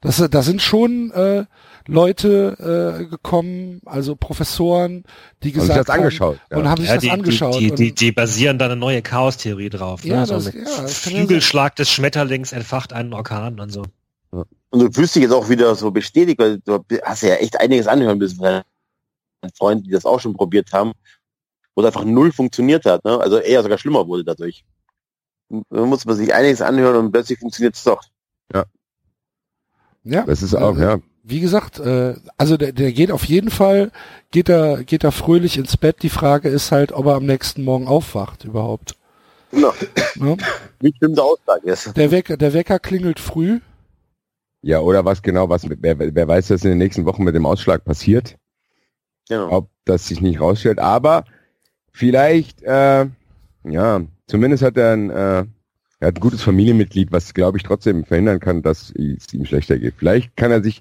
Das, 0.00 0.16
da 0.16 0.42
sind 0.42 0.62
schon 0.62 1.12
äh, 1.12 1.44
Leute 1.88 2.98
äh, 3.00 3.04
gekommen, 3.06 3.80
also 3.84 4.16
Professoren, 4.16 5.04
die 5.42 5.48
Haben 5.50 5.60
sich 5.60 5.68
gesagt 5.68 5.88
das 5.88 5.94
angeschaut. 5.94 6.38
haben 6.50 6.60
und 6.60 6.68
haben 6.68 6.80
sich 6.80 6.88
Ja, 6.88 6.94
das 6.96 7.02
die, 7.04 7.10
angeschaut. 7.10 7.54
Die, 7.60 7.70
die, 7.70 7.74
die, 7.74 7.94
die 7.94 8.12
basieren 8.12 8.58
da 8.58 8.64
eine 8.66 8.76
neue 8.76 9.02
Chaos-Theorie 9.02 9.68
drauf. 9.70 10.04
Ja, 10.04 10.20
ne? 10.22 10.26
das- 10.26 10.44
mit 10.46 10.54
ja, 10.54 10.60
ja 10.62 10.86
Flügelschlag 10.88 11.76
des 11.76 11.90
Schmetterlings 11.90 12.52
entfacht 12.52 12.92
einen 12.92 13.12
Orkan 13.12 13.60
und 13.60 13.70
so. 13.70 13.84
Und 14.30 14.80
du 14.80 14.90
fühlst 14.90 15.14
dich 15.14 15.22
jetzt 15.22 15.32
auch 15.32 15.48
wieder 15.48 15.74
so 15.74 15.90
bestätigt, 15.90 16.38
weil 16.40 16.58
du 16.58 16.84
hast 17.04 17.22
ja 17.22 17.34
echt 17.36 17.58
einiges 17.60 17.86
anhören 17.86 18.18
müssen 18.18 18.38
von 18.38 18.62
Freunden, 19.56 19.84
die 19.84 19.90
das 19.90 20.04
auch 20.04 20.20
schon 20.20 20.34
probiert 20.34 20.72
haben, 20.72 20.92
wo 21.74 21.82
es 21.82 21.86
einfach 21.86 22.04
null 22.04 22.32
funktioniert 22.32 22.84
hat. 22.84 23.04
Ne? 23.04 23.18
Also 23.20 23.38
eher 23.38 23.62
sogar 23.62 23.78
schlimmer 23.78 24.06
wurde 24.08 24.24
dadurch. 24.24 24.64
Da 25.70 25.86
muss 25.86 26.04
man 26.04 26.16
sich 26.16 26.34
einiges 26.34 26.60
anhören 26.60 26.96
und 26.96 27.12
plötzlich 27.12 27.38
funktioniert 27.38 27.76
es 27.76 27.84
doch. 27.84 28.02
ja, 30.04 30.24
Das 30.24 30.42
ist 30.42 30.54
auch, 30.54 30.76
äh, 30.76 30.82
ja. 30.82 30.98
Wie 31.28 31.40
gesagt, 31.40 31.80
äh, 31.80 32.14
also 32.38 32.56
der, 32.56 32.70
der 32.70 32.92
geht 32.92 33.10
auf 33.10 33.24
jeden 33.24 33.50
Fall, 33.50 33.90
geht 34.30 34.48
er, 34.48 34.84
geht 34.84 35.02
er 35.02 35.10
fröhlich 35.10 35.58
ins 35.58 35.76
Bett. 35.76 36.02
Die 36.02 36.08
Frage 36.08 36.48
ist 36.48 36.70
halt, 36.70 36.92
ob 36.92 37.06
er 37.06 37.16
am 37.16 37.26
nächsten 37.26 37.64
Morgen 37.64 37.88
aufwacht 37.88 38.44
überhaupt. 38.44 38.94
Genau. 39.50 39.72
Ne? 40.14 40.36
Wie 40.80 40.94
schlimm 40.96 41.14
der 41.16 41.24
Ausschlag 41.24 41.64
ist. 41.64 41.96
Der 41.96 42.10
Wecker, 42.12 42.36
der 42.36 42.52
Wecker 42.52 42.78
klingelt 42.78 43.18
früh. 43.18 43.58
Ja, 44.62 44.80
oder 44.80 45.04
was 45.04 45.20
genau, 45.22 45.48
was 45.48 45.66
mit, 45.66 45.80
wer, 45.82 45.98
wer 45.98 46.28
weiß, 46.28 46.50
was 46.50 46.64
in 46.64 46.70
den 46.70 46.78
nächsten 46.78 47.04
Wochen 47.06 47.24
mit 47.24 47.34
dem 47.34 47.46
Ausschlag 47.46 47.84
passiert, 47.84 48.36
Genau. 49.28 49.50
ob 49.50 49.70
das 49.84 50.06
sich 50.06 50.20
nicht 50.20 50.40
rausstellt, 50.40 50.78
aber 50.78 51.24
vielleicht, 51.92 52.62
äh, 52.62 53.06
ja, 53.64 54.00
zumindest 54.28 54.62
hat 54.62 54.76
er 54.76 54.92
ein, 54.92 55.10
äh, 55.10 55.44
er 55.98 56.08
hat 56.08 56.16
ein 56.16 56.20
gutes 56.20 56.42
Familienmitglied, 56.42 57.10
was 57.10 57.34
glaube 57.34 57.58
ich 57.58 57.64
trotzdem 57.64 58.04
verhindern 58.04 58.38
kann, 58.40 58.62
dass 58.62 58.90
es 58.90 59.32
ihm 59.32 59.44
schlechter 59.44 59.78
geht. 59.78 59.94
Vielleicht 59.96 60.36
kann 60.36 60.50
er 60.50 60.62
sich, 60.62 60.78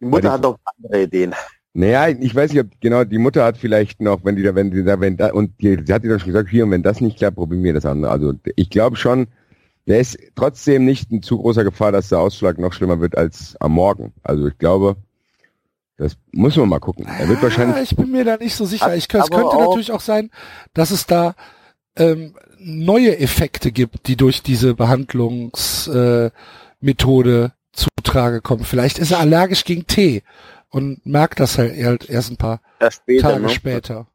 Die 0.00 0.06
Mutter 0.06 0.32
hat 0.32 0.42
noch 0.42 0.58
andere 0.82 1.02
Ideen. 1.02 1.34
naja, 1.74 2.08
ich 2.08 2.34
weiß 2.34 2.52
nicht, 2.52 2.60
ob 2.62 2.68
genau 2.80 3.04
die 3.04 3.18
Mutter 3.18 3.44
hat 3.44 3.56
vielleicht 3.58 4.00
noch, 4.00 4.24
wenn 4.24 4.36
die 4.36 4.42
da, 4.42 4.54
wenn 4.54 4.70
die 4.70 4.84
da, 4.84 5.00
wenn 5.00 5.16
da, 5.16 5.32
und 5.32 5.60
die, 5.60 5.78
sie 5.84 5.92
hat 5.92 6.02
dir 6.04 6.08
dann 6.10 6.20
schon 6.20 6.28
gesagt, 6.32 6.48
hier, 6.50 6.64
und 6.64 6.70
wenn 6.70 6.82
das 6.82 7.00
nicht 7.00 7.18
klappt, 7.18 7.36
probieren 7.36 7.62
wir 7.64 7.74
das 7.74 7.86
andere. 7.86 8.10
Also 8.12 8.34
ich 8.56 8.70
glaube 8.70 8.96
schon, 8.96 9.26
der 9.86 10.00
ist 10.00 10.18
trotzdem 10.34 10.84
nicht 10.84 11.10
in 11.10 11.22
zu 11.22 11.38
großer 11.38 11.64
Gefahr, 11.64 11.92
dass 11.92 12.08
der 12.10 12.20
Ausschlag 12.20 12.58
noch 12.58 12.72
schlimmer 12.72 13.00
wird 13.00 13.16
als 13.16 13.56
am 13.60 13.72
Morgen. 13.72 14.12
Also 14.22 14.46
ich 14.48 14.58
glaube, 14.58 14.96
das 15.96 16.16
muss 16.32 16.56
man 16.56 16.68
mal 16.68 16.78
gucken. 16.78 17.06
Er 17.18 17.28
wird 17.28 17.38
Ah, 17.38 17.42
wahrscheinlich, 17.44 17.90
ich 17.92 17.96
bin 17.96 18.10
mir 18.12 18.24
da 18.24 18.36
nicht 18.36 18.54
so 18.54 18.64
sicher. 18.66 18.94
Ich, 18.94 19.04
es 19.04 19.08
könnte 19.08 19.34
auch- 19.34 19.68
natürlich 19.68 19.90
auch 19.92 20.00
sein, 20.00 20.30
dass 20.74 20.90
es 20.90 21.06
da 21.06 21.34
ähm, 21.96 22.34
neue 22.60 23.18
Effekte 23.18 23.72
gibt, 23.72 24.06
die 24.06 24.16
durch 24.16 24.42
diese 24.42 24.74
Behandlungsmethode 24.74 26.32
äh, 26.34 26.38
Methode 26.84 27.52
zutrage 28.08 28.40
kommen. 28.40 28.64
Vielleicht 28.64 28.98
ist 28.98 29.12
er 29.12 29.20
allergisch 29.20 29.64
gegen 29.64 29.86
Tee 29.86 30.22
und 30.70 31.04
merkt 31.06 31.40
das 31.40 31.58
halt, 31.58 32.08
erst 32.08 32.30
ein 32.30 32.36
paar 32.36 32.60
später, 32.90 33.28
Tage 33.28 33.42
ne? 33.42 33.48
später. 33.50 34.06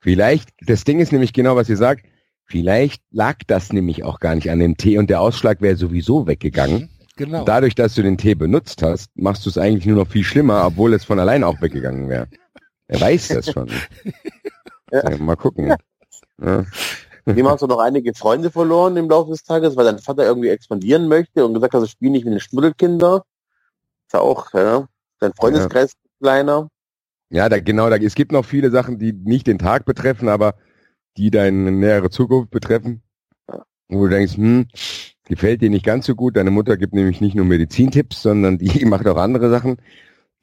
Vielleicht, 0.00 0.50
das 0.60 0.84
Ding 0.84 1.00
ist 1.00 1.12
nämlich 1.12 1.32
genau, 1.32 1.56
was 1.56 1.68
ihr 1.68 1.76
sagt, 1.76 2.04
vielleicht 2.44 3.02
lag 3.10 3.38
das 3.46 3.72
nämlich 3.72 4.04
auch 4.04 4.20
gar 4.20 4.34
nicht 4.34 4.50
an 4.50 4.58
dem 4.58 4.76
Tee 4.76 4.98
und 4.98 5.08
der 5.08 5.20
Ausschlag 5.20 5.60
wäre 5.60 5.76
sowieso 5.76 6.26
weggegangen. 6.26 6.90
Genau. 7.16 7.44
Dadurch, 7.44 7.74
dass 7.74 7.94
du 7.94 8.02
den 8.02 8.18
Tee 8.18 8.34
benutzt 8.34 8.82
hast, 8.82 9.08
machst 9.14 9.46
du 9.46 9.50
es 9.50 9.56
eigentlich 9.56 9.86
nur 9.86 9.96
noch 9.96 10.10
viel 10.10 10.24
schlimmer, 10.24 10.66
obwohl 10.66 10.92
es 10.94 11.04
von 11.04 11.18
allein 11.18 11.44
auch 11.44 11.60
weggegangen 11.62 12.08
wäre. 12.08 12.28
Er 12.88 13.00
weiß 13.00 13.28
das 13.28 13.50
schon. 13.50 13.70
Ja. 14.92 15.16
Mal 15.16 15.34
gucken. 15.34 15.74
Ja. 16.40 16.64
Dem 17.26 17.48
hast 17.48 17.62
du 17.62 17.66
noch 17.66 17.78
einige 17.78 18.12
Freunde 18.14 18.50
verloren 18.50 18.96
im 18.98 19.08
Laufe 19.08 19.30
des 19.30 19.44
Tages, 19.44 19.76
weil 19.76 19.86
dein 19.86 19.98
Vater 19.98 20.24
irgendwie 20.24 20.50
expandieren 20.50 21.08
möchte 21.08 21.46
und 21.46 21.54
gesagt 21.54 21.72
hat, 21.72 21.82
ich 21.82 21.90
spiele 21.90 22.12
nicht 22.12 22.24
mit 22.24 22.34
den 22.34 22.40
Schmuddelkinder. 22.40 23.24
Ist 24.06 24.12
ja 24.12 24.20
auch, 24.20 24.52
ja. 24.52 24.86
Dein 25.20 25.32
Freundeskreis 25.32 25.92
ist 25.92 25.98
kleiner. 26.20 26.68
Ja, 27.30 27.48
da, 27.48 27.58
genau, 27.60 27.88
da, 27.88 27.96
es 27.96 28.14
gibt 28.14 28.30
noch 28.30 28.44
viele 28.44 28.70
Sachen, 28.70 28.98
die 28.98 29.12
nicht 29.12 29.46
den 29.46 29.58
Tag 29.58 29.86
betreffen, 29.86 30.28
aber 30.28 30.54
die 31.16 31.30
deine 31.30 31.72
nähere 31.72 32.10
Zukunft 32.10 32.50
betreffen. 32.50 33.02
Wo 33.88 34.04
du 34.04 34.10
denkst, 34.10 34.36
hm, 34.36 34.66
gefällt 35.24 35.62
dir 35.62 35.70
nicht 35.70 35.84
ganz 35.84 36.06
so 36.06 36.14
gut. 36.14 36.36
Deine 36.36 36.50
Mutter 36.50 36.76
gibt 36.76 36.92
nämlich 36.92 37.22
nicht 37.22 37.34
nur 37.34 37.46
Medizintipps, 37.46 38.20
sondern 38.22 38.58
die 38.58 38.84
macht 38.84 39.06
auch 39.06 39.16
andere 39.16 39.48
Sachen, 39.48 39.78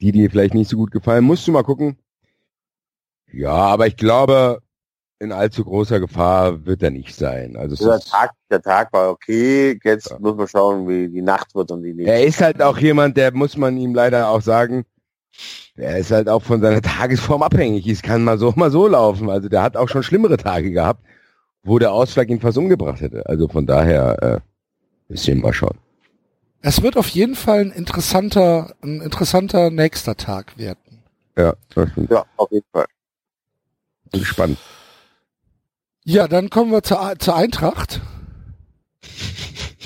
die 0.00 0.10
dir 0.10 0.30
vielleicht 0.30 0.54
nicht 0.54 0.68
so 0.68 0.76
gut 0.76 0.90
gefallen. 0.90 1.24
Musst 1.24 1.46
du 1.46 1.52
mal 1.52 1.62
gucken. 1.62 1.96
Ja, 3.32 3.52
aber 3.52 3.86
ich 3.86 3.96
glaube, 3.96 4.60
in 5.22 5.32
allzu 5.32 5.64
großer 5.64 6.00
Gefahr 6.00 6.66
wird 6.66 6.82
er 6.82 6.90
nicht 6.90 7.14
sein. 7.14 7.56
Also 7.56 7.76
Der 7.88 8.00
Tag, 8.00 8.32
der 8.50 8.60
Tag 8.60 8.92
war 8.92 9.10
okay. 9.10 9.78
Jetzt 9.82 10.18
muss 10.20 10.36
man 10.36 10.48
schauen, 10.48 10.88
wie 10.88 11.08
die 11.08 11.22
Nacht 11.22 11.54
wird 11.54 11.70
und 11.70 11.82
die 11.82 11.94
nächste. 11.94 12.12
er 12.12 12.24
ist 12.24 12.40
halt 12.40 12.60
auch 12.60 12.76
jemand, 12.76 13.16
der 13.16 13.32
muss 13.32 13.56
man 13.56 13.76
ihm 13.76 13.94
leider 13.94 14.28
auch 14.28 14.42
sagen, 14.42 14.84
er 15.76 15.98
ist 15.98 16.10
halt 16.10 16.28
auch 16.28 16.42
von 16.42 16.60
seiner 16.60 16.82
Tagesform 16.82 17.42
abhängig. 17.42 17.86
Es 17.86 18.02
kann 18.02 18.24
mal 18.24 18.36
so, 18.36 18.52
mal 18.56 18.72
so 18.72 18.88
laufen. 18.88 19.30
Also 19.30 19.48
der 19.48 19.62
hat 19.62 19.76
auch 19.76 19.88
schon 19.88 20.02
schlimmere 20.02 20.36
Tage 20.36 20.72
gehabt, 20.72 21.04
wo 21.62 21.78
der 21.78 21.92
Ausschlag 21.92 22.28
ihn 22.28 22.40
fast 22.40 22.58
umgebracht 22.58 23.00
hätte. 23.00 23.24
Also 23.26 23.46
von 23.46 23.64
daher, 23.64 24.22
äh, 24.22 24.40
müssen 25.08 25.36
wir 25.36 25.42
mal 25.42 25.52
schauen. 25.52 25.78
Es 26.62 26.82
wird 26.82 26.96
auf 26.96 27.08
jeden 27.08 27.36
Fall 27.36 27.60
ein 27.60 27.70
interessanter, 27.70 28.74
ein 28.82 29.00
interessanter 29.00 29.70
nächster 29.70 30.16
Tag 30.16 30.58
werden. 30.58 31.02
Ja. 31.36 31.54
Ja, 32.10 32.24
auf 32.36 32.50
jeden 32.50 32.66
Fall. 32.72 32.86
Bin 34.10 34.20
gespannt. 34.20 34.58
Ja, 36.04 36.26
dann 36.28 36.50
kommen 36.50 36.72
wir 36.72 36.82
zur, 36.82 37.14
zur 37.18 37.36
Eintracht, 37.36 38.00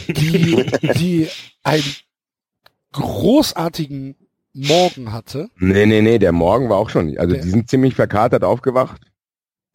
die, 0.08 0.64
die 0.98 1.28
einen 1.62 1.84
großartigen 2.92 4.16
Morgen 4.54 5.12
hatte. 5.12 5.50
Nee, 5.58 5.84
nee, 5.86 6.00
nee, 6.00 6.18
der 6.18 6.32
Morgen 6.32 6.70
war 6.70 6.78
auch 6.78 6.88
schon. 6.90 7.16
Also 7.18 7.34
Der- 7.34 7.42
die 7.42 7.50
sind 7.50 7.68
ziemlich 7.68 7.94
verkatert 7.94 8.44
aufgewacht. 8.44 9.02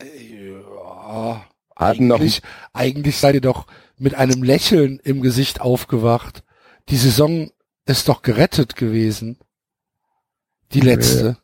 Ja, 0.01 1.45
Hatten 1.75 2.07
noch 2.07 2.17
eigentlich, 2.19 2.41
eigentlich 2.73 3.17
seid 3.17 3.35
ihr 3.35 3.41
doch 3.41 3.67
mit 3.97 4.15
einem 4.15 4.41
Lächeln 4.41 4.99
im 5.03 5.21
Gesicht 5.21 5.61
aufgewacht. 5.61 6.43
Die 6.89 6.97
Saison 6.97 7.51
ist 7.85 8.07
doch 8.09 8.23
gerettet 8.23 8.75
gewesen. 8.75 9.37
Die 10.73 10.79
letzte. 10.79 11.37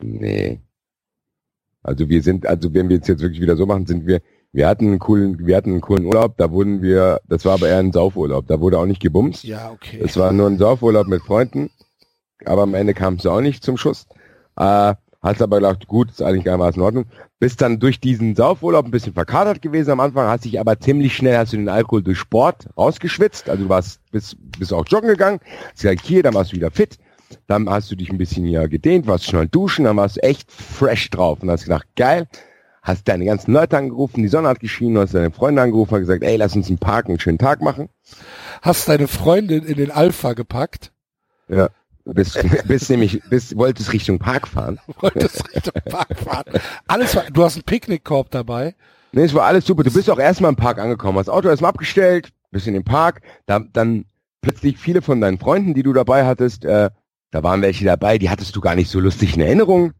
Nee. 0.00 0.60
Also 1.86 2.08
wir 2.08 2.20
sind, 2.20 2.46
also 2.46 2.74
wenn 2.74 2.88
wir 2.88 3.00
es 3.00 3.06
jetzt 3.06 3.22
wirklich 3.22 3.40
wieder 3.40 3.56
so 3.56 3.64
machen, 3.64 3.86
sind 3.86 4.06
wir, 4.06 4.20
wir 4.52 4.66
hatten 4.66 4.86
einen 4.88 4.98
coolen, 4.98 5.46
wir 5.46 5.56
hatten 5.56 5.70
einen 5.70 5.80
coolen 5.80 6.04
Urlaub, 6.04 6.36
da 6.36 6.50
wurden 6.50 6.82
wir, 6.82 7.20
das 7.28 7.44
war 7.44 7.54
aber 7.54 7.68
eher 7.68 7.78
ein 7.78 7.92
Saufurlaub, 7.92 8.48
da 8.48 8.60
wurde 8.60 8.78
auch 8.78 8.86
nicht 8.86 9.00
gebumst. 9.00 9.44
Ja, 9.44 9.70
okay. 9.70 10.00
Es 10.02 10.16
war 10.16 10.32
nur 10.32 10.48
ein 10.48 10.58
Saufurlaub 10.58 11.06
mit 11.06 11.22
Freunden, 11.22 11.70
aber 12.44 12.62
am 12.62 12.74
Ende 12.74 12.92
kam 12.92 13.14
es 13.14 13.26
auch 13.26 13.40
nicht 13.40 13.62
zum 13.62 13.76
Schuss. 13.76 14.08
Äh, 14.56 14.94
hast 15.22 15.42
aber 15.42 15.58
gedacht, 15.58 15.86
gut, 15.86 16.10
ist 16.10 16.22
eigentlich 16.22 16.44
gar 16.44 16.56
in 16.74 16.82
Ordnung. 16.82 17.06
Bist 17.38 17.60
dann 17.60 17.78
durch 17.78 18.00
diesen 18.00 18.34
Saufurlaub 18.34 18.86
ein 18.86 18.90
bisschen 18.90 19.12
verkatert 19.12 19.62
gewesen 19.62 19.92
am 19.92 20.00
Anfang, 20.00 20.26
hast 20.26 20.44
dich 20.44 20.58
aber 20.58 20.80
ziemlich 20.80 21.14
schnell, 21.14 21.38
hast 21.38 21.52
du 21.52 21.56
den 21.56 21.68
Alkohol 21.68 22.02
durch 22.02 22.18
Sport 22.18 22.66
rausgeschwitzt, 22.76 23.48
also 23.48 23.62
du 23.62 23.68
warst, 23.68 24.00
bist, 24.10 24.36
bist 24.58 24.72
auch 24.72 24.86
joggen 24.88 25.10
gegangen, 25.10 25.38
hast 25.70 25.82
gesagt, 25.82 26.04
hier, 26.04 26.24
dann 26.24 26.34
warst 26.34 26.50
du 26.50 26.56
wieder 26.56 26.72
fit, 26.72 26.98
dann 27.46 27.68
hast 27.68 27.90
du 27.90 27.96
dich 27.96 28.10
ein 28.10 28.18
bisschen 28.18 28.46
hier 28.46 28.68
gedehnt, 28.68 29.06
warst 29.06 29.24
schnell 29.24 29.48
duschen, 29.48 29.84
dann 29.84 29.96
warst 29.96 30.16
du 30.16 30.22
echt 30.22 30.50
fresh 30.50 31.10
drauf 31.10 31.42
und 31.42 31.50
hast 31.50 31.64
gedacht, 31.64 31.86
geil, 31.96 32.26
hast 32.82 33.08
deine 33.08 33.24
ganzen 33.24 33.52
Leute 33.52 33.76
angerufen, 33.76 34.22
die 34.22 34.28
Sonne 34.28 34.48
hat 34.48 34.60
geschienen, 34.60 34.98
hast 34.98 35.14
deine 35.14 35.30
Freunde 35.30 35.62
angerufen 35.62 35.94
und 35.94 36.00
gesagt, 36.00 36.22
ey, 36.22 36.36
lass 36.36 36.54
uns 36.54 36.70
im 36.70 36.78
Park 36.78 37.06
einen 37.08 37.18
schönen 37.18 37.38
Tag 37.38 37.60
machen. 37.60 37.88
Hast 38.62 38.88
deine 38.88 39.08
Freundin 39.08 39.64
in 39.64 39.76
den 39.76 39.90
Alpha 39.90 40.34
gepackt. 40.34 40.92
Ja. 41.48 41.68
Bist, 42.04 42.38
bist 42.68 42.88
nämlich, 42.88 43.20
bist, 43.28 43.56
wolltest 43.56 43.92
Richtung 43.92 44.20
Park 44.20 44.46
fahren. 44.46 44.78
Wolltest 45.00 45.44
Richtung 45.52 45.72
Park 45.90 46.16
fahren. 46.16 46.44
Alles 46.86 47.16
war, 47.16 47.24
du 47.32 47.42
hast 47.42 47.56
einen 47.56 47.64
Picknickkorb 47.64 48.30
dabei. 48.30 48.76
Nee, 49.10 49.24
es 49.24 49.34
war 49.34 49.44
alles 49.44 49.66
super. 49.66 49.82
Du 49.82 49.92
bist 49.92 50.08
auch 50.08 50.18
erstmal 50.18 50.50
im 50.50 50.56
Park 50.56 50.78
angekommen, 50.78 51.18
hast 51.18 51.28
Auto 51.28 51.48
erstmal 51.48 51.70
abgestellt, 51.70 52.30
bist 52.52 52.68
in 52.68 52.74
den 52.74 52.84
Park, 52.84 53.22
da, 53.46 53.58
dann 53.58 54.04
plötzlich 54.40 54.78
viele 54.78 55.02
von 55.02 55.20
deinen 55.20 55.38
Freunden, 55.38 55.74
die 55.74 55.82
du 55.82 55.92
dabei 55.92 56.24
hattest, 56.24 56.64
äh, 56.64 56.90
da 57.30 57.42
waren 57.42 57.62
welche 57.62 57.84
dabei, 57.84 58.18
die 58.18 58.30
hattest 58.30 58.54
du 58.56 58.60
gar 58.60 58.74
nicht 58.74 58.90
so 58.90 59.00
lustig 59.00 59.34
in 59.36 59.42
Erinnerung. 59.42 59.92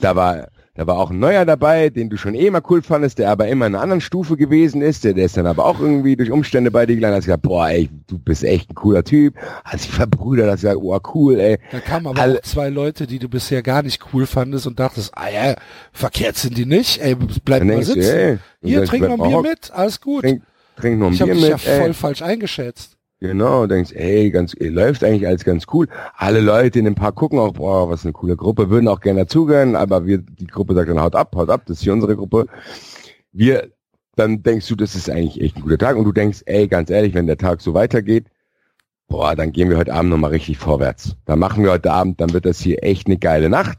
Da 0.00 0.14
war, 0.16 0.48
da 0.74 0.86
war 0.86 0.96
auch 0.98 1.10
ein 1.10 1.18
neuer 1.18 1.44
dabei, 1.44 1.90
den 1.90 2.08
du 2.08 2.16
schon 2.16 2.34
eh 2.34 2.48
mal 2.50 2.62
cool 2.70 2.82
fandest, 2.82 3.18
der 3.18 3.30
aber 3.30 3.48
immer 3.48 3.66
in 3.66 3.74
einer 3.74 3.82
anderen 3.82 4.00
Stufe 4.00 4.36
gewesen 4.36 4.80
ist, 4.80 5.02
der, 5.04 5.12
der 5.12 5.24
ist 5.26 5.36
dann 5.36 5.46
aber 5.46 5.66
auch 5.66 5.80
irgendwie 5.80 6.14
durch 6.16 6.30
Umstände 6.30 6.70
bei 6.70 6.86
dir 6.86 6.94
gelandet, 6.94 7.18
hast 7.18 7.24
gesagt, 7.26 7.42
boah, 7.42 7.68
ey, 7.68 7.90
du 8.06 8.18
bist 8.18 8.44
echt 8.44 8.70
ein 8.70 8.74
cooler 8.76 9.02
Typ, 9.02 9.34
hast 9.64 9.84
dich 9.86 9.92
verbrüdert, 9.92 10.46
hast 10.50 10.60
gesagt, 10.62 10.78
oh, 10.80 10.98
cool, 11.14 11.40
ey. 11.40 11.58
Da 11.72 11.80
kamen 11.80 12.06
aber 12.06 12.20
Alle- 12.22 12.38
auch 12.38 12.42
zwei 12.42 12.68
Leute, 12.68 13.06
die 13.08 13.18
du 13.18 13.28
bisher 13.28 13.62
gar 13.62 13.82
nicht 13.82 14.00
cool 14.12 14.24
fandest 14.26 14.66
und 14.68 14.78
dachtest, 14.78 15.10
ah 15.16 15.28
ja, 15.28 15.56
verkehrt 15.92 16.36
sind 16.36 16.56
die 16.56 16.64
nicht. 16.66 17.02
Ey, 17.02 17.16
bleib 17.44 17.58
Dann 17.60 17.66
mal 17.68 17.74
denkst 17.74 17.88
du, 17.88 17.94
sitzen. 17.94 18.16
ey, 18.16 18.38
Hier, 18.62 18.84
trink 18.84 19.08
noch 19.08 19.20
ein 19.20 19.28
Bier 19.30 19.42
mit, 19.42 19.70
alles 19.72 20.00
gut. 20.00 20.22
Trink, 20.22 20.42
trink 20.76 20.98
noch 21.00 21.08
ein 21.08 21.12
ich 21.12 21.20
habe 21.20 21.32
Bier 21.32 21.40
dich 21.40 21.50
mit, 21.50 21.64
ja 21.64 21.72
ey. 21.72 21.80
voll 21.80 21.92
falsch 21.94 22.22
eingeschätzt. 22.22 22.94
Genau, 23.20 23.66
denkst, 23.66 23.92
ey, 23.94 24.30
ganz, 24.30 24.54
ey, 24.58 24.68
läuft 24.68 25.02
eigentlich 25.02 25.26
alles 25.26 25.44
ganz 25.44 25.66
cool. 25.72 25.88
Alle 26.16 26.40
Leute 26.40 26.78
in 26.78 26.84
dem 26.84 26.94
Park 26.94 27.16
gucken 27.16 27.40
auch, 27.40 27.52
boah, 27.52 27.90
was 27.90 28.04
eine 28.04 28.12
coole 28.12 28.36
Gruppe, 28.36 28.70
würden 28.70 28.86
auch 28.86 29.00
gerne 29.00 29.20
dazugehören, 29.20 29.74
aber 29.74 30.06
wir, 30.06 30.18
die 30.18 30.46
Gruppe 30.46 30.74
sagt 30.74 30.88
dann, 30.88 31.00
haut 31.00 31.16
ab, 31.16 31.34
haut 31.34 31.50
ab, 31.50 31.62
das 31.66 31.78
ist 31.78 31.82
hier 31.82 31.92
unsere 31.92 32.14
Gruppe. 32.14 32.46
Wir, 33.32 33.70
dann 34.14 34.44
denkst 34.44 34.68
du, 34.68 34.76
das 34.76 34.94
ist 34.94 35.10
eigentlich 35.10 35.40
echt 35.40 35.56
ein 35.56 35.62
guter 35.62 35.78
Tag 35.78 35.96
und 35.96 36.04
du 36.04 36.12
denkst, 36.12 36.42
ey, 36.46 36.68
ganz 36.68 36.90
ehrlich, 36.90 37.14
wenn 37.14 37.26
der 37.26 37.38
Tag 37.38 37.60
so 37.60 37.74
weitergeht, 37.74 38.26
boah, 39.08 39.34
dann 39.34 39.50
gehen 39.50 39.68
wir 39.68 39.78
heute 39.78 39.94
Abend 39.94 40.10
nochmal 40.10 40.30
richtig 40.30 40.58
vorwärts. 40.58 41.16
Dann 41.24 41.40
machen 41.40 41.64
wir 41.64 41.72
heute 41.72 41.90
Abend, 41.90 42.20
dann 42.20 42.32
wird 42.32 42.46
das 42.46 42.60
hier 42.60 42.84
echt 42.84 43.08
eine 43.08 43.18
geile 43.18 43.48
Nacht. 43.48 43.78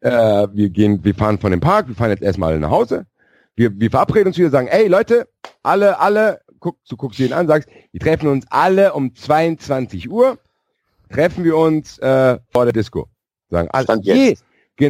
Äh, 0.00 0.48
wir 0.52 0.70
gehen, 0.70 1.04
wir 1.04 1.14
fahren 1.14 1.38
von 1.38 1.52
dem 1.52 1.60
Park, 1.60 1.86
wir 1.86 1.94
fahren 1.94 2.10
jetzt 2.10 2.22
erstmal 2.22 2.58
nach 2.58 2.70
Hause. 2.70 3.06
Wir, 3.54 3.78
wir 3.78 3.90
verabreden 3.90 4.28
uns 4.28 4.38
wieder, 4.38 4.50
sagen, 4.50 4.68
ey 4.68 4.88
Leute, 4.88 5.28
alle, 5.62 6.00
alle, 6.00 6.40
guck, 6.60 6.76
du 6.88 6.96
guckst 6.96 7.18
jeden 7.18 7.32
an, 7.32 7.46
sagst, 7.46 7.68
wir 7.92 8.00
treffen 8.00 8.28
uns 8.28 8.46
alle 8.50 8.92
um 8.92 9.14
22 9.14 10.10
Uhr, 10.10 10.38
treffen 11.10 11.44
wir 11.44 11.56
uns 11.56 11.98
äh, 11.98 12.38
vor 12.50 12.64
der 12.64 12.72
Disco. 12.72 13.08
Sagen 13.50 13.68
alle, 13.72 13.84
Stand 13.84 14.04
je, 14.04 14.36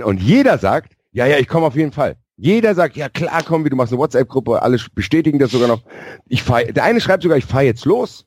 und 0.02 0.20
jeder 0.20 0.58
sagt, 0.58 0.94
ja, 1.12 1.26
ja, 1.26 1.38
ich 1.38 1.48
komme 1.48 1.66
auf 1.66 1.76
jeden 1.76 1.92
Fall. 1.92 2.16
Jeder 2.36 2.74
sagt, 2.74 2.96
ja 2.96 3.08
klar, 3.08 3.42
komm, 3.44 3.64
wie 3.64 3.70
du 3.70 3.76
machst 3.76 3.92
eine 3.92 4.00
WhatsApp-Gruppe, 4.00 4.62
alle 4.62 4.78
bestätigen 4.94 5.38
das 5.38 5.50
sogar 5.50 5.68
noch. 5.68 5.82
Ich 6.28 6.42
fahr, 6.42 6.64
der 6.64 6.84
eine 6.84 7.00
schreibt 7.00 7.22
sogar, 7.22 7.36
ich 7.36 7.44
fahre 7.44 7.64
jetzt 7.64 7.84
los, 7.84 8.26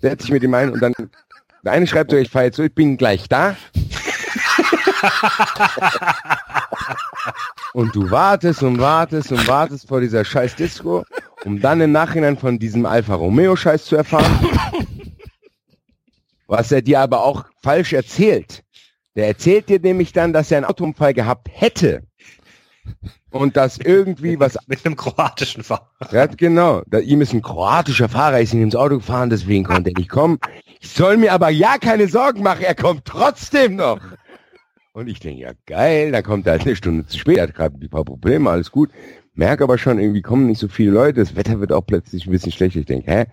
setzt 0.00 0.22
sich 0.22 0.32
mit 0.32 0.42
ihm 0.42 0.52
ein 0.52 0.70
und 0.70 0.82
dann, 0.82 0.92
der 1.64 1.72
eine 1.72 1.86
schreibt 1.86 2.10
sogar, 2.10 2.22
ich 2.22 2.30
fahre 2.30 2.46
jetzt 2.46 2.58
los, 2.58 2.66
ich 2.66 2.74
bin 2.74 2.96
gleich 2.98 3.28
da. 3.28 3.56
Und 7.72 7.94
du 7.94 8.10
wartest 8.10 8.62
und 8.62 8.78
wartest 8.78 9.32
und 9.32 9.46
wartest 9.46 9.88
vor 9.88 10.00
dieser 10.00 10.24
scheiß 10.24 10.56
Disco, 10.56 11.04
um 11.44 11.60
dann 11.60 11.80
im 11.80 11.92
Nachhinein 11.92 12.36
von 12.36 12.58
diesem 12.58 12.86
Alfa 12.86 13.14
Romeo 13.14 13.56
Scheiß 13.56 13.84
zu 13.84 13.96
erfahren. 13.96 14.38
Was 16.46 16.72
er 16.72 16.82
dir 16.82 17.00
aber 17.00 17.22
auch 17.24 17.44
falsch 17.62 17.92
erzählt. 17.92 18.64
Der 19.16 19.26
erzählt 19.26 19.68
dir 19.68 19.80
nämlich 19.80 20.12
dann, 20.12 20.32
dass 20.32 20.50
er 20.50 20.58
einen 20.58 20.66
Autounfall 20.66 21.12
gehabt 21.12 21.48
hätte. 21.50 22.02
Und 23.30 23.56
dass 23.56 23.78
irgendwie 23.78 24.40
was, 24.40 24.56
Mit 24.66 24.84
einem 24.86 24.96
kroatischen 24.96 25.62
Fahrer. 25.62 25.90
ja, 26.12 26.26
genau, 26.26 26.82
da, 26.86 26.98
ihm 26.98 27.20
ist 27.20 27.34
ein 27.34 27.42
kroatischer 27.42 28.08
Fahrer, 28.08 28.40
ist 28.40 28.54
ihm 28.54 28.62
ins 28.62 28.76
Auto 28.76 28.96
gefahren, 28.96 29.28
deswegen 29.28 29.64
konnte 29.64 29.90
er 29.90 29.98
nicht 29.98 30.08
kommen. 30.08 30.38
Ich 30.80 30.90
soll 30.90 31.18
mir 31.18 31.32
aber 31.32 31.50
ja 31.50 31.76
keine 31.78 32.08
Sorgen 32.08 32.42
machen, 32.42 32.62
er 32.62 32.74
kommt 32.74 33.04
trotzdem 33.04 33.76
noch. 33.76 34.00
Und 34.98 35.06
ich 35.06 35.20
denke, 35.20 35.42
ja 35.42 35.52
geil, 35.66 36.10
dann 36.10 36.24
kommt 36.24 36.44
er 36.48 36.54
halt 36.54 36.62
eine 36.62 36.74
Stunde 36.74 37.06
zu 37.06 37.16
spät, 37.16 37.38
hat 37.38 37.54
gerade 37.54 37.78
ein 37.80 37.88
paar 37.88 38.04
Probleme, 38.04 38.50
alles 38.50 38.72
gut. 38.72 38.90
Merke 39.32 39.62
aber 39.62 39.78
schon, 39.78 40.00
irgendwie 40.00 40.22
kommen 40.22 40.48
nicht 40.48 40.58
so 40.58 40.66
viele 40.66 40.90
Leute, 40.90 41.20
das 41.20 41.36
Wetter 41.36 41.60
wird 41.60 41.70
auch 41.70 41.86
plötzlich 41.86 42.26
ein 42.26 42.32
bisschen 42.32 42.50
schlecht. 42.50 42.74
Ich 42.74 42.86
denke, 42.86 43.08
hä? 43.08 43.26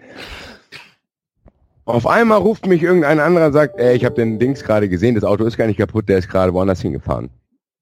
Auf 1.85 2.05
einmal 2.05 2.37
ruft 2.37 2.67
mich 2.67 2.83
irgendein 2.83 3.19
anderer 3.19 3.47
und 3.47 3.53
sagt, 3.53 3.79
ey, 3.79 3.95
ich 3.95 4.05
habe 4.05 4.13
den 4.13 4.37
Dings 4.37 4.63
gerade 4.63 4.87
gesehen, 4.87 5.15
das 5.15 5.23
Auto 5.23 5.43
ist 5.43 5.57
gar 5.57 5.65
nicht 5.65 5.79
kaputt, 5.79 6.07
der 6.07 6.19
ist 6.19 6.29
gerade 6.29 6.53
woanders 6.53 6.81
hingefahren. 6.81 7.31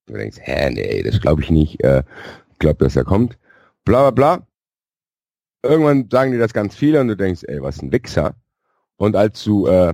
Du 0.05 0.13
denkst, 0.13 0.37
hä, 0.39 0.69
nee, 0.69 1.03
das 1.03 1.19
glaube 1.19 1.41
ich 1.41 1.49
nicht. 1.49 1.83
Äh, 1.83 2.03
ich 2.53 2.59
glaube, 2.59 2.81
dass 2.85 2.95
er 2.95 3.03
kommt. 3.03 3.37
bla 3.83 4.09
bla 4.09 4.11
bla. 4.11 4.47
Irgendwann 5.61 6.07
sagen 6.09 6.31
die 6.31 6.37
das 6.37 6.53
ganz 6.53 6.73
viele 6.73 7.01
und 7.01 7.09
du 7.09 7.17
denkst, 7.17 7.41
ey, 7.49 7.61
was 7.61 7.81
ein 7.81 7.91
Wichser. 7.91 8.35
Und 8.95 9.17
als 9.17 9.43
du, 9.43 9.67
äh, 9.67 9.93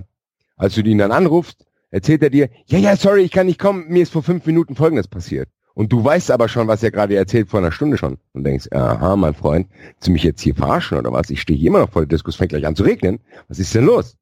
als 0.56 0.76
du 0.76 0.82
ihn 0.82 0.98
dann 0.98 1.10
anrufst, 1.10 1.66
erzählt 1.90 2.22
er 2.22 2.30
dir, 2.30 2.48
ja, 2.66 2.78
ja, 2.78 2.96
sorry, 2.96 3.22
ich 3.22 3.30
kann 3.30 3.46
nicht 3.46 3.58
kommen, 3.58 3.86
mir 3.88 4.02
ist 4.02 4.12
vor 4.12 4.22
fünf 4.22 4.46
Minuten 4.46 4.74
Folgendes 4.74 5.08
passiert. 5.08 5.48
Und 5.74 5.92
du 5.92 6.04
weißt 6.04 6.30
aber 6.30 6.48
schon, 6.48 6.68
was 6.68 6.82
er 6.82 6.90
gerade 6.90 7.16
erzählt 7.16 7.48
vor 7.48 7.60
einer 7.60 7.72
Stunde 7.72 7.96
schon. 7.96 8.18
Und 8.32 8.44
denkst, 8.44 8.68
aha, 8.72 9.16
mein 9.16 9.34
Freund, 9.34 9.68
willst 9.70 10.08
du 10.08 10.10
mich 10.10 10.24
jetzt 10.24 10.42
hier 10.42 10.54
verarschen 10.54 10.98
oder 10.98 11.12
was? 11.12 11.30
Ich 11.30 11.40
stehe 11.40 11.58
hier 11.58 11.68
immer 11.68 11.80
noch 11.80 11.90
vor 11.90 12.02
der 12.02 12.08
Diskus, 12.08 12.36
fängt 12.36 12.50
gleich 12.50 12.66
an 12.66 12.76
zu 12.76 12.82
regnen. 12.82 13.20
Was 13.48 13.58
ist 13.58 13.74
denn 13.74 13.84
los? 13.84 14.16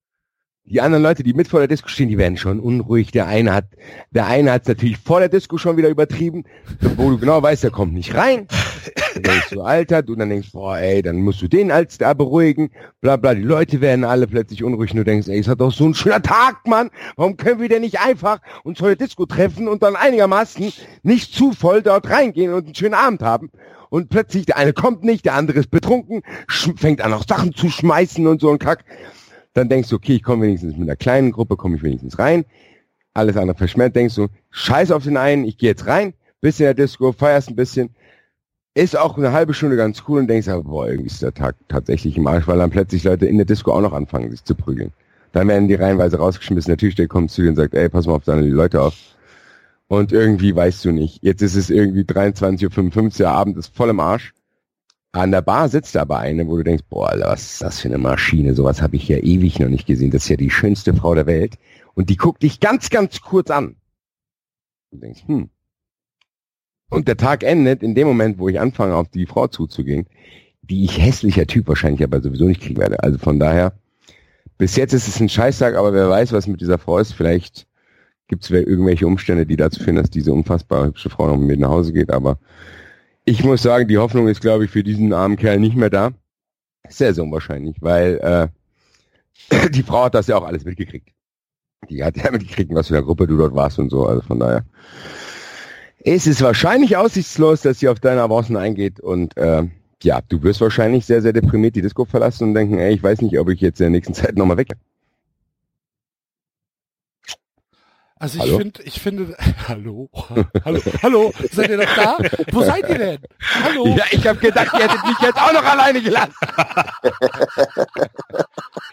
Die 0.71 0.83
anderen 0.83 1.03
Leute, 1.03 1.23
die 1.23 1.33
mit 1.33 1.49
vor 1.49 1.61
der 1.61 1.69
Disco 1.69 1.89
stehen, 1.89 2.11
die 2.11 2.19
werden 2.19 2.37
schon 2.37 2.61
unruhig. 2.61 3.11
Der 3.11 3.27
eine 3.27 3.55
hat, 3.55 3.65
der 4.11 4.27
eine 4.27 4.53
hat 4.53 4.63
es 4.63 4.69
natürlich 4.69 4.99
vor 4.99 5.19
der 5.19 5.31
Disco 5.31 5.57
schon 5.57 5.79
wieder 5.79 5.89
übertrieben, 5.89 6.45
wo 6.97 7.09
du 7.09 7.19
genau 7.19 7.43
weißt, 7.43 7.65
der 7.65 7.71
kommt 7.71 7.95
nicht 7.95 8.15
rein. 8.15 8.47
Dann 9.15 9.23
denkst 9.23 9.51
du, 9.51 9.63
Alter, 9.63 10.03
du 10.03 10.15
dann 10.15 10.29
denkst, 10.29 10.53
boah, 10.53 10.77
ey, 10.77 11.01
dann 11.01 11.23
musst 11.23 11.41
du 11.41 11.49
den 11.49 11.71
als 11.71 11.97
da 11.97 12.13
beruhigen, 12.13 12.71
bla 13.01 13.17
bla. 13.17 13.35
Die 13.35 13.43
Leute 13.43 13.81
werden 13.81 14.05
alle 14.05 14.27
plötzlich 14.27 14.63
unruhig 14.63 14.91
und 14.91 14.99
du 14.99 15.05
denkst, 15.05 15.29
ey, 15.29 15.39
es 15.39 15.49
hat 15.49 15.61
doch 15.61 15.73
so 15.73 15.87
ein 15.87 15.95
schöner 15.95 16.21
Tag, 16.21 16.67
Mann. 16.67 16.91
Warum 17.17 17.39
können 17.39 17.61
wir 17.61 17.71
denn 17.71 17.81
nicht 17.81 18.01
einfach 18.01 18.41
uns 18.63 18.79
vor 18.79 18.89
der 18.89 18.97
Disco 18.97 19.25
treffen 19.25 19.69
und 19.69 19.83
dann 19.83 19.97
einigermaßen 19.97 20.71
nicht 21.03 21.35
zu 21.35 21.53
voll 21.53 21.83
dort 21.83 22.11
reingehen 22.11 22.53
und 22.53 22.67
einen 22.67 22.75
schönen 22.75 22.95
Abend 22.95 23.23
haben? 23.23 23.51
Und 23.89 24.11
plötzlich, 24.11 24.45
der 24.45 24.59
eine 24.59 24.75
kommt 24.75 25.03
nicht, 25.03 25.25
der 25.25 25.33
andere 25.33 25.61
ist 25.61 25.71
betrunken, 25.71 26.23
fängt 26.77 27.01
an, 27.01 27.15
auch 27.15 27.25
Sachen 27.27 27.55
zu 27.55 27.71
schmeißen 27.71 28.27
und 28.27 28.43
so 28.43 28.51
ein 28.51 28.59
Kack 28.59 28.85
dann 29.59 29.69
denkst 29.69 29.89
du, 29.89 29.97
okay, 29.97 30.15
ich 30.15 30.23
komme 30.23 30.47
wenigstens 30.47 30.77
mit 30.77 30.89
einer 30.89 30.97
kleinen 30.97 31.33
Gruppe, 31.33 31.57
komme 31.57 31.77
ich 31.77 31.83
wenigstens 31.83 32.19
rein. 32.19 32.45
Alles 33.13 33.37
andere 33.37 33.57
verschmerzt, 33.57 33.97
denkst 33.97 34.15
du, 34.15 34.29
scheiß 34.51 34.93
auf 34.93 35.05
den 35.05 35.17
einen, 35.17 35.45
ich 35.45 35.59
gehe 35.59 35.71
jetzt 35.71 35.87
rein, 35.87 36.15
bist 36.41 36.61
in 36.61 36.65
der 36.65 36.75
Disco, 36.75 37.13
feierst 37.13 37.49
ein 37.51 37.57
bisschen, 37.57 37.91
ist 38.75 38.97
auch 38.97 39.19
eine 39.19 39.33
halbe 39.33 39.55
Stunde 39.55 39.77
ganz 39.77 40.05
cool 40.07 40.21
und 40.21 40.29
denkst, 40.29 40.47
boah, 40.63 40.89
irgendwie 40.89 41.09
ist 41.09 41.21
der 41.21 41.35
Tag 41.35 41.57
tatsächlich 41.67 42.17
im 42.17 42.27
Arsch, 42.29 42.47
weil 42.47 42.59
dann 42.59 42.71
plötzlich 42.71 43.03
Leute 43.03 43.27
in 43.27 43.37
der 43.37 43.47
Disco 43.47 43.73
auch 43.73 43.81
noch 43.81 43.93
anfangen, 43.93 44.31
sich 44.31 44.45
zu 44.45 44.55
prügeln. 44.55 44.93
Dann 45.33 45.49
werden 45.49 45.67
die 45.67 45.75
reihenweise 45.75 46.19
rausgeschmissen, 46.19 46.71
der 46.71 46.79
Türsteher 46.79 47.09
kommt 47.09 47.33
zu 47.33 47.43
dir 47.43 47.49
und 47.49 47.57
sagt, 47.57 47.75
ey, 47.75 47.89
pass 47.89 48.07
mal 48.07 48.15
auf 48.15 48.25
deine 48.25 48.43
Leute 48.43 48.81
auf. 48.81 48.95
Und 49.89 50.13
irgendwie 50.13 50.55
weißt 50.55 50.85
du 50.85 50.93
nicht. 50.93 51.23
Jetzt 51.23 51.43
ist 51.43 51.57
es 51.57 51.71
irgendwie 51.71 52.03
23.55 52.03 53.23
Uhr, 53.23 53.29
Abend 53.31 53.57
ist 53.57 53.75
voll 53.75 53.89
im 53.89 54.01
Arsch. 54.01 54.33
An 55.13 55.31
der 55.31 55.43
Bar 55.43 55.69
sitzt 55.69 55.97
aber 55.97 56.19
eine, 56.19 56.47
wo 56.47 56.57
du 56.57 56.65
denkst, 56.65 56.85
boah, 56.89 57.09
Alter, 57.11 57.29
was 57.29 57.53
ist 57.53 57.63
das 57.63 57.81
für 57.81 57.89
eine 57.89 57.99
Maschine? 57.99 58.55
Sowas 58.55 58.83
habe 58.83 58.97
ich 58.97 59.09
ja 59.09 59.17
ewig 59.17 59.59
noch 59.59 59.69
nicht 59.69 59.87
gesehen. 59.87 60.11
Das 60.11 60.25
ist 60.25 60.29
ja 60.29 60.37
die 60.37 60.51
schönste 60.51 60.93
Frau 60.95 61.15
der 61.15 61.27
Welt. 61.27 61.59
Und 61.95 62.11
die 62.11 62.17
guckt 62.17 62.43
dich 62.43 62.61
ganz, 62.61 62.91
ganz 62.91 63.21
kurz 63.21 63.51
an. 63.51 63.77
Du 64.91 64.99
denkst, 64.99 65.23
hm. 65.27 65.49
Und 66.91 67.09
der 67.09 67.17
Tag 67.17 67.43
endet 67.43 67.83
in 67.83 67.95
dem 67.95 68.07
Moment, 68.07 68.39
wo 68.39 68.49
ich 68.49 68.61
anfange, 68.61 68.95
auf 68.95 69.09
die 69.09 69.27
Frau 69.27 69.47
zuzugehen, 69.47 70.07
die 70.63 70.85
ich 70.85 71.01
hässlicher 71.01 71.47
Typ 71.47 71.69
wahrscheinlich 71.69 72.03
aber 72.03 72.21
sowieso 72.21 72.45
nicht 72.45 72.63
kriegen 72.63 72.81
werde. 72.81 73.03
Also 73.03 73.19
von 73.19 73.39
daher, 73.39 73.73
bis 74.59 74.77
jetzt 74.77 74.93
ist 74.93 75.09
es 75.09 75.21
ein 75.21 75.29
Scheißtag, 75.29 75.75
aber 75.75 75.93
wer 75.93 76.09
weiß, 76.09 76.33
was 76.33 76.47
mit 76.47 76.61
dieser 76.61 76.79
Frau 76.79 76.99
ist. 76.99 77.13
Vielleicht 77.13 77.67
gibt 78.29 78.45
es 78.45 78.51
irgendwelche 78.51 79.07
Umstände, 79.07 79.47
die 79.47 79.57
dazu 79.57 79.83
führen, 79.83 79.97
dass 79.97 80.11
diese 80.11 80.33
unfassbar 80.33 80.87
hübsche 80.87 81.11
Frau 81.11 81.29
noch 81.29 81.37
mit 81.37 81.61
nach 81.61 81.71
Hause 81.71 81.93
geht. 81.93 82.11
Aber 82.11 82.39
ich 83.29 83.45
muss 83.45 83.63
sagen, 83.63 83.89
die 83.89 83.99
Hoffnung 83.99 84.27
ist, 84.29 84.41
glaube 84.41 84.65
ich, 84.65 84.71
für 84.71 84.83
diesen 84.83 85.13
armen 85.13 85.37
Kerl 85.37 85.61
nicht 85.61 85.77
mehr 85.77 85.91
da. 85.91 86.13
Sehr, 86.89 87.13
sehr 87.13 87.25
unwahrscheinlich, 87.25 87.77
weil 87.81 88.51
äh, 89.51 89.69
die 89.71 89.83
Frau 89.83 90.05
hat 90.05 90.15
das 90.15 90.27
ja 90.27 90.37
auch 90.37 90.47
alles 90.47 90.65
mitgekriegt. 90.65 91.11
Die 91.91 92.03
hat 92.03 92.17
ja 92.17 92.31
mitgekriegt, 92.31 92.75
was 92.75 92.89
für 92.89 92.97
eine 92.97 93.05
Gruppe 93.05 93.27
du 93.27 93.37
dort 93.37 93.55
warst 93.55 93.79
und 93.79 93.91
so. 93.91 94.07
Also 94.07 94.23
von 94.23 94.41
daher 94.41 94.65
ist 95.99 96.27
es 96.27 96.41
wahrscheinlich 96.41 96.97
aussichtslos, 96.97 97.63
dass 97.63 97.81
sie 97.81 97.89
auf 97.89 98.01
deine 98.01 98.23
Avancen 98.23 98.57
eingeht 98.57 99.01
und 99.01 99.37
äh, 99.37 99.65
ja, 100.03 100.21
du 100.29 100.43
wirst 100.43 100.61
wahrscheinlich 100.61 101.05
sehr, 101.05 101.23
sehr 101.23 101.33
deprimiert 101.33 101.77
die 101.77 101.83
Disco 101.83 102.05
verlassen 102.05 102.45
und 102.45 102.55
denken, 102.55 102.79
ey, 102.79 102.95
ich 102.95 103.03
weiß 103.03 103.21
nicht, 103.21 103.39
ob 103.39 103.49
ich 103.51 103.61
jetzt 103.61 103.81
in 103.81 103.85
der 103.85 103.91
nächsten 103.91 104.15
Zeit 104.15 104.37
nochmal 104.37 104.57
weg. 104.57 104.69
Also 108.21 108.43
ich 108.45 108.51
finde, 108.57 108.83
ich 108.83 109.01
finde, 109.01 109.37
hallo, 109.69 110.11
hallo, 110.65 110.81
hallo, 111.03 111.33
seid 111.53 111.71
ihr 111.71 111.77
noch 111.77 111.95
da? 111.95 112.19
Wo 112.51 112.63
seid 112.63 112.89
ihr 112.89 112.99
denn? 112.99 113.19
Hallo? 113.63 113.87
Ja, 113.97 114.05
ich 114.11 114.27
habe 114.27 114.39
gedacht, 114.41 114.73
ihr 114.75 114.89
hättet 114.89 115.05
mich 115.05 115.19
jetzt 115.21 115.39
auch 115.39 115.53
noch 115.53 115.65
alleine 115.65 116.03
gelassen. 116.03 116.35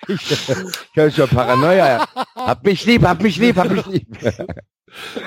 ich 0.07 0.31
ich 0.31 0.97
habe 0.97 1.11
schon 1.11 1.27
Paranoia. 1.29 2.07
Hab 2.35 2.63
mich 2.63 2.85
lieb, 2.85 3.03
hab 3.03 3.21
mich 3.21 3.37
lieb, 3.37 3.57
hab 3.57 3.71
mich 3.71 3.85
lieb. 3.87 4.07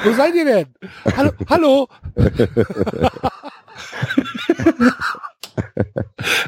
Wo 0.05 0.12
seid 0.12 0.34
ihr 0.34 0.44
denn? 0.44 0.74
Hallo, 1.16 1.32
hallo. 1.48 1.89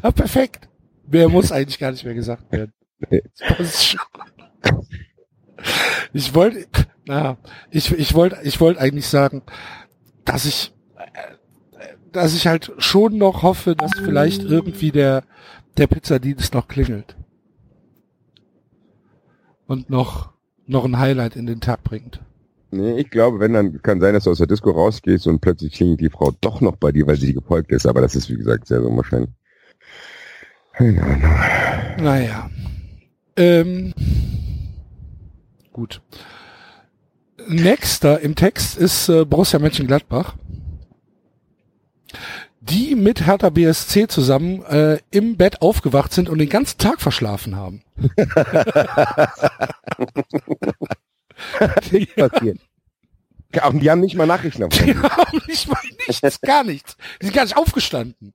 ah, 0.03 0.11
perfekt. 0.13 0.69
Mehr 1.09 1.29
muss 1.29 1.51
eigentlich 1.51 1.79
gar 1.81 1.91
nicht 1.91 2.05
mehr 2.05 2.15
gesagt 2.15 2.45
werden. 2.53 2.73
Ich 6.13 6.35
wollte, 6.35 6.67
na, 7.11 7.39
ich, 7.73 7.91
ich 7.91 8.15
wollte, 8.15 8.39
ich 8.45 8.61
wollte 8.61 8.81
eigentlich 8.81 9.09
sagen, 9.09 9.43
dass 10.25 10.45
ich, 10.45 10.73
dass 12.13 12.37
ich 12.37 12.47
halt 12.47 12.71
schon 12.79 13.19
noch 13.19 13.43
hoffe, 13.43 13.75
dass 13.75 13.91
vielleicht 13.97 14.45
irgendwie 14.45 14.93
der, 14.93 15.25
der 15.77 15.89
Pizzadienst 15.89 16.55
noch 16.55 16.69
klingelt. 16.69 17.17
Und 19.67 19.91
noch, 19.91 20.31
noch 20.69 20.85
ein 20.85 21.01
Highlight 21.01 21.35
in 21.35 21.47
den 21.47 21.61
Tag 21.61 21.83
bringt. 21.83 22.21
Nee, 22.71 23.01
ich 23.01 23.11
glaube, 23.11 23.41
wenn 23.41 23.55
dann 23.55 23.83
kann 23.83 24.01
sein, 24.01 24.15
dass 24.15 24.23
du 24.25 24.31
aus 24.31 24.39
der 24.39 24.47
Disco 24.47 24.71
rausgehst 24.71 25.27
und 25.27 25.41
plötzlich 25.41 25.73
klingelt 25.73 26.01
die 26.01 26.11
Frau 26.11 26.33
doch 26.41 26.61
noch 26.61 26.77
bei 26.77 26.93
dir, 26.93 27.09
weil 27.09 27.17
sie 27.17 27.35
gefolgt 27.35 27.73
ist, 27.73 27.87
aber 27.87 28.01
das 28.01 28.15
ist 28.15 28.31
wie 28.31 28.37
gesagt 28.37 28.69
sehr 28.69 28.85
unwahrscheinlich. 28.85 29.31
Naja. 30.79 32.49
Ähm, 33.37 33.95
Gut. 35.73 36.03
Nächster 37.51 38.21
im 38.21 38.37
Text 38.37 38.79
ist 38.79 39.09
äh, 39.09 39.25
Borussia 39.25 39.59
Mönchengladbach, 39.59 40.37
die 42.61 42.95
mit 42.95 43.27
Hertha 43.27 43.51
BSC 43.51 44.07
zusammen 44.07 44.63
äh, 44.67 45.01
im 45.11 45.37
Bett 45.37 45.61
aufgewacht 45.61 46.13
sind 46.13 46.29
und 46.29 46.39
den 46.39 46.49
ganzen 46.49 46.79
Tag 46.79 47.01
verschlafen 47.01 47.57
haben. 47.57 47.83
Nichts 51.91 52.15
passiert. 52.15 52.61
Die 53.53 53.91
haben 53.91 54.01
nicht 54.01 54.15
mal 54.15 54.29
Nachrichten 54.29 54.63
auf 54.63 54.69
Die 54.71 54.95
haben 54.97 55.41
nicht 55.49 55.67
mal 55.67 55.81
nichts, 56.07 56.41
gar 56.41 56.63
nichts. 56.63 56.97
Die 57.21 57.27
sind 57.27 57.35
gar 57.35 57.43
nicht 57.43 57.57
aufgestanden. 57.57 58.33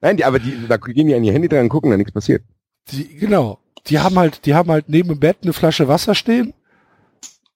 Nein, 0.00 0.16
die, 0.16 0.24
aber 0.24 0.38
die, 0.38 0.66
da 0.66 0.78
gehen 0.78 1.06
die 1.08 1.14
an 1.14 1.24
ihr 1.24 1.34
Handy 1.34 1.48
dran 1.48 1.64
und 1.64 1.68
gucken, 1.68 1.90
da 1.90 1.98
nichts 1.98 2.12
passiert. 2.12 2.42
Die, 2.90 3.16
genau. 3.16 3.58
Die 3.88 3.98
haben 3.98 4.18
halt, 4.18 4.46
die 4.46 4.54
haben 4.54 4.70
halt 4.70 4.88
neben 4.88 5.08
dem 5.10 5.20
Bett 5.20 5.38
eine 5.42 5.52
Flasche 5.52 5.86
Wasser 5.88 6.14
stehen 6.14 6.54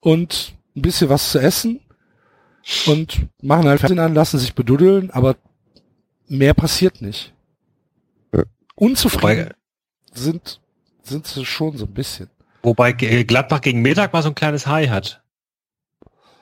und 0.01 0.55
ein 0.75 0.83
bisschen 0.83 1.09
was 1.09 1.31
zu 1.31 1.39
essen 1.39 1.81
und 2.87 3.27
machen 3.43 3.67
halt 3.67 3.81
Fernsehen 3.81 3.99
an, 3.99 4.15
lassen 4.15 4.39
sich 4.39 4.55
beduddeln, 4.55 5.11
aber 5.11 5.37
mehr 6.29 6.55
passiert 6.55 7.03
nicht. 7.03 7.33
Unzufrieden 8.75 9.51
sind, 10.13 10.61
sind 11.03 11.27
sie 11.27 11.45
schon 11.45 11.77
so 11.77 11.85
ein 11.85 11.93
bisschen. 11.93 12.31
Wobei 12.63 12.93
Gladbach 12.93 13.61
gegen 13.61 13.83
Mittag 13.83 14.13
mal 14.13 14.23
so 14.23 14.29
ein 14.31 14.35
kleines 14.35 14.67
High 14.67 14.89
hat. 14.89 15.23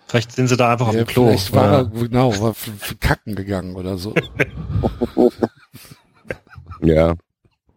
Vielleicht 0.07 0.33
sind 0.33 0.49
sie 0.49 0.57
da 0.57 0.73
einfach 0.73 0.87
ja, 0.87 0.91
auf 0.91 0.97
dem 0.97 1.07
Klo. 1.07 1.29
Vielleicht 1.29 1.53
war 1.53 1.73
er, 1.73 1.85
genau, 1.85 2.39
war 2.41 2.55
für, 2.55 2.73
für 2.73 2.97
Kacken 2.97 3.37
gegangen 3.37 3.77
oder 3.77 3.97
so. 3.97 4.13
ja. 6.83 7.15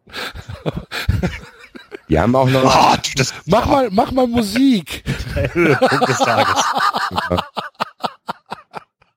Die 2.09 2.19
haben 2.19 2.35
auch 2.35 2.49
noch. 2.49 2.63
Oh, 2.63 2.95
das, 3.15 3.33
mach 3.45 3.65
mal, 3.65 3.89
mach 3.91 4.11
mal 4.11 4.27
Musik. 4.27 5.03
des 5.35 6.17
Tages. 6.19 6.63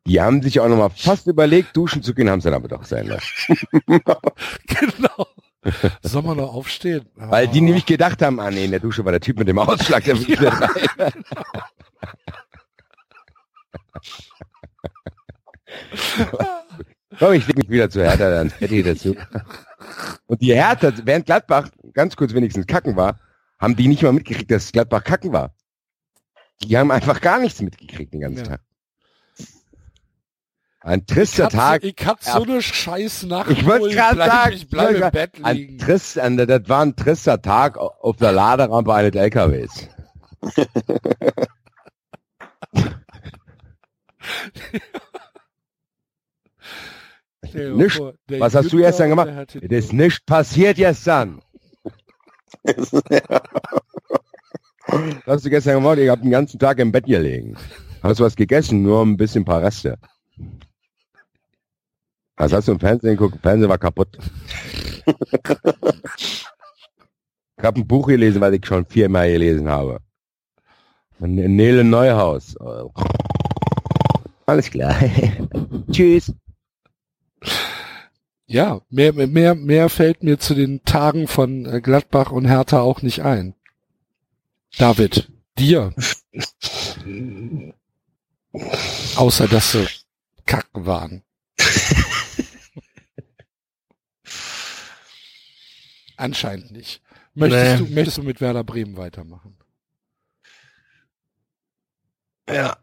Die 0.06 0.20
haben 0.20 0.40
sich 0.40 0.60
auch 0.60 0.68
noch 0.68 0.76
mal 0.76 0.90
fast 0.90 1.26
überlegt, 1.26 1.76
duschen 1.76 2.02
zu 2.02 2.14
gehen, 2.14 2.30
haben 2.30 2.40
sie 2.40 2.48
dann 2.50 2.54
aber 2.54 2.68
doch 2.68 2.84
sein 2.84 3.06
lassen. 3.08 3.58
genau. 4.66 5.26
Soll 6.02 6.22
man 6.22 6.36
noch 6.36 6.54
aufstehen? 6.54 7.06
Weil 7.16 7.48
die 7.48 7.60
nämlich 7.60 7.86
gedacht 7.86 8.22
haben, 8.22 8.38
ah 8.38 8.52
nee, 8.52 8.66
in 8.66 8.70
der 8.70 8.78
Dusche 8.78 9.04
war 9.04 9.10
der 9.10 9.20
Typ 9.20 9.38
mit 9.38 9.48
dem 9.48 9.58
Ausschlag, 9.58 10.04
der 10.04 10.16
will 10.16 10.40
ja. 10.40 10.50
rein. 10.50 11.24
Komm, 17.18 17.32
ich 17.32 17.46
leg 17.46 17.56
mich 17.56 17.68
wieder 17.68 17.90
zu 17.90 18.02
Hertha, 18.02 18.30
dann 18.30 18.50
Fetti 18.50 18.82
dazu. 18.82 19.16
Und 20.26 20.42
die 20.42 20.54
Hertha, 20.54 20.92
während 21.04 21.26
Gladbach 21.26 21.68
ganz 21.92 22.16
kurz 22.16 22.34
wenigstens 22.34 22.66
kacken 22.66 22.96
war, 22.96 23.20
haben 23.58 23.76
die 23.76 23.88
nicht 23.88 24.02
mal 24.02 24.12
mitgekriegt, 24.12 24.50
dass 24.50 24.72
Gladbach 24.72 25.04
kacken 25.04 25.32
war. 25.32 25.54
Die 26.62 26.76
haben 26.76 26.90
einfach 26.90 27.20
gar 27.20 27.38
nichts 27.38 27.60
mitgekriegt 27.60 28.12
den 28.12 28.20
ganzen 28.20 28.44
ja. 28.44 28.50
Tag. 28.50 28.60
Ein 30.80 31.04
trisser 31.04 31.48
Tag. 31.48 31.82
So, 31.82 31.88
ich 31.88 32.06
hab 32.06 32.22
so 32.22 32.42
eine 32.44 32.62
scheiß 32.62 33.24
Nacht. 33.24 33.50
Ich 33.50 33.66
wollte 33.66 33.88
gerade 33.88 34.18
sagen, 34.18 34.52
ich 34.54 34.68
bleib 34.68 34.94
im 34.94 35.10
Bett 35.10 35.36
liegen. 35.36 35.44
Ein 35.44 35.78
trist, 35.78 36.16
ein, 36.16 36.36
das 36.36 36.68
war 36.68 36.82
ein 36.82 36.94
trisser 36.94 37.42
Tag 37.42 37.76
auf 37.76 38.16
der 38.18 38.30
Laderampe 38.30 38.94
eines 38.94 39.16
LKWs. 39.16 39.88
Nicht. 47.54 47.96
vor, 47.96 48.14
Was 48.28 48.54
hast 48.54 48.72
du 48.72 48.78
gestern 48.78 49.10
gemacht? 49.10 49.28
Das 49.54 49.84
ist 49.84 49.92
nicht 49.92 50.24
passiert 50.26 50.76
gestern. 50.76 51.40
Was 52.62 52.92
hast 55.26 55.44
du 55.44 55.50
gestern 55.50 55.74
gemacht? 55.76 55.98
Ich 55.98 56.08
habe 56.08 56.22
den 56.22 56.30
ganzen 56.30 56.58
Tag 56.58 56.78
im 56.78 56.92
Bett 56.92 57.06
gelegen. 57.06 57.56
Hast 58.02 58.20
du 58.20 58.24
was 58.24 58.36
gegessen? 58.36 58.82
Nur 58.82 59.02
ein 59.02 59.16
bisschen 59.16 59.44
paar 59.44 59.62
Reste. 59.62 59.98
Was 62.36 62.52
hast 62.52 62.68
du 62.68 62.72
im 62.72 62.80
Fernsehen 62.80 63.16
geguckt? 63.16 63.38
Fernsehen 63.42 63.68
war 63.68 63.78
kaputt. 63.78 64.18
ich 65.06 65.14
habe 67.62 67.80
ein 67.80 67.86
Buch 67.86 68.06
gelesen, 68.08 68.40
was 68.40 68.52
ich 68.52 68.66
schon 68.66 68.84
viermal 68.84 69.30
gelesen 69.32 69.68
habe. 69.68 70.00
Nele 71.18 71.82
Neuhaus. 71.82 72.54
Alles 74.44 74.70
klar. 74.70 74.94
Tschüss. 75.90 76.32
Ja, 78.46 78.80
mehr, 78.90 79.12
mehr, 79.12 79.54
mehr 79.54 79.88
fällt 79.88 80.22
mir 80.22 80.38
zu 80.38 80.54
den 80.54 80.84
Tagen 80.84 81.26
von 81.26 81.66
äh, 81.66 81.80
Gladbach 81.80 82.30
und 82.30 82.46
Hertha 82.46 82.80
auch 82.80 83.02
nicht 83.02 83.22
ein. 83.22 83.54
David, 84.78 85.28
dir. 85.58 85.92
Außer, 89.16 89.48
dass 89.48 89.72
sie 89.72 89.86
kacken 90.46 90.86
waren. 90.86 91.22
Anscheinend 96.16 96.70
nicht. 96.72 97.02
Möchtest, 97.34 97.80
Nee. 97.80 97.86
du, 97.88 97.94
möchtest 97.94 98.18
du 98.18 98.22
mit 98.22 98.40
Werder 98.40 98.64
Bremen 98.64 98.96
weitermachen? 98.96 99.56
Ja. 102.48 102.78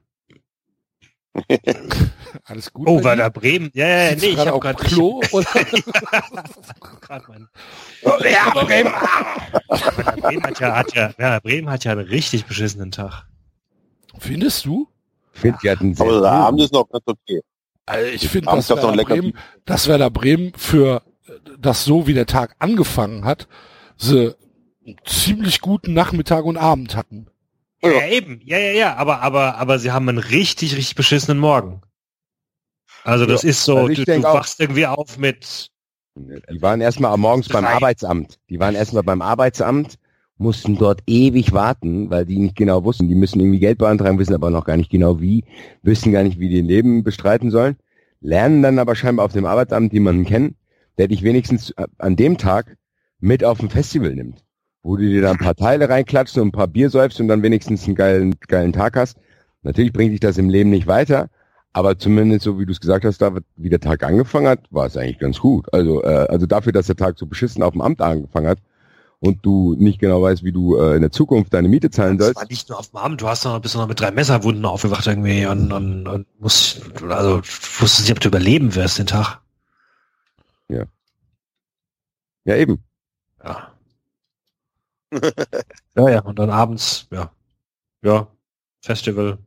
Alles 2.46 2.72
gut? 2.72 2.88
Oh, 2.88 3.00
da 3.00 3.30
Bremen? 3.30 3.70
Ja, 3.74 3.88
ja, 3.88 4.16
nee, 4.16 4.28
ich 4.28 4.36
gerade 4.36 4.52
habe 4.52 4.60
gerade 4.60 4.84
Klo 4.84 5.22
oder? 5.32 5.48
Mein- 7.28 7.48
Ja, 8.04 8.50
Bremen. 8.52 8.92
Werder 8.94 10.22
Bremen 10.22 10.44
hat 10.44 10.60
ja, 10.60 10.76
hat 10.76 10.94
ja, 10.96 11.14
Werder 11.18 11.42
Bremen 11.42 11.70
hat 11.70 11.84
ja 11.84 11.92
einen 11.94 12.08
richtig 12.08 12.46
beschissenen 12.46 12.92
Tag. 12.92 13.26
Findest 14.20 14.66
du? 14.66 14.88
Ich 15.34 15.42
finde, 15.42 15.58
die 15.64 15.70
hatten 15.70 15.96
sehr 15.96 16.06
Aber 16.06 16.30
Abend 16.32 16.62
ist 16.62 16.74
noch 16.74 16.88
ganz 16.90 17.04
okay. 17.08 17.42
Also 17.86 18.12
ich 18.12 18.30
finde, 18.30 18.52
dass 18.52 18.70
Werder, 18.70 19.04
Bremen, 19.04 19.34
dass 19.66 19.88
Werder 19.88 20.10
Bremen 20.10 20.54
für 20.56 21.02
das 21.60 21.84
so, 21.84 22.08
wie 22.08 22.14
der 22.14 22.28
Tag 22.28 22.56
angefangen 22.60 23.26
hat, 23.26 23.48
sie 23.98 24.36
einen 24.86 24.98
ziemlich 25.06 25.62
guten 25.62 25.94
Nachmittag 25.94 26.46
und 26.46 26.58
Abend 26.58 26.96
hatten. 26.96 27.28
Ja, 27.84 27.92
ja 27.92 28.08
eben. 28.08 28.40
Ja, 28.44 28.58
ja, 28.58 28.72
ja. 28.72 28.96
Aber, 28.96 29.22
aber, 29.22 29.58
aber 29.58 29.80
sie 29.80 29.92
haben 29.92 30.08
einen 30.10 30.18
richtig, 30.18 30.76
richtig 30.76 30.96
beschissenen 30.96 31.40
Morgen. 31.40 31.82
Also 33.04 33.26
das 33.26 33.44
ist 33.44 33.64
so, 33.64 33.78
also 33.78 33.90
ich 33.90 34.06
du, 34.06 34.06
du 34.06 34.24
wachst 34.24 34.60
irgendwie 34.60 34.88
auf 34.88 35.18
mit, 35.18 35.70
Die 36.16 36.62
waren 36.62 36.80
erstmal 36.80 37.18
morgens 37.18 37.50
beim 37.50 37.66
Drei. 37.66 37.74
Arbeitsamt. 37.74 38.40
Die 38.50 38.60
waren 38.60 38.76
erstmal 38.76 39.04
beim 39.04 39.22
Arbeitsamt, 39.22 39.98
mussten 40.38 40.78
dort 40.78 41.02
ewig 41.08 41.54
warten, 41.54 42.10
weil 42.10 42.26
die 42.26 42.38
nicht 42.38 42.56
genau 42.56 42.84
wussten, 42.84 43.08
die 43.08 43.16
müssen 43.16 43.40
irgendwie 43.40 43.60
Geld 43.60 43.78
beantragen, 43.78 44.20
wissen 44.20 44.34
aber 44.34 44.50
noch 44.50 44.66
gar 44.66 44.78
nicht 44.78 44.90
genau 44.90 45.20
wie, 45.20 45.44
wissen 45.82 46.12
gar 46.12 46.24
nicht, 46.24 46.40
wie 46.40 46.50
die 46.50 46.58
ihr 46.58 46.64
Leben 46.64 47.04
bestreiten 47.04 47.52
sollen, 47.52 47.78
lernen 48.22 48.62
dann 48.62 48.80
aber 48.80 48.96
scheinbar 48.96 49.26
auf 49.26 49.34
dem 49.34 49.46
Arbeitsamt 49.46 49.92
jemanden 49.94 50.26
kennen, 50.26 50.56
der 50.98 51.08
dich 51.08 51.24
wenigstens 51.24 51.72
äh, 51.72 51.88
an 51.98 52.16
dem 52.16 52.38
Tag 52.38 52.78
mit 53.20 53.44
auf 53.44 53.60
ein 53.60 53.70
Festival 53.70 54.16
nimmt, 54.16 54.44
wo 54.84 54.98
du 54.98 55.04
dir 55.04 55.22
dann 55.22 55.38
ein 55.38 55.44
paar 55.44 55.56
Teile 55.56 55.90
reinklatscht 55.90 56.38
und 56.38 56.50
ein 56.50 56.52
paar 56.52 56.68
Bier 56.68 56.90
säufst 56.90 57.20
und 57.20 57.28
dann 57.28 57.42
wenigstens 57.42 57.86
einen 57.86 57.96
geilen, 57.96 58.36
geilen 58.48 58.74
Tag 58.74 58.96
hast. 58.98 59.18
Natürlich 59.64 59.94
bringt 59.94 60.12
dich 60.12 60.20
das 60.20 60.38
im 60.38 60.50
Leben 60.50 60.70
nicht 60.70 60.88
weiter, 60.88 61.30
aber 61.72 61.98
zumindest 61.98 62.44
so 62.44 62.60
wie 62.60 62.66
du 62.66 62.74
es 62.74 62.82
gesagt 62.82 63.06
hast, 63.06 63.20
David, 63.20 63.46
wie 63.56 63.70
der 63.70 63.80
Tag 63.80 64.04
angefangen 64.04 64.48
hat, 64.48 64.60
war 64.72 64.86
es 64.86 64.98
eigentlich 64.98 65.20
ganz 65.20 65.40
gut. 65.40 65.74
Also, 65.74 66.04
äh, 66.04 66.28
also 66.30 66.46
dafür, 66.46 66.74
dass 66.74 66.88
der 66.88 66.98
Tag 66.98 67.18
so 67.18 67.26
beschissen 67.26 67.64
auf 67.64 67.72
dem 67.72 67.82
Amt 67.82 68.02
angefangen 68.02 68.48
hat 68.48 68.60
und 69.20 69.46
du 69.46 69.74
nicht 69.76 70.00
genau 70.00 70.22
weißt, 70.22 70.44
wie 70.44 70.52
du 70.52 70.76
äh, 70.76 70.96
in 70.96 71.02
der 71.02 71.12
Zukunft 71.12 71.54
deine 71.54 71.70
Miete 71.70 71.90
zahlen 71.90 72.18
das 72.18 72.28
sollst. 72.28 72.42
war 72.42 72.48
nicht 72.50 72.68
nur 72.68 72.78
auf 72.78 72.90
dem 72.90 72.98
Abend, 72.98 73.22
du 73.22 73.28
hast 73.28 73.46
noch, 73.46 73.58
bist 73.62 73.76
noch 73.76 73.88
mit 73.88 74.00
drei 74.00 74.12
Messerwunden 74.12 74.66
aufgewacht 74.66 75.08
irgendwie 75.08 75.46
und, 75.46 75.72
und, 75.72 76.08
und 76.10 76.28
musst, 76.40 76.82
also, 77.10 77.38
wusstest 77.38 78.02
nicht, 78.02 78.12
ob 78.12 78.20
du 78.20 78.28
überleben 78.28 78.76
wirst 78.76 79.00
den 79.00 79.08
Tag. 79.08 79.40
Ja, 82.46 82.56
eben. 82.56 82.84
Ja. 83.44 83.73
Ja, 85.96 86.10
ja, 86.10 86.20
und 86.22 86.40
dann 86.40 86.50
abends, 86.50 87.08
ja. 87.12 87.32
Ja, 88.04 88.28
Festival. 88.82 89.38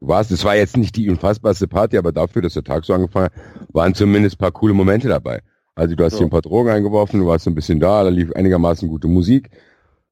Du 0.00 0.08
warst, 0.08 0.30
es 0.32 0.44
war 0.44 0.56
jetzt 0.56 0.76
nicht 0.76 0.96
die 0.96 1.08
unfassbarste 1.10 1.68
Party, 1.68 1.96
aber 1.98 2.10
dafür, 2.12 2.42
dass 2.42 2.54
der 2.54 2.64
Tag 2.64 2.84
so 2.84 2.92
angefangen 2.94 3.26
hat, 3.26 3.32
waren 3.72 3.94
zumindest 3.94 4.36
ein 4.36 4.38
paar 4.38 4.52
coole 4.52 4.74
Momente 4.74 5.08
dabei. 5.08 5.40
Also 5.74 5.94
du 5.94 6.04
hast 6.04 6.14
Ja. 6.14 6.18
hier 6.18 6.26
ein 6.26 6.30
paar 6.30 6.42
Drogen 6.42 6.70
eingeworfen, 6.70 7.20
du 7.20 7.26
warst 7.26 7.44
so 7.44 7.50
ein 7.50 7.54
bisschen 7.54 7.80
da, 7.80 8.02
da 8.02 8.08
lief 8.10 8.32
einigermaßen 8.32 8.88
gute 8.88 9.08
Musik. 9.08 9.50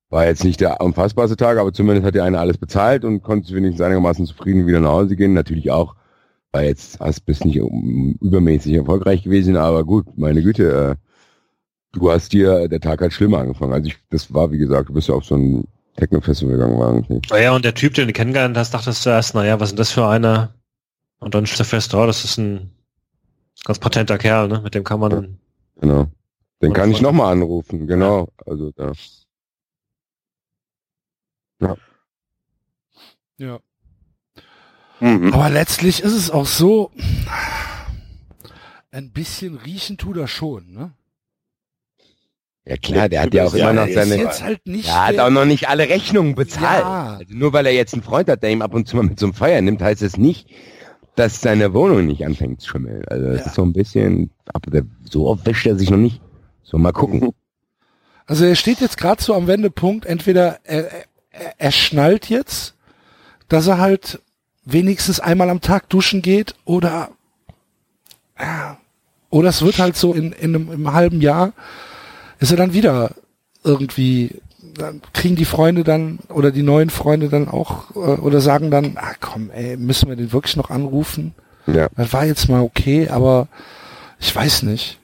War 0.08 0.26
jetzt 0.26 0.44
nicht 0.44 0.60
der 0.60 0.80
unfassbarste 0.80 1.36
Tag, 1.36 1.58
aber 1.58 1.72
zumindest 1.72 2.06
hat 2.06 2.14
dir 2.14 2.24
einer 2.24 2.40
alles 2.40 2.58
bezahlt 2.58 3.04
und 3.04 3.22
konntest 3.22 3.54
wenigstens 3.54 3.80
einigermaßen 3.80 4.26
zufrieden 4.26 4.66
wieder 4.66 4.80
nach 4.80 4.90
Hause 4.90 5.16
gehen. 5.16 5.34
Natürlich 5.34 5.70
auch, 5.70 5.94
weil 6.52 6.66
jetzt 6.66 6.98
hast 7.00 7.24
bist 7.26 7.44
nicht 7.44 7.56
übermäßig 7.56 8.74
erfolgreich 8.74 9.22
gewesen, 9.22 9.56
aber 9.56 9.84
gut, 9.84 10.06
meine 10.16 10.42
Güte, 10.42 10.96
äh, 10.98 11.09
du 11.92 12.10
hast 12.10 12.32
dir, 12.32 12.68
der 12.68 12.80
Tag 12.80 13.00
hat 13.00 13.12
schlimmer 13.12 13.38
angefangen. 13.38 13.72
Also 13.72 13.88
ich, 13.88 13.96
das 14.10 14.32
war, 14.32 14.50
wie 14.50 14.58
gesagt, 14.58 14.88
du 14.88 14.92
bist 14.92 15.08
ja 15.08 15.14
auf 15.14 15.24
so 15.24 15.36
ein 15.36 15.66
Techno-Festival 15.96 16.54
gegangen, 16.54 16.78
war 16.78 16.94
irgendwie. 16.94 17.20
Naja, 17.30 17.52
und 17.52 17.64
der 17.64 17.74
Typ, 17.74 17.94
den 17.94 18.06
du 18.06 18.12
kennengelernt 18.12 18.56
hast, 18.56 18.72
dachtest 18.72 19.04
du 19.04 19.10
erst, 19.10 19.34
naja, 19.34 19.58
was 19.60 19.68
ist 19.68 19.72
denn 19.72 19.78
das 19.78 19.92
für 19.92 20.06
einer? 20.06 20.54
Und 21.18 21.34
dann 21.34 21.46
stellst 21.46 21.60
du 21.60 21.64
fest, 21.64 21.94
oh, 21.94 22.06
das 22.06 22.24
ist 22.24 22.38
ein 22.38 22.70
ganz 23.64 23.78
patenter 23.78 24.18
Kerl, 24.18 24.48
ne? 24.48 24.60
Mit 24.62 24.74
dem 24.74 24.84
kann 24.84 25.00
man, 25.00 25.38
Genau. 25.80 26.06
Den 26.62 26.72
kann 26.74 26.90
ich 26.90 27.00
nochmal 27.00 27.32
anrufen, 27.32 27.86
genau. 27.86 28.28
Also 28.46 28.70
da. 28.72 28.92
Ja. 33.38 33.58
Mhm. 35.00 35.32
Aber 35.32 35.48
letztlich 35.48 36.02
ist 36.02 36.12
es 36.12 36.30
auch 36.30 36.46
so, 36.46 36.90
ein 38.90 39.12
bisschen 39.12 39.56
riechen 39.56 39.96
tut 39.96 40.18
er 40.18 40.28
schon, 40.28 40.72
ne? 40.72 40.92
Ja 42.66 42.76
klar, 42.76 43.08
der 43.08 43.22
hat 43.22 43.34
ja 43.34 43.44
auch 43.46 43.54
immer 43.54 43.72
noch 43.72 43.88
seine. 43.88 44.28
halt 44.28 44.66
nicht 44.66 44.88
Er 44.88 45.06
hat 45.08 45.14
der- 45.14 45.26
auch 45.26 45.30
noch 45.30 45.44
nicht 45.46 45.68
alle 45.68 45.88
Rechnungen 45.88 46.34
bezahlt. 46.34 46.82
Ja. 46.82 47.16
Also 47.18 47.34
nur 47.34 47.52
weil 47.52 47.66
er 47.66 47.72
jetzt 47.72 47.94
einen 47.94 48.02
Freund 48.02 48.28
hat, 48.28 48.42
der 48.42 48.50
ihm 48.50 48.62
ab 48.62 48.74
und 48.74 48.86
zu 48.86 48.96
mal 48.96 49.02
mit 49.02 49.18
zum 49.18 49.32
Feiern 49.34 49.64
nimmt, 49.64 49.80
heißt 49.82 50.02
es 50.02 50.16
nicht, 50.18 50.48
dass 51.16 51.40
seine 51.40 51.72
Wohnung 51.74 52.06
nicht 52.06 52.24
anfängt 52.24 52.60
zu 52.60 52.68
schimmeln. 52.70 53.02
Also 53.08 53.26
das 53.26 53.40
Ja. 53.40 53.46
ist 53.46 53.54
so 53.54 53.62
ein 53.62 53.72
bisschen, 53.72 54.30
aber 54.52 54.70
der, 54.70 54.82
so 55.10 55.26
oft 55.26 55.44
wäscht 55.46 55.66
er 55.66 55.76
sich 55.76 55.90
noch 55.90 55.96
nicht. 55.98 56.20
So 56.62 56.78
mal 56.78 56.92
gucken. 56.92 57.30
Also 58.26 58.44
er 58.44 58.54
steht 58.54 58.80
jetzt 58.80 58.96
gerade 58.96 59.20
so 59.20 59.34
am 59.34 59.48
Wendepunkt, 59.48 60.06
entweder 60.06 60.60
er, 60.62 60.88
er, 61.32 61.54
er 61.58 61.72
schnallt 61.72 62.28
jetzt, 62.28 62.76
dass 63.48 63.66
er 63.66 63.78
halt 63.78 64.20
wenigstens 64.64 65.18
einmal 65.18 65.50
am 65.50 65.60
Tag 65.60 65.88
duschen 65.88 66.22
geht 66.22 66.54
oder 66.64 67.10
oder 69.30 69.48
es 69.48 69.62
wird 69.62 69.78
halt 69.80 69.96
so 69.96 70.14
in, 70.14 70.30
in 70.30 70.54
einem 70.54 70.70
im 70.70 70.92
halben 70.92 71.20
Jahr 71.20 71.52
ist 72.40 72.50
er 72.50 72.56
dann 72.56 72.72
wieder 72.72 73.14
irgendwie 73.62 74.40
dann 74.74 75.00
kriegen 75.12 75.36
die 75.36 75.44
Freunde 75.44 75.84
dann 75.84 76.18
oder 76.28 76.50
die 76.50 76.62
neuen 76.62 76.90
Freunde 76.90 77.28
dann 77.28 77.48
auch 77.48 77.94
äh, 77.94 78.20
oder 78.20 78.40
sagen 78.40 78.70
dann, 78.70 78.96
ah 78.96 79.14
komm, 79.20 79.50
ey, 79.50 79.76
müssen 79.76 80.08
wir 80.08 80.16
den 80.16 80.32
wirklich 80.32 80.56
noch 80.56 80.70
anrufen? 80.70 81.34
Ja. 81.66 81.88
Das 81.96 82.12
war 82.12 82.26
jetzt 82.26 82.48
mal 82.48 82.60
okay, 82.60 83.08
aber 83.08 83.48
ich 84.18 84.34
weiß 84.34 84.64
nicht. 84.64 84.98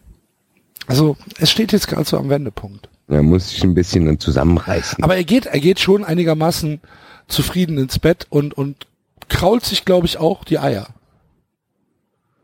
Also 0.87 1.17
es 1.39 1.51
steht 1.51 1.73
jetzt 1.73 1.89
gerade 1.89 2.05
so 2.05 2.19
am 2.19 2.29
Wendepunkt. 2.29 2.89
Er 3.09 3.23
muss 3.23 3.51
sich 3.51 3.63
ein 3.63 3.75
bisschen 3.75 4.07
dann 4.07 4.19
zusammenreißen. 4.19 5.03
Aber 5.03 5.17
er 5.17 5.25
geht, 5.25 5.47
er 5.47 5.61
geht 5.61 5.81
schon 5.81 6.05
einigermaßen 6.05 6.81
zufrieden 7.29 7.79
ins 7.79 7.99
Bett 7.99 8.27
und, 8.31 8.55
und 8.55 8.87
krault 9.29 9.65
sich, 9.65 9.85
glaube 9.85 10.07
ich, 10.07 10.19
auch 10.19 10.45
die 10.45 10.59
Eier. 10.59 10.89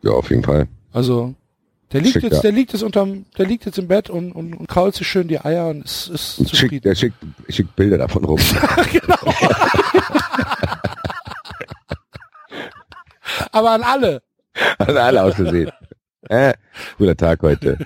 ja, 0.02 0.12
auf 0.12 0.30
jeden 0.30 0.44
Fall. 0.44 0.68
Also, 0.92 1.34
der 1.92 2.00
liegt 2.00 2.14
Schick, 2.14 2.22
jetzt, 2.24 2.36
ja. 2.36 2.40
der 2.42 2.52
liegt 2.52 2.72
jetzt 2.72 2.82
unterm, 2.82 3.26
der 3.36 3.46
liegt 3.46 3.66
jetzt 3.66 3.78
im 3.78 3.88
Bett 3.88 4.08
und, 4.10 4.32
und, 4.32 4.54
und 4.54 4.66
krault 4.68 4.94
sich 4.94 5.06
schön 5.06 5.28
die 5.28 5.38
Eier 5.40 5.68
und 5.68 5.84
ist, 5.84 6.08
ist 6.08 6.38
Und 6.38 6.46
schickt, 6.48 6.60
zufrieden. 6.60 6.82
der 6.82 6.94
schickt, 6.94 7.16
schickt 7.48 7.76
Bilder 7.76 7.98
davon 7.98 8.24
rum. 8.24 8.38
Aber 13.52 13.70
an 13.72 13.82
alle. 13.82 14.22
Also 14.78 14.98
alle 14.98 15.22
aus 15.22 15.34
Versehen. 15.34 15.70
Äh, 16.28 16.54
guter 16.98 17.16
Tag 17.16 17.42
heute. 17.42 17.78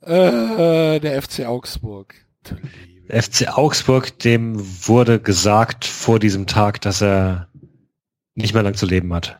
Äh, 0.00 0.98
der 0.98 1.22
FC 1.22 1.46
Augsburg. 1.46 2.14
Der 3.08 3.22
FC 3.22 3.56
Augsburg, 3.56 4.18
dem 4.20 4.56
wurde 4.86 5.20
gesagt 5.20 5.84
vor 5.84 6.18
diesem 6.18 6.46
Tag, 6.48 6.80
dass 6.80 7.02
er 7.02 7.48
nicht 8.34 8.54
mehr 8.54 8.62
lang 8.64 8.74
zu 8.74 8.86
leben 8.86 9.14
hat. 9.14 9.38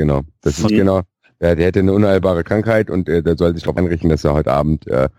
Genau. 0.00 0.22
Das 0.40 0.58
ist 0.58 0.68
genau. 0.68 1.02
Der 1.40 1.56
hätte 1.56 1.80
eine 1.80 1.92
unheilbare 1.92 2.42
Krankheit 2.42 2.88
und 2.88 3.06
äh, 3.06 3.22
der 3.22 3.36
soll 3.36 3.52
sich 3.52 3.64
darauf 3.64 3.76
einrichten, 3.76 4.08
dass 4.08 4.24
er 4.24 4.32
heute 4.32 4.50
Abend, 4.50 4.86
äh, 4.86 5.10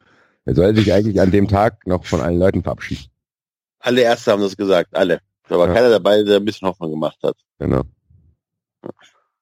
er 0.45 0.55
soll 0.55 0.75
sich 0.75 0.91
eigentlich 0.91 1.21
an 1.21 1.29
dem 1.29 1.47
Tag 1.47 1.85
noch 1.85 2.03
von 2.03 2.19
allen 2.19 2.39
Leuten 2.39 2.63
verabschieden. 2.63 3.05
Alle 3.77 4.01
Ärzte 4.01 4.31
haben 4.31 4.41
das 4.41 4.57
gesagt, 4.57 4.95
alle. 4.95 5.19
Da 5.47 5.59
war 5.59 5.67
Ja. 5.67 5.73
keiner 5.75 5.91
dabei, 5.91 6.23
der 6.23 6.37
ein 6.37 6.45
bisschen 6.45 6.67
Hoffnung 6.67 6.89
gemacht 6.89 7.19
hat. 7.21 7.35
Genau. 7.59 7.83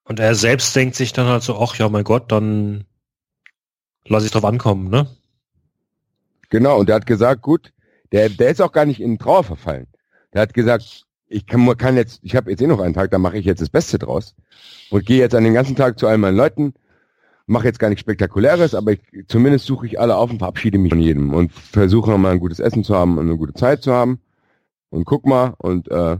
Und 0.03 0.19
er 0.19 0.35
selbst 0.35 0.75
denkt 0.75 0.95
sich 0.95 1.13
dann 1.13 1.27
halt 1.27 1.43
so, 1.43 1.57
ach 1.57 1.73
ja, 1.75 1.87
mein 1.87 2.03
Gott, 2.03 2.33
dann 2.33 2.83
lass 4.03 4.25
ich 4.25 4.31
drauf 4.31 4.43
ankommen, 4.43 4.89
ne? 4.89 5.07
Genau, 6.49 6.77
und 6.79 6.89
der 6.89 6.97
hat 6.97 7.05
gesagt, 7.05 7.43
gut, 7.43 7.71
der, 8.11 8.27
der 8.27 8.49
ist 8.49 8.61
auch 8.61 8.73
gar 8.73 8.85
nicht 8.85 8.99
in 8.99 9.17
Trauer 9.19 9.45
verfallen. 9.45 9.87
Der 10.33 10.41
hat 10.41 10.53
gesagt, 10.53 11.05
ich 11.29 11.45
kann, 11.45 11.65
kann 11.77 11.95
jetzt, 11.95 12.19
ich 12.23 12.35
habe 12.35 12.49
jetzt 12.51 12.61
eh 12.61 12.67
noch 12.67 12.79
einen 12.79 12.93
Tag, 12.93 13.11
da 13.11 13.19
mache 13.19 13.37
ich 13.37 13.45
jetzt 13.45 13.61
das 13.61 13.69
Beste 13.69 13.99
draus 13.99 14.35
und 14.89 15.05
gehe 15.05 15.19
jetzt 15.19 15.35
an 15.35 15.43
den 15.43 15.53
ganzen 15.53 15.75
Tag 15.75 15.99
zu 15.99 16.07
all 16.07 16.17
meinen 16.17 16.35
Leuten, 16.35 16.73
mache 17.45 17.65
jetzt 17.65 17.79
gar 17.79 17.89
nichts 17.89 18.01
Spektakuläres, 18.01 18.75
aber 18.75 18.91
ich, 18.93 18.99
zumindest 19.27 19.65
suche 19.65 19.85
ich 19.87 19.99
alle 19.99 20.15
auf 20.15 20.29
und 20.31 20.39
verabschiede 20.39 20.77
mich 20.77 20.91
von 20.91 20.99
jedem 20.99 21.33
und 21.33 21.51
versuche 21.51 22.09
nochmal 22.11 22.33
ein 22.33 22.39
gutes 22.39 22.59
Essen 22.59 22.83
zu 22.83 22.95
haben 22.95 23.17
und 23.17 23.27
eine 23.27 23.37
gute 23.37 23.53
Zeit 23.53 23.81
zu 23.83 23.93
haben 23.93 24.19
und 24.89 25.05
guck 25.05 25.25
mal 25.25 25.53
und 25.59 25.89
äh, 25.89 26.17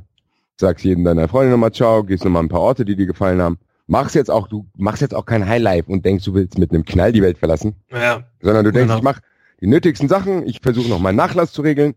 sagst 0.58 0.86
jedem 0.86 1.04
deiner 1.04 1.28
Freunde 1.28 1.52
nochmal 1.52 1.72
Ciao, 1.72 2.04
gehst 2.04 2.24
nochmal 2.24 2.44
ein 2.44 2.50
paar 2.50 2.62
Orte, 2.62 2.86
die 2.86 2.96
dir 2.96 3.06
gefallen 3.06 3.42
haben. 3.42 3.58
Machst 3.88 4.14
jetzt 4.14 4.30
auch, 4.30 4.48
du 4.48 4.68
machst 4.78 5.02
jetzt 5.02 5.16
auch 5.16 5.26
kein 5.26 5.48
Highlife 5.48 5.92
und 5.92 6.06
denkst, 6.06 6.24
du 6.26 6.36
willst 6.36 6.60
mit 6.60 6.72
einem 6.72 6.86
Knall 6.86 7.12
die 7.12 7.24
Welt 7.24 7.40
verlassen, 7.40 7.76
Ja. 7.92 8.24
sondern 8.42 8.64
du 8.66 8.72
denkst, 8.72 8.88
Genau. 8.88 8.98
ich 8.98 9.04
mache 9.04 9.22
die 9.62 9.68
nötigsten 9.68 10.08
Sachen, 10.08 10.46
ich 10.48 10.60
versuche 10.62 10.90
noch 10.90 11.00
meinen 11.00 11.16
Nachlass 11.16 11.52
zu 11.52 11.62
regeln, 11.64 11.96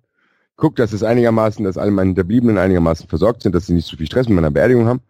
guck, 0.57 0.77
dass 0.77 0.93
es 0.93 1.03
einigermaßen, 1.03 1.65
dass 1.65 1.79
alle 1.79 1.91
meine 1.91 2.09
Hinterbliebenen 2.09 2.59
einigermaßen 2.59 3.09
versorgt 3.09 3.43
sind, 3.43 3.55
dass 3.55 3.67
sie 3.67 3.75
nicht 3.75 3.87
zu 3.87 3.97
viel 3.97 4.07
Stress 4.07 4.29
mit 4.29 4.37
meiner 4.37 4.51
Beerdigung 4.51 4.87
haben. 4.87 5.01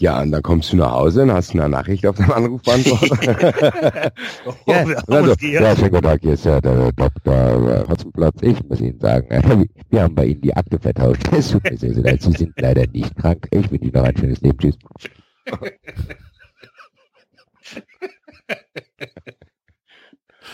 Ja, 0.00 0.22
und 0.22 0.32
dann 0.32 0.42
kommst 0.42 0.72
du 0.72 0.76
nach 0.78 0.92
Hause 0.92 1.24
und 1.24 1.32
hast 1.32 1.50
eine 1.52 1.68
Nachricht 1.68 2.06
auf 2.06 2.16
deinem 2.16 2.30
Anrufbeantworter. 2.30 4.12
ja, 4.66 4.82
und 4.82 4.96
dann 5.08 5.26
so, 5.26 5.34
Ja, 5.46 5.76
schönen 5.76 5.90
guten 5.90 6.04
Tag, 6.04 6.22
hier 6.22 6.32
ist 6.32 6.46
ja 6.46 6.58
der 6.58 6.90
Dr. 6.92 7.86
Hotzenplatz. 7.86 8.36
Ich 8.40 8.64
muss 8.66 8.80
Ihnen 8.80 8.98
sagen, 8.98 9.26
äh, 9.28 9.42
wir 9.90 10.02
haben 10.02 10.14
bei 10.14 10.24
Ihnen 10.24 10.40
die 10.40 10.56
Akte 10.56 10.78
vertauscht. 10.78 11.30
Es 11.32 11.50
tut 11.50 11.64
mir 11.64 11.76
sehr, 11.76 11.92
sehr 11.92 12.02
leid. 12.02 12.22
Sie 12.22 12.32
sind 12.32 12.58
leider 12.58 12.86
nicht 12.86 13.14
krank. 13.16 13.46
Ich 13.50 13.70
wünsche 13.70 13.84
Ihnen 13.84 13.92
noch 13.92 14.04
ein 14.04 14.16
schönes 14.16 14.40
Leben. 14.40 14.58
Tschüss. 14.58 14.78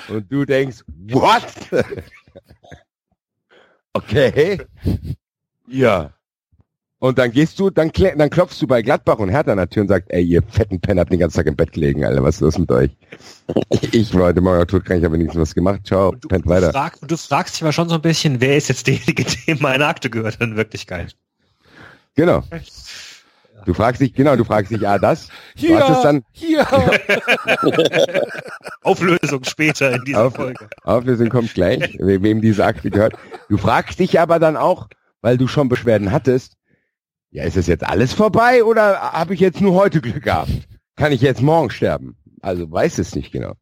und 0.08 0.33
du 0.33 0.44
denkst, 0.44 0.83
what? 0.89 1.47
Okay. 3.97 4.58
Ja. 5.68 6.12
Und 6.99 7.18
dann 7.18 7.31
gehst 7.31 7.58
du, 7.60 7.68
dann, 7.68 7.91
dann 7.92 8.31
klopfst 8.31 8.60
du 8.60 8.66
bei 8.66 8.81
Gladbach 8.81 9.18
und 9.18 9.28
Hertha 9.28 9.52
an 9.52 9.58
der 9.58 9.68
Tür 9.68 9.83
und 9.83 9.89
sagst, 9.89 10.10
ey, 10.10 10.23
ihr 10.25 10.42
fetten 10.42 10.81
Penner 10.81 11.02
habt 11.02 11.12
den 11.12 11.18
ganzen 11.18 11.36
Tag 11.36 11.47
im 11.47 11.55
Bett 11.55 11.73
gelegen, 11.73 12.05
Alter, 12.05 12.23
was 12.23 12.36
ist 12.36 12.41
los 12.41 12.58
mit 12.58 12.70
euch? 12.73 12.91
ich 13.92 14.15
war 14.15 14.25
heute 14.25 14.41
Morgen 14.41 14.66
todkrank, 14.66 15.00
ich 15.00 15.05
habe 15.05 15.15
wenigstens 15.15 15.41
was 15.41 15.55
gemacht, 15.55 15.81
ciao, 15.86 16.10
Und 16.10 16.25
du, 16.25 16.28
pennt 16.28 16.47
du, 16.47 16.50
weiter. 16.50 16.73
frag, 16.73 16.99
du 17.07 17.16
fragst 17.16 17.55
dich 17.57 17.62
aber 17.62 17.73
schon 17.73 17.89
so 17.91 17.97
ein 17.97 18.00
bisschen, 18.02 18.41
wer 18.41 18.57
ist 18.57 18.68
jetzt 18.68 18.86
derjenige, 18.86 19.25
dem 19.47 19.58
meine 19.60 19.86
Akte 19.86 20.08
gehört 20.08 20.41
in 20.41 20.57
Wirklichkeit? 20.57 21.15
Genau. 22.15 22.42
Du 23.67 23.75
fragst 23.75 24.01
dich, 24.01 24.15
genau, 24.15 24.36
du 24.36 24.45
fragst 24.45 24.70
dich, 24.70 24.86
ah, 24.89 24.99
das. 24.99 25.27
Du 25.27 25.33
Hier, 25.57 25.81
hast 25.81 25.97
es 25.99 26.03
dann, 26.03 26.23
hier. 26.33 26.67
Auflösung 28.83 29.45
später 29.45 29.95
in 29.95 30.05
dieser 30.05 30.27
Auf- 30.27 30.35
Folge. 30.36 30.69
Auflösung 30.85 31.28
kommt 31.28 31.53
gleich, 31.55 31.97
we- 31.99 32.23
wem 32.23 32.41
diese 32.41 32.65
Akte 32.65 32.91
gehört. 32.91 33.15
Du 33.49 33.57
fragst 33.59 33.99
dich 33.99 34.20
aber 34.20 34.39
dann 34.39 34.57
auch, 34.57 34.89
weil 35.20 35.36
du 35.36 35.49
schon 35.49 35.69
Beschwerden 35.69 36.12
hattest, 36.12 36.55
ja, 37.31 37.45
ist 37.45 37.57
es 37.57 37.67
jetzt 37.67 37.85
alles 37.85 38.12
vorbei 38.12 38.65
oder 38.65 39.12
habe 39.12 39.35
ich 39.35 39.41
jetzt 39.41 39.61
nur 39.61 39.75
heute 39.75 40.01
Glück 40.01 40.23
gehabt? 40.23 40.51
Kann 40.95 41.12
ich 41.12 41.20
jetzt 41.20 41.43
morgen 41.43 41.70
sterben? 41.70 42.17
Also 42.41 42.70
weiß 42.70 42.99
es 42.99 43.15
nicht 43.15 43.33
genau. 43.33 43.55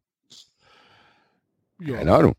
Keine 1.83 2.05
Ja. 2.11 2.17
Ahnung. 2.19 2.35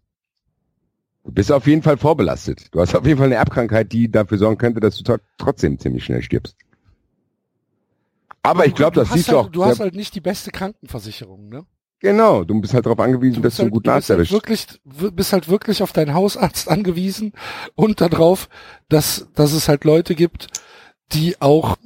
Du 1.24 1.32
bist 1.32 1.52
auf 1.52 1.66
jeden 1.66 1.82
Fall 1.82 1.98
vorbelastet. 1.98 2.68
Du 2.74 2.80
hast 2.80 2.96
auf 2.96 3.06
jeden 3.06 3.18
Fall 3.18 3.26
eine 3.26 3.36
Erbkrankheit, 3.36 3.92
die 3.92 4.12
dafür 4.12 4.38
sorgen 4.38 4.60
könnte, 4.60 4.80
dass 4.80 4.96
du 4.98 5.04
tro- 5.04 5.20
trotzdem 5.40 5.80
ziemlich 5.80 6.06
schnell 6.06 6.22
stirbst. 6.22 6.56
Aber 8.46 8.66
ich 8.66 8.76
glaube, 8.76 8.96
das 8.96 9.12
siehst 9.12 9.28
halt, 9.28 9.36
du 9.36 9.40
auch. 9.40 9.50
Du 9.50 9.66
hast 9.66 9.80
halt 9.80 9.96
nicht 9.96 10.16
die 10.16 10.22
beste 10.22 10.52
Krankenversicherung, 10.52 11.50
ne? 11.50 11.66
genau, 12.00 12.44
du 12.44 12.60
bist 12.62 12.74
halt 12.76 12.86
darauf 12.86 13.00
angewiesen, 13.00 13.42
dass 13.42 13.54
bist 13.54 13.60
du 13.60 13.64
einen 13.64 13.68
halt, 13.68 13.74
guten 13.74 13.84
du 13.86 13.92
Arzt 13.92 14.08
bist 14.08 14.10
halt 14.10 14.18
erwischst. 14.20 14.80
wirklich, 14.94 15.14
bist 15.16 15.34
halt 15.34 15.48
wirklich 15.50 15.82
auf 15.82 15.92
deinen 15.92 16.14
Hausarzt 16.14 16.70
angewiesen 16.70 17.34
und 17.74 18.00
darauf, 18.02 18.48
dass, 18.90 19.28
dass 19.34 19.54
es 19.54 19.68
halt 19.68 19.84
Leute 19.86 20.14
gibt, 20.14 20.48
die 21.14 21.42
auch, 21.42 21.78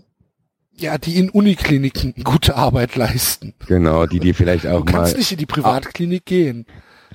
ja, 0.75 0.97
die 0.97 1.17
in 1.17 1.29
Unikliniken 1.29 2.13
gute 2.23 2.55
Arbeit 2.55 2.95
leisten. 2.95 3.53
Genau, 3.67 4.05
die 4.07 4.19
dir 4.19 4.35
vielleicht 4.35 4.65
Du 4.65 4.71
auch 4.71 4.83
mal 4.85 4.91
kannst 4.91 5.17
nicht 5.17 5.31
in 5.31 5.37
die 5.37 5.45
Privatklinik 5.45 6.25
gehen. 6.25 6.65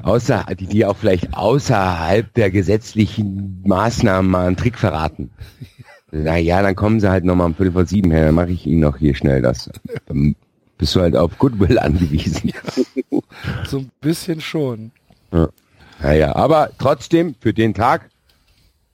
außer, 0.02 0.46
die 0.58 0.66
dir 0.66 0.90
auch 0.90 0.96
vielleicht 0.96 1.34
außerhalb 1.34 2.32
der 2.34 2.50
gesetzlichen 2.50 3.62
Maßnahmen 3.66 4.30
mal 4.30 4.46
einen 4.46 4.56
Trick 4.56 4.78
verraten. 4.78 5.30
Na 6.16 6.36
ja, 6.36 6.62
dann 6.62 6.76
kommen 6.76 7.00
sie 7.00 7.10
halt 7.10 7.24
nochmal 7.24 7.48
um 7.48 7.56
Viertel 7.56 7.72
vor 7.72 7.86
sieben 7.86 8.12
her, 8.12 8.26
dann 8.26 8.36
mache 8.36 8.52
ich 8.52 8.66
ihnen 8.66 8.78
noch 8.80 8.98
hier 8.98 9.16
schnell 9.16 9.42
das. 9.42 9.68
Dann 10.06 10.36
bist 10.78 10.94
du 10.94 11.00
halt 11.00 11.16
auf 11.16 11.36
Goodwill 11.38 11.78
angewiesen. 11.78 12.52
So 13.66 13.78
ein 13.78 13.90
bisschen 14.00 14.40
schon. 14.40 14.92
Naja, 16.00 16.36
aber 16.36 16.70
trotzdem, 16.78 17.34
für 17.40 17.52
den 17.52 17.74
Tag, 17.74 18.08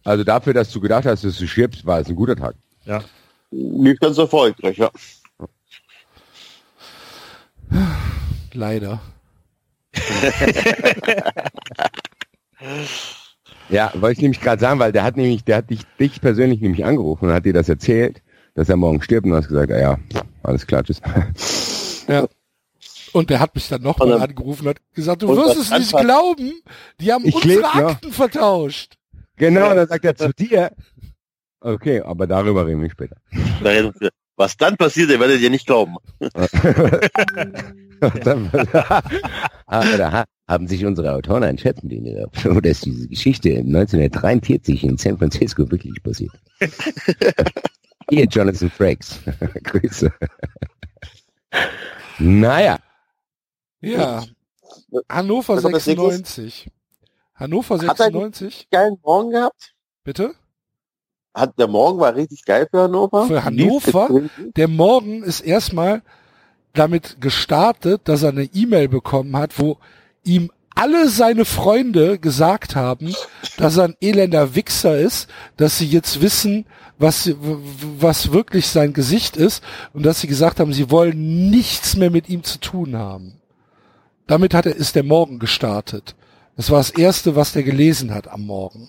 also 0.02 0.24
dafür, 0.24 0.54
dass 0.54 0.72
du 0.72 0.80
gedacht 0.80 1.04
hast, 1.04 1.24
dass 1.24 1.36
du 1.36 1.46
stirbst, 1.46 1.84
war 1.84 2.00
es 2.00 2.08
ein 2.08 2.16
guter 2.16 2.36
Tag. 2.36 2.54
Ja. 2.84 3.04
Nicht 3.50 4.00
ganz 4.00 4.16
erfolgreich, 4.18 4.78
ja. 4.78 4.90
Leider. 8.54 9.00
Ja, 13.70 13.92
wollte 13.94 14.12
ich 14.18 14.22
nämlich 14.22 14.40
gerade 14.40 14.60
sagen, 14.60 14.78
weil 14.80 14.92
der 14.92 15.04
hat 15.04 15.16
nämlich, 15.16 15.44
der 15.44 15.56
hat 15.58 15.70
dich, 15.70 15.80
dich 15.98 16.20
persönlich 16.20 16.60
nämlich 16.60 16.84
angerufen 16.84 17.26
und 17.28 17.32
hat 17.34 17.44
dir 17.44 17.52
das 17.52 17.68
erzählt, 17.68 18.22
dass 18.54 18.68
er 18.68 18.76
morgen 18.76 19.00
stirbt 19.02 19.24
und 19.24 19.30
du 19.32 19.36
hast 19.36 19.48
gesagt, 19.48 19.70
ah 19.72 19.78
ja, 19.80 19.98
alles 20.42 20.66
klar, 20.66 20.82
tschüss. 20.82 21.00
Ja. 22.08 22.26
Und 23.12 23.30
der 23.30 23.40
hat 23.40 23.54
mich 23.54 23.68
dann 23.68 23.82
nochmal 23.82 24.20
angerufen 24.20 24.62
und 24.62 24.68
hat 24.70 24.80
gesagt, 24.94 25.22
du 25.22 25.28
wirst 25.28 25.56
es 25.56 25.70
nicht 25.70 25.94
anfangen- 25.94 26.04
glauben, 26.06 26.52
die 27.00 27.12
haben 27.12 27.24
Ich 27.24 27.34
unsere 27.34 27.60
leb. 27.60 27.74
Akten 27.76 28.12
vertauscht. 28.12 28.96
Genau, 29.36 29.74
dann 29.74 29.88
sagt 29.88 30.04
er 30.04 30.14
zu 30.16 30.32
dir. 30.32 30.70
Okay, 31.60 32.00
aber 32.00 32.26
darüber 32.26 32.66
reden 32.66 32.82
wir 32.82 32.90
später. 32.90 33.16
Da 33.62 33.70
reden 33.70 33.92
wir- 33.98 34.10
Was 34.40 34.56
dann 34.56 34.78
passiert, 34.78 35.10
ihr 35.10 35.20
werdet 35.20 35.42
ihr 35.42 35.50
nicht 35.50 35.66
glauben. 35.66 35.96
Ah, 39.66 40.24
haben 40.48 40.66
sich 40.66 40.84
unsere 40.86 41.12
Autoren 41.12 41.44
einen 41.44 41.58
Scherz 41.58 41.82
mit 41.82 41.92
ihnen 41.92 42.14
gehabt? 42.14 42.44
Oder 42.46 42.70
ist 42.70 42.86
diese 42.86 43.06
Geschichte 43.06 43.50
1943 43.50 44.82
in 44.82 44.96
San 44.96 45.18
Francisco 45.18 45.70
wirklich 45.70 46.02
passiert? 46.02 46.32
Ihr 48.10 48.24
Jonathan 48.24 48.70
Frakes. 48.70 49.20
Grüße. 49.62 50.10
naja, 52.18 52.78
Ja. 53.82 54.24
Hannover 55.08 55.56
Was 55.56 55.64
hat 55.64 55.72
das 55.74 55.84
96. 55.84 56.68
Hannover 57.34 57.74
Hat 57.76 57.82
er- 58.00 58.06
96, 58.06 58.68
Geilen 58.70 58.96
Morgen 59.04 59.30
gehabt. 59.32 59.74
bitte? 60.02 60.34
Hat 61.34 61.58
der 61.58 61.68
Morgen 61.68 62.00
war 62.00 62.14
richtig 62.14 62.44
geil 62.44 62.66
für 62.70 62.82
Hannover. 62.82 63.26
Für 63.26 63.44
Hannover? 63.44 64.08
Der 64.56 64.68
Morgen 64.68 65.22
ist 65.22 65.40
erstmal 65.40 66.02
damit 66.72 67.20
gestartet, 67.20 68.02
dass 68.04 68.22
er 68.22 68.30
eine 68.30 68.44
E-Mail 68.44 68.88
bekommen 68.88 69.36
hat, 69.36 69.58
wo 69.58 69.78
ihm 70.24 70.50
alle 70.74 71.08
seine 71.08 71.44
Freunde 71.44 72.18
gesagt 72.18 72.74
haben, 72.74 73.14
dass 73.58 73.76
er 73.76 73.84
ein 73.84 73.96
elender 74.00 74.54
Wichser 74.54 74.98
ist, 74.98 75.28
dass 75.56 75.78
sie 75.78 75.86
jetzt 75.86 76.20
wissen, 76.22 76.64
was, 76.98 77.32
was 77.98 78.32
wirklich 78.32 78.68
sein 78.68 78.92
Gesicht 78.92 79.36
ist 79.36 79.62
und 79.92 80.04
dass 80.04 80.20
sie 80.20 80.26
gesagt 80.26 80.60
haben, 80.60 80.72
sie 80.72 80.90
wollen 80.90 81.50
nichts 81.50 81.96
mehr 81.96 82.10
mit 82.10 82.28
ihm 82.28 82.44
zu 82.44 82.58
tun 82.58 82.96
haben. 82.96 83.34
Damit 84.26 84.54
hat 84.54 84.66
er, 84.66 84.76
ist 84.76 84.94
der 84.94 85.02
Morgen 85.02 85.38
gestartet. 85.38 86.14
Das 86.56 86.70
war 86.70 86.78
das 86.78 86.90
erste, 86.90 87.36
was 87.36 87.52
der 87.52 87.62
gelesen 87.62 88.14
hat 88.14 88.28
am 88.28 88.46
Morgen. 88.46 88.88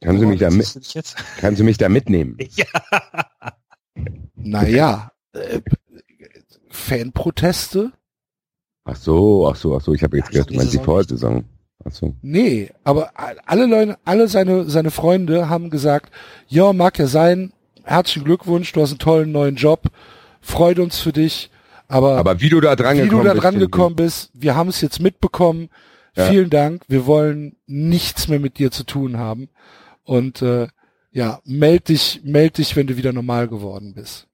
Können 0.00 0.18
Sie 0.18 0.26
mich 0.26 0.40
da, 0.40 0.50
mit, 0.50 1.04
können 1.38 1.56
Sie 1.56 1.62
mich 1.62 1.78
da 1.78 1.88
mitnehmen? 1.88 2.36
Ja. 2.56 2.66
Naja, 4.36 5.12
äh, 5.32 5.60
Fanproteste? 6.70 7.92
Ach 8.84 8.96
so, 8.96 9.48
ach 9.48 9.56
so, 9.56 9.76
ach 9.76 9.80
so, 9.80 9.92
ich 9.92 10.02
habe 10.02 10.16
jetzt 10.16 10.28
Ach, 10.28 10.32
gehört, 10.32 10.50
du 10.50 10.54
meinst 10.54 10.72
die 10.72 10.78
Vorsaison. 10.78 11.44
Ach 11.84 11.92
so. 11.92 12.14
Nee, 12.22 12.70
aber 12.84 13.10
alle 13.46 13.66
Leute, 13.66 13.98
alle 14.04 14.28
seine, 14.28 14.68
seine 14.70 14.90
Freunde 14.90 15.48
haben 15.48 15.70
gesagt, 15.70 16.10
ja, 16.48 16.72
mag 16.72 16.98
ja 16.98 17.06
sein, 17.06 17.52
herzlichen 17.84 18.24
Glückwunsch, 18.24 18.72
du 18.72 18.80
hast 18.80 18.90
einen 18.90 18.98
tollen 18.98 19.32
neuen 19.32 19.56
Job, 19.56 19.84
freut 20.40 20.78
uns 20.78 20.98
für 21.00 21.12
dich, 21.12 21.50
aber, 21.88 22.16
Aber 22.16 22.40
wie 22.40 22.48
du 22.48 22.60
da 22.60 22.76
dran 22.76 22.96
wie 22.96 23.02
gekommen 23.02 23.22
du 23.22 23.26
da 23.28 23.32
bist, 23.34 23.42
dran 23.44 23.52
finde 23.54 23.66
gekommen 23.66 23.96
bist, 23.96 24.30
wir 24.32 24.54
haben 24.54 24.68
es 24.68 24.80
jetzt 24.80 25.00
mitbekommen, 25.00 25.68
Ja. 26.16 26.26
vielen 26.26 26.48
Dank, 26.50 26.82
wir 26.88 27.04
wollen 27.06 27.56
nichts 27.66 28.28
mehr 28.28 28.40
mit 28.40 28.58
dir 28.58 28.70
zu 28.70 28.84
tun 28.84 29.18
haben 29.18 29.48
und 30.10 30.42
äh, 30.42 30.66
ja, 31.12 31.38
meld 31.44 31.88
dich, 31.88 32.22
meld 32.24 32.58
dich, 32.58 32.74
wenn 32.74 32.88
du 32.88 32.96
wieder 32.96 33.12
normal 33.12 33.46
geworden 33.46 33.94
bist. 33.94 34.26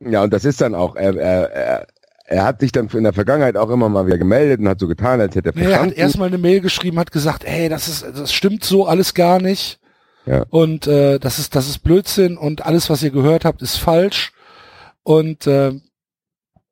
Ja, 0.00 0.22
und 0.22 0.32
das 0.32 0.46
ist 0.46 0.62
dann 0.62 0.74
auch, 0.74 0.96
er, 0.96 1.14
er, 1.16 1.50
er, 1.52 1.86
er 2.24 2.44
hat 2.44 2.60
sich 2.60 2.72
dann 2.72 2.88
in 2.88 3.04
der 3.04 3.12
Vergangenheit 3.12 3.58
auch 3.58 3.68
immer 3.68 3.90
mal 3.90 4.06
wieder 4.06 4.16
gemeldet 4.16 4.60
und 4.60 4.68
hat 4.70 4.80
so 4.80 4.88
getan, 4.88 5.20
als 5.20 5.34
hätte 5.34 5.50
er 5.50 5.54
Nee, 5.54 5.60
er 5.64 5.66
hat 5.66 5.72
verstanden. 5.74 6.00
erstmal 6.00 6.28
eine 6.28 6.38
Mail 6.38 6.62
geschrieben, 6.62 6.98
hat 6.98 7.12
gesagt, 7.12 7.44
ey, 7.44 7.68
das 7.68 7.88
ist, 7.88 8.04
das 8.04 8.32
stimmt 8.32 8.64
so 8.64 8.86
alles 8.86 9.12
gar 9.12 9.38
nicht. 9.38 9.80
Ja. 10.24 10.46
Und 10.48 10.86
äh, 10.86 11.18
das 11.18 11.38
ist 11.38 11.54
das 11.56 11.68
ist 11.68 11.80
Blödsinn 11.80 12.38
und 12.38 12.64
alles, 12.64 12.88
was 12.88 13.02
ihr 13.02 13.10
gehört 13.10 13.44
habt, 13.44 13.60
ist 13.60 13.76
falsch. 13.76 14.32
Und 15.02 15.46
äh, 15.46 15.72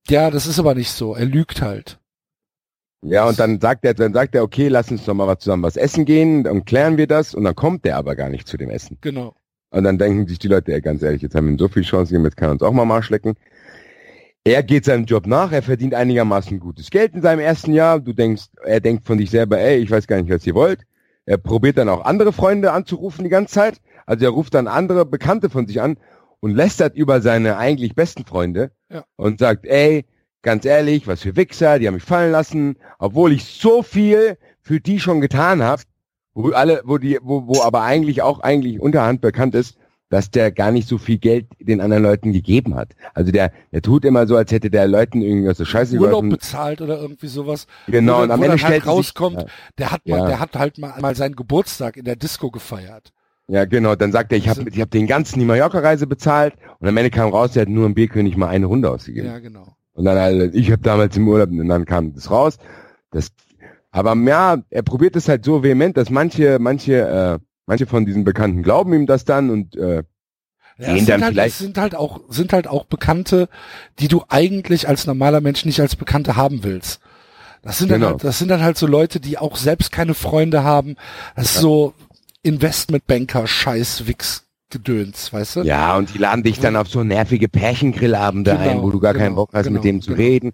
ja, 0.09 0.31
das 0.31 0.47
ist 0.47 0.59
aber 0.59 0.75
nicht 0.75 0.93
so. 0.93 1.15
Er 1.15 1.27
lügt 1.27 1.61
halt. 1.61 1.99
Ja, 3.03 3.27
und 3.27 3.39
dann 3.39 3.61
sagt 3.61 3.85
er, 3.85 3.95
dann 3.95 4.13
sagt 4.13 4.35
er, 4.35 4.43
okay, 4.43 4.69
lass 4.69 4.91
uns 4.91 5.05
doch 5.05 5.15
mal 5.15 5.27
was 5.27 5.39
zusammen 5.39 5.63
was 5.63 5.77
essen 5.77 6.05
gehen, 6.05 6.45
dann 6.45 6.65
klären 6.65 6.99
wir 6.99 7.07
das 7.07 7.35
und 7.35 7.45
dann 7.45 7.55
kommt 7.55 7.85
der 7.85 7.97
aber 7.97 8.15
gar 8.15 8.29
nicht 8.29 8.47
zu 8.47 8.57
dem 8.59 8.69
Essen. 8.71 8.99
Genau. 9.01 9.35
Und 9.71 9.85
dann 9.85 9.99
denken 9.99 10.27
sich 10.27 10.39
die 10.39 10.49
Leute, 10.49 10.73
ey, 10.75 10.81
ganz 10.81 11.03
ehrlich, 11.03 11.23
jetzt 11.23 11.35
haben 11.35 11.47
wir 11.47 11.53
ihm 11.53 11.59
so 11.59 11.69
viel 11.69 11.83
Chance 11.85 12.11
gegeben, 12.11 12.25
jetzt 12.25 12.37
kann 12.37 12.49
er 12.51 12.53
uns 12.53 12.63
auch 12.63 12.73
mal 12.73 12.85
Marsch 12.85 13.09
lecken. 13.09 13.35
Er 14.45 14.63
geht 14.63 14.85
seinem 14.85 15.05
Job 15.05 15.27
nach, 15.27 15.53
er 15.53 15.63
verdient 15.63 15.95
einigermaßen 15.95 16.59
gutes 16.61 16.91
Geld 16.91 17.15
in 17.15 17.23
seinem 17.23 17.41
ersten 17.41 17.73
Jahr. 17.73 18.01
Du 18.01 18.13
denkst, 18.13 18.47
er 18.65 18.81
denkt 18.81 19.07
von 19.07 19.19
sich 19.19 19.31
selber, 19.31 19.59
ey, 19.59 19.79
ich 19.79 19.91
weiß 19.91 20.07
gar 20.07 20.21
nicht, 20.21 20.33
was 20.33 20.47
ihr 20.47 20.55
wollt. 20.55 20.81
Er 21.27 21.37
probiert 21.37 21.79
dann 21.79 21.89
auch 21.91 22.05
andere 22.05 22.33
Freunde 22.33 22.73
anzurufen 22.73 23.23
die 23.25 23.31
ganze 23.31 23.55
Zeit. 23.55 23.81
Also 24.07 24.25
er 24.25 24.31
ruft 24.31 24.55
dann 24.55 24.67
andere 24.67 25.05
Bekannte 25.05 25.51
von 25.51 25.67
sich 25.67 25.81
an 25.81 25.99
und 26.41 26.55
lästert 26.55 26.97
über 26.97 27.21
seine 27.21 27.59
eigentlich 27.59 27.95
besten 27.95 28.25
Freunde 28.25 28.73
Ja. 28.91 29.05
und 29.17 29.39
sagt, 29.39 29.67
ey, 29.67 30.07
ganz 30.43 30.65
ehrlich, 30.65 31.07
was 31.07 31.23
für 31.23 31.37
Wichser, 31.37 31.79
die 31.79 31.87
haben 31.87 31.95
mich 31.95 32.03
fallen 32.03 32.33
lassen, 32.33 32.77
obwohl 32.99 33.33
ich 33.33 33.45
so 33.45 33.83
viel 33.83 34.37
für 34.61 34.81
die 34.81 35.01
schon 35.01 35.21
getan 35.21 35.63
habe, 35.63 35.83
wo 36.35 36.51
alle, 36.51 36.83
wo 36.85 36.99
die, 36.99 37.19
wo, 37.23 37.47
wo 37.47 37.63
aber 37.63 37.83
eigentlich 37.83 38.23
auch 38.23 38.41
eigentlich 38.41 38.81
unterhand 38.81 39.21
bekannt 39.21 39.55
ist, 39.55 39.77
dass 40.09 40.31
der 40.31 40.51
gar 40.51 40.73
nicht 40.73 40.89
so 40.89 40.99
viel 40.99 41.19
Geld 41.19 41.47
den 41.61 41.81
anderen 41.81 42.03
Leuten 42.03 42.33
gegeben 42.33 42.75
hat. 42.75 42.95
Also 43.15 43.31
der, 43.31 43.53
der 43.73 43.81
tut 43.81 44.05
immer 44.05 44.27
so, 44.27 44.37
als 44.37 44.51
hätte 44.51 44.69
der 44.71 44.89
Leuten 44.89 45.23
irgendwas 45.23 45.59
so 45.59 45.65
scheiße 45.65 45.95
Urlaub 45.97 46.23
geholfen. 46.23 46.31
bezahlt 46.31 46.81
oder 46.81 47.01
irgendwie 47.01 47.29
sowas. 47.29 47.67
Genau, 47.87 48.19
wo, 48.19 48.23
und 48.23 48.31
am 48.33 48.43
Ende 48.43 48.49
dann 48.49 48.51
halt 48.51 48.61
stellt 48.61 48.83
sich- 48.83 48.91
rauskommt, 48.91 49.43
ja. 49.43 49.47
der 49.79 49.93
hat 49.93 50.07
mal, 50.09 50.19
Ja. 50.19 50.27
der 50.27 50.41
hat 50.41 50.57
halt 50.57 50.79
mal, 50.79 51.01
mal 51.01 51.15
seinen 51.15 51.37
Geburtstag 51.37 51.97
in 51.97 52.05
der 52.05 52.17
Disco 52.17 52.51
gefeiert. 52.51 53.13
Ja, 53.47 53.65
genau. 53.67 53.95
Dann 53.97 54.11
sagt 54.13 54.33
er, 54.33 54.39
ich 54.39 54.49
habe 54.49 54.69
ich 54.69 54.81
hab 54.81 54.91
den 54.91 55.07
ganzen 55.07 55.39
die 55.41 55.45
Mallorca-Reise 55.45 56.07
bezahlt 56.09 56.55
und 56.81 56.89
am 56.89 56.97
Ende 56.97 57.11
kam 57.11 57.31
raus, 57.31 57.55
er 57.55 57.63
hat 57.63 57.69
nur 57.69 57.87
im 57.87 57.95
B-König 57.95 58.37
mal 58.37 58.49
eine 58.49 58.67
Runde 58.67 58.91
ausgegeben. 58.91 59.27
Ja, 59.29 59.39
genau. 59.39 59.77
Und 60.01 60.07
dann, 60.07 60.19
halt, 60.19 60.55
ich 60.55 60.73
habe 60.73 60.81
damals 60.81 61.15
im 61.19 61.29
Urlaub, 61.29 61.51
und 61.51 61.69
dann 61.69 61.85
kam 61.85 62.15
das 62.15 62.31
raus. 62.31 62.57
Das, 63.11 63.29
aber 63.91 64.15
ja, 64.17 64.57
er 64.71 64.83
probiert 64.83 65.15
es 65.15 65.29
halt 65.29 65.45
so 65.45 65.63
vehement, 65.63 65.99
dass 65.99 66.09
manche, 66.09 66.59
manche, 66.59 67.01
äh, 67.03 67.39
manche 67.67 67.85
von 67.87 68.07
diesen 68.07 68.25
Bekannten 68.25 68.63
glauben 68.63 68.95
ihm 68.95 69.05
das 69.05 69.27
dann 69.27 69.51
und 69.51 69.77
äh, 69.77 70.03
Ja, 70.79 70.95
Gehen 70.95 71.05
dann 71.05 71.05
sind 71.05 71.23
halt, 71.25 71.33
vielleicht- 71.35 71.57
sind 71.59 71.77
halt 71.77 71.95
auch, 71.95 72.21
sind 72.31 72.55
halt 72.55 72.67
auch 72.67 72.87
Bekannte, 72.87 73.51
die 73.99 74.09
du 74.09 74.23
eigentlich 74.31 74.89
als 74.89 75.07
normaler 75.07 75.43
Mensch 75.43 75.67
nicht 75.67 75.81
als 75.83 75.97
Bekannte 75.97 76.35
haben 76.35 76.65
willst. 76.65 77.01
Das 77.61 77.77
sind 77.77 77.91
dann 77.91 78.01
Genau. 78.01 78.13
halt, 78.13 78.25
das 78.25 78.39
sind 78.39 78.49
dann 78.49 78.63
halt 78.63 78.79
so 78.79 78.87
Leute, 78.87 79.21
die 79.21 79.37
auch 79.37 79.57
selbst 79.57 79.93
keine 79.93 80.15
Freunde 80.15 80.65
haben. 80.65 80.97
Das 81.37 81.57
ist 81.57 81.61
so 81.61 81.93
Investmentbanker, 82.43 83.47
Scheiß, 83.47 84.07
Wix, 84.07 84.47
Gedöns, 84.71 85.33
weißt 85.33 85.57
du? 85.57 85.61
ja, 85.63 85.97
und 85.97 86.15
die 86.15 86.19
laden 86.19 86.43
dich 86.43 86.61
dann 86.61 86.77
auf 86.77 86.89
so 86.89 87.03
nervige 87.05 87.49
Pärchengrillabende 87.49 88.53
Genau, 88.53 88.71
ein, 88.71 88.83
wo 88.83 88.91
du 88.91 89.01
gar 89.01 89.15
keinen 89.15 89.31
genau, 89.31 89.47
Bock 89.47 89.51
hast, 89.53 89.65
genau, 89.65 89.75
mit 89.75 89.85
denen 89.85 90.01
zu 90.01 90.13
genau. 90.13 90.23
reden. 90.23 90.53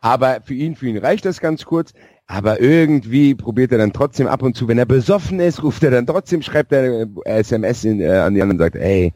Aber 0.00 0.40
für 0.42 0.54
ihn, 0.54 0.74
für 0.74 0.88
ihn 0.88 0.98
reicht 0.98 1.24
das 1.24 1.40
ganz 1.40 1.64
kurz. 1.64 1.92
Aber 2.26 2.60
irgendwie 2.60 3.34
probiert 3.34 3.72
er 3.72 3.78
dann 3.78 3.92
trotzdem 3.92 4.26
ab 4.26 4.42
und 4.42 4.56
zu, 4.56 4.66
wenn 4.68 4.78
er 4.78 4.86
besoffen 4.86 5.38
ist, 5.38 5.62
ruft 5.62 5.82
er 5.84 5.90
dann 5.90 6.06
trotzdem, 6.06 6.42
schreibt 6.42 6.72
er 6.72 7.02
äh, 7.02 7.06
SMS 7.24 7.84
in, 7.84 8.00
äh, 8.00 8.08
an 8.08 8.34
die 8.34 8.42
anderen 8.42 8.58
und 8.60 8.64
sagt, 8.64 8.76
ey, 8.76 9.12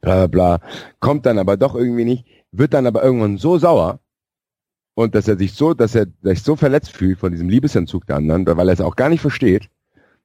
bla 0.00 0.26
bla 0.26 0.58
bla, 0.58 0.60
kommt 1.00 1.26
dann 1.26 1.38
aber 1.38 1.56
doch 1.56 1.74
irgendwie 1.74 2.04
nicht, 2.04 2.24
wird 2.52 2.74
dann 2.74 2.86
aber 2.86 3.02
irgendwann 3.02 3.38
so 3.38 3.58
sauer 3.58 4.00
und 4.94 5.14
dass 5.14 5.28
er 5.28 5.38
sich 5.38 5.52
so, 5.52 5.74
dass 5.74 5.94
er 5.94 6.06
sich 6.22 6.42
so 6.42 6.56
verletzt 6.56 6.90
fühlt 6.90 7.18
von 7.18 7.32
diesem 7.32 7.48
Liebesentzug 7.48 8.06
der 8.06 8.16
anderen, 8.16 8.46
weil 8.46 8.68
er 8.68 8.74
es 8.74 8.80
auch 8.80 8.96
gar 8.96 9.08
nicht 9.08 9.20
versteht, 9.20 9.68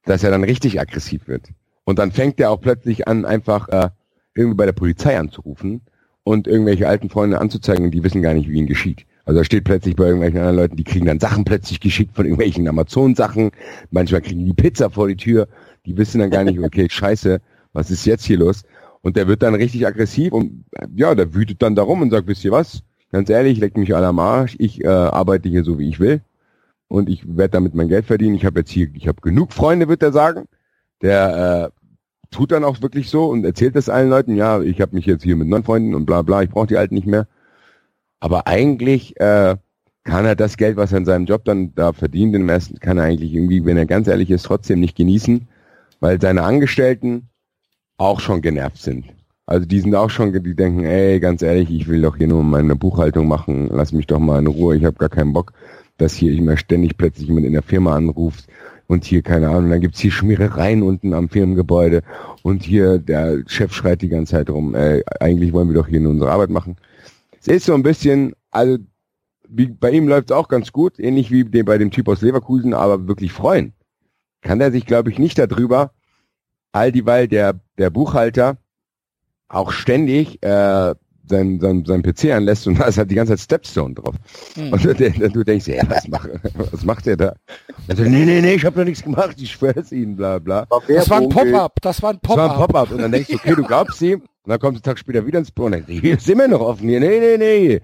dass 0.05 0.23
er 0.23 0.31
dann 0.31 0.43
richtig 0.43 0.79
aggressiv 0.79 1.27
wird. 1.27 1.49
Und 1.85 1.99
dann 1.99 2.11
fängt 2.11 2.39
er 2.39 2.51
auch 2.51 2.61
plötzlich 2.61 3.07
an, 3.07 3.25
einfach 3.25 3.69
äh, 3.69 3.89
irgendwie 4.35 4.55
bei 4.55 4.65
der 4.65 4.73
Polizei 4.73 5.17
anzurufen 5.17 5.81
und 6.23 6.47
irgendwelche 6.47 6.87
alten 6.87 7.09
Freunde 7.09 7.39
anzuzeigen 7.39 7.85
und 7.85 7.91
die 7.91 8.03
wissen 8.03 8.21
gar 8.21 8.33
nicht, 8.33 8.49
wie 8.49 8.57
ihnen 8.57 8.67
geschieht. 8.67 9.05
Also 9.25 9.39
er 9.39 9.45
steht 9.45 9.63
plötzlich 9.63 9.95
bei 9.95 10.05
irgendwelchen 10.05 10.39
anderen 10.39 10.57
Leuten, 10.57 10.75
die 10.75 10.83
kriegen 10.83 11.05
dann 11.05 11.19
Sachen 11.19 11.45
plötzlich 11.45 11.79
geschickt 11.79 12.15
von 12.15 12.25
irgendwelchen 12.25 12.67
Amazon-Sachen. 12.67 13.51
Manchmal 13.91 14.21
kriegen 14.21 14.45
die 14.45 14.53
Pizza 14.53 14.89
vor 14.89 15.07
die 15.07 15.15
Tür. 15.15 15.47
Die 15.85 15.95
wissen 15.97 16.19
dann 16.19 16.29
gar 16.29 16.43
nicht, 16.43 16.59
okay, 16.63 16.87
scheiße, 16.89 17.39
was 17.71 17.91
ist 17.91 18.05
jetzt 18.05 18.25
hier 18.25 18.37
los? 18.37 18.63
Und 19.01 19.17
der 19.17 19.27
wird 19.27 19.43
dann 19.43 19.55
richtig 19.55 19.85
aggressiv 19.85 20.31
und 20.31 20.65
äh, 20.71 20.87
ja, 20.95 21.13
der 21.15 21.33
wütet 21.33 21.61
dann 21.61 21.75
darum 21.75 22.01
und 22.01 22.09
sagt, 22.09 22.27
wisst 22.27 22.45
ihr 22.45 22.51
was? 22.51 22.83
Ganz 23.11 23.29
ehrlich, 23.29 23.59
leckt 23.59 23.77
mich 23.77 23.95
alle 23.95 24.07
am 24.07 24.19
Arsch. 24.19 24.55
Ich 24.59 24.83
äh, 24.83 24.87
arbeite 24.87 25.47
hier 25.47 25.63
so, 25.63 25.77
wie 25.77 25.87
ich 25.87 25.99
will. 25.99 26.21
Und 26.87 27.09
ich 27.09 27.25
werde 27.25 27.51
damit 27.51 27.75
mein 27.75 27.89
Geld 27.89 28.05
verdienen. 28.05 28.35
Ich 28.35 28.45
habe 28.45 28.61
jetzt 28.61 28.71
hier, 28.71 28.89
ich 28.93 29.07
habe 29.07 29.21
genug 29.21 29.53
Freunde, 29.53 29.87
wird 29.87 30.03
er 30.03 30.11
sagen. 30.11 30.45
Der 31.03 31.71
äh, 31.71 31.83
tut 32.31 32.51
dann 32.51 32.63
auch 32.63 32.81
wirklich 32.81 33.09
so 33.09 33.25
und 33.25 33.45
erzählt 33.45 33.75
das 33.75 33.89
allen 33.89 34.09
Leuten, 34.09 34.35
ja, 34.35 34.61
ich 34.61 34.81
habe 34.81 34.95
mich 34.95 35.05
jetzt 35.05 35.23
hier 35.23 35.35
mit 35.35 35.47
neun 35.47 35.63
Freunden 35.63 35.93
und 35.93 36.05
bla 36.05 36.23
bla, 36.23 36.41
ich 36.41 36.49
brauche 36.49 36.67
die 36.67 36.77
alten 36.77 36.95
nicht 36.95 37.07
mehr. 37.07 37.27
Aber 38.19 38.47
eigentlich 38.47 39.19
äh, 39.19 39.57
kann 40.03 40.25
er 40.25 40.35
das 40.35 40.57
Geld, 40.57 40.77
was 40.77 40.91
er 40.91 40.99
in 40.99 41.05
seinem 41.05 41.25
Job 41.25 41.45
dann 41.45 41.75
da 41.75 41.93
verdient, 41.93 42.35
im 42.35 42.49
ersten, 42.49 42.79
kann 42.79 42.97
er 42.97 43.05
eigentlich 43.05 43.33
irgendwie, 43.33 43.65
wenn 43.65 43.77
er 43.77 43.85
ganz 43.85 44.07
ehrlich 44.07 44.31
ist, 44.31 44.43
trotzdem 44.43 44.79
nicht 44.79 44.97
genießen, 44.97 45.47
weil 45.99 46.19
seine 46.19 46.43
Angestellten 46.43 47.29
auch 47.97 48.19
schon 48.19 48.41
genervt 48.41 48.77
sind. 48.77 49.05
Also 49.45 49.65
die 49.65 49.81
sind 49.81 49.93
auch 49.95 50.09
schon, 50.09 50.31
die 50.31 50.55
denken, 50.55 50.85
ey, 50.85 51.19
ganz 51.19 51.41
ehrlich, 51.41 51.69
ich 51.69 51.87
will 51.87 52.01
doch 52.01 52.15
hier 52.15 52.27
nur 52.27 52.43
meine 52.43 52.75
Buchhaltung 52.75 53.27
machen, 53.27 53.69
lass 53.71 53.91
mich 53.91 54.07
doch 54.07 54.19
mal 54.19 54.39
in 54.39 54.47
Ruhe, 54.47 54.77
ich 54.77 54.85
habe 54.85 54.97
gar 54.97 55.09
keinen 55.09 55.33
Bock, 55.33 55.53
dass 55.97 56.13
hier 56.13 56.31
immer 56.31 56.57
ständig 56.57 56.97
plötzlich 56.97 57.27
jemand 57.27 57.45
in 57.45 57.53
der 57.53 57.61
Firma 57.61 57.95
anruft 57.95 58.47
und 58.87 59.05
hier, 59.05 59.21
keine 59.21 59.49
Ahnung, 59.49 59.69
dann 59.69 59.81
gibt's 59.81 59.99
hier 59.99 60.11
Schmierereien 60.11 60.83
unten 60.83 61.13
am 61.13 61.29
Firmengebäude 61.29 62.01
und 62.41 62.63
hier 62.63 62.99
der 62.99 63.43
Chef 63.47 63.73
schreit 63.73 64.01
die 64.01 64.09
ganze 64.09 64.31
Zeit 64.33 64.49
rum, 64.49 64.75
ey, 64.75 65.03
eigentlich 65.19 65.53
wollen 65.53 65.69
wir 65.69 65.75
doch 65.75 65.87
hier 65.87 65.99
nur 65.99 66.11
unsere 66.11 66.31
Arbeit 66.31 66.49
machen. 66.49 66.77
Es 67.39 67.47
ist 67.47 67.65
so 67.65 67.73
ein 67.73 67.83
bisschen, 67.83 68.33
also 68.51 68.77
wie, 69.47 69.67
bei 69.67 69.91
ihm 69.91 70.07
läuft's 70.07 70.31
auch 70.31 70.47
ganz 70.47 70.71
gut, 70.71 70.99
ähnlich 70.99 71.31
wie 71.31 71.43
bei 71.43 71.77
dem 71.77 71.91
Typ 71.91 72.07
aus 72.07 72.21
Leverkusen, 72.21 72.73
aber 72.73 73.07
wirklich 73.07 73.31
freuen. 73.31 73.73
Kann 74.41 74.61
er 74.61 74.71
sich, 74.71 74.85
glaube 74.85 75.09
ich, 75.09 75.19
nicht 75.19 75.37
darüber, 75.37 75.91
all 76.71 76.91
dieweil 76.91 77.27
der, 77.27 77.59
der 77.77 77.89
Buchhalter 77.89 78.57
auch 79.47 79.71
ständig 79.71 80.43
äh, 80.43 80.95
sein, 81.27 81.59
sein, 81.59 81.83
sein 81.85 82.01
PC 82.01 82.31
anlässt 82.31 82.67
und 82.67 82.79
da 82.79 82.85
ist 82.85 82.97
halt 82.97 83.11
die 83.11 83.15
ganze 83.15 83.33
Zeit 83.33 83.39
Stepstone 83.41 83.93
drauf. 83.93 84.15
Hm. 84.55 84.73
Und 84.73 84.83
du, 84.83 84.93
du 84.93 85.43
denkst, 85.43 85.67
ja, 85.67 85.83
was, 85.89 86.07
mach, 86.07 86.27
was 86.71 86.83
macht 86.83 87.05
der 87.05 87.17
da? 87.17 87.35
Und 87.87 87.97
so, 87.97 88.03
nee, 88.03 88.25
nee, 88.25 88.41
nee, 88.41 88.53
ich 88.55 88.65
habe 88.65 88.77
doch 88.77 88.85
nichts 88.85 89.03
gemacht, 89.03 89.35
ich 89.39 89.51
schwör's 89.51 89.91
Ihnen, 89.91 90.15
bla 90.15 90.39
bla. 90.39 90.67
Das 90.87 91.09
war 91.09 91.21
ein 91.21 91.29
Pop-up, 91.29 91.81
das 91.81 92.01
war 92.01 92.11
ein 92.11 92.19
Das 92.21 92.37
war 92.37 92.51
ein 92.51 92.57
Pop-up. 92.57 92.67
Pop-up 92.73 92.91
und 92.91 92.99
dann 92.99 93.11
denkst 93.11 93.29
du, 93.29 93.35
okay, 93.35 93.55
du 93.55 93.63
glaubst 93.63 94.01
ihm 94.01 94.21
und 94.45 94.49
dann 94.49 94.59
kommst 94.59 94.83
du 94.85 94.89
einen 94.89 94.95
Tag 94.95 94.99
später 94.99 95.25
wieder 95.25 95.39
ins 95.39 95.51
Büro 95.51 95.67
und 95.67 95.71
denkst, 95.71 95.87
hier 95.89 96.17
ist 96.17 96.29
immer 96.29 96.49
noch 96.49 96.59
offen 96.59 96.89
hier. 96.89 96.99
Nee, 96.99 97.19
nee, 97.19 97.37
nee. 97.37 97.81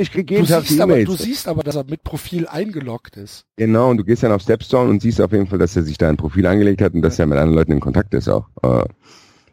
Ich 0.00 0.10
krieg 0.10 0.26
Du 0.26 0.34
jeden 0.34 0.46
Tag 0.46 0.62
die 0.62 0.68
siehst, 0.68 0.80
aber, 0.80 1.04
du 1.04 1.14
siehst 1.14 1.48
aber, 1.48 1.62
dass 1.62 1.76
er 1.76 1.84
mit 1.84 2.02
Profil 2.02 2.46
eingeloggt 2.48 3.16
ist. 3.16 3.44
Genau, 3.56 3.90
und 3.90 3.98
du 3.98 4.04
gehst 4.04 4.22
dann 4.22 4.32
auf 4.32 4.42
Stepstone 4.42 4.88
und 4.88 5.02
siehst 5.02 5.20
auf 5.20 5.32
jeden 5.32 5.46
Fall, 5.46 5.58
dass 5.58 5.76
er 5.76 5.82
sich 5.82 5.98
da 5.98 6.08
ein 6.08 6.16
Profil 6.16 6.46
angelegt 6.46 6.80
hat 6.80 6.94
und 6.94 7.02
dass 7.02 7.18
er 7.18 7.26
mit 7.26 7.36
anderen 7.36 7.56
Leuten 7.56 7.72
in 7.72 7.80
Kontakt 7.80 8.14
ist 8.14 8.28
auch. 8.28 8.46
Äh, 8.62 8.84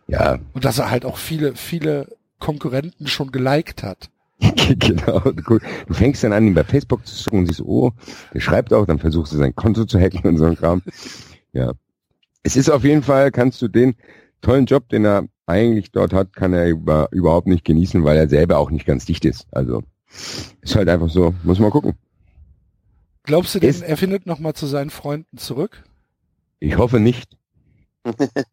ja, 0.07 0.39
Und 0.53 0.63
dass 0.63 0.79
er 0.79 0.91
halt 0.91 1.03
auch 1.03 1.17
viele, 1.17 1.55
viele 1.55 2.07
Konkurrenten 2.39 3.07
schon 3.07 3.31
geliked 3.31 3.83
hat. 3.83 4.09
genau. 4.79 5.19
Du, 5.19 5.59
du 5.87 5.93
fängst 5.93 6.23
dann 6.23 6.33
an, 6.33 6.45
ihn 6.47 6.53
bei 6.53 6.63
Facebook 6.63 7.05
zu 7.07 7.15
suchen 7.15 7.39
und 7.39 7.45
siehst, 7.47 7.61
oh, 7.61 7.91
der 8.33 8.41
schreibt 8.41 8.73
auch, 8.73 8.85
dann 8.85 8.99
versuchst 8.99 9.33
du 9.33 9.37
sein 9.37 9.55
Konto 9.55 9.85
zu 9.85 9.99
hacken 9.99 10.21
und 10.23 10.37
so 10.37 10.45
ein 10.45 10.55
Kram. 10.57 10.81
Ja. 11.53 11.71
Es 12.43 12.55
ist 12.55 12.69
auf 12.69 12.83
jeden 12.83 13.01
Fall, 13.01 13.31
kannst 13.31 13.61
du 13.61 13.67
den 13.67 13.95
tollen 14.41 14.65
Job, 14.65 14.89
den 14.89 15.05
er 15.05 15.25
eigentlich 15.47 15.91
dort 15.91 16.13
hat, 16.13 16.35
kann 16.35 16.53
er 16.53 16.67
über, 16.67 17.07
überhaupt 17.11 17.47
nicht 17.47 17.63
genießen, 17.65 18.03
weil 18.03 18.17
er 18.17 18.27
selber 18.27 18.57
auch 18.57 18.71
nicht 18.71 18.85
ganz 18.85 19.05
dicht 19.05 19.25
ist. 19.25 19.47
Also 19.51 19.83
ist 20.61 20.75
halt 20.75 20.89
einfach 20.89 21.09
so, 21.09 21.33
muss 21.43 21.59
man 21.59 21.71
gucken. 21.71 21.93
Glaubst 23.23 23.55
du 23.55 23.59
denn, 23.59 23.69
Ist- 23.69 23.81
er 23.81 23.97
findet 23.97 24.25
nochmal 24.25 24.53
zu 24.53 24.67
seinen 24.67 24.89
Freunden 24.89 25.37
zurück? 25.37 25.83
Ich 26.59 26.77
hoffe 26.77 26.99
nicht. 26.99 27.37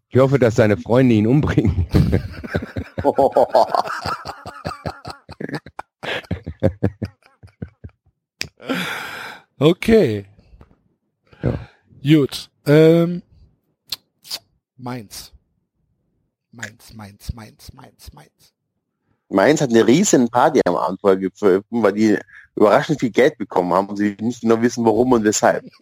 Ich 0.09 0.19
hoffe, 0.19 0.39
dass 0.39 0.57
seine 0.57 0.77
Freunde 0.79 1.15
ihn 1.15 1.27
umbringen. 1.27 1.87
Okay. 9.59 10.27
Ja. 11.43 11.59
Gut. 12.03 12.51
Ähm, 12.67 13.23
Mainz. 14.77 15.33
Mainz, 16.51 16.93
Mainz, 16.93 17.33
Mainz, 17.33 17.73
Mainz, 17.73 18.13
Mainz. 18.13 18.53
Mainz 19.29 19.61
hat 19.61 19.71
eine 19.71 19.87
riesen 19.87 20.29
Party 20.29 20.61
am 20.67 20.77
Abend 20.77 21.01
vorher 21.01 21.19
gepfiffen, 21.19 21.83
weil 21.83 21.93
die 21.93 22.19
überraschend 22.57 23.01
viel 23.01 23.11
Geld 23.11 23.39
bekommen 23.39 23.73
haben 23.73 23.89
und 23.89 23.97
sie 23.97 24.17
nicht 24.21 24.41
genau 24.43 24.61
wissen, 24.61 24.85
warum 24.85 25.13
und 25.13 25.25
weshalb. 25.25 25.65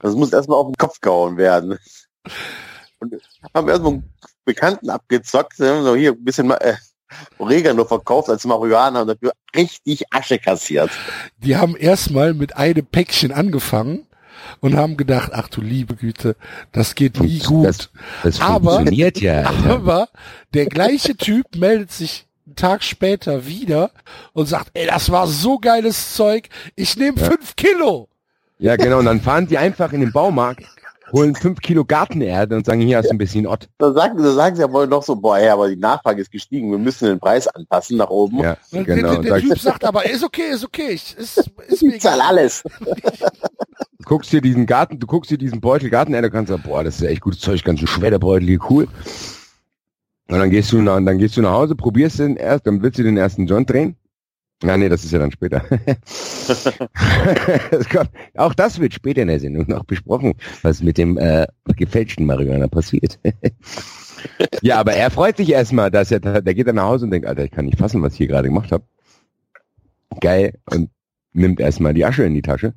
Das 0.00 0.14
muss 0.14 0.32
erstmal 0.32 0.58
auf 0.58 0.68
den 0.68 0.76
Kopf 0.76 1.00
gehauen 1.00 1.36
werden. 1.36 1.78
Und 3.00 3.14
haben 3.52 3.68
erstmal 3.68 3.92
einen 3.94 4.14
Bekannten 4.48 4.88
abgezockt, 4.88 5.58
ne, 5.60 5.82
so 5.82 5.94
hier 5.94 6.12
ein 6.12 6.24
bisschen 6.24 6.50
äh, 6.50 6.74
Oregano 7.38 7.84
verkauft 7.84 8.30
als 8.30 8.44
Marihuana 8.46 9.02
und 9.02 9.08
dafür 9.08 9.32
richtig 9.54 10.04
Asche 10.10 10.38
kassiert. 10.38 10.90
Die 11.38 11.56
haben 11.56 11.76
erstmal 11.76 12.32
mit 12.32 12.56
einem 12.56 12.86
Päckchen 12.86 13.30
angefangen 13.30 14.06
und 14.60 14.74
haben 14.74 14.96
gedacht, 14.96 15.32
ach 15.34 15.48
du 15.48 15.60
liebe 15.60 15.96
Güte, 15.96 16.34
das 16.72 16.94
geht 16.94 17.20
nie 17.20 17.40
gut. 17.40 17.66
Das, 17.66 17.90
das 18.22 18.40
Aber- 18.40 18.76
funktioniert 18.76 19.20
ja. 19.20 19.42
Alter. 19.42 19.70
Aber 19.70 20.08
der 20.54 20.66
gleiche 20.66 21.14
Typ 21.16 21.56
meldet 21.56 21.92
sich 21.92 22.26
einen 22.46 22.56
Tag 22.56 22.82
später 22.82 23.44
wieder 23.46 23.90
und 24.32 24.46
sagt, 24.46 24.70
ey, 24.72 24.86
das 24.86 25.10
war 25.10 25.26
so 25.26 25.58
geiles 25.58 26.14
Zeug, 26.14 26.48
ich 26.74 26.96
nehme 26.96 27.18
fünf 27.18 27.54
Kilo. 27.56 28.08
Ja, 28.58 28.76
genau. 28.76 28.98
Und 28.98 29.04
dann 29.04 29.20
fahren 29.20 29.46
die 29.46 29.56
einfach 29.58 29.92
in 29.92 30.00
den 30.00 30.10
Baumarkt, 30.12 30.64
holen 31.12 31.34
fünf 31.34 31.60
Kilo 31.60 31.84
Gartenerde 31.84 32.56
und 32.56 32.66
sagen, 32.66 32.80
hier 32.80 32.98
hast 32.98 33.06
du 33.06 33.10
ein 33.12 33.18
bisschen 33.18 33.46
Ott. 33.46 33.68
Da 33.78 33.92
sagen, 33.92 34.18
da 34.18 34.32
sagen 34.32 34.56
sie 34.56 34.62
ja 34.62 34.72
wohl 34.72 34.86
noch 34.86 35.02
so, 35.02 35.16
boah, 35.16 35.38
ey, 35.38 35.48
aber 35.48 35.68
die 35.68 35.76
Nachfrage 35.76 36.20
ist 36.20 36.30
gestiegen, 36.30 36.70
wir 36.70 36.78
müssen 36.78 37.06
den 37.06 37.18
Preis 37.20 37.48
anpassen 37.48 37.96
nach 37.96 38.10
oben. 38.10 38.40
Ja, 38.40 38.56
Und 38.72 38.84
genau. 38.84 39.12
der, 39.14 39.22
der, 39.22 39.32
der 39.34 39.40
Typ 39.40 39.58
sagt 39.58 39.84
aber, 39.84 40.08
ist 40.08 40.22
okay, 40.22 40.50
ist 40.52 40.64
okay, 40.64 40.90
ich, 40.90 41.16
ist, 41.16 41.50
ist 41.68 41.82
mir 41.82 41.96
Ich 41.96 42.02
zahl 42.02 42.16
egal. 42.18 42.28
alles. 42.28 42.62
du 42.62 42.88
guckst 44.04 44.32
dir 44.32 44.40
diesen 44.40 44.66
Garten, 44.66 44.98
du 44.98 45.06
guckst 45.06 45.30
dir 45.30 45.38
diesen 45.38 45.60
Beutel 45.60 45.90
Gartenerde, 45.90 46.30
kannst 46.30 46.50
sagen, 46.50 46.62
boah, 46.64 46.84
das 46.84 46.96
ist 46.96 47.02
ja 47.02 47.08
echt 47.08 47.22
gutes 47.22 47.40
Zeug, 47.40 47.62
ganz 47.64 47.78
schön 47.80 47.88
schwer, 47.88 48.18
Beutel, 48.18 48.48
hier 48.48 48.60
cool. 48.70 48.88
Und 50.30 50.38
dann 50.38 50.50
gehst 50.50 50.72
du 50.72 50.82
nach, 50.82 51.00
dann 51.02 51.18
gehst 51.18 51.36
du 51.36 51.42
nach 51.42 51.52
Hause, 51.52 51.74
probierst 51.74 52.18
den 52.18 52.36
erst, 52.36 52.66
dann 52.66 52.82
willst 52.82 52.98
du 52.98 53.02
den 53.02 53.16
ersten 53.16 53.46
Joint 53.46 53.70
drehen. 53.70 53.96
Ja, 54.62 54.76
nee, 54.76 54.88
das 54.88 55.04
ist 55.04 55.12
ja 55.12 55.20
dann 55.20 55.30
später. 55.30 55.60
das 57.70 57.88
kommt, 57.88 58.10
auch 58.34 58.54
das 58.54 58.80
wird 58.80 58.94
später 58.94 59.22
in 59.22 59.28
der 59.28 59.38
Sendung 59.38 59.66
noch 59.68 59.84
besprochen, 59.84 60.34
was 60.62 60.82
mit 60.82 60.98
dem 60.98 61.16
äh, 61.16 61.46
gefälschten 61.76 62.26
Marihuana 62.26 62.66
passiert. 62.66 63.20
ja, 64.62 64.80
aber 64.80 64.94
er 64.94 65.10
freut 65.10 65.36
sich 65.36 65.50
erstmal, 65.50 65.90
dass 65.90 66.10
er, 66.10 66.20
der 66.20 66.54
geht 66.54 66.66
dann 66.66 66.76
nach 66.76 66.84
Hause 66.84 67.04
und 67.04 67.12
denkt, 67.12 67.28
Alter, 67.28 67.44
ich 67.44 67.52
kann 67.52 67.66
nicht 67.66 67.78
fassen, 67.78 68.02
was 68.02 68.12
ich 68.12 68.18
hier 68.18 68.28
gerade 68.28 68.48
gemacht 68.48 68.72
habe. 68.72 68.84
Geil. 70.20 70.58
Und 70.70 70.90
nimmt 71.32 71.60
erstmal 71.60 71.94
die 71.94 72.04
Asche 72.04 72.24
in 72.24 72.34
die 72.34 72.42
Tasche. 72.42 72.74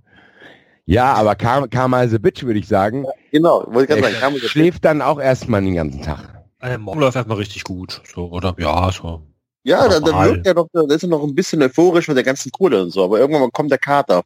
Ja, 0.85 1.13
aber 1.13 1.35
Karma, 1.35 1.67
Karma 1.67 2.03
is 2.03 2.13
a 2.13 2.17
bitch, 2.17 2.43
würde 2.43 2.59
ich 2.59 2.67
sagen. 2.67 3.05
Genau, 3.31 3.65
wollte 3.67 3.93
ich 3.93 4.01
gerade 4.01 4.15
sagen, 4.15 4.35
Er 4.35 4.49
schläft 4.49 4.85
dann 4.85 5.01
auch 5.01 5.19
erstmal 5.19 5.63
den 5.63 5.75
ganzen 5.75 6.01
Tag. 6.01 6.43
Äh, 6.59 6.77
morgen 6.77 6.99
läuft 6.99 7.15
erstmal 7.15 7.37
richtig 7.37 7.63
gut. 7.63 8.01
So, 8.13 8.29
oder? 8.29 8.55
Ja, 8.59 8.91
so. 8.91 9.23
Ja, 9.63 9.87
dann, 9.87 10.03
dann 10.03 10.11
Normal. 10.11 10.29
wirkt 10.29 10.47
er 10.47 10.53
noch, 10.55 10.67
da 10.73 10.81
ist 10.93 11.03
er 11.03 11.09
noch 11.09 11.23
ein 11.23 11.35
bisschen 11.35 11.61
euphorisch 11.61 12.07
mit 12.07 12.17
der 12.17 12.23
ganzen 12.23 12.51
Kohle 12.51 12.81
und 12.81 12.91
so, 12.91 13.03
aber 13.03 13.19
irgendwann 13.19 13.51
kommt 13.51 13.71
der 13.71 13.77
Kater. 13.77 14.23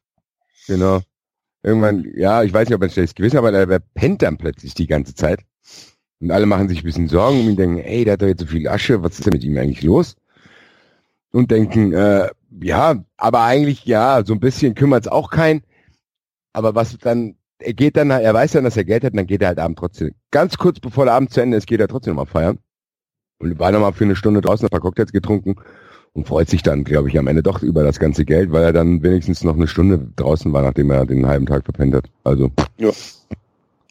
Genau. 0.68 1.02
Irgendwann, 1.62 2.06
ja, 2.16 2.44
ich 2.44 2.54
weiß 2.54 2.70
nicht, 2.70 2.76
ob 2.76 2.82
er 2.84 2.88
ein 2.88 2.92
schlechtes 2.92 3.16
Gewissen 3.16 3.38
hat, 3.38 3.46
aber 3.46 3.54
er, 3.54 3.80
pennt 3.96 4.22
dann 4.22 4.38
plötzlich 4.38 4.74
die 4.76 4.88
ganze 4.88 5.16
Zeit. 5.16 5.40
Und 6.22 6.32
alle 6.32 6.46
machen 6.46 6.70
sich 6.70 6.80
ein 6.80 6.86
bisschen 6.86 7.10
Sorgen 7.10 7.42
um 7.42 7.50
ihn, 7.50 7.56
denken, 7.56 7.80
ey, 7.80 8.06
der 8.06 8.14
hat 8.14 8.22
doch 8.22 8.28
jetzt 8.28 8.42
so 8.42 8.46
viel 8.46 8.68
Asche, 8.68 9.04
was 9.04 9.14
ist 9.20 9.26
denn 9.26 9.34
mit 9.34 9.44
ihm 9.44 9.58
eigentlich 9.58 9.84
los? 9.84 10.16
Und 11.32 11.52
denken, 11.52 11.92
äh, 11.92 12.30
ja, 12.62 13.04
aber 13.18 13.42
eigentlich, 13.42 13.84
ja, 13.86 14.24
so 14.24 14.34
ein 14.34 14.40
bisschen 14.40 14.76
kümmert's 14.76 15.08
auch 15.08 15.30
keinen. 15.30 15.64
Aber 16.54 16.76
was 16.76 16.98
dann, 17.00 17.36
er 17.60 17.74
geht 17.74 17.98
dann, 17.98 18.10
er 18.12 18.34
weiß 18.34 18.54
dann, 18.54 18.64
dass 18.64 18.78
er 18.78 18.86
Geld 18.86 19.04
hat, 19.04 19.12
und 19.12 19.18
dann 19.18 19.28
geht 19.28 19.42
er 19.42 19.50
halt 19.50 19.60
abends 19.60 19.80
trotzdem. 19.80 20.14
Ganz 20.32 20.58
kurz 20.58 20.80
bevor 20.80 21.06
der 21.06 21.16
Abend 21.16 21.32
zu 21.32 21.42
Ende 21.42 21.58
ist, 21.58 21.68
geht 21.68 21.82
er 21.82 21.90
trotzdem 21.90 22.16
nochmal 22.16 22.32
feiern. 22.32 22.60
Und 23.40 23.60
war 23.60 23.72
nochmal 23.72 23.94
für 23.94 24.06
eine 24.06 24.16
Stunde 24.16 24.42
draußen, 24.42 24.66
ein 24.66 24.70
paar 24.70 24.80
Cocktails 24.80 25.12
getrunken 25.12 25.56
und 26.14 26.28
freut 26.28 26.50
sich 26.50 26.64
dann, 26.64 26.84
glaube 26.86 27.10
ich, 27.10 27.20
am 27.20 27.28
Ende 27.28 27.44
doch 27.44 27.62
über 27.62 27.84
das 27.84 28.00
ganze 28.00 28.24
Geld, 28.24 28.52
weil 28.52 28.64
er 28.64 28.74
dann 28.74 29.04
wenigstens 29.04 29.44
noch 29.44 29.56
eine 29.56 29.68
Stunde 29.68 30.08
draußen 30.16 30.52
war, 30.54 30.62
nachdem 30.62 30.90
er 30.92 31.06
den 31.06 31.26
halben 31.28 31.46
Tag 31.46 31.66
verpennt 31.66 31.94
hat. 31.96 32.06
Also 32.24 32.52
Ja. 32.78 32.92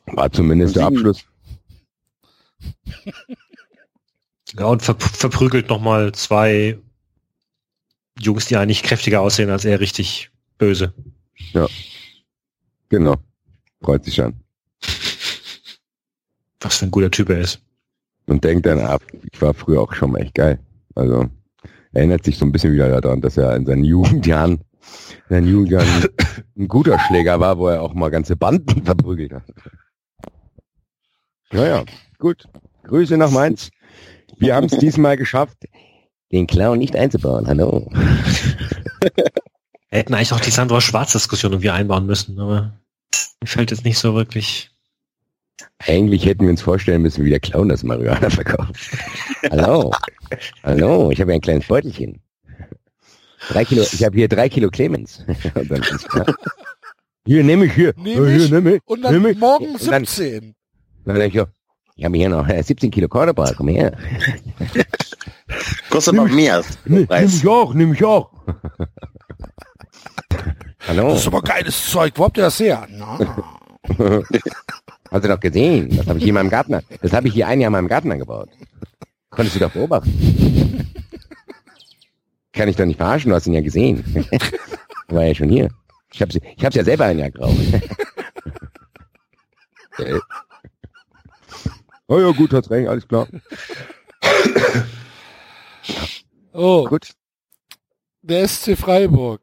war 0.07 0.33
zumindest 0.33 0.77
der 0.77 0.87
Abschluss. 0.87 1.25
Ja, 4.57 4.67
und 4.67 4.83
ver 4.83 4.97
verprügelt 4.99 5.69
nochmal 5.69 6.13
zwei 6.13 6.79
Jungs, 8.19 8.47
die 8.47 8.57
eigentlich 8.57 8.83
kräftiger 8.83 9.21
aussehen 9.21 9.51
als 9.51 9.65
er, 9.65 9.81
richtig 9.81 10.31
böse. 10.57 10.95
Genau. 12.89 13.17
Freut 13.83 14.05
sich 14.05 14.17
dann. 14.17 14.41
Was 16.61 16.77
für 16.79 16.87
ein 16.87 16.91
guter 16.91 17.11
Typ 17.11 17.29
er 17.29 17.41
ist. 17.41 17.61
Und 18.27 18.45
denkt 18.45 18.67
dann, 18.67 18.81
ab, 18.81 19.03
ich 19.33 19.41
war 19.43 19.55
früher 19.55 19.83
auch 19.83 19.93
schon 19.93 20.13
mal 20.13 20.23
echt 20.23 20.35
geil. 20.35 20.59
Also 20.95 21.29
erinnert 21.93 22.25
sich 22.25 22.39
so 22.39 22.45
ein 22.45 22.53
bisschen 22.53 22.73
wieder 22.73 23.01
daran, 23.01 23.21
dass 23.21 23.37
er 23.37 23.55
in 23.57 23.67
seinen 23.67 23.85
Jugendjahren, 23.85 24.53
in 24.53 25.29
seinen 25.29 25.49
Jugendjahren 25.49 26.09
ein 26.59 26.69
guter 26.69 26.99
Schläger 26.99 27.39
war, 27.41 27.59
wo 27.59 27.69
er 27.69 27.83
auch 27.83 27.95
mal 27.95 28.11
ganze 28.11 28.37
Banden 28.37 28.85
verprügelt 28.85 29.33
hat. 29.33 29.45
Naja, 31.53 31.85
gut. 32.19 32.49
Grüße 32.85 33.17
nach 33.17 33.31
Mainz. 33.31 33.71
Wir 34.39 34.57
haben 34.57 34.67
es 34.67 34.77
diesmal 34.79 35.17
geschafft, 35.17 35.57
den 36.33 36.47
Clown 36.47 36.79
nicht 36.79 36.97
einzubauen. 36.97 37.47
Hallo. 37.47 37.89
Wir 37.91 39.25
hätten 39.91 40.15
eigentlich 40.15 40.33
auch 40.33 40.41
die 40.41 40.51
Sandra 40.51 40.81
Schwarz-Diskussion 40.81 41.53
irgendwie 41.53 41.71
einbauen 41.71 42.07
müssen, 42.07 42.39
aber 42.41 42.79
mir 43.41 43.47
fällt 43.47 43.71
jetzt 43.71 43.85
nicht 43.85 43.99
so 43.99 44.15
wirklich. 44.15 44.74
Eigentlich 45.79 46.25
hätten 46.25 46.43
wir 46.45 46.51
uns 46.51 46.63
vorstellen 46.63 47.03
müssen, 47.03 47.25
wie 47.25 47.31
der 47.31 47.41
Clown 47.41 47.69
das 47.69 47.83
Marihuana 47.83 48.31
verkauft. 48.31 48.73
Hallo. 49.51 49.93
Hallo, 50.63 51.11
ich 51.11 51.21
habe 51.21 51.33
hier 51.33 51.39
ein 51.39 51.43
kleines 51.43 51.67
Beutelchen. 51.67 52.21
Drei 53.49 53.65
Kilo, 53.65 53.83
ich 53.83 54.03
habe 54.05 54.17
hier 54.17 54.29
drei 54.29 54.49
Kilo 54.49 54.71
Clemens. 54.71 55.25
Dann. 55.55 55.83
Hier, 57.27 57.43
nehme 57.45 57.67
ich 57.67 57.73
hier. 57.75 57.93
Nehm 57.97 58.27
hier, 58.27 58.37
ich. 58.37 58.51
nimm 58.51 58.67
ich. 58.69 58.81
Und 58.87 59.03
dann 59.03 59.25
ich. 59.27 59.39
morgen 59.39 59.67
Und 59.75 59.87
dann, 59.91 60.05
17. 60.05 60.55
dann 61.05 61.17
denk 61.17 61.35
ich, 61.35 61.43
ich 61.97 62.05
habe 62.05 62.17
hier 62.17 62.29
noch 62.29 62.49
äh, 62.49 62.63
17 62.63 62.91
Kilo 62.91 63.09
Cordoba, 63.09 63.53
komm 63.57 63.69
her. 63.69 63.97
Kostet 65.91 66.15
ich- 66.15 66.33
mehr 66.33 66.55
als 66.57 66.79
Nimm, 66.85 67.07
ich 67.11 67.47
auch, 67.49 67.75
nimm 67.75 67.93
ich 67.93 68.05
auch. 68.05 68.31
Hallo. 70.89 71.11
Das 71.11 71.21
ist 71.21 71.27
aber 71.27 71.43
geiles 71.43 71.91
Zeug. 71.91 72.13
Wo 72.17 72.25
habt 72.25 72.37
ihr 72.39 72.45
das 72.45 72.59
her? 72.61 72.87
Na, 72.91 73.19
Hast 75.11 75.25
du 75.25 75.29
doch 75.29 75.41
gesehen. 75.41 75.97
Das 75.97 76.07
habe 76.07 76.19
ich 76.19 76.25
hier 76.25 76.31
in 76.31 76.35
meinem 76.35 76.51
Garten. 76.51 76.81
Das 77.03 77.13
habe 77.13 77.29
ich 77.29 77.35
hier 77.35 77.47
ein 77.47 77.61
Jahr 77.61 77.69
in 77.69 77.73
meinem 77.73 77.89
Garten 77.89 78.11
angebaut. 78.11 78.49
Konntest 79.31 79.57
du 79.57 79.61
doch 79.61 79.71
beobachten. 79.73 80.91
Kann 82.53 82.69
ich 82.69 82.77
doch 82.77 82.85
nicht 82.85 82.97
verarschen, 82.97 83.31
du 83.31 83.35
hast 83.37 83.47
ihn 83.47 83.55
ja 83.55 83.61
gesehen. 83.61 84.05
War 85.09 85.25
ja 85.25 85.35
schon 85.35 85.49
hier. 85.49 85.71
Ich 86.13 86.23
habe 86.23 86.33
ich 86.57 86.65
hab's 86.65 86.77
ja 86.77 86.85
selber 86.85 87.07
ein 87.07 87.19
Jahr 87.19 87.31
geraucht. 87.31 87.57
Äh. 89.99 90.19
oh 92.07 92.21
ja, 92.21 92.31
gut, 92.31 92.53
hat's 92.53 92.71
recht, 92.71 92.89
alles 92.89 93.07
klar. 93.09 93.27
oh, 96.53 96.85
Gut. 96.85 97.11
der 98.23 98.47
SC 98.49 98.77
Freiburg. 98.77 99.41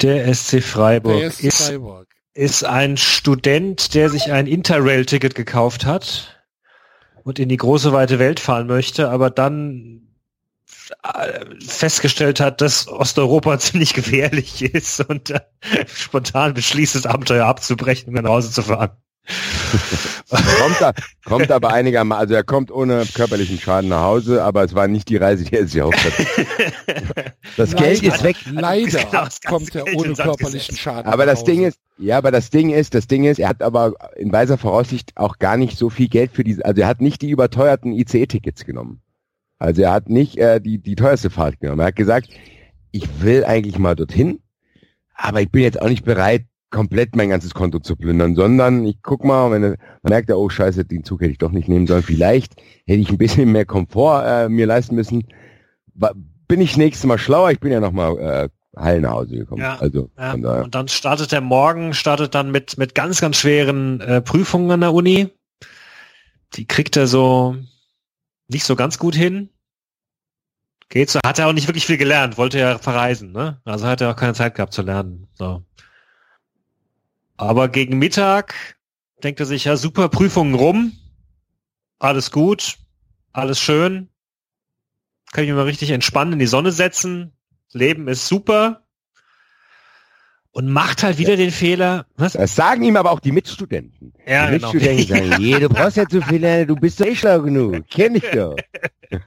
Der 0.00 0.34
SC 0.34 0.62
Freiburg 0.62 1.18
Der 1.18 1.30
SC 1.30 1.44
ist, 1.44 1.62
Freiburg. 1.62 2.07
Ist 2.38 2.62
ein 2.62 2.96
Student, 2.96 3.94
der 3.94 4.10
sich 4.10 4.30
ein 4.30 4.46
Interrail-Ticket 4.46 5.34
gekauft 5.34 5.84
hat 5.84 6.40
und 7.24 7.40
in 7.40 7.48
die 7.48 7.56
große 7.56 7.92
weite 7.92 8.20
Welt 8.20 8.38
fahren 8.38 8.68
möchte, 8.68 9.10
aber 9.10 9.28
dann 9.28 10.14
äh, 11.02 11.44
festgestellt 11.66 12.38
hat, 12.38 12.60
dass 12.60 12.86
Osteuropa 12.86 13.58
ziemlich 13.58 13.92
gefährlich 13.92 14.62
ist 14.62 15.00
und 15.00 15.30
äh, 15.30 15.40
spontan 15.92 16.54
beschließt, 16.54 16.94
das 16.94 17.06
Abenteuer 17.06 17.44
abzubrechen 17.44 18.16
und 18.16 18.22
nach 18.22 18.30
Hause 18.30 18.52
zu 18.52 18.62
fahren. 18.62 18.90
Kommt, 20.28 20.80
da, 20.80 20.92
kommt 21.24 21.50
aber 21.50 21.72
einigermaßen, 21.72 22.20
also 22.20 22.34
er 22.34 22.44
kommt 22.44 22.70
ohne 22.70 23.04
körperlichen 23.14 23.58
Schaden 23.58 23.88
nach 23.90 24.02
Hause, 24.02 24.42
aber 24.42 24.64
es 24.64 24.74
war 24.74 24.88
nicht 24.88 25.08
die 25.08 25.16
Reise, 25.16 25.44
die 25.44 25.54
er 25.54 25.66
sich 25.66 25.76
erhofft 25.76 26.04
hat. 26.04 26.12
Das 27.56 27.74
Geld 27.74 28.02
Leider. 28.02 28.14
ist 28.14 28.22
weg. 28.22 28.36
Leider 28.52 29.04
Genau, 29.04 29.24
das 29.24 29.40
kommt 29.40 29.74
er 29.74 29.84
Geld 29.84 29.96
ohne 29.96 30.14
körperlichen 30.14 30.52
gesetzt. 30.52 30.78
Schaden. 30.78 31.10
Aber 31.10 31.26
nach 31.26 31.32
das 31.32 31.44
Ding 31.44 31.58
Hause. 31.58 31.68
ist, 31.68 31.80
ja, 31.98 32.18
aber 32.18 32.30
das 32.30 32.50
Ding 32.50 32.70
ist, 32.70 32.94
das 32.94 33.08
Ding 33.08 33.24
ist, 33.24 33.38
er 33.38 33.48
hat 33.48 33.62
aber 33.62 33.94
in 34.16 34.30
weiser 34.30 34.58
Voraussicht 34.58 35.16
auch 35.16 35.38
gar 35.38 35.56
nicht 35.56 35.76
so 35.76 35.90
viel 35.90 36.08
Geld 36.08 36.30
für 36.32 36.44
diese, 36.44 36.64
also 36.64 36.82
er 36.82 36.86
hat 36.86 37.00
nicht 37.00 37.20
die 37.22 37.30
überteuerten 37.30 37.92
ICE-Tickets 37.92 38.64
genommen. 38.64 39.00
Also 39.58 39.82
er 39.82 39.92
hat 39.92 40.08
nicht 40.08 40.36
äh, 40.38 40.60
die, 40.60 40.78
die 40.78 40.94
teuerste 40.94 41.30
Fahrt 41.30 41.58
genommen. 41.58 41.80
Er 41.80 41.86
hat 41.86 41.96
gesagt, 41.96 42.28
ich 42.92 43.08
will 43.20 43.44
eigentlich 43.44 43.78
mal 43.78 43.96
dorthin, 43.96 44.40
aber 45.14 45.40
ich 45.40 45.50
bin 45.50 45.62
jetzt 45.62 45.82
auch 45.82 45.88
nicht 45.88 46.04
bereit, 46.04 46.44
komplett 46.70 47.16
mein 47.16 47.30
ganzes 47.30 47.54
Konto 47.54 47.78
zu 47.78 47.96
plündern, 47.96 48.34
sondern 48.34 48.84
ich 48.84 49.02
guck 49.02 49.24
mal, 49.24 49.50
wenn 49.50 49.62
man 49.62 49.76
merkt, 50.02 50.28
er, 50.28 50.38
oh 50.38 50.48
scheiße, 50.48 50.84
den 50.84 51.04
Zug 51.04 51.22
hätte 51.22 51.32
ich 51.32 51.38
doch 51.38 51.50
nicht 51.50 51.68
nehmen 51.68 51.86
sollen. 51.86 52.02
Vielleicht 52.02 52.60
hätte 52.86 53.00
ich 53.00 53.10
ein 53.10 53.18
bisschen 53.18 53.52
mehr 53.52 53.64
Komfort 53.64 54.24
äh, 54.26 54.48
mir 54.48 54.66
leisten 54.66 54.94
müssen. 54.94 55.26
Bin 56.46 56.60
ich 56.60 56.76
nächstes 56.76 57.06
Mal 57.06 57.18
schlauer? 57.18 57.50
Ich 57.50 57.60
bin 57.60 57.72
ja 57.72 57.80
noch 57.80 57.92
mal 57.92 58.18
äh, 58.18 58.48
heil 58.78 59.00
nach 59.00 59.12
Hause 59.12 59.36
gekommen. 59.36 59.62
Ja, 59.62 59.76
also 59.78 60.10
Ja, 60.16 60.32
und 60.32 60.74
dann 60.74 60.88
startet 60.88 61.32
er 61.32 61.40
morgen, 61.40 61.94
startet 61.94 62.34
dann 62.34 62.50
mit, 62.50 62.78
mit 62.78 62.94
ganz, 62.94 63.20
ganz 63.20 63.36
schweren 63.36 64.00
äh, 64.00 64.20
Prüfungen 64.20 64.70
an 64.70 64.80
der 64.80 64.92
Uni. 64.92 65.28
Die 66.54 66.66
kriegt 66.66 66.96
er 66.96 67.06
so 67.06 67.56
nicht 68.48 68.64
so 68.64 68.76
ganz 68.76 68.98
gut 68.98 69.14
hin. 69.14 69.50
Geht 70.88 71.10
so, 71.10 71.20
hat 71.24 71.38
er 71.38 71.48
auch 71.48 71.52
nicht 71.52 71.68
wirklich 71.68 71.84
viel 71.84 71.98
gelernt, 71.98 72.38
wollte 72.38 72.58
ja 72.58 72.78
verreisen, 72.78 73.32
ne? 73.32 73.60
Also 73.64 73.86
hat 73.86 74.00
er 74.00 74.10
auch 74.10 74.16
keine 74.16 74.32
Zeit 74.32 74.54
gehabt 74.54 74.72
zu 74.72 74.80
lernen. 74.80 75.28
So. 75.34 75.62
Aber 77.38 77.68
gegen 77.68 77.98
Mittag 77.98 78.54
denkt 79.24 79.40
er 79.40 79.46
sich, 79.46 79.64
ja, 79.64 79.76
super 79.76 80.08
Prüfungen 80.10 80.54
rum, 80.54 80.92
alles 81.98 82.30
gut, 82.30 82.76
alles 83.32 83.58
schön, 83.60 84.08
kann 85.32 85.44
ich 85.44 85.50
mich 85.50 85.56
mal 85.56 85.64
richtig 85.64 85.90
entspannen, 85.90 86.34
in 86.34 86.38
die 86.40 86.46
Sonne 86.46 86.72
setzen, 86.72 87.32
Leben 87.72 88.08
ist 88.08 88.28
super. 88.28 88.82
und 90.50 90.68
macht 90.68 91.02
halt 91.04 91.18
wieder 91.18 91.36
den 91.36 91.50
Fehler. 91.52 92.06
Was? 92.16 92.32
Das 92.32 92.56
sagen 92.56 92.82
ihm 92.82 92.96
aber 92.96 93.12
auch 93.12 93.20
die 93.20 93.32
Mitstudenten. 93.32 94.12
Ja, 94.26 94.50
die 94.50 94.58
genau. 94.58 94.72
Mitstudenten 94.72 95.06
sagen, 95.30 95.42
nee, 95.42 95.58
du 95.60 95.68
brauchst 95.68 95.96
ja 95.96 96.06
zu 96.06 96.20
viel 96.22 96.40
lernen, 96.40 96.66
du 96.66 96.76
bist 96.76 97.00
doch 97.00 97.06
eh 97.06 97.14
schlau 97.16 97.42
genug. 97.42 97.86
Kenn 97.88 98.16
ich 98.16 98.24
doch. 98.32 98.56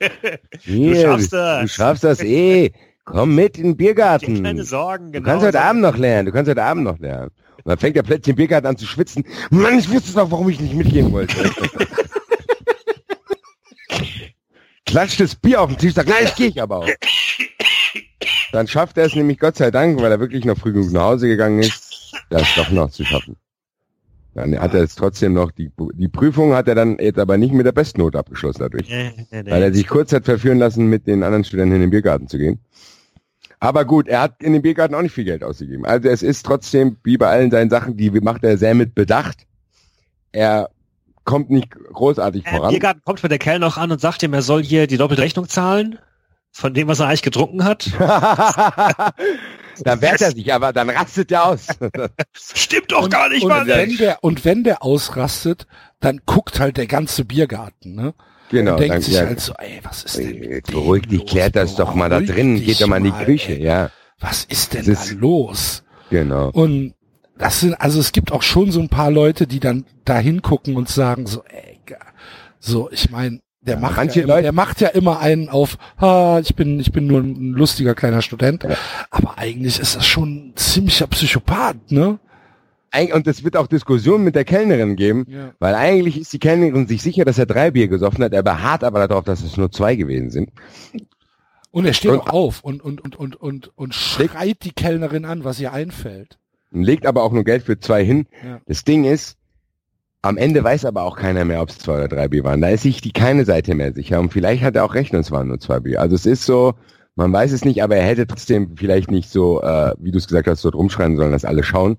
Hier, 0.60 1.00
schaffst 1.02 1.32
Du 1.32 1.36
das. 1.36 1.70
schaffst 1.72 2.04
das 2.04 2.20
eh. 2.20 2.72
Komm 3.04 3.34
mit 3.34 3.58
in 3.58 3.64
den 3.64 3.76
Biergarten. 3.76 4.42
Keine 4.42 4.64
Sorgen, 4.64 5.06
Du 5.06 5.12
genau. 5.12 5.26
kannst 5.26 5.46
heute. 5.46 5.60
Abend 5.60 5.82
noch 5.82 5.96
lernen. 5.96 6.26
Du 6.26 6.32
kannst 6.32 6.48
heute 6.48 6.62
Abend 6.62 6.84
noch 6.84 6.98
lernen. 6.98 7.30
Und 7.56 7.68
dann 7.68 7.78
fängt 7.78 7.96
er 7.96 8.02
plötzlich 8.02 8.30
im 8.30 8.36
Biergarten 8.36 8.66
an 8.66 8.76
zu 8.76 8.86
schwitzen. 8.86 9.24
Mann, 9.50 9.78
ich 9.78 9.90
wusste 9.90 10.12
doch, 10.12 10.30
warum 10.30 10.48
ich 10.48 10.60
nicht 10.60 10.74
mitgehen 10.74 11.12
wollte. 11.12 11.34
Klatscht 14.86 15.20
das 15.20 15.34
Bier 15.34 15.60
auf 15.60 15.68
den 15.70 15.78
Tisch, 15.78 15.94
sagt, 15.94 16.08
nein, 16.08 16.24
ich 16.24 16.34
gehe 16.34 16.48
ich 16.48 16.60
aber 16.60 16.78
auch. 16.78 16.88
Dann 18.52 18.68
schafft 18.68 18.98
er 18.98 19.06
es 19.06 19.14
nämlich 19.14 19.38
Gott 19.38 19.56
sei 19.56 19.70
Dank, 19.70 20.00
weil 20.00 20.12
er 20.12 20.20
wirklich 20.20 20.44
noch 20.44 20.58
früh 20.58 20.72
genug 20.72 20.92
nach 20.92 21.02
Hause 21.04 21.28
gegangen 21.28 21.60
ist, 21.60 22.12
das 22.30 22.46
doch 22.56 22.70
noch 22.70 22.90
zu 22.90 23.04
schaffen. 23.04 23.36
Dann 24.34 24.58
hat 24.58 24.74
er 24.74 24.82
es 24.82 24.94
trotzdem 24.94 25.34
noch, 25.34 25.50
die, 25.50 25.70
die 25.94 26.08
Prüfung 26.08 26.54
hat 26.54 26.66
er 26.68 26.74
dann 26.74 26.98
jetzt 26.98 27.18
aber 27.18 27.36
nicht 27.36 27.52
mit 27.52 27.66
der 27.66 27.72
Bestnote 27.72 28.18
abgeschlossen 28.18 28.60
dadurch. 28.60 28.88
Nee, 28.88 29.12
nee, 29.30 29.42
nee. 29.42 29.50
Weil 29.50 29.62
er 29.62 29.72
sich 29.74 29.86
kurz 29.86 30.12
hat 30.12 30.24
verführen 30.24 30.58
lassen, 30.58 30.86
mit 30.86 31.06
den 31.06 31.22
anderen 31.22 31.44
Studenten 31.44 31.76
in 31.76 31.80
den 31.82 31.90
Biergarten 31.90 32.28
zu 32.28 32.38
gehen. 32.38 32.60
Aber 33.62 33.84
gut, 33.84 34.08
er 34.08 34.22
hat 34.22 34.42
in 34.42 34.54
den 34.54 34.60
Biergarten 34.62 34.92
auch 34.96 35.02
nicht 35.02 35.14
viel 35.14 35.22
Geld 35.22 35.44
ausgegeben. 35.44 35.86
Also 35.86 36.08
es 36.08 36.24
ist 36.24 36.44
trotzdem, 36.44 36.96
wie 37.04 37.16
bei 37.16 37.28
allen 37.28 37.52
seinen 37.52 37.70
Sachen, 37.70 37.96
die 37.96 38.10
macht 38.10 38.42
er 38.42 38.58
sehr 38.58 38.74
mit 38.74 38.96
Bedacht. 38.96 39.46
Er 40.32 40.70
kommt 41.22 41.48
nicht 41.48 41.70
großartig 41.70 42.44
Äh, 42.44 42.56
voran. 42.56 42.70
Biergarten 42.70 43.02
kommt 43.04 43.22
mir 43.22 43.28
der 43.28 43.38
Kerl 43.38 43.60
noch 43.60 43.76
an 43.76 43.92
und 43.92 44.00
sagt 44.00 44.24
ihm, 44.24 44.34
er 44.34 44.42
soll 44.42 44.64
hier 44.64 44.88
die 44.88 44.96
doppelte 44.96 45.22
Rechnung 45.22 45.48
zahlen 45.48 46.00
von 46.50 46.74
dem, 46.74 46.88
was 46.88 46.98
er 46.98 47.06
eigentlich 47.06 47.22
getrunken 47.22 47.62
hat. 47.62 47.86
dann 49.84 50.00
wehrt 50.00 50.20
er 50.20 50.32
sich, 50.32 50.52
aber 50.52 50.72
dann 50.72 50.90
rastet 50.90 51.30
er 51.30 51.46
aus. 51.46 51.68
Stimmt 52.32 52.90
doch 52.90 53.08
gar 53.08 53.28
nicht, 53.28 53.44
und 53.44 53.48
Mann. 53.50 53.68
wenn 53.68 53.96
der 53.96 54.24
und 54.24 54.44
wenn 54.44 54.64
der 54.64 54.82
ausrastet, 54.82 55.68
dann 56.00 56.20
guckt 56.26 56.58
halt 56.58 56.78
der 56.78 56.88
ganze 56.88 57.24
Biergarten, 57.24 57.94
ne? 57.94 58.12
Genau. 58.52 58.72
und 58.74 58.80
denkt 58.80 58.94
dann, 58.94 59.02
sich 59.02 59.14
ja, 59.14 59.26
halt 59.26 59.40
so, 59.40 59.52
ey, 59.58 59.80
was 59.82 60.04
ist 60.04 60.18
denn 60.18 60.38
mit 60.38 60.68
dem 60.68 60.74
beruhig 60.74 61.08
dich, 61.08 61.26
klärt 61.26 61.56
das 61.56 61.74
doch 61.74 61.94
mal 61.96 62.08
da 62.08 62.20
drin, 62.20 62.54
geht 62.62 62.80
doch 62.80 62.86
mal 62.86 62.98
in 62.98 63.04
die 63.04 63.10
mal, 63.10 63.24
Küche, 63.24 63.52
ey. 63.54 63.64
ja. 63.64 63.90
Was 64.20 64.44
ist 64.44 64.72
denn 64.74 64.86
Das 64.86 64.98
da 64.98 65.04
ist- 65.06 65.20
los? 65.20 65.82
Genau. 66.10 66.50
Und 66.50 66.94
das 67.38 67.58
sind, 67.60 67.74
also 67.80 67.98
es 67.98 68.12
gibt 68.12 68.30
auch 68.30 68.42
schon 68.42 68.70
so 68.70 68.78
ein 68.80 68.88
paar 68.88 69.10
Leute, 69.10 69.48
die 69.48 69.58
dann 69.58 69.84
da 70.04 70.18
hingucken 70.18 70.76
und 70.76 70.88
sagen 70.88 71.26
so, 71.26 71.42
ey, 71.48 71.80
so, 72.60 72.88
ich 72.92 73.10
meine, 73.10 73.40
der 73.62 73.74
Ja, 73.74 73.80
macht 73.80 73.96
manche 73.96 74.20
ja, 74.20 74.24
immer- 74.24 74.34
Leute- 74.34 74.42
der 74.44 74.52
macht 74.52 74.80
ja 74.80 74.88
immer 74.88 75.18
einen 75.20 75.48
auf, 75.48 75.78
ha, 76.00 76.38
ich 76.40 76.54
bin, 76.54 76.78
ich 76.78 76.92
bin 76.92 77.06
nur 77.08 77.20
ein 77.20 77.52
lustiger 77.52 77.94
kleiner 77.94 78.22
Student. 78.22 78.62
Ja. 78.64 78.76
Aber 79.10 79.38
eigentlich 79.38 79.80
ist 79.80 79.96
das 79.96 80.06
schon 80.06 80.48
ein 80.50 80.52
ziemlicher 80.56 81.06
Psychopath, 81.08 81.90
ne? 81.90 82.18
Und 83.14 83.26
es 83.26 83.42
wird 83.42 83.56
auch 83.56 83.66
Diskussionen 83.66 84.22
mit 84.24 84.34
der 84.34 84.44
Kellnerin 84.44 84.96
geben, 84.96 85.24
Ja. 85.28 85.52
weil 85.58 85.74
eigentlich 85.74 86.20
ist 86.20 86.32
die 86.32 86.38
Kellnerin 86.38 86.86
sich 86.86 87.00
sicher, 87.02 87.24
dass 87.24 87.38
er 87.38 87.46
drei 87.46 87.70
Bier 87.70 87.88
gesoffen 87.88 88.22
hat, 88.22 88.32
er 88.34 88.42
beharrt 88.42 88.84
aber 88.84 89.06
darauf, 89.08 89.24
dass 89.24 89.42
es 89.42 89.56
nur 89.56 89.70
zwei 89.72 89.96
gewesen 89.96 90.30
sind. 90.30 90.50
Und 91.70 91.86
er 91.86 91.94
steht 91.94 92.10
Und- 92.10 92.20
auch 92.20 92.28
auf 92.28 92.60
und, 92.62 92.82
und, 92.82 93.00
und, 93.00 93.16
und, 93.16 93.36
und, 93.36 93.70
und 93.78 93.94
schreit 93.94 94.58
die 94.62 94.72
Kellnerin 94.72 95.24
an, 95.24 95.42
was 95.44 95.58
ihr 95.58 95.72
einfällt. 95.72 96.38
Und 96.70 96.82
legt 96.84 97.06
aber 97.06 97.22
auch 97.22 97.32
nur 97.32 97.44
Geld 97.44 97.62
für 97.62 97.78
zwei 97.80 98.04
hin. 98.04 98.26
Ja. 98.44 98.60
Das 98.66 98.84
Ding 98.84 99.04
ist, 99.04 99.36
am 100.20 100.36
Ende 100.36 100.62
weiß 100.62 100.84
aber 100.84 101.02
auch 101.04 101.16
keiner 101.16 101.44
mehr, 101.46 101.62
ob 101.62 101.70
es 101.70 101.78
zwei 101.78 101.94
oder 101.96 102.08
drei 102.08 102.28
Bier 102.28 102.44
waren. 102.44 102.60
Da 102.60 102.68
ist 102.68 102.82
sich 102.82 103.00
die 103.00 103.12
keine 103.12 103.44
Seite 103.46 103.74
mehr 103.74 103.92
sicher. 103.94 104.20
Und 104.20 104.32
vielleicht 104.32 104.62
hat 104.62 104.76
er 104.76 104.84
auch 104.84 104.94
recht, 104.94 105.12
und 105.14 105.20
es 105.20 105.30
waren 105.30 105.48
nur 105.48 105.58
zwei 105.60 105.80
Bier. 105.80 106.00
Also 106.00 106.14
es 106.14 106.26
ist 106.26 106.44
so, 106.44 106.74
man 107.16 107.32
weiß 107.32 107.52
es 107.52 107.64
nicht, 107.64 107.82
aber 107.82 107.96
er 107.96 108.04
hätte 108.06 108.26
trotzdem 108.26 108.76
vielleicht 108.76 109.10
nicht 109.10 109.30
so, 109.30 109.62
äh, 109.62 109.94
wie 109.98 110.10
du 110.12 110.18
es 110.18 110.26
gesagt 110.28 110.46
hast, 110.46 110.64
dort 110.64 110.74
rumschreien 110.74 111.16
sollen, 111.16 111.32
dass 111.32 111.44
alle 111.46 111.62
schauen. 111.62 111.96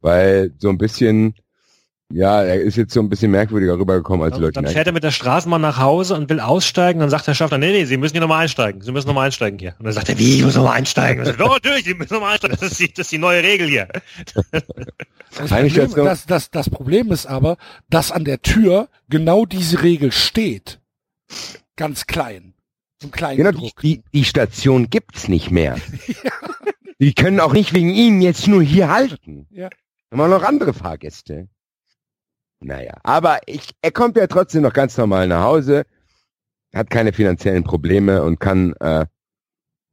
Weil 0.00 0.52
so 0.58 0.68
ein 0.68 0.78
bisschen, 0.78 1.34
ja, 2.12 2.42
er 2.42 2.60
ist 2.60 2.76
jetzt 2.76 2.94
so 2.94 3.00
ein 3.00 3.08
bisschen 3.08 3.30
merkwürdiger 3.30 3.78
rübergekommen, 3.78 4.24
als 4.24 4.36
die 4.36 4.40
Leute 4.40 4.52
Dann 4.62 4.66
fährt 4.66 4.86
er 4.86 4.92
mit 4.92 5.04
der 5.04 5.10
Straßenbahn 5.10 5.60
nach 5.60 5.78
Hause 5.78 6.14
und 6.14 6.30
will 6.30 6.40
aussteigen. 6.40 7.00
Dann 7.00 7.10
sagt 7.10 7.26
der 7.26 7.34
Schaffner, 7.34 7.58
nee, 7.58 7.72
nee, 7.72 7.84
Sie 7.84 7.96
müssen 7.96 8.14
hier 8.14 8.20
nochmal 8.20 8.42
einsteigen. 8.42 8.80
Sie 8.80 8.92
müssen 8.92 9.08
nochmal 9.08 9.26
einsteigen 9.26 9.58
hier. 9.58 9.74
Und 9.78 9.84
dann 9.84 9.92
sagt 9.92 10.08
er, 10.08 10.18
wie, 10.18 10.36
ich 10.36 10.44
muss 10.44 10.54
nochmal 10.54 10.76
einsteigen? 10.76 11.24
Sagt 11.24 11.40
oh, 11.40 11.48
natürlich, 11.48 11.84
Sie 11.84 11.94
müssen 11.94 12.14
nochmal 12.14 12.32
einsteigen. 12.32 12.56
Das 12.60 12.72
ist, 12.72 12.80
die, 12.80 12.92
das 12.92 13.06
ist 13.06 13.12
die 13.12 13.18
neue 13.18 13.42
Regel 13.42 13.68
hier. 13.68 13.88
Das 15.36 15.50
Problem, 15.50 15.92
das, 15.94 16.26
das, 16.26 16.50
das 16.50 16.70
Problem 16.70 17.12
ist 17.12 17.26
aber, 17.26 17.58
dass 17.90 18.10
an 18.12 18.24
der 18.24 18.40
Tür 18.40 18.88
genau 19.10 19.44
diese 19.44 19.82
Regel 19.82 20.10
steht. 20.12 20.80
Ganz 21.76 22.06
klein. 22.06 22.54
Im 23.02 23.10
kleinen 23.10 23.36
Genau, 23.36 23.50
die, 23.52 23.58
Druck. 23.58 23.80
die, 23.82 24.02
die 24.12 24.24
Station 24.24 24.90
gibt's 24.90 25.28
nicht 25.28 25.50
mehr. 25.50 25.76
Die 26.98 27.14
können 27.14 27.38
auch 27.38 27.52
nicht 27.52 27.74
wegen 27.74 27.90
ihm 27.90 28.20
jetzt 28.20 28.48
nur 28.48 28.62
hier 28.62 28.88
halten. 28.90 29.46
Ja. 29.50 29.68
Haben 30.10 30.18
wir 30.18 30.28
noch 30.28 30.42
andere 30.42 30.72
Fahrgäste. 30.72 31.48
Naja, 32.60 32.94
aber 33.02 33.38
ich, 33.46 33.70
er 33.82 33.92
kommt 33.92 34.16
ja 34.16 34.26
trotzdem 34.26 34.62
noch 34.62 34.72
ganz 34.72 34.96
normal 34.96 35.28
nach 35.28 35.44
Hause, 35.44 35.84
hat 36.74 36.90
keine 36.90 37.12
finanziellen 37.12 37.62
Probleme 37.62 38.22
und 38.22 38.40
kann, 38.40 38.74
äh, 38.80 39.06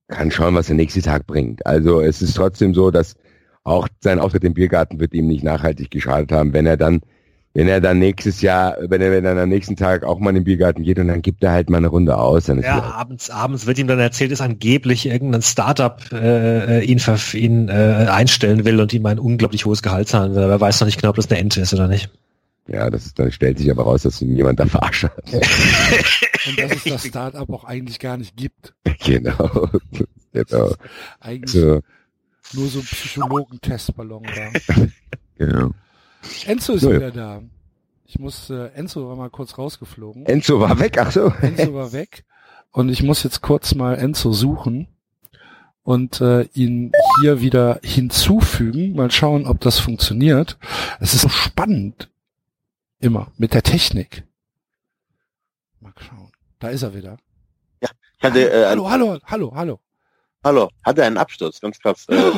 kann 0.07 0.31
schauen, 0.31 0.55
was 0.55 0.67
der 0.67 0.75
nächste 0.75 1.01
Tag 1.01 1.27
bringt. 1.27 1.65
Also 1.65 2.01
es 2.01 2.21
ist 2.21 2.35
trotzdem 2.35 2.73
so, 2.73 2.89
dass 2.91 3.15
auch 3.63 3.87
sein 3.99 4.19
Auftritt 4.19 4.43
im 4.43 4.53
Biergarten 4.53 4.99
wird 4.99 5.13
ihm 5.13 5.27
nicht 5.27 5.43
nachhaltig 5.43 5.91
geschadet 5.91 6.31
haben, 6.31 6.53
wenn 6.53 6.65
er 6.65 6.77
dann, 6.77 7.01
wenn 7.55 7.67
er 7.69 7.79
dann 7.81 7.97
nächstes 7.99 8.41
Jahr, 8.41 8.75
wenn 8.81 9.01
er, 9.01 9.11
wenn 9.11 9.23
er 9.25 9.35
am 9.41 9.49
nächsten 9.49 9.75
Tag 9.77 10.03
auch 10.03 10.19
mal 10.19 10.29
in 10.31 10.35
den 10.35 10.43
Biergarten 10.43 10.83
geht 10.83 10.99
und 10.99 11.07
dann 11.07 11.21
gibt 11.21 11.41
er 11.43 11.51
halt 11.51 11.69
mal 11.69 11.77
eine 11.77 11.87
Runde 11.87 12.17
aus, 12.17 12.45
dann 12.45 12.59
ist 12.59 12.65
Ja, 12.65 12.75
wieder- 12.77 12.93
abends, 12.95 13.29
abends 13.29 13.65
wird 13.65 13.79
ihm 13.79 13.87
dann 13.87 13.97
erzählt, 13.97 14.31
dass 14.31 14.41
angeblich 14.41 15.05
irgendein 15.07 15.41
Startup 15.41 15.99
äh, 16.11 16.83
ihn, 16.83 17.01
ihn 17.33 17.69
äh, 17.69 18.07
einstellen 18.09 18.65
will 18.65 18.79
und 18.81 18.93
ihm 18.93 19.05
ein 19.05 19.17
unglaublich 19.19 19.65
hohes 19.65 19.81
Gehalt 19.81 20.09
zahlen 20.09 20.35
will. 20.35 20.43
Aber 20.43 20.51
er 20.53 20.61
weiß 20.61 20.81
noch 20.81 20.85
nicht 20.85 20.99
genau, 21.01 21.09
ob 21.11 21.15
das 21.15 21.29
eine 21.31 21.39
Ente 21.39 21.61
ist 21.61 21.73
oder 21.73 21.87
nicht. 21.87 22.09
Ja, 22.67 22.89
das 22.89 23.13
dann 23.13 23.31
stellt 23.31 23.57
sich 23.59 23.71
aber 23.71 23.83
raus, 23.83 24.01
dass 24.03 24.21
ihn 24.21 24.35
jemand 24.35 24.59
da 24.59 24.65
verarscht 24.65 25.03
hat. 25.03 25.13
Und 25.33 26.59
dass 26.59 26.71
es 26.73 26.83
das 26.83 27.05
Startup 27.05 27.49
auch 27.51 27.63
eigentlich 27.63 27.99
gar 27.99 28.17
nicht 28.17 28.35
gibt. 28.35 28.73
genau. 29.05 29.69
genau. 30.33 30.73
Eigentlich 31.21 31.51
So, 31.51 31.81
nur 32.53 32.67
so 32.67 32.79
ein 32.79 32.85
Psychologen-Testballon 32.85 34.23
da. 34.23 34.75
genau. 35.37 35.71
Enzo 36.45 36.73
ist 36.73 36.81
So, 36.81 36.91
ja. 36.91 36.97
wieder 36.97 37.11
da. 37.11 37.41
Ich 38.05 38.19
muss, 38.19 38.49
äh, 38.49 38.67
Enzo 38.75 39.07
war 39.07 39.15
mal 39.15 39.29
kurz 39.29 39.57
rausgeflogen. 39.57 40.25
Enzo 40.25 40.59
war 40.59 40.79
weg, 40.79 40.97
ach 40.99 41.11
so. 41.11 41.33
Enzo 41.41 41.73
war 41.73 41.91
weg. 41.91 42.23
Und 42.71 42.89
ich 42.89 43.03
muss 43.03 43.23
jetzt 43.23 43.41
kurz 43.41 43.73
mal 43.73 43.95
Enzo 43.95 44.31
suchen 44.31 44.87
und 45.83 46.21
äh, 46.21 46.43
ihn 46.53 46.91
hier 47.21 47.41
wieder 47.41 47.79
hinzufügen. 47.83 48.95
Mal 48.95 49.11
schauen, 49.11 49.47
ob 49.47 49.59
das 49.61 49.79
funktioniert. 49.79 50.57
Es 50.99 51.13
ist 51.13 51.21
so 51.21 51.29
spannend. 51.29 52.09
Immer. 52.99 53.31
Mit 53.37 53.53
der 53.53 53.63
Technik. 53.63 54.23
Mal 55.79 55.93
schauen. 55.97 56.31
Da 56.59 56.69
ist 56.69 56.83
er 56.83 56.93
wieder. 56.93 57.17
Ich 57.79 58.23
hatte, 58.23 58.51
äh, 58.51 58.65
hallo, 58.65 58.89
hallo, 58.89 59.19
hallo, 59.25 59.53
hallo. 59.55 59.79
hallo, 60.43 60.69
hatte 60.83 61.03
einen 61.03 61.17
Absturz, 61.17 61.59
ganz 61.59 61.79
krass. 61.79 62.07
Äh, 62.09 62.31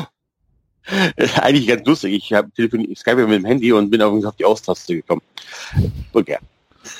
ist 1.16 1.38
eigentlich 1.42 1.66
ganz 1.66 1.86
lustig. 1.86 2.14
Ich 2.14 2.32
habe 2.32 2.50
telefoniert, 2.52 2.90
ich 2.90 2.98
Skype 2.98 3.26
mit 3.26 3.38
dem 3.38 3.44
Handy 3.44 3.72
und 3.72 3.90
bin 3.90 4.02
auf 4.02 4.24
auf 4.24 4.36
die 4.36 4.44
Austaste 4.44 4.96
gekommen. 4.96 5.22
Okay. 6.12 6.38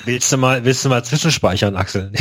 Willst 0.05 0.31
du 0.31 0.37
mal, 0.37 0.63
willst 0.63 0.85
du 0.85 0.89
mal 0.89 1.03
zwischenspeichern, 1.03 1.75
Axel? 1.75 2.11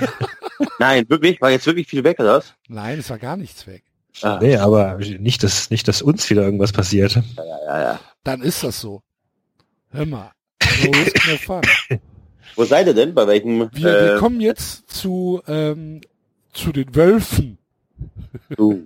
Nein, 0.78 1.08
wirklich? 1.08 1.40
War 1.40 1.50
jetzt 1.50 1.66
wirklich 1.66 1.86
viel 1.86 2.04
weg, 2.04 2.18
oder 2.20 2.38
was? 2.38 2.54
Nein, 2.68 2.98
es 2.98 3.08
war 3.10 3.18
gar 3.18 3.36
nichts 3.36 3.66
weg. 3.66 3.82
Ah, 4.22 4.38
nee, 4.42 4.56
aber 4.56 4.96
nicht, 4.96 5.42
dass, 5.42 5.70
nicht, 5.70 5.86
dass 5.86 6.02
uns 6.02 6.28
wieder 6.28 6.42
irgendwas 6.42 6.72
passiert. 6.72 7.14
ja, 7.14 7.22
ja, 7.66 7.80
ja. 7.80 8.00
Dann 8.24 8.42
ist 8.42 8.64
das 8.64 8.80
so. 8.80 9.02
Hör 9.90 10.06
mal. 10.06 10.32
So 10.60 10.90
ist 10.90 11.28
no 11.28 11.36
fun. 11.36 11.62
Wo 12.56 12.64
seid 12.64 12.88
ihr 12.88 12.94
denn? 12.94 13.14
Bei 13.14 13.26
welchem? 13.26 13.70
Wir, 13.72 13.72
wir 13.72 14.14
äh, 14.14 14.18
kommen 14.18 14.40
jetzt 14.40 14.90
zu, 14.90 15.40
ähm, 15.46 16.00
zu 16.52 16.72
den 16.72 16.94
Wölfen. 16.94 17.58
du, 18.56 18.84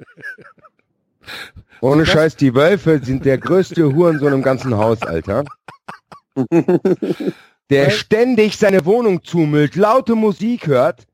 Ohne 1.82 2.06
Scheiß, 2.06 2.36
die 2.36 2.54
Wölfe 2.54 3.00
sind 3.02 3.24
der 3.24 3.38
größte 3.38 3.92
Hurensohn 3.94 4.32
im 4.32 4.42
ganzen 4.42 4.76
Haus, 4.76 5.02
Alter. 5.02 5.44
Der 7.70 7.90
ständig 7.90 8.56
seine 8.56 8.84
Wohnung 8.84 9.22
zumüllt, 9.24 9.76
laute 9.76 10.14
Musik 10.14 10.66
hört, 10.66 11.06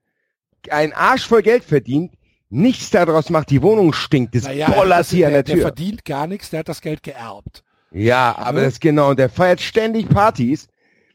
ein 0.70 0.92
Arsch 0.92 1.26
voll 1.26 1.42
Geld 1.42 1.64
verdient, 1.64 2.12
nichts 2.50 2.90
daraus 2.90 3.30
macht, 3.30 3.50
die 3.50 3.62
Wohnung 3.62 3.92
stinkt, 3.92 4.34
das 4.34 4.44
Naja, 4.44 4.70
Bollert 4.70 5.00
das- 5.00 5.10
hier 5.10 5.26
an 5.26 5.32
der, 5.32 5.42
der 5.42 5.55
der 5.55 5.55
Tür. 5.55 5.62
verdient 5.62 6.05
gar 6.05 6.26
nichts, 6.26 6.50
der 6.50 6.60
hat 6.60 6.68
das 6.68 6.80
Geld 6.80 7.02
geerbt. 7.02 7.62
Ja, 7.90 8.36
aber 8.36 8.58
Ne? 8.58 8.64
das 8.64 8.74
ist 8.74 8.80
genau, 8.80 9.10
und 9.10 9.18
der 9.18 9.30
feiert 9.30 9.60
ständig 9.60 10.08
Partys, 10.08 10.68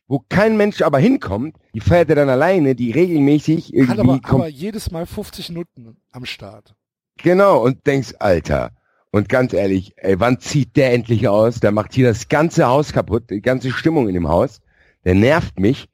wo 0.07 0.23
kein 0.29 0.57
Mensch 0.57 0.81
aber 0.81 0.97
hinkommt, 0.99 1.57
die 1.75 1.79
feiert 1.79 2.09
er 2.09 2.15
dann 2.15 2.29
alleine, 2.29 2.73
die 2.75 2.91
regelmäßig 2.91 3.65
Hat 3.67 3.73
irgendwie 3.73 3.99
aber, 3.99 4.19
kommt. 4.21 4.33
aber 4.43 4.47
jedes 4.47 4.89
Mal 4.91 5.05
50 5.05 5.49
Minuten 5.49 5.97
am 6.11 6.25
Start. 6.25 6.73
Genau, 7.17 7.61
und 7.63 7.85
denkst, 7.85 8.15
Alter, 8.19 8.71
und 9.13 9.29
ganz 9.29 9.53
ehrlich, 9.53 9.93
ey, 9.97 10.19
wann 10.19 10.39
zieht 10.39 10.75
der 10.75 10.91
endlich 10.91 11.27
aus? 11.27 11.59
Der 11.59 11.71
macht 11.71 11.93
hier 11.93 12.07
das 12.07 12.29
ganze 12.29 12.65
Haus 12.65 12.93
kaputt, 12.93 13.29
die 13.29 13.43
ganze 13.43 13.69
Stimmung 13.69 14.07
in 14.07 14.15
dem 14.15 14.27
Haus. 14.27 14.59
Der 15.05 15.13
nervt 15.13 15.59
mich. 15.59 15.87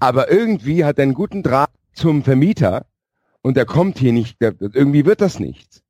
Aber 0.00 0.30
irgendwie 0.30 0.84
hat 0.84 0.98
er 0.98 1.04
einen 1.04 1.14
guten 1.14 1.44
Draht 1.44 1.70
zum 1.92 2.24
Vermieter 2.24 2.86
und 3.42 3.56
der 3.56 3.64
kommt 3.64 3.98
hier 3.98 4.12
nicht, 4.12 4.42
der, 4.42 4.54
irgendwie 4.60 5.06
wird 5.06 5.20
das 5.20 5.38
nichts. 5.38 5.82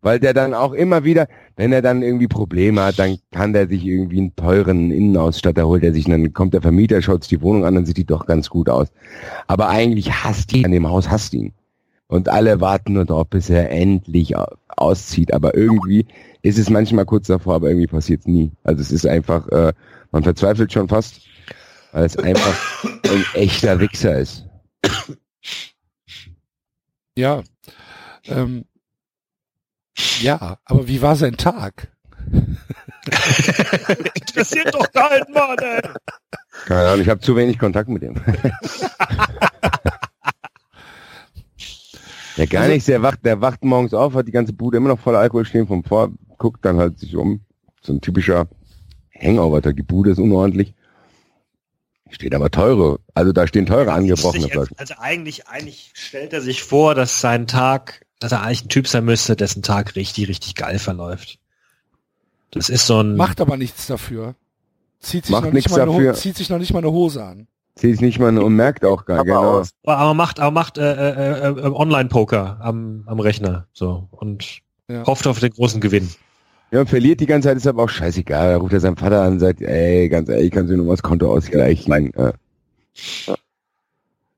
Weil 0.00 0.18
der 0.18 0.34
dann 0.34 0.52
auch 0.52 0.72
immer 0.72 1.04
wieder, 1.04 1.28
wenn 1.54 1.72
er 1.72 1.80
dann 1.80 2.02
irgendwie 2.02 2.28
Probleme 2.28 2.82
hat, 2.82 2.98
dann 2.98 3.18
kann 3.30 3.52
der 3.52 3.68
sich 3.68 3.84
irgendwie 3.84 4.18
einen 4.18 4.34
teuren 4.34 4.90
Innenausstatter 4.90 5.66
holt 5.66 5.84
er 5.84 5.92
sich, 5.92 6.06
und 6.06 6.10
dann 6.12 6.32
kommt 6.32 6.54
der 6.54 6.62
Vermieter, 6.62 7.00
schaut 7.02 7.22
sich 7.22 7.38
die 7.38 7.42
Wohnung 7.42 7.64
an, 7.64 7.76
dann 7.76 7.86
sieht 7.86 7.98
die 7.98 8.04
doch 8.04 8.26
ganz 8.26 8.50
gut 8.50 8.68
aus. 8.68 8.88
Aber 9.46 9.68
eigentlich 9.68 10.12
hasst 10.12 10.52
ihn, 10.52 10.64
an 10.64 10.72
dem 10.72 10.88
Haus 10.88 11.08
hasst 11.08 11.34
ihn. 11.34 11.54
Und 12.08 12.28
alle 12.28 12.60
warten 12.60 12.92
nur 12.92 13.04
darauf, 13.04 13.28
bis 13.28 13.50
er 13.50 13.70
endlich 13.70 14.36
au- 14.36 14.54
auszieht. 14.68 15.32
Aber 15.34 15.56
irgendwie 15.56 16.06
ist 16.42 16.58
es 16.58 16.70
manchmal 16.70 17.04
kurz 17.04 17.26
davor, 17.26 17.56
aber 17.56 17.68
irgendwie 17.68 17.88
passiert 17.88 18.20
es 18.20 18.26
nie. 18.26 18.52
Also 18.62 18.80
es 18.80 18.92
ist 18.92 19.06
einfach, 19.06 19.48
äh, 19.48 19.72
man 20.12 20.22
verzweifelt 20.22 20.72
schon 20.72 20.88
fast, 20.88 21.20
weil 21.92 22.04
es 22.04 22.16
einfach 22.16 22.84
ein 23.04 23.24
echter 23.34 23.80
Wichser 23.80 24.18
ist. 24.18 24.46
Ja. 27.16 27.42
Ähm, 28.26 28.64
ja, 30.20 30.58
aber 30.64 30.86
wie 30.86 31.02
war 31.02 31.16
sein 31.16 31.36
Tag? 31.36 31.88
Interessiert 34.14 34.72
doch 34.74 34.90
keinen 34.92 35.32
Mann, 35.32 35.56
ey. 35.58 35.80
Keine 36.66 36.88
Ahnung, 36.88 37.00
ich 37.00 37.08
habe 37.08 37.20
zu 37.20 37.34
wenig 37.36 37.58
Kontakt 37.58 37.88
mit 37.88 38.02
ihm. 38.02 38.14
ja, 42.36 42.46
gar 42.46 42.68
nichts. 42.68 42.86
Der 42.86 43.02
wacht, 43.02 43.24
der 43.24 43.40
wacht 43.40 43.64
morgens 43.64 43.94
auf, 43.94 44.14
hat 44.14 44.28
die 44.28 44.32
ganze 44.32 44.52
Bude 44.52 44.76
immer 44.76 44.88
noch 44.88 45.00
voller 45.00 45.18
Alkohol 45.18 45.44
stehen 45.44 45.66
vom 45.66 45.84
Vor, 45.84 46.12
guckt 46.38 46.64
dann 46.64 46.76
halt 46.78 46.98
sich 46.98 47.16
um. 47.16 47.40
So 47.82 47.92
ein 47.92 48.00
typischer 48.00 48.48
Hangover. 49.18 49.60
Die 49.60 49.82
Bude 49.82 50.10
ist 50.10 50.18
unordentlich. 50.18 50.74
Steht 52.10 52.34
aber 52.34 52.50
teure. 52.50 53.00
Also 53.14 53.32
da 53.32 53.46
stehen 53.46 53.66
teure 53.66 53.92
angebrochene 53.92 54.48
Flaschen. 54.48 54.76
Also 54.78 54.94
eigentlich, 54.98 55.48
eigentlich 55.48 55.90
stellt 55.94 56.32
er 56.32 56.40
sich 56.40 56.62
vor, 56.62 56.94
dass 56.94 57.20
sein 57.20 57.46
Tag, 57.46 58.06
dass 58.20 58.32
er 58.32 58.42
eigentlich 58.42 58.64
ein 58.64 58.68
Typ 58.68 58.86
sein 58.86 59.04
müsste, 59.04 59.34
dessen 59.34 59.62
Tag 59.62 59.96
richtig, 59.96 60.28
richtig 60.28 60.54
geil 60.54 60.78
verläuft. 60.78 61.38
Das 62.52 62.68
ist 62.68 62.86
so 62.86 63.00
ein, 63.00 63.16
Macht 63.16 63.40
aber 63.40 63.56
nichts 63.56 63.86
dafür. 63.86 64.36
Zieht 65.00 65.26
sich, 65.26 65.32
Macht 65.32 65.46
noch 65.46 65.52
nicht 65.52 65.68
mal 65.68 65.80
eine 65.80 66.14
zieht 66.14 66.36
sich 66.36 66.48
noch 66.48 66.58
nicht 66.58 66.72
mal 66.72 66.78
eine 66.78 66.90
Hose 66.92 67.24
an. 67.24 67.48
Sieht 67.78 68.00
nicht 68.00 68.18
mal 68.18 68.36
und 68.38 68.56
merkt 68.56 68.84
auch 68.84 69.04
gar 69.04 69.18
Aber 69.18 69.24
genau. 69.24 69.58
aus. 69.58 69.70
aber 69.84 69.98
aber 69.98 70.14
macht, 70.14 70.40
aber 70.40 70.50
macht 70.50 70.78
äh, 70.78 70.92
äh, 70.92 71.48
äh, 71.48 71.66
Online-Poker 71.66 72.58
am, 72.60 73.04
am 73.06 73.20
Rechner, 73.20 73.66
so 73.72 74.08
und 74.12 74.60
Ja. 74.88 75.06
hofft 75.06 75.26
auf 75.26 75.40
den 75.40 75.50
großen 75.50 75.80
Gewinn. 75.80 76.08
Ja, 76.72 76.80
und 76.80 76.88
verliert 76.88 77.20
die 77.20 77.26
ganze 77.26 77.48
Zeit, 77.48 77.58
ist 77.58 77.66
aber 77.66 77.84
auch 77.84 77.88
scheißegal. 77.88 78.52
Da 78.52 78.56
ruft 78.56 78.72
er 78.72 78.80
seinen 78.80 78.96
Vater 78.96 79.22
an 79.22 79.34
und 79.34 79.40
sagt, 79.40 79.60
ey, 79.60 80.08
ganz 80.08 80.28
ehrlich, 80.28 80.50
kannst 80.50 80.70
du 80.72 80.76
nur 80.76 80.86
mal 80.86 80.92
das 80.94 81.02
Konto 81.02 81.32
ausgleichen? 81.32 82.12
Äh, 82.14 82.32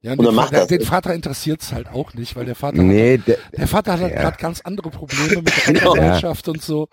Ja, 0.03 0.13
Und 0.13 0.23
den, 0.23 0.35
Vater, 0.35 0.51
das. 0.59 0.67
den 0.69 0.81
Vater 0.83 1.15
interessiert 1.15 1.63
es 1.63 1.73
halt 1.73 1.89
auch 1.89 2.15
nicht, 2.15 2.37
weil 2.37 2.45
der 2.45 2.55
Vater, 2.55 2.83
nee, 2.83 3.19
der, 3.19 3.39
der 3.57 3.67
Vater 3.67 3.93
hat 3.95 4.01
halt 4.01 4.15
Ja. 4.15 4.21
gerade 4.21 4.37
ganz 4.39 4.61
andere 4.61 4.91
Probleme 4.91 5.43
mit 5.43 5.57
der 5.57 5.65
Genau. 5.75 5.95
Gesellschaft 5.95 6.49
und 6.49 6.63
so 6.63 6.89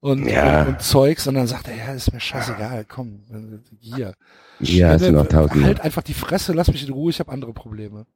und, 0.00 0.26
Ja. 0.26 0.62
und, 0.62 0.68
und 0.74 0.82
Zeugs 0.82 1.26
und 1.26 1.34
dann 1.34 1.46
sagt 1.46 1.68
er, 1.68 1.76
ja, 1.76 1.92
ist 1.94 2.12
mir 2.12 2.20
scheißegal, 2.20 2.84
komm, 2.86 3.20
äh, 3.30 3.76
hier. 3.80 4.14
Hier 4.60 4.88
hast 4.88 5.06
du 5.06 5.12
noch 5.12 5.26
tausend. 5.26 5.64
Halt 5.64 5.80
einfach 5.80 6.02
die 6.02 6.14
Fresse, 6.14 6.52
lass 6.52 6.68
mich 6.68 6.86
in 6.86 6.92
Ruhe, 6.92 7.10
ich 7.10 7.20
habe 7.20 7.32
andere 7.32 7.52
Probleme. 7.52 8.06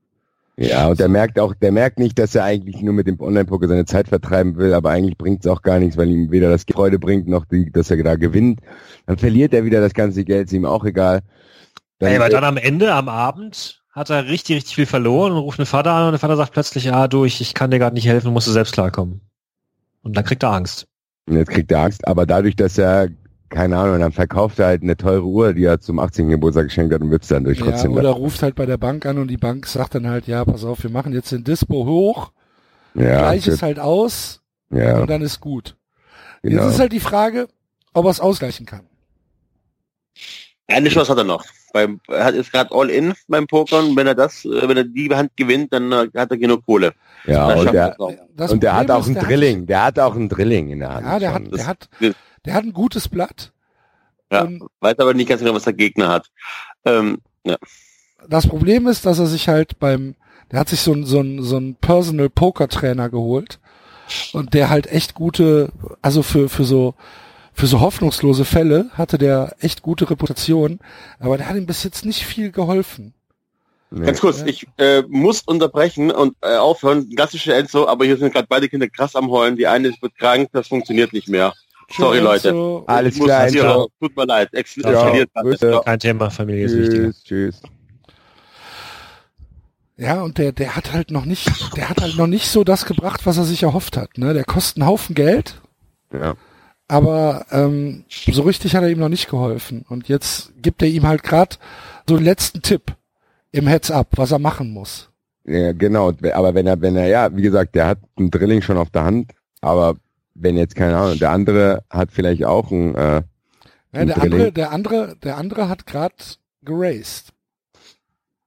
Ja, 0.56 0.86
und 0.86 1.00
der 1.00 1.08
merkt 1.08 1.38
auch, 1.40 1.52
der 1.54 1.72
merkt 1.72 1.98
nicht, 1.98 2.16
dass 2.18 2.34
er 2.34 2.44
eigentlich 2.44 2.80
nur 2.80 2.94
mit 2.94 3.08
dem 3.08 3.20
Online-Poker 3.20 3.66
seine 3.66 3.86
Zeit 3.86 4.08
vertreiben 4.08 4.56
will, 4.56 4.72
aber 4.72 4.90
eigentlich 4.90 5.18
bringt 5.18 5.44
es 5.44 5.50
auch 5.50 5.62
gar 5.62 5.80
nichts, 5.80 5.96
weil 5.96 6.08
ihm 6.08 6.30
weder 6.30 6.48
das 6.48 6.64
Freude 6.70 7.00
bringt, 7.00 7.26
noch 7.26 7.44
die, 7.44 7.72
dass 7.72 7.90
er 7.90 8.00
da 8.04 8.14
gewinnt. 8.14 8.60
Dann 9.06 9.18
verliert 9.18 9.52
er 9.52 9.64
wieder 9.64 9.80
das 9.80 9.94
ganze 9.94 10.24
Geld, 10.24 10.46
ist 10.46 10.52
ihm 10.52 10.64
auch 10.64 10.84
egal. 10.84 11.22
Dann, 11.98 12.12
Ey, 12.12 12.20
weil 12.20 12.30
dann 12.30 12.44
am 12.44 12.56
Ende, 12.56 12.94
am 12.94 13.08
Abend, 13.08 13.82
hat 13.90 14.10
er 14.10 14.26
richtig, 14.26 14.56
richtig 14.56 14.74
viel 14.76 14.86
verloren 14.86 15.32
und 15.32 15.38
ruft 15.38 15.58
den 15.58 15.66
Vater 15.66 15.92
an 15.92 16.06
und 16.06 16.12
der 16.12 16.18
Vater 16.20 16.36
sagt 16.36 16.52
plötzlich, 16.52 16.84
ja, 16.84 17.08
du, 17.08 17.24
ich, 17.24 17.40
ich 17.40 17.54
kann 17.54 17.70
dir 17.70 17.78
gerade 17.78 17.94
nicht 17.94 18.06
helfen, 18.06 18.32
musst 18.32 18.46
du 18.46 18.52
selbst 18.52 18.74
klarkommen. 18.74 19.22
Und 20.02 20.16
dann 20.16 20.24
kriegt 20.24 20.42
er 20.42 20.52
Angst. 20.52 20.86
und 21.28 21.36
jetzt 21.36 21.50
kriegt 21.50 21.72
er 21.72 21.80
Angst, 21.80 22.06
aber 22.06 22.26
dadurch, 22.26 22.54
dass 22.54 22.78
er, 22.78 23.08
keine 23.50 23.76
Ahnung, 23.78 24.00
dann 24.00 24.12
verkauft 24.12 24.58
er 24.58 24.66
halt 24.66 24.82
eine 24.82 24.96
teure 24.96 25.24
Uhr, 25.24 25.52
die 25.52 25.64
er 25.64 25.78
zum 25.80 25.98
18. 25.98 26.28
Geburtstag 26.28 26.64
geschenkt 26.66 26.92
hat 26.94 27.00
und 27.02 27.10
wird's 27.10 27.28
dann 27.28 27.44
durch 27.44 27.58
Ja, 27.60 27.66
trotzdem. 27.66 27.92
oder 27.92 28.10
ruft 28.10 28.42
halt 28.42 28.54
bei 28.56 28.66
der 28.66 28.78
Bank 28.78 29.06
an 29.06 29.18
und 29.18 29.28
die 29.28 29.36
Bank 29.36 29.66
sagt 29.66 29.94
dann 29.94 30.08
halt, 30.08 30.26
ja, 30.26 30.44
pass 30.44 30.64
auf, 30.64 30.82
wir 30.82 30.90
machen 30.90 31.12
jetzt 31.12 31.30
den 31.32 31.44
Dispo 31.44 31.86
hoch, 31.86 32.32
ja, 32.94 33.18
gleich 33.20 33.46
es 33.46 33.62
halt 33.62 33.78
aus 33.78 34.40
ja, 34.70 34.98
und 35.00 35.08
dann 35.10 35.22
ist 35.22 35.40
gut. 35.40 35.76
genau. 36.42 36.64
Jetzt 36.64 36.74
ist 36.74 36.80
halt 36.80 36.92
die 36.92 37.00
Frage, 37.00 37.48
ob 37.92 38.06
er 38.06 38.10
es 38.10 38.20
ausgleichen 38.20 38.66
kann. 38.66 38.82
Eine 40.66 40.88
Chance 40.88 41.10
hat 41.12 41.18
er 41.18 41.24
noch. 41.24 41.44
Beim, 41.74 42.00
er 42.08 42.24
hat 42.24 42.34
jetzt 42.34 42.50
gerade 42.52 42.74
All-In 42.74 43.12
beim 43.28 43.46
Pokern. 43.46 43.94
Wenn 43.96 44.06
er 44.06 44.14
das, 44.14 44.44
äh, 44.46 44.66
wenn 44.66 44.76
er 44.76 44.84
die 44.84 45.10
Hand 45.14 45.36
gewinnt, 45.36 45.72
dann 45.72 45.92
äh, 45.92 46.08
hat 46.16 46.30
er 46.30 46.38
genug 46.38 46.64
Kohle. 46.64 46.92
ja, 47.26 47.52
und 47.54 47.72
der, 47.72 47.96
er 47.98 48.08
es. 48.08 48.16
Das 48.34 48.52
und 48.52 48.62
der 48.62 48.74
hat 48.74 48.90
auch 48.90 49.00
ist, 49.00 49.06
einen 49.06 49.14
der 49.14 49.22
hat- 49.24 49.30
Drilling, 49.30 49.66
der 49.66 49.84
hat 49.84 49.98
auch 49.98 50.14
einen 50.14 50.28
Drilling 50.28 50.70
in 50.70 50.78
der 50.80 50.94
Hand. 50.94 51.06
Ja, 51.06 51.18
der 51.18 51.32
schon. 51.32 51.34
hat, 51.34 51.50
der 51.50 51.58
Das- 51.58 51.66
hat, 51.66 51.88
der 52.44 52.54
hat 52.54 52.64
ein 52.64 52.72
gutes 52.72 53.08
Blatt. 53.08 53.52
Ja. 54.30 54.42
Und 54.42 54.62
Weiß 54.80 54.98
aber 54.98 55.14
nicht 55.14 55.28
ganz 55.28 55.40
genau, 55.40 55.54
was 55.54 55.64
der 55.64 55.72
Gegner 55.72 56.08
hat. 56.08 56.30
Ähm, 56.84 57.18
das 58.28 58.46
Problem 58.46 58.86
ist, 58.86 59.06
dass 59.06 59.18
er 59.18 59.26
sich 59.26 59.48
halt 59.48 59.78
beim, 59.78 60.14
der 60.50 60.60
hat 60.60 60.68
sich 60.68 60.80
so 60.80 60.92
ein, 60.92 61.04
so 61.04 61.20
ein, 61.20 61.42
so 61.42 61.56
ein 61.58 61.76
Personal 61.76 62.30
Poker 62.30 62.68
Trainer 62.68 63.10
geholt 63.10 63.60
und 64.32 64.54
der 64.54 64.70
halt 64.70 64.86
echt 64.86 65.14
gute, 65.14 65.72
also 66.02 66.22
für, 66.22 66.48
für 66.48 66.64
so, 66.64 66.94
für 67.52 67.66
so 67.66 67.80
hoffnungslose 67.80 68.44
Fälle 68.44 68.90
hatte 68.94 69.18
der 69.18 69.56
echt 69.60 69.82
gute 69.82 70.08
Reputation, 70.10 70.80
aber 71.18 71.36
der 71.36 71.48
hat 71.48 71.56
ihm 71.56 71.66
bis 71.66 71.84
jetzt 71.84 72.04
nicht 72.04 72.24
viel 72.24 72.50
geholfen. 72.50 73.14
Nee. 73.90 74.06
Ganz 74.06 74.20
kurz, 74.20 74.40
Ja. 74.40 74.46
ich 74.46 74.66
äh, 74.78 75.02
muss 75.08 75.42
unterbrechen 75.42 76.10
und 76.10 76.34
äh, 76.40 76.56
aufhören. 76.56 77.08
Klassische 77.14 77.54
Enzo, 77.54 77.86
aber 77.86 78.04
hier 78.04 78.16
sind 78.16 78.32
gerade 78.32 78.48
beide 78.48 78.68
Kinder 78.68 78.88
krass 78.88 79.14
am 79.14 79.30
Heulen. 79.30 79.56
Die 79.56 79.68
eine 79.68 79.92
wird 80.00 80.18
krank, 80.18 80.48
das 80.52 80.66
funktioniert 80.66 81.12
nicht 81.12 81.28
mehr. 81.28 81.54
Sorry, 81.90 82.18
Leute. 82.20 82.50
So, 82.50 82.84
Alles 82.86 83.18
klar, 83.18 83.46
Enzo. 83.46 83.88
Tut 84.00 84.16
mir 84.16 84.26
leid. 84.26 84.48
Ex 84.52 84.76
Ja. 84.76 85.14
Ja. 85.14 85.80
Kein 85.80 85.98
Thema, 85.98 86.30
Familie 86.30 86.66
ist 86.66 86.76
wichtiger. 86.76 87.04
Tschüss, 87.10 87.22
tschüss. 87.24 87.62
Ja, 89.96 90.22
und 90.22 90.38
der, 90.38 90.52
der 90.52 90.74
hat 90.74 90.92
halt 90.92 91.10
noch 91.12 91.24
nicht, 91.24 91.48
der 91.76 91.88
hat 91.88 92.00
halt 92.00 92.16
noch 92.16 92.26
nicht 92.26 92.48
so 92.48 92.64
das 92.64 92.84
gebracht, 92.84 93.26
was 93.26 93.36
er 93.38 93.44
sich 93.44 93.62
erhofft 93.62 93.96
hat. 93.96 94.18
Ne? 94.18 94.34
Der 94.34 94.44
kostet 94.44 94.78
einen 94.82 94.88
Haufen 94.88 95.14
Geld, 95.14 95.60
Ja. 96.12 96.34
aber 96.88 97.46
ähm, 97.52 98.04
so 98.08 98.42
richtig 98.42 98.74
hat 98.74 98.82
er 98.82 98.88
ihm 98.90 98.98
noch 98.98 99.08
nicht 99.08 99.30
geholfen. 99.30 99.84
Und 99.88 100.08
jetzt 100.08 100.52
gibt 100.60 100.82
er 100.82 100.88
ihm 100.88 101.06
halt 101.06 101.22
gerade 101.22 101.56
so 102.08 102.16
den 102.16 102.24
letzten 102.24 102.60
Tipp 102.60 102.96
im 103.52 103.68
Heads-up, 103.68 104.08
was 104.16 104.32
er 104.32 104.40
machen 104.40 104.72
muss. 104.72 105.10
Ja, 105.44 105.72
genau. 105.72 106.12
Aber 106.32 106.54
wenn 106.54 106.66
er, 106.66 106.80
wenn 106.80 106.96
er, 106.96 107.06
ja, 107.06 107.36
wie 107.36 107.42
gesagt, 107.42 107.76
der 107.76 107.86
hat 107.86 107.98
einen 108.16 108.32
Drilling 108.32 108.62
schon 108.62 108.78
auf 108.78 108.90
der 108.90 109.04
Hand, 109.04 109.30
aber 109.60 109.94
wenn 110.34 110.56
jetzt, 110.56 110.74
keine 110.76 110.96
Ahnung, 110.96 111.18
der 111.18 111.30
andere 111.30 111.84
hat 111.90 112.10
vielleicht 112.12 112.44
auch 112.44 112.70
ein, 112.70 112.94
äh, 112.94 113.22
Ja, 113.92 114.04
der 114.04 114.20
andere, 114.22 114.52
der 114.52 114.72
andere, 114.72 115.16
der 115.22 115.36
andere 115.36 115.68
hat 115.68 115.86
gerade 115.86 116.14
geraced. 116.62 117.32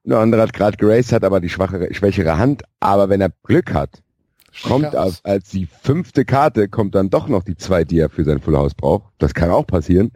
der 0.03 0.19
andere 0.19 0.41
hat 0.41 0.53
gerade 0.53 0.77
geraced, 0.77 1.11
hat 1.13 1.23
aber 1.23 1.39
die 1.39 1.49
schwachere, 1.49 1.93
schwächere 1.93 2.37
Hand, 2.37 2.63
aber 2.79 3.09
wenn 3.09 3.21
er 3.21 3.31
Glück 3.43 3.73
hat, 3.73 4.01
kommt 4.63 4.81
Schlechter 4.85 5.01
als, 5.01 5.23
als 5.25 5.49
die 5.49 5.65
fünfte 5.67 6.25
Karte, 6.25 6.67
kommt 6.67 6.95
dann 6.95 7.09
doch 7.09 7.27
noch 7.27 7.43
die 7.43 7.55
zwei, 7.57 7.83
die 7.83 7.99
er 7.99 8.09
für 8.09 8.23
sein 8.23 8.39
Full 8.39 8.57
House 8.57 8.73
braucht. 8.73 9.05
Das 9.19 9.33
kann 9.33 9.51
auch 9.51 9.67
passieren. 9.67 10.11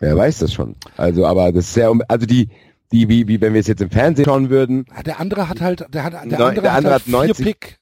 Wer 0.00 0.16
weiß 0.16 0.38
das 0.38 0.52
schon. 0.52 0.76
Also, 0.96 1.26
aber 1.26 1.50
das 1.52 1.64
ist 1.66 1.74
sehr, 1.74 1.90
um- 1.90 2.02
also 2.08 2.26
die, 2.26 2.48
die, 2.92 3.08
wie, 3.08 3.26
wie 3.28 3.40
wenn 3.40 3.52
wir 3.54 3.60
es 3.60 3.66
jetzt 3.66 3.80
im 3.82 3.90
Fernsehen 3.90 4.24
schauen 4.26 4.50
würden, 4.50 4.86
Ja, 4.94 5.02
Der 5.02 5.20
andere 5.20 5.48
hat 5.48 5.60
halt, 5.60 5.86
der 5.92 6.04
hat, 6.04 6.12
der 6.12 6.20
andere 6.22 6.36
der 6.60 6.72
hat 6.72 6.76
andere 6.78 6.92
halt 6.94 7.02
hat 7.04 7.08
90. 7.08 7.36
vier 7.36 7.44
Pick. 7.46 7.78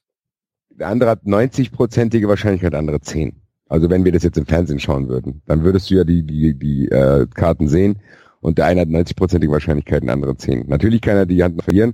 Der 0.79 0.87
andere 0.87 1.11
hat 1.11 1.23
90-prozentige 1.23 2.27
Wahrscheinlichkeit, 2.27 2.73
der 2.73 2.79
andere 2.79 3.01
10. 3.01 3.41
Also 3.69 3.89
wenn 3.89 4.05
wir 4.05 4.11
das 4.11 4.23
jetzt 4.23 4.37
im 4.37 4.45
Fernsehen 4.45 4.79
schauen 4.79 5.07
würden, 5.07 5.41
dann 5.45 5.63
würdest 5.63 5.89
du 5.89 5.95
ja 5.95 6.03
die, 6.03 6.23
die, 6.23 6.53
die 6.53 6.87
äh, 6.89 7.27
Karten 7.33 7.67
sehen 7.67 7.99
und 8.41 8.57
der 8.57 8.65
eine 8.65 8.81
hat 8.81 8.89
90-prozentige 8.89 9.51
Wahrscheinlichkeit, 9.51 10.03
der 10.03 10.13
andere 10.13 10.35
10. 10.35 10.67
Natürlich 10.67 11.01
kann 11.01 11.17
er 11.17 11.25
die 11.25 11.43
Hand 11.43 11.61
verlieren, 11.63 11.93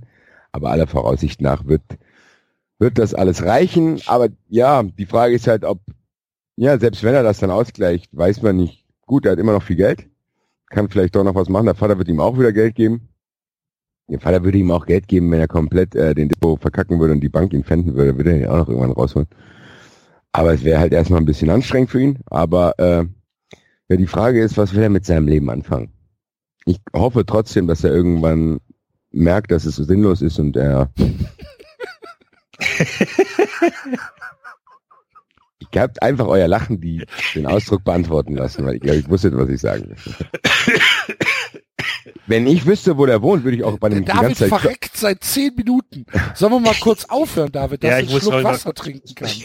aber 0.52 0.70
aller 0.70 0.86
Voraussicht 0.86 1.40
nach 1.40 1.66
wird, 1.66 1.82
wird 2.78 2.98
das 2.98 3.14
alles 3.14 3.44
reichen. 3.44 4.00
Aber 4.06 4.28
ja, 4.48 4.82
die 4.82 5.06
Frage 5.06 5.34
ist 5.34 5.46
halt, 5.46 5.64
ob, 5.64 5.80
ja, 6.56 6.78
selbst 6.78 7.02
wenn 7.04 7.14
er 7.14 7.22
das 7.22 7.38
dann 7.38 7.50
ausgleicht, 7.50 8.08
weiß 8.12 8.42
man 8.42 8.56
nicht. 8.56 8.84
Gut, 9.06 9.26
er 9.26 9.32
hat 9.32 9.38
immer 9.38 9.52
noch 9.52 9.62
viel 9.62 9.76
Geld, 9.76 10.08
kann 10.68 10.88
vielleicht 10.88 11.14
doch 11.16 11.24
noch 11.24 11.34
was 11.34 11.48
machen. 11.48 11.66
Der 11.66 11.74
Vater 11.74 11.98
wird 11.98 12.08
ihm 12.08 12.20
auch 12.20 12.38
wieder 12.38 12.52
Geld 12.52 12.74
geben. 12.74 13.09
Der 14.10 14.18
Vater 14.18 14.42
würde 14.42 14.58
ihm 14.58 14.72
auch 14.72 14.86
Geld 14.86 15.06
geben, 15.06 15.30
wenn 15.30 15.38
er 15.38 15.46
komplett 15.46 15.94
äh, 15.94 16.14
den 16.14 16.28
Depot 16.28 16.60
verkacken 16.60 16.98
würde 16.98 17.12
und 17.12 17.20
die 17.20 17.28
Bank 17.28 17.52
ihn 17.52 17.62
fänden 17.62 17.94
würde, 17.94 18.16
würde 18.16 18.32
er 18.32 18.38
ihn 18.38 18.46
auch 18.48 18.56
noch 18.58 18.68
irgendwann 18.68 18.90
rausholen. 18.90 19.28
Aber 20.32 20.52
es 20.52 20.64
wäre 20.64 20.80
halt 20.80 20.92
erstmal 20.92 21.20
ein 21.20 21.26
bisschen 21.26 21.48
anstrengend 21.50 21.90
für 21.90 22.00
ihn. 22.00 22.18
Aber 22.26 22.76
äh, 22.78 23.04
ja, 23.88 23.96
die 23.96 24.08
Frage 24.08 24.42
ist, 24.42 24.56
was 24.56 24.74
will 24.74 24.82
er 24.82 24.90
mit 24.90 25.06
seinem 25.06 25.28
Leben 25.28 25.48
anfangen? 25.48 25.92
Ich 26.64 26.80
hoffe 26.92 27.24
trotzdem, 27.24 27.68
dass 27.68 27.84
er 27.84 27.92
irgendwann 27.92 28.58
merkt, 29.12 29.52
dass 29.52 29.64
es 29.64 29.76
so 29.76 29.84
sinnlos 29.84 30.22
ist 30.22 30.40
und 30.40 30.56
er. 30.56 30.90
ich 35.58 35.68
habt 35.76 36.02
einfach 36.02 36.26
euer 36.26 36.48
Lachen, 36.48 36.80
die 36.80 37.04
den 37.34 37.46
Ausdruck 37.46 37.84
beantworten 37.84 38.34
lassen, 38.36 38.66
weil 38.66 38.76
ich, 38.76 38.82
ich 38.84 39.08
wusste, 39.08 39.36
was 39.36 39.48
ich 39.48 39.60
sagen 39.60 39.88
möchte. 39.88 40.14
Wenn 42.26 42.46
ich 42.46 42.66
wüsste, 42.66 42.96
wo 42.98 43.06
der 43.06 43.22
wohnt, 43.22 43.44
würde 43.44 43.56
ich 43.56 43.64
auch 43.64 43.78
bei 43.78 43.88
dem 43.88 44.00
die 44.00 44.04
David 44.06 44.22
ganze 44.22 44.48
Zeit. 44.48 44.60
verreckt 44.60 44.96
seit 44.96 45.22
zehn 45.24 45.54
Minuten. 45.54 46.06
Sollen 46.34 46.52
wir 46.52 46.60
mal 46.60 46.74
kurz 46.80 47.04
aufhören, 47.06 47.52
David, 47.52 47.82
dass 47.84 47.90
Ja, 47.90 47.98
du 47.98 48.04
ich 48.04 48.10
einen 48.12 48.20
Schluck 48.20 48.32
mal- 48.34 48.44
Wasser 48.44 48.74
trinken 48.74 49.14
kannst? 49.14 49.42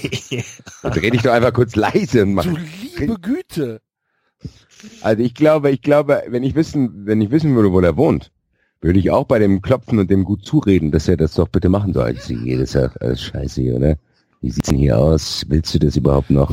Dreh 0.84 1.10
dich 1.10 1.22
doch 1.22 1.34
einfach 1.34 1.54
kurz 1.54 1.76
leise 1.76 2.24
und 2.24 2.34
mach. 2.34 2.44
Du 2.46 2.56
liebe 2.98 3.16
Güte. 3.20 3.82
Also 5.02 5.24
ich 5.24 5.34
glaube, 5.34 5.72
ich 5.72 5.82
glaube, 5.82 6.24
wenn 6.28 6.44
ich 6.44 6.56
wissen, 6.56 7.06
wenn 7.06 7.22
ich 7.22 7.32
wissen 7.32 7.56
würde, 7.56 7.72
wo 7.72 7.82
der 7.82 7.98
wohnt, 7.98 8.32
würde 8.82 9.00
ich 9.00 9.10
auch 9.10 9.26
bei 9.26 9.40
dem 9.40 9.62
klopfen 9.62 9.98
und 10.00 10.12
dem 10.12 10.24
gut 10.26 10.46
zureden, 10.46 10.92
dass 10.92 11.08
er 11.08 11.18
das 11.18 11.34
doch 11.34 11.48
bitte 11.48 11.70
machen 11.70 11.94
soll. 11.94 12.14
Das 12.14 12.30
ist 12.30 12.74
ja 12.76 12.92
alles 13.00 13.22
scheiße 13.24 13.62
hier, 13.62 13.76
oder? 13.76 13.96
Wie 14.42 14.52
sieht's 14.52 14.70
denn 14.70 14.78
hier 14.78 15.00
aus? 15.00 15.44
Willst 15.48 15.74
du 15.74 15.80
das 15.80 15.96
überhaupt 15.96 16.30
noch? 16.30 16.52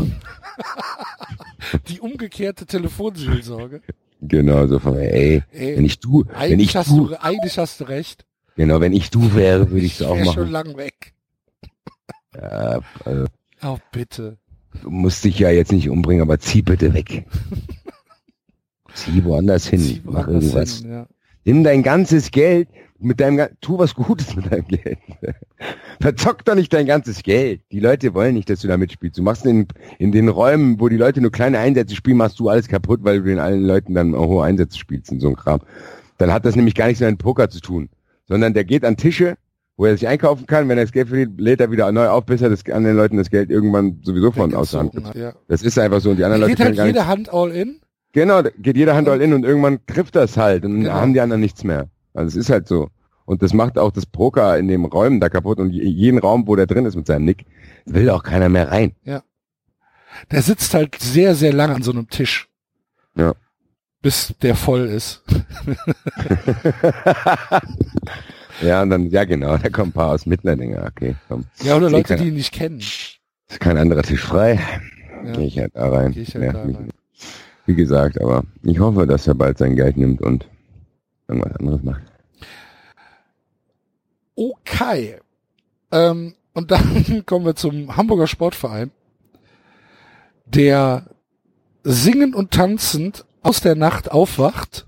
Die 1.88 2.00
umgekehrte 2.00 2.64
Telefonseelsorge. 2.64 3.82
Genau, 4.24 4.66
so 4.68 4.78
von, 4.78 4.96
ey, 4.98 5.42
wenn 5.52 5.60
Ey, 5.78 5.84
ich 5.84 5.98
du, 5.98 6.24
wenn 6.38 6.60
ich 6.60 6.76
hast 6.76 6.90
du, 6.90 7.08
du, 7.08 7.20
eigentlich 7.20 7.58
hast 7.58 7.80
du 7.80 7.84
recht. 7.84 8.24
genau, 8.56 8.80
wenn 8.80 8.92
ich 8.92 9.10
du 9.10 9.34
wäre, 9.34 9.70
würde 9.70 9.84
ich 9.84 10.00
es 10.00 10.06
auch 10.06 10.16
wär 10.16 10.24
schon 10.26 10.50
machen. 10.50 10.68
lang 10.68 10.76
weg. 10.76 11.12
Ja, 12.34 12.80
also, 13.04 13.26
Oh, 13.64 13.78
bitte. 13.92 14.38
du 14.82 14.90
musst 14.90 15.24
dich 15.24 15.38
ja 15.38 15.50
jetzt 15.50 15.72
nicht 15.72 15.88
umbringen, 15.88 16.22
aber 16.22 16.38
zieh 16.38 16.62
bitte 16.62 16.94
weg. 16.94 17.26
zieh 18.94 19.24
woanders 19.24 19.66
hin, 19.66 19.80
Zieh 19.80 20.00
mach 20.04 20.26
woanders 20.26 20.44
irgendwas. 20.44 20.78
hin, 20.78 20.90
ja. 20.90 21.06
Nimm 21.44 21.64
dein 21.64 21.82
ganzes 21.82 22.30
Geld 22.30 22.68
mit 23.04 23.20
deinem, 23.20 23.48
tu 23.60 23.78
was 23.78 23.94
Gutes 23.94 24.34
mit 24.36 24.50
deinem 24.50 24.66
Geld. 24.66 24.98
Verzock 26.00 26.44
doch 26.44 26.54
nicht 26.54 26.72
dein 26.72 26.86
ganzes 26.86 27.22
Geld. 27.22 27.60
Die 27.70 27.80
Leute 27.80 28.14
wollen 28.14 28.34
nicht, 28.34 28.50
dass 28.50 28.60
du 28.60 28.68
da 28.68 28.76
mitspielst. 28.76 29.18
Du 29.18 29.22
machst 29.22 29.46
in, 29.46 29.66
in 29.98 30.12
den 30.12 30.28
Räumen, 30.28 30.80
wo 30.80 30.88
die 30.88 30.96
Leute 30.96 31.20
nur 31.20 31.30
kleine 31.30 31.58
Einsätze 31.58 31.94
spielen, 31.94 32.16
machst 32.16 32.38
du 32.40 32.48
alles 32.48 32.68
kaputt, 32.68 33.00
weil 33.02 33.18
du 33.18 33.24
den 33.24 33.38
allen 33.38 33.64
Leuten 33.64 33.94
dann 33.94 34.14
hohe 34.16 34.44
Einsätze 34.44 34.78
spielst 34.78 35.10
und 35.12 35.20
so 35.20 35.28
ein 35.28 35.36
Kram. 35.36 35.60
Dann 36.18 36.32
hat 36.32 36.44
das 36.44 36.56
nämlich 36.56 36.74
gar 36.74 36.86
nichts 36.86 37.00
mehr 37.00 37.10
mit 37.10 37.20
Poker 37.20 37.48
zu 37.50 37.60
tun. 37.60 37.88
Sondern 38.26 38.54
der 38.54 38.64
geht 38.64 38.84
an 38.84 38.96
Tische, 38.96 39.36
wo 39.76 39.86
er 39.86 39.92
sich 39.96 40.06
einkaufen 40.08 40.46
kann. 40.46 40.68
Wenn 40.68 40.78
er 40.78 40.84
das 40.84 40.92
Geld 40.92 41.08
verliert, 41.08 41.32
lädt 41.38 41.60
er 41.60 41.70
wieder 41.70 41.90
neu 41.92 42.08
auf, 42.08 42.24
bis 42.26 42.40
er 42.42 42.50
das, 42.50 42.64
an 42.70 42.84
den 42.84 42.96
Leuten 42.96 43.16
das 43.16 43.30
Geld 43.30 43.50
irgendwann 43.50 44.00
sowieso 44.02 44.30
von 44.32 44.54
aus 44.54 44.74
Hand 44.74 44.92
gibt. 44.92 45.14
ja. 45.14 45.34
Das 45.48 45.62
ist 45.62 45.78
einfach 45.78 46.00
so. 46.00 46.10
Und 46.10 46.16
die 46.16 46.24
anderen 46.24 46.42
Da 46.42 46.46
Leute 46.48 46.56
geht 46.64 46.78
halt 46.78 46.86
jede 46.88 47.06
Hand 47.06 47.32
all 47.32 47.50
in. 47.50 47.80
Genau, 48.12 48.42
geht 48.58 48.76
jeder 48.76 48.94
Hand 48.94 49.08
all 49.08 49.20
in 49.22 49.32
und 49.32 49.44
irgendwann 49.44 49.78
trifft 49.86 50.16
das 50.16 50.36
halt 50.36 50.64
und 50.64 50.82
Genau. 50.82 50.92
haben 50.92 51.14
die 51.14 51.20
anderen 51.20 51.40
nichts 51.40 51.64
mehr. 51.64 51.88
Also 52.14 52.28
es 52.28 52.46
ist 52.46 52.50
halt 52.50 52.68
so. 52.68 52.88
Und 53.24 53.42
das 53.42 53.52
macht 53.52 53.78
auch 53.78 53.92
das 53.92 54.04
Poker 54.06 54.58
in 54.58 54.68
den 54.68 54.84
Räumen 54.84 55.20
da 55.20 55.28
kaputt 55.28 55.58
und 55.58 55.70
je- 55.70 55.84
jeden 55.84 56.18
Raum, 56.18 56.46
wo 56.46 56.56
der 56.56 56.66
drin 56.66 56.86
ist 56.86 56.96
mit 56.96 57.06
seinem 57.06 57.24
Nick, 57.24 57.44
will 57.86 58.10
auch 58.10 58.22
keiner 58.24 58.48
mehr 58.48 58.70
rein. 58.70 58.92
Der 60.30 60.42
sitzt 60.42 60.74
halt 60.74 60.96
sehr, 61.00 61.34
sehr 61.34 61.52
lang 61.52 61.70
an 61.70 61.82
so 61.82 61.92
einem 61.92 62.08
Tisch. 62.08 62.48
Ja. 63.14 63.34
Bis 64.02 64.34
der 64.42 64.56
voll 64.56 64.86
ist. 64.86 65.22
ja, 68.62 68.82
und 68.82 68.90
dann, 68.90 69.06
ja 69.10 69.24
genau, 69.24 69.56
da 69.56 69.68
kommen 69.70 69.90
ein 69.90 69.92
paar 69.92 70.10
aus 70.10 70.26
Mittlerdinge, 70.26 70.82
okay, 70.84 71.14
komm. 71.28 71.44
Ja, 71.62 71.76
oder 71.76 71.90
Leute, 71.90 72.16
die 72.16 72.28
ihn 72.28 72.34
nicht 72.34 72.52
kennen. 72.52 72.78
Ist 72.80 73.60
kein 73.60 73.76
anderer 73.78 74.02
Tisch 74.02 74.22
frei. 74.22 74.58
Ja. 75.24 75.32
Gehe 75.32 75.46
ich 75.46 75.58
halt 75.58 75.72
da 75.76 75.88
rein. 75.88 76.12
Geh 76.12 76.22
ich 76.22 76.34
halt 76.34 76.44
Ja, 76.44 76.52
da 76.52 76.62
rein. 76.62 76.88
Wie 77.66 77.74
gesagt, 77.76 78.20
aber 78.20 78.42
ich 78.64 78.78
hoffe, 78.80 79.06
dass 79.06 79.26
er 79.28 79.34
bald 79.34 79.58
sein 79.58 79.76
Geld 79.76 79.96
nimmt 79.96 80.20
und 80.20 80.48
irgendwas 81.32 81.56
anderes 81.56 81.82
macht. 81.82 82.02
Okay. 84.34 85.18
Ähm, 85.90 86.34
und 86.54 86.70
dann 86.70 87.24
kommen 87.26 87.44
wir 87.44 87.54
zum 87.54 87.96
Hamburger 87.96 88.26
Sportverein, 88.26 88.90
der 90.46 91.06
singend 91.84 92.34
und 92.34 92.50
tanzend 92.50 93.24
aus 93.42 93.60
der 93.60 93.74
Nacht 93.74 94.10
aufwacht, 94.10 94.86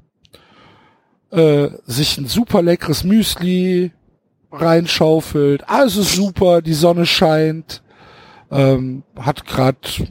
äh, 1.30 1.68
sich 1.84 2.18
ein 2.18 2.26
super 2.26 2.62
leckeres 2.62 3.04
Müsli 3.04 3.92
reinschaufelt, 4.52 5.68
alles 5.68 5.96
ist 5.96 6.14
super, 6.14 6.62
die 6.62 6.74
Sonne 6.74 7.06
scheint, 7.06 7.82
ähm, 8.50 9.02
hat 9.16 9.44
grad 9.46 10.02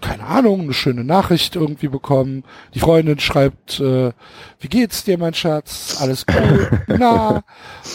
keine 0.00 0.24
Ahnung, 0.24 0.62
eine 0.62 0.72
schöne 0.72 1.04
Nachricht 1.04 1.56
irgendwie 1.56 1.88
bekommen. 1.88 2.44
Die 2.74 2.80
Freundin 2.80 3.18
schreibt, 3.18 3.80
äh, 3.80 4.12
wie 4.60 4.68
geht's 4.68 5.04
dir, 5.04 5.18
mein 5.18 5.34
Schatz? 5.34 5.96
Alles 6.00 6.26
gut? 6.26 6.70
Na? 6.86 7.44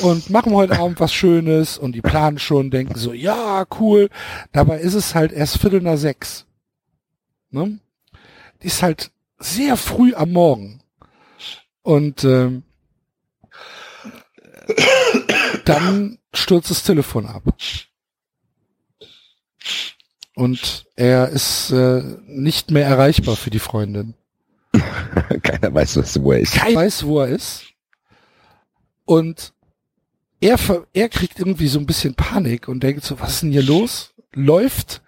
Und 0.01 0.29
machen 0.29 0.53
heute 0.53 0.79
Abend 0.79 0.99
was 0.99 1.13
Schönes 1.13 1.77
und 1.77 1.93
die 1.93 2.01
planen 2.01 2.39
schon, 2.39 2.71
denken 2.71 2.95
so, 2.95 3.13
ja, 3.13 3.65
cool. 3.79 4.09
Dabei 4.51 4.79
ist 4.79 4.93
es 4.93 5.15
halt 5.15 5.31
erst 5.31 5.59
Viertel 5.59 5.81
nach 5.81 5.97
sechs. 5.97 6.45
Ne? 7.49 7.79
Die 8.61 8.67
ist 8.67 8.81
halt 8.83 9.11
sehr 9.37 9.77
früh 9.77 10.13
am 10.13 10.31
Morgen. 10.31 10.81
Und 11.83 12.23
ähm, 12.23 12.63
dann 15.65 16.17
stürzt 16.33 16.69
das 16.69 16.83
Telefon 16.83 17.25
ab. 17.25 17.43
Und 20.35 20.85
er 20.95 21.29
ist 21.29 21.71
äh, 21.71 22.03
nicht 22.25 22.71
mehr 22.71 22.85
erreichbar 22.85 23.35
für 23.35 23.49
die 23.49 23.59
Freundin. 23.59 24.13
Keiner 25.43 25.73
weiß, 25.73 25.97
was 25.97 26.21
wo 26.21 26.31
er 26.31 26.39
ist. 26.39 26.53
Keiner 26.53 26.75
weiß, 26.75 27.05
wo 27.05 27.19
er 27.19 27.27
ist. 27.27 27.63
Und 29.05 29.53
er, 30.39 30.57
er 30.93 31.09
kriegt 31.09 31.39
irgendwie 31.39 31.67
so 31.67 31.79
ein 31.79 31.85
bisschen 31.85 32.15
Panik 32.15 32.67
und 32.67 32.81
denkt 32.81 33.03
so, 33.03 33.19
was 33.19 33.35
ist 33.35 33.43
denn 33.43 33.51
hier 33.51 33.63
los? 33.63 34.13
Läuft 34.33 35.01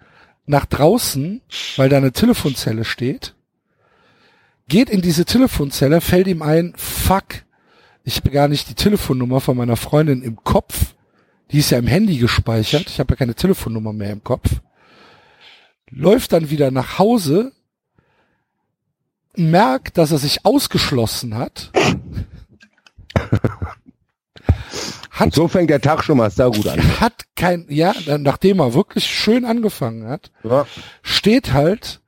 nach 0.46 0.66
draußen, 0.66 1.40
weil 1.76 1.88
da 1.88 1.96
eine 1.96 2.12
Telefonzelle 2.12 2.84
steht, 2.84 3.34
geht 4.68 4.90
in 4.90 5.00
diese 5.00 5.24
Telefonzelle, 5.24 6.00
fällt 6.00 6.26
ihm 6.26 6.42
ein, 6.42 6.74
fuck, 6.76 7.44
ich 8.04 8.16
habe 8.16 8.30
gar 8.30 8.48
nicht 8.48 8.68
die 8.68 8.74
Telefonnummer 8.74 9.40
von 9.40 9.56
meiner 9.56 9.76
Freundin 9.76 10.22
im 10.22 10.36
Kopf. 10.44 10.94
Die 11.50 11.58
ist 11.58 11.70
ja 11.70 11.78
im 11.78 11.86
Handy 11.86 12.18
gespeichert. 12.18 12.88
Ich 12.88 13.00
habe 13.00 13.12
ja 13.14 13.16
keine 13.16 13.34
Telefonnummer 13.34 13.94
mehr 13.94 14.10
im 14.10 14.22
Kopf. 14.22 14.60
Läuft 15.90 16.32
dann 16.32 16.50
wieder 16.50 16.70
nach 16.70 16.98
Hause, 16.98 17.52
merkt, 19.36 19.98
dass 19.98 20.10
er 20.12 20.18
sich 20.18 20.44
ausgeschlossen 20.44 21.36
hat. 21.36 21.70
hat, 25.10 25.26
Und 25.26 25.34
so 25.34 25.48
fängt 25.48 25.70
der 25.70 25.80
Tag 25.80 26.04
schon 26.04 26.18
mal 26.18 26.30
saugut 26.30 26.66
an. 26.68 27.00
hat 27.00 27.24
kein, 27.36 27.66
ja, 27.68 27.94
nachdem 28.18 28.60
er 28.60 28.74
wirklich 28.74 29.06
schön 29.06 29.44
angefangen 29.44 30.08
hat, 30.08 30.30
Ja. 30.42 30.66
steht 31.02 31.52
halt 31.52 32.00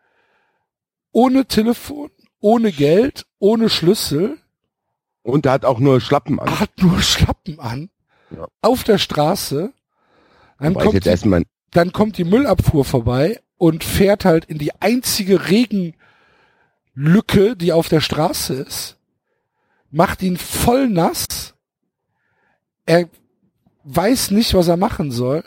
ohne 1.12 1.46
Telefon, 1.46 2.10
ohne 2.40 2.72
Geld, 2.72 3.26
ohne 3.38 3.68
Schlüssel, 3.68 4.38
Und 5.22 5.46
er 5.46 5.52
hat 5.52 5.64
auch 5.64 5.78
nur 5.80 6.00
Schlappen 6.00 6.38
an. 6.40 6.60
hat 6.60 6.70
nur 6.80 7.00
Schlappen 7.02 7.58
an, 7.60 7.90
Ja. 8.30 8.46
auf 8.62 8.84
der 8.84 8.98
Straße. 8.98 9.72
Dann 10.58 10.74
kommt, 10.74 11.04
die, 11.04 11.46
dann 11.72 11.92
kommt 11.92 12.16
die 12.18 12.24
Müllabfuhr 12.24 12.84
vorbei 12.84 13.40
und 13.58 13.84
fährt 13.84 14.24
halt 14.24 14.46
in 14.46 14.58
die 14.58 14.72
einzige 14.80 15.48
Regenlücke, 15.48 17.56
die 17.56 17.72
auf 17.72 17.88
der 17.88 18.00
Straße 18.00 18.54
ist, 18.54 18.96
macht 19.90 20.22
ihn 20.22 20.36
voll 20.36 20.88
nass. 20.88 21.54
Er 22.84 23.08
weiß 23.84 24.30
nicht, 24.32 24.54
was 24.54 24.68
er 24.68 24.76
machen 24.76 25.10
soll. 25.10 25.44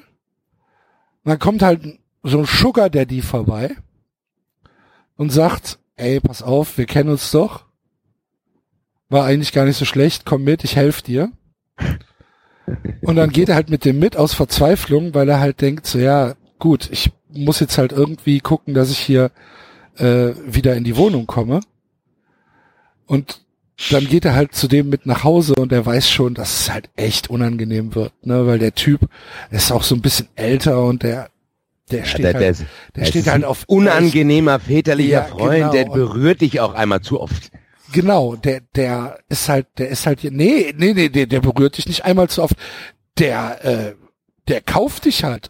Und 1.23 1.31
dann 1.31 1.39
kommt 1.39 1.61
halt 1.61 1.99
so 2.23 2.39
ein 2.39 2.45
Sugar 2.45 2.89
Daddy 2.89 3.21
vorbei 3.21 3.75
und 5.15 5.31
sagt, 5.31 5.79
ey, 5.95 6.19
pass 6.19 6.41
auf, 6.41 6.77
wir 6.77 6.85
kennen 6.85 7.09
uns 7.09 7.31
doch. 7.31 7.65
War 9.09 9.25
eigentlich 9.25 9.51
gar 9.51 9.65
nicht 9.65 9.77
so 9.77 9.85
schlecht, 9.85 10.25
komm 10.25 10.43
mit, 10.43 10.63
ich 10.63 10.75
helfe 10.75 11.03
dir. 11.03 11.31
Und 13.01 13.15
dann 13.15 13.31
geht 13.31 13.49
er 13.49 13.55
halt 13.55 13.69
mit 13.69 13.85
dem 13.85 13.99
mit 13.99 14.15
aus 14.15 14.33
Verzweiflung, 14.33 15.13
weil 15.13 15.27
er 15.27 15.39
halt 15.39 15.61
denkt, 15.61 15.85
so 15.85 15.97
ja, 15.97 16.35
gut, 16.59 16.89
ich 16.91 17.11
muss 17.43 17.59
jetzt 17.59 17.77
halt 17.77 17.91
irgendwie 17.91 18.39
gucken, 18.39 18.73
dass 18.73 18.91
ich 18.91 18.99
hier 18.99 19.31
äh, 19.97 20.31
wieder 20.45 20.75
in 20.75 20.83
die 20.83 20.97
Wohnung 20.97 21.27
komme. 21.27 21.61
Und 23.05 23.41
dann 23.91 24.05
geht 24.07 24.25
er 24.25 24.35
halt 24.35 24.53
zu 24.53 24.67
dem 24.67 24.89
mit 24.89 25.05
nach 25.05 25.23
Hause 25.23 25.55
und 25.55 25.71
er 25.71 25.85
weiß 25.85 26.09
schon, 26.09 26.33
dass 26.33 26.61
es 26.61 26.71
halt 26.71 26.89
echt 26.95 27.29
unangenehm 27.29 27.95
wird, 27.95 28.13
ne, 28.25 28.45
weil 28.45 28.59
der 28.59 28.75
Typ 28.75 29.09
ist 29.51 29.71
auch 29.71 29.83
so 29.83 29.95
ein 29.95 30.01
bisschen 30.01 30.27
älter 30.35 30.83
und 30.83 31.03
der 31.03 31.29
der 31.91 32.05
steht 32.05 32.25
der, 32.25 32.33
der, 32.33 32.47
halt, 32.47 32.65
der 32.95 33.05
steht 33.05 33.27
halt 33.27 33.43
auf 33.45 33.63
unangenehmer 33.67 34.59
väterlicher 34.59 35.09
Ja, 35.09 35.23
Freund, 35.23 35.55
genau. 35.55 35.71
der 35.71 35.85
berührt 35.85 36.41
dich 36.41 36.59
auch 36.59 36.75
einmal 36.75 37.01
zu 37.01 37.19
oft. 37.19 37.51
Genau, 37.91 38.35
der, 38.35 38.61
der 38.75 39.17
ist 39.29 39.49
halt, 39.49 39.65
der 39.79 39.89
ist 39.89 40.05
halt 40.05 40.19
hier, 40.19 40.29
nee, 40.31 40.73
nee, 40.77 40.93
nee, 40.93 41.09
der, 41.09 41.25
der 41.25 41.39
berührt 41.39 41.77
dich 41.77 41.87
nicht 41.87 42.05
einmal 42.05 42.29
zu 42.29 42.43
oft. 42.43 42.55
Der, 43.17 43.65
äh, 43.65 43.95
der 44.47 44.61
kauft 44.61 45.05
dich 45.05 45.23
halt, 45.23 45.49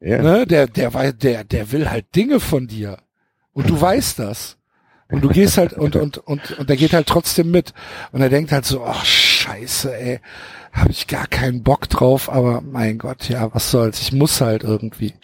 Ja. 0.00 0.22
ne? 0.22 0.46
Der, 0.46 0.66
der, 0.66 1.12
der, 1.12 1.44
der 1.44 1.72
will 1.72 1.90
halt 1.90 2.14
Dinge 2.14 2.40
von 2.40 2.66
dir. 2.66 2.98
Und 3.52 3.70
du 3.70 3.80
weißt 3.80 4.18
das. 4.18 4.58
Und 5.08 5.22
du 5.22 5.28
gehst 5.28 5.56
halt, 5.56 5.72
und, 5.72 5.96
und, 5.96 6.18
und, 6.18 6.58
und 6.58 6.68
der 6.68 6.76
geht 6.76 6.92
halt 6.92 7.06
trotzdem 7.06 7.50
mit. 7.50 7.72
Und 8.12 8.20
er 8.20 8.28
denkt 8.28 8.52
halt 8.52 8.64
so, 8.64 8.84
ach, 8.84 9.04
scheiße, 9.04 9.96
ey, 9.96 10.20
habe 10.72 10.90
ich 10.90 11.06
gar 11.06 11.26
keinen 11.26 11.62
Bock 11.62 11.88
drauf, 11.88 12.28
aber 12.28 12.60
mein 12.60 12.98
Gott, 12.98 13.28
ja, 13.28 13.54
was 13.54 13.70
soll's, 13.70 14.00
ich 14.02 14.12
muss 14.12 14.40
halt 14.40 14.62
irgendwie. 14.62 15.14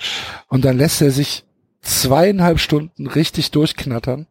Und 0.48 0.64
dann 0.64 0.78
lässt 0.78 1.02
er 1.02 1.10
sich 1.10 1.44
zweieinhalb 1.82 2.60
Stunden 2.60 3.06
richtig 3.06 3.50
durchknattern 3.50 4.26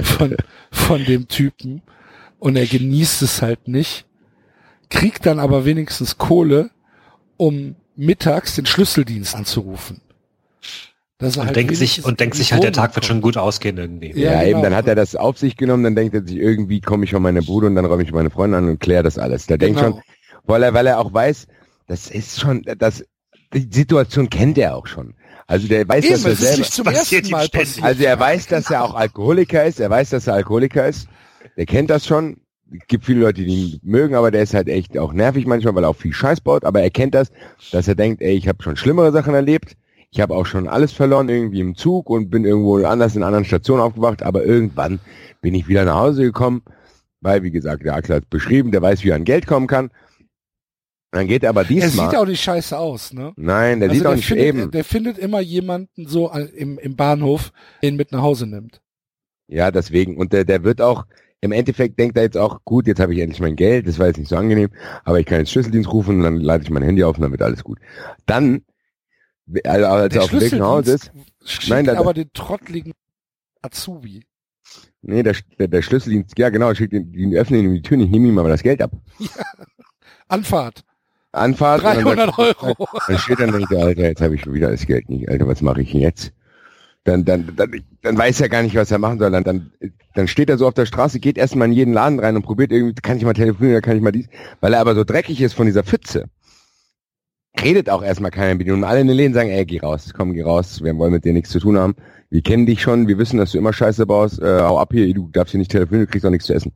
von, 0.00 0.36
von 0.70 1.04
dem 1.04 1.28
Typen 1.28 1.82
und 2.38 2.56
er 2.56 2.66
genießt 2.66 3.22
es 3.22 3.42
halt 3.42 3.68
nicht, 3.68 4.06
kriegt 4.88 5.26
dann 5.26 5.40
aber 5.40 5.64
wenigstens 5.64 6.16
Kohle, 6.16 6.70
um 7.36 7.74
mittags 7.96 8.56
den 8.56 8.66
Schlüsseldienst 8.66 9.34
anzurufen. 9.34 10.00
Dass 11.18 11.36
er 11.36 11.42
Und 11.42 11.46
halt 11.48 11.56
denkt 11.56 11.76
sich, 11.76 12.04
und 12.04 12.18
denkt 12.18 12.34
sich 12.34 12.52
halt, 12.52 12.64
der 12.64 12.72
Tag 12.72 12.94
wird 12.96 13.04
schon 13.06 13.20
gut 13.20 13.36
ausgehen 13.36 13.78
irgendwie. 13.78 14.12
Ja, 14.18 14.32
Ja, 14.32 14.42
eben, 14.42 14.50
genau. 14.50 14.62
dann 14.64 14.74
hat 14.74 14.88
er 14.88 14.96
das 14.96 15.14
auf 15.14 15.38
sich 15.38 15.56
genommen, 15.56 15.84
dann 15.84 15.94
denkt 15.94 16.14
er 16.14 16.26
sich, 16.26 16.36
irgendwie 16.36 16.80
komme 16.80 17.04
ich 17.04 17.12
von 17.12 17.22
meiner 17.22 17.42
Bude 17.42 17.66
und 17.68 17.76
dann 17.76 17.84
räume 17.84 18.02
ich 18.02 18.12
meine 18.12 18.30
Freunde 18.30 18.58
an 18.58 18.68
und 18.68 18.80
kläre 18.80 19.04
das 19.04 19.16
alles. 19.16 19.46
Der 19.46 19.56
denkt 19.58 19.78
Genau. 19.78 19.92
schon, 19.92 20.02
weil 20.44 20.62
er, 20.64 20.74
weil 20.74 20.86
er 20.88 20.98
auch 20.98 21.12
weiß, 21.12 21.46
das 21.86 22.10
ist 22.10 22.40
schon, 22.40 22.62
das, 22.78 23.04
die 23.54 23.68
Situation 23.70 24.28
kennt 24.28 24.58
er 24.58 24.74
auch 24.74 24.88
schon. 24.88 25.14
Also 25.46 25.68
der 25.68 25.86
weiß, 25.88 26.04
Eben, 26.04 26.14
dass 26.14 26.24
er 26.24 26.34
selber, 26.36 26.62
zum 26.64 26.84
passiert 26.84 27.22
ersten 27.24 27.30
Mal 27.32 27.48
passiert. 27.48 27.84
also 27.86 28.02
er 28.02 28.18
weiß, 28.18 28.46
dass 28.48 28.70
er 28.70 28.82
auch 28.82 28.94
Alkoholiker 28.94 29.64
ist, 29.64 29.78
er 29.78 29.90
weiß, 29.90 30.10
dass 30.10 30.26
er 30.26 30.34
Alkoholiker 30.34 30.88
ist, 30.88 31.06
der 31.56 31.66
kennt 31.66 31.90
das 31.90 32.06
schon. 32.06 32.38
Es 32.80 32.86
gibt 32.88 33.04
viele 33.04 33.20
Leute, 33.20 33.44
die 33.44 33.54
ihn 33.74 33.80
mögen, 33.82 34.14
aber 34.14 34.30
der 34.30 34.42
ist 34.42 34.54
halt 34.54 34.68
echt 34.68 34.98
auch 34.98 35.12
nervig 35.12 35.46
manchmal, 35.46 35.74
weil 35.74 35.84
er 35.84 35.90
auch 35.90 35.96
viel 35.96 36.12
Scheiß 36.12 36.40
baut, 36.40 36.64
aber 36.64 36.82
er 36.82 36.90
kennt 36.90 37.14
das, 37.14 37.30
dass 37.72 37.86
er 37.88 37.94
denkt, 37.94 38.20
ey, 38.22 38.34
ich 38.34 38.48
habe 38.48 38.62
schon 38.62 38.76
schlimmere 38.76 39.12
Sachen 39.12 39.34
erlebt, 39.34 39.76
ich 40.10 40.20
habe 40.20 40.34
auch 40.34 40.46
schon 40.46 40.68
alles 40.68 40.92
verloren, 40.92 41.28
irgendwie 41.28 41.60
im 41.60 41.76
Zug 41.76 42.10
und 42.10 42.30
bin 42.30 42.44
irgendwo 42.44 42.76
anders 42.84 43.16
in 43.16 43.22
anderen 43.22 43.44
Station 43.44 43.80
aufgewacht, 43.80 44.22
aber 44.22 44.44
irgendwann 44.44 44.98
bin 45.40 45.54
ich 45.54 45.68
wieder 45.68 45.84
nach 45.84 45.96
Hause 46.00 46.22
gekommen, 46.22 46.62
weil, 47.20 47.42
wie 47.42 47.50
gesagt, 47.50 47.84
der 47.84 47.94
Akler 47.94 48.16
hat 48.16 48.30
beschrieben, 48.30 48.70
der 48.72 48.82
weiß, 48.82 49.04
wie 49.04 49.10
er 49.10 49.16
an 49.16 49.24
Geld 49.24 49.46
kommen 49.46 49.66
kann. 49.66 49.90
Dann 51.12 51.28
geht 51.28 51.44
er 51.44 51.50
aber 51.50 51.60
er 51.62 51.66
diesmal. 51.68 52.10
sieht 52.10 52.18
auch 52.18 52.26
nicht 52.26 52.42
scheiße 52.42 52.76
aus, 52.76 53.12
ne? 53.12 53.32
nein, 53.36 53.78
der 53.78 53.88
Also 53.88 53.98
sieht 54.00 54.06
auch 54.08 54.16
nicht 54.16 54.26
findet, 54.26 54.46
eben. 54.46 54.70
Der 54.72 54.84
findet 54.84 55.16
immer 55.18 55.40
jemanden 55.40 56.08
so 56.08 56.28
an- 56.28 56.48
im, 56.48 56.76
im 56.78 56.96
Bahnhof, 56.96 57.52
den 57.82 57.94
mit 57.94 58.10
nach 58.10 58.22
Hause 58.22 58.46
nimmt. 58.48 58.80
Ja, 59.46 59.70
deswegen. 59.70 60.16
Und 60.16 60.32
der, 60.32 60.44
der 60.44 60.64
wird 60.64 60.80
auch, 60.80 61.04
im 61.44 61.52
Endeffekt 61.52 61.98
denkt 61.98 62.16
er 62.16 62.22
jetzt 62.24 62.36
auch, 62.38 62.60
gut, 62.64 62.86
jetzt 62.86 63.00
habe 63.00 63.12
ich 63.14 63.20
endlich 63.20 63.40
mein 63.40 63.54
Geld, 63.56 63.86
das 63.86 63.98
war 63.98 64.06
jetzt 64.06 64.16
nicht 64.18 64.28
so 64.28 64.36
angenehm, 64.36 64.70
aber 65.04 65.20
ich 65.20 65.26
kann 65.26 65.38
jetzt 65.38 65.50
Schlüsseldienst 65.52 65.92
rufen 65.92 66.16
und 66.16 66.22
dann 66.22 66.36
lade 66.40 66.62
ich 66.64 66.70
mein 66.70 66.82
Handy 66.82 67.04
auf 67.04 67.16
und 67.16 67.22
dann 67.22 67.30
wird 67.32 67.42
alles 67.42 67.62
gut. 67.62 67.78
Dann, 68.26 68.62
also 69.64 69.86
als 69.86 70.14
er 70.16 70.22
auf 70.22 70.30
dem 70.30 70.40
Weg 70.40 70.52
nach 70.54 70.66
Hause 70.66 70.94
ist, 70.94 71.12
Nein, 71.68 71.84
da- 71.84 71.98
aber 71.98 72.14
den 72.14 72.30
trottligen 72.32 72.92
Azubi. 73.60 74.22
nee, 75.02 75.22
der, 75.22 75.36
der, 75.58 75.68
der 75.68 75.82
Schlüsseldienst, 75.82 76.38
ja 76.38 76.48
genau, 76.48 76.72
schickt 76.74 76.94
ihn, 76.94 77.12
die 77.12 77.36
öffnen 77.36 77.60
ihm 77.60 77.74
die 77.74 77.82
Tür 77.82 77.98
nicht, 77.98 78.10
nehmen 78.10 78.26
ihm 78.26 78.38
aber 78.38 78.48
das 78.48 78.62
Geld 78.62 78.80
ab. 78.80 78.92
Anfahrt. 80.28 80.82
Anfahrt. 81.32 81.80
und 81.82 81.86
dann 81.86 82.04
300 82.04 82.26
sagt- 82.36 82.62
Euro. 82.62 82.88
Dann 83.06 83.18
steht 83.18 83.40
dann 83.40 83.54
er, 83.70 83.84
Alter, 83.84 84.02
jetzt 84.02 84.20
habe 84.22 84.34
ich 84.34 84.40
schon 84.42 84.54
wieder 84.54 84.70
das 84.70 84.86
Geld 84.86 85.08
nicht, 85.10 85.28
Alter, 85.28 85.46
was 85.46 85.60
mache 85.60 85.82
ich 85.82 85.92
jetzt? 85.92 86.32
Dann, 87.04 87.24
dann, 87.26 87.52
dann, 87.54 87.70
dann 88.02 88.18
weiß 88.18 88.40
er 88.40 88.48
gar 88.48 88.62
nicht, 88.62 88.74
was 88.74 88.90
er 88.90 88.98
machen 88.98 89.18
soll. 89.18 89.30
Dann, 89.30 89.44
dann, 89.44 89.70
dann 90.14 90.26
steht 90.26 90.48
er 90.48 90.56
so 90.56 90.66
auf 90.66 90.74
der 90.74 90.86
Straße, 90.86 91.20
geht 91.20 91.36
erstmal 91.36 91.68
in 91.68 91.74
jeden 91.74 91.92
Laden 91.92 92.18
rein 92.18 92.34
und 92.34 92.42
probiert 92.42 92.72
irgendwie, 92.72 92.94
kann 92.94 93.18
ich 93.18 93.24
mal 93.24 93.34
telefonieren, 93.34 93.82
kann 93.82 93.96
ich 93.96 94.02
mal 94.02 94.12
dies, 94.12 94.26
weil 94.60 94.72
er 94.72 94.80
aber 94.80 94.94
so 94.94 95.04
dreckig 95.04 95.40
ist 95.42 95.52
von 95.52 95.66
dieser 95.66 95.84
Pfütze. 95.84 96.24
Redet 97.62 97.90
auch 97.90 98.02
erstmal 98.02 98.30
keiner 98.30 98.54
mit 98.54 98.66
ihm. 98.66 98.74
Und 98.74 98.84
alle 98.84 99.00
in 99.00 99.06
den 99.06 99.16
Läden 99.16 99.34
sagen, 99.34 99.50
ey, 99.50 99.66
geh 99.66 99.80
raus, 99.80 100.12
komm, 100.16 100.32
geh 100.32 100.42
raus, 100.42 100.82
wir 100.82 100.96
wollen 100.96 101.12
mit 101.12 101.24
dir 101.24 101.34
nichts 101.34 101.50
zu 101.50 101.60
tun 101.60 101.78
haben. 101.78 101.94
Wir 102.30 102.42
kennen 102.42 102.66
dich 102.66 102.80
schon, 102.80 103.06
wir 103.06 103.18
wissen, 103.18 103.36
dass 103.36 103.52
du 103.52 103.58
immer 103.58 103.72
Scheiße 103.72 104.06
baust, 104.06 104.40
äh, 104.40 104.60
hau 104.60 104.78
ab 104.78 104.88
hier, 104.92 105.12
du 105.12 105.28
darfst 105.30 105.52
hier 105.52 105.58
nicht 105.58 105.70
telefonieren, 105.70 106.06
du 106.06 106.10
kriegst 106.10 106.26
auch 106.26 106.30
nichts 106.30 106.46
zu 106.46 106.54
essen. 106.54 106.72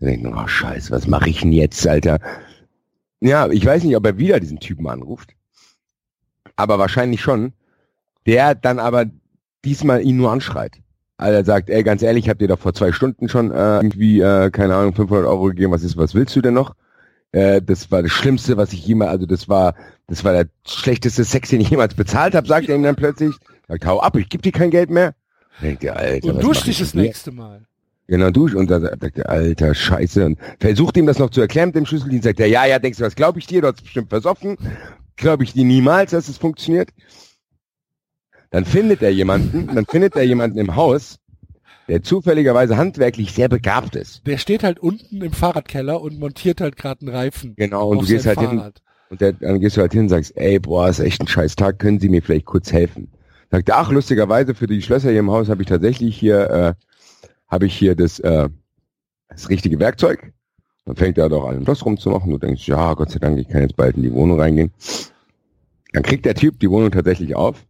Dann 0.00 0.08
denkt 0.08 0.24
man, 0.24 0.34
oh 0.34 0.48
Scheiße, 0.48 0.90
was 0.90 1.06
mache 1.06 1.28
ich 1.28 1.42
denn 1.42 1.52
jetzt, 1.52 1.86
Alter? 1.86 2.18
Ja, 3.20 3.48
ich 3.48 3.64
weiß 3.64 3.84
nicht, 3.84 3.96
ob 3.96 4.06
er 4.06 4.18
wieder 4.18 4.40
diesen 4.40 4.60
Typen 4.60 4.88
anruft. 4.88 5.34
Aber 6.56 6.78
wahrscheinlich 6.78 7.20
schon. 7.20 7.52
Der 8.26 8.54
dann 8.54 8.78
aber 8.78 9.06
diesmal 9.64 10.02
ihn 10.02 10.16
nur 10.16 10.30
anschreit. 10.30 10.78
Also 11.16 11.34
er 11.36 11.44
sagt, 11.44 11.68
ey, 11.68 11.82
ganz 11.82 12.02
ehrlich, 12.02 12.26
ich 12.26 12.30
hab 12.30 12.38
dir 12.38 12.48
doch 12.48 12.60
vor 12.60 12.74
zwei 12.74 12.92
Stunden 12.92 13.28
schon 13.28 13.50
äh, 13.50 13.76
irgendwie, 13.76 14.20
äh, 14.20 14.50
keine 14.50 14.76
Ahnung, 14.76 14.94
500 14.94 15.26
Euro 15.26 15.46
gegeben. 15.46 15.72
Was 15.72 15.82
ist, 15.82 15.96
was 15.96 16.14
willst 16.14 16.36
du 16.36 16.40
denn 16.40 16.54
noch? 16.54 16.74
Äh, 17.32 17.60
das 17.60 17.90
war 17.90 18.02
das 18.02 18.12
Schlimmste, 18.12 18.56
was 18.56 18.72
ich 18.72 18.86
jemals, 18.86 19.10
also 19.10 19.26
das 19.26 19.48
war, 19.48 19.74
das 20.06 20.24
war 20.24 20.32
der 20.32 20.46
schlechteste 20.66 21.24
Sex, 21.24 21.50
den 21.50 21.60
ich 21.60 21.70
jemals 21.70 21.94
bezahlt 21.94 22.34
habe, 22.34 22.46
sagt 22.46 22.68
er 22.68 22.76
ihm 22.76 22.84
dann 22.84 22.96
plötzlich. 22.96 23.34
Sagt, 23.66 23.84
hau 23.84 24.00
ab, 24.00 24.16
ich 24.16 24.28
geb 24.28 24.42
dir 24.42 24.52
kein 24.52 24.70
Geld 24.70 24.90
mehr. 24.90 25.14
Denkt 25.60 25.82
ihr, 25.82 25.96
Alter, 25.96 26.34
Und 26.34 26.42
dusch 26.42 26.60
dich 26.60 26.68
ich 26.68 26.78
das 26.78 26.92
hier? 26.92 27.02
nächste 27.02 27.32
Mal. 27.32 27.62
Genau, 28.06 28.30
dusch. 28.30 28.54
Und 28.54 28.70
dann 28.70 28.82
sagt 28.82 29.18
er, 29.18 29.28
alter 29.28 29.74
Scheiße. 29.74 30.24
Und 30.24 30.38
versucht 30.60 30.96
ihm 30.96 31.06
das 31.06 31.18
noch 31.18 31.28
zu 31.30 31.42
erklären 31.42 31.68
mit 31.68 31.76
dem 31.76 31.84
Schlüsseldienst. 31.84 32.24
Sagt 32.24 32.40
er, 32.40 32.46
ja, 32.46 32.64
ja, 32.64 32.78
denkst 32.78 32.98
du, 32.98 33.04
was 33.04 33.14
glaube 33.16 33.38
ich 33.38 33.46
dir? 33.46 33.60
Du 33.60 33.66
hast 33.68 33.82
bestimmt 33.82 34.08
versoffen. 34.08 34.56
Glaube 35.16 35.44
ich 35.44 35.52
dir 35.52 35.64
niemals, 35.66 36.12
dass 36.12 36.28
es 36.28 36.38
funktioniert. 36.38 36.90
Dann 38.50 38.64
findet 38.64 39.02
er 39.02 39.10
jemanden, 39.10 39.74
dann 39.74 39.84
findet 39.84 40.16
er 40.16 40.22
jemanden 40.22 40.58
im 40.58 40.74
Haus, 40.74 41.18
der 41.88 42.02
zufälligerweise 42.02 42.76
handwerklich 42.76 43.32
sehr 43.32 43.48
begabt 43.48 43.96
ist. 43.96 44.26
Der 44.26 44.38
steht 44.38 44.62
halt 44.62 44.78
unten 44.78 45.22
im 45.22 45.32
Fahrradkeller 45.32 46.00
und 46.00 46.18
montiert 46.18 46.60
halt 46.60 46.76
gerade 46.76 47.02
einen 47.02 47.14
Reifen. 47.14 47.54
Genau, 47.56 47.90
und 47.90 48.02
du 48.02 48.06
gehst 48.06 48.26
halt 48.26 48.40
hin, 48.40 48.58
Fahrrad. 48.58 48.82
und 49.10 49.20
der, 49.20 49.32
dann 49.32 49.60
gehst 49.60 49.76
du 49.76 49.80
halt 49.80 49.92
hin 49.92 50.02
und 50.02 50.08
sagst, 50.08 50.36
ey, 50.36 50.58
boah, 50.58 50.88
ist 50.88 51.00
echt 51.00 51.20
ein 51.20 51.28
scheiß 51.28 51.56
Tag, 51.56 51.78
können 51.78 51.98
Sie 51.98 52.08
mir 52.08 52.22
vielleicht 52.22 52.46
kurz 52.46 52.72
helfen? 52.72 53.10
Sagt 53.50 53.68
er, 53.70 53.78
ach, 53.78 53.90
lustigerweise, 53.90 54.54
für 54.54 54.66
die 54.66 54.82
Schlösser 54.82 55.10
hier 55.10 55.20
im 55.20 55.30
Haus 55.30 55.48
habe 55.48 55.62
ich 55.62 55.68
tatsächlich 55.68 56.16
hier, 56.16 56.50
äh, 56.50 56.74
habe 57.48 57.66
ich 57.66 57.74
hier 57.74 57.94
das, 57.94 58.18
äh, 58.20 58.48
das 59.28 59.48
richtige 59.48 59.78
Werkzeug. 59.78 60.32
Dann 60.84 60.96
fängt 60.96 61.18
er 61.18 61.28
doch 61.28 61.48
an, 61.48 61.64
das 61.64 61.84
rumzumachen. 61.84 62.30
Du 62.30 62.38
denkst, 62.38 62.66
ja, 62.66 62.94
Gott 62.94 63.10
sei 63.10 63.18
Dank, 63.18 63.38
ich 63.38 63.48
kann 63.48 63.62
jetzt 63.62 63.76
bald 63.76 63.96
in 63.96 64.02
die 64.02 64.12
Wohnung 64.12 64.40
reingehen. 64.40 64.72
Dann 65.92 66.02
kriegt 66.02 66.26
der 66.26 66.34
Typ 66.34 66.60
die 66.60 66.70
Wohnung 66.70 66.90
tatsächlich 66.90 67.34
auf. 67.34 67.64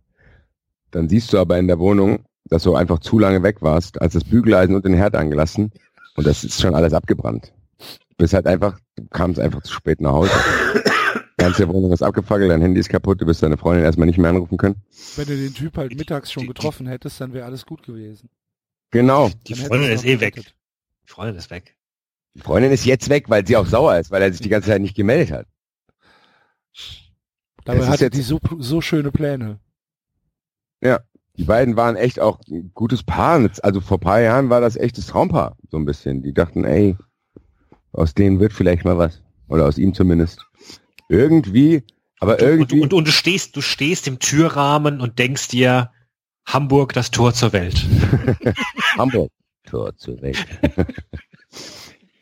Dann 0.90 1.08
siehst 1.08 1.32
du 1.32 1.38
aber 1.38 1.58
in 1.58 1.66
der 1.68 1.78
Wohnung, 1.78 2.24
dass 2.44 2.62
du 2.62 2.74
einfach 2.74 2.98
zu 3.00 3.18
lange 3.18 3.42
weg 3.42 3.60
warst, 3.60 4.00
als 4.00 4.14
das 4.14 4.24
Bügeleisen 4.24 4.74
und 4.74 4.84
den 4.84 4.94
Herd 4.94 5.14
angelassen. 5.14 5.70
Und 6.16 6.26
das 6.26 6.44
ist 6.44 6.60
schon 6.60 6.74
alles 6.74 6.92
abgebrannt. 6.92 7.52
Du 7.78 8.16
bist 8.24 8.34
halt 8.34 8.46
einfach, 8.46 8.78
du 8.96 9.06
kamst 9.08 9.38
einfach 9.38 9.62
zu 9.62 9.72
spät 9.72 10.00
nach 10.00 10.12
Hause. 10.12 10.30
Die 11.40 11.44
ganze 11.44 11.68
Wohnung 11.68 11.92
ist 11.92 12.02
abgefackelt, 12.02 12.50
dein 12.50 12.60
Handy 12.62 12.80
ist 12.80 12.88
kaputt, 12.88 13.20
du 13.20 13.26
wirst 13.26 13.42
deine 13.42 13.56
Freundin 13.56 13.84
erstmal 13.84 14.06
nicht 14.06 14.18
mehr 14.18 14.30
anrufen 14.30 14.56
können. 14.58 14.76
Wenn 15.16 15.26
du 15.26 15.36
den 15.36 15.54
Typ 15.54 15.76
halt 15.76 15.94
mittags 15.94 16.32
schon 16.32 16.46
getroffen 16.48 16.86
hättest, 16.88 17.20
dann 17.20 17.32
wäre 17.32 17.44
alles 17.46 17.64
gut 17.64 17.84
gewesen. 17.84 18.28
Genau. 18.90 19.30
Die 19.46 19.52
Dann 19.54 19.66
Freundin 19.66 19.92
ist 19.92 20.04
eh 20.04 20.18
weg. 20.20 20.34
gerettet. 20.34 20.54
Die 21.04 21.12
Freundin 21.12 21.36
ist 21.36 21.50
weg. 21.50 21.76
Die 22.34 22.40
Freundin 22.40 22.72
ist 22.72 22.84
jetzt 22.86 23.08
weg, 23.08 23.28
weil 23.28 23.46
sie 23.46 23.56
auch 23.56 23.66
sauer 23.66 23.98
ist, 23.98 24.10
weil 24.10 24.22
er 24.22 24.32
sich 24.32 24.40
die 24.40 24.48
ganze 24.48 24.68
Zeit 24.70 24.80
nicht 24.80 24.96
gemeldet 24.96 25.30
hat. 25.30 25.46
Dabei 27.64 27.86
hatte 27.86 28.06
jetzt- 28.06 28.16
die 28.16 28.22
so, 28.22 28.40
so 28.58 28.80
schöne 28.80 29.12
Pläne. 29.12 29.60
Die 31.38 31.44
beiden 31.44 31.76
waren 31.76 31.94
echt 31.94 32.18
auch 32.18 32.40
ein 32.48 32.72
gutes 32.74 33.04
Paar. 33.04 33.48
Also 33.62 33.80
vor 33.80 34.00
paar 34.00 34.20
Jahren 34.20 34.50
war 34.50 34.60
das 34.60 34.74
echtes 34.74 35.06
Traumpaar, 35.06 35.56
so 35.70 35.76
ein 35.76 35.84
bisschen. 35.84 36.22
Die 36.22 36.34
dachten, 36.34 36.64
ey, 36.64 36.96
aus 37.92 38.12
denen 38.12 38.40
wird 38.40 38.52
vielleicht 38.52 38.84
mal 38.84 38.98
was. 38.98 39.22
Oder 39.48 39.66
aus 39.66 39.78
ihm 39.78 39.94
zumindest. 39.94 40.44
Irgendwie, 41.08 41.84
aber 42.18 42.34
Und, 42.34 42.42
irgendwie. 42.42 42.80
und, 42.80 42.92
und 42.92 43.06
du 43.06 43.12
stehst, 43.12 43.56
du 43.56 43.60
stehst 43.60 44.08
im 44.08 44.18
Türrahmen 44.18 45.00
und 45.00 45.20
denkst 45.20 45.48
dir, 45.48 45.92
Hamburg, 46.44 46.92
das 46.92 47.12
Tor 47.12 47.32
zur 47.34 47.52
Welt. 47.52 47.86
Hamburg. 48.98 49.30
Tor 49.64 49.96
zur 49.96 50.20
Welt. 50.20 50.44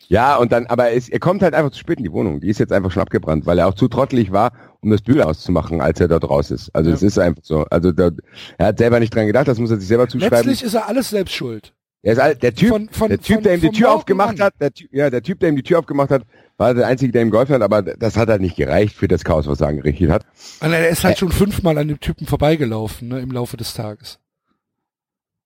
ja, 0.09 0.37
und 0.37 0.53
dann, 0.53 0.67
aber 0.67 0.93
es, 0.93 1.09
er 1.09 1.21
kommt 1.21 1.43
halt 1.43 1.55
einfach 1.55 1.71
zu 1.71 1.79
spät 1.79 1.99
in 1.99 2.05
die 2.05 2.13
Wohnung. 2.13 2.41
Die 2.41 2.49
ist 2.49 2.59
jetzt 2.59 2.73
einfach 2.73 2.91
schon 2.91 3.03
abgebrannt, 3.03 3.47
weil 3.47 3.59
er 3.59 3.69
auch 3.69 3.75
zu 3.75 3.89
trottelig 3.89 4.31
war, 4.31 4.53
um 4.81 4.91
das 4.91 5.03
Bügel 5.03 5.23
auszumachen, 5.23 5.81
als 5.81 6.01
er 6.01 6.09
dort 6.09 6.29
raus 6.29 6.51
ist. 6.51 6.71
Also 6.75 6.91
Ja. 6.91 6.97
es 6.97 7.03
ist 7.03 7.19
einfach 7.19 7.43
so. 7.43 7.65
Also 7.71 7.93
der, 7.93 8.13
er 8.59 8.67
hat 8.67 8.79
selber 8.79 9.01
nicht 9.01 9.15
dran 9.15 9.27
gedacht, 9.27 9.49
das 9.49 9.59
muss 9.59 9.71
er 9.71 9.79
sich 9.79 9.89
selber 9.89 10.09
zuschreiben. 10.09 10.37
Letztlich 10.37 10.63
ist 10.63 10.75
er 10.75 10.89
alles 10.89 11.11
selbst 11.11 11.35
schuld. 11.35 11.73
Er 12.03 12.13
ist 12.13 12.19
all, 12.21 12.37
der 12.37 12.55
Typ, 12.55 12.69
Von- 12.69 12.89
von- 12.91 13.09
der 13.09 13.19
Typ, 13.21 13.37
von- 13.37 13.43
der 13.45 13.55
ihm 13.55 13.61
die 13.63 13.71
Tür 13.71 13.89
Morgen 13.89 13.99
aufgemacht 13.99 14.41
an. 14.41 14.47
hat, 14.47 14.55
der 14.61 14.73
Typ, 14.73 14.89
ja, 14.93 15.11
der 15.11 15.23
Typ, 15.23 15.41
der 15.41 15.49
ihm 15.49 15.57
die 15.57 15.63
Tür 15.65 15.79
aufgemacht 15.81 16.11
hat, 16.11 16.23
war 16.57 16.73
der 16.73 16.87
Einzige, 16.87 17.11
der 17.13 17.23
ihm 17.23 17.31
geholfen 17.31 17.55
hat, 17.55 17.63
aber 17.63 17.83
das 17.83 18.17
hat 18.17 18.29
halt 18.29 18.41
nicht 18.41 18.57
gereicht 18.57 18.95
für 18.95 19.09
das 19.09 19.25
Chaos, 19.25 19.47
was 19.47 19.61
er 19.61 19.67
angerichtet 19.69 20.11
hat. 20.11 20.25
Und 20.61 20.73
er 20.73 20.89
ist 20.89 21.03
halt 21.05 21.19
schon 21.19 21.33
fünfmal 21.33 21.77
an 21.79 21.89
dem 21.89 21.99
Typen 22.01 22.27
vorbeigelaufen, 22.27 23.09
ne, 23.09 23.21
im 23.21 23.31
Laufe 23.33 23.57
des 23.57 23.75
Tages. 23.75 24.19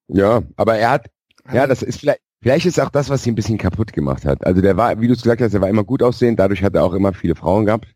Ja, 0.09 0.43
aber 0.57 0.77
er 0.77 0.91
hat, 0.91 1.07
ja, 1.53 1.67
das 1.67 1.83
ist 1.83 2.01
vielleicht, 2.01 2.21
vielleicht 2.43 2.67
ist 2.67 2.81
auch 2.81 2.91
das, 2.91 3.09
was 3.11 3.27
ihn 3.27 3.33
ein 3.33 3.37
bisschen 3.37 3.59
kaputt 3.59 3.93
gemacht 3.93 4.25
hat. 4.25 4.45
Also 4.45 4.61
der 4.61 4.77
war, 4.77 5.01
wie 5.01 5.07
du 5.07 5.15
es 5.15 5.23
gesagt 5.23 5.41
hast, 5.41 5.55
er 5.55 5.61
war 5.61 5.69
immer 5.69 5.85
gut 5.85 6.03
aussehend, 6.03 6.39
dadurch 6.39 6.63
hat 6.63 6.75
er 6.75 6.85
auch 6.85 6.95
immer 6.95 7.13
viele 7.13 7.35
Frauen 7.37 7.67
gehabt. 7.67 7.87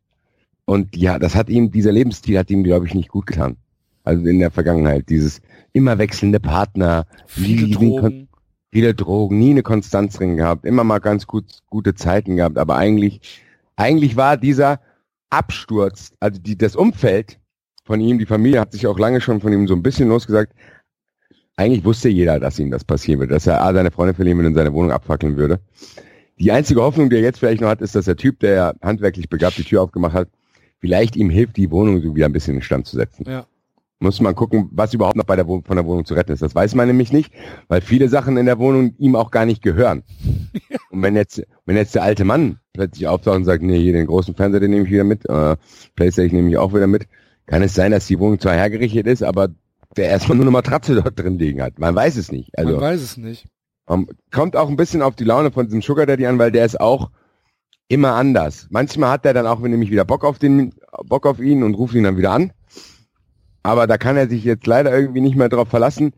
Und 0.66 0.96
ja, 0.96 1.18
das 1.18 1.34
hat 1.34 1.48
ihm, 1.48 1.70
dieser 1.70 1.92
Lebensstil 1.92 2.38
hat 2.38 2.50
ihm, 2.50 2.64
glaube 2.64 2.86
ich, 2.86 2.94
nicht 2.94 3.08
gut 3.08 3.26
getan. 3.26 3.56
Also 4.02 4.24
in 4.26 4.38
der 4.38 4.50
Vergangenheit, 4.50 5.08
dieses 5.08 5.40
immer 5.72 5.98
wechselnde 5.98 6.40
Partner, 6.40 7.06
Viele 7.26 7.66
nie- 7.66 7.72
Drogen. 7.72 8.28
viele 8.70 8.94
Drogen, 8.94 9.38
nie 9.38 9.50
eine 9.50 9.62
Konstanz 9.62 10.14
drin 10.14 10.36
gehabt, 10.36 10.64
immer 10.64 10.84
mal 10.84 10.98
ganz 10.98 11.26
gut, 11.26 11.44
gute 11.66 11.94
Zeiten 11.94 12.36
gehabt, 12.36 12.58
aber 12.58 12.76
eigentlich, 12.76 13.20
eigentlich 13.76 14.16
war 14.16 14.36
dieser 14.36 14.80
Absturz, 15.30 16.12
also 16.20 16.40
die, 16.40 16.56
das 16.58 16.76
Umfeld 16.76 17.38
von 17.84 18.00
ihm, 18.00 18.18
die 18.18 18.26
Familie 18.26 18.60
hat 18.60 18.72
sich 18.72 18.86
auch 18.86 18.98
lange 18.98 19.20
schon 19.20 19.40
von 19.40 19.52
ihm 19.52 19.66
so 19.68 19.74
ein 19.74 19.82
bisschen 19.82 20.08
losgesagt. 20.08 20.52
Eigentlich 21.56 21.84
wusste 21.84 22.08
jeder, 22.08 22.40
dass 22.40 22.58
ihm 22.58 22.70
das 22.70 22.84
passieren 22.84 23.20
würde, 23.20 23.34
dass 23.34 23.46
er 23.46 23.62
A, 23.62 23.72
seine 23.72 23.90
Freundin 23.90 24.16
verlieren 24.16 24.38
würde 24.38 24.48
und 24.48 24.54
seine 24.54 24.72
Wohnung 24.72 24.90
abfackeln 24.92 25.36
würde. 25.36 25.60
Die 26.38 26.50
einzige 26.50 26.82
Hoffnung, 26.82 27.10
die 27.10 27.16
er 27.16 27.22
jetzt 27.22 27.38
vielleicht 27.38 27.60
noch 27.60 27.68
hat, 27.68 27.80
ist, 27.80 27.94
dass 27.94 28.06
der 28.06 28.16
Typ, 28.16 28.40
der 28.40 28.74
handwerklich 28.82 29.28
begabt 29.28 29.56
die 29.58 29.62
Tür 29.64 29.82
aufgemacht 29.82 30.14
hat, 30.14 30.28
vielleicht 30.84 31.16
ihm 31.16 31.30
hilft, 31.30 31.56
die 31.56 31.70
Wohnung 31.70 32.02
so 32.02 32.14
wieder 32.14 32.26
ein 32.26 32.32
bisschen 32.34 32.56
in 32.56 32.60
Stand 32.62 32.86
zu 32.86 32.96
setzen. 32.96 33.24
Ja. 33.26 33.46
Muss 34.00 34.20
man 34.20 34.34
gucken, 34.34 34.68
was 34.70 34.92
überhaupt 34.92 35.16
noch 35.16 35.24
bei 35.24 35.34
der 35.34 35.46
Wohnung, 35.46 35.64
von 35.64 35.76
der 35.76 35.86
Wohnung 35.86 36.04
zu 36.04 36.12
retten 36.12 36.32
ist. 36.32 36.42
Das 36.42 36.54
weiß 36.54 36.74
man 36.74 36.88
nämlich 36.88 37.10
nicht, 37.10 37.32
weil 37.68 37.80
viele 37.80 38.10
Sachen 38.10 38.36
in 38.36 38.44
der 38.44 38.58
Wohnung 38.58 38.94
ihm 38.98 39.16
auch 39.16 39.30
gar 39.30 39.46
nicht 39.46 39.62
gehören. 39.62 40.02
Und 40.90 41.00
wenn 41.00 41.16
jetzt, 41.16 41.42
wenn 41.64 41.76
jetzt 41.76 41.94
der 41.94 42.02
alte 42.02 42.26
Mann 42.26 42.58
plötzlich 42.74 43.08
auftaucht 43.08 43.36
und 43.36 43.44
sagt, 43.46 43.62
nee, 43.62 43.78
hier 43.80 43.94
den 43.94 44.06
großen 44.06 44.34
Fernseher, 44.34 44.60
den 44.60 44.72
nehme 44.72 44.84
ich 44.84 44.90
wieder 44.90 45.04
mit, 45.04 45.26
äh, 45.26 45.56
Playstation 45.96 46.36
nehme 46.36 46.50
ich 46.50 46.58
auch 46.58 46.74
wieder 46.74 46.86
mit, 46.86 47.06
kann 47.46 47.62
es 47.62 47.72
sein, 47.72 47.92
dass 47.92 48.06
die 48.06 48.18
Wohnung 48.18 48.38
zwar 48.38 48.52
hergerichtet 48.52 49.06
ist, 49.06 49.22
aber 49.22 49.48
der 49.96 50.08
erstmal 50.10 50.36
nur 50.36 50.44
eine 50.44 50.50
Matratze 50.50 50.94
dort 51.02 51.18
drin 51.18 51.38
liegen 51.38 51.62
hat. 51.62 51.78
Man 51.78 51.94
weiß 51.94 52.16
es 52.18 52.30
nicht. 52.30 52.50
Also 52.58 52.72
Man 52.72 52.80
weiß 52.82 53.00
es 53.00 53.16
nicht. 53.16 53.46
ähm, 53.88 54.06
kommt 54.30 54.54
auch 54.54 54.68
ein 54.68 54.76
bisschen 54.76 55.00
auf 55.00 55.16
die 55.16 55.24
Laune 55.24 55.50
von 55.50 55.64
diesem 55.64 55.80
Sugar 55.80 56.04
Daddy 56.04 56.26
an, 56.26 56.38
weil 56.38 56.52
der 56.52 56.66
ist 56.66 56.78
auch 56.78 57.10
immer 57.88 58.14
anders. 58.14 58.66
Manchmal 58.70 59.10
hat 59.10 59.26
er 59.26 59.34
dann 59.34 59.46
auch 59.46 59.60
nämlich 59.60 59.90
wieder 59.90 60.04
Bock 60.04 60.24
auf 60.24 60.38
den, 60.38 60.72
Bock 61.04 61.26
auf 61.26 61.38
ihn 61.40 61.62
und 61.62 61.74
ruft 61.74 61.94
ihn 61.94 62.04
dann 62.04 62.16
wieder 62.16 62.32
an. 62.32 62.52
Aber 63.62 63.86
da 63.86 63.98
kann 63.98 64.16
er 64.16 64.28
sich 64.28 64.44
jetzt 64.44 64.66
leider 64.66 64.96
irgendwie 64.96 65.20
nicht 65.20 65.36
mehr 65.36 65.48
drauf 65.48 65.68
verlassen. 65.68 66.12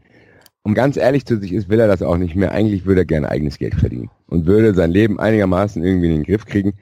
Um 0.62 0.74
ganz 0.74 0.96
ehrlich 0.96 1.24
zu 1.24 1.38
sich 1.38 1.52
ist, 1.52 1.68
will 1.68 1.78
er 1.78 1.86
das 1.86 2.02
auch 2.02 2.16
nicht 2.16 2.34
mehr. 2.34 2.50
Eigentlich 2.50 2.86
würde 2.86 3.02
er 3.02 3.04
gerne 3.04 3.28
eigenes 3.28 3.58
Geld 3.58 3.76
verdienen 3.76 4.10
und 4.26 4.46
würde 4.46 4.74
sein 4.74 4.90
Leben 4.90 5.20
einigermaßen 5.20 5.82
irgendwie 5.84 6.06
in 6.06 6.14
den 6.14 6.24
Griff 6.24 6.44
kriegen, 6.44 6.74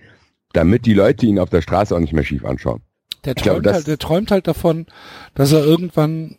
damit 0.54 0.86
die 0.86 0.94
Leute 0.94 1.26
ihn 1.26 1.38
auf 1.38 1.50
der 1.50 1.60
Straße 1.60 1.94
auch 1.94 2.00
nicht 2.00 2.14
mehr 2.14 2.24
schief 2.24 2.46
anschauen. 2.46 2.80
Der 3.26 3.34
glaube, 3.34 3.56
träumt, 3.56 3.66
das- 3.66 3.74
halt, 3.74 3.86
der 3.88 3.98
träumt 3.98 4.30
halt 4.30 4.46
davon, 4.46 4.86
dass 5.34 5.52
er 5.52 5.64
irgendwann 5.64 6.36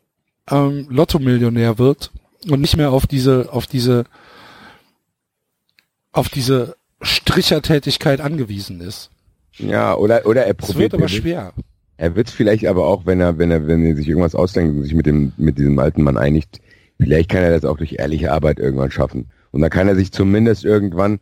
ähm, 0.49 0.87
Lotto-Millionär 0.89 1.77
wird 1.77 2.11
und 2.49 2.61
nicht 2.61 2.77
mehr 2.77 2.91
auf 2.91 3.05
diese, 3.05 3.49
auf 3.51 3.67
diese, 3.67 4.05
auf 6.11 6.29
diese 6.29 6.75
Strichertätigkeit 7.05 8.21
angewiesen 8.21 8.81
ist. 8.81 9.09
Ja, 9.57 9.95
oder 9.95 10.25
oder 10.25 10.45
er 10.45 10.53
probiert. 10.53 10.77
wird 10.77 10.93
aber 10.95 11.07
schwer. 11.07 11.53
Er 11.97 12.15
wird 12.15 12.29
vielleicht 12.29 12.65
aber 12.67 12.85
auch, 12.87 13.05
wenn 13.05 13.21
er, 13.21 13.37
wenn 13.37 13.51
er, 13.51 13.67
wenn 13.67 13.85
er 13.85 13.95
sich 13.95 14.07
irgendwas 14.07 14.35
ausdenkt 14.35 14.75
und 14.75 14.83
sich 14.83 14.93
mit 14.93 15.05
dem, 15.05 15.31
mit 15.37 15.57
diesem 15.57 15.79
alten 15.79 16.03
Mann 16.03 16.17
einigt, 16.17 16.59
vielleicht 16.99 17.29
kann 17.29 17.43
er 17.43 17.51
das 17.51 17.63
auch 17.63 17.77
durch 17.77 17.95
ehrliche 17.99 18.33
Arbeit 18.33 18.59
irgendwann 18.59 18.91
schaffen. 18.91 19.29
Und 19.51 19.61
dann 19.61 19.69
kann 19.69 19.87
er 19.87 19.95
sich 19.95 20.11
zumindest 20.11 20.65
irgendwann, 20.65 21.19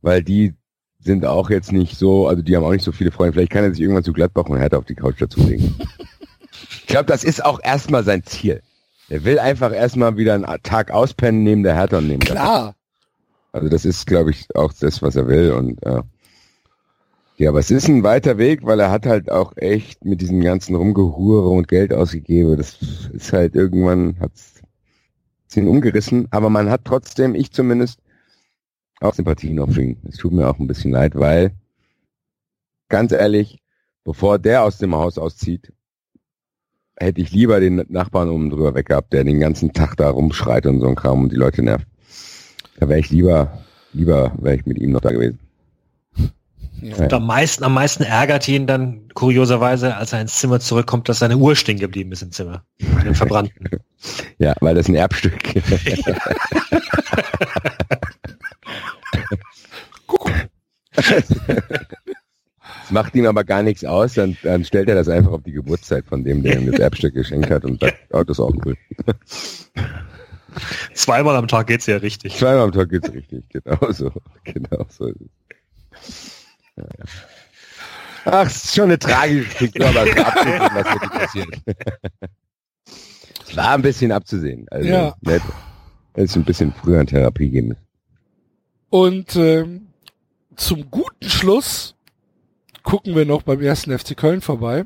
weil 0.00 0.22
die 0.22 0.54
sind 1.00 1.26
auch 1.26 1.50
jetzt 1.50 1.72
nicht 1.72 1.98
so, 1.98 2.28
also 2.28 2.42
die 2.42 2.56
haben 2.56 2.64
auch 2.64 2.72
nicht 2.72 2.84
so 2.84 2.92
viele 2.92 3.10
Freunde, 3.10 3.34
vielleicht 3.34 3.52
kann 3.52 3.64
er 3.64 3.70
sich 3.72 3.80
irgendwann 3.80 4.04
zu 4.04 4.12
Gladbach 4.12 4.46
und 4.46 4.58
Hertha 4.58 4.78
auf 4.78 4.84
die 4.86 4.94
Couch 4.94 5.20
dazulegen. 5.20 5.74
ich 6.70 6.86
glaube, 6.86 7.06
das 7.06 7.24
ist 7.24 7.44
auch 7.44 7.60
erstmal 7.62 8.04
sein 8.04 8.22
Ziel. 8.24 8.62
Er 9.08 9.24
will 9.24 9.38
einfach 9.38 9.72
erstmal 9.72 10.16
wieder 10.16 10.34
einen 10.34 10.46
Tag 10.62 10.90
auspennen 10.90 11.42
neben 11.42 11.62
der 11.62 11.74
Hertha 11.74 11.98
und 11.98 12.08
neben 12.08 12.20
Klar. 12.20 12.74
Also 13.52 13.68
das 13.68 13.84
ist, 13.84 14.06
glaube 14.06 14.30
ich, 14.30 14.46
auch 14.54 14.72
das, 14.72 15.02
was 15.02 15.16
er 15.16 15.26
will. 15.28 15.52
Und 15.52 15.84
äh, 15.84 16.02
ja, 17.36 17.50
aber 17.50 17.58
es 17.58 17.70
ist 17.70 17.88
ein 17.88 18.02
weiter 18.02 18.38
Weg, 18.38 18.64
weil 18.64 18.80
er 18.80 18.90
hat 18.90 19.06
halt 19.06 19.30
auch 19.30 19.56
echt 19.56 20.04
mit 20.04 20.20
diesem 20.20 20.40
ganzen 20.40 20.74
Rumgehure 20.74 21.48
und 21.48 21.68
Geld 21.68 21.92
ausgegeben. 21.92 22.56
Das 22.56 22.78
ist 23.12 23.32
halt 23.32 23.54
irgendwann 23.54 24.16
hat's 24.20 24.62
ihn 25.54 25.68
umgerissen. 25.68 26.28
Aber 26.30 26.50
man 26.50 26.70
hat 26.70 26.82
trotzdem, 26.84 27.34
ich 27.34 27.50
zumindest, 27.52 27.98
auch 29.00 29.14
Sympathien 29.14 29.54
noch 29.54 29.70
für 29.70 29.82
ihn. 29.82 29.96
Es 30.08 30.16
tut 30.16 30.32
mir 30.32 30.48
auch 30.48 30.58
ein 30.58 30.66
bisschen 30.66 30.92
leid, 30.92 31.14
weil 31.14 31.52
ganz 32.88 33.12
ehrlich, 33.12 33.58
bevor 34.04 34.38
der 34.38 34.62
aus 34.62 34.78
dem 34.78 34.94
Haus 34.94 35.16
auszieht, 35.16 35.72
hätte 36.96 37.22
ich 37.22 37.30
lieber 37.32 37.60
den 37.60 37.86
Nachbarn 37.88 38.28
oben 38.28 38.50
drüber 38.50 38.74
weg 38.74 38.86
gehabt, 38.86 39.12
der 39.14 39.24
den 39.24 39.40
ganzen 39.40 39.72
Tag 39.72 39.96
da 39.96 40.10
rumschreit 40.10 40.66
und 40.66 40.80
so 40.80 40.86
ein 40.88 40.94
Kram 40.94 41.22
und 41.22 41.32
die 41.32 41.36
Leute 41.36 41.62
nervt. 41.62 41.86
Da 42.78 42.88
wäre 42.88 42.98
ich 42.98 43.10
lieber, 43.10 43.58
lieber 43.92 44.32
wäre 44.38 44.56
ich 44.56 44.66
mit 44.66 44.78
ihm 44.78 44.92
noch 44.92 45.00
da 45.00 45.10
gewesen. 45.10 45.38
Ja. 46.80 46.96
Und 46.96 47.12
am 47.12 47.26
meisten, 47.26 47.62
am 47.62 47.74
meisten 47.74 48.04
ärgert 48.04 48.48
ihn 48.48 48.66
dann 48.66 49.08
kurioserweise, 49.12 49.96
als 49.96 50.14
er 50.14 50.22
ins 50.22 50.38
Zimmer 50.38 50.60
zurückkommt, 50.60 51.10
dass 51.10 51.18
seine 51.18 51.36
Uhr 51.36 51.54
stehen 51.54 51.78
geblieben 51.78 52.10
ist 52.12 52.22
im 52.22 52.32
Zimmer. 52.32 52.64
An 52.96 53.04
dem 53.04 53.14
verbrannten. 53.14 53.68
Ja, 54.38 54.54
weil 54.60 54.74
das 54.74 54.88
ein 54.88 54.94
Erbstück. 54.94 55.34
Das 62.90 62.90
macht 62.90 63.14
ihm 63.14 63.26
aber 63.26 63.44
gar 63.44 63.62
nichts 63.62 63.84
aus, 63.84 64.14
dann, 64.14 64.36
dann 64.42 64.64
stellt 64.64 64.88
er 64.88 64.96
das 64.96 65.08
einfach 65.08 65.30
auf 65.30 65.42
die 65.44 65.52
Geburtszeit 65.52 66.04
von 66.06 66.24
dem, 66.24 66.42
der 66.42 66.58
ihm 66.58 66.70
das 66.70 66.80
Erbstück 66.80 67.14
geschenkt 67.14 67.50
hat 67.50 67.64
und 67.64 67.80
sagt, 67.80 67.98
oh, 68.12 68.24
das 68.24 68.38
ist 68.38 68.40
auch 68.40 68.52
cool. 68.64 68.76
Zweimal 70.94 71.36
am 71.36 71.48
Tag 71.48 71.66
geht's 71.66 71.86
ja 71.86 71.96
richtig. 71.96 72.36
Zweimal 72.36 72.62
am 72.64 72.72
Tag 72.72 72.88
geht's 72.90 73.12
richtig, 73.12 73.44
genau 73.48 73.92
so. 73.92 74.12
Genau 74.44 74.86
so 74.88 75.06
ist 75.06 75.20
es. 75.92 76.46
Ja, 76.76 76.84
ja. 76.84 77.04
Ach, 78.26 78.46
es 78.46 78.64
ist 78.64 78.74
schon 78.74 78.84
eine 78.84 78.98
tragische 78.98 79.50
Figur, 79.50 79.86
aber 79.88 80.06
es 80.06 80.16
war 80.16 80.26
abzusehen, 80.26 80.60
was 80.74 80.84
wirklich 80.86 81.10
passiert. 81.10 81.48
Es 83.48 83.56
war 83.56 83.70
ein 83.74 83.82
bisschen 83.82 84.12
abzusehen. 84.12 84.66
Also, 84.70 84.88
Ja. 84.88 85.14
nett. 85.22 85.42
Es 86.14 86.24
ist 86.30 86.36
ein 86.36 86.44
bisschen 86.44 86.72
früher 86.72 87.00
in 87.00 87.06
Therapie 87.06 87.48
gehen 87.50 87.68
müssen. 87.68 87.86
Und 88.90 89.36
ähm, 89.36 89.86
zum 90.56 90.90
guten 90.90 91.28
Schluss 91.30 91.94
gucken 92.82 93.14
wir 93.14 93.24
noch 93.24 93.42
beim 93.42 93.60
ersten 93.62 93.96
FC 93.96 94.16
Köln 94.16 94.40
vorbei, 94.40 94.84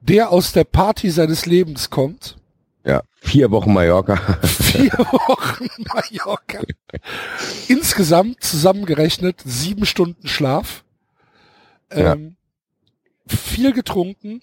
der 0.00 0.30
aus 0.30 0.52
der 0.52 0.64
Party 0.64 1.10
seines 1.10 1.46
Lebens 1.46 1.90
kommt. 1.90 2.36
Ja, 2.84 3.02
vier 3.20 3.50
Wochen 3.50 3.72
Mallorca. 3.72 4.16
Vier 4.42 4.90
Wochen 4.92 5.68
Mallorca. 5.84 6.60
Insgesamt 7.68 8.42
zusammengerechnet 8.42 9.40
sieben 9.44 9.86
Stunden 9.86 10.26
Schlaf. 10.26 10.84
Ja. 11.92 12.14
Ähm, 12.14 12.36
viel 13.26 13.72
getrunken. 13.72 14.42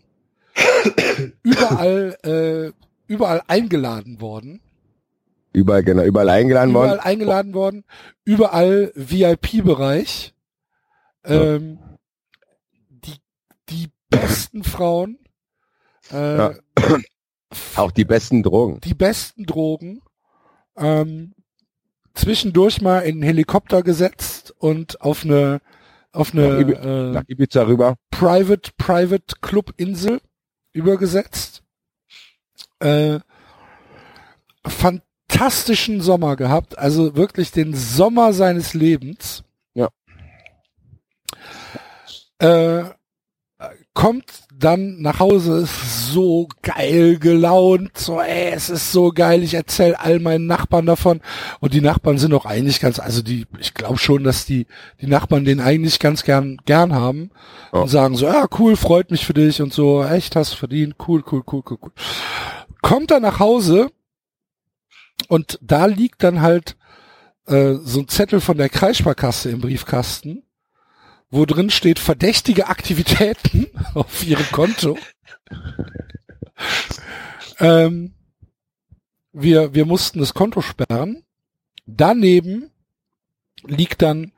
überall, 1.43 2.17
äh, 2.23 2.71
überall 3.07 3.41
eingeladen 3.47 4.21
worden. 4.21 4.61
Überall, 5.51 5.83
genau, 5.83 6.03
überall 6.03 6.29
eingeladen 6.29 6.71
überall 6.71 6.89
worden. 6.89 6.99
eingeladen 6.99 7.53
worden, 7.53 7.83
überall 8.23 8.91
VIP-Bereich. 8.95 10.33
Ähm, 11.25 11.79
die, 12.89 13.15
die 13.69 13.89
besten 14.09 14.63
Frauen, 14.63 15.17
äh, 16.11 16.37
Ja. 16.37 16.53
Auch 17.75 17.91
die 17.91 18.05
besten 18.05 18.43
Drogen. 18.43 18.79
die 18.81 18.93
besten 18.93 19.45
Drogen, 19.45 20.01
ähm, 20.77 21.33
zwischendurch 22.13 22.81
mal 22.81 22.99
in 22.99 23.15
einen 23.15 23.23
Helikopter 23.23 23.81
gesetzt 23.81 24.53
und 24.57 25.01
auf 25.01 25.23
eine 25.25 25.61
auf 26.11 26.33
Nach 26.33 26.43
Ibi- 26.43 26.77
eine 26.79 27.11
Nach 27.11 27.21
äh, 27.21 27.31
Ibiza 27.31 27.63
rüber. 27.67 27.95
Private 28.11 28.71
Private 28.77 29.35
Club 29.41 29.73
Insel 29.77 30.21
übergesetzt. 30.73 31.63
Äh, 32.79 33.19
fantastischen 34.65 36.01
Sommer 36.01 36.35
gehabt, 36.35 36.77
also 36.77 37.15
wirklich 37.15 37.51
den 37.51 37.73
Sommer 37.75 38.33
seines 38.33 38.73
Lebens. 38.73 39.43
Ja. 39.73 39.89
Äh, 42.39 42.85
kommt 43.93 44.47
dann 44.59 45.01
nach 45.01 45.19
Hause, 45.19 45.59
ist 45.61 46.11
so 46.11 46.47
geil 46.61 47.17
gelaunt, 47.17 47.97
so 47.97 48.19
ey, 48.19 48.51
es 48.53 48.69
ist 48.69 48.91
so 48.91 49.11
geil, 49.11 49.41
ich 49.43 49.53
erzähle 49.53 49.99
all 49.99 50.19
meinen 50.19 50.45
Nachbarn 50.47 50.85
davon 50.85 51.21
und 51.59 51.73
die 51.73 51.81
Nachbarn 51.81 52.17
sind 52.17 52.33
auch 52.33 52.45
eigentlich 52.45 52.79
ganz, 52.79 52.99
also 52.99 53.21
die, 53.21 53.45
ich 53.59 53.73
glaube 53.73 53.97
schon, 53.97 54.23
dass 54.23 54.45
die, 54.45 54.67
die 55.01 55.07
Nachbarn 55.07 55.45
den 55.45 55.59
eigentlich 55.61 55.99
ganz 55.99 56.23
gern, 56.23 56.57
gern 56.65 56.93
haben 56.93 57.31
Ja. 57.73 57.79
und 57.81 57.87
sagen 57.87 58.15
so, 58.15 58.25
ja 58.25 58.47
cool, 58.59 58.75
freut 58.75 59.11
mich 59.11 59.25
für 59.25 59.33
dich 59.33 59.61
und 59.61 59.73
so, 59.73 60.03
echt, 60.03 60.35
hast 60.35 60.53
du 60.53 60.57
verdient, 60.57 60.95
cool, 61.07 61.23
cool, 61.31 61.43
cool, 61.51 61.63
cool, 61.69 61.77
cool. 61.81 61.91
Kommt 62.81 63.11
dann 63.11 63.21
nach 63.23 63.39
Hause 63.39 63.89
und 65.27 65.57
da 65.61 65.85
liegt 65.85 66.23
dann 66.23 66.41
halt 66.41 66.75
äh, 67.47 67.75
so 67.83 68.01
ein 68.01 68.07
Zettel 68.07 68.41
von 68.41 68.57
der 68.57 68.69
Kreissparkasse 68.69 69.49
im 69.49 69.61
Briefkasten, 69.61 70.43
wo 71.29 71.45
drin 71.45 71.69
steht 71.69 71.99
verdächtige 71.99 72.67
Aktivitäten 72.67 73.67
auf 73.93 74.25
ihrem 74.25 74.45
Konto. 74.51 74.97
ähm, 77.59 78.13
wir, 79.31 79.73
wir 79.73 79.85
mussten 79.85 80.19
das 80.19 80.33
Konto 80.33 80.61
sperren. 80.61 81.23
Daneben 81.85 82.71
liegt 83.65 84.01
dann 84.01 84.31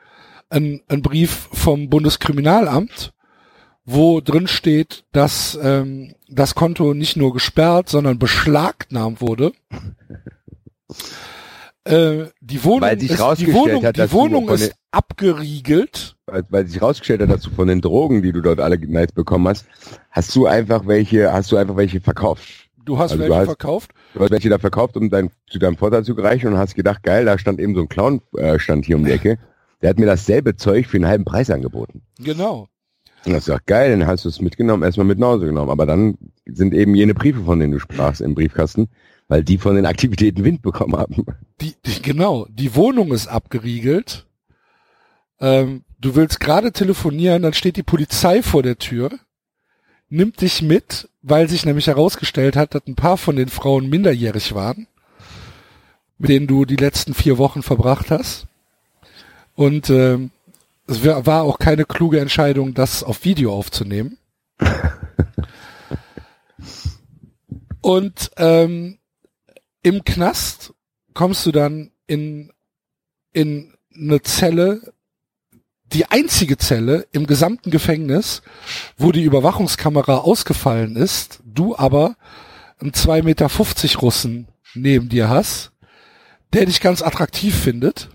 ein, 0.49 0.81
ein 0.87 1.01
Brief 1.01 1.49
vom 1.51 1.89
Bundeskriminalamt, 1.89 3.13
wo 3.85 4.21
drin 4.21 4.47
steht, 4.47 5.05
dass 5.11 5.57
ähm, 5.61 6.15
das 6.27 6.55
Konto 6.55 6.93
nicht 6.93 7.15
nur 7.15 7.33
gesperrt, 7.33 7.89
sondern 7.89 8.19
beschlagnahmt 8.19 9.21
wurde. 9.21 9.53
Äh, 11.83 12.25
die 12.41 12.63
Wohnung, 12.63 12.89
ist, 12.89 13.01
die 13.01 13.53
Wohnung, 13.53 13.83
hat, 13.85 13.97
die 13.97 14.11
Wohnung 14.11 14.49
ist 14.49 14.75
abgeriegelt. 14.91 16.15
Weil, 16.49 16.65
sich 16.67 16.81
rausgestellt 16.81 17.21
hat, 17.21 17.29
dass 17.29 17.41
du 17.41 17.49
von 17.51 17.67
den 17.67 17.81
Drogen, 17.81 18.21
die 18.21 18.31
du 18.31 18.41
dort 18.41 18.59
alle 18.59 18.77
nice 18.79 19.11
bekommen 19.11 19.47
hast, 19.47 19.65
hast 20.09 20.33
du 20.35 20.45
einfach 20.47 20.87
welche, 20.87 21.31
hast 21.33 21.51
du 21.51 21.57
einfach 21.57 21.75
welche 21.75 21.99
verkauft. 21.99 22.69
Du 22.85 22.97
hast 22.97 23.11
Also 23.11 23.23
du 23.23 23.29
welche 23.29 23.35
hast- 23.41 23.45
verkauft. 23.47 23.91
Du 24.13 24.21
hast 24.21 24.31
welche 24.31 24.49
da 24.49 24.57
verkauft, 24.57 24.95
um 24.97 25.09
dein, 25.09 25.29
zu 25.49 25.59
deinem 25.59 25.77
Vorteil 25.77 26.03
zu 26.03 26.15
gereichen 26.15 26.47
und 26.47 26.57
hast 26.57 26.75
gedacht, 26.75 27.03
geil, 27.03 27.25
da 27.25 27.37
stand 27.37 27.59
eben 27.59 27.75
so 27.75 27.81
ein 27.81 27.89
Clown, 27.89 28.21
äh, 28.37 28.57
stand 28.59 28.85
hier 28.85 28.95
um 28.95 29.03
die 29.05 29.11
Ecke. 29.11 29.37
Der 29.81 29.89
hat 29.89 29.99
mir 29.99 30.05
dasselbe 30.05 30.55
Zeug 30.55 30.87
für 30.87 30.97
einen 30.97 31.07
halben 31.07 31.25
Preis 31.25 31.49
angeboten. 31.49 32.01
Genau. 32.19 32.67
Das 33.25 33.47
ist 33.47 33.49
auch 33.51 33.59
geil, 33.67 33.91
dann 33.91 34.07
hast 34.07 34.25
du 34.25 34.29
es 34.29 34.41
mitgenommen, 34.41 34.83
erstmal 34.83 35.05
mit 35.05 35.19
nach 35.19 35.27
Hause 35.27 35.45
genommen. 35.45 35.69
Aber 35.69 35.85
dann 35.85 36.17
sind 36.45 36.73
eben 36.73 36.95
jene 36.95 37.13
Briefe, 37.13 37.41
von 37.41 37.59
denen 37.59 37.73
du 37.73 37.79
sprachst, 37.79 38.21
im 38.21 38.33
Briefkasten, 38.35 38.89
weil 39.27 39.43
die 39.43 39.57
von 39.59 39.75
den 39.75 39.85
Aktivitäten 39.85 40.43
Wind 40.43 40.61
bekommen 40.63 40.95
haben. 40.97 41.25
Die, 41.61 41.75
die, 41.85 42.01
genau, 42.01 42.47
die 42.49 42.75
Wohnung 42.75 43.11
ist 43.11 43.27
abgeriegelt. 43.27 44.25
Ähm, 45.39 45.83
du 46.01 46.15
willst 46.15 46.39
gerade 46.39 46.71
telefonieren, 46.71 47.43
dann 47.43 47.53
steht 47.53 47.77
die 47.77 47.83
Polizei 47.83 48.41
vor 48.41 48.63
der 48.63 48.77
Tür, 48.77 49.11
nimmt 50.09 50.41
dich 50.41 50.61
mit, 50.61 51.07
weil 51.21 51.47
sich 51.47 51.65
nämlich 51.65 51.87
herausgestellt 51.87 52.55
hat, 52.55 52.75
dass 52.75 52.85
ein 52.87 52.95
paar 52.95 53.17
von 53.17 53.35
den 53.35 53.49
Frauen 53.49 53.89
minderjährig 53.89 54.53
waren, 54.53 54.87
mit 56.17 56.29
denen 56.29 56.47
du 56.47 56.65
die 56.65 56.75
letzten 56.75 57.13
vier 57.13 57.37
Wochen 57.37 57.63
verbracht 57.63 58.11
hast. 58.11 58.47
Und 59.55 59.89
ähm, 59.89 60.31
es 60.87 61.05
war 61.05 61.43
auch 61.43 61.59
keine 61.59 61.85
kluge 61.85 62.19
Entscheidung, 62.19 62.73
das 62.73 63.03
auf 63.03 63.23
Video 63.23 63.53
aufzunehmen. 63.53 64.17
Und 67.81 68.31
ähm, 68.37 68.97
im 69.83 70.03
Knast 70.03 70.73
kommst 71.13 71.45
du 71.45 71.51
dann 71.51 71.91
in, 72.07 72.51
in 73.33 73.73
eine 73.95 74.21
Zelle, 74.21 74.93
die 75.93 76.05
einzige 76.05 76.57
Zelle 76.57 77.07
im 77.11 77.27
gesamten 77.27 77.71
Gefängnis, 77.71 78.41
wo 78.97 79.11
die 79.11 79.23
Überwachungskamera 79.23 80.19
ausgefallen 80.19 80.95
ist, 80.95 81.39
du 81.43 81.75
aber 81.75 82.15
einen 82.79 82.91
2,50 82.91 83.23
Meter 83.23 83.99
Russen 83.99 84.47
neben 84.73 85.09
dir 85.09 85.29
hast, 85.29 85.71
der 86.53 86.65
dich 86.65 86.81
ganz 86.81 87.01
attraktiv 87.01 87.55
findet. 87.55 88.09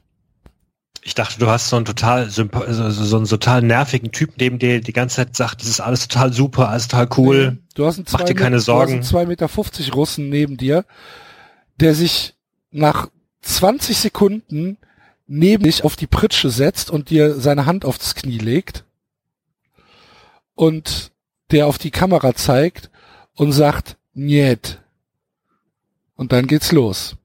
Ich 1.02 1.14
dachte, 1.14 1.38
du 1.38 1.46
hast 1.46 1.68
so 1.68 1.76
einen 1.76 1.84
total 1.84 2.28
so, 2.30 2.42
einen 2.42 3.26
total 3.26 3.62
nervigen 3.62 4.10
Typ 4.10 4.32
neben 4.38 4.58
dir, 4.58 4.80
die 4.80 4.92
ganze 4.92 5.16
Zeit 5.16 5.36
sagt, 5.36 5.60
das 5.60 5.68
ist 5.68 5.80
alles 5.80 6.08
total 6.08 6.32
super, 6.32 6.68
alles 6.68 6.88
total 6.88 7.08
cool. 7.16 7.58
Du 7.74 7.86
hast 7.86 7.98
einen 7.98 8.06
Mach 8.10 8.22
dir 8.22 8.34
2 8.34 8.42
keine 8.42 8.58
Sorgen. 8.58 8.92
Du 8.92 8.98
hast 8.98 9.14
einen 9.14 9.26
2,50 9.26 9.28
Meter 9.28 9.92
Russen 9.94 10.28
neben 10.30 10.56
dir, 10.56 10.84
der 11.78 11.94
sich 11.94 12.34
nach 12.72 13.08
20 13.42 13.96
Sekunden 13.96 14.78
neben 15.26 15.64
dich 15.64 15.84
auf 15.84 15.96
die 15.96 16.06
Pritsche 16.06 16.50
setzt 16.50 16.90
und 16.90 17.10
dir 17.10 17.34
seine 17.34 17.66
Hand 17.66 17.84
aufs 17.84 18.14
Knie 18.14 18.38
legt 18.38 18.84
und 20.54 21.12
der 21.50 21.66
auf 21.66 21.78
die 21.78 21.90
Kamera 21.90 22.34
zeigt 22.34 22.90
und 23.34 23.52
sagt, 23.52 23.96
Niet. 24.14 24.80
Und 26.16 26.32
dann 26.32 26.46
geht's 26.46 26.72
los. 26.72 27.16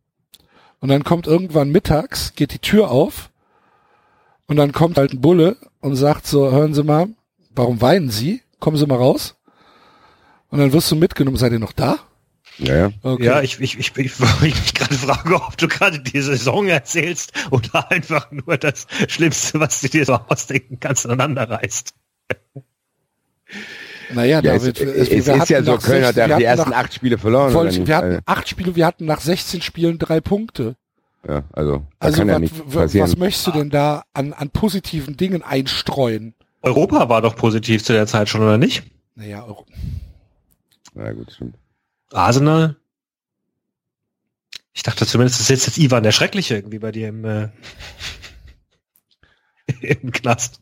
Und 0.81 0.89
dann 0.89 1.05
kommt 1.05 1.25
irgendwann 1.25 1.69
mittags, 1.69 2.33
geht 2.35 2.53
die 2.53 2.59
Tür 2.59 2.91
auf 2.91 3.29
und 4.47 4.57
dann 4.57 4.73
kommt 4.73 4.97
halt 4.97 5.13
ein 5.13 5.21
Bulle 5.21 5.55
und 5.79 5.95
sagt 5.95 6.27
so, 6.27 6.51
hören 6.51 6.73
Sie 6.73 6.83
mal, 6.83 7.07
warum 7.51 7.79
weinen 7.79 8.09
Sie? 8.09 8.41
Kommen 8.59 8.75
Sie 8.75 8.85
mal 8.85 8.97
raus. 8.97 9.35
Und 10.49 10.59
dann 10.59 10.73
wirst 10.73 10.91
du 10.91 10.97
mitgenommen, 10.97 11.37
seid 11.37 11.53
ihr 11.53 11.59
noch 11.59 11.71
da? 11.71 11.99
Ja, 12.57 12.75
ja. 12.75 12.91
Okay. 13.01 13.23
Ja, 13.25 13.41
ich, 13.41 13.59
ich, 13.59 13.79
ich, 13.79 13.95
ich, 13.97 14.11
ich 14.19 14.41
mich 14.41 14.73
gerade 14.73 14.93
frage, 14.95 15.35
ob 15.35 15.57
du 15.57 15.67
gerade 15.67 15.99
die 15.99 16.21
Saison 16.21 16.67
erzählst 16.67 17.31
oder 17.49 17.89
einfach 17.91 18.31
nur 18.31 18.57
das 18.57 18.85
Schlimmste, 19.07 19.59
was 19.59 19.81
du 19.81 19.89
dir 19.89 20.05
so 20.05 20.13
ausdenken 20.13 20.79
kannst, 20.79 21.05
aneinander 21.05 21.49
reißt. 21.49 21.93
naja, 24.13 24.41
ja 24.41 24.53
es, 24.53 24.61
David, 24.63 24.79
es, 24.81 25.09
wir 25.27 25.35
ist 25.35 25.49
ja 25.49 25.63
so, 25.63 25.77
Köln 25.77 26.05
hat 26.05 26.15
16 26.15 26.15
ja 26.15 26.15
wir 26.15 26.27
die 26.27 26.33
hatten 26.33 26.41
ersten 26.59 26.69
nach- 26.71 26.77
acht 26.77 26.93
Spiele 26.93 27.17
verloren. 27.17 27.51
Voll, 27.51 27.71
wir 27.87 27.95
hatten 27.95 28.05
Also, 28.11 28.19
acht 28.25 28.49
Spiele, 28.49 28.75
wir 28.75 28.85
hatten 28.85 29.05
nach 29.05 29.21
16 29.21 29.61
Spielen 29.61 29.97
drei 29.99 30.19
Punkte. 30.21 30.75
ja, 31.27 31.43
also, 31.53 31.77
da 31.99 32.07
Also 32.07 32.17
kann 32.19 32.27
ja 32.27 32.33
was, 32.35 32.41
nicht 32.41 32.57
w- 32.57 32.73
passieren. 32.77 33.07
was 33.09 33.17
möchtest 33.17 33.47
du 33.47 33.51
denn 33.51 33.69
da 33.69 34.03
an, 34.13 34.33
an 34.33 34.49
positiven 34.49 35.17
Dingen 35.17 35.41
einstreuen? 35.43 36.33
Europa 36.61 37.09
war 37.09 37.21
doch 37.21 37.35
positiv 37.35 37.83
zu 37.83 37.93
der 37.93 38.05
Zeit 38.07 38.29
schon, 38.29 38.41
oder 38.41 38.57
nicht? 38.57 38.83
Naja, 39.15 39.43
Euro- 39.45 39.65
ja, 40.95 41.11
gut, 41.13 41.31
stimmt. 41.31 41.55
Arsenal? 42.13 42.77
Ich 44.73 44.83
dachte 44.83 45.05
zumindest, 45.05 45.39
das 45.39 45.49
ist 45.49 45.65
jetzt 45.65 45.77
Ivan 45.77 46.03
der 46.03 46.11
Schreckliche 46.11 46.55
irgendwie 46.55 46.79
bei 46.79 46.91
dir 46.91 47.09
im, 47.09 47.25
äh, 47.25 47.49
im 49.81 50.11
Knast. 50.11 50.61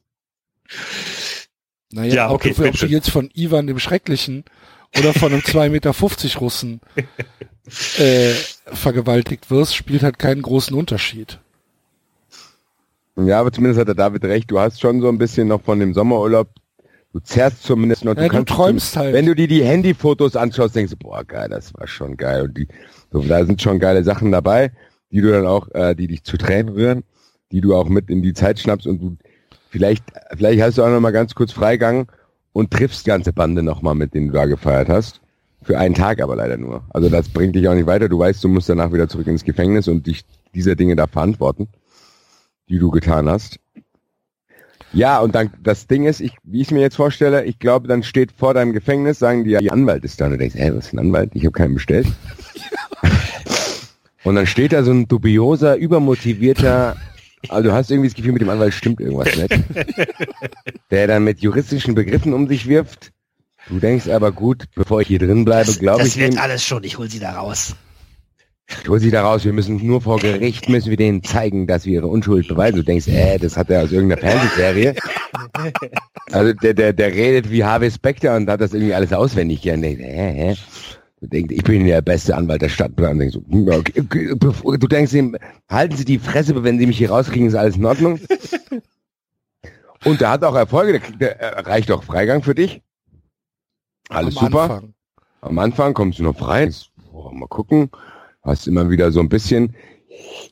naja, 1.91 2.13
Ja, 2.13 2.29
ob 2.29 2.35
okay, 2.35 2.53
du, 2.53 2.65
ob 2.65 2.71
bitte. 2.71 2.87
du 2.87 2.91
jetzt 2.91 3.09
von 3.09 3.29
Ivan 3.33 3.67
dem 3.67 3.79
Schrecklichen 3.79 4.45
oder 4.97 5.13
von 5.13 5.31
einem 5.31 5.41
2,50 5.41 5.69
Meter 5.69 6.39
Russen 6.39 6.81
äh, 7.97 8.33
vergewaltigt 8.73 9.51
wirst, 9.51 9.75
spielt 9.75 10.01
halt 10.03 10.17
keinen 10.17 10.41
großen 10.41 10.75
Unterschied. 10.75 11.39
Ja, 13.15 13.39
aber 13.39 13.51
zumindest 13.51 13.79
hat 13.79 13.87
der 13.87 13.95
David 13.95 14.23
recht. 14.25 14.49
Du 14.49 14.59
hast 14.59 14.79
schon 14.79 15.01
so 15.01 15.09
ein 15.09 15.17
bisschen 15.17 15.47
noch 15.47 15.61
von 15.61 15.79
dem 15.79 15.93
Sommerurlaub. 15.93 16.49
Du 17.11 17.19
zerrst 17.19 17.63
zumindest 17.63 18.05
noch. 18.05 18.15
Ja, 18.15 18.29
du 18.29 18.43
träumst 18.43 18.95
halt. 18.95 19.13
Wenn 19.13 19.25
du 19.25 19.33
dir 19.33 19.47
die 19.47 19.63
Handyfotos 19.63 20.35
anschaust, 20.35 20.75
denkst 20.75 20.91
du, 20.91 20.97
boah, 20.97 21.23
geil, 21.23 21.49
das 21.49 21.73
war 21.73 21.87
schon 21.87 22.17
geil. 22.17 22.43
Und 22.43 22.57
die, 22.57 22.67
so, 23.11 23.21
da 23.23 23.43
sind 23.45 23.61
schon 23.61 23.79
geile 23.79 24.03
Sachen 24.03 24.31
dabei, 24.31 24.71
die 25.11 25.21
du 25.21 25.31
dann 25.31 25.47
auch, 25.47 25.67
äh, 25.73 25.95
die 25.95 26.07
dich 26.07 26.23
zu 26.23 26.37
Tränen 26.37 26.69
rühren, 26.69 27.03
die 27.51 27.61
du 27.61 27.75
auch 27.75 27.89
mit 27.89 28.09
in 28.09 28.21
die 28.21 28.33
Zeit 28.33 28.59
schnappst 28.59 28.85
und 28.85 29.01
du 29.01 29.17
vielleicht, 29.69 30.03
vielleicht 30.35 30.61
hast 30.61 30.77
du 30.77 30.83
auch 30.83 30.89
noch 30.89 30.99
mal 30.99 31.11
ganz 31.11 31.33
kurz 31.33 31.51
Freigang 31.51 32.11
und 32.53 32.71
triffst 32.71 33.05
die 33.05 33.09
ganze 33.09 33.33
Bande 33.33 33.63
noch 33.63 33.81
mal, 33.81 33.95
mit 33.95 34.13
denen 34.13 34.27
du 34.27 34.33
da 34.33 34.45
gefeiert 34.45 34.89
hast. 34.89 35.21
Für 35.63 35.77
einen 35.79 35.95
Tag 35.95 36.21
aber 36.21 36.35
leider 36.35 36.57
nur. 36.57 36.83
Also 36.91 37.09
das 37.09 37.27
bringt 37.29 37.55
dich 37.55 37.67
auch 37.67 37.73
nicht 37.73 37.87
weiter. 37.87 38.07
Du 38.07 38.19
weißt, 38.19 38.43
du 38.43 38.47
musst 38.47 38.69
danach 38.69 38.93
wieder 38.93 39.09
zurück 39.09 39.27
ins 39.27 39.43
Gefängnis 39.43 39.87
und 39.87 40.07
dich 40.07 40.25
dieser 40.53 40.75
Dinge 40.75 40.95
da 40.95 41.07
verantworten, 41.07 41.67
die 42.69 42.79
du 42.79 42.91
getan 42.91 43.27
hast. 43.27 43.59
Ja, 44.93 45.19
und 45.19 45.35
dann 45.35 45.51
das 45.61 45.87
Ding 45.87 46.05
ist, 46.05 46.19
ich, 46.19 46.35
wie 46.43 46.61
ich 46.61 46.67
es 46.67 46.71
mir 46.71 46.81
jetzt 46.81 46.95
vorstelle, 46.95 47.45
ich 47.45 47.59
glaube, 47.59 47.87
dann 47.87 48.03
steht 48.03 48.31
vor 48.31 48.53
deinem 48.53 48.73
Gefängnis, 48.73 49.19
sagen 49.19 49.43
die, 49.43 49.51
ja, 49.51 49.59
ihr 49.59 49.71
Anwalt 49.71 50.03
ist 50.03 50.19
da. 50.19 50.25
Und 50.25 50.31
du 50.31 50.37
denkst, 50.37 50.55
hä, 50.55 50.71
was 50.73 50.87
ist 50.87 50.93
ein 50.93 50.99
Anwalt? 50.99 51.31
Ich 51.33 51.43
habe 51.43 51.51
keinen 51.51 51.75
bestellt. 51.75 52.07
und 54.23 54.35
dann 54.35 54.47
steht 54.47 54.73
da 54.73 54.83
so 54.83 54.91
ein 54.91 55.07
dubioser, 55.07 55.75
übermotivierter, 55.75 56.95
also 57.47 57.69
du 57.69 57.73
hast 57.73 57.89
irgendwie 57.89 58.09
das 58.09 58.15
Gefühl, 58.15 58.33
mit 58.33 58.41
dem 58.41 58.49
Anwalt 58.49 58.73
stimmt 58.73 58.99
irgendwas 58.99 59.35
nicht. 59.35 59.53
der 60.91 61.07
dann 61.07 61.23
mit 61.23 61.39
juristischen 61.39 61.95
Begriffen 61.95 62.33
um 62.33 62.47
sich 62.47 62.67
wirft. 62.67 63.11
Du 63.69 63.79
denkst 63.79 64.09
aber 64.09 64.31
gut, 64.31 64.65
bevor 64.75 65.01
ich 65.01 65.07
hier 65.07 65.19
drin 65.19 65.45
bleibe, 65.45 65.71
glaube 65.73 66.05
ich 66.05 66.17
ihm, 66.17 66.37
alles 66.37 66.65
schon, 66.65 66.83
ich 66.83 66.97
hol 66.97 67.09
sie 67.09 67.19
da 67.19 67.33
raus. 67.33 67.75
Ich 68.83 68.89
hol 68.89 68.99
sie 68.99 69.11
da 69.11 69.23
raus, 69.23 69.45
wir 69.45 69.53
müssen 69.53 69.85
nur 69.85 70.01
vor 70.01 70.19
Gericht, 70.19 70.69
müssen 70.69 70.89
wir 70.89 70.97
denen 70.97 71.23
zeigen, 71.23 71.67
dass 71.67 71.85
wir 71.85 71.93
ihre 71.93 72.07
Unschuld 72.07 72.47
beweisen. 72.47 72.77
Du 72.77 72.83
denkst, 72.83 73.07
äh, 73.07 73.37
das 73.37 73.57
hat 73.57 73.69
er 73.69 73.83
aus 73.83 73.91
irgendeiner 73.91 74.21
Fernsehserie. 74.21 74.95
Also 76.31 76.53
der, 76.53 76.73
der, 76.73 76.93
der 76.93 77.13
redet 77.13 77.51
wie 77.51 77.63
Harvey 77.63 77.89
Specter 77.89 78.35
und 78.35 78.49
hat 78.49 78.61
das 78.61 78.73
irgendwie 78.73 78.93
alles 78.93 79.13
auswendig. 79.13 79.61
Denkt, 79.61 79.83
hä, 79.83 79.95
hä? 79.99 80.55
Du 81.21 81.27
denkst, 81.27 81.53
ich 81.53 81.63
bin 81.63 81.85
der 81.85 82.01
beste 82.01 82.35
Anwalt 82.35 82.61
der 82.61 82.69
Stadt. 82.69 82.91
Und 82.99 83.19
denkst, 83.19 83.37
hm, 83.49 83.67
okay, 83.67 83.93
okay, 84.01 84.77
du 84.77 84.87
denkst 84.87 85.13
ihm, 85.13 85.35
halten 85.69 85.97
Sie 85.97 86.05
die 86.05 86.19
Fresse, 86.19 86.63
wenn 86.63 86.79
Sie 86.79 86.85
mich 86.85 86.97
hier 86.97 87.09
rauskriegen, 87.09 87.47
ist 87.47 87.55
alles 87.55 87.75
in 87.75 87.85
Ordnung. 87.85 88.19
Und 90.05 90.21
der 90.21 90.29
hat 90.29 90.43
auch 90.43 90.55
Erfolge, 90.55 90.99
der, 90.99 91.11
der 91.17 91.39
erreicht 91.39 91.91
auch 91.91 92.03
Freigang 92.03 92.41
für 92.41 92.55
dich. 92.55 92.81
Alles 94.07 94.37
Am 94.37 94.45
super. 94.45 94.61
Anfang. 94.61 94.93
Am 95.41 95.59
Anfang 95.59 95.93
kommst 95.93 96.19
du 96.19 96.23
noch 96.23 96.37
frei. 96.37 96.69
Boah, 97.11 97.33
mal 97.33 97.47
gucken. 97.47 97.89
Hast 98.49 98.67
immer 98.67 98.89
wieder 98.89 99.11
so 99.11 99.19
ein 99.19 99.29
bisschen. 99.29 99.75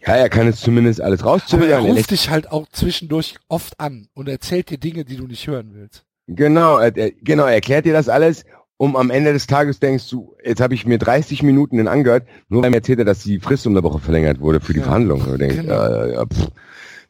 Ja, 0.05 0.15
er 0.15 0.29
kann 0.29 0.47
jetzt 0.47 0.61
zumindest 0.61 1.01
alles 1.01 1.21
Aber 1.21 1.31
er 1.31 1.33
rauszögern. 1.33 1.85
Ruft 1.85 2.11
dich 2.11 2.29
halt 2.29 2.51
auch 2.51 2.67
zwischendurch 2.71 3.35
oft 3.49 3.79
an 3.79 4.07
und 4.13 4.29
erzählt 4.29 4.69
dir 4.69 4.77
Dinge, 4.77 5.03
die 5.03 5.17
du 5.17 5.27
nicht 5.27 5.47
hören 5.47 5.71
willst. 5.73 6.03
Genau, 6.27 6.77
er, 6.77 6.95
er, 6.95 7.11
genau, 7.23 7.45
er 7.45 7.53
erklärt 7.53 7.85
dir 7.85 7.93
das 7.93 8.09
alles. 8.09 8.45
Um 8.79 8.95
am 8.95 9.09
Ende 9.09 9.33
des 9.33 9.47
Tages 9.47 9.79
denkst 9.79 10.07
du, 10.09 10.35
jetzt 10.43 10.61
habe 10.61 10.75
ich 10.75 10.85
mir 10.85 10.99
30 10.99 11.41
Minuten 11.41 11.77
den 11.77 11.87
angehört, 11.87 12.27
nur 12.47 12.61
weil 12.61 12.69
mir 12.69 12.77
erzählt 12.77 12.99
er, 12.99 13.05
dass 13.05 13.23
die 13.23 13.39
Frist 13.39 13.65
um 13.65 13.73
eine 13.73 13.81
Woche 13.81 13.97
verlängert 13.99 14.39
wurde 14.39 14.59
für 14.59 14.73
die 14.73 14.79
Ja, 14.79 14.85
Verhandlungen. 14.85 15.25
Du 15.25 15.37
denkst, 15.37 15.55
genau. 15.57 15.73
ja, 15.73 16.05
ja, 16.05 16.25
pff. 16.25 16.47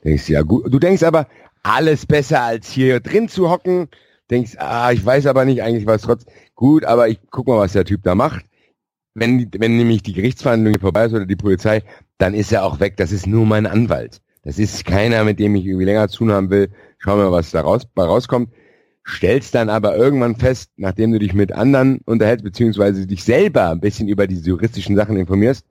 denkst 0.05 0.29
ja 0.29 0.41
gut. 0.43 0.73
Du 0.73 0.79
denkst 0.79 1.03
aber, 1.03 1.27
alles 1.63 2.05
besser 2.05 2.41
als 2.41 2.69
hier 2.71 3.01
drin 3.01 3.27
zu 3.27 3.49
hocken. 3.49 3.89
Denkst, 4.31 4.53
ah, 4.59 4.91
ich 4.93 5.05
weiß 5.05 5.25
aber 5.25 5.43
nicht, 5.43 5.61
eigentlich 5.61 5.85
war 5.85 5.95
es 5.95 6.03
trotz 6.03 6.25
gut, 6.55 6.85
aber 6.85 7.09
ich 7.09 7.19
guck 7.31 7.47
mal, 7.47 7.57
was 7.57 7.73
der 7.73 7.83
Typ 7.85 8.01
da 8.03 8.15
macht. 8.15 8.45
Wenn, 9.19 9.49
wenn 9.57 9.77
nämlich 9.77 10.03
die 10.03 10.13
Gerichtsverhandlung 10.13 10.79
vorbei 10.79 11.05
ist 11.05 11.13
oder 11.13 11.25
die 11.25 11.35
Polizei, 11.35 11.81
dann 12.19 12.35
ist 12.35 12.51
er 12.51 12.63
auch 12.63 12.79
weg. 12.79 12.97
Das 12.97 13.11
ist 13.11 13.25
nur 13.25 13.47
mein 13.47 13.65
Anwalt. 13.65 14.21
Das 14.43 14.59
ist 14.59 14.85
keiner, 14.85 15.23
mit 15.23 15.39
dem 15.39 15.55
ich 15.55 15.65
irgendwie 15.65 15.85
länger 15.85 16.07
zu 16.07 16.31
haben 16.31 16.51
will. 16.51 16.69
Schauen 16.99 17.17
wir 17.17 17.25
mal, 17.25 17.31
was 17.31 17.49
da 17.49 17.61
raus, 17.61 17.87
rauskommt. 17.97 18.49
Stellst 19.07 19.55
dann 19.55 19.69
aber 19.69 19.97
irgendwann 19.97 20.35
fest, 20.35 20.69
nachdem 20.77 21.11
du 21.11 21.17
dich 21.17 21.33
mit 21.33 21.51
anderen 21.51 21.97
unterhältst, 22.05 22.43
beziehungsweise 22.43 23.07
dich 23.07 23.23
selber 23.23 23.71
ein 23.71 23.79
bisschen 23.79 24.07
über 24.07 24.27
diese 24.27 24.49
juristischen 24.49 24.95
Sachen 24.95 25.17
informierst, 25.17 25.65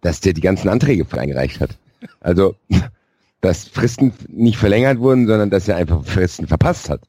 dass 0.00 0.20
der 0.20 0.32
die 0.32 0.40
ganzen 0.40 0.68
Anträge 0.68 1.04
eingereicht 1.18 1.60
hat. 1.60 1.76
Also, 2.20 2.54
dass 3.40 3.66
Fristen 3.66 4.12
nicht 4.28 4.56
verlängert 4.56 5.00
wurden, 5.00 5.26
sondern 5.26 5.50
dass 5.50 5.66
er 5.66 5.76
einfach 5.76 6.04
Fristen 6.04 6.46
verpasst 6.46 6.88
hat. 6.88 7.00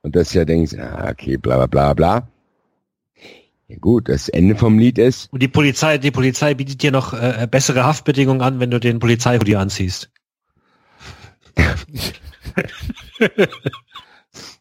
Und 0.00 0.16
dass 0.16 0.32
ja 0.32 0.46
denkst, 0.46 0.78
ah, 0.78 1.10
okay, 1.10 1.36
bla 1.36 1.58
bla 1.58 1.66
bla 1.66 1.92
bla. 1.92 2.28
Ja 3.68 3.76
gut, 3.78 4.08
das 4.08 4.28
Ende 4.28 4.54
vom 4.54 4.78
Lied 4.78 4.98
ist, 4.98 5.32
Und 5.32 5.42
die 5.42 5.48
Polizei, 5.48 5.98
die 5.98 6.12
Polizei 6.12 6.54
bietet 6.54 6.82
dir 6.82 6.92
noch 6.92 7.12
äh, 7.12 7.48
bessere 7.50 7.84
Haftbedingungen 7.84 8.40
an, 8.40 8.60
wenn 8.60 8.70
du 8.70 8.78
den 8.78 8.98
Polizeihoodie 8.98 9.56
anziehst. 9.56 10.10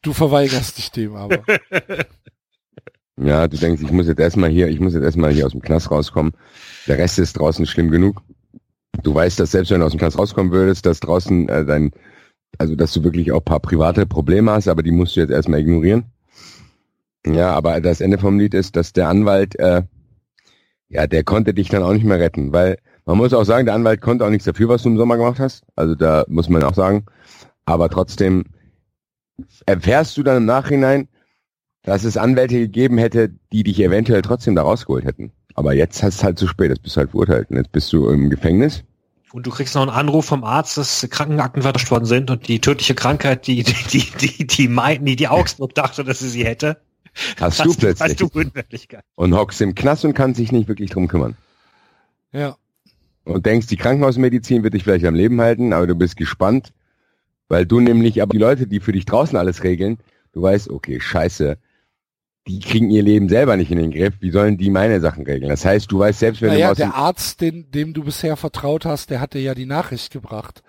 Du 0.01 0.13
verweigerst 0.13 0.77
dich 0.77 0.91
dem 0.91 1.15
aber. 1.15 1.43
Ja, 3.17 3.47
du 3.47 3.55
denkst, 3.55 3.81
ich 3.81 3.91
muss 3.91 4.07
jetzt 4.07 4.19
erstmal 4.19 4.49
hier, 4.49 4.67
ich 4.67 4.81
muss 4.81 4.93
jetzt 4.93 5.03
erstmal 5.03 5.31
hier 5.31 5.45
aus 5.45 5.53
dem 5.53 5.61
Knast 5.61 5.89
rauskommen. 5.89 6.33
Der 6.85 6.97
Rest 6.97 7.17
ist 7.17 7.39
draußen 7.39 7.65
schlimm 7.65 7.89
genug. 7.89 8.21
Du 9.03 9.15
weißt, 9.15 9.39
dass 9.39 9.51
selbst 9.51 9.71
wenn 9.71 9.79
du 9.79 9.85
aus 9.85 9.93
dem 9.93 9.99
Knast 9.99 10.17
rauskommen 10.17 10.51
würdest, 10.51 10.85
dass 10.85 10.99
draußen 10.99 11.47
äh, 11.47 11.65
dein, 11.65 11.91
also 12.57 12.75
dass 12.75 12.91
du 12.91 13.05
wirklich 13.05 13.31
auch 13.31 13.39
paar 13.39 13.61
private 13.61 14.05
Probleme 14.05 14.51
hast, 14.51 14.67
aber 14.67 14.83
die 14.83 14.91
musst 14.91 15.15
du 15.15 15.21
jetzt 15.21 15.31
erstmal 15.31 15.61
ignorieren. 15.61 16.11
Ja, 17.25 17.51
aber 17.53 17.81
das 17.81 18.01
Ende 18.01 18.17
vom 18.17 18.37
Lied 18.37 18.53
ist, 18.53 18.75
dass 18.75 18.93
der 18.93 19.09
Anwalt, 19.09 19.57
äh, 19.57 19.83
ja, 20.89 21.07
der 21.07 21.23
konnte 21.23 21.53
dich 21.53 21.69
dann 21.69 21.83
auch 21.83 21.93
nicht 21.93 22.05
mehr 22.05 22.19
retten, 22.19 22.53
weil 22.53 22.77
man 23.05 23.17
muss 23.17 23.33
auch 23.33 23.43
sagen, 23.43 23.65
der 23.65 23.75
Anwalt 23.75 24.01
konnte 24.01 24.25
auch 24.25 24.29
nichts 24.29 24.45
dafür, 24.45 24.69
was 24.69 24.83
du 24.83 24.89
im 24.89 24.97
Sommer 24.97 25.17
gemacht 25.17 25.39
hast. 25.39 25.63
Also 25.75 25.95
da 25.95 26.25
muss 26.27 26.49
man 26.49 26.63
auch 26.63 26.73
sagen. 26.73 27.05
Aber 27.65 27.89
trotzdem 27.89 28.45
erfährst 29.65 30.17
du 30.17 30.23
dann 30.23 30.37
im 30.37 30.45
Nachhinein, 30.45 31.07
dass 31.83 32.03
es 32.03 32.17
Anwälte 32.17 32.57
gegeben 32.57 32.97
hätte, 32.97 33.31
die 33.51 33.63
dich 33.63 33.79
eventuell 33.79 34.21
trotzdem 34.21 34.55
da 34.55 34.63
rausgeholt 34.63 35.05
hätten. 35.05 35.31
Aber 35.53 35.73
jetzt 35.73 36.01
hast 36.03 36.15
es 36.15 36.23
halt 36.23 36.39
zu 36.39 36.47
spät, 36.47 36.69
jetzt 36.69 36.81
bist 36.81 36.95
du 36.95 36.99
halt 36.99 37.11
verurteilt 37.11 37.49
und 37.49 37.57
jetzt 37.57 37.71
bist 37.71 37.93
du 37.93 38.09
im 38.09 38.29
Gefängnis. 38.29 38.83
Und 39.31 39.45
du 39.45 39.51
kriegst 39.51 39.75
noch 39.75 39.81
einen 39.81 39.91
Anruf 39.91 40.25
vom 40.25 40.43
Arzt, 40.43 40.77
dass 40.77 41.05
Krankenakten 41.09 41.61
vertauscht 41.61 41.91
worden 41.91 42.05
sind 42.05 42.31
und 42.31 42.47
die 42.47 42.59
tödliche 42.59 42.95
Krankheit, 42.95 43.47
die, 43.47 43.63
die, 43.63 43.73
die, 43.91 44.11
die, 44.19 44.47
die, 44.47 44.67
meinten, 44.67 45.05
die, 45.05 45.15
die 45.15 45.27
Augsburg 45.27 45.75
dachte, 45.75 46.03
dass 46.03 46.19
sie 46.19 46.29
sie 46.29 46.45
hätte, 46.45 46.77
Hast, 47.39 47.63
du 47.63 47.73
plötzlich. 47.73 48.11
Hast 48.11 48.21
du. 48.21 48.29
Und 49.15 49.33
hockst 49.33 49.61
im 49.61 49.75
Knast 49.75 50.05
und 50.05 50.13
kannst 50.13 50.39
dich 50.39 50.51
nicht 50.51 50.67
wirklich 50.67 50.89
drum 50.89 51.07
kümmern. 51.07 51.37
Ja. 52.31 52.57
Und 53.23 53.45
denkst, 53.45 53.67
die 53.67 53.77
Krankenhausmedizin 53.77 54.63
wird 54.63 54.73
dich 54.73 54.83
vielleicht 54.83 55.05
am 55.05 55.15
Leben 55.15 55.39
halten, 55.41 55.73
aber 55.73 55.87
du 55.87 55.95
bist 55.95 56.17
gespannt, 56.17 56.73
weil 57.47 57.65
du 57.65 57.79
nämlich, 57.79 58.21
aber 58.21 58.31
die 58.31 58.37
Leute, 58.37 58.67
die 58.67 58.79
für 58.79 58.91
dich 58.91 59.05
draußen 59.05 59.37
alles 59.37 59.63
regeln, 59.63 59.97
du 60.33 60.41
weißt, 60.41 60.69
okay, 60.69 60.99
scheiße, 60.99 61.57
die 62.47 62.59
kriegen 62.59 62.91
ihr 62.91 63.01
Leben 63.01 63.27
selber 63.29 63.57
nicht 63.57 63.71
in 63.71 63.79
den 63.79 63.91
Griff. 63.91 64.13
Wie 64.19 64.29
sollen 64.29 64.57
die 64.57 64.69
meine 64.69 65.01
Sachen 65.01 65.25
regeln? 65.25 65.49
Das 65.49 65.65
heißt, 65.65 65.91
du 65.91 65.99
weißt 65.99 66.19
selbst, 66.19 66.41
wenn 66.41 66.49
naja, 66.49 66.69
du 66.69 66.75
der 66.75 66.93
Arzt, 66.93 67.41
den, 67.41 67.71
dem 67.71 67.93
du 67.93 68.03
bisher 68.03 68.37
vertraut 68.37 68.85
hast, 68.85 69.09
der 69.09 69.19
hatte 69.19 69.39
ja 69.39 69.55
die 69.55 69.65
Nachricht 69.65 70.11
gebracht. 70.11 70.61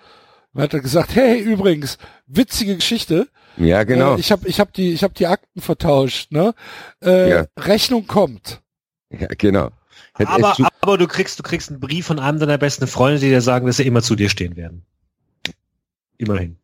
Und 0.53 0.63
hat 0.63 0.73
er 0.73 0.81
gesagt, 0.81 1.15
hey, 1.15 1.39
übrigens, 1.39 1.99
witzige 2.27 2.77
Geschichte. 2.77 3.29
Ja 3.57 3.85
genau, 3.85 4.17
Äh, 4.17 4.21
ich 4.21 4.33
habe 4.33 4.47
ich 4.49 4.61
hab 4.61 4.73
die, 4.73 4.93
ich 4.93 5.03
hab 5.03 5.15
die 5.15 5.27
Akten 5.27 5.61
vertauscht, 5.61 6.33
ne? 6.33 6.55
Äh, 7.03 7.31
Ja. 7.31 7.47
Rechnung 7.59 8.07
kommt. 8.07 8.63
ja, 9.11 9.29
genau. 9.39 9.71
Aber, 10.15 10.57
aber 10.81 10.99
du 10.99 11.07
kriegst, 11.07 11.39
du 11.39 11.43
kriegst 11.43 11.71
einen 11.71 11.81
Brief 11.81 12.07
von 12.07 12.19
einem 12.19 12.39
deiner 12.39 12.59
besten 12.59 12.87
Freunde, 12.87 13.21
die 13.21 13.29
dir 13.29 13.41
sagen, 13.43 13.67
dass 13.67 13.77
sie 13.77 13.87
immer 13.87 14.03
zu 14.03 14.17
dir 14.17 14.29
stehen 14.31 14.57
werden. 14.57 14.85
Immerhin. 16.19 16.57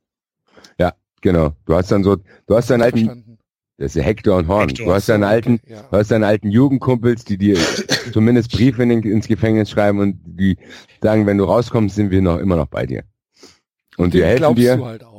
genau. 1.20 1.52
Du 1.66 1.74
hast 1.76 1.92
dann 1.92 2.02
so, 2.02 2.16
du 2.16 2.56
hast 2.56 2.68
deinen 2.70 2.82
alten, 2.82 3.38
das 3.78 3.94
ist 3.94 4.02
Hector 4.04 4.36
und 4.38 4.48
Horn. 4.48 4.68
Hector, 4.70 4.86
du 4.86 4.92
hast 4.92 5.08
deinen 5.08 5.22
alten, 5.22 5.60
Ja. 5.68 5.82
du 5.82 5.96
hast 5.96 6.10
deine 6.10 6.26
alten 6.26 6.50
Jugendkumpels, 6.50 7.24
die 7.24 7.38
dir 7.38 7.56
zumindest 8.12 8.50
Briefe 8.50 8.82
in 8.82 8.88
den, 8.88 9.02
ins 9.04 9.28
Gefängnis 9.28 9.70
schreiben 9.70 10.00
und 10.00 10.20
die 10.24 10.58
sagen, 11.00 11.26
wenn 11.26 11.38
du 11.38 11.44
rauskommst, 11.44 11.94
sind 11.94 12.10
wir 12.10 12.22
noch 12.22 12.38
immer 12.38 12.56
noch 12.56 12.66
bei 12.66 12.86
dir. 12.86 13.04
Und 13.96 14.14
wir 14.14 14.22
Den 14.22 14.28
helfen 14.30 14.54
dir. 14.56 14.76
du 14.78 14.84
halt 14.84 15.04
auch. 15.04 15.11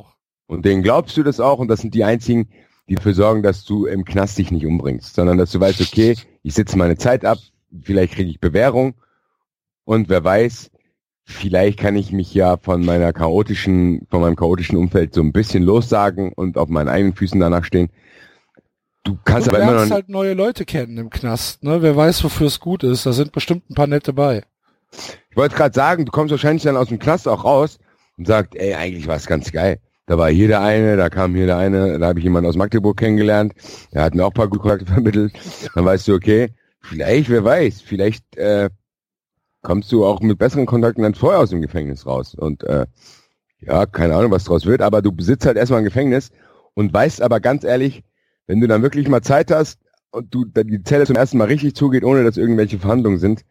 Und 0.54 0.66
denen 0.66 0.84
glaubst 0.84 1.18
du 1.18 1.24
das 1.24 1.40
auch 1.40 1.60
und 1.60 1.68
das 1.68 1.82
sind 1.82 1.94
die 1.94 2.04
einzigen, 2.04 2.50
die 2.88 2.96
dafür 2.96 3.14
sorgen, 3.14 3.44
dass 3.44 3.64
du 3.66 3.86
im 3.86 4.06
Knast 4.06 4.38
dich 4.38 4.52
nicht 4.52 4.66
umbringst, 4.66 5.16
sondern 5.16 5.38
dass 5.38 5.52
du 5.52 5.60
weißt, 5.60 5.82
okay, 5.82 6.16
ich 6.44 6.54
sitze 6.54 6.78
meine 6.78 6.98
Zeit 6.98 7.26
ab, 7.26 7.38
vielleicht 7.82 8.14
kriege 8.14 8.30
ich 8.30 8.40
Bewährung 8.40 8.96
und 9.86 10.10
wer 10.10 10.24
weiß, 10.24 10.70
vielleicht 11.26 11.80
kann 11.80 11.96
ich 11.96 12.12
mich 12.12 12.34
ja 12.34 12.58
von 12.58 12.86
meiner 12.86 13.14
chaotischen, 13.14 14.08
von 14.10 14.22
meinem 14.22 14.36
chaotischen 14.36 14.78
Umfeld 14.78 15.14
so 15.14 15.22
ein 15.22 15.32
bisschen 15.32 15.64
lossagen 15.64 16.34
und 16.34 16.58
auf 16.58 16.70
meinen 16.70 16.90
eigenen 16.90 17.16
Füßen 17.16 17.40
danach 17.40 17.64
stehen. 17.64 17.90
Du 19.04 19.18
kannst 19.26 19.48
du 19.48 19.52
aber 19.52 19.62
immer 19.62 19.86
noch 19.86 19.92
halt 19.92 20.08
neue 20.08 20.34
Leute 20.34 20.64
kennen 20.64 20.98
im 20.98 21.10
Knast, 21.10 21.64
ne? 21.64 21.82
Wer 21.82 21.96
weiß, 21.98 22.24
wofür 22.24 22.48
es 22.48 22.60
gut 22.62 22.84
ist. 22.84 23.06
Da 23.06 23.12
sind 23.12 23.34
bestimmt 23.34 23.70
ein 23.70 23.76
paar 23.76 23.88
nette 23.88 24.14
bei. 24.14 24.44
Ich 25.30 25.36
wollte 25.36 25.56
gerade 25.56 25.74
sagen, 25.74 26.06
du 26.06 26.12
kommst 26.12 26.32
wahrscheinlich 26.32 26.64
dann 26.64 26.78
aus 26.78 26.88
dem 26.88 27.00
Knast 27.00 27.28
auch 27.28 27.44
raus 27.44 27.80
und 28.18 28.28
sagst, 28.28 28.56
ey, 28.56 28.76
eigentlich 28.76 29.08
war 29.08 29.18
es 29.18 29.26
ganz 29.26 29.52
geil. 29.52 29.80
Da 30.06 30.18
war 30.18 30.30
hier 30.30 30.50
der 30.50 30.62
eine, 30.62 30.98
da 30.98 31.10
kam 31.10 31.34
hier 31.34 31.46
der 31.46 31.58
eine, 31.58 31.98
da 31.98 32.08
habe 32.08 32.20
ich 32.20 32.24
jemanden 32.26 32.50
aus 32.50 32.58
Magdeburg 32.58 32.98
kennengelernt, 32.98 33.54
der 33.94 34.04
hat 34.04 34.16
mir 34.16 34.26
auch 34.26 34.32
ein 34.32 34.34
paar 34.34 34.50
gute 34.50 34.62
Kontakte 34.62 34.86
vermittelt. 34.94 35.34
Dann 35.74 35.86
weißt 35.86 36.08
du, 36.08 36.16
okay, 36.16 36.50
vielleicht, 36.82 37.30
wer 37.30 37.44
weiß, 37.44 37.82
vielleicht 37.82 38.36
äh, 38.36 38.70
kommst 39.62 39.92
du 39.92 40.06
auch 40.06 40.20
mit 40.20 40.38
besseren 40.38 40.66
Kontakten 40.66 41.04
dann 41.04 41.16
vorher 41.16 41.40
aus 41.40 41.52
dem 41.52 41.62
Gefängnis 41.62 42.06
raus. 42.06 42.36
Und 42.36 42.64
äh, 42.64 42.86
ja, 43.62 43.86
keine 43.86 44.16
Ahnung, 44.16 44.32
was 44.32 44.44
draus 44.44 44.66
wird, 44.66 44.82
aber 44.82 45.02
du 45.02 45.12
besitzt 45.12 45.46
halt 45.46 45.58
erstmal 45.58 45.80
ein 45.80 45.86
Gefängnis 45.86 46.32
und 46.74 46.94
weißt 46.94 47.22
aber 47.22 47.40
ganz 47.40 47.64
ehrlich, 47.64 48.04
wenn 48.46 48.60
du 48.60 48.68
dann 48.68 48.82
wirklich 48.82 49.08
mal 49.08 49.22
Zeit 49.22 49.52
hast 49.52 49.80
und 50.12 50.34
du 50.34 50.46
die 50.46 50.84
Zelle 50.84 51.06
zum 51.06 51.16
ersten 51.16 51.38
Mal 51.38 51.48
richtig 51.48 51.76
zugeht, 51.76 52.04
ohne 52.04 52.24
dass 52.26 52.36
irgendwelche 52.36 52.78
Verhandlungen 52.78 53.20
sind, 53.20 53.46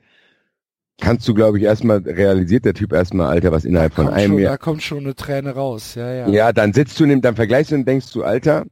kannst 1.01 1.27
du, 1.27 1.35
glaube 1.35 1.59
ich, 1.59 1.65
erstmal, 1.65 1.99
realisiert 1.99 2.65
der 2.65 2.75
Typ 2.75 2.93
erstmal, 2.93 3.29
Alter, 3.29 3.53
was 3.53 3.65
innerhalb 3.65 3.95
von 3.95 4.09
einem 4.09 4.33
schon, 4.33 4.41
Jahr. 4.41 4.53
da 4.53 4.57
kommt 4.59 4.83
schon 4.83 5.01
eine 5.01 5.15
Träne 5.15 5.55
raus. 5.55 5.95
Ja, 5.95 6.13
ja. 6.13 6.29
Ja, 6.29 6.53
dann 6.53 6.73
sitzt 6.73 6.99
du, 7.01 7.07
dann 7.21 7.37
vergleichst 7.37 7.73
du 7.73 7.77
und 7.77 7.87
denkst 7.87 8.13
du, 8.13 8.23
Alter, 8.23 8.67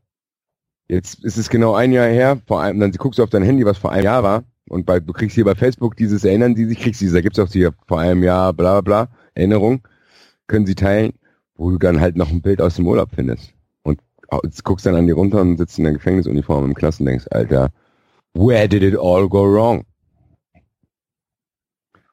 jetzt 0.88 1.24
ist 1.24 1.36
es 1.36 1.48
genau 1.50 1.74
ein 1.74 1.92
Jahr 1.92 2.08
her, 2.08 2.40
vor 2.46 2.60
allem, 2.60 2.80
dann 2.80 2.92
guckst 2.92 3.18
du 3.18 3.22
auf 3.22 3.30
dein 3.30 3.42
Handy, 3.42 3.64
was 3.64 3.78
vor 3.78 3.92
einem 3.92 4.04
Jahr 4.04 4.22
war, 4.22 4.44
und 4.68 4.86
bei, 4.86 5.00
du 5.00 5.12
kriegst 5.12 5.34
hier 5.34 5.44
bei 5.44 5.56
Facebook 5.56 5.96
dieses 5.96 6.24
Erinnern 6.24 6.54
Sie 6.54 6.66
sich, 6.66 6.78
kriegst 6.78 7.00
du, 7.00 7.10
da 7.10 7.20
gibt's 7.20 7.38
auch 7.38 7.48
hier 7.48 7.72
vor 7.88 7.98
einem 7.98 8.22
Jahr, 8.22 8.52
bla, 8.52 8.80
bla, 8.80 9.04
bla, 9.04 9.16
Erinnerung, 9.34 9.82
können 10.46 10.66
sie 10.66 10.74
teilen, 10.74 11.12
wo 11.54 11.70
du 11.70 11.78
dann 11.78 12.00
halt 12.00 12.16
noch 12.16 12.30
ein 12.30 12.42
Bild 12.42 12.60
aus 12.60 12.76
dem 12.76 12.86
Urlaub 12.86 13.10
findest. 13.14 13.52
Und 13.82 14.00
jetzt 14.44 14.64
guckst 14.64 14.86
dann 14.86 14.94
an 14.94 15.06
die 15.06 15.12
runter 15.12 15.40
und 15.40 15.58
sitzt 15.58 15.78
in 15.78 15.84
der 15.84 15.92
Gefängnisuniform 15.92 16.64
im 16.64 16.74
Klassen 16.74 17.02
und 17.02 17.06
denkst, 17.06 17.26
Alter, 17.30 17.70
where 18.34 18.68
did 18.68 18.82
it 18.82 18.96
all 18.96 19.28
go 19.28 19.44
wrong? 19.44 19.84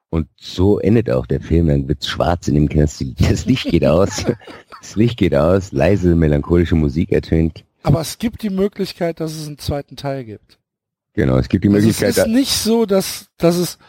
Und 0.09 0.27
so 0.37 0.79
endet 0.79 1.09
auch 1.09 1.25
der 1.25 1.41
Film, 1.41 1.67
dann 1.67 1.87
wird's 1.87 2.07
schwarz 2.07 2.47
in 2.47 2.55
dem 2.55 2.69
Knast, 2.69 3.03
das 3.19 3.45
Licht 3.45 3.65
geht 3.69 3.85
aus, 3.85 4.25
das 4.81 4.95
Licht 4.95 5.17
geht 5.17 5.35
aus, 5.35 5.71
leise 5.71 6.15
melancholische 6.15 6.75
Musik 6.75 7.11
ertönt. 7.11 7.65
Aber 7.83 8.01
es 8.01 8.17
gibt 8.17 8.41
die 8.41 8.49
Möglichkeit, 8.49 9.19
dass 9.19 9.35
es 9.35 9.47
einen 9.47 9.57
zweiten 9.57 9.95
Teil 9.95 10.23
gibt. 10.23 10.59
Genau, 11.13 11.37
es 11.37 11.49
gibt 11.49 11.63
die 11.63 11.69
Also 11.69 11.79
Möglichkeit, 11.79 12.11
es 12.11 12.17
ist 12.17 12.27
nicht 12.27 12.53
so, 12.53 12.85
dass, 12.85 13.27
dass 13.37 13.57
es, 13.57 13.79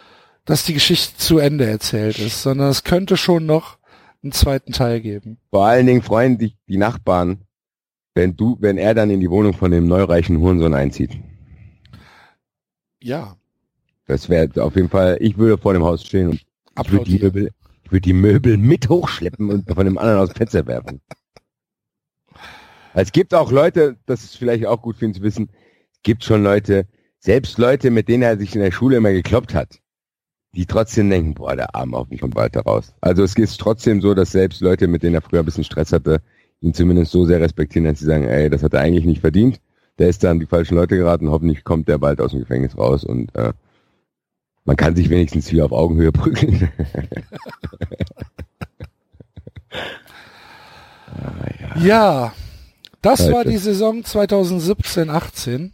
dass 0.44 0.64
die 0.64 0.72
Geschichte 0.74 1.16
zu 1.18 1.38
Ende 1.38 1.66
erzählt 1.66 2.18
ist, 2.18 2.42
sondern 2.42 2.70
es 2.70 2.84
könnte 2.84 3.16
schon 3.16 3.46
noch 3.46 3.78
einen 4.22 4.32
zweiten 4.32 4.72
Teil 4.72 5.00
geben. 5.00 5.38
vor 5.50 5.66
allen 5.66 5.86
Dingen 5.86 6.02
freuen 6.02 6.38
sich 6.38 6.56
die 6.66 6.78
Nachbarn, 6.78 7.42
wenn 8.14 8.36
du, 8.36 8.56
wenn 8.60 8.78
er 8.78 8.94
dann 8.94 9.10
in 9.10 9.20
die 9.20 9.30
Wohnung 9.30 9.54
von 9.54 9.70
dem 9.70 9.86
neureichen 9.86 10.40
Hurensohn 10.40 10.74
einzieht. 10.74 11.12
Ja, 13.00 13.36
Das 14.08 14.30
wäre 14.30 14.48
auf 14.64 14.74
jeden 14.74 14.88
Fall, 14.88 15.18
ich 15.20 15.36
würde 15.36 15.58
vor 15.58 15.74
dem 15.74 15.84
Haus 15.84 16.02
stehen 16.02 16.30
und 16.30 16.40
ich 16.82 16.90
würde 16.90 17.04
die. 17.04 17.18
Möbel, 17.18 17.50
ich 17.84 17.92
würde 17.92 18.00
die 18.00 18.14
Möbel 18.14 18.56
mit 18.56 18.88
hochschleppen 18.88 19.50
und 19.50 19.70
von 19.70 19.84
dem 19.84 19.98
anderen 19.98 20.20
aus 20.20 20.30
dem 20.30 20.36
Fenster 20.36 20.66
werfen. 20.66 21.02
Es 22.94 23.12
gibt 23.12 23.34
auch 23.34 23.52
Leute, 23.52 23.96
das 24.06 24.24
ist 24.24 24.38
vielleicht 24.38 24.64
auch 24.64 24.80
gut 24.80 24.96
für 24.96 25.04
ihn 25.04 25.14
zu 25.14 25.20
wissen, 25.22 25.50
es 25.92 26.02
gibt 26.02 26.24
schon 26.24 26.42
Leute, 26.42 26.86
selbst 27.18 27.58
Leute, 27.58 27.90
mit 27.90 28.08
denen 28.08 28.22
er 28.22 28.38
sich 28.38 28.54
in 28.54 28.62
der 28.62 28.72
Schule 28.72 28.96
immer 28.96 29.12
gekloppt 29.12 29.54
hat, 29.54 29.78
die 30.54 30.64
trotzdem 30.64 31.10
denken, 31.10 31.34
boah, 31.34 31.54
der 31.54 31.74
Arm 31.74 31.94
auf 31.94 32.08
mich 32.08 32.22
kommt 32.22 32.34
weiter 32.34 32.62
raus. 32.62 32.94
Also 33.02 33.22
es 33.22 33.34
ist 33.34 33.60
trotzdem 33.60 34.00
so, 34.00 34.14
dass 34.14 34.32
selbst 34.32 34.62
Leute, 34.62 34.86
mit 34.86 35.02
denen 35.02 35.16
er 35.16 35.22
früher 35.22 35.40
ein 35.40 35.44
bisschen 35.44 35.64
Stress 35.64 35.92
hatte, 35.92 36.22
ihn 36.62 36.72
zumindest 36.72 37.12
so 37.12 37.26
sehr 37.26 37.40
respektieren, 37.40 37.84
dass 37.84 37.98
sie 37.98 38.06
sagen, 38.06 38.24
ey, 38.24 38.48
das 38.48 38.62
hat 38.62 38.72
er 38.72 38.80
eigentlich 38.80 39.04
nicht 39.04 39.20
verdient. 39.20 39.60
Der 39.98 40.08
ist 40.08 40.24
da 40.24 40.30
an 40.30 40.40
die 40.40 40.46
falschen 40.46 40.76
Leute 40.76 40.96
geraten, 40.96 41.28
hoffentlich 41.28 41.62
kommt 41.62 41.88
der 41.88 41.98
bald 41.98 42.22
aus 42.22 42.30
dem 42.30 42.40
Gefängnis 42.40 42.78
raus 42.78 43.04
und 43.04 43.34
äh, 43.34 43.52
man 44.68 44.76
kann 44.76 44.94
sich 44.94 45.08
wenigstens 45.08 45.50
wieder 45.50 45.64
auf 45.64 45.72
Augenhöhe 45.72 46.12
prügeln. 46.12 46.70
Ja, 51.80 52.32
das 53.02 53.20
Alter. 53.20 53.32
war 53.34 53.44
die 53.44 53.56
Saison 53.56 54.00
2017-18. 54.02 55.70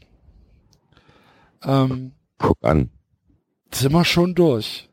Ähm, 1.65 2.13
Guck 2.39 2.59
an, 2.63 2.91
sind 3.73 3.93
wir 3.93 4.05
schon 4.05 4.35
durch. 4.35 4.89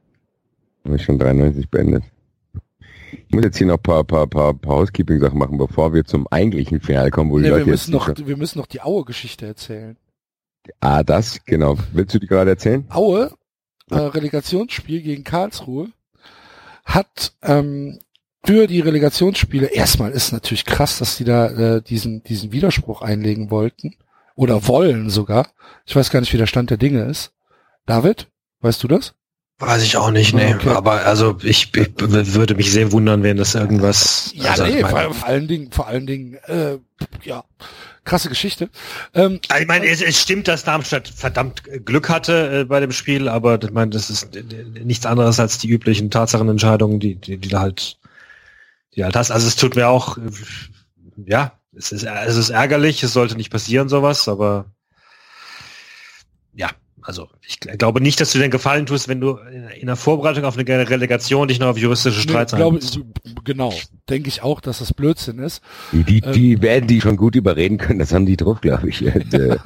habe 0.86 0.96
ich 0.96 1.04
schon 1.04 1.20
93 1.20 1.70
beendet. 1.70 2.04
Ich 3.28 3.36
muss 3.36 3.44
jetzt 3.44 3.58
hier 3.58 3.68
noch 3.68 3.78
ein 3.78 3.84
paar, 3.84 4.04
paar, 4.06 4.28
paar, 4.28 4.54
paar 4.54 4.76
Housekeeping-Sachen 4.78 5.38
machen, 5.38 5.58
bevor 5.58 5.94
wir 5.94 6.06
zum 6.06 6.28
eigentlichen 6.28 6.80
Finale 6.80 7.12
kommen, 7.12 7.30
wo 7.32 7.38
die 7.38 7.44
Nee, 7.44 7.50
wir 7.50 7.58
Leute 7.58 7.72
jetzt 7.72 7.90
müssen 7.90 7.92
noch, 7.92 8.28
wir 8.28 8.38
müssen 8.38 8.60
noch 8.60 8.68
die 8.68 8.82
Aue-Geschichte 8.82 9.46
erzählen. 9.48 9.98
Ah, 10.80 11.04
das, 11.04 11.44
genau. 11.46 11.78
Willst 11.92 12.14
du 12.16 12.20
die 12.20 12.28
gerade 12.28 12.52
erzählen? 12.52 12.86
Aue, 12.90 13.32
äh, 13.92 13.98
Relegationsspiel 13.98 15.02
gegen 15.02 15.24
Karlsruhe, 15.24 15.90
hat 16.86 17.34
ähm, 17.44 18.00
für 18.44 18.68
die 18.68 18.80
Relegationsspiele, 18.80 19.68
erstmal 19.68 20.12
ist 20.12 20.32
natürlich 20.32 20.66
krass, 20.66 20.98
dass 20.98 21.18
die 21.18 21.26
da 21.26 21.48
äh, 21.48 21.82
diesen, 21.82 22.24
diesen 22.24 22.52
Widerspruch 22.52 23.02
einlegen 23.02 23.52
wollten. 23.52 23.96
Oder 24.36 24.68
wollen 24.68 25.10
sogar. 25.10 25.50
Ich 25.86 25.96
weiß 25.96 26.10
gar 26.10 26.22
nicht, 26.22 26.34
wie 26.34 26.38
der 26.38 26.48
Stand 26.48 26.70
der 26.70 26.78
Dinge 26.78 27.04
ist. 27.04 27.34
David, 27.86 28.28
weißt 28.62 28.82
du 28.82 28.88
das? 28.88 29.14
Weiß 29.60 29.84
ich 29.84 29.98
auch 29.98 30.10
nicht, 30.10 30.34
nee. 30.34 30.56
Okay. 30.56 30.70
Aber 30.70 31.06
also 31.06 31.38
ich, 31.44 31.76
ich 31.76 32.00
würde 32.00 32.56
mich 32.56 32.72
sehr 32.72 32.92
wundern, 32.92 33.22
wenn 33.22 33.38
das 33.38 33.54
irgendwas. 33.54 34.32
Ja, 34.34 34.52
also, 34.52 34.66
nee, 34.66 34.82
vor, 34.82 35.14
vor 35.14 35.28
allen 35.28 35.48
Dingen, 35.48 35.72
vor 35.72 35.86
allen 35.86 36.08
Dingen, 36.08 36.40
äh, 36.48 36.80
ja, 37.24 37.44
krasse 38.04 38.30
Geschichte. 38.30 38.70
Ähm, 39.14 39.40
ich 39.60 39.68
meine, 39.68 39.88
es, 39.88 40.02
es 40.02 40.22
stimmt, 40.22 40.48
dass 40.48 40.64
Darmstadt 40.64 41.08
verdammt 41.08 41.64
Glück 41.86 42.10
hatte 42.10 42.62
äh, 42.62 42.66
bei 42.66 42.80
dem 42.80 42.92
Spiel, 42.92 43.28
aber 43.28 43.62
ich 43.62 43.72
meine, 43.72 43.92
das 43.92 44.10
ist 44.10 44.36
äh, 44.36 44.44
nichts 44.84 45.06
anderes 45.06 45.40
als 45.40 45.58
die 45.58 45.70
üblichen 45.70 46.10
Tatsachenentscheidungen, 46.10 47.00
die, 47.00 47.16
die, 47.16 47.38
die 47.38 47.50
da 47.50 47.60
halt, 47.60 48.00
die 48.96 49.04
halt 49.04 49.16
hast. 49.16 49.32
Also 49.32 49.48
es 49.48 49.56
tut 49.56 49.76
mir 49.76 49.88
auch, 49.88 50.18
äh, 50.18 50.22
ja, 51.26 51.60
es 51.74 51.92
ist, 51.92 52.04
es 52.04 52.36
ist 52.36 52.50
ärgerlich, 52.50 53.04
es 53.04 53.14
sollte 53.14 53.38
nicht 53.38 53.52
passieren, 53.52 53.88
sowas, 53.88 54.28
aber 54.28 54.66
ja, 56.54 56.70
also 57.04 57.28
ich 57.46 57.56
gl- 57.56 57.78
glaube 57.78 58.02
nicht, 58.02 58.20
dass 58.22 58.32
du 58.32 58.40
den 58.40 58.52
Gefallen 58.52 58.86
tust, 58.86 59.08
wenn 59.08 59.20
du 59.20 59.38
in 59.80 59.88
der 59.88 59.96
Vorbereitung 59.96 60.46
auf 60.46 60.58
eine 60.58 60.90
Relegation 60.90 61.48
dich 61.48 61.60
noch 61.60 61.68
auf 61.68 61.78
juristische 61.78 62.18
nee, 62.18 62.30
Streits 62.30 62.56
glaube, 62.56 62.80
genau, 63.44 63.74
denke 64.10 64.30
ich 64.30 64.44
auch, 64.44 64.62
dass 64.62 64.80
das 64.80 64.94
Blödsinn 64.94 65.40
ist. 65.40 65.62
Die, 65.92 66.04
die, 66.04 66.22
Ähm. 66.24 66.32
die 66.34 66.62
werden 66.62 66.88
die 66.88 67.02
schon 67.02 67.18
gut 67.18 67.36
überreden 67.36 67.78
können, 67.78 68.00
das 68.00 68.14
haben 68.14 68.26
die 68.26 68.38
drauf, 68.38 68.62
glaube 68.62 68.90
ich. 68.90 69.02
Äh, 69.32 69.58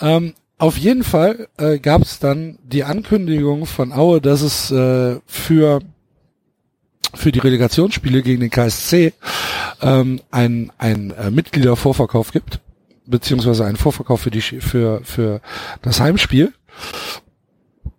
Ähm, 0.00 0.34
auf 0.58 0.76
jeden 0.76 1.04
Fall 1.04 1.48
äh, 1.58 1.78
gab 1.78 2.02
es 2.02 2.18
dann 2.18 2.58
die 2.62 2.84
Ankündigung 2.84 3.66
von 3.66 3.92
Aue, 3.92 4.20
dass 4.20 4.42
es 4.42 4.70
äh, 4.70 5.18
für 5.26 5.80
für 7.14 7.32
die 7.32 7.38
Relegationsspiele 7.40 8.22
gegen 8.22 8.40
den 8.40 8.50
KSC 8.50 9.12
ähm, 9.82 10.20
ein, 10.30 10.70
ein 10.78 11.10
äh, 11.10 11.30
Mitgliedervorverkauf 11.30 12.30
gibt, 12.30 12.60
beziehungsweise 13.06 13.64
einen 13.64 13.76
Vorverkauf 13.76 14.20
für 14.20 14.30
die 14.30 14.40
für 14.40 15.00
für 15.04 15.40
das 15.82 16.00
Heimspiel. 16.00 16.52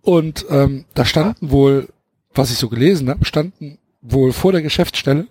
Und 0.01 0.45
ähm, 0.49 0.85
da 0.93 1.05
standen 1.05 1.51
wohl, 1.51 1.89
was 2.33 2.51
ich 2.51 2.57
so 2.57 2.69
gelesen 2.69 3.09
habe, 3.09 3.25
standen 3.25 3.77
wohl 4.01 4.33
vor 4.33 4.51
der 4.51 4.61
Geschäftsstelle 4.61 5.27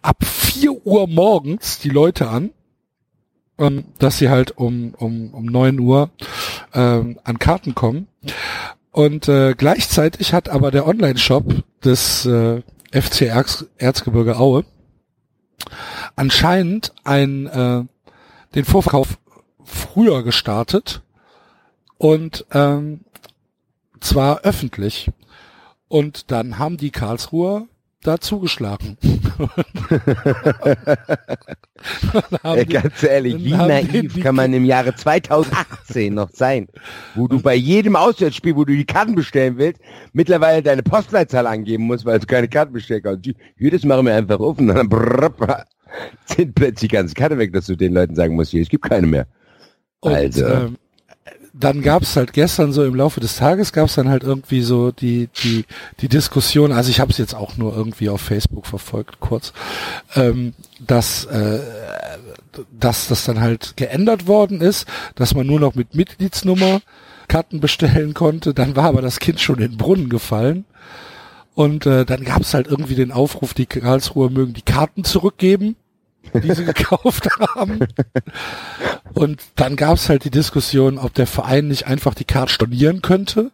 ab 0.00 0.24
4 0.24 0.86
Uhr 0.86 1.06
morgens 1.06 1.78
die 1.78 1.90
Leute 1.90 2.28
an, 2.28 2.50
ähm, 3.58 3.84
dass 3.98 4.18
sie 4.18 4.30
halt 4.30 4.56
um, 4.56 4.94
um, 4.96 5.34
um 5.34 5.44
9 5.44 5.78
Uhr 5.78 6.10
ähm, 6.72 7.18
an 7.24 7.38
Karten 7.38 7.74
kommen. 7.74 8.08
Und 8.90 9.28
äh, 9.28 9.54
gleichzeitig 9.54 10.32
hat 10.32 10.48
aber 10.48 10.70
der 10.70 10.86
Online-Shop 10.86 11.62
des 11.84 12.24
äh, 12.24 12.62
FC 12.92 13.22
Erz, 13.22 13.66
Erzgebirge 13.76 14.38
Aue 14.38 14.64
anscheinend 16.16 16.92
ein, 17.04 17.46
äh, 17.46 17.84
den 18.56 18.64
Vorverkauf 18.64 19.18
früher 19.62 20.24
gestartet 20.24 21.02
und 21.98 22.46
ähm, 22.52 23.00
zwar 24.00 24.40
öffentlich. 24.40 25.10
Und 25.88 26.32
dann 26.32 26.58
haben 26.58 26.78
die 26.78 26.90
Karlsruher 26.90 27.68
da 28.02 28.18
zugeschlagen. 28.18 28.98
Ey, 32.42 32.64
ganz 32.64 33.02
ehrlich, 33.02 33.44
wie 33.44 33.50
naiv 33.50 34.20
kann 34.22 34.34
man 34.36 34.52
im 34.52 34.64
Jahre 34.64 34.94
2018 34.94 36.14
noch 36.14 36.30
sein, 36.30 36.68
wo 37.14 37.28
du 37.28 37.40
bei 37.40 37.54
jedem 37.54 37.94
Auswärtsspiel, 37.94 38.56
wo 38.56 38.64
du 38.64 38.74
die 38.74 38.86
Karten 38.86 39.14
bestellen 39.14 39.58
willst, 39.58 39.80
mittlerweile 40.12 40.62
deine 40.62 40.82
Postleitzahl 40.82 41.46
angeben 41.46 41.84
musst, 41.84 42.04
weil 42.04 42.18
du 42.18 42.26
keine 42.26 42.48
Karten 42.48 42.72
bestellen 42.72 43.02
kannst. 43.02 43.30
Jedes 43.58 43.84
machen 43.84 44.06
wir 44.06 44.14
einfach 44.14 44.40
auf 44.40 44.58
und 44.58 44.68
dann 44.68 44.88
brrrr, 44.90 45.66
sind 46.26 46.54
plötzlich 46.54 46.90
die 46.90 46.96
ganzen 46.96 47.14
Karten 47.14 47.38
weg, 47.38 47.52
dass 47.52 47.66
du 47.66 47.76
den 47.76 47.92
Leuten 47.92 48.14
sagen 48.14 48.34
musst, 48.34 48.50
hier, 48.50 48.62
es 48.62 48.68
gibt 48.68 48.88
keine 48.88 49.06
mehr. 49.06 49.26
Und, 50.00 50.12
Also. 50.14 50.46
ähm, 50.46 50.76
dann 51.58 51.80
gab's 51.80 52.16
halt 52.16 52.34
gestern 52.34 52.72
so 52.72 52.84
im 52.84 52.94
Laufe 52.94 53.18
des 53.20 53.36
Tages 53.36 53.72
gab's 53.72 53.94
dann 53.94 54.10
halt 54.10 54.22
irgendwie 54.22 54.60
so 54.60 54.90
die 54.92 55.30
die 55.42 55.64
die 56.00 56.08
Diskussion. 56.08 56.70
Also 56.70 56.90
ich 56.90 57.00
habe 57.00 57.10
es 57.10 57.18
jetzt 57.18 57.34
auch 57.34 57.56
nur 57.56 57.74
irgendwie 57.74 58.10
auf 58.10 58.20
Facebook 58.20 58.66
verfolgt, 58.66 59.20
kurz, 59.20 59.54
ähm, 60.14 60.52
dass 60.86 61.24
äh, 61.24 61.60
dass 62.78 63.08
das 63.08 63.24
dann 63.24 63.40
halt 63.40 63.74
geändert 63.76 64.26
worden 64.26 64.60
ist, 64.60 64.86
dass 65.14 65.34
man 65.34 65.46
nur 65.46 65.60
noch 65.60 65.74
mit 65.74 65.94
Mitgliedsnummer 65.94 66.80
Karten 67.28 67.60
bestellen 67.60 68.12
konnte. 68.14 68.52
Dann 68.54 68.76
war 68.76 68.84
aber 68.84 69.02
das 69.02 69.18
Kind 69.18 69.40
schon 69.40 69.56
in 69.56 69.72
den 69.72 69.78
Brunnen 69.78 70.08
gefallen. 70.08 70.64
Und 71.54 71.86
äh, 71.86 72.04
dann 72.04 72.22
gab's 72.24 72.52
halt 72.52 72.66
irgendwie 72.66 72.94
den 72.96 73.12
Aufruf, 73.12 73.54
die 73.54 73.64
Karlsruher 73.64 74.28
mögen 74.30 74.52
die 74.52 74.62
Karten 74.62 75.04
zurückgeben, 75.04 75.74
die 76.34 76.52
sie 76.52 76.64
gekauft 76.64 77.28
haben. 77.54 77.80
Und 79.14 79.40
dann 79.56 79.76
gab's 79.76 80.08
halt 80.08 80.24
die 80.24 80.30
Diskussion, 80.30 80.98
ob 80.98 81.14
der 81.14 81.26
Verein 81.26 81.68
nicht 81.68 81.86
einfach 81.86 82.14
die 82.14 82.24
Karte 82.24 82.52
stornieren 82.52 83.02
könnte, 83.02 83.50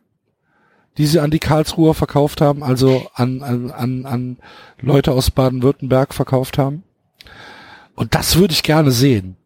die 0.99 1.07
sie 1.07 1.20
an 1.20 1.31
die 1.31 1.39
Karlsruher 1.39 1.94
verkauft 1.94 2.41
haben, 2.41 2.62
also 2.62 3.07
an, 3.15 3.42
an, 3.42 3.70
an, 3.70 4.07
an 4.07 4.36
Leute 4.81 5.12
aus 5.12 5.31
Baden-Württemberg 5.31 6.15
verkauft 6.15 6.59
haben. 6.59 6.83
Und 7.94 8.15
das 8.15 8.36
würde 8.36 8.52
ich 8.52 8.62
gerne 8.62 8.91
sehen. 8.91 9.36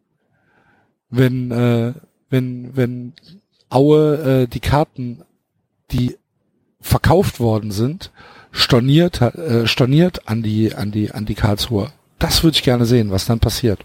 Wenn, 1.09 1.51
äh, 1.51 1.93
wenn, 2.29 2.75
wenn 2.75 3.13
Aue 3.69 4.43
äh, 4.43 4.47
die 4.47 4.59
Karten, 4.59 5.23
die 5.91 6.17
verkauft 6.81 7.39
worden 7.39 7.71
sind, 7.71 8.11
storniert, 8.51 9.21
äh, 9.21 9.67
storniert 9.67 10.27
an 10.27 10.43
die, 10.43 10.73
an 10.73 10.91
die, 10.91 11.11
an 11.11 11.25
die 11.25 11.35
Karlsruher. 11.35 11.91
Das 12.19 12.43
würde 12.43 12.55
ich 12.55 12.63
gerne 12.63 12.85
sehen, 12.85 13.11
was 13.11 13.25
dann 13.25 13.39
passiert. 13.39 13.79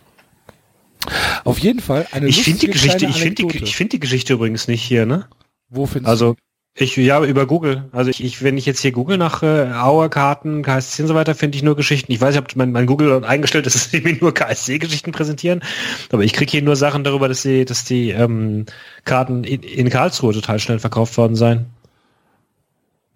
Auf 1.44 1.58
jeden 1.58 1.80
Fall 1.80 2.06
eine 2.12 2.28
Ich 2.28 2.42
finde 2.42 2.60
die 2.60 2.66
Geschichte, 2.68 3.06
ich 3.06 3.20
finde 3.20 3.46
die, 3.46 3.64
ich 3.64 3.76
finde 3.76 3.90
die 3.90 4.00
Geschichte 4.00 4.34
übrigens 4.34 4.68
nicht 4.68 4.82
hier, 4.82 5.04
ne? 5.04 5.26
Wo 5.68 5.86
findest 5.86 6.08
Also 6.08 6.36
ich 6.74 6.96
ja 6.96 7.22
über 7.22 7.46
Google. 7.46 7.88
Also 7.92 8.10
ich, 8.10 8.24
ich 8.24 8.42
wenn 8.42 8.56
ich 8.56 8.64
jetzt 8.64 8.80
hier 8.80 8.92
google 8.92 9.18
nach 9.18 9.42
äh, 9.42 9.70
Auer 9.72 10.08
Karten, 10.08 10.62
KSC 10.62 11.02
und 11.02 11.08
so 11.08 11.14
weiter, 11.14 11.34
finde 11.34 11.56
ich 11.56 11.62
nur 11.62 11.76
Geschichten. 11.76 12.10
Ich 12.12 12.20
weiß 12.20 12.34
nicht, 12.34 12.42
ob 12.42 12.56
mein, 12.56 12.72
mein 12.72 12.86
Google 12.86 13.24
eingestellt 13.26 13.66
ist, 13.66 13.74
dass 13.74 13.90
sie 13.90 14.00
mir 14.00 14.14
nur 14.14 14.32
KSC-Geschichten 14.32 15.12
präsentieren, 15.12 15.62
aber 16.10 16.24
ich 16.24 16.32
kriege 16.32 16.50
hier 16.50 16.62
nur 16.62 16.76
Sachen 16.76 17.04
darüber, 17.04 17.28
dass 17.28 17.42
die, 17.42 17.64
dass 17.66 17.84
die 17.84 18.10
ähm, 18.10 18.64
Karten 19.04 19.44
in, 19.44 19.62
in 19.62 19.90
Karlsruhe 19.90 20.32
total 20.32 20.58
schnell 20.60 20.78
verkauft 20.78 21.16
worden 21.18 21.36
seien. 21.36 21.66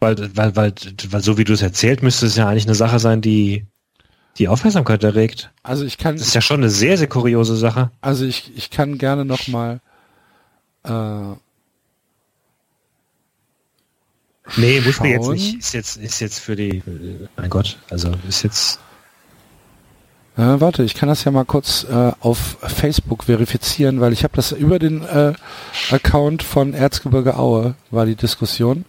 Weil, 0.00 0.16
weil, 0.36 0.54
weil, 0.54 0.74
weil 1.08 1.22
so 1.22 1.38
wie 1.38 1.44
du 1.44 1.54
es 1.54 1.62
erzählt, 1.62 2.02
müsste 2.02 2.26
es 2.26 2.36
ja 2.36 2.48
eigentlich 2.48 2.66
eine 2.66 2.74
Sache 2.74 2.98
sein, 2.98 3.22
die 3.22 3.64
die 4.38 4.48
Aufmerksamkeit 4.48 5.02
erregt. 5.04 5.50
Also 5.62 5.84
ich 5.84 5.98
kann, 5.98 6.16
Das 6.16 6.26
ist 6.28 6.34
ja 6.34 6.40
schon 6.40 6.60
eine 6.60 6.70
sehr, 6.70 6.98
sehr 6.98 7.08
kuriose 7.08 7.56
Sache. 7.56 7.90
also 8.00 8.24
ich, 8.24 8.52
ich 8.56 8.70
kann 8.70 8.98
gerne 8.98 9.24
noch 9.24 9.48
mal 9.48 9.80
äh, 10.84 11.34
Nee, 14.56 14.80
muss 14.80 15.00
mir 15.00 15.10
jetzt 15.10 15.28
nicht. 15.28 15.58
Ist 15.58 15.74
jetzt, 15.74 15.96
ist 15.96 16.20
jetzt 16.20 16.38
für 16.38 16.54
die, 16.54 16.78
äh, 16.78 17.28
mein 17.36 17.50
Gott, 17.50 17.78
also 17.90 18.12
ist 18.28 18.42
jetzt. 18.44 18.78
Äh, 20.36 20.60
warte, 20.60 20.82
ich 20.84 20.94
kann 20.94 21.08
das 21.08 21.24
ja 21.24 21.32
mal 21.32 21.44
kurz 21.44 21.84
äh, 21.84 22.12
auf 22.20 22.58
Facebook 22.62 23.24
verifizieren, 23.24 24.00
weil 24.00 24.12
ich 24.12 24.22
habe 24.22 24.36
das 24.36 24.52
über 24.52 24.78
den 24.78 25.02
äh, 25.02 25.32
Account 25.90 26.42
von 26.42 26.74
Erzgebirge 26.74 27.36
Aue 27.36 27.74
war 27.90 28.06
die 28.06 28.14
Diskussion. 28.16 28.84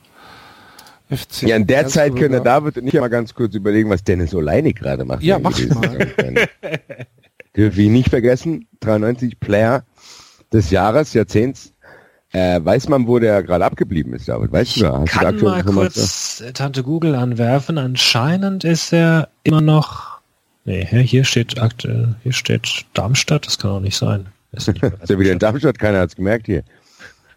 FC 1.10 1.44
Ja, 1.44 1.56
in 1.56 1.68
der 1.68 1.88
Zeit 1.88 2.16
können 2.16 2.34
Erzgebirge- 2.34 2.44
der 2.44 2.44
David 2.44 2.78
und 2.78 2.88
ich 2.88 2.94
mal 2.94 3.08
ganz 3.10 3.34
kurz 3.34 3.56
überlegen, 3.56 3.90
was 3.90 4.04
Dennis 4.04 4.34
Oleine 4.34 4.74
gerade 4.74 5.06
macht. 5.06 5.24
Ja, 5.24 5.36
wenn 5.36 5.44
mach 5.44 5.60
mal. 5.76 6.08
Dürfen 7.56 7.78
wir 7.78 7.90
nicht 7.90 8.10
vergessen, 8.10 8.68
93 8.82 9.40
Player 9.40 9.84
des 10.54 10.70
Jahres, 10.70 11.14
Jahrzehnts. 11.14 11.74
Äh, 12.34 12.60
weiß 12.64 12.90
man, 12.90 13.08
wo 13.08 13.20
der 13.20 13.42
gerade 13.42 13.64
abgeblieben 13.66 14.14
ist, 14.14 14.28
David? 14.28 14.52
Weißt 14.52 14.82
du? 14.82 14.86
Hast 14.86 15.14
du 15.14 15.20
da 15.20 15.24
kann 15.24 15.26
aktuelle 15.36 15.64
mal 15.64 15.74
kurz 15.74 16.42
äh, 16.42 16.52
Tante 16.52 16.84
Google 16.84 17.16
anwerfen. 17.16 17.78
Anscheinend 17.78 18.64
ist 18.66 18.92
er 18.92 19.30
immer 19.44 19.62
noch. 19.62 20.20
Nee, 20.66 20.86
hier 20.86 21.24
steht 21.24 21.60
aktuell, 21.62 22.16
hier 22.24 22.34
steht 22.34 22.86
Darmstadt, 22.94 23.48
das 23.48 23.58
kann 23.58 23.72
auch 23.72 23.80
nicht 23.80 23.96
sein. 23.96 24.26
Ist 24.52 24.68
nicht 24.68 24.84
Ist 25.02 25.10
ja 25.10 25.18
wieder 25.18 25.32
in 25.32 25.40
Darmstadt, 25.40 25.80
keiner 25.80 26.00
hat's 26.00 26.18
gemerkt 26.18 26.48
hier. 26.48 26.64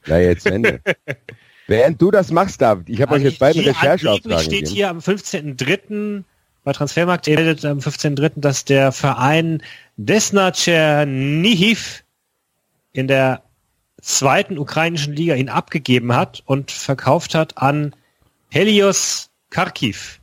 Ja, 0.06 0.18
jetzt 0.18 0.46
Ende. 0.46 0.80
Während 1.70 2.02
du 2.02 2.10
das 2.10 2.32
machst, 2.32 2.60
David, 2.60 2.90
ich 2.90 3.00
habe 3.00 3.14
euch 3.14 3.22
jetzt 3.22 3.38
beiden 3.38 3.62
Hier 3.62 3.70
Rechercheauftragen 3.70 4.32
angeblich 4.32 4.66
steht 4.66 4.68
hier 4.76 4.90
am 4.90 4.98
15.3. 4.98 6.24
bei 6.64 6.72
Transfermarkt 6.72 7.28
meldet 7.28 7.64
am 7.64 7.78
15.3., 7.78 8.32
dass 8.40 8.64
der 8.64 8.90
Verein 8.90 9.62
Desna 9.96 10.50
Chernihiv 10.50 12.02
in 12.90 13.06
der 13.06 13.44
zweiten 14.02 14.58
ukrainischen 14.58 15.14
Liga 15.14 15.36
ihn 15.36 15.48
abgegeben 15.48 16.12
hat 16.12 16.42
und 16.44 16.72
verkauft 16.72 17.36
hat 17.36 17.56
an 17.58 17.94
Helios 18.48 19.30
Kharkiv. 19.50 20.18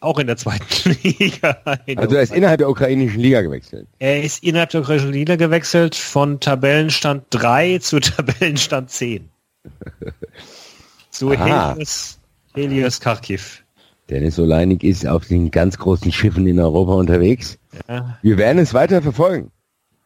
Auch 0.00 0.18
in 0.18 0.26
der 0.26 0.36
zweiten 0.36 0.94
Liga. 1.02 1.56
Also 1.96 2.16
er 2.16 2.22
ist 2.22 2.34
innerhalb 2.34 2.58
der 2.58 2.68
ukrainischen 2.68 3.18
Liga 3.18 3.40
gewechselt. 3.40 3.88
er 3.98 4.22
ist 4.22 4.44
innerhalb 4.44 4.68
der 4.68 4.82
ukrainischen 4.82 5.14
Liga 5.14 5.36
gewechselt 5.36 5.94
von 5.94 6.38
Tabellenstand 6.38 7.24
3 7.30 7.78
zu 7.78 7.98
Tabellenstand 8.00 8.90
10. 8.90 9.30
Zu 11.10 11.32
Aha. 11.32 11.72
Helios, 11.74 12.18
Helios 12.54 13.00
Kharkiv. 13.00 13.62
Dennis 14.10 14.38
Oleinik 14.38 14.82
ist 14.84 15.06
auf 15.06 15.26
den 15.26 15.50
ganz 15.50 15.78
großen 15.78 16.12
Schiffen 16.12 16.46
in 16.46 16.60
Europa 16.60 16.92
unterwegs. 16.94 17.58
Ja, 17.88 18.18
Wir 18.22 18.36
werden 18.36 18.58
es 18.58 18.74
weiter 18.74 19.00
verfolgen. 19.00 19.50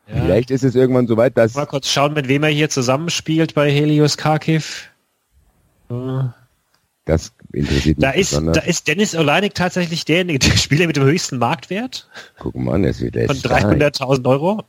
ja. 0.06 0.22
Vielleicht 0.22 0.50
ist 0.50 0.62
es 0.64 0.74
irgendwann 0.74 1.06
soweit, 1.08 1.36
dass 1.36 1.54
Mal 1.54 1.66
kurz 1.66 1.88
schauen, 1.88 2.12
mit 2.12 2.28
wem 2.28 2.44
er 2.44 2.50
hier 2.50 2.70
zusammenspielt 2.70 3.54
bei 3.54 3.70
Helios 3.72 4.16
Kharkiv. 4.16 4.90
Das 7.06 7.32
interessiert 7.52 7.96
mich 7.96 8.04
Da 8.04 8.10
ist, 8.10 8.30
besonders. 8.30 8.56
da 8.58 8.62
ist 8.62 8.86
Dennis 8.86 9.14
Oleinik 9.16 9.54
tatsächlich 9.54 10.04
derjenige, 10.04 10.38
der 10.38 10.50
Spieler 10.58 10.86
mit 10.86 10.96
dem 10.96 11.04
höchsten 11.04 11.38
Marktwert 11.38 12.08
Guck 12.38 12.54
mal 12.54 12.74
an, 12.74 12.84
es 12.84 13.00
wird 13.00 13.14
von 13.14 13.22
erst 13.36 13.42
sein. 13.42 13.80
300.000 13.80 14.28
Euro. 14.28 14.62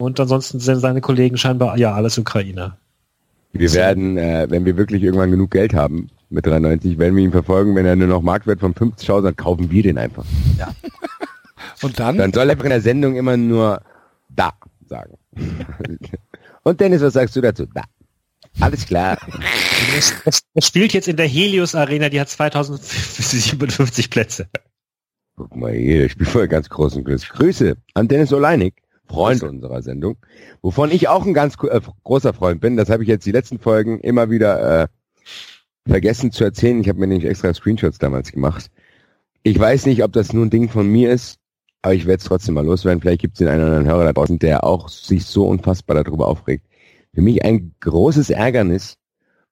Und 0.00 0.18
ansonsten 0.18 0.60
sind 0.60 0.80
seine 0.80 1.02
Kollegen 1.02 1.36
scheinbar 1.36 1.76
ja 1.76 1.92
alles 1.92 2.16
Ukrainer. 2.16 2.78
Wir 3.52 3.70
werden, 3.74 4.16
äh, 4.16 4.46
wenn 4.48 4.64
wir 4.64 4.78
wirklich 4.78 5.02
irgendwann 5.02 5.30
genug 5.30 5.50
Geld 5.50 5.74
haben 5.74 6.08
mit 6.30 6.46
93, 6.46 6.98
werden 6.98 7.16
wir 7.16 7.22
ihn 7.22 7.32
verfolgen. 7.32 7.74
Wenn 7.76 7.84
er 7.84 7.96
nur 7.96 8.08
noch 8.08 8.22
Marktwert 8.22 8.60
von 8.60 8.74
50 8.74 9.08
hat, 9.10 9.24
dann 9.24 9.36
kaufen 9.36 9.70
wir 9.70 9.82
den 9.82 9.98
einfach. 9.98 10.24
Und 11.82 12.00
dann? 12.00 12.16
Dann 12.16 12.32
soll 12.32 12.48
er 12.48 12.58
in 12.58 12.70
der 12.70 12.80
Sendung 12.80 13.14
immer 13.16 13.36
nur 13.36 13.82
da 14.30 14.54
sagen. 14.88 15.18
Und 16.62 16.80
Dennis, 16.80 17.02
was 17.02 17.12
sagst 17.12 17.36
du 17.36 17.42
dazu? 17.42 17.66
Da. 17.66 17.82
Alles 18.58 18.86
klar. 18.86 19.18
Er 20.54 20.62
spielt 20.62 20.94
jetzt 20.94 21.08
in 21.08 21.16
der 21.18 21.26
Helios 21.26 21.74
Arena, 21.74 22.08
die 22.08 22.20
hat 22.20 22.30
2057 22.30 24.08
Plätze. 24.08 24.46
Guck 25.36 25.54
mal 25.56 25.72
hier, 25.72 26.06
ich 26.06 26.16
bin 26.16 26.26
voll 26.26 26.48
ganz 26.48 26.70
großen 26.70 27.04
Grüße. 27.04 27.26
Grüße 27.34 27.76
an 27.92 28.08
Dennis 28.08 28.32
Oleinik, 28.32 28.76
Freund 29.10 29.42
unserer 29.42 29.82
Sendung, 29.82 30.16
wovon 30.62 30.92
ich 30.92 31.08
auch 31.08 31.26
ein 31.26 31.34
ganz 31.34 31.56
äh, 31.68 31.80
großer 32.04 32.32
Freund 32.32 32.60
bin. 32.60 32.76
Das 32.76 32.90
habe 32.90 33.02
ich 33.02 33.08
jetzt 33.08 33.26
die 33.26 33.32
letzten 33.32 33.58
Folgen 33.58 33.98
immer 33.98 34.30
wieder 34.30 34.82
äh, 34.82 34.86
vergessen 35.86 36.30
zu 36.30 36.44
erzählen. 36.44 36.80
Ich 36.80 36.88
habe 36.88 37.00
mir 37.00 37.08
nämlich 37.08 37.28
extra 37.28 37.52
Screenshots 37.52 37.98
damals 37.98 38.30
gemacht. 38.30 38.70
Ich 39.42 39.58
weiß 39.58 39.86
nicht, 39.86 40.04
ob 40.04 40.12
das 40.12 40.32
nur 40.32 40.46
ein 40.46 40.50
Ding 40.50 40.68
von 40.68 40.86
mir 40.86 41.10
ist, 41.10 41.38
aber 41.82 41.94
ich 41.94 42.06
werde 42.06 42.20
es 42.20 42.24
trotzdem 42.24 42.54
mal 42.54 42.64
loswerden. 42.64 43.00
Vielleicht 43.00 43.22
gibt 43.22 43.34
es 43.34 43.38
den 43.38 43.48
einen 43.48 43.62
oder 43.62 43.76
anderen 43.76 43.88
Hörer 43.88 44.04
da 44.04 44.12
draußen, 44.12 44.38
der 44.38 44.62
auch 44.62 44.88
sich 44.88 45.24
so 45.24 45.48
unfassbar 45.48 46.02
darüber 46.04 46.28
aufregt. 46.28 46.66
Für 47.12 47.22
mich 47.22 47.44
ein 47.44 47.74
großes 47.80 48.30
Ärgernis 48.30 48.96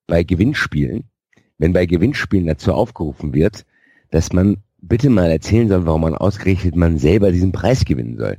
bei 0.07 0.23
Gewinnspielen, 0.23 1.11
wenn 1.59 1.73
bei 1.73 1.87
Gewinnspielen 1.87 2.47
dazu 2.47 2.73
aufgerufen 2.73 3.35
wird, 3.35 3.67
dass 4.13 4.33
man 4.33 4.59
bitte 4.81 5.11
mal 5.11 5.33
erzählen 5.33 5.69
soll, 5.69 5.85
warum 5.87 6.03
man 6.03 6.15
ausgerechnet 6.15 6.77
man 6.77 6.99
selber 6.99 7.33
diesen 7.33 7.51
Preis 7.51 7.85
gewinnen 7.85 8.17
soll. 8.17 8.39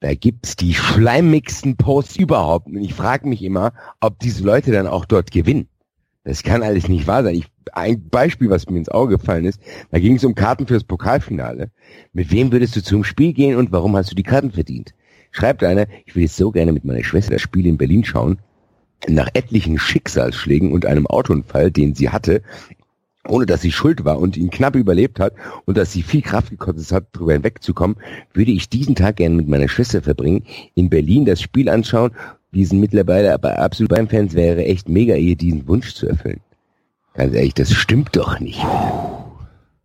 Da 0.00 0.14
gibt's 0.14 0.56
die 0.56 0.74
schleimigsten 0.74 1.76
Posts 1.76 2.16
überhaupt. 2.16 2.66
Und 2.66 2.82
ich 2.82 2.94
frage 2.94 3.28
mich 3.28 3.42
immer, 3.42 3.72
ob 4.00 4.18
diese 4.18 4.44
Leute 4.44 4.70
dann 4.72 4.86
auch 4.86 5.04
dort 5.04 5.30
gewinnen. 5.30 5.68
Das 6.24 6.42
kann 6.42 6.62
alles 6.62 6.88
nicht 6.88 7.06
wahr 7.06 7.22
sein. 7.22 7.36
Ich, 7.36 7.46
ein 7.72 8.08
Beispiel, 8.08 8.50
was 8.50 8.68
mir 8.68 8.78
ins 8.78 8.88
Auge 8.88 9.16
gefallen 9.16 9.44
ist, 9.44 9.60
da 9.90 9.98
ging 9.98 10.16
es 10.16 10.24
um 10.24 10.34
Karten 10.34 10.66
fürs 10.66 10.84
Pokalfinale. 10.84 11.70
Mit 12.12 12.30
wem 12.30 12.52
würdest 12.52 12.76
du 12.76 12.82
zum 12.82 13.04
Spiel 13.04 13.32
gehen 13.32 13.56
und 13.56 13.72
warum 13.72 13.96
hast 13.96 14.10
du 14.10 14.16
die 14.16 14.22
Karten 14.22 14.50
verdient? 14.50 14.92
Schreibt 15.30 15.62
einer, 15.62 15.86
ich 16.04 16.16
will 16.16 16.24
jetzt 16.24 16.36
so 16.36 16.50
gerne 16.50 16.72
mit 16.72 16.84
meiner 16.84 17.04
Schwester 17.04 17.34
das 17.34 17.42
Spiel 17.42 17.66
in 17.66 17.78
Berlin 17.78 18.04
schauen. 18.04 18.38
Nach 19.08 19.28
etlichen 19.34 19.78
Schicksalsschlägen 19.78 20.72
und 20.72 20.84
einem 20.84 21.06
Autounfall, 21.06 21.70
den 21.70 21.94
sie 21.94 22.10
hatte, 22.10 22.42
ohne 23.28 23.46
dass 23.46 23.62
sie 23.62 23.72
schuld 23.72 24.04
war 24.04 24.18
und 24.18 24.36
ihn 24.36 24.50
knapp 24.50 24.76
überlebt 24.76 25.20
hat 25.20 25.34
und 25.64 25.76
dass 25.76 25.92
sie 25.92 26.02
viel 26.02 26.22
Kraft 26.22 26.50
gekostet 26.50 26.90
hat, 26.92 27.06
darüber 27.12 27.32
hinwegzukommen, 27.32 27.96
würde 28.32 28.50
ich 28.50 28.68
diesen 28.68 28.94
Tag 28.94 29.16
gerne 29.16 29.34
mit 29.34 29.48
meiner 29.48 29.68
Schwester 29.68 30.02
verbringen, 30.02 30.44
in 30.74 30.90
Berlin 30.90 31.24
das 31.24 31.40
Spiel 31.40 31.68
anschauen. 31.68 32.12
Wir 32.50 32.66
sind 32.66 32.80
mittlerweile 32.80 33.32
aber 33.34 33.58
absolut 33.58 33.90
beim 33.90 34.08
Fans 34.08 34.34
wäre 34.34 34.64
echt 34.64 34.88
mega, 34.88 35.14
ihr 35.16 35.36
diesen 35.36 35.66
Wunsch 35.68 35.94
zu 35.94 36.06
erfüllen. 36.06 36.40
Ganz 37.14 37.34
ehrlich, 37.34 37.54
das 37.54 37.72
stimmt 37.72 38.14
doch 38.16 38.40
nicht. 38.40 38.64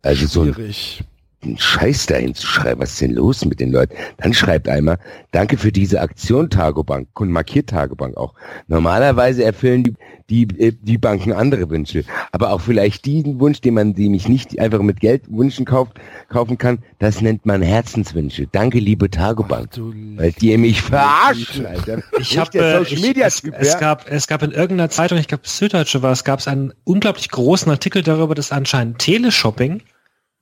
Also 0.02 0.26
so 0.26 0.42
ein 0.42 0.54
Schwierig. 0.54 1.04
Einen 1.44 1.58
Scheiß 1.58 2.06
dahin 2.06 2.34
zu 2.34 2.46
schreiben. 2.46 2.80
Was 2.80 2.92
ist 2.92 3.00
denn 3.00 3.14
los 3.14 3.44
mit 3.44 3.60
den 3.60 3.72
Leuten? 3.72 3.94
Dann 4.18 4.34
schreibt 4.34 4.68
einmal, 4.68 4.98
danke 5.30 5.56
für 5.56 5.72
diese 5.72 6.00
Aktion 6.00 6.50
Tagobank 6.50 7.08
und 7.20 7.30
markiert 7.30 7.70
Tagobank 7.70 8.16
auch. 8.16 8.34
Normalerweise 8.68 9.44
erfüllen 9.44 9.84
die, 9.84 9.94
die, 10.30 10.60
äh, 10.60 10.72
die 10.80 10.98
Banken 10.98 11.32
andere 11.32 11.68
Wünsche. 11.70 12.04
Aber 12.32 12.52
auch 12.52 12.60
vielleicht 12.60 13.04
diesen 13.04 13.40
Wunsch, 13.40 13.60
den 13.60 13.74
man 13.74 13.90
nämlich 13.90 14.28
nicht 14.28 14.58
einfach 14.58 14.80
mit 14.80 15.00
Geld 15.00 15.24
wünschen 15.28 15.64
kauft, 15.64 15.98
kaufen 16.28 16.58
kann, 16.58 16.78
das 16.98 17.20
nennt 17.20 17.44
man 17.46 17.62
Herzenswünsche. 17.62 18.46
Danke, 18.50 18.78
liebe 18.78 19.10
Tagobank. 19.10 19.70
Du 19.72 19.92
Weil 20.16 20.32
die 20.32 20.56
mich 20.56 20.82
verarschen, 20.82 21.66
Alter. 21.66 22.02
Ich 22.18 22.38
habe 22.38 22.58
äh, 22.58 22.78
Social 22.78 22.98
ich, 22.98 23.02
Media 23.02 23.26
es, 23.26 23.42
Typ, 23.42 23.54
es 23.58 23.72
ja? 23.72 23.78
gab 23.78 24.10
es 24.10 24.26
gab 24.26 24.42
in 24.42 24.52
irgendeiner 24.52 24.90
Zeitung, 24.90 25.18
ich 25.18 25.28
glaube 25.28 25.42
Süddeutsche 25.46 26.02
war 26.02 26.12
es, 26.12 26.24
gab 26.24 26.40
es 26.40 26.48
einen 26.48 26.72
unglaublich 26.84 27.28
großen 27.30 27.70
Artikel 27.70 28.02
darüber, 28.02 28.34
dass 28.34 28.52
anscheinend 28.52 28.98
Teleshopping 28.98 29.82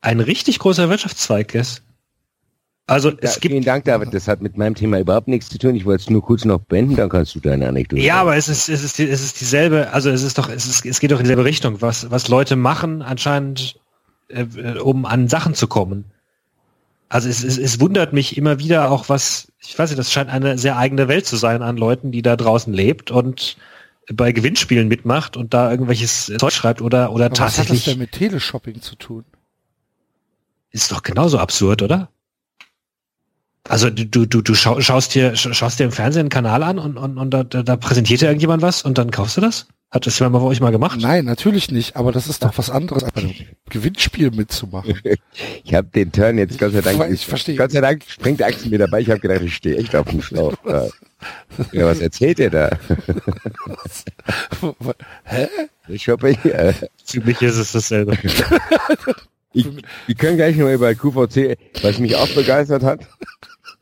ein 0.00 0.20
richtig 0.20 0.58
großer 0.58 0.88
Wirtschaftszweig 0.88 1.54
ist. 1.54 1.82
Also 2.86 3.10
Ja, 3.10 3.16
es 3.20 3.40
gibt 3.40 3.52
vielen 3.52 3.64
Dank, 3.64 3.84
David. 3.84 4.12
Das 4.12 4.26
hat 4.26 4.40
mit 4.42 4.56
meinem 4.56 4.74
Thema 4.74 4.98
überhaupt 4.98 5.28
nichts 5.28 5.48
zu 5.48 5.58
tun. 5.58 5.76
Ich 5.76 5.84
wollte 5.84 6.02
es 6.02 6.10
nur 6.10 6.22
kurz 6.24 6.44
noch 6.44 6.58
beenden, 6.58 6.96
dann 6.96 7.08
kannst 7.08 7.34
du 7.36 7.40
deine 7.40 7.68
Anekdote. 7.68 8.02
Ja, 8.02 8.16
aber 8.16 8.36
es 8.36 8.48
ist, 8.48 8.68
es 8.68 8.82
ist, 8.82 8.98
die- 8.98 9.08
es 9.08 9.22
ist 9.22 9.40
dieselbe, 9.40 9.92
also 9.92 10.10
es 10.10 10.22
ist 10.22 10.38
doch, 10.38 10.48
es 10.48 10.66
ist, 10.66 10.84
es 10.84 10.98
geht 10.98 11.12
doch 11.12 11.18
in 11.18 11.24
dieselbe 11.24 11.44
Richtung, 11.44 11.80
was, 11.82 12.10
was 12.10 12.28
Leute 12.28 12.56
machen 12.56 13.02
anscheinend, 13.02 13.78
äh, 14.28 14.42
äh, 14.42 14.78
um 14.78 15.06
an 15.06 15.28
Sachen 15.28 15.54
zu 15.54 15.68
kommen. 15.68 16.04
Also 17.08 17.28
es, 17.28 17.44
es, 17.44 17.58
es 17.58 17.78
wundert 17.80 18.12
mich 18.12 18.36
immer 18.36 18.58
wieder 18.58 18.90
auch, 18.90 19.08
was, 19.08 19.52
ich 19.60 19.78
weiß 19.78 19.90
nicht, 19.90 19.98
das 19.98 20.12
scheint 20.12 20.30
eine 20.30 20.58
sehr 20.58 20.76
eigene 20.76 21.06
Welt 21.08 21.26
zu 21.26 21.36
sein 21.36 21.62
an 21.62 21.76
Leuten, 21.76 22.10
die 22.12 22.22
da 22.22 22.36
draußen 22.36 22.72
lebt 22.72 23.10
und 23.12 23.56
bei 24.12 24.32
Gewinnspielen 24.32 24.88
mitmacht 24.88 25.36
und 25.36 25.54
da 25.54 25.70
irgendwelches 25.70 26.32
Zeug 26.38 26.52
schreibt 26.52 26.82
oder, 26.82 27.12
oder 27.12 27.26
Aber 27.26 27.32
was 27.38 27.40
hat 27.40 27.46
das 27.48 27.56
tatsächlich, 27.56 27.84
denn 27.84 27.98
mit 27.98 28.12
Teleshopping 28.12 28.80
zu 28.80 28.96
tun? 28.96 29.24
Ist 30.70 30.90
doch 30.92 31.02
genauso 31.02 31.39
absurd, 31.39 31.82
oder? 31.82 32.08
Also 33.68 33.90
du, 33.90 34.07
du, 34.07 34.24
du, 34.26 34.40
du 34.40 34.55
schau, 34.55 34.81
schaust 34.81 35.15
dir, 35.15 35.34
sch- 35.34 35.52
schaust 35.55 35.78
dir 35.78 35.84
im 35.84 35.92
Fernsehen 35.92 36.20
einen 36.20 36.28
Kanal 36.31 36.62
an 36.62 36.78
und, 36.78 36.97
und, 36.97 37.18
und 37.18 37.31
da, 37.31 37.44
da, 37.44 37.76
präsentiert 37.76 38.20
dir 38.23 38.26
irgendjemand 38.26 38.62
was 38.62 38.82
und 38.82 38.97
dann 38.99 39.10
kaufst 39.10 39.36
du 39.36 39.40
das? 39.42 39.66
Hat 39.90 40.07
das 40.07 40.18
jemand 40.18 40.34
bei 40.42 40.49
euch 40.49 40.60
mal 40.60 40.70
gemacht? 40.70 40.99
Nein, 41.00 41.24
natürlich 41.24 41.70
nicht, 41.70 41.97
aber 41.97 42.10
das 42.12 42.26
ist 42.28 42.42
doch 42.44 42.57
was 42.57 42.70
anderes, 42.70 43.05
als 43.05 43.15
einem 43.16 43.34
Gewinnspiel 43.68 44.31
mitzumachen. 44.31 44.99
Ich 45.65 45.74
habe 45.74 45.89
den 45.89 46.10
Turn 46.10 46.39
jetzt, 46.39 46.58
Gott 46.58 46.73
sei 46.73 46.81
Dank, 46.81 47.10
Ich 47.12 47.26
verstehe. 47.26 47.55
Gott 47.57 47.70
sei 47.70 47.81
Dank 47.81 48.02
springt 48.07 48.42
Axel 48.42 48.70
mir 48.70 48.78
dabei. 48.78 49.00
Ich 49.00 49.10
habe 49.10 49.20
gedacht, 49.20 49.42
ich 49.42 49.55
stehe 49.55 49.76
echt 49.76 49.94
auf 49.94 50.08
dem 50.08 50.23
Schlauch. 50.23 50.55
Ja. 50.65 51.86
was 51.86 52.00
erzählt 52.00 52.39
ihr 52.40 52.50
da? 52.50 52.70
Hä? 55.24 55.49
Ich 55.89 56.08
hoffe, 56.08 56.31
ich, 56.31 56.44
äh, 56.44 56.73
Für 57.05 57.20
mich 57.20 57.40
ist 57.42 57.57
es 57.57 57.73
dasselbe. 57.73 58.16
ich, 59.52 59.66
wir 60.06 60.14
können 60.14 60.36
gleich 60.36 60.56
noch 60.56 60.70
über 60.70 60.94
QVC, 60.94 61.56
was 61.82 61.98
mich 61.98 62.16
auch 62.16 62.28
begeistert 62.34 62.82
hat, 62.82 63.00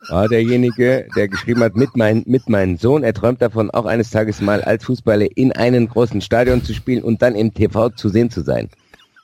war 0.09 0.27
derjenige, 0.27 1.07
der 1.15 1.27
geschrieben 1.27 1.61
hat, 1.61 1.75
mit, 1.75 1.95
mein, 1.95 2.23
mit 2.25 2.49
meinem 2.49 2.77
Sohn, 2.77 3.03
er 3.03 3.13
träumt 3.13 3.41
davon, 3.41 3.69
auch 3.69 3.85
eines 3.85 4.09
Tages 4.09 4.41
mal 4.41 4.61
als 4.63 4.85
Fußballer 4.85 5.27
in 5.35 5.51
einem 5.51 5.87
großen 5.87 6.21
Stadion 6.21 6.63
zu 6.63 6.73
spielen 6.73 7.03
und 7.03 7.21
dann 7.21 7.35
im 7.35 7.53
TV 7.53 7.89
zu 7.89 8.09
sehen 8.09 8.29
zu 8.29 8.41
sein. 8.41 8.69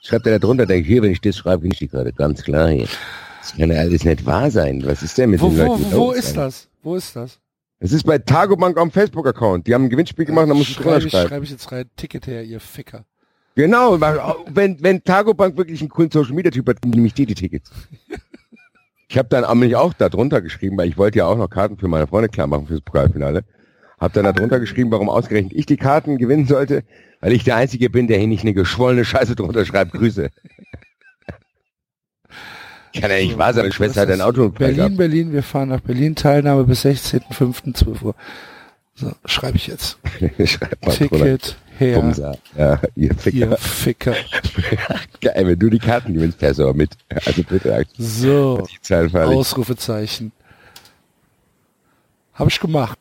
Schreibt 0.02 0.26
er 0.26 0.38
da 0.38 0.38
drunter, 0.38 0.66
denke 0.66 0.82
ich, 0.82 0.86
hier, 0.88 1.02
wenn 1.02 1.10
ich 1.10 1.20
das 1.20 1.36
schreibe, 1.36 1.62
bin 1.62 1.72
ich 1.72 1.78
die 1.78 1.88
gerade 1.88 2.12
ganz 2.12 2.42
klar 2.42 2.68
hier. 2.70 2.86
Das 3.40 3.56
kann 3.56 3.70
ja 3.70 3.78
alles 3.80 4.04
nicht 4.04 4.24
wahr 4.26 4.50
sein. 4.50 4.82
Was 4.84 5.02
ist 5.02 5.18
denn 5.18 5.30
mit 5.30 5.40
Wo, 5.40 5.48
den 5.48 5.58
wo, 5.58 5.62
Leuten 5.64 5.92
wo 5.92 6.06
los? 6.08 6.16
ist 6.16 6.36
das? 6.36 6.68
Wo 6.82 6.94
ist 6.96 7.16
das? 7.16 7.40
Es 7.78 7.92
ist 7.92 8.04
bei 8.04 8.18
Tagobank 8.18 8.78
am 8.78 8.90
Facebook-Account. 8.90 9.66
Die 9.66 9.74
haben 9.74 9.84
ein 9.84 9.90
Gewinnspiel 9.90 10.24
gemacht, 10.24 10.48
da 10.48 10.54
muss 10.54 10.68
ich 10.68 10.76
drunter 10.76 11.00
schreiben. 11.00 11.28
schreibe 11.28 11.44
ich 11.44 11.50
jetzt 11.50 11.70
rein, 11.72 11.90
Ticket 11.96 12.26
her, 12.26 12.42
ihr 12.44 12.60
Ficker. 12.60 13.04
Genau, 13.56 13.98
weil, 14.00 14.20
wenn, 14.50 14.82
wenn 14.82 15.02
Tagobank 15.02 15.56
wirklich 15.56 15.80
einen 15.80 15.88
coolen 15.88 16.10
Social-Media-Typ 16.10 16.68
hat, 16.68 16.84
nehme 16.84 17.06
ich 17.06 17.14
dir 17.14 17.24
die 17.24 17.34
Tickets. 17.34 17.70
Ich 19.08 19.16
habe 19.16 19.28
dann 19.30 19.44
nämlich 19.48 19.76
auch 19.76 19.94
da 19.94 20.10
drunter 20.10 20.42
geschrieben, 20.42 20.76
weil 20.76 20.88
ich 20.88 20.98
wollte 20.98 21.18
ja 21.18 21.26
auch 21.26 21.38
noch 21.38 21.48
Karten 21.48 21.78
für 21.78 21.88
meine 21.88 22.06
Freunde 22.06 22.28
klar 22.28 22.46
machen 22.48 22.66
fürs 22.66 22.82
Pokalfinale. 22.82 23.44
Hab 23.98 24.12
dann 24.12 24.24
da 24.24 24.32
drunter 24.32 24.60
geschrieben, 24.60 24.90
warum 24.90 25.08
ausgerechnet 25.08 25.54
ich 25.54 25.64
die 25.64 25.78
Karten 25.78 26.18
gewinnen 26.18 26.46
sollte, 26.46 26.82
weil 27.20 27.32
ich 27.32 27.44
der 27.44 27.56
Einzige 27.56 27.88
bin, 27.88 28.08
der 28.08 28.18
hier 28.18 28.26
nicht 28.26 28.42
eine 28.42 28.52
geschwollene 28.52 29.06
Scheiße 29.06 29.36
drunter 29.36 29.64
schreibt. 29.64 29.92
Grüße. 29.92 30.28
Kann 33.00 33.10
ja 33.10 33.16
nicht 33.16 33.38
wahr 33.38 33.54
sein, 33.54 33.62
meine 33.62 33.72
Schwester 33.72 34.02
hat 34.02 34.10
ein 34.10 34.20
Auto 34.20 34.50
Berlin, 34.50 34.96
Berlin, 34.96 35.32
wir 35.32 35.42
fahren 35.42 35.70
nach 35.70 35.80
Berlin, 35.80 36.14
Teilnahme 36.14 36.64
bis 36.64 36.84
16.05.12 36.84 38.02
Uhr. 38.02 38.14
So, 38.94 39.12
schreibe 39.24 39.56
ich 39.56 39.66
jetzt. 39.66 39.98
Schreib 40.44 40.84
mal 40.84 40.94
drunter. 40.94 41.56
Her, 41.78 42.00
Bumser. 42.00 42.38
Ja, 42.56 42.80
ihr 42.94 43.14
Ficker. 43.14 43.36
ihr 43.36 43.56
Ficker. 43.56 44.14
Geil, 45.20 45.46
wenn 45.46 45.58
du 45.58 45.68
die 45.70 45.78
Karten 45.78 46.14
gewinnst, 46.14 46.38
fährst 46.38 46.58
du 46.58 46.64
aber 46.64 46.74
mit. 46.74 46.90
Also 47.08 47.42
bitte, 47.42 47.84
So, 47.98 48.66
die 48.88 49.16
Ausrufezeichen. 49.16 50.32
Habe 52.34 52.50
ich 52.50 52.60
gemacht. 52.60 52.98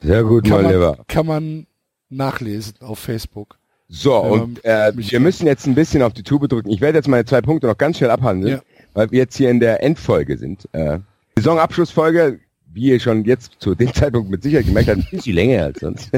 Sehr 0.00 0.24
gut, 0.24 0.44
Kann 0.48 0.62
mein 0.62 0.72
Lieber. 0.72 0.98
kann 1.08 1.26
man 1.26 1.66
nachlesen 2.10 2.74
auf 2.80 2.98
Facebook. 2.98 3.56
So, 3.88 4.16
und 4.16 4.64
äh, 4.64 4.90
wir 4.96 5.20
müssen 5.20 5.46
jetzt 5.46 5.66
ein 5.66 5.74
bisschen 5.74 6.02
auf 6.02 6.12
die 6.14 6.22
Tube 6.22 6.48
drücken. 6.48 6.70
Ich 6.70 6.80
werde 6.80 6.98
jetzt 6.98 7.08
meine 7.08 7.24
zwei 7.26 7.42
Punkte 7.42 7.66
noch 7.66 7.76
ganz 7.76 7.98
schnell 7.98 8.10
abhandeln, 8.10 8.54
Ja. 8.56 8.62
weil 8.94 9.10
wir 9.10 9.18
jetzt 9.18 9.36
hier 9.36 9.50
in 9.50 9.60
der 9.60 9.82
Endfolge 9.82 10.38
sind. 10.38 10.66
Äh, 10.72 10.98
Saisonabschlussfolge, 11.36 12.40
wie 12.72 12.88
ihr 12.90 13.00
schon 13.00 13.24
jetzt 13.24 13.52
zu 13.58 13.74
dem 13.74 13.92
Zeitpunkt 13.94 14.30
mit 14.30 14.42
Sicherheit 14.42 14.66
gemerkt 14.66 14.88
habt, 14.88 14.98
ein 15.00 15.06
bisschen 15.10 15.34
länger 15.34 15.64
als 15.64 15.80
sonst. 15.80 16.10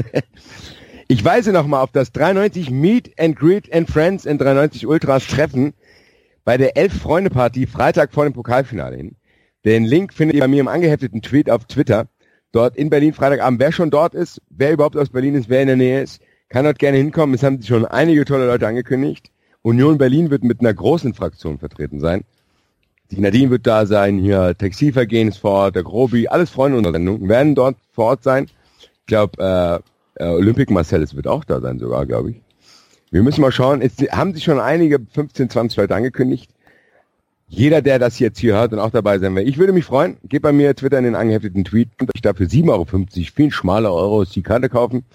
Ich 1.07 1.23
weise 1.23 1.51
nochmal 1.51 1.83
auf 1.83 1.91
das 1.91 2.11
93 2.11 2.71
Meet 2.71 3.19
and 3.19 3.35
Greet 3.35 3.71
and 3.71 3.89
Friends 3.89 4.25
in 4.25 4.37
93 4.37 4.87
Ultras 4.87 5.27
Treffen 5.27 5.73
bei 6.43 6.57
der 6.57 6.77
Elf-Freunde-Party 6.77 7.67
Freitag 7.67 8.13
vor 8.13 8.23
dem 8.23 8.33
Pokalfinale 8.33 8.95
hin. 8.95 9.15
Den 9.65 9.83
Link 9.83 10.13
findet 10.13 10.35
ihr 10.35 10.41
bei 10.41 10.47
mir 10.47 10.61
im 10.61 10.67
angehefteten 10.67 11.21
Tweet 11.21 11.49
auf 11.49 11.65
Twitter. 11.65 12.07
Dort 12.51 12.77
in 12.77 12.89
Berlin 12.89 13.13
Freitagabend. 13.13 13.59
Wer 13.59 13.71
schon 13.71 13.91
dort 13.91 14.15
ist, 14.15 14.41
wer 14.49 14.71
überhaupt 14.71 14.95
aus 14.95 15.09
Berlin 15.09 15.35
ist, 15.35 15.49
wer 15.49 15.61
in 15.61 15.67
der 15.67 15.75
Nähe 15.75 16.01
ist, 16.01 16.21
kann 16.49 16.63
dort 16.63 16.79
gerne 16.79 16.97
hinkommen. 16.97 17.35
Es 17.35 17.43
haben 17.43 17.59
sich 17.59 17.67
schon 17.67 17.85
einige 17.85 18.25
tolle 18.25 18.47
Leute 18.47 18.67
angekündigt. 18.67 19.31
Union 19.61 19.97
Berlin 19.97 20.29
wird 20.29 20.43
mit 20.43 20.59
einer 20.61 20.73
großen 20.73 21.13
Fraktion 21.13 21.57
vertreten 21.57 21.99
sein. 21.99 22.23
Die 23.11 23.19
Nadine 23.19 23.51
wird 23.51 23.67
da 23.67 23.85
sein, 23.85 24.17
hier 24.17 24.55
Textilvergehen 24.57 25.27
ist 25.27 25.37
vor 25.37 25.51
Ort, 25.51 25.75
der 25.75 25.83
Grobi, 25.83 26.27
alles 26.27 26.49
Freunde 26.49 26.77
unserer 26.77 26.93
Sendung 26.93 27.27
werden 27.29 27.53
dort 27.53 27.77
vor 27.91 28.05
Ort 28.05 28.23
sein. 28.23 28.47
Ich 28.79 29.05
glaube, 29.05 29.83
äh, 29.83 29.89
äh, 30.15 30.25
Olympic 30.25 30.71
Marcellus 30.71 31.15
wird 31.15 31.27
auch 31.27 31.43
da 31.43 31.61
sein 31.61 31.79
sogar, 31.79 32.05
glaube 32.05 32.31
ich. 32.31 32.41
Wir 33.11 33.23
müssen 33.23 33.41
mal 33.41 33.51
schauen. 33.51 33.81
Es 33.81 33.93
haben 34.11 34.33
sich 34.33 34.43
schon 34.43 34.59
einige 34.59 34.99
15, 35.13 35.49
20 35.49 35.77
Leute 35.77 35.95
angekündigt. 35.95 36.51
Jeder, 37.47 37.81
der 37.81 37.99
das 37.99 38.17
jetzt 38.19 38.39
hier 38.39 38.55
hört 38.55 38.73
und 38.73 38.79
auch 38.79 38.89
dabei 38.89 39.19
sein 39.19 39.35
will. 39.35 39.47
Ich 39.47 39.57
würde 39.57 39.71
mich 39.71 39.85
freuen. 39.85 40.17
Gebt 40.23 40.41
bei 40.43 40.51
mir 40.51 40.75
Twitter 40.75 40.97
in 40.97 41.03
den 41.03 41.15
angehefteten 41.15 41.63
Tweet 41.63 41.89
und 42.01 42.09
euch 42.15 42.21
dafür 42.21 42.47
7,50 42.47 42.69
Euro, 42.71 42.85
viel 43.35 43.51
schmale 43.51 43.91
Euros 43.91 44.31
die 44.31 44.41
Karte 44.41 44.67
kaufen. 44.67 45.05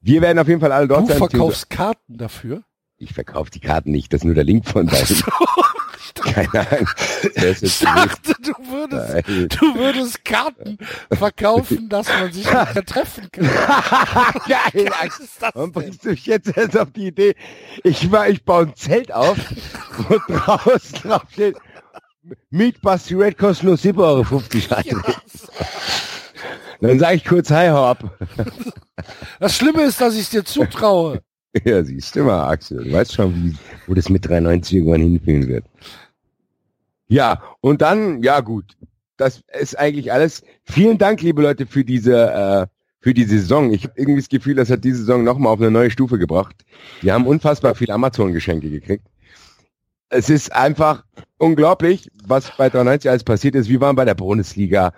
Wir 0.00 0.22
werden 0.22 0.38
auf 0.38 0.48
jeden 0.48 0.60
Fall 0.60 0.72
alle 0.72 0.88
dort 0.88 1.02
Du 1.02 1.06
sein. 1.08 1.18
verkaufst 1.18 1.68
Karten 1.68 2.16
dafür? 2.16 2.62
Ich 3.02 3.14
verkaufe 3.14 3.50
die 3.50 3.60
Karten 3.60 3.92
nicht, 3.92 4.12
das 4.12 4.20
ist 4.20 4.24
nur 4.26 4.34
der 4.34 4.44
Link 4.44 4.68
von 4.68 4.86
dahin. 4.86 5.16
Keine 6.22 6.70
Ahnung. 6.70 6.88
Das 7.34 7.62
ist 7.62 7.80
Ich 7.80 7.88
dachte, 7.88 8.34
du 8.42 8.52
würdest, 8.70 9.26
Nein. 9.26 9.48
du 9.48 9.74
würdest 9.74 10.22
Karten 10.22 10.76
verkaufen, 11.10 11.88
dass 11.88 12.08
man 12.08 12.30
sich 12.30 12.44
nicht 12.44 12.74
mehr 12.74 12.84
treffen 12.84 13.30
kann. 13.32 13.46
Geil, 14.46 14.90
Axel. 15.00 15.26
Warum 15.40 15.72
bringst 15.72 16.04
du 16.04 16.10
mich 16.10 16.26
jetzt 16.26 16.54
erst 16.54 16.76
auf 16.76 16.90
die 16.90 17.06
Idee? 17.06 17.36
Ich 17.84 18.12
war, 18.12 18.28
ich 18.28 18.44
baue 18.44 18.64
ein 18.66 18.76
Zelt 18.76 19.10
auf, 19.12 19.38
wo 19.96 20.18
draußen 20.34 21.00
drauf 21.00 21.22
steht, 21.32 21.56
Meet 22.50 22.82
Basti 22.82 23.14
Red 23.14 23.38
kostet 23.38 23.64
nur 23.64 23.76
7,50 23.76 23.98
Euro. 23.98 24.42
Alter. 24.76 25.22
Dann 26.82 26.98
sage 26.98 27.16
ich 27.16 27.24
kurz 27.24 27.50
Hi, 27.50 27.68
hau 27.68 27.86
ab. 27.86 28.18
Das 29.38 29.56
Schlimme 29.56 29.84
ist, 29.84 30.02
dass 30.02 30.14
ich 30.16 30.28
dir 30.28 30.44
zutraue. 30.44 31.22
Ja, 31.64 31.82
siehst 31.82 32.16
du 32.16 32.24
mal, 32.24 32.48
Axel. 32.48 32.84
Du 32.84 32.92
weißt 32.92 33.12
schon, 33.12 33.34
wie, 33.34 33.56
wo 33.86 33.94
das 33.94 34.08
mit 34.08 34.28
93 34.28 34.76
irgendwann 34.76 35.00
hinführen 35.00 35.48
wird. 35.48 35.64
Ja, 37.08 37.42
und 37.60 37.82
dann, 37.82 38.22
ja 38.22 38.40
gut, 38.40 38.76
das 39.16 39.42
ist 39.58 39.78
eigentlich 39.78 40.12
alles. 40.12 40.42
Vielen 40.64 40.98
Dank, 40.98 41.22
liebe 41.22 41.42
Leute, 41.42 41.66
für 41.66 41.84
diese, 41.84 42.30
äh, 42.30 42.66
für 43.00 43.14
die 43.14 43.24
Saison. 43.24 43.72
Ich 43.72 43.84
habe 43.84 43.94
irgendwie 43.96 44.20
das 44.20 44.28
Gefühl, 44.28 44.54
das 44.54 44.70
hat 44.70 44.84
diese 44.84 44.98
Saison 44.98 45.24
nochmal 45.24 45.52
auf 45.52 45.60
eine 45.60 45.70
neue 45.70 45.90
Stufe 45.90 46.18
gebracht. 46.18 46.64
Wir 47.00 47.14
haben 47.14 47.26
unfassbar 47.26 47.74
viel 47.74 47.90
Amazon-Geschenke 47.90 48.70
gekriegt. 48.70 49.04
Es 50.08 50.28
ist 50.28 50.52
einfach 50.52 51.04
unglaublich, 51.38 52.10
was 52.24 52.56
bei 52.56 52.68
93 52.68 53.10
alles 53.10 53.24
passiert 53.24 53.54
ist. 53.54 53.68
Wir 53.68 53.80
waren 53.80 53.96
bei 53.96 54.04
der 54.04 54.14
Bundesliga. 54.14 54.92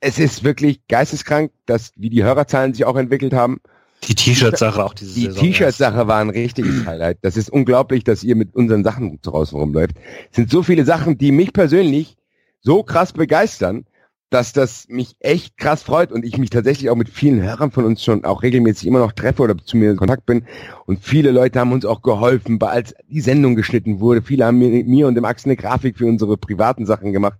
Es 0.00 0.18
ist 0.18 0.44
wirklich 0.44 0.86
geisteskrank, 0.88 1.52
dass, 1.66 1.92
wie 1.96 2.10
die 2.10 2.24
Hörerzahlen 2.24 2.72
sich 2.72 2.84
auch 2.84 2.96
entwickelt 2.96 3.32
haben. 3.32 3.60
Die 4.04 4.14
T-Shirt-Sache 4.14 4.84
auch 4.84 4.94
diese 4.94 5.28
Die. 5.28 5.28
T-Shirt-Sache 5.28 6.06
war 6.06 6.20
ein 6.20 6.30
richtiges 6.30 6.86
Highlight. 6.86 7.18
Das 7.22 7.36
ist 7.36 7.50
unglaublich, 7.50 8.04
dass 8.04 8.22
ihr 8.22 8.36
mit 8.36 8.54
unseren 8.54 8.84
Sachen 8.84 9.20
draußen 9.22 9.58
rumläuft. 9.58 9.96
Es 10.30 10.36
sind 10.36 10.50
so 10.50 10.62
viele 10.62 10.84
Sachen, 10.84 11.18
die 11.18 11.32
mich 11.32 11.52
persönlich 11.52 12.16
so 12.60 12.82
krass 12.82 13.12
begeistern, 13.12 13.84
dass 14.30 14.52
das 14.52 14.86
mich 14.88 15.16
echt 15.20 15.56
krass 15.56 15.82
freut 15.82 16.12
und 16.12 16.24
ich 16.24 16.36
mich 16.36 16.50
tatsächlich 16.50 16.90
auch 16.90 16.96
mit 16.96 17.08
vielen 17.08 17.42
Hörern 17.42 17.70
von 17.70 17.84
uns 17.84 18.04
schon 18.04 18.24
auch 18.24 18.42
regelmäßig 18.42 18.86
immer 18.86 18.98
noch 18.98 19.12
treffe 19.12 19.42
oder 19.42 19.56
zu 19.56 19.76
mir 19.76 19.90
in 19.90 19.96
Kontakt 19.96 20.26
bin. 20.26 20.44
Und 20.84 21.02
viele 21.02 21.30
Leute 21.30 21.58
haben 21.58 21.72
uns 21.72 21.86
auch 21.86 22.02
geholfen, 22.02 22.60
als 22.62 22.94
die 23.08 23.20
Sendung 23.20 23.56
geschnitten 23.56 24.00
wurde. 24.00 24.22
Viele 24.22 24.44
haben 24.44 24.58
mir, 24.58 24.84
mir 24.84 25.08
und 25.08 25.14
dem 25.14 25.24
Axel 25.24 25.48
eine 25.48 25.56
Grafik 25.56 25.96
für 25.96 26.06
unsere 26.06 26.36
privaten 26.36 26.84
Sachen 26.84 27.12
gemacht. 27.12 27.38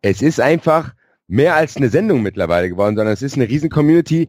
Es 0.00 0.22
ist 0.22 0.40
einfach 0.40 0.92
mehr 1.28 1.54
als 1.54 1.76
eine 1.76 1.88
Sendung 1.88 2.22
mittlerweile 2.22 2.68
geworden, 2.68 2.96
sondern 2.96 3.14
es 3.14 3.22
ist 3.22 3.36
eine 3.36 3.48
riesen 3.48 3.70
Community. 3.70 4.28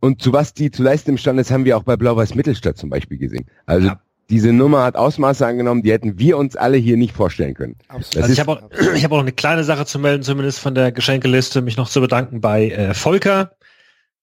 Und 0.00 0.22
zu 0.22 0.32
was 0.32 0.52
die 0.54 0.70
zu 0.70 0.82
leisten 0.82 1.10
imstande 1.10 1.40
ist, 1.42 1.50
haben 1.50 1.64
wir 1.64 1.76
auch 1.76 1.82
bei 1.82 1.96
Blau-Weiß 1.96 2.34
Mittelstadt 2.34 2.76
zum 2.76 2.90
Beispiel 2.90 3.18
gesehen. 3.18 3.46
Also 3.66 3.88
Ja. 3.88 4.00
diese 4.30 4.52
Nummer 4.52 4.82
hat 4.84 4.96
Ausmaße 4.96 5.46
angenommen, 5.46 5.82
die 5.82 5.92
hätten 5.92 6.18
wir 6.18 6.36
uns 6.36 6.56
alle 6.56 6.76
hier 6.76 6.96
nicht 6.96 7.14
vorstellen 7.14 7.54
können. 7.54 7.76
Absolut. 7.88 8.22
Also 8.22 8.32
ich 8.32 8.40
habe 8.40 8.52
auch, 8.52 8.62
ich 8.94 9.04
hab 9.04 9.12
auch 9.12 9.16
noch 9.16 9.22
eine 9.22 9.32
kleine 9.32 9.64
Sache 9.64 9.86
zu 9.86 9.98
melden, 9.98 10.22
zumindest 10.22 10.58
von 10.58 10.74
der 10.74 10.92
Geschenkeliste, 10.92 11.62
mich 11.62 11.76
noch 11.76 11.88
zu 11.88 12.00
bedanken 12.00 12.40
bei 12.40 12.70
äh, 12.70 12.94
Volker. 12.94 13.52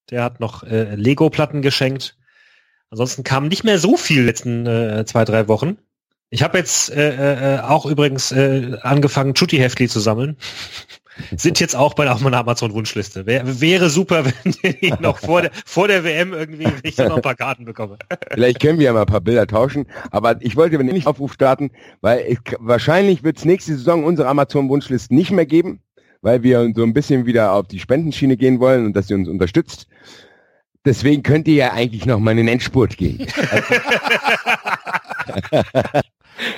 Der 0.09 0.23
hat 0.23 0.39
noch 0.39 0.63
äh, 0.63 0.95
Lego-Platten 0.95 1.61
geschenkt. 1.61 2.17
Ansonsten 2.89 3.23
kam 3.23 3.47
nicht 3.47 3.63
mehr 3.63 3.79
so 3.79 3.97
viel 3.97 4.23
letzten 4.23 4.67
äh, 4.67 5.05
zwei, 5.05 5.25
drei 5.25 5.47
Wochen. 5.47 5.77
Ich 6.29 6.43
habe 6.43 6.57
jetzt 6.57 6.91
äh, 6.91 7.55
äh, 7.55 7.59
auch 7.59 7.85
übrigens 7.85 8.31
äh, 8.31 8.77
angefangen, 8.81 9.33
Chutti-Heftli 9.33 9.87
zu 9.87 9.99
sammeln. 9.99 10.37
Sind 11.35 11.59
jetzt 11.59 11.75
auch 11.75 11.93
bei 11.93 12.09
auf 12.09 12.21
meiner 12.21 12.39
Amazon-Wunschliste. 12.39 13.25
Wär, 13.25 13.61
wäre 13.61 13.89
super, 13.89 14.25
wenn 14.43 14.55
ich 14.81 14.99
noch 14.99 15.19
vor 15.19 15.41
der, 15.41 15.51
vor 15.65 15.87
der 15.87 16.03
WM 16.03 16.33
irgendwie 16.33 16.67
ich 16.83 16.97
noch 16.97 17.15
ein 17.15 17.21
paar 17.21 17.35
Karten 17.35 17.65
bekomme. 17.65 17.97
Vielleicht 18.31 18.59
können 18.59 18.79
wir 18.79 18.85
ja 18.85 18.93
mal 18.93 19.01
ein 19.01 19.07
paar 19.07 19.21
Bilder 19.21 19.47
tauschen. 19.47 19.85
Aber 20.11 20.35
ich 20.41 20.55
wollte 20.55 20.79
wenn 20.79 20.85
nicht 20.87 21.07
Aufruf 21.07 21.33
starten, 21.33 21.71
weil 22.01 22.25
ich, 22.27 22.39
wahrscheinlich 22.59 23.23
wird 23.23 23.37
es 23.37 23.45
nächste 23.45 23.75
Saison 23.75 24.03
unsere 24.03 24.27
Amazon-Wunschlisten 24.27 25.15
nicht 25.15 25.31
mehr 25.31 25.45
geben, 25.45 25.81
weil 26.21 26.43
wir 26.43 26.71
so 26.75 26.83
ein 26.83 26.93
bisschen 26.93 27.25
wieder 27.25 27.53
auf 27.53 27.67
die 27.67 27.79
Spendenschiene 27.79 28.37
gehen 28.37 28.59
wollen 28.59 28.85
und 28.85 28.95
dass 28.95 29.09
ihr 29.09 29.15
uns 29.15 29.27
unterstützt. 29.27 29.87
Deswegen 30.85 31.23
könnt 31.23 31.47
ihr 31.47 31.55
ja 31.55 31.73
eigentlich 31.73 32.05
noch 32.05 32.19
mal 32.19 32.31
in 32.31 32.37
den 32.37 32.47
Endspurt 32.49 32.97
gehen. 32.97 33.25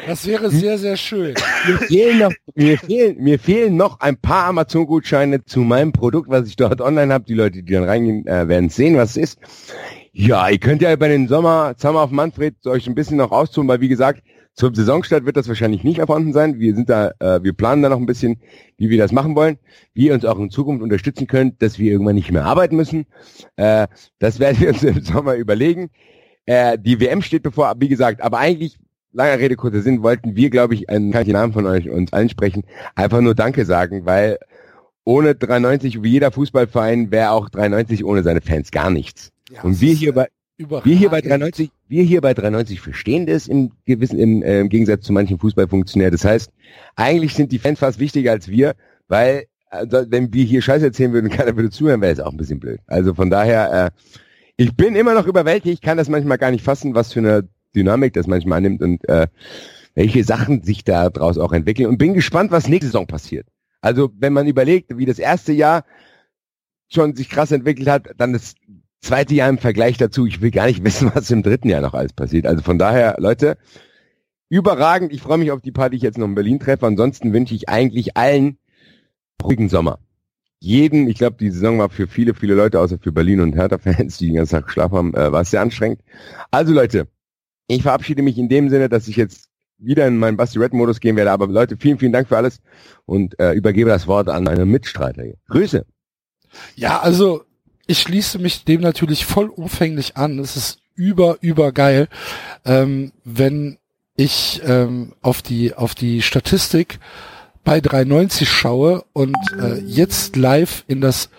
Das 0.07 0.25
wäre 0.25 0.49
sehr, 0.49 0.77
sehr 0.77 0.97
schön. 0.97 1.35
mir 1.67 1.77
fehlen 1.79 2.19
noch, 2.19 2.31
mir 2.55 2.77
fehlen, 2.77 3.17
mir 3.17 3.39
fehlen 3.39 3.75
noch 3.75 3.99
ein 3.99 4.17
paar 4.17 4.45
Amazon-Gutscheine 4.45 5.45
zu 5.45 5.61
meinem 5.61 5.91
Produkt, 5.91 6.29
was 6.29 6.47
ich 6.47 6.55
dort 6.55 6.81
online 6.81 7.13
habe. 7.13 7.25
Die 7.25 7.33
Leute, 7.33 7.63
die 7.63 7.73
dann 7.73 7.83
reingehen, 7.83 8.25
äh, 8.27 8.47
werden 8.47 8.69
sehen, 8.69 8.97
was 8.97 9.11
es 9.11 9.17
ist. 9.17 9.39
Ja, 10.13 10.47
ihr 10.49 10.59
könnt 10.59 10.81
ja 10.81 10.93
über 10.93 11.07
den 11.07 11.27
Sommer, 11.27 11.75
Summer 11.77 12.03
of 12.03 12.11
Manfred, 12.11 12.65
euch 12.67 12.87
ein 12.87 12.95
bisschen 12.95 13.17
noch 13.17 13.31
austoben, 13.31 13.67
weil 13.67 13.81
wie 13.81 13.89
gesagt, 13.89 14.23
zum 14.53 14.73
Saisonstart 14.73 15.25
wird 15.25 15.35
das 15.35 15.49
wahrscheinlich 15.49 15.83
nicht 15.83 15.99
erfunden 15.99 16.31
sein. 16.31 16.59
Wir 16.59 16.73
sind 16.73 16.89
da, 16.89 17.11
äh, 17.19 17.43
wir 17.43 17.51
planen 17.51 17.81
da 17.81 17.89
noch 17.89 17.97
ein 17.97 18.05
bisschen, 18.05 18.37
wie 18.77 18.89
wir 18.89 18.97
das 18.97 19.11
machen 19.11 19.35
wollen, 19.35 19.57
wie 19.93 20.07
ihr 20.07 20.13
uns 20.13 20.23
auch 20.23 20.39
in 20.39 20.49
Zukunft 20.49 20.81
unterstützen 20.81 21.27
könnt, 21.27 21.61
dass 21.61 21.77
wir 21.77 21.91
irgendwann 21.91 22.15
nicht 22.15 22.31
mehr 22.31 22.45
arbeiten 22.45 22.77
müssen. 22.77 23.05
Äh, 23.57 23.87
das 24.19 24.39
werden 24.39 24.61
wir 24.61 24.69
uns 24.69 24.83
im 24.83 25.01
Sommer 25.01 25.35
überlegen. 25.35 25.89
Äh, 26.45 26.77
die 26.79 27.01
WM 27.01 27.21
steht 27.21 27.43
bevor, 27.43 27.73
wie 27.79 27.89
gesagt, 27.89 28.21
aber 28.21 28.37
eigentlich 28.37 28.77
langer 29.15 29.39
Rede, 29.39 29.55
kurzer 29.55 29.81
Sinn, 29.81 30.03
wollten 30.03 30.35
wir, 30.35 30.49
glaube 30.49 30.75
ich, 30.75 30.89
einen, 30.89 31.11
kann 31.11 31.21
ich 31.21 31.27
den 31.27 31.33
Namen 31.33 31.53
von 31.53 31.65
euch 31.65 31.89
uns 31.89 32.13
allen 32.13 32.29
sprechen, 32.29 32.63
einfach 32.95 33.21
nur 33.21 33.33
Danke 33.33 33.65
sagen, 33.65 34.05
weil 34.05 34.37
ohne 35.05 35.35
93, 35.35 36.03
wie 36.03 36.09
jeder 36.09 36.31
Fußballverein, 36.31 37.11
wäre 37.11 37.31
auch 37.31 37.49
93 37.49 38.03
ohne 38.03 38.23
seine 38.23 38.41
Fans 38.41 38.71
gar 38.71 38.89
nichts. 38.89 39.31
Ja, 39.49 39.61
Und 39.61 39.79
wir 39.79 39.93
hier 39.93 40.13
bei, 40.13 40.27
überragend. 40.57 40.91
wir 40.91 40.97
hier 40.97 41.09
bei 41.09 41.21
93, 41.21 41.69
wir 41.87 42.03
hier 42.03 42.21
bei 42.21 42.33
93 42.33 42.81
verstehen 42.81 43.25
das 43.25 43.47
im 43.47 43.71
gewissen, 43.85 44.19
im, 44.19 44.41
äh, 44.41 44.59
im 44.59 44.69
Gegensatz 44.69 45.05
zu 45.05 45.13
manchen 45.13 45.39
Fußballfunktionären. 45.39 46.11
Das 46.11 46.25
heißt, 46.25 46.51
eigentlich 46.95 47.35
sind 47.35 47.51
die 47.51 47.59
Fans 47.59 47.79
fast 47.79 47.99
wichtiger 47.99 48.31
als 48.31 48.47
wir, 48.47 48.73
weil, 49.07 49.45
also, 49.69 50.05
wenn 50.09 50.33
wir 50.33 50.43
hier 50.43 50.61
Scheiße 50.61 50.85
erzählen 50.85 51.13
würden 51.13 51.29
keiner 51.31 51.55
würde 51.55 51.69
zuhören, 51.69 52.01
wäre 52.01 52.13
es 52.13 52.19
auch 52.19 52.31
ein 52.31 52.37
bisschen 52.37 52.59
blöd. 52.59 52.79
Also 52.87 53.13
von 53.13 53.29
daher, 53.29 53.85
äh, 53.85 53.91
ich 54.57 54.75
bin 54.75 54.95
immer 54.95 55.13
noch 55.13 55.27
überwältigt, 55.27 55.75
ich 55.75 55.81
kann 55.81 55.97
das 55.97 56.09
manchmal 56.09 56.37
gar 56.37 56.49
nicht 56.49 56.63
fassen, 56.63 56.95
was 56.95 57.13
für 57.13 57.19
eine 57.19 57.47
Dynamik 57.75 58.13
das 58.13 58.27
manchmal 58.27 58.57
annimmt 58.59 58.81
und 58.81 59.07
äh, 59.07 59.27
welche 59.93 60.23
Sachen 60.23 60.63
sich 60.63 60.83
da 60.83 61.09
draus 61.09 61.37
auch 61.37 61.53
entwickeln 61.53 61.87
und 61.87 61.97
bin 61.97 62.13
gespannt, 62.13 62.51
was 62.51 62.67
nächste 62.67 62.87
Saison 62.87 63.07
passiert. 63.07 63.47
Also 63.81 64.11
wenn 64.17 64.33
man 64.33 64.47
überlegt, 64.47 64.97
wie 64.97 65.05
das 65.05 65.19
erste 65.19 65.53
Jahr 65.53 65.85
schon 66.89 67.15
sich 67.15 67.29
krass 67.29 67.51
entwickelt 67.51 67.87
hat, 67.87 68.09
dann 68.17 68.33
das 68.33 68.55
zweite 69.01 69.35
Jahr 69.35 69.49
im 69.49 69.57
Vergleich 69.57 69.97
dazu, 69.97 70.25
ich 70.25 70.41
will 70.41 70.51
gar 70.51 70.67
nicht 70.67 70.83
wissen, 70.83 71.11
was 71.13 71.31
im 71.31 71.43
dritten 71.43 71.69
Jahr 71.69 71.81
noch 71.81 71.93
alles 71.93 72.13
passiert. 72.13 72.45
Also 72.45 72.61
von 72.61 72.77
daher, 72.77 73.15
Leute, 73.19 73.57
überragend. 74.49 75.13
Ich 75.13 75.21
freue 75.21 75.37
mich 75.37 75.51
auf 75.51 75.61
die 75.61 75.71
Party, 75.71 75.91
die 75.91 75.97
ich 75.97 76.03
jetzt 76.03 76.17
noch 76.17 76.27
in 76.27 76.35
Berlin 76.35 76.59
treffe. 76.59 76.85
Ansonsten 76.85 77.33
wünsche 77.33 77.55
ich 77.55 77.69
eigentlich 77.69 78.17
allen 78.17 78.57
ruhigen 79.43 79.69
Sommer. 79.69 79.99
Jeden, 80.59 81.07
ich 81.07 81.17
glaube, 81.17 81.37
die 81.39 81.51
Saison 81.51 81.77
war 81.77 81.89
für 81.89 82.07
viele, 82.07 82.33
viele 82.33 82.55
Leute, 82.55 82.79
außer 82.79 82.97
für 82.97 83.11
Berlin 83.11 83.41
und 83.41 83.55
Hertha-Fans, 83.55 84.17
die 84.17 84.27
den 84.27 84.37
ganzen 84.37 84.55
Tag 84.55 84.65
geschlafen 84.65 84.95
haben, 84.95 85.13
äh, 85.13 85.31
war 85.31 85.41
es 85.41 85.51
sehr 85.51 85.61
anstrengend. 85.61 86.01
Also 86.49 86.73
Leute, 86.73 87.07
ich 87.67 87.81
verabschiede 87.81 88.21
mich 88.21 88.37
in 88.37 88.49
dem 88.49 88.69
Sinne, 88.69 88.89
dass 88.89 89.07
ich 89.07 89.15
jetzt 89.15 89.49
wieder 89.77 90.07
in 90.07 90.17
meinen 90.17 90.37
Basti 90.37 90.59
Red 90.59 90.73
Modus 90.73 90.99
gehen 90.99 91.15
werde. 91.15 91.31
Aber 91.31 91.47
Leute, 91.47 91.77
vielen, 91.77 91.99
vielen 91.99 92.13
Dank 92.13 92.27
für 92.27 92.37
alles 92.37 92.61
und 93.05 93.39
äh, 93.39 93.53
übergebe 93.53 93.89
das 93.89 94.07
Wort 94.07 94.29
an 94.29 94.43
meine 94.43 94.65
Mitstreiter. 94.65 95.23
Grüße. 95.49 95.85
Ja, 96.75 96.99
also 97.01 97.43
ich 97.87 97.99
schließe 97.99 98.39
mich 98.39 98.63
dem 98.63 98.81
natürlich 98.81 99.25
vollumfänglich 99.25 100.17
an. 100.17 100.39
Es 100.39 100.55
ist 100.55 100.79
über, 100.95 101.37
über 101.41 101.71
geil, 101.71 102.07
ähm, 102.63 103.11
wenn 103.23 103.77
ich 104.15 104.61
ähm, 104.63 105.13
auf 105.21 105.41
die 105.41 105.73
auf 105.73 105.93
die 105.93 106.21
Statistik 106.21 106.99
bei 107.65 107.81
390 107.81 108.49
schaue 108.49 109.03
und 109.11 109.35
äh, 109.59 109.79
jetzt 109.79 110.37
live 110.37 110.85
in 110.87 111.01
das 111.01 111.29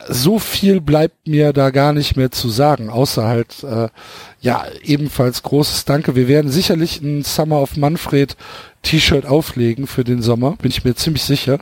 so 0.09 0.39
viel 0.39 0.81
bleibt 0.81 1.29
mir 1.29 1.53
da 1.53 1.71
gar 1.71 1.93
nicht 1.93 2.17
mehr 2.17 2.31
zu 2.31 2.49
sagen, 2.49 2.91
außer 2.91 3.25
halt, 3.25 3.63
äh, 3.63 3.89
ja, 4.41 4.65
ebenfalls 4.83 5.43
großes 5.43 5.85
Danke. 5.85 6.17
Wir 6.17 6.29
werden 6.29 6.51
sicherlich 6.51 7.01
ein 7.01 7.23
Summer 7.23 7.61
of 7.61 7.77
Manfred 7.77 8.37
T-Shirt 8.83 9.27
auflegen 9.27 9.87
für 9.87 10.05
den 10.05 10.23
Sommer, 10.23 10.57
bin 10.57 10.71
ich 10.71 10.85
mir 10.85 10.95
ziemlich 10.95 11.25
sicher, 11.25 11.59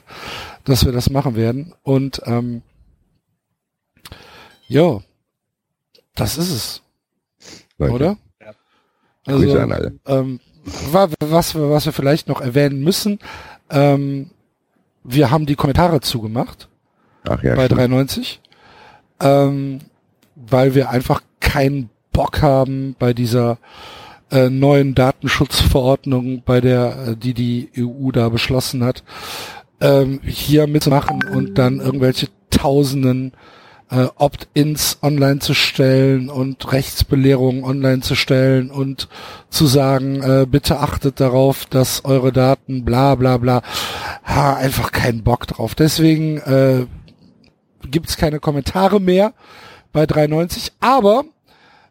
dass 0.64 0.84
wir 0.84 0.92
das 0.92 1.10
machen 1.10 1.34
werden. 1.36 1.74
Und 1.82 2.22
ähm, 2.26 2.62
ja, 4.68 5.00
das 6.14 6.38
ist 6.38 6.50
es. 6.50 6.82
Leute, 7.78 7.92
Oder? 7.94 8.16
Ja. 8.40 8.52
Also, 9.26 9.58
an 9.58 10.00
ähm, 10.06 10.40
wa- 10.90 11.08
was, 11.20 11.54
wir, 11.54 11.70
was 11.70 11.86
wir 11.86 11.92
vielleicht 11.92 12.28
noch 12.28 12.40
erwähnen 12.40 12.80
müssen, 12.80 13.18
ähm, 13.70 14.30
wir 15.04 15.30
haben 15.30 15.46
die 15.46 15.56
Kommentare 15.56 16.00
zugemacht 16.00 16.68
Ach 17.28 17.42
ja, 17.42 17.54
bei 17.54 17.64
stimmt. 17.66 17.80
93, 17.80 18.40
ähm, 19.20 19.80
weil 20.36 20.74
wir 20.74 20.90
einfach 20.90 21.22
keinen 21.40 21.90
Bock 22.12 22.40
haben 22.42 22.94
bei 22.98 23.12
dieser 23.12 23.58
äh, 24.30 24.48
neuen 24.48 24.94
Datenschutzverordnung, 24.94 26.42
bei 26.44 26.60
der 26.60 27.08
äh, 27.08 27.16
die 27.16 27.34
die 27.34 27.70
EU 27.78 28.10
da 28.12 28.28
beschlossen 28.28 28.84
hat, 28.84 29.02
ähm, 29.82 30.20
hier 30.24 30.66
mitzumachen 30.66 31.22
und 31.24 31.58
dann 31.58 31.80
irgendwelche 31.80 32.28
Tausenden 32.50 33.32
äh, 33.90 34.06
Opt-ins 34.16 34.98
online 35.02 35.40
zu 35.40 35.52
stellen 35.52 36.30
und 36.30 36.72
Rechtsbelehrungen 36.72 37.64
online 37.64 38.00
zu 38.00 38.14
stellen 38.14 38.70
und 38.70 39.08
zu 39.50 39.66
sagen, 39.66 40.22
äh, 40.22 40.46
bitte 40.46 40.78
achtet 40.78 41.20
darauf, 41.20 41.66
dass 41.66 42.04
eure 42.04 42.32
Daten 42.32 42.84
bla 42.84 43.14
bla 43.16 43.36
bla. 43.36 43.62
Ha, 44.24 44.54
einfach 44.54 44.92
keinen 44.92 45.22
Bock 45.22 45.46
drauf. 45.46 45.74
Deswegen 45.74 46.38
äh, 46.38 46.86
gibt's 47.90 48.16
keine 48.16 48.40
Kommentare 48.40 49.00
mehr 49.00 49.34
bei 49.92 50.06
93, 50.06 50.72
aber 50.80 51.24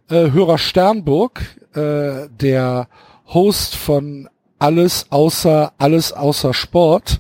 äh, 0.10 0.32
Hörer 0.32 0.58
Sternburg, 0.58 1.42
äh, 1.76 2.28
der 2.30 2.88
Host 3.28 3.76
von 3.76 4.28
alles 4.58 5.08
außer 5.10 5.74
alles 5.78 6.14
außer 6.14 6.54
Sport, 6.54 7.20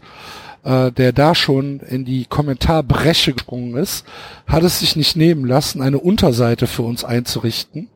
äh, 0.63 0.91
der 0.91 1.11
da 1.13 1.33
schon 1.35 1.79
in 1.79 2.05
die 2.05 2.25
Kommentarbresche 2.25 3.33
gesprungen 3.33 3.75
ist, 3.75 4.05
hat 4.47 4.63
es 4.63 4.79
sich 4.79 4.95
nicht 4.95 5.15
nehmen 5.15 5.45
lassen, 5.45 5.81
eine 5.81 5.99
Unterseite 5.99 6.67
für 6.67 6.83
uns 6.83 7.03
einzurichten, 7.03 7.89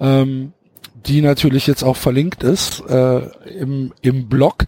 ähm, 0.00 0.52
die 1.06 1.20
natürlich 1.20 1.66
jetzt 1.66 1.82
auch 1.82 1.96
verlinkt 1.96 2.42
ist 2.42 2.80
äh, 2.88 3.18
im, 3.58 3.92
im 4.00 4.28
Blog, 4.28 4.66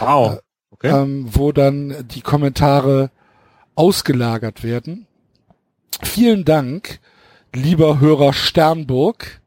Wow. 0.00 0.40
Okay. 0.70 0.88
ähm, 0.88 1.26
wo 1.30 1.52
dann 1.52 2.06
die 2.08 2.20
Kommentare 2.20 3.10
ausgelagert 3.74 4.62
werden. 4.64 5.06
Vielen 6.02 6.44
Dank, 6.44 7.00
lieber 7.54 8.00
Hörer 8.00 8.32
Sternburg. 8.32 9.40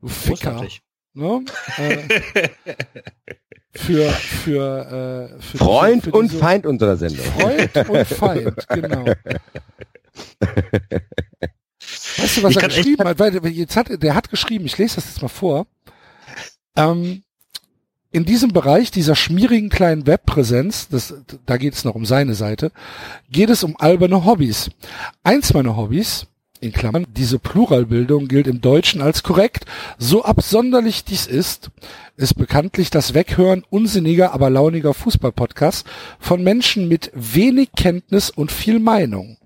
Du 0.00 0.08
Ficker. 0.08 0.66
Ne? 1.14 1.44
Äh, 1.78 2.48
für, 3.76 4.08
für, 4.10 5.30
äh, 5.38 5.42
für 5.42 5.58
Freund 5.58 5.96
diese, 6.04 6.10
für 6.10 6.16
und 6.18 6.30
diese- 6.30 6.38
Feind 6.38 6.66
unserer 6.66 6.96
Sendung. 6.96 7.24
Freund 7.26 7.88
und 7.88 8.06
Feind, 8.06 8.68
genau. 8.68 9.04
Weißt 12.16 12.36
du, 12.38 12.42
was 12.42 12.50
Ich 12.52 12.56
er 12.56 12.64
echt- 12.64 12.76
geschrieben 12.76 13.04
hat? 13.04 13.18
Weil 13.18 13.46
jetzt 13.48 13.76
hat 13.76 13.88
der 14.02 14.14
hat 14.14 14.30
geschrieben, 14.30 14.64
ich 14.66 14.78
lese 14.78 14.96
das 14.96 15.06
jetzt 15.06 15.22
mal 15.22 15.28
vor. 15.28 15.66
Ähm, 16.76 17.22
in 18.10 18.24
diesem 18.24 18.52
Bereich 18.52 18.90
dieser 18.92 19.16
schmierigen 19.16 19.68
kleinen 19.70 20.06
Webpräsenz, 20.06 20.88
das, 20.88 21.14
da 21.46 21.56
geht 21.56 21.74
es 21.74 21.84
noch 21.84 21.96
um 21.96 22.06
seine 22.06 22.34
Seite, 22.34 22.70
geht 23.28 23.50
es 23.50 23.64
um 23.64 23.76
alberne 23.76 24.24
Hobbys. 24.24 24.70
Eins 25.24 25.52
meiner 25.52 25.76
Hobbys, 25.76 26.26
in 26.64 26.72
Klammern, 26.72 27.06
diese 27.14 27.38
Pluralbildung 27.38 28.26
gilt 28.28 28.46
im 28.46 28.60
Deutschen 28.60 29.00
als 29.00 29.22
korrekt. 29.22 29.66
So 29.98 30.24
absonderlich 30.24 31.04
dies 31.04 31.26
ist, 31.26 31.70
ist 32.16 32.34
bekanntlich 32.34 32.90
das 32.90 33.14
Weghören 33.14 33.64
unsinniger, 33.70 34.32
aber 34.32 34.50
launiger 34.50 34.94
Fußballpodcasts 34.94 35.84
von 36.18 36.42
Menschen 36.42 36.88
mit 36.88 37.10
wenig 37.14 37.70
Kenntnis 37.76 38.30
und 38.30 38.50
viel 38.50 38.80
Meinung. 38.80 39.36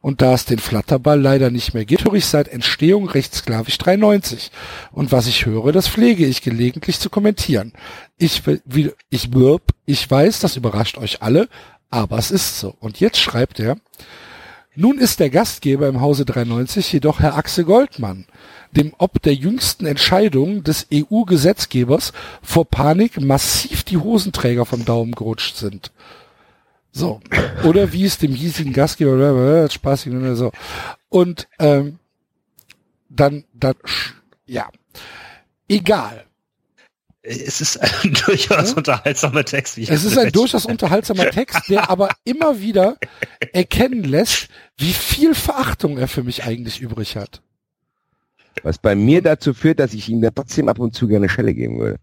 Und 0.00 0.20
da 0.20 0.34
es 0.34 0.44
den 0.44 0.58
Flatterball 0.58 1.18
leider 1.18 1.50
nicht 1.50 1.72
mehr 1.72 1.86
gibt, 1.86 2.04
höre 2.04 2.14
ich 2.14 2.26
seit 2.26 2.48
Entstehung 2.48 3.08
rechtsklavisch 3.08 3.78
93. 3.78 4.50
Und 4.92 5.12
was 5.12 5.26
ich 5.26 5.46
höre, 5.46 5.72
das 5.72 5.88
pflege 5.88 6.26
ich 6.26 6.42
gelegentlich 6.42 7.00
zu 7.00 7.08
kommentieren. 7.08 7.72
Ich, 8.18 8.42
wie, 8.66 8.92
ich, 9.08 9.30
ich 9.86 10.10
weiß, 10.10 10.40
das 10.40 10.56
überrascht 10.56 10.98
euch 10.98 11.22
alle, 11.22 11.48
aber 11.88 12.18
es 12.18 12.30
ist 12.30 12.60
so. 12.60 12.74
Und 12.80 13.00
jetzt 13.00 13.18
schreibt 13.18 13.60
er, 13.60 13.76
nun 14.76 14.98
ist 14.98 15.20
der 15.20 15.30
Gastgeber 15.30 15.88
im 15.88 16.00
Hause 16.00 16.24
93 16.24 16.92
jedoch 16.92 17.20
Herr 17.20 17.36
Axel 17.36 17.64
Goldmann, 17.64 18.26
dem 18.72 18.92
ob 18.98 19.22
der 19.22 19.34
jüngsten 19.34 19.86
Entscheidung 19.86 20.64
des 20.64 20.86
EU-Gesetzgebers 20.92 22.12
vor 22.42 22.64
Panik 22.64 23.20
massiv 23.20 23.84
die 23.84 23.98
Hosenträger 23.98 24.66
vom 24.66 24.84
Daumen 24.84 25.12
gerutscht 25.12 25.56
sind. 25.56 25.92
So. 26.92 27.20
Oder 27.64 27.92
wie 27.92 28.04
es 28.04 28.18
dem 28.18 28.32
hiesigen 28.32 28.72
Gastgeber, 28.72 29.68
spaßig 29.68 30.12
oder 30.12 30.36
so. 30.36 30.52
Und 31.08 31.48
ähm, 31.58 31.98
dann, 33.08 33.44
dann, 33.52 33.74
ja. 34.46 34.68
Egal. 35.68 36.24
Es 37.26 37.62
ist 37.62 37.78
ein 37.78 38.12
durchaus 38.26 38.70
Ja? 38.70 38.76
unterhaltsamer 38.76 39.44
Text. 39.44 39.76
Wie 39.76 39.82
ich 39.82 39.90
Es 39.90 40.04
ist 40.04 40.18
ein 40.18 40.30
durchaus 40.30 40.66
unterhaltsamer 40.66 41.30
Text, 41.30 41.68
der 41.70 41.88
aber 41.90 42.10
immer 42.24 42.60
wieder 42.60 42.98
erkennen 43.52 44.04
lässt, 44.04 44.48
wie 44.76 44.92
viel 44.92 45.34
Verachtung 45.34 45.96
er 45.96 46.06
für 46.06 46.22
mich 46.22 46.44
eigentlich 46.44 46.80
übrig 46.80 47.16
hat. 47.16 47.40
Was 48.62 48.78
bei 48.78 48.94
mir 48.94 49.22
dazu 49.22 49.54
führt, 49.54 49.80
dass 49.80 49.94
ich 49.94 50.08
ihm 50.08 50.20
dann 50.20 50.34
trotzdem 50.34 50.68
ab 50.68 50.78
und 50.78 50.94
zu 50.94 51.08
gerne 51.08 51.28
Schelle 51.28 51.54
geben 51.54 51.78
würde. 51.80 51.98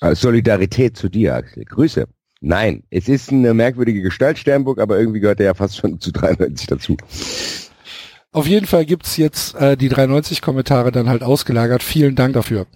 Als 0.00 0.20
Solidarität 0.20 0.96
zu 0.96 1.08
dir, 1.08 1.34
Axel. 1.34 1.64
Grüße. 1.64 2.06
Nein, 2.40 2.84
es 2.90 3.08
ist 3.08 3.30
eine 3.30 3.54
merkwürdige 3.54 4.02
Gestalt, 4.02 4.38
Sternburg, 4.38 4.80
aber 4.80 4.98
irgendwie 4.98 5.20
gehört 5.20 5.40
er 5.40 5.46
ja 5.46 5.54
fast 5.54 5.76
schon 5.76 6.00
zu 6.00 6.10
93 6.12 6.66
dazu. 6.66 6.96
Auf 8.32 8.46
jeden 8.46 8.66
Fall 8.66 8.84
gibt's 8.84 9.16
jetzt 9.16 9.54
äh, 9.56 9.76
die 9.76 9.88
93 9.88 10.40
Kommentare 10.40 10.90
dann 10.90 11.08
halt 11.08 11.22
ausgelagert. 11.22 11.82
Vielen 11.82 12.14
Dank 12.14 12.34
dafür. 12.34 12.66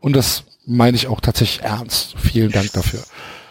Und 0.00 0.16
das 0.16 0.44
meine 0.66 0.96
ich 0.96 1.06
auch 1.06 1.20
tatsächlich 1.20 1.64
ernst. 1.64 2.14
Vielen 2.18 2.50
Dank 2.50 2.72
dafür. 2.72 3.02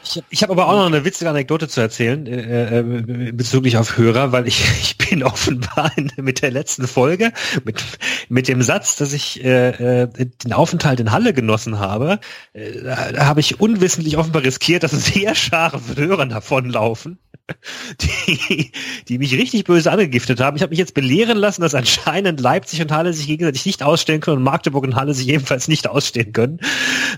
Ich 0.03 0.15
habe 0.17 0.25
ich 0.29 0.43
hab 0.43 0.49
aber 0.49 0.67
auch 0.67 0.75
noch 0.75 0.85
eine 0.85 1.05
witzige 1.05 1.29
Anekdote 1.29 1.67
zu 1.67 1.79
erzählen 1.79 2.25
äh, 2.25 2.79
äh, 2.79 3.31
bezüglich 3.31 3.77
auf 3.77 3.97
Hörer, 3.97 4.31
weil 4.31 4.47
ich, 4.47 4.63
ich 4.81 4.97
bin 4.97 5.23
offenbar 5.23 5.91
in, 5.95 6.11
mit 6.17 6.41
der 6.41 6.51
letzten 6.51 6.87
Folge 6.87 7.31
mit, 7.63 7.83
mit 8.29 8.47
dem 8.47 8.61
Satz, 8.61 8.95
dass 8.95 9.13
ich 9.13 9.43
äh, 9.43 10.03
äh, 10.03 10.07
den 10.43 10.53
Aufenthalt 10.53 10.99
in 10.99 11.11
Halle 11.11 11.33
genossen 11.33 11.79
habe, 11.79 12.19
äh, 12.53 12.81
da, 12.83 13.25
habe 13.25 13.39
ich 13.39 13.59
unwissentlich 13.59 14.17
offenbar 14.17 14.43
riskiert, 14.43 14.83
dass 14.83 14.91
sehr 15.13 15.35
Schare 15.35 15.79
von 15.79 15.95
Hörern 15.95 16.29
davonlaufen, 16.29 17.19
die, 18.01 18.71
die 19.07 19.17
mich 19.17 19.33
richtig 19.37 19.65
böse 19.65 19.91
angegiftet 19.91 20.39
haben. 20.39 20.57
Ich 20.57 20.63
habe 20.63 20.71
mich 20.71 20.79
jetzt 20.79 20.93
belehren 20.93 21.37
lassen, 21.37 21.61
dass 21.61 21.75
anscheinend 21.75 22.39
Leipzig 22.39 22.81
und 22.81 22.91
Halle 22.91 23.13
sich 23.13 23.27
gegenseitig 23.27 23.65
nicht 23.65 23.83
ausstehen 23.83 24.21
können 24.21 24.37
und 24.37 24.43
Magdeburg 24.43 24.83
und 24.83 24.95
Halle 24.95 25.13
sich 25.13 25.27
ebenfalls 25.27 25.67
nicht 25.67 25.87
ausstehen 25.87 26.33
können. 26.33 26.59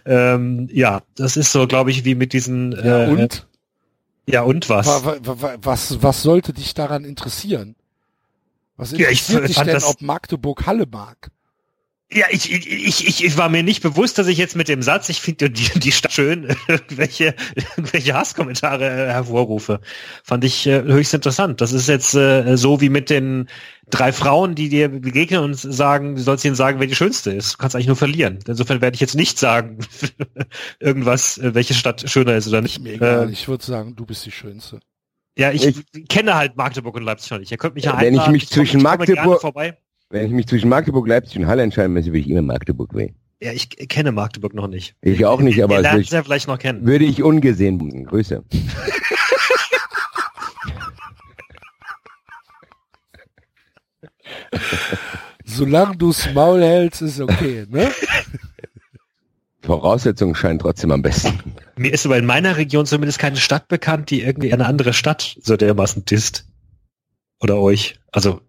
Ähm, 0.05 0.67
ja, 0.71 1.01
das 1.15 1.37
ist 1.37 1.51
so, 1.51 1.67
glaube 1.67 1.91
ich, 1.91 2.05
wie 2.05 2.15
mit 2.15 2.33
diesen 2.33 2.73
Ja, 2.84 3.06
äh, 3.06 3.10
und? 3.10 3.48
ja, 4.27 4.42
und 4.43 4.69
was? 4.69 4.88
Wa- 4.88 5.06
wa- 5.06 5.42
wa- 5.42 5.56
Was, 5.61 6.02
was 6.02 6.24
sollte 6.24 6.53
dich 6.53 6.74
daran 6.74 7.06
interessieren? 7.06 7.76
Was 8.77 8.92
Ja, 8.92 9.10
ich 9.10 9.30
interessiert 9.30 9.50
dich 9.50 9.58
denn, 9.58 9.68
das- 9.74 9.85
ob 9.85 10.02
Magdeburg 10.02 10.66
Halle 10.66 10.85
mag? 10.90 11.30
Ja, 12.14 12.25
ich, 12.30 12.51
ich, 12.51 12.67
ich, 12.69 13.08
ich, 13.08 13.24
ich 13.24 13.38
war 13.38 13.50
mir 13.50 13.64
nicht 13.64 13.82
bewusst, 13.82 14.17
dass 14.17 14.27
ich 14.27 14.38
jetzt 14.38 14.56
mit 14.56 14.67
dem 14.67 14.82
Satz, 14.82 15.09
ich 15.09 15.19
finde 15.22 15.50
die, 15.50 15.67
die 15.80 15.92
Stadt 15.92 16.11
schön, 16.14 16.56
irgendwelche, 16.67 17.35
irgendwelche 17.75 18.14
Hasskommentare 18.14 18.85
äh, 18.85 19.08
hervorrufe. 19.11 19.80
Fand 20.24 20.43
ich 20.43 20.67
äh, 20.67 20.82
höchst 20.83 21.14
interessant. 21.14 21.61
Das 21.61 21.72
ist 21.74 21.88
jetzt 21.88 22.14
äh, 22.14 22.56
so 22.58 22.82
wie 22.82 22.90
mit 22.90 23.09
den 23.09 23.48
drei 23.90 24.11
Frauen, 24.14 24.56
die 24.56 24.69
dir 24.69 24.90
begegnen 24.90 25.42
und 25.43 25.56
sagen, 25.56 26.16
du 26.16 26.22
sollst 26.22 26.45
ihnen 26.45 26.56
sagen, 26.56 26.80
wer 26.80 26.88
die 26.88 26.95
schönste 26.95 27.32
ist. 27.32 27.53
Du 27.53 27.58
kannst 27.58 27.75
eigentlich 27.75 27.88
nur 27.88 27.95
verlieren. 27.95 28.40
Insofern 28.48 28.82
werde 28.82 28.95
ich 28.95 29.01
jetzt 29.01 29.16
nicht 29.16 29.38
sagen, 29.40 29.80
irgendwas, 30.80 31.38
äh, 31.38 31.53
welche 31.53 31.74
Stadt 31.74 32.09
schöner 32.09 32.35
ist 32.35 32.48
oder 32.48 32.61
nicht. 32.61 32.80
Mir 32.82 32.93
egal. 32.93 33.27
Äh, 33.30 33.32
ich 33.32 33.48
würde 33.48 33.64
sagen, 33.66 33.95
du 33.95 34.06
bist 34.06 34.25
die 34.25 34.32
Schönste. 34.32 34.80
ja, 35.38 35.51
ich, 35.51 35.66
Ich- 35.93 36.08
kenne 36.08 36.35
halt 36.35 36.56
Magdeburg 36.58 36.95
und 36.95 37.03
Leipzig 37.03 37.32
noch 37.32 37.40
nicht. 37.40 37.51
Ihr 37.51 37.58
könnt 37.58 37.75
mich 37.75 37.85
ja 37.85 38.00
Wenn 38.00 38.16
ich 38.16 38.27
mich 38.27 38.43
komm- 38.50 38.53
zwischen 38.56 38.83
komme 38.83 39.06
gerne 39.06 39.16
Magdeburg- 39.22 39.42
vorbei. 39.42 39.77
Wenn 40.14 40.27
ich 40.27 40.32
mich 40.32 40.45
zwischen 40.45 40.69
Magdeburg, 40.69 41.08
Leipzig 41.08 41.40
und 41.40 41.48
Halle 41.48 41.64
entscheiden 41.64 41.92
müsste, 41.92 42.11
würde 42.11 42.19
ich 42.19 42.30
immer 42.30 42.43
Magdeburg 42.43 42.93
wählen. 42.93 43.16
Ja, 43.42 43.51
ich 43.51 43.67
kenne 43.90 44.11
Magdeburg 44.11 44.53
noch 44.53 44.67
nicht. 44.67 44.95
Ich 45.01 45.25
auch 45.25 45.42
nicht, 45.42 45.64
aber 45.64 45.80
es 45.95 46.11
ja 46.11 46.22
vielleicht 46.22 46.48
noch 46.48 46.59
kennen. 46.59 46.82
ich, 46.82 46.85
würde 46.85 47.06
ich 47.06 47.24
ungesehen. 47.24 48.06
Grüße. 48.06 48.43
Solange 55.45 55.98
du's 55.98 56.32
Maul 56.32 56.61
hältst, 56.61 57.01
ist 57.01 57.19
okay, 57.19 57.66
ne? 57.67 57.90
Voraussetzungen 59.64 60.35
scheinen 60.35 60.59
trotzdem 60.59 60.92
am 60.92 61.01
besten. 61.01 61.56
Mir 61.75 61.92
ist 61.92 62.06
aber 62.06 62.19
in 62.19 62.27
meiner 62.27 62.58
Region 62.58 62.85
zumindest 62.85 63.17
keine 63.17 63.38
Stadt 63.38 63.67
bekannt, 63.67 64.11
die 64.11 64.22
irgendwie 64.22 64.53
eine 64.53 64.67
andere 64.67 64.93
Stadt 64.93 65.38
so 65.42 65.58
dermaßen 65.58 66.06
disst. 66.06 66.45
Oder 67.40 67.58
euch? 67.58 68.00
Also 68.11 68.42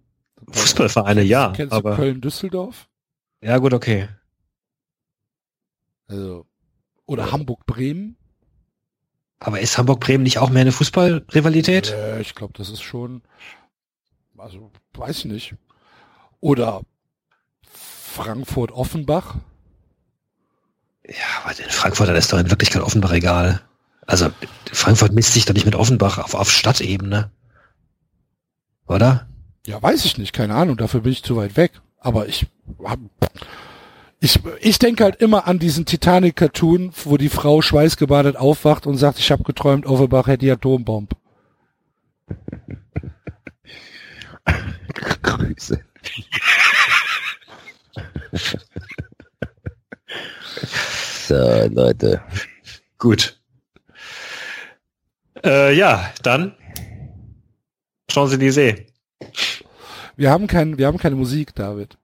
Fußballvereine 0.54 1.22
ja, 1.22 1.52
Kennst 1.54 1.72
du 1.72 1.76
aber 1.76 1.96
Köln-Düsseldorf? 1.96 2.88
ja 3.42 3.58
gut, 3.58 3.74
okay. 3.74 4.08
Also, 6.06 6.46
oder 7.06 7.32
Hamburg-Bremen? 7.32 8.16
Aber 9.40 9.60
ist 9.60 9.76
Hamburg-Bremen 9.76 10.22
nicht 10.22 10.38
auch 10.38 10.50
mehr 10.50 10.62
eine 10.62 10.72
Fußballrivalität? 10.72 11.90
Äh, 11.90 12.20
ich 12.20 12.34
glaube, 12.34 12.54
das 12.56 12.70
ist 12.70 12.82
schon, 12.82 13.22
also 14.38 14.70
weiß 14.94 15.18
ich 15.18 15.24
nicht. 15.26 15.54
Oder 16.40 16.82
Frankfurt-Offenbach? 17.68 19.36
Ja, 21.06 21.14
aber 21.42 21.58
in 21.58 21.70
Frankfurt, 21.70 22.08
da 22.08 22.14
ist 22.14 22.32
doch 22.32 22.38
in 22.38 22.50
Wirklichkeit 22.50 22.82
Offenbach 22.82 23.12
egal. 23.12 23.60
Also 24.06 24.30
Frankfurt 24.72 25.12
misst 25.12 25.34
sich 25.34 25.44
doch 25.44 25.54
nicht 25.54 25.66
mit 25.66 25.74
Offenbach 25.74 26.18
auf, 26.18 26.34
auf 26.34 26.50
Stadtebene. 26.50 27.30
Oder? 28.86 29.26
Ja, 29.66 29.82
weiß 29.82 30.04
ich 30.04 30.18
nicht, 30.18 30.32
keine 30.32 30.54
Ahnung, 30.54 30.76
dafür 30.76 31.00
bin 31.00 31.12
ich 31.12 31.22
zu 31.22 31.36
weit 31.36 31.56
weg. 31.56 31.80
Aber 31.98 32.28
ich 32.28 32.46
hab, 32.82 32.98
ich, 34.20 34.40
ich 34.60 34.78
denke 34.78 35.04
halt 35.04 35.16
immer 35.16 35.46
an 35.46 35.58
diesen 35.58 35.86
Titanic-Cartoon, 35.86 36.92
wo 37.04 37.16
die 37.16 37.30
Frau 37.30 37.62
schweißgebadet 37.62 38.36
aufwacht 38.36 38.86
und 38.86 38.98
sagt, 38.98 39.18
ich 39.18 39.30
habe 39.30 39.42
geträumt, 39.42 39.86
Offenbach 39.86 40.26
hätte 40.26 40.44
die 40.44 40.50
Atombombe. 40.50 41.16
Grüße. 45.22 45.82
so, 51.26 51.68
Leute. 51.70 52.22
Gut. 52.98 53.40
Äh, 55.42 55.74
ja, 55.74 56.12
dann 56.22 56.54
Champs-Élysées. 58.10 58.86
Wir 60.16 60.30
haben 60.30 60.46
kein, 60.46 60.78
wir 60.78 60.86
haben 60.86 60.98
keine 60.98 61.16
Musik, 61.16 61.54
David. 61.54 61.96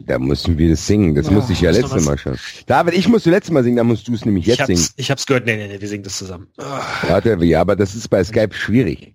Da 0.00 0.18
mussten 0.18 0.58
wir 0.58 0.70
das 0.70 0.84
singen. 0.86 1.14
Das 1.14 1.26
Ja, 1.26 1.32
musste 1.32 1.52
ich 1.52 1.60
ja 1.60 1.70
letztes 1.70 2.04
Mal 2.04 2.18
schon. 2.18 2.34
David, 2.66 2.94
ich 2.94 3.08
musste 3.08 3.30
letztes 3.30 3.52
Mal 3.52 3.62
singen, 3.62 3.76
da 3.76 3.84
musst 3.84 4.08
du 4.08 4.14
es 4.14 4.24
nämlich 4.24 4.48
Ich 4.48 4.56
jetzt 4.56 4.66
singen. 4.66 4.80
hab's, 4.80 4.94
ich 4.96 5.10
hab's 5.10 5.26
gehört. 5.26 5.46
Nee, 5.46 5.56
nee, 5.56 5.68
nee, 5.68 5.80
wir 5.80 5.88
singen 5.88 6.02
das 6.02 6.16
zusammen. 6.18 6.48
Ah, 6.58 6.82
Warte, 7.02 7.36
ja, 7.44 7.60
aber 7.60 7.76
das 7.76 7.94
ist 7.94 8.08
bei 8.08 8.24
Skype 8.24 8.52
schwierig. 8.52 9.14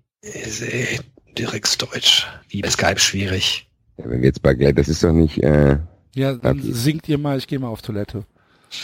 Direkt 1.38 1.82
Deutsch. 1.82 2.26
Wie 2.50 2.62
bei 2.62 2.70
Skype 2.70 3.00
schwierig. 3.00 3.70
Ja, 3.98 4.06
wenn 4.10 4.22
wir 4.22 4.28
jetzt 4.28 4.42
bei 4.42 4.54
das 4.54 4.88
ist 4.88 5.04
doch 5.04 5.12
nicht, 5.12 5.44
äh, 5.44 5.78
Ja, 6.16 6.34
dann 6.34 6.60
Okay. 6.60 6.72
singt 6.72 7.10
ihr 7.10 7.18
mal, 7.18 7.38
ich 7.38 7.48
gehe 7.48 7.60
mal 7.60 7.68
auf 7.68 7.82
Toilette. 7.82 8.24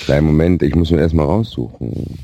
kleinen 0.06 0.28
Moment, 0.28 0.62
ich 0.62 0.76
muss 0.76 0.92
mir 0.92 1.00
erstmal 1.00 1.26
raussuchen. 1.26 2.18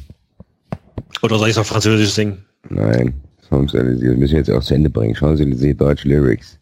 Oder 1.22 1.40
soll 1.40 1.50
ich 1.50 1.58
auf 1.58 1.68
Französisch 1.68 2.12
singen? 2.12 2.46
Nein, 2.70 3.14
das 3.42 3.50
müssen 3.52 4.20
wir 4.20 4.28
jetzt 4.28 4.52
auch 4.52 4.64
zu 4.64 4.74
Ende 4.76 4.90
bringen. 4.90 5.16
Champs-Élysées, 5.16 5.74
Deutsch 5.76 6.04
Lyrics. 6.04 6.59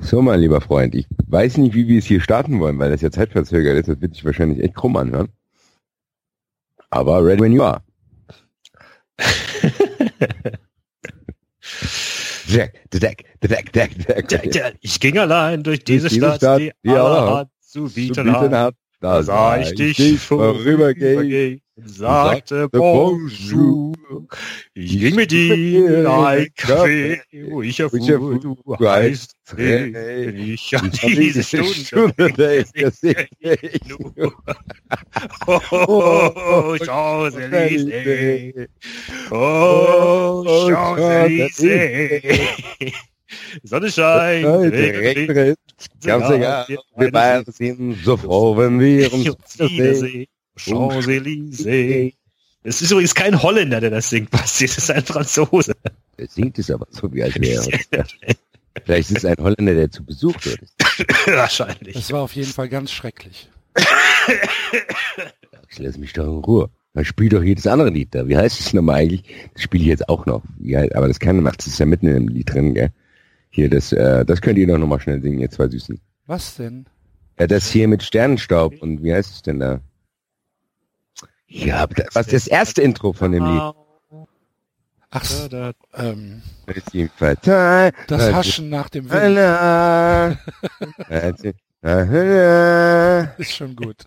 So, 0.00 0.22
mein 0.22 0.40
lieber 0.40 0.60
Freund, 0.60 0.94
ich 0.94 1.06
weiß 1.26 1.56
nicht, 1.58 1.74
wie 1.74 1.88
wir 1.88 1.98
es 1.98 2.04
hier 2.06 2.20
starten 2.20 2.60
wollen, 2.60 2.78
weil 2.78 2.90
das 2.90 3.00
ja 3.00 3.10
zeitverzögert 3.10 3.78
ist. 3.78 3.88
Das 3.88 4.00
wird 4.00 4.14
sich 4.14 4.24
wahrscheinlich 4.24 4.62
echt 4.62 4.74
krumm 4.74 4.96
anhören. 4.96 5.28
Aber 6.90 7.24
ready 7.24 7.42
when 7.42 7.52
you 7.52 7.62
are. 7.62 7.82
Jack, 12.46 12.74
Jack, 12.92 13.24
Jack, 13.42 13.70
Jack, 13.74 14.06
Jack, 14.28 14.30
Ja, 14.30 14.42
ja, 14.44 14.70
ich 14.80 14.98
ging 14.98 15.18
allein 15.18 15.62
durch 15.62 15.84
diese, 15.84 16.08
diese 16.08 16.20
Stadt, 16.20 16.36
Stadt, 16.38 16.60
die 16.60 16.72
die 16.84 16.90
allerhand 16.90 17.50
zu 17.60 17.86
Zu 17.86 17.94
bieten 17.94 18.32
hat. 18.32 18.50
hat, 18.52 18.74
Da 19.00 19.22
sah 19.22 19.58
ich 19.60 19.74
dich 19.74 20.18
vorübergehen. 20.18 21.60
Sagte 21.86 22.68
Bonjour. 22.68 23.94
Ich 24.74 24.98
ging 24.98 25.14
mit 25.14 25.30
dir 25.30 25.54
in 25.54 26.06
ein 26.06 26.48
Café, 26.56 27.20
wo 27.48 27.62
ich 27.62 27.80
erfuhr, 27.80 28.38
du 28.38 28.56
heißt. 28.78 29.34
Ich 29.56 30.76
an 30.76 30.90
diese 31.02 31.42
Stunde 31.42 32.34
nur. 33.88 34.34
Oh, 35.46 36.76
Champs-Élysées. 36.84 38.68
Oh, 39.30 40.68
Champs-Élysées. 40.70 42.38
Sonne 43.62 43.90
scheint, 43.90 44.72
Regen. 44.72 45.54
Ganz 46.04 46.30
egal, 46.30 46.66
wir 46.96 47.10
beide 47.10 47.50
sind 47.52 47.96
so 48.04 48.16
froh, 48.16 48.56
wenn 48.56 48.80
wir 48.80 49.12
uns 49.36 49.58
wiedersehen. 49.58 50.26
Champs-Élysées. 50.64 52.14
Es 52.62 52.82
ist 52.82 52.90
übrigens 52.90 53.14
kein 53.14 53.42
Holländer, 53.42 53.80
der 53.80 53.90
das 53.90 54.10
singt, 54.10 54.30
Basti. 54.30 54.64
Es 54.64 54.78
ist 54.78 54.90
ein 54.90 55.04
Franzose. 55.04 55.74
Er 56.16 56.26
singt 56.26 56.58
es 56.58 56.70
aber 56.70 56.86
so, 56.90 57.12
wie 57.12 57.22
als 57.22 57.34
wäre 57.40 57.66
er. 57.90 58.04
Vielleicht 58.84 59.10
ist 59.10 59.18
es 59.18 59.24
ein 59.24 59.36
Holländer, 59.38 59.74
der 59.74 59.90
zu 59.90 60.04
Besuch 60.04 60.36
ist. 60.46 60.74
Wahrscheinlich. 61.26 61.94
Das 61.94 62.12
war 62.12 62.22
auf 62.22 62.34
jeden 62.34 62.52
Fall 62.52 62.68
ganz 62.68 62.92
schrecklich. 62.92 63.50
Ich 65.68 65.78
lass 65.78 65.98
mich 65.98 66.12
doch 66.12 66.24
in 66.24 66.44
Ruhe. 66.44 66.70
Dann 66.94 67.04
spiel 67.04 67.28
doch 67.28 67.42
jedes 67.42 67.66
andere 67.66 67.90
Lied 67.90 68.14
da. 68.14 68.28
Wie 68.28 68.36
heißt 68.36 68.60
es 68.60 68.72
nochmal 68.72 68.96
eigentlich? 68.96 69.22
Das 69.54 69.62
spiele 69.62 69.82
ich 69.82 69.88
jetzt 69.88 70.08
auch 70.08 70.26
noch. 70.26 70.42
Ja, 70.60 70.82
aber 70.94 71.08
das 71.08 71.20
keine 71.20 71.40
macht. 71.40 71.60
Das 71.60 71.68
ist 71.68 71.78
ja 71.78 71.86
mitten 71.86 72.06
in 72.06 72.14
dem 72.14 72.28
Lied 72.28 72.52
drin, 72.52 72.74
gell? 72.74 72.90
Hier, 73.50 73.68
das, 73.68 73.92
äh, 73.92 74.24
das 74.24 74.40
könnt 74.40 74.58
ihr 74.58 74.66
doch 74.66 74.78
nochmal 74.78 75.00
schnell 75.00 75.20
singen, 75.20 75.40
ihr 75.40 75.50
zwei 75.50 75.68
Süßen. 75.68 76.00
Was 76.26 76.56
denn? 76.56 76.86
Ja, 77.38 77.46
das 77.46 77.70
hier 77.70 77.88
mit 77.88 78.02
Sternenstaub 78.02 78.80
und 78.80 79.02
wie 79.02 79.12
heißt 79.12 79.34
es 79.34 79.42
denn 79.42 79.60
da? 79.60 79.80
Ja, 81.52 81.78
aber 81.78 81.94
das, 81.94 82.14
was 82.14 82.26
das 82.28 82.46
erste 82.46 82.80
Intro 82.80 83.12
von 83.12 83.32
dem 83.32 83.44
Lied? 83.44 83.60
Ach, 85.10 85.24
s- 85.24 85.48
ähm, 85.96 86.42
Das 88.06 88.32
Haschen 88.32 88.68
nach 88.70 88.88
dem 88.88 89.10
Wind 89.10 89.20
ist 93.38 93.56
schon 93.56 93.74
gut. 93.74 94.04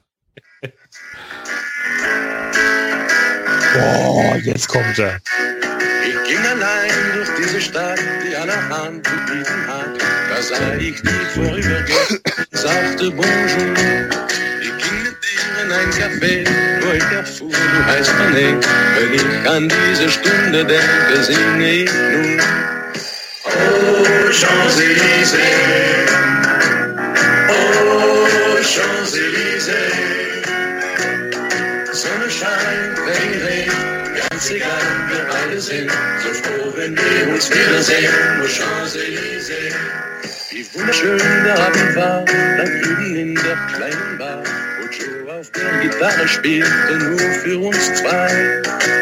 Oh, 3.75 4.33
jetzt 4.43 4.67
kommt 4.69 4.97
er. 4.99 5.17
Ich 6.07 6.29
ging 6.29 6.45
allein 6.45 6.91
durch 7.15 7.29
diese 7.37 7.59
Stadt, 7.59 7.99
die 8.25 8.35
allerhand 8.35 9.05
zu 9.05 9.13
bieten 9.25 9.67
hat. 9.67 9.89
Da 10.29 10.41
sah 10.41 10.73
ich 10.75 11.01
dich 11.01 11.11
vorübergehen, 11.33 12.19
sagte 12.51 13.11
Bonjour. 13.11 13.73
Ein 15.73 15.89
Café, 15.91 16.45
wo 16.81 16.93
ich 16.93 17.03
erfuhr, 17.03 17.49
du 17.49 17.85
heißt 17.85 18.11
René. 18.11 18.63
Wenn 18.95 19.13
ich 19.13 19.49
an 19.49 19.69
diese 19.69 20.09
Stunde 20.09 20.65
denke, 20.65 21.23
singe 21.23 21.71
ich 21.71 21.91
nun. 21.91 22.41
Oh, 23.45 24.31
Champs-Élysées. 24.31 25.37
Oh, 27.49 28.57
Champs-Élysées. 28.61 29.93
Sonne 31.91 32.29
scheint, 32.29 32.97
Regen 33.07 33.41
regnet, 33.45 34.29
ganz 34.29 34.49
egal, 34.49 34.83
wir 35.09 35.25
beide 35.31 35.61
sind 35.61 35.91
so 36.23 36.29
froh, 36.33 36.73
wenn 36.75 36.95
wir 36.95 37.33
uns 37.33 37.49
wiedersehen. 37.49 38.13
Nur 38.37 38.47
Champs-Élysées. 38.47 39.75
Wie 40.51 40.65
wunderschön 40.73 41.19
der 41.45 41.59
Abend 41.59 41.95
war, 41.95 42.25
da 42.57 42.63
drüben 42.63 43.15
in 43.15 43.35
der 43.35 43.57
kleinen 43.73 44.17
Bar, 44.19 44.43
wo 45.43 45.51
Joe 45.51 45.51
auf 45.51 45.51
der 45.51 45.79
Gitarre 45.81 46.27
spielte, 46.27 46.97
nur 46.99 47.19
für 47.19 47.59
uns 47.59 47.93
zwei. 47.95 48.61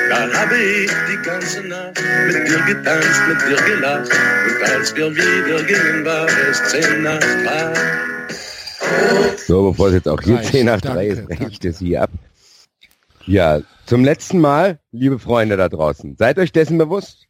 Da 0.10 0.34
habe 0.34 0.56
ich 0.58 0.92
die 1.10 1.22
ganze 1.24 1.62
Nacht 1.68 2.02
mit 2.28 2.48
dir 2.48 2.62
getanzt, 2.66 3.22
mit 3.28 3.42
dir 3.42 3.64
gelacht, 3.66 4.12
und 4.12 4.64
als 4.72 4.96
wir 4.96 5.16
wieder 5.16 5.64
gingen, 5.64 6.06
war 6.06 6.28
es 6.50 6.64
zehn 6.70 7.04
nach 7.04 7.20
drei. 7.20 7.74
So, 9.48 9.72
bevor 9.72 9.88
es 9.88 9.94
jetzt 9.94 10.08
auch 10.08 10.22
hier 10.22 10.38
Reicht. 10.38 10.52
10 10.52 10.66
nach 10.66 10.82
3 10.82 11.08
ist, 11.08 11.26
breche 11.26 11.48
ich 11.48 11.60
das 11.60 11.80
hier 11.80 12.04
ab. 12.04 12.10
Ja, 13.26 13.62
zum 13.86 14.04
letzten 14.04 14.40
Mal, 14.40 14.80
liebe 14.92 15.20
Freunde 15.20 15.56
da 15.56 15.70
draußen, 15.70 16.18
seid 16.18 16.40
euch 16.40 16.52
dessen 16.52 16.78
bewusst. 16.78 17.28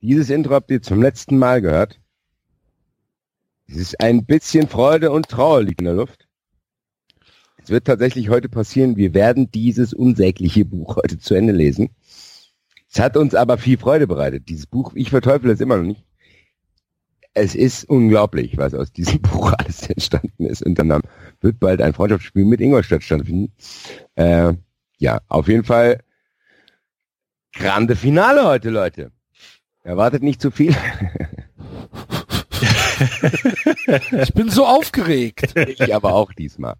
Dieses 0.00 0.28
Intro 0.30 0.54
habt 0.54 0.70
ihr 0.70 0.82
zum 0.82 1.00
letzten 1.00 1.38
Mal 1.38 1.62
gehört. 1.62 1.98
Es 3.68 3.76
ist 3.76 4.00
ein 4.00 4.26
bisschen 4.26 4.68
Freude 4.68 5.10
und 5.10 5.28
Trauer 5.28 5.62
liegt 5.62 5.80
in 5.80 5.86
der 5.86 5.94
Luft. 5.94 6.27
Es 7.68 7.72
wird 7.72 7.86
tatsächlich 7.86 8.30
heute 8.30 8.48
passieren, 8.48 8.96
wir 8.96 9.12
werden 9.12 9.50
dieses 9.50 9.92
unsägliche 9.92 10.64
Buch 10.64 10.96
heute 10.96 11.18
zu 11.18 11.34
Ende 11.34 11.52
lesen. 11.52 11.90
Es 12.90 12.98
hat 12.98 13.14
uns 13.18 13.34
aber 13.34 13.58
viel 13.58 13.76
Freude 13.76 14.06
bereitet. 14.06 14.48
Dieses 14.48 14.66
Buch, 14.66 14.92
ich 14.94 15.10
verteufle 15.10 15.52
es 15.52 15.60
immer 15.60 15.76
noch 15.76 15.84
nicht. 15.84 16.02
Es 17.34 17.54
ist 17.54 17.84
unglaublich, 17.84 18.56
was 18.56 18.72
aus 18.72 18.90
diesem 18.90 19.20
Buch 19.20 19.52
alles 19.52 19.86
entstanden 19.86 20.46
ist. 20.46 20.62
Und 20.62 20.78
dann 20.78 21.02
wird 21.42 21.60
bald 21.60 21.82
ein 21.82 21.92
Freundschaftsspiel 21.92 22.46
mit 22.46 22.62
Ingolstadt 22.62 23.02
stattfinden. 23.02 23.52
Äh, 24.14 24.54
ja, 24.96 25.20
auf 25.28 25.46
jeden 25.48 25.64
Fall 25.64 26.00
grande 27.52 27.96
Finale 27.96 28.46
heute, 28.46 28.70
Leute. 28.70 29.12
Erwartet 29.82 30.22
nicht 30.22 30.40
zu 30.40 30.50
viel. 30.50 30.74
Ich 34.10 34.34
bin 34.34 34.50
so 34.50 34.66
aufgeregt. 34.66 35.54
ich 35.54 35.94
aber 35.94 36.14
auch 36.14 36.32
diesmal. 36.32 36.74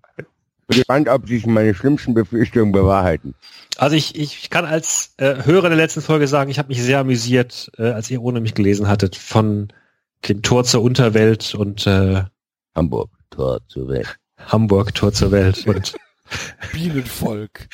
Bin 0.68 0.76
gespannt, 0.76 1.08
ob 1.08 1.26
sich 1.26 1.46
meine 1.46 1.74
schlimmsten 1.74 2.14
Befürchtungen 2.14 2.72
bewahrheiten. 2.72 3.34
Also 3.76 3.96
ich, 3.96 4.16
ich 4.18 4.50
kann 4.50 4.64
als 4.64 5.14
äh, 5.16 5.44
Hörer 5.44 5.68
der 5.68 5.76
letzten 5.76 6.02
Folge 6.02 6.28
sagen, 6.28 6.50
ich 6.50 6.58
habe 6.58 6.68
mich 6.68 6.82
sehr 6.82 7.00
amüsiert, 7.00 7.70
äh, 7.78 7.90
als 7.90 8.10
ihr 8.10 8.22
ohne 8.22 8.40
mich 8.40 8.54
gelesen 8.54 8.88
hattet, 8.88 9.16
von 9.16 9.68
dem 10.28 10.42
Tor 10.42 10.64
zur 10.64 10.82
Unterwelt 10.82 11.54
und 11.54 11.86
äh, 11.86 12.24
Hamburg, 12.74 13.10
Tor 13.30 13.60
zur 13.68 13.88
Welt. 13.88 14.16
Hamburg 14.38 14.94
Tor 14.94 15.12
zur 15.12 15.30
Welt 15.32 15.66
und 15.66 15.94
Bienenvolk. 16.72 17.68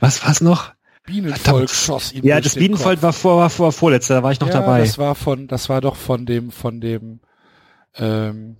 was 0.00 0.26
was 0.26 0.40
noch? 0.40 0.72
Bienenvolk 1.04 1.70
schoss 1.70 2.12
ihn 2.12 2.24
Ja, 2.24 2.36
durch 2.36 2.44
das 2.44 2.54
den 2.54 2.60
Bienenvolk 2.60 2.96
Kopf. 2.96 3.02
war 3.02 3.12
vor, 3.12 3.36
war 3.38 3.50
vor 3.50 3.72
vorletzter, 3.72 4.14
da 4.14 4.22
war 4.22 4.32
ich 4.32 4.40
noch 4.40 4.48
ja, 4.48 4.54
dabei. 4.60 4.80
Das 4.80 4.98
war 4.98 5.14
von, 5.14 5.46
das 5.46 5.68
war 5.68 5.80
doch 5.80 5.96
von 5.96 6.26
dem, 6.26 6.50
von 6.50 6.80
dem, 6.80 7.20
ähm, 7.96 8.56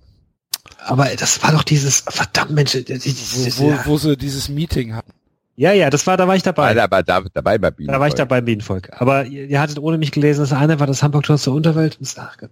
Aber 0.79 1.05
das 1.15 1.41
war 1.43 1.51
doch 1.51 1.63
dieses 1.63 2.01
verdammt 2.07 2.51
Mensch. 2.51 2.75
wo, 2.75 3.63
wo, 3.63 3.85
wo 3.85 3.97
sie 3.97 4.17
dieses 4.17 4.49
Meeting 4.49 4.95
hatten. 4.95 5.13
Ja, 5.55 5.73
ja, 5.73 5.89
das 5.89 6.07
war, 6.07 6.15
da 6.15 6.25
war 6.25 6.37
ich 6.37 6.43
dabei. 6.43 6.67
Alter, 6.69 6.83
aber 6.83 7.03
da, 7.03 7.21
dabei 7.33 7.57
bei 7.57 7.69
Bienen. 7.69 7.91
Da 7.91 7.99
war 7.99 8.07
ich 8.07 8.13
dabei 8.13 8.37
im 8.37 8.45
Bienenvolk. 8.45 8.91
Aber 8.93 9.25
ihr, 9.25 9.45
ihr 9.45 9.59
hattet 9.59 9.77
ohne 9.77 9.97
mich 9.97 10.11
gelesen, 10.13 10.39
das 10.39 10.53
eine 10.53 10.79
war 10.79 10.87
das 10.87 11.03
Hamburg-Tor 11.03 11.37
zur 11.37 11.53
Unterwelt. 11.53 11.97
Das, 11.99 12.17
ach 12.17 12.37
Gott. 12.37 12.51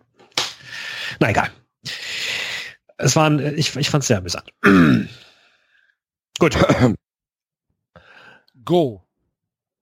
Na 1.22 1.30
egal. 1.30 1.50
Es 2.98 3.16
waren, 3.16 3.40
äh, 3.40 3.53
ich, 3.53 3.76
ich 3.77 3.90
fand 3.90 4.02
es 4.02 4.08
sehr 4.08 4.18
amüsant. 4.18 4.52
Gut. 6.40 6.58
Go. 8.66 9.08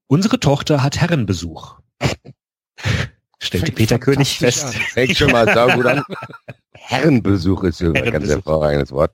Unsere 0.05 0.39
Tochter 0.39 0.83
hat 0.83 1.01
Herrenbesuch. 1.01 1.79
Stellte 3.39 3.71
Peter 3.71 3.97
König 3.97 4.37
fest. 4.37 4.65
an. 4.65 4.71
Fängt 4.71 5.17
schon 5.17 5.31
mal 5.31 5.51
saugut 5.51 5.85
an. 5.87 6.03
Herrenbesuch 6.87 7.63
ist 7.63 7.79
so 7.79 7.93
ein 7.93 8.11
ganz 8.11 8.27
hervorragendes 8.27 8.91
Wort. 8.91 9.11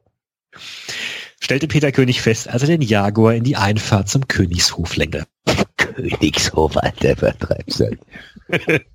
Stellte 1.40 1.68
Peter 1.68 1.92
König 1.92 2.22
fest, 2.22 2.50
als 2.50 2.64
er 2.64 2.68
den 2.68 2.82
Jaguar 2.82 3.34
in 3.34 3.46
die 3.46 3.56
Einfahrt 3.56 4.10
zum 4.10 4.28
Königshof 4.28 4.98
lenkte. 4.98 5.26
Königshof, 5.78 6.76
Alter, 6.78 7.16
vertreib's 7.16 7.80
halt. 7.80 8.00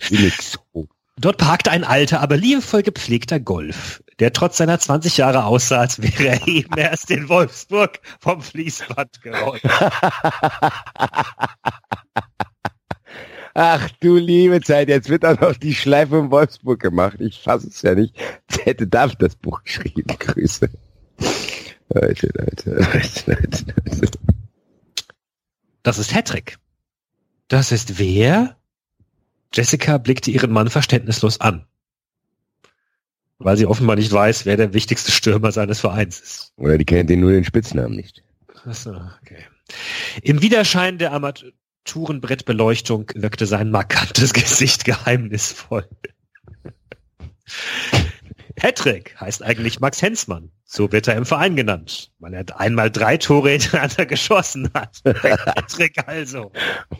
Königshof. 0.00 0.88
Dort 1.16 1.38
parkte 1.38 1.70
ein 1.70 1.84
alter, 1.84 2.20
aber 2.20 2.36
liebevoll 2.36 2.82
gepflegter 2.82 3.38
Golf, 3.38 4.02
der 4.18 4.32
trotz 4.32 4.56
seiner 4.56 4.80
20 4.80 5.16
Jahre 5.16 5.44
aussah, 5.44 5.78
als 5.80 6.02
wäre 6.02 6.40
er 6.40 6.48
eben 6.48 6.76
erst 6.76 7.12
in 7.12 7.28
Wolfsburg 7.28 8.00
vom 8.18 8.42
Fließband 8.42 9.22
gerollt. 9.22 9.62
Ach 13.56 13.88
du 14.00 14.16
liebe 14.16 14.60
Zeit, 14.60 14.88
jetzt 14.88 15.08
wird 15.08 15.24
auch 15.24 15.40
noch 15.40 15.56
die 15.56 15.74
Schleife 15.74 16.18
in 16.18 16.30
Wolfsburg 16.32 16.80
gemacht. 16.80 17.20
Ich 17.20 17.38
fasse 17.40 17.68
es 17.68 17.82
ja 17.82 17.94
nicht. 17.94 18.16
Jetzt 18.18 18.66
hätte 18.66 18.86
David 18.88 19.22
das 19.22 19.36
Buch 19.36 19.62
geschrieben. 19.62 20.04
Grüße. 20.18 20.68
Leute, 21.88 22.28
Leute, 22.34 22.70
Leute, 22.70 23.22
Leute, 23.26 23.64
Leute. 23.76 24.18
Das 25.84 25.98
ist 25.98 26.12
Hattrick. 26.12 26.58
Das 27.46 27.70
ist 27.70 27.98
wer? 28.00 28.56
Jessica 29.52 29.98
blickte 29.98 30.32
ihren 30.32 30.50
Mann 30.50 30.68
verständnislos 30.68 31.40
an. 31.40 31.64
Weil 33.38 33.56
sie 33.56 33.66
offenbar 33.66 33.94
nicht 33.94 34.10
weiß, 34.10 34.46
wer 34.46 34.56
der 34.56 34.74
wichtigste 34.74 35.12
Stürmer 35.12 35.52
seines 35.52 35.78
Vereins 35.78 36.18
ist. 36.20 36.52
Oder 36.56 36.76
die 36.76 36.84
kennt 36.84 37.08
den 37.08 37.20
nur 37.20 37.30
den 37.30 37.44
Spitznamen 37.44 37.94
nicht. 37.94 38.24
Achso, 38.64 38.96
okay. 39.22 39.44
Im 40.22 40.42
Widerschein 40.42 40.98
der 40.98 41.12
Armaturenbrettbeleuchtung 41.84 43.10
wirkte 43.14 43.46
sein 43.46 43.70
markantes 43.70 44.32
Gesicht 44.32 44.84
geheimnisvoll. 44.84 45.86
Hattrick 48.58 49.20
heißt 49.20 49.42
eigentlich 49.42 49.80
Max 49.80 50.00
Hensmann. 50.00 50.50
So 50.64 50.90
wird 50.92 51.08
er 51.08 51.16
im 51.16 51.26
Verein 51.26 51.56
genannt, 51.56 52.10
weil 52.18 52.32
er 52.32 52.58
einmal 52.58 52.90
drei 52.90 53.18
Tore 53.18 53.50
hintereinander 53.50 54.06
geschossen 54.06 54.70
hat. 54.72 55.00
Hattrick 55.04 56.08
also. 56.08 56.52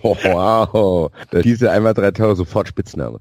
Wow. 0.02 1.10
Diese 1.42 1.70
einmal 1.70 1.94
drei 1.94 2.10
Tore 2.10 2.36
sofort 2.36 2.68
Spitzname. 2.68 3.20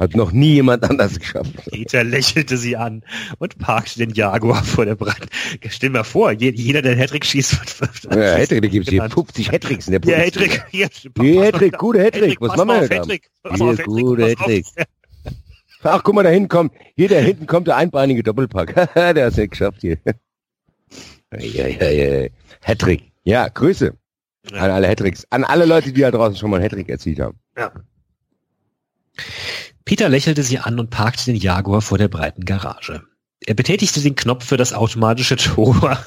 Hat 0.00 0.16
noch 0.16 0.32
nie 0.32 0.54
jemand 0.54 0.82
anders 0.88 1.18
geschafft. 1.20 1.52
Peter 1.70 2.02
lächelte 2.02 2.56
sie 2.56 2.76
an 2.76 3.04
und 3.38 3.58
parkte 3.58 3.98
den 3.98 4.10
Jaguar 4.14 4.64
vor 4.64 4.86
der 4.86 4.94
Brand. 4.96 5.26
Stell 5.68 5.90
mir 5.90 6.04
vor, 6.04 6.32
je- 6.32 6.50
jeder, 6.54 6.80
der 6.82 6.92
einen 6.92 7.00
Hattrick 7.02 7.24
schießt, 7.24 7.80
wird, 7.80 8.04
Ja, 8.16 8.32
Hattrick, 8.38 8.62
da 8.62 8.68
gibt's 8.68 8.88
hier 8.88 8.98
genannt. 8.98 9.12
50 9.14 9.52
Hattricks 9.52 9.86
in 9.88 9.92
der 9.92 10.00
Ja, 10.10 10.16
Bundesliga. 10.24 10.54
Hattrick. 10.54 10.66
Hier, 10.70 10.88
Hier, 11.20 11.44
Hattrick, 11.44 11.78
gute 11.78 12.02
Hattrick. 12.02 12.40
Was 12.40 12.48
machen 12.56 12.58
wir 12.58 12.64
mal 12.64 12.88
denn? 12.88 12.98
Hattrick. 13.00 13.30
Hier, 13.48 13.58
mal 13.58 13.68
Hattrick. 13.72 13.86
gute. 13.86 14.28
Hattrick. 14.30 14.66
Ach, 15.82 16.02
guck 16.02 16.14
mal, 16.14 16.22
da 16.24 16.30
hinten 16.30 16.48
kommt, 16.48 16.72
hier 16.96 17.08
da 17.08 17.16
hinten 17.18 17.46
kommt 17.46 17.66
der 17.68 17.76
einbeinige 17.76 18.22
Doppelpack. 18.22 18.74
der 18.94 19.26
hat's 19.26 19.36
nicht 19.36 19.50
geschafft 19.52 19.82
hier. 19.82 19.98
Ja, 21.38 21.66
ja, 21.66 21.90
ja. 21.90 22.28
Hattrick. 22.62 23.12
Ja, 23.24 23.48
Grüße 23.48 23.94
Ja. 24.50 24.58
an 24.62 24.70
alle 24.70 24.88
Hattricks. 24.88 25.26
An 25.30 25.44
alle 25.44 25.66
Leute, 25.66 25.92
die 25.92 26.00
da 26.00 26.10
draußen 26.10 26.36
schon 26.36 26.48
mal 26.50 26.56
einen 26.56 26.64
Hattrick 26.64 26.88
erzielt 26.88 27.20
haben. 27.20 27.38
Ja. 27.56 27.70
Peter 29.84 30.08
lächelte 30.08 30.42
sie 30.42 30.58
an 30.58 30.78
und 30.78 30.90
parkte 30.90 31.24
den 31.26 31.36
Jaguar 31.36 31.82
vor 31.82 31.98
der 31.98 32.08
breiten 32.08 32.44
Garage. 32.44 33.02
Er 33.40 33.54
betätigte 33.54 34.00
den 34.00 34.14
Knopf 34.14 34.44
für 34.44 34.56
das 34.56 34.72
automatische 34.72 35.36
Tor. 35.36 35.98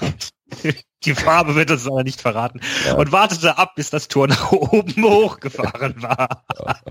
Die 1.04 1.14
Farbe 1.14 1.54
wird 1.54 1.70
uns 1.70 1.86
aber 1.86 2.02
nicht 2.02 2.20
verraten. 2.20 2.60
Ja. 2.86 2.94
Und 2.94 3.12
wartete 3.12 3.58
ab, 3.58 3.74
bis 3.76 3.90
das 3.90 4.08
Tor 4.08 4.26
nach 4.26 4.52
oben 4.52 5.02
hochgefahren 5.04 6.02
war. 6.02 6.44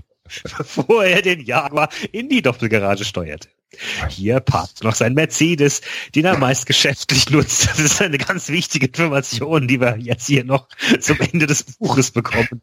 Bevor 0.56 1.04
er 1.04 1.20
den 1.20 1.40
Jaguar 1.40 1.88
in 2.12 2.28
die 2.28 2.40
Doppelgarage 2.42 3.04
steuerte. 3.04 3.48
Hier 4.08 4.40
parkt 4.40 4.84
noch 4.84 4.94
sein 4.94 5.14
Mercedes, 5.14 5.82
den 6.14 6.24
er 6.24 6.38
meist 6.38 6.66
geschäftlich 6.66 7.28
nutzt. 7.30 7.68
Das 7.68 7.78
ist 7.80 8.00
eine 8.00 8.18
ganz 8.18 8.48
wichtige 8.48 8.86
Information, 8.86 9.66
die 9.68 9.80
wir 9.80 9.98
jetzt 9.98 10.26
hier 10.26 10.44
noch 10.44 10.68
zum 11.00 11.20
Ende 11.20 11.46
des 11.46 11.64
Buches 11.64 12.10
bekommen. 12.12 12.62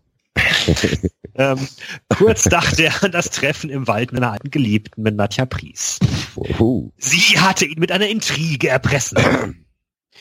Ähm, 1.36 1.68
kurz 2.10 2.44
dachte 2.44 2.84
er 2.84 3.04
an 3.04 3.12
das 3.12 3.30
Treffen 3.30 3.70
im 3.70 3.88
Wald 3.88 4.12
mit 4.12 4.22
einer 4.22 4.34
alten 4.34 4.52
Geliebten 4.52 5.04
mit 5.04 5.16
Nadja 5.16 5.46
Pries. 5.46 6.00
Uhu. 6.36 6.92
Sie 6.98 7.40
hatte 7.40 7.66
ihn 7.66 7.80
mit 7.80 7.92
einer 7.92 8.08
Intrige 8.08 8.70
erpressen. 8.70 9.18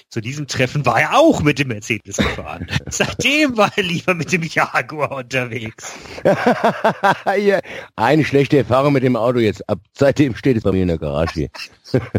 Zu 0.08 0.20
diesem 0.20 0.46
Treffen 0.46 0.84
war 0.86 1.00
er 1.00 1.18
auch 1.18 1.42
mit 1.42 1.58
dem 1.58 1.68
Mercedes 1.68 2.16
gefahren. 2.16 2.66
Seitdem 2.88 3.56
war 3.56 3.70
er 3.76 3.82
lieber 3.82 4.14
mit 4.14 4.32
dem 4.32 4.42
Jaguar 4.42 5.12
unterwegs. 5.12 5.92
ja, 7.38 7.60
eine 7.96 8.24
schlechte 8.24 8.58
Erfahrung 8.58 8.92
mit 8.92 9.02
dem 9.02 9.16
Auto 9.16 9.38
jetzt. 9.38 9.68
Ab 9.68 9.80
seitdem 9.96 10.34
steht 10.34 10.56
es 10.56 10.62
bei 10.62 10.72
mir 10.72 10.82
in 10.82 10.88
der 10.88 10.98
Garage 10.98 11.32
hier. 11.34 11.48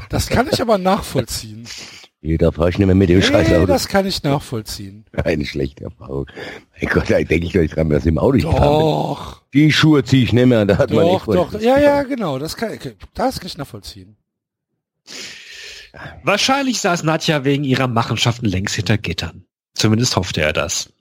Das 0.10 0.30
kann 0.30 0.48
ich 0.52 0.62
aber 0.62 0.78
nachvollziehen. 0.78 1.68
Da 2.24 2.52
fahre 2.52 2.70
ich 2.70 2.78
nicht 2.78 2.86
mehr 2.86 2.94
mit 2.96 3.10
dem 3.10 3.20
scheiß 3.22 3.48
Nee, 3.50 3.56
Auto. 3.56 3.66
das 3.66 3.88
kann 3.88 4.06
ich 4.06 4.22
nachvollziehen. 4.22 5.06
Eine 5.24 5.44
schlechte 5.44 5.86
Erfahrung. 5.86 6.28
Mein 6.80 6.92
Gott, 6.92 7.10
da 7.10 7.18
denke 7.20 7.48
ich 7.48 7.54
doch 7.54 7.62
nicht 7.62 7.76
dran, 7.76 7.90
dass 7.90 8.04
ich 8.04 8.10
im 8.10 8.20
Auto 8.20 8.38
gefahren 8.38 8.54
bin. 8.54 8.62
Doch, 8.62 9.42
Die 9.54 9.72
Schuhe 9.72 10.04
ziehe 10.04 10.24
ich 10.24 10.32
nicht 10.34 10.46
mehr, 10.46 10.64
da 10.66 10.78
hat 10.78 10.92
man 10.92 11.08
echt 11.08 11.28
doch, 11.28 11.52
doch. 11.52 11.60
Ja, 11.60 11.80
ja, 11.80 12.04
genau. 12.04 12.38
Das 12.38 12.56
kann, 12.56 12.78
das 13.16 13.40
kann 13.40 13.48
ich 13.48 13.58
nachvollziehen. 13.58 14.18
Wahrscheinlich 16.24 16.80
saß 16.80 17.04
Nadja 17.04 17.44
wegen 17.44 17.64
ihrer 17.64 17.88
Machenschaften 17.88 18.46
längst 18.46 18.76
hinter 18.76 18.98
Gittern. 19.00 19.46
Zumindest 19.74 20.16
hoffte 20.16 20.42
er 20.42 20.54
das. 20.54 20.94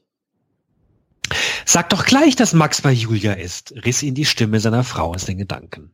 Sag 1.67 1.91
doch 1.91 2.07
gleich, 2.07 2.35
dass 2.35 2.55
Max 2.55 2.81
bei 2.81 2.93
Julia 2.93 3.35
ist, 3.35 3.73
riss 3.85 4.03
ihn 4.03 4.15
die 4.15 4.25
Stimme 4.25 4.59
seiner 4.59 4.85
Frau 4.85 5.13
aus 5.15 5.27
den 5.27 5.39
Gedanken. 5.39 5.91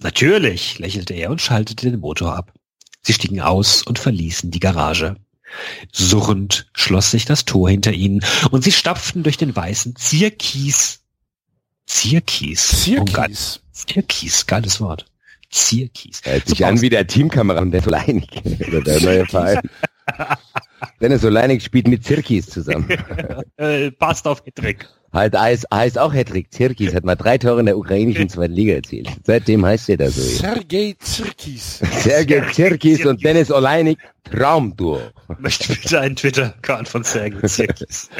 Natürlich, 0.00 0.78
lächelte 0.78 1.14
er 1.14 1.30
und 1.30 1.40
schaltete 1.40 1.90
den 1.90 2.00
Motor 2.00 2.34
ab. 2.36 2.52
Sie 3.06 3.12
stiegen 3.12 3.40
aus 3.40 3.84
und 3.84 4.00
verließen 4.00 4.50
die 4.50 4.58
Garage. 4.58 5.14
Surrend 5.92 6.66
schloss 6.74 7.12
sich 7.12 7.24
das 7.24 7.44
Tor 7.44 7.70
hinter 7.70 7.92
ihnen 7.92 8.20
und 8.50 8.64
sie 8.64 8.72
stapften 8.72 9.22
durch 9.22 9.36
den 9.36 9.54
weißen 9.54 9.94
Zierkies. 9.94 11.04
Zierkies. 11.86 12.88
Oh, 12.98 13.04
geil. 13.04 13.30
Zierkies. 13.30 13.60
Zierkies, 13.70 14.46
geiles 14.46 14.80
Wort. 14.80 15.06
Zierkies. 15.50 16.20
Hört 16.24 16.48
sich 16.48 16.66
an 16.66 16.80
wie 16.80 16.88
der 16.88 17.06
Teamkameramann 17.06 17.70
der 17.70 17.82
Soleinik. 17.82 18.42
Oder 18.66 18.80
der 18.80 19.00
neue 19.00 19.26
Verein. 19.26 19.60
Dennis 21.00 21.20
Soleinik 21.20 21.62
spielt 21.62 21.86
mit 21.86 22.02
Zirkis 22.02 22.46
zusammen. 22.46 22.88
Äh, 23.58 23.92
passt 23.92 24.26
auf 24.26 24.44
Hedrick. 24.44 24.86
Halt 25.12 25.36
heißt, 25.36 25.66
heißt 25.72 25.98
auch 25.98 26.12
Hedrick. 26.12 26.52
Zirkis 26.52 26.94
hat 26.94 27.04
mal 27.04 27.14
drei 27.14 27.38
Tore 27.38 27.60
in 27.60 27.66
der 27.66 27.78
ukrainischen 27.78 28.28
zweiten 28.28 28.52
Liga 28.54 28.74
erzielt. 28.74 29.08
Seitdem 29.24 29.64
heißt 29.64 29.88
er 29.88 29.96
da 29.98 30.10
so. 30.10 30.20
Sergei 30.20 30.94
Zirkis. 30.98 31.78
Sergej 31.78 32.52
Zirkis 32.52 33.06
und 33.06 33.24
Dennis 33.24 33.50
Oleinik, 33.50 33.98
Traumduo. 34.24 35.00
Möchte 35.38 35.72
bitte 35.74 36.00
einen 36.00 36.16
Twitter-Account 36.16 36.88
von 36.88 37.04
Sergei 37.04 37.46
Zirkis. 37.46 38.10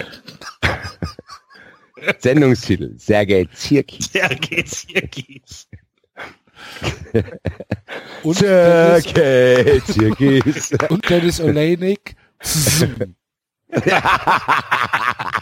Sendungstitel, 2.18 2.94
Sergej 2.98 3.48
Zirkis. 3.52 4.10
Sergei 4.12 4.62
Zirkis. 4.62 5.68
Und 8.22 8.40
Dennis, 8.40 9.04
Sergej 9.04 9.82
Zirkis. 9.84 10.72
und 10.88 11.10
Dennis 11.10 11.40
Oleinik. 11.40 12.16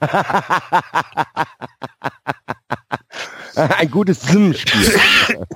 Ein 3.54 3.90
gutes 3.90 4.22
Sim-Spiel. 4.22 4.98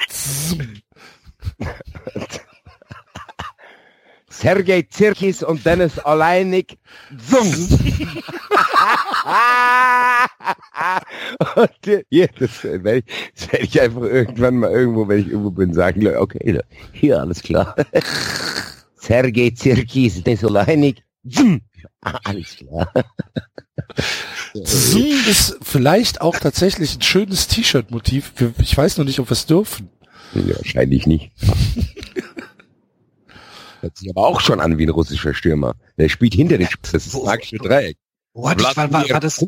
Zzz. 0.09 0.57
Sergei 4.29 4.83
Zirkis 4.83 5.43
und 5.45 5.65
Dennis 5.65 5.99
Alleinig. 6.01 6.77
Zung. 7.29 7.47
und 11.55 11.71
hier, 12.11 12.29
das 12.39 12.65
werde 12.65 12.99
ich, 12.99 13.05
das 13.37 13.53
werd 13.53 13.63
ich 13.63 13.81
einfach 13.81 14.03
irgendwann 14.03 14.57
mal 14.57 14.73
irgendwo, 14.73 15.07
wenn 15.07 15.21
ich 15.21 15.29
irgendwo 15.29 15.53
bin, 15.53 15.73
sagen, 15.73 16.05
okay, 16.17 16.59
hier, 16.93 17.21
alles 17.21 17.41
klar. 17.43 17.77
Sergei 18.97 19.51
Zirkis, 19.51 20.25
Dennis 20.25 20.45
Alleinig. 20.45 21.05
Zung. 21.29 21.61
Ah, 22.01 22.19
alles 22.25 22.57
klar. 22.57 22.93
Zoom 24.55 25.15
ist 25.29 25.57
vielleicht 25.63 26.21
auch 26.21 26.39
tatsächlich 26.39 26.97
ein 26.97 27.03
schönes 27.03 27.49
T-Shirt-Motiv. 27.49 28.33
Ich 28.59 28.77
weiß 28.77 28.99
noch 28.99 29.05
nicht, 29.05 29.19
ob 29.19 29.29
wir 29.29 29.33
es 29.33 29.47
dürfen. 29.47 29.89
Ja, 30.35 30.57
wahrscheinlich 30.57 31.07
nicht. 31.07 31.31
Hört 33.81 33.97
sich 33.97 34.11
aber 34.11 34.27
auch 34.27 34.41
schon 34.41 34.61
an 34.61 34.79
wie 34.79 34.87
ein 34.87 34.91
russischer 34.91 35.35
Stürmer. 35.35 35.75
Der 35.99 36.09
spielt 36.09 36.35
hinter 36.35 36.59
den 36.59 36.69
Spitz. 36.69 36.93
Das 36.93 37.07
ist 37.07 37.15
das 37.15 37.23
magische 37.23 37.57
Dreieck. 37.57 37.97
Ich, 38.35 38.43
war, 38.43 38.57
war, 38.77 38.93
war 38.93 39.21
das, 39.21 39.45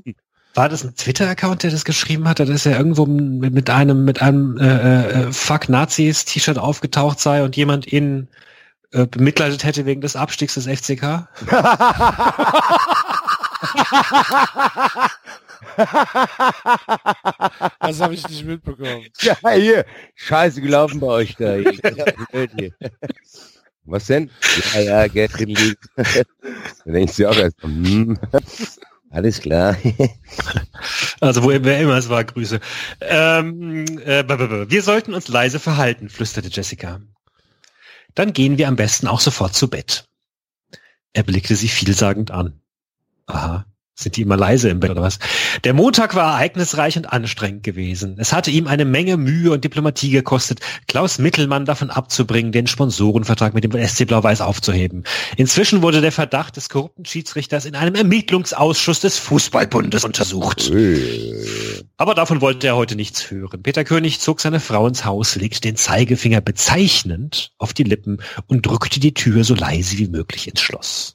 war 0.55 0.69
das 0.69 0.85
ein 0.85 0.95
Twitter-Account, 0.95 1.63
der 1.63 1.71
das 1.71 1.85
geschrieben 1.85 2.29
hatte, 2.29 2.45
dass 2.45 2.67
er 2.67 2.77
irgendwo 2.77 3.07
mit, 3.07 3.55
mit 3.55 3.71
einem, 3.71 4.05
mit 4.05 4.23
einem 4.23 4.59
äh, 4.59 5.27
äh, 5.27 5.33
Fuck 5.33 5.69
Nazis 5.69 6.25
T-Shirt 6.25 6.59
aufgetaucht 6.59 7.21
sei 7.21 7.45
und 7.45 7.57
jemand 7.57 7.91
ihn 7.93 8.29
äh, 8.93 9.07
bemitleidet 9.07 9.65
hätte 9.65 9.87
wegen 9.87 10.01
des 10.01 10.17
Abstiegs 10.17 10.55
des 10.55 10.67
FCK? 10.67 11.29
Das 17.81 18.01
habe 18.01 18.15
ich 18.15 18.29
nicht 18.29 18.45
mitbekommen. 18.45 19.07
Ja, 19.21 19.37
hier. 19.51 19.85
Scheiße 20.15 20.61
gelaufen 20.61 21.01
bei 21.01 21.07
euch 21.07 21.35
da. 21.37 21.57
Was 23.85 24.07
denn? 24.07 24.31
Ja, 24.75 24.81
ja, 24.81 25.07
gestern 25.09 25.49
liegt. 25.49 25.85
Da 25.97 26.93
denkst 26.93 27.17
du 27.17 27.29
auch 27.29 27.37
erst, 27.37 27.63
hm, 27.63 28.19
alles 29.11 29.41
klar. 29.41 29.77
Also 31.21 31.43
wo 31.43 31.49
wer 31.49 31.81
immer 31.81 31.97
es 31.97 32.09
war, 32.09 32.25
Grüße. 32.25 32.61
Ähm, 33.01 33.85
äh, 34.05 34.25
wir 34.69 34.83
sollten 34.83 35.15
uns 35.15 35.29
leise 35.29 35.61
verhalten, 35.61 36.09
flüsterte 36.09 36.49
Jessica. 36.49 37.01
Dann 38.15 38.33
gehen 38.33 38.59
wir 38.59 38.69
am 38.69 38.77
besten 38.77 39.07
auch 39.07 39.21
sofort 39.21 39.55
zu 39.55 39.69
Bett. 39.69 40.05
Er 41.13 41.23
blickte 41.23 41.55
sie 41.55 41.69
vielsagend 41.69 42.31
an. 42.31 42.61
Aha, 43.27 43.65
sind 43.97 44.17
die 44.17 44.23
immer 44.23 44.37
leise 44.37 44.69
im 44.71 44.81
Bett 44.81 44.91
oder 44.91 45.03
was? 45.03 45.21
Der 45.63 45.73
Montag 45.73 46.17
war 46.17 46.35
ereignisreich 46.35 46.97
und 46.97 47.13
anstrengend 47.13 47.63
gewesen. 47.63 48.17
Es 48.19 48.33
hatte 48.33 48.51
ihm 48.51 48.67
eine 48.67 48.85
Menge 48.85 49.17
Mühe 49.17 49.53
und 49.53 49.63
Diplomatie 49.63 50.11
gekostet, 50.11 50.59
Klaus 50.89 51.19
Mittelmann 51.19 51.65
davon 51.65 51.91
abzubringen, 51.91 52.51
den 52.51 52.67
Sponsorenvertrag 52.67 53.55
mit 53.55 53.63
dem 53.63 53.73
SC 53.73 54.05
Blau-Weiß 54.07 54.41
aufzuheben. 54.41 55.05
Inzwischen 55.37 55.81
wurde 55.81 56.01
der 56.01 56.11
Verdacht 56.11 56.57
des 56.57 56.69
korrupten 56.69 57.05
Schiedsrichters 57.05 57.67
in 57.67 57.77
einem 57.77 57.95
Ermittlungsausschuss 57.95 58.99
des 58.99 59.19
Fußballbundes 59.19 60.05
untersucht. 60.05 60.69
Äh, 60.71 61.85
Aber 61.97 62.15
davon 62.17 62.41
wollte 62.41 62.67
er 62.67 62.77
heute 62.77 62.97
nichts 62.97 63.31
hören. 63.31 63.63
Peter 63.63 63.85
König 63.85 64.19
zog 64.19 64.41
seine 64.41 64.59
Frau 64.59 64.89
ins 64.89 65.05
Haus, 65.05 65.37
legte 65.37 65.61
den 65.61 65.77
Zeigefinger 65.77 66.41
bezeichnend 66.41 67.53
auf 67.59 67.73
die 67.73 67.85
Lippen 67.85 68.19
und 68.49 68.67
drückte 68.67 68.99
die 68.99 69.15
Tür 69.15 69.45
so 69.45 69.55
leise 69.55 69.99
wie 69.99 70.09
möglich 70.09 70.49
ins 70.49 70.61
Schloss. 70.61 71.14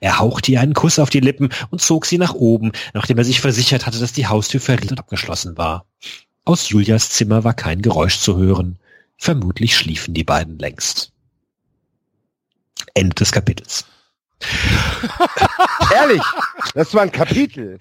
Er 0.00 0.18
hauchte 0.18 0.52
ihr 0.52 0.60
einen 0.60 0.74
Kuss 0.74 0.98
auf 0.98 1.10
die 1.10 1.20
Lippen 1.20 1.50
und 1.70 1.80
zog 1.80 2.06
sie 2.06 2.18
nach 2.18 2.34
oben, 2.34 2.72
nachdem 2.94 3.18
er 3.18 3.24
sich 3.24 3.40
versichert 3.40 3.86
hatte, 3.86 3.98
dass 3.98 4.12
die 4.12 4.26
Haustür 4.26 4.60
verriegelt 4.60 4.92
und 4.92 4.98
abgeschlossen 4.98 5.56
war. 5.56 5.84
Aus 6.44 6.68
Julias 6.70 7.10
Zimmer 7.10 7.44
war 7.44 7.54
kein 7.54 7.82
Geräusch 7.82 8.18
zu 8.18 8.36
hören. 8.38 8.78
Vermutlich 9.16 9.76
schliefen 9.76 10.14
die 10.14 10.24
beiden 10.24 10.58
längst. 10.58 11.12
Ende 12.94 13.14
des 13.14 13.32
Kapitels. 13.32 13.84
Ehrlich, 15.94 16.22
das 16.74 16.94
war 16.94 17.02
ein 17.02 17.12
Kapitel, 17.12 17.78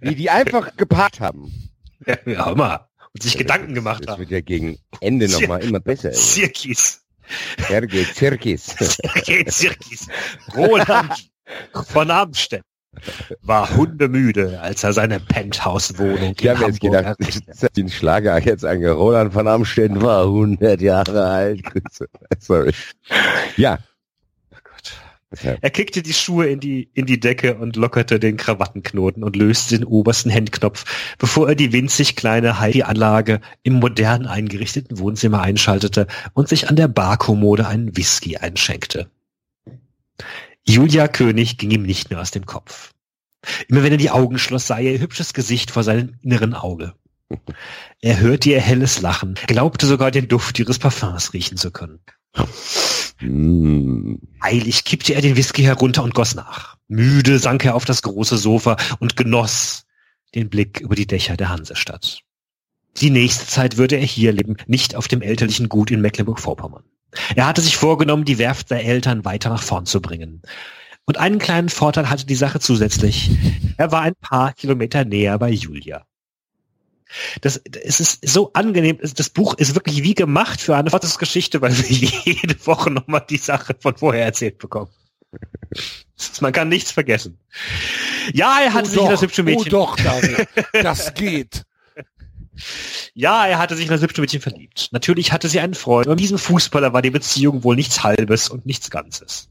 wie 0.00 0.14
die 0.14 0.28
einfach 0.30 0.76
gepaart 0.76 1.20
haben. 1.20 1.70
Ja, 2.06 2.16
ja 2.26 2.50
immer. 2.50 2.88
Und 3.14 3.22
sich 3.22 3.38
Gedanken 3.38 3.74
gemacht 3.74 4.02
Das 4.04 4.12
haben. 4.12 4.20
wird 4.20 4.30
ja 4.30 4.40
gegen 4.42 4.78
Ende 5.00 5.28
nochmal 5.28 5.64
immer 5.64 5.80
besser. 5.80 6.12
Zirkis. 6.12 7.02
Sergei 7.66 8.04
Zirkis. 8.12 8.66
Sergei 8.66 9.44
Zirkis. 9.44 10.08
Roland 10.54 11.30
von 11.86 12.10
Amstetten 12.10 12.64
war 13.42 13.76
hundemüde, 13.76 14.60
als 14.60 14.82
er 14.84 14.92
seine 14.92 15.20
Penthouse-Wohnung 15.20 16.34
Ich 16.38 16.48
habe 16.48 16.64
jetzt 16.64 16.80
gedacht, 16.80 17.16
das 17.46 17.62
hat 17.62 17.76
den 17.76 17.88
Schlager 17.90 18.38
jetzt 18.38 18.64
ange. 18.64 18.90
Roland 18.90 19.32
von 19.32 19.46
Amstetten 19.46 20.00
war 20.02 20.24
100 20.24 20.80
Jahre 20.80 21.24
alt. 21.26 21.62
Sorry. 22.38 22.72
Ja. 23.56 23.78
Ja. 25.42 25.56
Er 25.60 25.70
kickte 25.70 26.02
die 26.02 26.12
Schuhe 26.12 26.46
in 26.46 26.60
die, 26.60 26.90
in 26.94 27.06
die 27.06 27.20
Decke 27.20 27.56
und 27.56 27.76
lockerte 27.76 28.18
den 28.18 28.36
Krawattenknoten 28.36 29.24
und 29.24 29.36
löste 29.36 29.78
den 29.78 29.84
obersten 29.84 30.32
Handknopf, 30.32 30.84
bevor 31.18 31.48
er 31.48 31.54
die 31.54 31.72
winzig 31.72 32.16
kleine 32.16 32.60
Heidi-Anlage 32.60 33.40
im 33.62 33.74
modern 33.74 34.26
eingerichteten 34.26 34.98
Wohnzimmer 34.98 35.42
einschaltete 35.42 36.06
und 36.34 36.48
sich 36.48 36.68
an 36.68 36.76
der 36.76 36.88
Barkommode 36.88 37.66
einen 37.66 37.96
Whisky 37.96 38.36
einschenkte. 38.36 39.10
Julia 40.64 41.08
König 41.08 41.58
ging 41.58 41.70
ihm 41.70 41.82
nicht 41.82 42.10
mehr 42.10 42.20
aus 42.20 42.30
dem 42.30 42.46
Kopf. 42.46 42.92
Immer 43.68 43.82
wenn 43.82 43.92
er 43.92 43.98
die 43.98 44.10
Augen 44.10 44.38
schloss, 44.38 44.66
sah 44.66 44.78
er 44.78 44.94
ihr 44.94 45.00
hübsches 45.00 45.32
Gesicht 45.32 45.70
vor 45.70 45.84
seinem 45.84 46.14
inneren 46.22 46.54
Auge. 46.54 46.94
Er 48.00 48.20
hörte 48.20 48.50
ihr 48.50 48.60
helles 48.60 49.00
Lachen, 49.00 49.34
glaubte 49.46 49.86
sogar 49.86 50.10
den 50.10 50.28
Duft 50.28 50.58
ihres 50.58 50.78
Parfums 50.78 51.32
riechen 51.32 51.56
zu 51.56 51.70
können. 51.70 52.00
Mm. 53.20 54.16
Eilig 54.40 54.84
kippte 54.84 55.14
er 55.14 55.22
den 55.22 55.36
Whisky 55.36 55.62
herunter 55.62 56.02
und 56.02 56.14
goss 56.14 56.34
nach. 56.34 56.76
Müde 56.88 57.38
sank 57.38 57.64
er 57.64 57.74
auf 57.74 57.84
das 57.84 58.02
große 58.02 58.36
Sofa 58.36 58.76
und 58.98 59.16
genoss 59.16 59.84
den 60.34 60.48
Blick 60.48 60.80
über 60.80 60.94
die 60.94 61.06
Dächer 61.06 61.36
der 61.36 61.48
Hansestadt. 61.48 62.20
Die 63.00 63.10
nächste 63.10 63.46
Zeit 63.46 63.76
würde 63.76 63.96
er 63.96 64.06
hier 64.06 64.32
leben, 64.32 64.56
nicht 64.66 64.94
auf 64.94 65.08
dem 65.08 65.22
elterlichen 65.22 65.68
Gut 65.68 65.90
in 65.90 66.00
Mecklenburg-Vorpommern. 66.00 66.84
Er 67.34 67.46
hatte 67.46 67.60
sich 67.60 67.76
vorgenommen, 67.76 68.24
die 68.24 68.38
Werft 68.38 68.70
der 68.70 68.84
Eltern 68.84 69.24
weiter 69.24 69.50
nach 69.50 69.62
vorn 69.62 69.86
zu 69.86 70.00
bringen. 70.00 70.42
Und 71.04 71.18
einen 71.18 71.38
kleinen 71.38 71.68
Vorteil 71.68 72.10
hatte 72.10 72.26
die 72.26 72.34
Sache 72.34 72.60
zusätzlich. 72.60 73.30
Er 73.78 73.92
war 73.92 74.02
ein 74.02 74.14
paar 74.14 74.54
Kilometer 74.54 75.04
näher 75.04 75.38
bei 75.38 75.50
Julia. 75.50 76.06
Das, 77.40 77.60
es 77.84 78.00
ist 78.00 78.28
so 78.28 78.52
angenehm. 78.52 78.98
Das 79.00 79.30
Buch 79.30 79.54
ist 79.54 79.74
wirklich 79.74 80.02
wie 80.02 80.14
gemacht 80.14 80.60
für 80.60 80.76
eine 80.76 80.90
Fortsetzungsgeschichte, 80.90 81.60
weil 81.60 81.76
wir 81.76 81.84
jede 82.24 82.66
Woche 82.66 82.90
nochmal 82.90 83.24
die 83.28 83.36
Sache 83.36 83.76
von 83.78 83.96
vorher 83.96 84.24
erzählt 84.24 84.58
bekommen. 84.58 84.90
Man 86.40 86.52
kann 86.52 86.68
nichts 86.68 86.90
vergessen. 86.92 87.38
Ja, 88.32 88.58
er 88.60 88.72
hatte 88.72 88.88
sich 88.88 89.00
in 89.00 89.08
das 89.08 89.22
hübsche 89.22 89.42
oh 89.42 89.44
Mädchen. 89.44 89.70
doch, 89.70 89.96
David. 89.96 90.48
Das 90.72 91.14
geht. 91.14 91.64
Ja, 93.14 93.46
er 93.46 93.58
hatte 93.58 93.76
sich 93.76 93.86
in 93.86 93.92
das 93.92 94.00
hübsche 94.00 94.20
Mädchen 94.20 94.40
verliebt. 94.40 94.88
Natürlich 94.92 95.32
hatte 95.32 95.48
sie 95.48 95.60
einen 95.60 95.74
Freund. 95.74 96.06
Aber 96.06 96.14
mit 96.14 96.20
diesem 96.20 96.38
Fußballer 96.38 96.92
war 96.92 97.02
die 97.02 97.10
Beziehung 97.10 97.64
wohl 97.64 97.76
nichts 97.76 98.02
Halbes 98.02 98.48
und 98.48 98.66
nichts 98.66 98.90
Ganzes. 98.90 99.48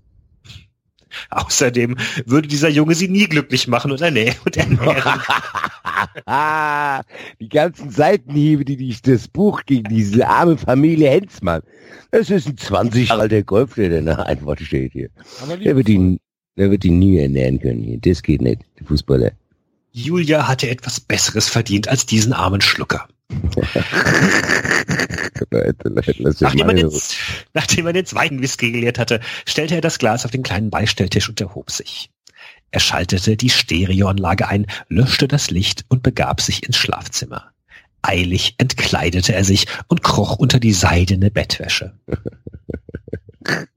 Außerdem 1.30 1.98
würde 2.26 2.48
dieser 2.48 2.70
Junge 2.70 2.96
sie 2.96 3.08
nie 3.08 3.28
glücklich 3.28 3.68
machen 3.68 3.92
und 3.92 4.02
ernähren 4.02 4.38
und 4.46 4.58
ernähren. 4.58 5.22
Die 7.40 7.50
ganzen 7.50 7.90
Seitenhiebe, 7.90 8.66
die 8.66 8.78
die 8.78 8.96
das 9.02 9.28
Buch 9.28 9.64
gegen 9.66 9.90
diese 9.90 10.28
arme 10.28 10.58
Familie 10.58 11.10
Hensmann. 11.10 11.62
Es 12.12 12.30
ist 12.30 12.48
ein 12.48 12.58
20 12.58 13.10
Jahre 13.10 13.22
alter 13.22 13.44
Golf, 13.44 13.76
der 13.76 13.90
der 14.02 14.28
Antwort 14.28 14.62
steht 14.62 14.94
hier. 14.94 15.10
Aber 15.42 15.58
Der 15.58 15.76
wird 15.76 15.90
ihn, 15.90 16.20
der 16.58 16.72
wird 16.72 16.86
ihn 16.86 17.00
nie 17.00 17.20
ernähren 17.20 17.60
können 17.60 17.84
hier. 17.84 18.00
Das 18.00 18.22
geht 18.22 18.42
nicht, 18.42 18.62
der 18.80 18.88
Fußballer. 18.88 19.32
Julia 19.92 20.48
hatte 20.48 20.70
etwas 20.70 21.00
Besseres 21.00 21.48
verdient 21.48 21.88
als 21.88 22.06
diesen 22.06 22.34
armen 22.34 22.62
Schlucker. 22.62 23.08
Leute, 25.52 25.90
Leute, 25.90 26.36
Nachdem 26.40 26.70
er, 26.70 26.74
den, 26.76 26.92
nachdem 27.54 27.88
er 27.88 27.94
den 27.94 28.06
zweiten 28.06 28.42
Whisky 28.42 28.72
geleert 28.72 29.00
hatte, 29.00 29.20
stellte 29.46 29.76
er 29.76 29.82
das 29.82 30.00
Glas 30.00 30.26
auf 30.26 30.32
den 30.32 30.44
kleinen 30.44 30.70
Beistelltisch 30.70 31.30
und 31.30 31.42
erhob 31.42 31.72
sich. 31.72 32.10
Er 32.72 32.80
schaltete 32.80 33.38
die 33.38 33.50
Stereoanlage 33.50 34.48
ein, 34.48 34.68
löschte 34.90 35.28
das 35.28 35.50
Licht 35.50 35.86
und 35.88 36.04
begab 36.04 36.42
sich 36.42 36.64
ins 36.66 36.78
Schlafzimmer. 36.78 37.52
Eilig 38.02 38.56
entkleidete 38.58 39.34
er 39.34 39.44
sich 39.44 39.68
und 39.88 40.04
kroch 40.04 40.36
unter 40.36 40.60
die 40.60 40.74
seidene 40.74 41.32
Bettwäsche. 41.32 41.94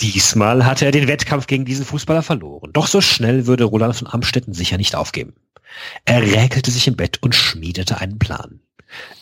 Diesmal 0.00 0.64
hatte 0.64 0.84
er 0.84 0.92
den 0.92 1.08
Wettkampf 1.08 1.46
gegen 1.46 1.64
diesen 1.64 1.84
Fußballer 1.84 2.22
verloren. 2.22 2.72
Doch 2.72 2.86
so 2.86 3.00
schnell 3.00 3.46
würde 3.46 3.64
Roland 3.64 3.96
von 3.96 4.06
Amstetten 4.06 4.54
sicher 4.54 4.76
nicht 4.78 4.94
aufgeben. 4.94 5.34
Er 6.04 6.22
räkelte 6.22 6.70
sich 6.70 6.88
im 6.88 6.96
Bett 6.96 7.22
und 7.22 7.34
schmiedete 7.34 7.98
einen 8.00 8.18
Plan. 8.18 8.60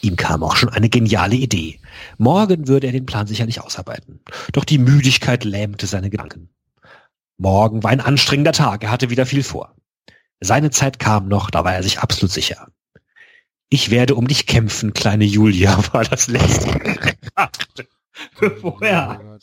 Ihm 0.00 0.16
kam 0.16 0.42
auch 0.42 0.56
schon 0.56 0.68
eine 0.68 0.88
geniale 0.88 1.36
Idee. 1.36 1.80
Morgen 2.18 2.68
würde 2.68 2.86
er 2.86 2.92
den 2.92 3.06
Plan 3.06 3.26
sicherlich 3.26 3.60
ausarbeiten. 3.60 4.20
Doch 4.52 4.64
die 4.64 4.78
Müdigkeit 4.78 5.44
lähmte 5.44 5.86
seine 5.86 6.10
Gedanken. 6.10 6.50
Morgen 7.38 7.82
war 7.82 7.90
ein 7.90 8.00
anstrengender 8.00 8.52
Tag, 8.52 8.84
er 8.84 8.90
hatte 8.90 9.10
wieder 9.10 9.26
viel 9.26 9.42
vor. 9.42 9.74
Seine 10.40 10.70
Zeit 10.70 10.98
kam 10.98 11.28
noch, 11.28 11.50
da 11.50 11.64
war 11.64 11.74
er 11.74 11.82
sich 11.82 11.98
absolut 11.98 12.32
sicher. 12.32 12.68
Ich 13.68 13.90
werde 13.90 14.14
um 14.14 14.28
dich 14.28 14.46
kämpfen, 14.46 14.94
kleine 14.94 15.24
Julia, 15.24 15.76
war 15.92 16.04
das 16.04 16.28
letzte. 16.28 17.16
bevor 18.38 18.80
er, 18.82 19.38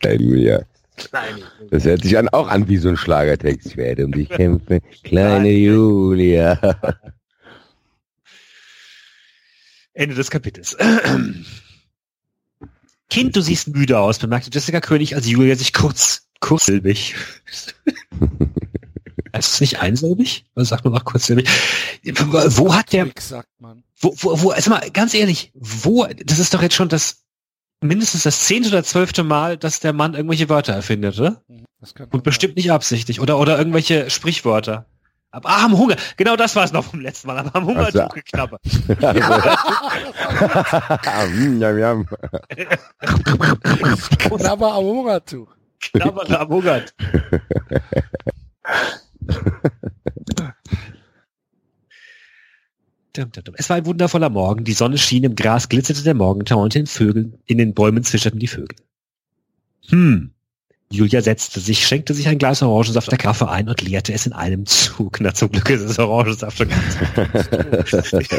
Kleine 0.00 0.22
Julia. 0.22 0.66
Nein. 1.12 1.42
Das 1.70 1.84
hört 1.84 2.02
sich 2.02 2.16
an, 2.18 2.28
auch 2.28 2.48
an 2.48 2.68
wie 2.68 2.76
so 2.76 2.88
ein 2.88 2.96
Schlagertext. 2.96 3.66
Ich 3.68 3.76
werde 3.76 4.04
um 4.06 4.12
dich 4.12 4.28
kämpfen, 4.28 4.80
kleine. 5.02 5.50
Julia. 5.50 6.58
Ende 9.92 10.14
des 10.14 10.30
Kapitels. 10.30 10.76
Kind, 13.10 13.34
du 13.34 13.40
siehst 13.40 13.68
müde 13.68 13.98
aus, 13.98 14.18
bemerkte 14.18 14.50
Jessica 14.52 14.80
König, 14.80 15.16
als 15.16 15.28
Julia 15.28 15.56
sich 15.56 15.72
kurz, 15.72 16.28
kurzsilbig. 16.38 17.16
ist 19.38 19.54
es 19.54 19.60
nicht 19.60 19.80
einsilbig? 19.80 20.44
Was 20.54 20.68
sagt 20.68 20.84
man 20.84 20.94
noch 20.94 21.04
kurzsilbig? 21.04 21.48
Wo 22.04 22.74
hat 22.74 22.92
der, 22.92 23.04
Quick, 23.04 23.20
sagt 23.20 23.48
man. 23.58 23.82
wo, 23.98 24.14
wo, 24.16 24.42
wo, 24.42 24.50
also 24.50 24.70
mal, 24.70 24.88
ganz 24.92 25.12
ehrlich, 25.14 25.50
wo, 25.54 26.06
das 26.06 26.38
ist 26.38 26.54
doch 26.54 26.62
jetzt 26.62 26.76
schon 26.76 26.88
das, 26.88 27.19
mindestens 27.80 28.24
das 28.24 28.40
zehnte 28.40 28.68
oder 28.68 28.84
zwölfte 28.84 29.22
Mal, 29.24 29.56
dass 29.56 29.80
der 29.80 29.92
Mann 29.92 30.14
irgendwelche 30.14 30.48
Wörter 30.48 30.74
erfindet, 30.74 31.18
oder? 31.18 31.42
Mhm, 31.48 31.64
Das 31.80 31.94
kann 31.94 32.08
Und 32.10 32.24
bestimmt 32.24 32.56
nicht 32.56 32.70
absichtlich. 32.72 33.20
Oder, 33.20 33.38
oder 33.38 33.58
irgendwelche 33.58 34.10
Sprichwörter. 34.10 34.86
Ab, 35.32 35.44
ah, 35.46 35.64
am 35.64 35.78
Hunger. 35.78 35.94
Genau 36.16 36.34
das 36.34 36.56
war 36.56 36.64
es 36.64 36.72
noch 36.72 36.84
vom 36.84 37.00
letzten 37.00 37.28
Mal. 37.28 37.38
Aber 37.38 37.54
am 37.54 37.64
Hunger 37.64 37.86
Ach 37.88 37.92
so. 37.92 38.02
hat 38.02 38.14
geknabbert. 38.14 38.60
Hm, 41.28 41.60
jam, 41.60 41.78
jam. 41.78 42.06
Knabber 44.18 44.74
am 44.74 44.84
Hungertuch. 44.84 45.48
Knabbert 45.80 46.32
am 46.32 46.48
Hunger. 46.48 46.82
Es 53.54 53.68
war 53.68 53.76
ein 53.76 53.86
wundervoller 53.86 54.30
Morgen. 54.30 54.64
Die 54.64 54.72
Sonne 54.72 54.98
schien 54.98 55.24
im 55.24 55.34
Gras, 55.34 55.68
glitzerte 55.68 56.02
der 56.02 56.14
Morgentau 56.14 56.62
und 56.62 56.74
den 56.74 56.86
Vögeln, 56.86 57.38
in 57.46 57.58
den 57.58 57.74
Bäumen 57.74 58.04
zwitscherten 58.04 58.38
die 58.38 58.46
Vögel. 58.46 58.76
Hm. 59.88 60.32
Julia 60.92 61.22
setzte 61.22 61.60
sich, 61.60 61.86
schenkte 61.86 62.14
sich 62.14 62.26
ein 62.26 62.38
Glas 62.38 62.62
Orangensaft 62.62 63.10
der 63.12 63.18
Kaffee 63.18 63.48
ein 63.48 63.68
und 63.68 63.80
leerte 63.80 64.12
es 64.12 64.26
in 64.26 64.32
einem 64.32 64.66
Zug. 64.66 65.20
Na, 65.20 65.32
zum 65.32 65.50
Glück 65.52 65.70
ist 65.70 65.82
es 65.82 65.98
Orangensaft 66.00 66.58
schon 66.58 66.68
ganz 66.68 67.46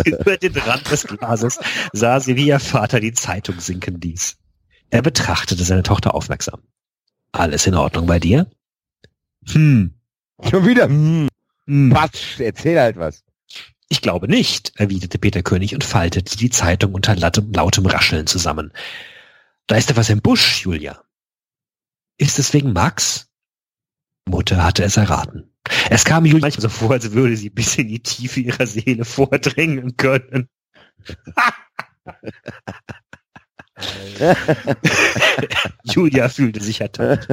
Über 0.06 0.38
den 0.38 0.58
Rand 0.58 0.92
des 0.92 1.08
Glases 1.08 1.60
sah 1.94 2.20
sie, 2.20 2.36
wie 2.36 2.48
ihr 2.48 2.60
Vater 2.60 3.00
die 3.00 3.14
Zeitung 3.14 3.60
sinken 3.60 4.02
ließ. 4.02 4.36
Er 4.90 5.02
betrachtete 5.02 5.64
seine 5.64 5.84
Tochter 5.84 6.14
aufmerksam. 6.14 6.60
Alles 7.32 7.68
in 7.68 7.76
Ordnung 7.76 8.06
bei 8.06 8.20
dir? 8.20 8.48
Hm. 9.48 9.94
Schon 10.50 10.66
wieder. 10.66 10.88
Hm. 10.88 11.30
hm. 11.68 11.92
Quatsch, 11.92 12.42
erzähl 12.42 12.78
halt 12.78 12.98
was. 12.98 13.24
Ich 13.92 14.02
glaube 14.02 14.28
nicht, 14.30 14.72
erwiderte 14.78 15.20
Peter 15.20 15.44
König 15.44 15.74
und 15.74 15.84
faltete 15.84 16.38
die 16.38 16.50
Zeitung 16.50 16.94
unter 16.94 17.14
lautem, 17.14 17.86
Rascheln 17.86 18.26
zusammen. 18.26 18.72
Da 19.68 19.76
ist 19.76 19.92
etwas 19.92 20.10
im 20.10 20.22
Busch, 20.22 20.62
Julia. 20.62 21.04
Ist 22.18 22.40
es 22.40 22.54
wegen 22.54 22.72
Max? 22.72 23.28
Mutter 24.26 24.64
hatte 24.64 24.86
es 24.86 24.96
erraten. 24.96 25.52
Es 25.90 26.06
kam 26.06 26.26
Julia 26.26 26.40
manchmal 26.40 26.62
so 26.62 26.70
vor, 26.70 26.92
als 26.92 27.12
würde 27.12 27.36
sie 27.36 27.50
bis 27.50 27.76
in 27.76 27.90
die 27.90 28.02
Tiefe 28.02 28.40
ihrer 28.40 28.66
Seele 28.66 29.04
vordringen 29.04 29.98
können. 29.98 30.48
Julia 35.84 36.30
fühlte 36.30 36.64
sich 36.64 36.80
ertappt. 36.80 37.28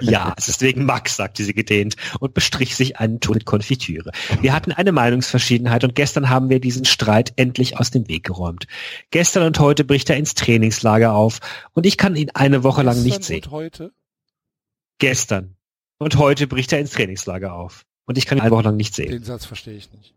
Ja, 0.00 0.34
es 0.36 0.48
ist 0.48 0.60
wegen 0.60 0.84
Max, 0.84 1.16
sagte 1.16 1.44
sie 1.44 1.54
gedehnt 1.54 1.96
und 2.20 2.34
bestrich 2.34 2.76
sich 2.76 2.98
einen 2.98 3.20
Ton 3.20 3.34
mit 3.34 3.46
Konfitüre. 3.46 4.10
Wir 4.42 4.52
hatten 4.52 4.70
eine 4.72 4.92
Meinungsverschiedenheit 4.92 5.82
und 5.82 5.94
gestern 5.94 6.28
haben 6.28 6.50
wir 6.50 6.60
diesen 6.60 6.84
Streit 6.84 7.32
endlich 7.36 7.78
aus 7.78 7.90
dem 7.90 8.06
Weg 8.06 8.24
geräumt. 8.24 8.66
Gestern 9.10 9.44
und 9.44 9.58
heute 9.58 9.84
bricht 9.84 10.10
er 10.10 10.16
ins 10.16 10.34
Trainingslager 10.34 11.14
auf 11.14 11.38
und 11.72 11.86
ich 11.86 11.96
kann 11.96 12.16
ihn 12.16 12.30
eine 12.34 12.62
Woche 12.64 12.82
lang 12.82 13.02
nicht 13.02 13.18
Gestern 13.18 13.22
sehen. 13.22 13.44
Und 13.44 13.50
heute? 13.50 13.92
Gestern. 14.98 15.56
Und 15.98 16.16
heute 16.16 16.46
bricht 16.46 16.72
er 16.72 16.80
ins 16.80 16.90
Trainingslager 16.90 17.54
auf. 17.54 17.84
Und 18.04 18.18
ich 18.18 18.26
kann 18.26 18.38
ihn 18.38 18.42
eine 18.42 18.50
Woche 18.50 18.64
lang 18.64 18.76
nicht 18.76 18.94
sehen. 18.94 19.10
Den 19.10 19.24
Satz 19.24 19.46
verstehe 19.46 19.74
ich 19.74 19.90
nicht. 19.92 20.14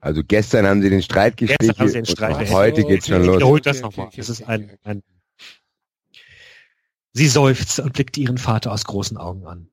Also 0.00 0.22
gestern 0.26 0.66
haben 0.66 0.82
sie 0.82 0.90
den 0.90 1.02
Streit 1.02 1.36
Gestern 1.36 1.56
gestrichen 1.58 1.78
haben 1.80 1.88
sie 1.88 1.94
den 1.94 2.06
Streit 2.06 2.36
und 2.38 2.50
heute 2.50 2.84
geht's 2.84 3.06
schon 3.06 3.20
Ich 3.20 3.26
los. 3.26 3.36
wiederhole 3.36 3.60
das 3.62 3.80
nochmal. 3.80 4.08
Das 4.16 4.28
ist 4.28 4.42
ein, 4.48 4.70
ein 4.84 5.02
Sie 7.12 7.28
seufzte 7.28 7.82
und 7.82 7.92
blickte 7.92 8.20
ihren 8.20 8.38
Vater 8.38 8.72
aus 8.72 8.84
großen 8.84 9.16
Augen 9.16 9.46
an. 9.46 9.68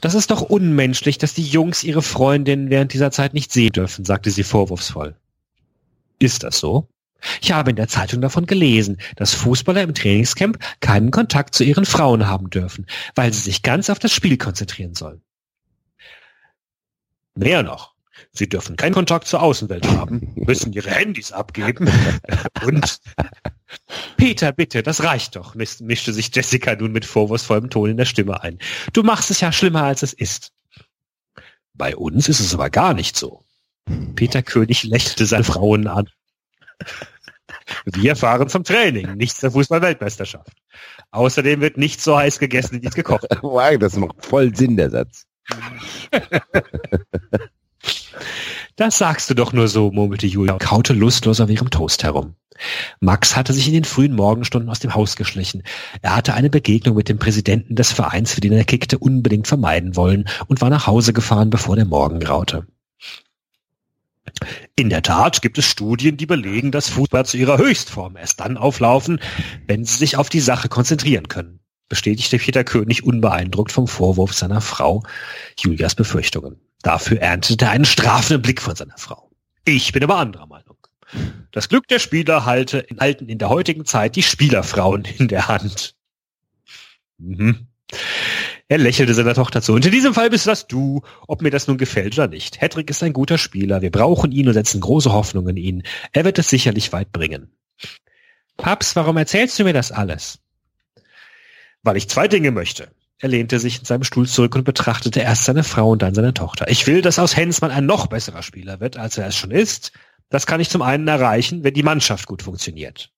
Das 0.00 0.14
ist 0.14 0.30
doch 0.30 0.42
unmenschlich, 0.42 1.18
dass 1.18 1.34
die 1.34 1.44
Jungs 1.44 1.84
ihre 1.84 2.02
Freundin 2.02 2.70
während 2.70 2.92
dieser 2.92 3.10
Zeit 3.10 3.34
nicht 3.34 3.52
sehen 3.52 3.72
dürfen, 3.72 4.04
sagte 4.04 4.30
sie 4.30 4.42
vorwurfsvoll. 4.42 5.14
Ist 6.18 6.42
das 6.42 6.58
so? 6.58 6.88
Ich 7.40 7.52
habe 7.52 7.70
in 7.70 7.76
der 7.76 7.88
Zeitung 7.88 8.20
davon 8.20 8.46
gelesen, 8.46 8.98
dass 9.16 9.34
Fußballer 9.34 9.82
im 9.82 9.94
Trainingscamp 9.94 10.58
keinen 10.80 11.10
Kontakt 11.10 11.54
zu 11.54 11.64
ihren 11.64 11.84
Frauen 11.84 12.26
haben 12.26 12.50
dürfen, 12.50 12.86
weil 13.14 13.32
sie 13.32 13.40
sich 13.40 13.62
ganz 13.62 13.90
auf 13.90 13.98
das 13.98 14.12
Spiel 14.12 14.38
konzentrieren 14.38 14.94
sollen. 14.94 15.22
Mehr 17.34 17.62
noch. 17.62 17.94
Sie 18.32 18.48
dürfen 18.48 18.76
keinen 18.76 18.94
Kontakt 18.94 19.26
zur 19.26 19.42
Außenwelt 19.42 19.86
haben, 19.88 20.32
müssen 20.36 20.72
ihre 20.72 20.90
Handys 20.90 21.32
abgeben 21.32 21.88
und 22.64 22.98
Peter, 24.16 24.52
bitte, 24.52 24.82
das 24.82 25.02
reicht 25.02 25.36
doch, 25.36 25.54
mis- 25.54 25.80
mischte 25.80 26.12
sich 26.12 26.34
Jessica 26.34 26.74
nun 26.74 26.92
mit 26.92 27.04
vorwurfsvollem 27.04 27.70
Ton 27.70 27.90
in 27.90 27.96
der 27.96 28.04
Stimme 28.04 28.42
ein. 28.42 28.58
Du 28.92 29.02
machst 29.02 29.30
es 29.30 29.40
ja 29.40 29.52
schlimmer, 29.52 29.84
als 29.84 30.02
es 30.02 30.12
ist. 30.12 30.52
Bei 31.74 31.96
uns 31.96 32.28
ist 32.28 32.40
es 32.40 32.54
aber 32.54 32.70
gar 32.70 32.94
nicht 32.94 33.16
so. 33.16 33.44
Peter 34.14 34.42
König 34.42 34.82
lächelte 34.84 35.26
seine 35.26 35.44
Frauen 35.44 35.86
an. 35.86 36.08
Wir 37.84 38.16
fahren 38.16 38.48
zum 38.48 38.64
Training, 38.64 39.16
nicht 39.16 39.36
zur 39.36 39.50
Fußball-Weltmeisterschaft. 39.52 40.52
Außerdem 41.10 41.60
wird 41.60 41.76
nicht 41.76 42.00
so 42.00 42.16
heiß 42.16 42.38
gegessen, 42.38 42.82
wie 42.82 42.86
es 42.86 42.94
gekocht 42.94 43.22
wird. 43.30 43.42
Wow, 43.42 43.78
das 43.78 43.96
macht 43.96 44.24
voll 44.24 44.54
Sinn, 44.54 44.76
der 44.76 44.90
Satz. 44.90 45.26
Das 48.76 48.98
sagst 48.98 49.28
du 49.30 49.34
doch 49.34 49.52
nur 49.52 49.68
so, 49.68 49.90
murmelte 49.90 50.26
Julia 50.26 50.54
und 50.54 50.58
kaute 50.58 50.92
lustlos 50.92 51.40
auf 51.40 51.50
ihrem 51.50 51.70
Toast 51.70 52.02
herum. 52.04 52.34
Max 53.00 53.36
hatte 53.36 53.52
sich 53.52 53.66
in 53.66 53.74
den 53.74 53.84
frühen 53.84 54.14
Morgenstunden 54.14 54.70
aus 54.70 54.80
dem 54.80 54.94
Haus 54.94 55.16
geschlichen. 55.16 55.62
Er 56.02 56.16
hatte 56.16 56.34
eine 56.34 56.50
Begegnung 56.50 56.96
mit 56.96 57.08
dem 57.08 57.18
Präsidenten 57.18 57.74
des 57.74 57.92
Vereins, 57.92 58.34
für 58.34 58.40
den 58.40 58.52
er 58.52 58.64
kickte, 58.64 58.98
unbedingt 58.98 59.48
vermeiden 59.48 59.96
wollen 59.96 60.26
und 60.46 60.60
war 60.60 60.70
nach 60.70 60.86
Hause 60.86 61.12
gefahren, 61.12 61.50
bevor 61.50 61.76
der 61.76 61.86
Morgen 61.86 62.20
graute. 62.20 62.66
In 64.76 64.90
der 64.90 65.02
Tat 65.02 65.42
gibt 65.42 65.58
es 65.58 65.64
Studien, 65.64 66.16
die 66.16 66.26
belegen, 66.26 66.70
dass 66.70 66.88
Fußballer 66.90 67.24
zu 67.24 67.36
ihrer 67.36 67.58
Höchstform 67.58 68.16
erst 68.16 68.40
dann 68.40 68.56
auflaufen, 68.56 69.20
wenn 69.66 69.84
sie 69.84 69.96
sich 69.96 70.16
auf 70.16 70.28
die 70.28 70.40
Sache 70.40 70.68
konzentrieren 70.68 71.28
können, 71.28 71.60
bestätigte 71.88 72.38
Peter 72.38 72.64
König 72.64 73.04
unbeeindruckt 73.04 73.72
vom 73.72 73.88
Vorwurf 73.88 74.34
seiner 74.34 74.60
Frau 74.60 75.02
Julias 75.58 75.94
Befürchtungen. 75.94 76.60
Dafür 76.82 77.20
erntete 77.20 77.66
er 77.66 77.72
einen 77.72 77.84
strafenden 77.84 78.42
Blick 78.42 78.60
von 78.62 78.74
seiner 78.74 78.96
Frau. 78.96 79.30
Ich 79.64 79.92
bin 79.92 80.02
aber 80.02 80.16
anderer 80.16 80.46
Meinung. 80.46 80.76
Das 81.50 81.68
Glück 81.68 81.88
der 81.88 81.98
Spieler 81.98 82.46
halte 82.46 82.86
halten 82.98 83.28
in 83.28 83.38
der 83.38 83.48
heutigen 83.48 83.84
Zeit 83.84 84.16
die 84.16 84.22
Spielerfrauen 84.22 85.04
in 85.04 85.28
der 85.28 85.48
Hand. 85.48 85.94
Mhm. 87.18 87.66
Er 88.68 88.78
lächelte 88.78 89.14
seiner 89.14 89.34
Tochter 89.34 89.62
zu. 89.62 89.72
Und 89.72 89.84
in 89.84 89.90
diesem 89.90 90.14
Fall 90.14 90.30
bist 90.30 90.46
das 90.46 90.68
du, 90.68 91.02
ob 91.26 91.42
mir 91.42 91.50
das 91.50 91.66
nun 91.66 91.76
gefällt 91.76 92.14
oder 92.14 92.28
nicht. 92.28 92.60
Hedrick 92.60 92.88
ist 92.88 93.02
ein 93.02 93.12
guter 93.12 93.36
Spieler. 93.36 93.82
Wir 93.82 93.90
brauchen 93.90 94.30
ihn 94.30 94.46
und 94.46 94.54
setzen 94.54 94.80
große 94.80 95.12
Hoffnung 95.12 95.48
in 95.48 95.56
ihn. 95.56 95.82
Er 96.12 96.24
wird 96.24 96.38
es 96.38 96.48
sicherlich 96.48 96.92
weit 96.92 97.10
bringen. 97.10 97.50
Paps, 98.56 98.94
warum 98.94 99.16
erzählst 99.16 99.58
du 99.58 99.64
mir 99.64 99.72
das 99.72 99.90
alles? 99.90 100.38
Weil 101.82 101.96
ich 101.96 102.08
zwei 102.08 102.28
Dinge 102.28 102.52
möchte. 102.52 102.92
Er 103.22 103.28
lehnte 103.28 103.58
sich 103.58 103.78
in 103.78 103.84
seinem 103.84 104.02
Stuhl 104.02 104.26
zurück 104.26 104.54
und 104.54 104.64
betrachtete 104.64 105.20
erst 105.20 105.44
seine 105.44 105.62
Frau 105.62 105.90
und 105.90 106.00
dann 106.00 106.14
seine 106.14 106.32
Tochter. 106.32 106.68
Ich 106.68 106.86
will, 106.86 107.02
dass 107.02 107.18
aus 107.18 107.36
Hensmann 107.36 107.70
ein 107.70 107.84
noch 107.84 108.06
besserer 108.06 108.42
Spieler 108.42 108.80
wird, 108.80 108.96
als 108.96 109.18
er 109.18 109.26
es 109.26 109.36
schon 109.36 109.50
ist. 109.50 109.92
Das 110.30 110.46
kann 110.46 110.60
ich 110.60 110.70
zum 110.70 110.80
einen 110.80 111.06
erreichen, 111.06 111.62
wenn 111.62 111.74
die 111.74 111.82
Mannschaft 111.82 112.26
gut 112.26 112.42
funktioniert. 112.42 113.12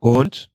Und 0.00 0.50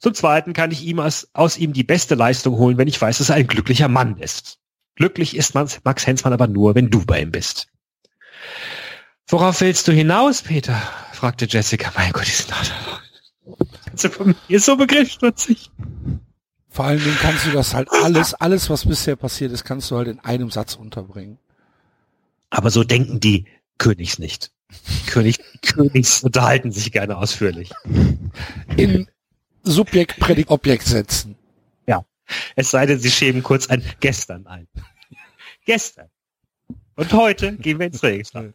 zum 0.00 0.12
zweiten 0.12 0.54
kann 0.54 0.72
ich 0.72 0.82
ihm 0.82 0.98
aus, 0.98 1.28
aus 1.32 1.56
ihm 1.56 1.72
die 1.72 1.84
beste 1.84 2.16
Leistung 2.16 2.56
holen, 2.56 2.78
wenn 2.78 2.88
ich 2.88 3.00
weiß, 3.00 3.18
dass 3.18 3.28
er 3.28 3.36
ein 3.36 3.46
glücklicher 3.46 3.88
Mann 3.88 4.16
ist. 4.16 4.58
Glücklich 4.96 5.36
ist 5.36 5.54
Max, 5.54 6.06
Hensmann 6.06 6.32
aber 6.32 6.48
nur, 6.48 6.74
wenn 6.74 6.90
du 6.90 7.06
bei 7.06 7.22
ihm 7.22 7.30
bist. 7.30 7.68
Worauf 9.28 9.60
willst 9.60 9.86
du 9.86 9.92
hinaus, 9.92 10.42
Peter? 10.42 10.82
fragte 11.12 11.46
Jessica. 11.48 11.92
Mein 11.94 12.10
Gott, 12.10 12.26
die 12.26 12.30
sind 12.30 12.52
also 12.52 14.08
von 14.08 14.34
mir 14.48 14.58
so 14.58 14.76
begriffsstutzig. 14.76 15.70
Vor 16.70 16.84
allen 16.84 17.02
Dingen 17.02 17.16
kannst 17.20 17.46
du 17.46 17.50
das 17.50 17.74
halt 17.74 17.88
alles, 17.90 18.34
alles, 18.34 18.70
was 18.70 18.86
bisher 18.86 19.16
passiert 19.16 19.52
ist, 19.52 19.64
kannst 19.64 19.90
du 19.90 19.96
halt 19.96 20.08
in 20.08 20.20
einem 20.20 20.50
Satz 20.50 20.76
unterbringen. 20.76 21.38
Aber 22.48 22.70
so 22.70 22.84
denken 22.84 23.20
die 23.20 23.46
Königs 23.78 24.18
nicht. 24.18 24.52
König, 25.08 25.38
Königs 25.62 26.22
unterhalten 26.22 26.70
sich 26.72 26.92
gerne 26.92 27.16
ausführlich. 27.16 27.70
In 28.76 29.08
Subjekt, 29.62 30.18
Prädikat, 30.20 30.50
Objekt 30.50 30.84
setzen. 30.84 31.36
Es 32.56 32.70
sei 32.70 32.86
denn, 32.86 32.98
sie 32.98 33.10
schämen 33.10 33.42
kurz 33.42 33.66
ein 33.68 33.82
gestern 34.00 34.46
ein. 34.46 34.68
gestern. 35.64 36.08
Und 36.96 37.12
heute 37.12 37.56
gehen 37.56 37.78
wir 37.78 37.86
ins 37.86 38.00
Trainingslager. 38.00 38.52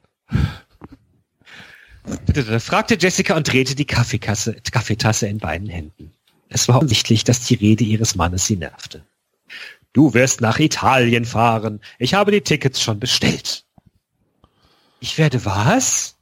fragte 2.60 2.98
Jessica 3.00 3.36
und 3.36 3.52
drehte 3.52 3.76
die 3.76 3.86
Kaffeekasse, 3.86 4.56
Kaffeetasse 4.72 5.28
in 5.28 5.40
beiden 5.40 5.68
Händen. 5.68 6.15
Es 6.50 6.68
war 6.68 6.78
offensichtlich, 6.78 7.24
dass 7.24 7.42
die 7.42 7.56
Rede 7.56 7.84
ihres 7.84 8.16
Mannes 8.16 8.46
sie 8.46 8.58
nervte. 8.58 9.04
Du 9.94 10.14
wirst 10.14 10.42
nach 10.42 10.60
Italien 10.60 11.26
fahren. 11.26 11.80
Ich 12.00 12.14
habe 12.14 12.32
die 12.32 12.42
Tickets 12.42 12.82
schon 12.82 13.00
bestellt. 13.00 13.64
Ich 15.00 15.18
werde 15.18 15.46
was? 15.46 16.16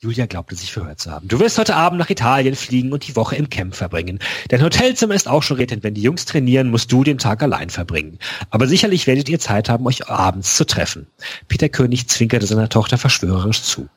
Julia 0.00 0.26
glaubte 0.26 0.54
sich 0.54 0.72
verhört 0.72 1.00
zu 1.00 1.10
haben. 1.10 1.26
Du 1.26 1.40
wirst 1.40 1.58
heute 1.58 1.74
Abend 1.74 1.98
nach 1.98 2.08
Italien 2.08 2.54
fliegen 2.54 2.92
und 2.92 3.08
die 3.08 3.16
Woche 3.16 3.34
im 3.34 3.50
Camp 3.50 3.74
verbringen. 3.74 4.20
Dein 4.48 4.62
Hotelzimmer 4.62 5.14
ist 5.14 5.26
auch 5.26 5.42
schon 5.42 5.56
redet, 5.56 5.82
wenn 5.82 5.94
die 5.94 6.02
Jungs 6.02 6.24
trainieren, 6.24 6.70
musst 6.70 6.92
du 6.92 7.02
den 7.02 7.18
Tag 7.18 7.42
allein 7.42 7.68
verbringen. 7.68 8.20
Aber 8.50 8.68
sicherlich 8.68 9.08
werdet 9.08 9.28
ihr 9.28 9.40
Zeit 9.40 9.68
haben, 9.68 9.86
euch 9.86 10.08
abends 10.08 10.56
zu 10.56 10.64
treffen. 10.64 11.08
Peter 11.48 11.68
König 11.68 12.08
zwinkerte 12.08 12.46
seiner 12.46 12.68
Tochter 12.68 12.96
verschwörerisch 12.96 13.62
zu. 13.62 13.88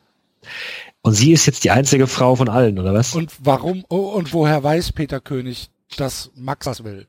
Und 1.03 1.13
sie 1.13 1.31
ist 1.31 1.45
jetzt 1.47 1.63
die 1.63 1.71
einzige 1.71 2.05
Frau 2.07 2.35
von 2.35 2.47
allen, 2.49 2.77
oder 2.77 2.93
was? 2.93 3.15
Und 3.15 3.31
warum, 3.39 3.83
oh, 3.89 4.09
und 4.11 4.33
woher 4.33 4.63
weiß 4.63 4.91
Peter 4.91 5.19
König, 5.19 5.69
dass 5.97 6.31
Max 6.35 6.65
das 6.65 6.83
will? 6.83 7.07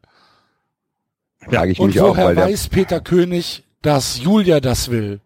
Frage 1.41 1.73
ich 1.73 1.79
Und 1.81 1.89
mich 1.89 2.01
auch, 2.01 2.11
woher 2.11 2.27
weil 2.27 2.35
der, 2.37 2.45
weiß 2.47 2.69
Peter 2.69 3.01
König, 3.01 3.65
dass 3.83 4.19
Julia 4.23 4.61
das 4.61 4.91
will? 4.91 5.21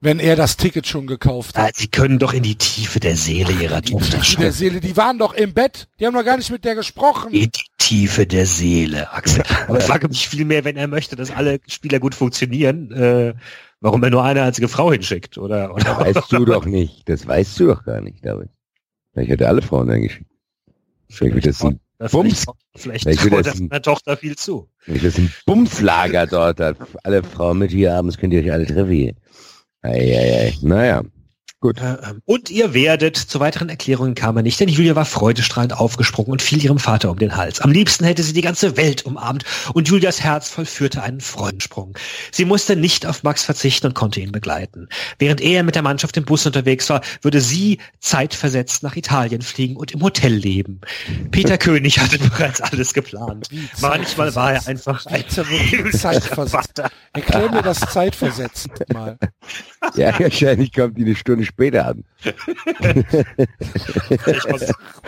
Wenn 0.00 0.18
er 0.18 0.34
das 0.34 0.56
Ticket 0.56 0.88
schon 0.88 1.06
gekauft 1.06 1.56
Ah, 1.56 1.66
hat. 1.66 1.76
Sie 1.76 1.86
können 1.86 2.18
doch 2.18 2.32
in 2.32 2.42
die 2.42 2.56
Tiefe 2.56 2.98
der 2.98 3.14
Seele 3.16 3.52
ihrer 3.52 3.82
Tochter 3.82 4.18
Die 4.18 4.24
schauen. 4.24 4.40
der 4.42 4.52
Seele, 4.52 4.80
die 4.80 4.96
waren 4.96 5.16
doch 5.18 5.32
im 5.32 5.54
Bett. 5.54 5.86
Die 6.00 6.06
haben 6.06 6.14
doch 6.14 6.24
gar 6.24 6.36
nicht 6.36 6.50
mit 6.50 6.64
der 6.64 6.74
gesprochen. 6.74 7.32
In 7.32 7.52
die 7.52 7.62
Tiefe 7.78 8.26
der 8.26 8.46
Seele, 8.46 9.12
Axel. 9.12 9.44
Aber 9.68 9.78
ich 9.78 9.84
frage 9.84 10.08
mich 10.08 10.28
viel 10.28 10.44
mehr, 10.44 10.64
wenn 10.64 10.76
er 10.76 10.88
möchte, 10.88 11.14
dass 11.14 11.30
alle 11.30 11.60
Spieler 11.68 12.00
gut 12.00 12.16
funktionieren, 12.16 12.90
äh, 12.90 13.34
warum 13.82 14.02
er 14.02 14.10
nur 14.10 14.24
eine 14.24 14.42
einzige 14.42 14.68
Frau 14.68 14.90
hinschickt, 14.92 15.36
oder? 15.36 15.74
oder 15.74 15.98
weißt 16.00 16.32
du 16.32 16.44
doch 16.46 16.64
nicht. 16.64 17.08
Das 17.08 17.26
weißt 17.26 17.60
du 17.60 17.66
doch 17.66 17.84
gar 17.84 18.00
nicht, 18.00 18.24
David. 18.24 18.48
Ich 19.14 19.28
hätte 19.28 19.46
alle 19.48 19.60
Frauen 19.60 19.90
eingeschickt. 19.90 20.30
Vielleicht 21.10 21.34
wird 21.34 21.46
das 21.46 21.62
ein, 21.62 21.78
Vielleicht, 22.04 22.46
vielleicht 22.74 23.04
Vielleicht 23.04 23.20
traut 23.20 23.46
das 23.46 23.46
er 23.46 23.52
ein- 23.52 23.68
seiner 23.68 23.82
Tochter 23.82 24.16
viel 24.16 24.34
zu. 24.36 24.68
vielleicht 24.78 25.04
das 25.04 25.18
ein 25.18 25.32
Bumslager 25.46 26.26
dort. 26.26 26.60
Alle 27.04 27.22
Frauen 27.22 27.58
mit 27.58 27.70
hier 27.70 27.94
abends 27.94 28.16
könnt 28.18 28.32
ihr 28.32 28.40
euch 28.40 28.50
alle 28.50 28.66
treffen. 28.66 29.12
Eieiei. 29.82 30.54
Naja. 30.62 31.02
Gut. 31.62 31.80
Ähm, 31.80 32.20
Und 32.24 32.50
ihr 32.50 32.74
werdet, 32.74 33.16
zu 33.16 33.38
weiteren 33.38 33.68
Erklärungen 33.68 34.16
kam 34.16 34.36
er 34.36 34.42
nicht, 34.42 34.58
denn 34.58 34.68
Julia 34.68 34.96
war 34.96 35.04
freudestrahlend 35.04 35.78
aufgesprungen 35.78 36.32
und 36.32 36.42
fiel 36.42 36.62
ihrem 36.62 36.80
Vater 36.80 37.08
um 37.08 37.20
den 37.20 37.36
Hals. 37.36 37.60
Am 37.60 37.70
liebsten 37.70 38.04
hätte 38.04 38.24
sie 38.24 38.32
die 38.32 38.40
ganze 38.40 38.76
Welt 38.76 39.06
umarmt 39.06 39.44
und 39.72 39.88
Julias 39.88 40.20
Herz 40.20 40.48
vollführte 40.48 41.04
einen 41.04 41.20
Freudensprung. 41.20 41.96
Sie 42.32 42.44
musste 42.46 42.74
nicht 42.74 43.06
auf 43.06 43.22
Max 43.22 43.44
verzichten 43.44 43.86
und 43.86 43.94
konnte 43.94 44.18
ihn 44.18 44.32
begleiten. 44.32 44.88
Während 45.20 45.40
er 45.40 45.62
mit 45.62 45.76
der 45.76 45.82
Mannschaft 45.82 46.16
im 46.16 46.24
Bus 46.24 46.44
unterwegs 46.46 46.90
war, 46.90 47.00
würde 47.22 47.40
sie 47.40 47.78
zeitversetzt 48.00 48.82
nach 48.82 48.96
Italien 48.96 49.40
fliegen 49.40 49.76
und 49.76 49.92
im 49.92 50.02
Hotel 50.02 50.32
leben. 50.34 50.80
Peter 51.30 51.58
König 51.62 52.00
hatte 52.00 52.18
bereits 52.18 52.60
alles 52.60 52.92
geplant. 52.92 53.48
Manchmal 53.80 54.34
war 54.34 54.54
er 54.54 54.66
einfach 54.66 55.06
ein 55.06 55.24
zeitversetzt. 55.28 56.82
Erklär 57.12 57.52
mir 57.52 57.62
das 57.62 57.78
zeitversetzt 57.78 58.68
mal. 58.92 59.16
Ja, 59.96 60.16
wahrscheinlich 60.18 60.72
kommt 60.72 60.96
die 60.96 61.02
eine 61.02 61.16
Stunde 61.16 61.44
später 61.52 61.86
an. 61.86 62.04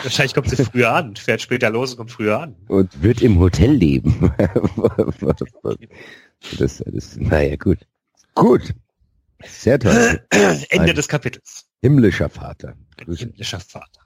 Wahrscheinlich 0.02 0.34
kommt, 0.34 0.50
sie 0.50 0.64
früher 0.64 0.92
an, 0.92 1.16
fährt 1.16 1.40
später 1.40 1.70
los 1.70 1.92
und 1.92 1.96
kommt 1.98 2.12
früher 2.12 2.40
an. 2.40 2.56
Und 2.68 3.02
wird 3.02 3.22
im 3.22 3.38
Hotel 3.38 3.72
leben. 3.72 4.32
das, 6.58 6.82
das, 6.86 7.16
naja, 7.16 7.56
gut. 7.56 7.78
Gut. 8.34 8.74
Sehr 9.44 9.78
toll. 9.78 10.24
Ende 10.30 10.90
Ein 10.90 10.94
des 10.94 11.08
Kapitels. 11.08 11.66
himmlischer 11.82 12.28
Vater. 12.28 12.74
Himmlischer 13.06 13.60
Vater. 13.60 14.00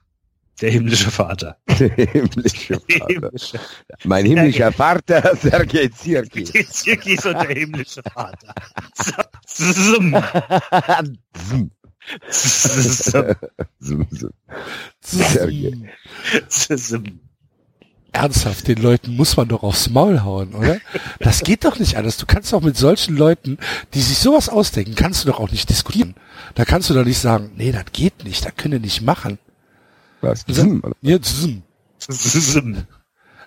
Der 0.60 0.70
himmlische 0.70 1.10
Vater. 1.10 1.57
Der 1.78 1.91
Vater. 1.91 3.07
himmlische. 3.08 3.60
Mein 4.05 4.26
himmlischer 4.26 4.73
Vater, 4.73 5.36
Sergei 5.36 5.89
Zirki. 5.89 6.44
Die 6.44 6.67
Zirkis 6.67 7.25
und 7.26 7.34
der 7.34 7.55
himmlische 7.55 8.02
Vater. 8.12 8.55
Zum. 9.47 10.17
Zum, 11.49 11.70
Ernsthaft, 18.12 18.67
den 18.67 18.78
Leuten 18.78 19.15
muss 19.17 19.37
man 19.37 19.49
doch 19.49 19.62
aufs 19.62 19.91
Maul 19.91 20.23
hauen, 20.23 20.55
oder? 20.55 20.78
Das 21.20 21.41
geht 21.41 21.65
doch 21.65 21.78
nicht 21.78 21.97
alles. 21.97 22.17
Du 22.17 22.27
kannst 22.27 22.53
doch 22.53 22.62
mit 22.62 22.77
solchen 22.77 23.17
Leuten, 23.17 23.59
die 23.95 24.01
sich 24.01 24.19
sowas 24.19 24.49
ausdenken, 24.49 24.95
kannst 24.95 25.23
du 25.25 25.28
doch 25.28 25.39
auch 25.41 25.51
nicht 25.51 25.69
diskutieren. 25.69 26.15
Da 26.55 26.65
kannst 26.65 26.89
du 26.91 26.95
doch 26.95 27.05
nicht 27.05 27.19
sagen, 27.19 27.53
nee, 27.57 27.70
das 27.70 27.85
geht 27.93 28.25
nicht, 28.25 28.45
das 28.45 28.57
können 28.57 28.73
wir 28.73 28.81
nicht 28.81 29.03
machen. 29.03 29.39
Was? 30.20 30.45
Ja. 31.03 31.17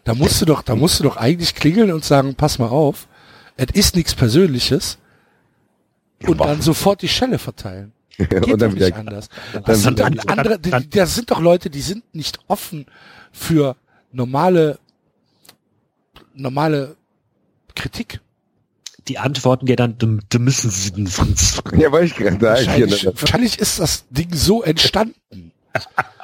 Da 0.03 0.14
musst 0.15 0.41
du 0.41 0.45
doch, 0.45 0.61
da 0.61 0.75
musst 0.75 0.99
du 0.99 1.03
doch 1.03 1.17
eigentlich 1.17 1.56
klingeln 1.56 1.91
und 1.91 2.06
sagen, 2.06 2.35
pass 2.35 2.59
mal 2.59 2.69
auf, 2.69 3.07
es 3.57 3.67
ist 3.73 3.95
nichts 3.95 4.15
Persönliches 4.15 4.98
und 6.27 6.40
dann 6.40 6.61
sofort 6.61 7.01
die 7.01 7.07
Schelle 7.07 7.40
verteilen. 7.40 7.93
Geht 8.17 8.33
Und 8.33 8.61
dann 8.61 8.73
nicht 8.73 8.93
anders. 8.93 9.30
Das 9.65 9.83
sind 9.83 10.01
an, 10.01 10.19
andere, 10.19 10.59
das 10.59 11.15
sind 11.15 11.31
doch 11.31 11.40
Leute, 11.40 11.69
die 11.69 11.81
sind 11.81 12.03
nicht 12.14 12.40
offen 12.48 12.85
für 13.31 13.75
normale, 14.11 14.80
normale 16.33 16.95
Kritik. 17.75 18.19
Die 19.07 19.17
antworten 19.17 19.65
dir 19.65 19.75
dann, 19.75 19.98
du, 19.98 20.40
müssen 20.40 20.69
sie 20.69 20.91
ja, 21.75 21.91
wollte 21.91 22.06
ich 22.06 22.15
gerade. 22.15 22.40
Wahrscheinlich, 22.41 23.06
wahrscheinlich 23.06 23.59
ist 23.59 23.80
das 23.80 24.06
Ding 24.09 24.33
so 24.33 24.61
entstanden, 24.61 25.51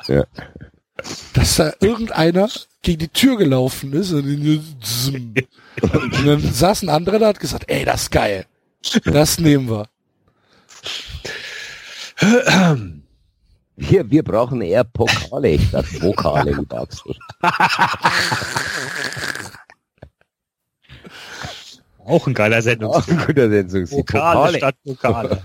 Ja. 0.07 0.25
dass 1.33 1.56
da 1.56 1.74
irgendeiner 1.80 2.49
gegen 2.83 2.99
die 2.99 3.07
Tür 3.07 3.38
gelaufen 3.38 3.93
ist 3.93 4.11
und, 4.11 4.25
und 4.25 6.25
dann 6.25 6.53
saß 6.53 6.83
ein 6.83 6.90
anderer 6.90 7.19
da 7.19 7.25
und 7.25 7.35
hat 7.35 7.40
gesagt, 7.40 7.66
ey, 7.67 7.83
das 7.83 8.03
ist 8.03 8.11
geil. 8.11 8.45
Das 9.06 9.40
nehmen 9.40 9.69
wir. 9.69 9.90
Wir, 13.75 14.09
wir 14.09 14.23
brauchen 14.23 14.61
eher 14.61 14.83
Pokale 14.83 15.59
statt 15.59 15.85
Vokale, 16.01 16.51
lieber 16.53 16.81
Axel. 16.81 17.15
Auch 22.05 22.27
ein 22.27 22.33
geiler 22.33 22.61
Sendung. 22.61 22.91
Auch 22.93 23.07
ein 23.07 23.17
guter 23.25 23.49
Sendung. 23.49 23.91
Vokale 23.91 24.57
statt 24.57 24.75
Vokale. 24.83 25.43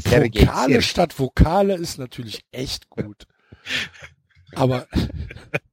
Sergei 0.00 0.46
Vokale 0.46 0.82
statt 0.82 1.18
Vokale 1.18 1.74
ist 1.74 1.98
natürlich 1.98 2.44
echt 2.52 2.88
gut. 2.90 3.26
Aber 4.54 4.86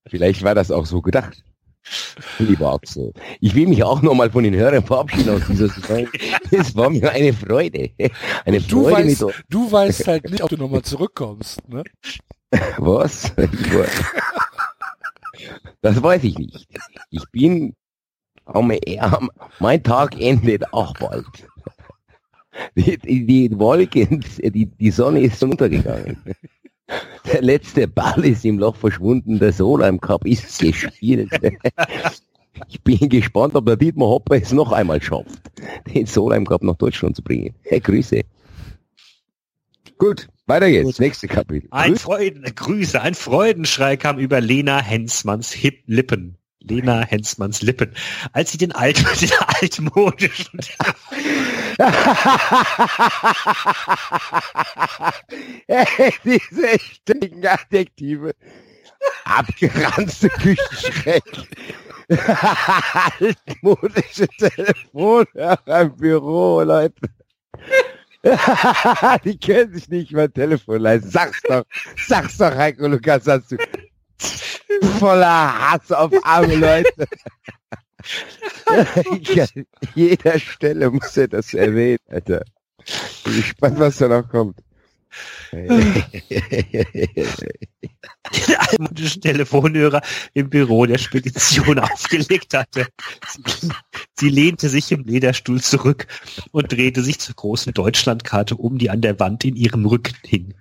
Vielleicht 0.10 0.44
war 0.44 0.56
das 0.56 0.72
auch 0.72 0.86
so 0.86 1.02
gedacht. 1.02 1.44
Lieber 2.40 2.74
Axel, 2.74 3.14
ich 3.40 3.56
will 3.56 3.68
mich 3.68 3.84
auch 3.84 4.02
nochmal 4.02 4.30
von 4.30 4.44
den 4.44 4.56
Hörern 4.56 4.84
verabschieden 4.84 5.30
aus 5.30 5.42
dieser 5.48 5.70
Saison. 5.70 6.08
Es 6.52 6.76
war 6.76 6.90
mir 6.90 7.12
eine 7.12 7.34
Freude. 7.34 7.92
Eine 8.46 8.60
du 8.62 8.84
Freude 8.84 9.08
weißt, 9.10 9.22
mit 9.22 9.36
du 9.50 9.72
weißt 9.72 10.08
halt 10.08 10.30
nicht, 10.30 10.44
ob 10.44 10.50
du 10.50 10.58
nochmal 10.58 10.82
zurückkommst. 10.82 11.68
Ne? 11.70 11.84
Was? 12.78 13.32
Das 15.82 16.02
weiß 16.02 16.24
ich 16.24 16.38
nicht. 16.38 16.68
Ich 17.10 17.24
bin 17.32 17.76
am, 18.46 18.72
am 19.00 19.30
mein 19.60 19.84
Tag 19.84 20.20
endet 20.20 20.74
auch 20.74 20.94
bald. 20.94 21.26
Die, 22.76 22.98
die, 22.98 23.26
die 23.26 23.60
Wolken, 23.60 24.26
die, 24.40 24.66
die 24.66 24.92
Sonne 24.92 25.22
ist 25.22 25.44
untergegangen. 25.44 26.18
Der 27.32 27.42
letzte 27.42 27.88
Ball 27.88 28.24
ist 28.26 28.46
im 28.46 28.60
Loch 28.60 28.76
verschwunden, 28.76 29.40
der 29.40 29.52
Solheim 29.54 30.00
Cup 30.00 30.26
ist 30.26 30.60
gespielt. 30.60 31.30
Ich 32.70 32.82
bin 32.82 33.08
gespannt, 33.08 33.54
ob 33.54 33.68
der 33.68 33.76
Dietmar 33.76 34.08
Hopper 34.08 34.38
es 34.38 34.52
noch 34.52 34.72
einmal 34.72 35.00
schafft, 35.00 35.40
den 35.94 36.08
Solheim 36.08 36.44
Cup 36.44 36.64
nach 36.64 36.76
Deutschland 36.76 37.16
zu 37.16 37.22
bringen. 37.22 37.54
Hey, 37.62 37.80
Grüße. 37.80 38.24
Gut, 40.00 40.28
weiter 40.48 40.68
geht's. 40.72 40.86
Gut. 40.94 41.00
Nächste 41.00 41.28
Kapitel. 41.28 41.68
Ein 41.70 41.94
Grüß- 41.94 42.00
Freuden, 42.00 42.44
Grüße, 42.56 43.00
ein 43.00 43.14
Freudenschrei 43.14 43.96
kam 43.96 44.18
über 44.18 44.42
Lena 44.42 44.82
Hensmanns 44.82 45.52
Hip 45.52 45.84
Lippen. 45.86 46.38
Lena 46.60 47.06
Hensmanns 47.06 47.62
Lippen, 47.62 47.92
als 48.34 48.52
sie 48.54 48.58
den, 48.58 48.72
alt, 48.72 48.98
den 49.22 49.30
altmodischen 49.62 50.60
Diese 56.24 56.80
ständigen 56.80 57.46
Adjektive. 57.46 58.34
Abgeranzte 59.26 60.30
Küchenschreck. 60.30 61.24
Altmodische 63.20 64.28
Telefonhörer 64.40 65.82
im 65.82 65.96
Büro, 65.96 66.64
Leute. 66.64 66.96
Die 69.24 69.40
können 69.40 69.74
sich 69.74 69.88
nicht 69.90 70.12
mal 70.14 70.30
Telefon 70.30 70.82
leisten. 70.82 71.12
Sag's 71.12 71.42
doch. 71.44 71.64
Sag's 72.08 72.38
doch, 72.38 72.56
Heiko 72.56 72.88
Lukas, 72.88 73.28
hast 73.28 73.52
du. 73.52 73.58
Voller 75.00 75.72
Hass 75.72 75.92
auf 75.92 76.12
arme 76.24 76.56
Leute. 76.56 77.08
Kann- 78.66 79.66
jeder 79.96 80.40
Stelle 80.40 80.92
muss 80.92 81.18
er 81.18 81.28
das 81.28 81.54
erwähnen, 81.54 82.00
Alter. 82.08 82.44
Bin 83.24 83.36
gespannt, 83.36 83.80
was 83.80 83.98
da 83.98 84.08
noch 84.08 84.30
kommt. 84.30 84.60
den 85.52 85.92
altmodischen 88.58 89.22
Telefonhörer 89.22 90.02
im 90.34 90.50
Büro 90.50 90.86
der 90.86 90.98
Spedition 90.98 91.80
aufgelegt 91.80 92.54
hatte. 92.54 92.88
Sie 94.20 94.30
lehnte 94.30 94.70
sich 94.70 94.92
im 94.92 95.04
Lederstuhl 95.04 95.62
zurück 95.62 96.08
und 96.52 96.72
drehte 96.72 97.02
sich 97.02 97.20
zur 97.20 97.36
großen 97.36 97.74
Deutschlandkarte 97.74 98.56
um, 98.56 98.78
die 98.78 98.90
an 98.90 99.02
der 99.02 99.20
Wand 99.20 99.46
in 99.46 99.56
ihrem 99.56 99.86
Rücken 99.86 100.16
hing. 100.26 100.54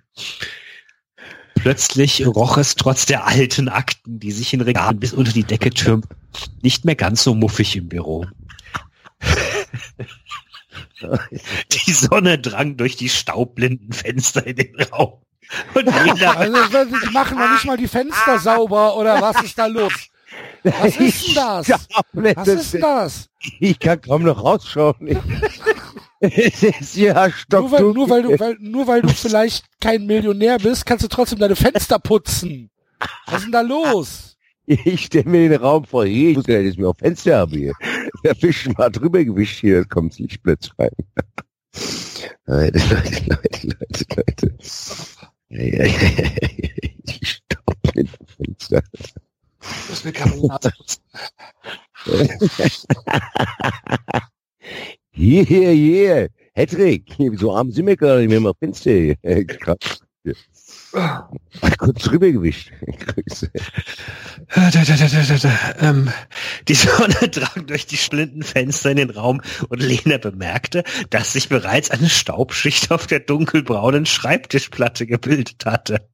Plötzlich 1.59 2.25
roch 2.25 2.57
es 2.57 2.75
trotz 2.75 3.05
der 3.05 3.25
alten 3.25 3.69
Akten, 3.69 4.19
die 4.19 4.31
sich 4.31 4.53
in 4.53 4.61
Regalen 4.61 4.99
bis 4.99 5.13
unter 5.13 5.31
die 5.31 5.43
Decke 5.43 5.69
türmten, 5.69 6.15
nicht 6.61 6.85
mehr 6.85 6.95
ganz 6.95 7.23
so 7.23 7.33
muffig 7.35 7.75
im 7.75 7.89
Büro. 7.89 8.25
Die 11.71 11.91
Sonne 11.93 12.39
drang 12.39 12.77
durch 12.77 12.95
die 12.95 13.09
staubblinden 13.09 13.93
Fenster 13.93 14.45
in 14.45 14.55
den 14.55 14.75
Raum. 14.91 15.21
Und 15.73 15.85
Lena 15.85 16.31
Also, 16.37 16.85
die 16.85 17.11
machen 17.11 17.37
noch 17.37 17.51
nicht 17.51 17.65
mal 17.65 17.77
die 17.77 17.87
Fenster 17.87 18.39
sauber, 18.39 18.97
oder 18.97 19.21
was 19.21 19.41
ist 19.43 19.57
da 19.57 19.67
los? 19.67 19.93
Was 20.63 20.97
ist 20.97 21.27
denn 21.27 21.35
das? 21.35 21.67
Was 22.13 22.47
ist 22.47 22.73
denn 22.73 22.81
das? 22.81 23.29
Ich 23.59 23.79
kann 23.79 24.01
kaum 24.01 24.23
noch 24.23 24.43
rausschauen. 24.43 25.17
Ja 26.19 27.29
Nur 27.51 27.71
weil, 27.71 27.83
nur, 27.83 28.09
weil 28.09 28.23
du, 28.23 28.39
weil, 28.39 28.57
nur 28.59 28.87
weil 28.87 29.01
du 29.01 29.09
vielleicht 29.09 29.65
kein 29.79 30.05
Millionär 30.05 30.57
bist, 30.57 30.85
kannst 30.85 31.03
du 31.03 31.07
trotzdem 31.07 31.39
deine 31.39 31.55
Fenster 31.55 31.99
putzen. 31.99 32.69
Was 33.27 33.39
ist 33.39 33.45
denn 33.45 33.51
da 33.51 33.61
los? 33.61 34.35
Ich 34.65 35.05
stelle 35.05 35.29
mir 35.29 35.47
den 35.47 35.61
Raum 35.61 35.85
vor, 35.85 36.05
hier, 36.05 36.31
ich 36.31 36.37
muss 36.37 36.47
ja 36.47 36.59
jetzt 36.59 36.77
mir 36.77 36.89
auf 36.89 36.97
Fenster 36.97 37.37
haben 37.37 37.53
hier. 37.53 37.73
Der 38.23 38.35
Fisch 38.35 38.67
mal 38.77 38.89
drüber 38.89 39.23
gewischt 39.23 39.61
hier, 39.61 39.79
da 39.79 39.83
kommt 39.85 40.11
das 40.11 40.19
Licht 40.19 40.43
plötzlich 40.43 40.73
rein. 40.77 40.89
Leute, 42.47 42.79
Leute, 42.79 43.23
Leute, 43.27 43.67
Leute, 43.67 44.05
Leute. 44.15 44.57
Die 45.49 47.25
Staub 47.25 47.95
mit 47.95 48.07
dem 48.07 48.27
Fenster. 48.27 48.83
muss 49.87 50.03
mir 50.03 50.11
Kaminate 50.11 50.71
putzen. 50.71 51.01
Hier, 55.17 55.43
hier, 55.43 55.71
hier. 55.71 56.29
Hedrick, 56.53 57.15
so 57.37 57.55
arm 57.55 57.71
sind 57.71 57.87
wir 57.87 57.97
gerade 57.97 58.19
nicht 58.19 58.29
mehr 58.29 58.39
mal 58.39 58.53
hier. 59.23 59.45
Krass. 59.47 60.03
Kurz 61.79 62.03
drüber 62.03 62.31
gewischt. 62.31 62.71
Grüße. 62.81 63.49
Da, 64.53 64.69
da, 64.69 64.83
da. 65.37 65.75
Ähm, 65.79 66.11
die 66.67 66.75
Sonne 66.75 67.15
drang 67.31 67.65
durch 67.65 67.87
die 67.87 67.97
Fenster 68.43 68.91
in 68.91 68.97
den 68.97 69.09
Raum 69.09 69.41
und 69.69 69.81
Lena 69.81 70.17
bemerkte, 70.17 70.83
dass 71.09 71.33
sich 71.33 71.49
bereits 71.49 71.89
eine 71.89 72.09
Staubschicht 72.09 72.91
auf 72.91 73.07
der 73.07 73.19
dunkelbraunen 73.19 74.05
Schreibtischplatte 74.05 75.07
gebildet 75.07 75.65
hatte. 75.65 76.07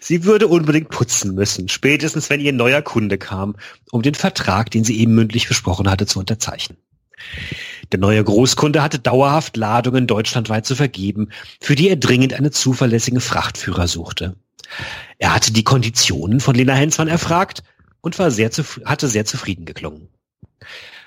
Sie 0.00 0.24
würde 0.24 0.48
unbedingt 0.48 0.88
putzen 0.88 1.34
müssen, 1.34 1.68
spätestens 1.68 2.30
wenn 2.30 2.40
ihr 2.40 2.52
neuer 2.52 2.82
Kunde 2.82 3.16
kam, 3.16 3.54
um 3.92 4.02
den 4.02 4.14
Vertrag, 4.14 4.72
den 4.72 4.82
sie 4.82 4.98
eben 4.98 5.14
mündlich 5.14 5.46
besprochen 5.46 5.88
hatte, 5.88 6.06
zu 6.06 6.18
unterzeichnen. 6.18 6.78
Der 7.92 7.98
neue 7.98 8.22
Großkunde 8.24 8.82
hatte 8.82 8.98
dauerhaft 8.98 9.56
Ladungen 9.56 10.06
deutschlandweit 10.06 10.66
zu 10.66 10.74
vergeben, 10.74 11.28
für 11.60 11.74
die 11.74 11.88
er 11.88 11.96
dringend 11.96 12.32
einen 12.32 12.52
zuverlässigen 12.52 13.20
Frachtführer 13.20 13.86
suchte. 13.86 14.36
Er 15.18 15.34
hatte 15.34 15.52
die 15.52 15.64
Konditionen 15.64 16.40
von 16.40 16.54
Lena 16.54 16.74
Hensmann 16.74 17.08
erfragt 17.08 17.62
und 18.00 18.18
war 18.18 18.30
sehr 18.30 18.50
hatte 18.84 19.08
sehr 19.08 19.24
zufrieden 19.24 19.64
geklungen. 19.66 20.08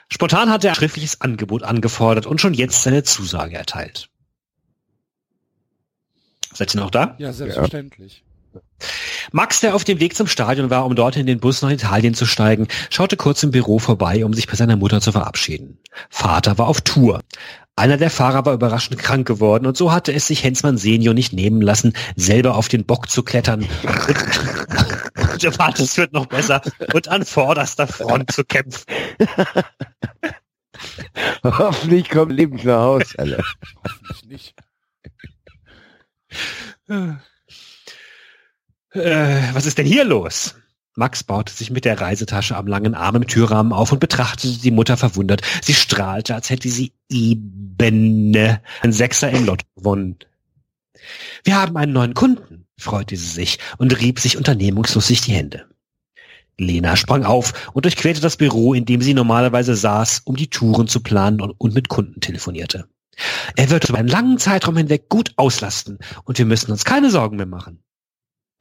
Spontan 0.09 0.51
hatte 0.51 0.67
er 0.67 0.73
ein 0.73 0.75
schriftliches 0.75 1.21
Angebot 1.21 1.63
angefordert 1.63 2.27
und 2.27 2.39
schon 2.39 2.53
jetzt 2.53 2.83
seine 2.83 3.03
Zusage 3.03 3.55
erteilt. 3.55 4.09
Seid 6.53 6.73
ihr 6.75 6.81
noch 6.81 6.91
da? 6.91 7.15
Ja, 7.17 7.33
selbstverständlich. 7.33 8.23
Max, 9.31 9.59
der 9.59 9.75
auf 9.75 9.83
dem 9.83 9.99
Weg 9.99 10.15
zum 10.15 10.27
Stadion 10.27 10.69
war, 10.69 10.85
um 10.85 10.95
dort 10.95 11.15
in 11.15 11.25
den 11.25 11.39
Bus 11.39 11.61
nach 11.61 11.71
Italien 11.71 12.13
zu 12.13 12.25
steigen, 12.25 12.67
schaute 12.89 13.17
kurz 13.17 13.43
im 13.43 13.51
Büro 13.51 13.79
vorbei, 13.79 14.25
um 14.25 14.33
sich 14.33 14.47
bei 14.47 14.55
seiner 14.55 14.75
Mutter 14.75 15.01
zu 15.01 15.11
verabschieden. 15.11 15.79
Vater 16.09 16.57
war 16.57 16.67
auf 16.67 16.81
Tour. 16.81 17.21
Einer 17.77 17.97
der 17.97 18.09
Fahrer 18.09 18.45
war 18.45 18.53
überraschend 18.53 18.97
krank 18.97 19.27
geworden 19.27 19.65
und 19.65 19.75
so 19.75 19.91
hatte 19.91 20.13
es 20.13 20.27
sich 20.27 20.43
Hensmann 20.43 20.77
Senior 20.77 21.13
nicht 21.13 21.33
nehmen 21.33 21.61
lassen, 21.61 21.93
selber 22.15 22.55
auf 22.55 22.69
den 22.69 22.85
Bock 22.85 23.09
zu 23.09 23.23
klettern 23.23 23.67
warte, 25.57 25.83
es 25.83 25.97
wird 25.97 26.13
noch 26.13 26.27
besser, 26.27 26.61
und 26.93 27.07
an 27.07 27.25
vorderster 27.25 27.87
Front 27.87 28.31
zu 28.31 28.45
kämpfen. 28.45 28.85
Hoffentlich 31.43 32.09
kommt 32.09 32.31
lebend 32.31 32.65
nach 32.65 32.79
Haus, 32.79 33.15
Alter. 33.17 33.43
Hoffentlich 33.83 34.23
nicht. 34.23 34.55
Äh, 38.95 39.53
was 39.53 39.65
ist 39.65 39.77
denn 39.77 39.85
hier 39.85 40.05
los? 40.05 40.55
Max 40.95 41.23
baute 41.23 41.51
sich 41.51 41.71
mit 41.71 41.83
der 41.83 41.99
Reisetasche 41.99 42.55
am 42.55 42.67
langen 42.67 42.95
Arm 42.95 43.17
im 43.17 43.27
Türrahmen 43.27 43.73
auf 43.73 43.91
und 43.91 43.99
betrachtete 43.99 44.59
die 44.59 44.71
Mutter 44.71 44.95
verwundert. 44.95 45.41
Sie 45.61 45.73
strahlte, 45.73 46.33
als 46.33 46.49
hätte 46.49 46.69
sie 46.69 46.93
eben 47.09 48.33
ein 48.81 48.93
Sechser 48.93 49.29
im 49.29 49.45
Lotto 49.45 49.65
gewonnen. 49.75 50.17
Wir 51.43 51.61
haben 51.61 51.75
einen 51.75 51.91
neuen 51.91 52.13
Kunden, 52.13 52.65
freute 52.77 53.17
sie 53.17 53.27
sich 53.27 53.59
und 53.77 53.99
rieb 53.99 54.21
sich 54.21 54.37
unternehmungslustig 54.37 55.19
die 55.21 55.33
Hände. 55.33 55.65
Lena 56.57 56.95
sprang 56.95 57.25
auf 57.25 57.69
und 57.73 57.83
durchquerte 57.83 58.21
das 58.21 58.37
Büro, 58.37 58.73
in 58.73 58.85
dem 58.85 59.01
sie 59.01 59.13
normalerweise 59.13 59.75
saß, 59.75 60.21
um 60.23 60.37
die 60.37 60.49
Touren 60.49 60.87
zu 60.87 61.01
planen 61.01 61.41
und, 61.41 61.51
und 61.57 61.73
mit 61.73 61.89
Kunden 61.89 62.21
telefonierte. 62.21 62.87
Er 63.57 63.69
wird 63.69 63.89
über 63.89 63.97
einen 63.97 64.07
langen 64.07 64.37
Zeitraum 64.37 64.77
hinweg 64.77 65.09
gut 65.09 65.33
auslasten 65.35 65.99
und 66.23 66.37
wir 66.37 66.45
müssen 66.45 66.71
uns 66.71 66.85
keine 66.85 67.11
Sorgen 67.11 67.35
mehr 67.35 67.45
machen. 67.45 67.79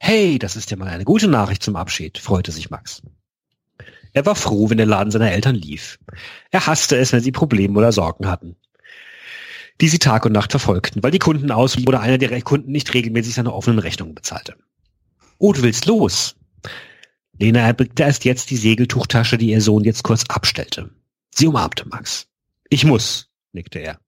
Hey, 0.07 0.37
das 0.37 0.55
ist 0.55 0.69
ja 0.69 0.77
mal 0.77 0.87
eine 0.87 1.03
gute 1.03 1.27
Nachricht 1.27 1.63
zum 1.63 1.75
Abschied, 1.75 2.19
freute 2.19 2.51
sich 2.51 2.69
Max. 2.69 3.01
Er 4.13 4.23
war 4.27 4.35
froh, 4.35 4.69
wenn 4.69 4.77
der 4.77 4.85
Laden 4.85 5.09
seiner 5.09 5.31
Eltern 5.31 5.55
lief. 5.55 5.97
Er 6.51 6.67
hasste 6.67 6.95
es, 6.95 7.11
wenn 7.11 7.21
sie 7.21 7.31
Probleme 7.31 7.75
oder 7.75 7.91
Sorgen 7.91 8.27
hatten, 8.27 8.55
die 9.81 9.87
sie 9.87 9.97
Tag 9.97 10.27
und 10.27 10.31
Nacht 10.31 10.51
verfolgten, 10.51 11.01
weil 11.01 11.09
die 11.09 11.17
Kunden 11.17 11.49
aus 11.49 11.75
oder 11.87 12.01
einer 12.01 12.19
der 12.19 12.39
Kunden 12.43 12.71
nicht 12.71 12.93
regelmäßig 12.93 13.33
seine 13.33 13.51
offenen 13.51 13.79
Rechnungen 13.79 14.13
bezahlte. 14.13 14.53
Oh, 15.39 15.53
du 15.53 15.63
willst 15.63 15.87
los? 15.87 16.35
Lena 17.39 17.61
erblickte 17.61 18.03
erst 18.03 18.25
jetzt 18.25 18.51
die 18.51 18.57
Segeltuchtasche, 18.57 19.39
die 19.39 19.49
ihr 19.49 19.61
Sohn 19.61 19.85
jetzt 19.85 20.03
kurz 20.03 20.25
abstellte. 20.27 20.91
Sie 21.33 21.47
umarmte 21.47 21.87
Max. 21.87 22.27
Ich 22.69 22.85
muss, 22.85 23.31
nickte 23.53 23.79
er. 23.79 23.99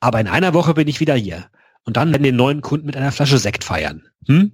Aber 0.00 0.18
in 0.18 0.28
einer 0.28 0.54
Woche 0.54 0.72
bin 0.72 0.88
ich 0.88 1.00
wieder 1.00 1.14
hier. 1.14 1.50
Und 1.84 1.98
dann 1.98 2.10
werden 2.10 2.22
den 2.22 2.36
neuen 2.36 2.62
Kunden 2.62 2.86
mit 2.86 2.96
einer 2.96 3.12
Flasche 3.12 3.36
Sekt 3.36 3.64
feiern. 3.64 4.08
Hm? 4.26 4.52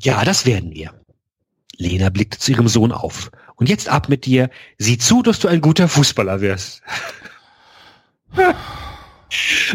Ja, 0.00 0.24
das 0.24 0.46
werden 0.46 0.72
wir. 0.72 0.92
Lena 1.76 2.10
blickte 2.10 2.38
zu 2.38 2.52
ihrem 2.52 2.68
Sohn 2.68 2.92
auf. 2.92 3.30
Und 3.56 3.68
jetzt 3.68 3.88
ab 3.88 4.08
mit 4.08 4.24
dir. 4.26 4.50
Sieh 4.78 4.98
zu, 4.98 5.22
dass 5.22 5.38
du 5.40 5.48
ein 5.48 5.60
guter 5.60 5.88
Fußballer 5.88 6.40
wirst. 6.40 6.82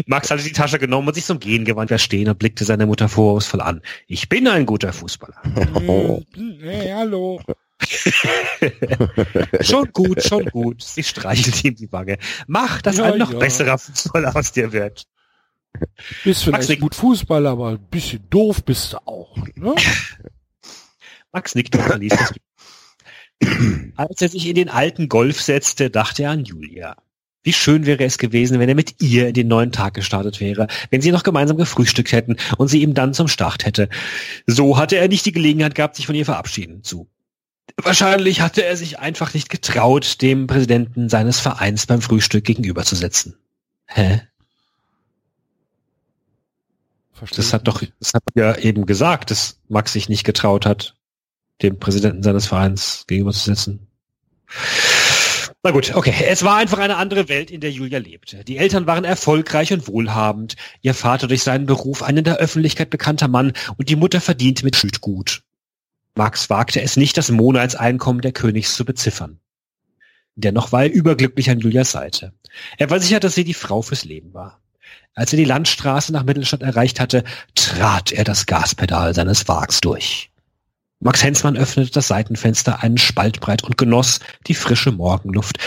Max 0.06 0.30
hatte 0.30 0.42
die 0.42 0.52
Tasche 0.52 0.78
genommen 0.78 1.08
und 1.08 1.14
sich 1.14 1.24
zum 1.26 1.38
Gehen 1.38 1.64
gewandt, 1.64 1.90
er 1.90 1.98
stehen 1.98 2.28
und 2.28 2.38
blickte 2.38 2.64
seine 2.64 2.86
Mutter 2.86 3.08
vorwurfsvoll 3.08 3.60
an. 3.60 3.82
Ich 4.06 4.28
bin 4.28 4.48
ein 4.48 4.66
guter 4.66 4.92
Fußballer. 4.92 5.40
Hey, 6.60 6.90
hallo. 6.94 7.40
schon 9.62 9.90
gut, 9.92 10.22
schon 10.22 10.44
gut. 10.46 10.82
Sie 10.82 11.02
streichelte 11.02 11.68
ihm 11.68 11.74
die 11.76 11.90
Wange. 11.92 12.18
Mach, 12.46 12.82
dass 12.82 12.98
Ja, 12.98 13.04
ein 13.04 13.18
noch 13.18 13.32
ja. 13.32 13.38
besserer 13.38 13.78
Fußballer 13.78 14.36
aus 14.36 14.52
dir 14.52 14.72
wird. 14.72 15.06
Bist 16.24 16.24
Max 16.24 16.42
vielleicht 16.42 16.68
nickt. 16.68 16.82
gut 16.82 16.94
Fußballer, 16.94 17.50
aber 17.50 17.68
ein 17.70 17.86
bisschen 17.90 18.28
doof 18.28 18.64
bist 18.64 18.92
du 18.92 18.98
auch. 19.06 19.36
Ne? 19.54 19.74
Max 21.32 21.54
nickte 21.54 21.78
und 21.78 21.84
verließ 21.84 22.12
das. 22.12 22.34
Als 23.96 24.20
er 24.20 24.28
sich 24.28 24.46
in 24.46 24.54
den 24.54 24.68
alten 24.68 25.08
Golf 25.08 25.40
setzte, 25.40 25.90
dachte 25.90 26.24
er 26.24 26.30
an 26.30 26.44
Julia. 26.44 26.96
Wie 27.42 27.54
schön 27.54 27.86
wäre 27.86 28.04
es 28.04 28.18
gewesen, 28.18 28.58
wenn 28.58 28.68
er 28.68 28.74
mit 28.74 29.00
ihr 29.00 29.28
in 29.28 29.34
den 29.34 29.48
neuen 29.48 29.72
Tag 29.72 29.94
gestartet 29.94 30.40
wäre, 30.40 30.66
wenn 30.90 31.00
sie 31.00 31.10
noch 31.10 31.22
gemeinsam 31.22 31.56
gefrühstückt 31.56 32.12
hätten 32.12 32.36
und 32.58 32.68
sie 32.68 32.82
ihm 32.82 32.92
dann 32.92 33.14
zum 33.14 33.28
Start 33.28 33.64
hätte. 33.64 33.88
So 34.46 34.76
hatte 34.76 34.96
er 34.96 35.08
nicht 35.08 35.24
die 35.24 35.32
Gelegenheit 35.32 35.74
gehabt, 35.74 35.96
sich 35.96 36.04
von 36.04 36.14
ihr 36.14 36.26
verabschieden 36.26 36.82
zu. 36.82 37.08
Wahrscheinlich 37.76 38.42
hatte 38.42 38.64
er 38.64 38.76
sich 38.76 38.98
einfach 38.98 39.32
nicht 39.32 39.48
getraut, 39.48 40.20
dem 40.20 40.48
Präsidenten 40.48 41.08
seines 41.08 41.40
Vereins 41.40 41.86
beim 41.86 42.02
Frühstück 42.02 42.44
gegenüberzusetzen. 42.44 43.36
Hä? 43.86 44.20
Verstehe 47.20 47.36
Das 47.36 47.52
hat 47.52 47.68
doch, 47.68 47.82
das 47.98 48.14
hat 48.14 48.22
ja 48.34 48.56
eben 48.56 48.86
gesagt, 48.86 49.30
dass 49.30 49.60
Max 49.68 49.92
sich 49.92 50.08
nicht 50.08 50.24
getraut 50.24 50.64
hat, 50.64 50.94
dem 51.60 51.78
Präsidenten 51.78 52.22
seines 52.22 52.46
Vereins 52.46 53.04
gegenüberzusetzen. 53.06 53.86
Na 55.62 55.70
gut, 55.70 55.94
okay. 55.94 56.14
Es 56.26 56.42
war 56.44 56.56
einfach 56.56 56.78
eine 56.78 56.96
andere 56.96 57.28
Welt, 57.28 57.50
in 57.50 57.60
der 57.60 57.70
Julia 57.70 57.98
lebte. 57.98 58.42
Die 58.42 58.56
Eltern 58.56 58.86
waren 58.86 59.04
erfolgreich 59.04 59.70
und 59.74 59.86
wohlhabend, 59.86 60.56
ihr 60.80 60.94
Vater 60.94 61.28
durch 61.28 61.42
seinen 61.42 61.66
Beruf 61.66 62.02
ein 62.02 62.16
in 62.16 62.24
der 62.24 62.38
Öffentlichkeit 62.38 62.88
bekannter 62.88 63.28
Mann 63.28 63.52
und 63.76 63.90
die 63.90 63.96
Mutter 63.96 64.22
verdiente 64.22 64.64
mit 64.64 64.76
Schüt 64.76 65.02
gut. 65.02 65.42
Max 66.14 66.48
wagte 66.48 66.80
es 66.80 66.96
nicht, 66.96 67.18
das 67.18 67.30
Monatseinkommen 67.30 68.22
der 68.22 68.32
Königs 68.32 68.74
zu 68.74 68.86
beziffern. 68.86 69.40
Dennoch 70.36 70.72
war 70.72 70.84
er 70.84 70.92
überglücklich 70.92 71.50
an 71.50 71.60
Julias 71.60 71.92
Seite. 71.92 72.32
Er 72.78 72.88
war 72.88 72.98
sicher, 72.98 73.20
dass 73.20 73.34
sie 73.34 73.44
die 73.44 73.52
Frau 73.52 73.82
fürs 73.82 74.06
Leben 74.06 74.32
war. 74.32 74.62
Als 75.14 75.32
er 75.32 75.38
die 75.38 75.44
Landstraße 75.44 76.12
nach 76.12 76.24
Mittelstadt 76.24 76.62
erreicht 76.62 77.00
hatte, 77.00 77.24
trat 77.54 78.12
er 78.12 78.24
das 78.24 78.46
Gaspedal 78.46 79.14
seines 79.14 79.48
Wagens 79.48 79.80
durch. 79.80 80.30
Max 81.00 81.22
Hensmann 81.22 81.56
öffnete 81.56 81.90
das 81.90 82.08
Seitenfenster 82.08 82.82
einen 82.82 82.98
Spalt 82.98 83.40
breit 83.40 83.64
und 83.64 83.78
genoss 83.78 84.20
die 84.46 84.54
frische 84.54 84.92
Morgenluft, 84.92 85.58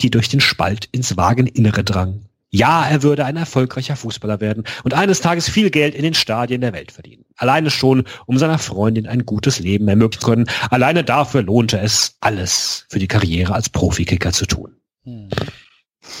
die 0.00 0.10
durch 0.10 0.28
den 0.28 0.40
Spalt 0.40 0.88
ins 0.92 1.16
Wageninnere 1.16 1.82
drang. 1.82 2.26
Ja, 2.50 2.86
er 2.86 3.02
würde 3.02 3.24
ein 3.24 3.36
erfolgreicher 3.36 3.96
Fußballer 3.96 4.40
werden 4.40 4.64
und 4.84 4.94
eines 4.94 5.20
Tages 5.20 5.48
viel 5.48 5.70
Geld 5.70 5.94
in 5.94 6.02
den 6.02 6.14
Stadien 6.14 6.60
der 6.60 6.72
Welt 6.72 6.92
verdienen. 6.92 7.24
Alleine 7.36 7.70
schon, 7.70 8.04
um 8.26 8.38
seiner 8.38 8.58
Freundin 8.58 9.08
ein 9.08 9.26
gutes 9.26 9.58
Leben 9.58 9.88
ermöglichen 9.88 10.20
zu 10.20 10.26
können. 10.26 10.46
Alleine 10.70 11.02
dafür 11.02 11.42
lohnte 11.42 11.78
es, 11.80 12.16
alles 12.20 12.86
für 12.88 13.00
die 13.00 13.08
Karriere 13.08 13.52
als 13.52 13.68
Profikicker 13.68 14.32
zu 14.32 14.46
tun. 14.46 14.76
Hm. 15.04 15.28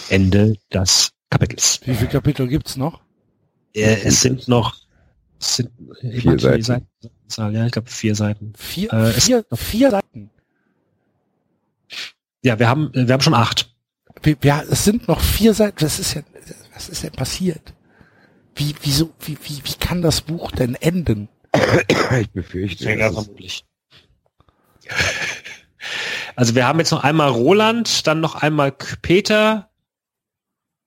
Ende 0.08 0.56
des 0.74 1.12
Kapitels. 1.30 1.80
Wie 1.84 1.94
viele 1.94 2.08
Kapitel 2.10 2.46
gibt's 2.48 2.76
noch? 2.76 3.00
Äh, 3.74 3.96
es 4.04 4.20
sind 4.22 4.48
noch 4.48 4.76
es 5.38 5.56
sind 5.56 5.70
Vier 6.00 6.38
Seiten. 6.38 6.62
Seitenzahl, 6.62 7.54
ja, 7.54 7.66
ich 7.66 7.72
glaube 7.72 7.90
vier 7.90 8.14
Seiten. 8.14 8.52
Vier, 8.56 8.92
Äh, 8.92 9.10
es- 9.10 9.24
vier, 9.26 9.44
vier 9.52 9.90
Seiten. 9.90 10.30
Ja, 12.42 12.58
wir 12.58 12.68
haben 12.68 12.90
wir 12.94 13.12
haben 13.12 13.20
schon 13.20 13.34
acht. 13.34 13.74
Wir, 14.22 14.64
es 14.70 14.84
sind 14.84 15.08
noch 15.08 15.20
vier 15.20 15.52
Seiten. 15.52 15.84
Was 15.84 15.98
ist 15.98 16.14
denn, 16.14 16.24
was 16.72 16.88
ist 16.88 17.02
denn 17.02 17.12
passiert? 17.12 17.74
Wie, 18.54 18.74
wieso, 18.82 19.12
wie, 19.20 19.36
wie, 19.42 19.60
wie 19.64 19.74
kann 19.78 20.00
das 20.00 20.22
Buch 20.22 20.50
denn 20.52 20.74
enden? 20.76 21.28
Ich 22.18 22.30
befürchte. 22.30 22.90
Ja, 22.90 23.08
ist- 23.08 23.14
vermutlich. 23.14 23.64
Also 26.34 26.54
wir 26.54 26.66
haben 26.66 26.78
jetzt 26.78 26.90
noch 26.92 27.02
einmal 27.04 27.28
Roland, 27.30 28.06
dann 28.06 28.20
noch 28.20 28.36
einmal 28.36 28.72
Peter. 28.72 29.65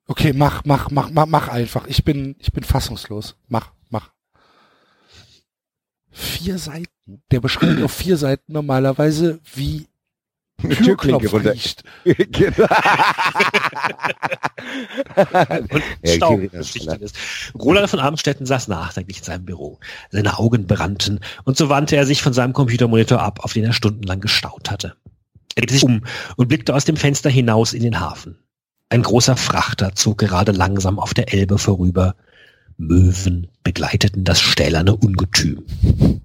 Okay, 0.10 0.34
mach, 0.34 0.66
mach, 0.66 0.90
mach, 0.90 1.12
mach, 1.12 1.28
mach 1.28 1.48
einfach. 1.50 1.86
Ich 1.86 2.04
bin, 2.04 2.36
ich 2.40 2.52
bin 2.52 2.64
fassungslos. 2.64 3.36
Mach, 3.48 3.74
mach. 3.92 4.10
Vier 6.10 6.58
Seiten. 6.58 7.22
Der 7.30 7.42
beschreibt 7.42 7.80
auf 7.84 7.94
vier 7.94 8.18
Seiten 8.18 8.52
normalerweise, 8.52 9.40
wie 9.54 9.86
Türklinke 10.84 11.30
runter. 11.30 11.54
riecht. 11.54 11.84
Genau. 12.32 12.66
und 15.70 15.84
Ja, 16.04 16.16
Staub 16.16 16.52
beschichtet 16.52 17.02
ist. 17.04 17.16
Roland 17.54 17.92
von 17.92 18.00
Armstetten 18.00 18.48
saß 18.48 18.68
nachdenklich 18.68 19.20
in 19.20 19.24
seinem 19.26 19.46
Büro. 19.46 19.80
Seine 20.10 20.40
Augen 20.40 20.66
brannten 20.66 21.20
und 21.44 21.56
so 21.56 21.70
wandte 21.70 21.98
er 21.98 22.08
sich 22.08 22.24
von 22.24 22.34
seinem 22.34 22.54
Computermonitor 22.54 23.22
ab, 23.22 23.42
auf 23.44 23.54
den 23.54 23.64
er 23.64 23.74
stundenlang 23.74 24.22
gestaut 24.22 24.72
hatte. 24.72 24.96
Er 25.54 25.62
drehte 25.62 25.76
sich 25.76 25.84
um 25.84 26.04
und 26.36 26.48
blickte 26.48 26.74
aus 26.74 26.86
dem 26.86 26.98
Fenster 26.98 27.30
hinaus 27.30 27.74
in 27.74 27.84
den 27.84 28.00
Hafen. 28.00 28.40
Ein 28.90 29.04
großer 29.04 29.38
Frachter 29.38 29.94
zog 29.96 30.18
gerade 30.18 30.52
langsam 30.52 31.00
auf 31.00 31.14
der 31.14 31.32
Elbe 31.34 31.60
vorüber. 31.60 32.16
Möwen 32.78 33.48
begleiteten 33.64 34.24
das 34.24 34.42
stählerne 34.42 34.96
Ungetüm. 34.96 35.64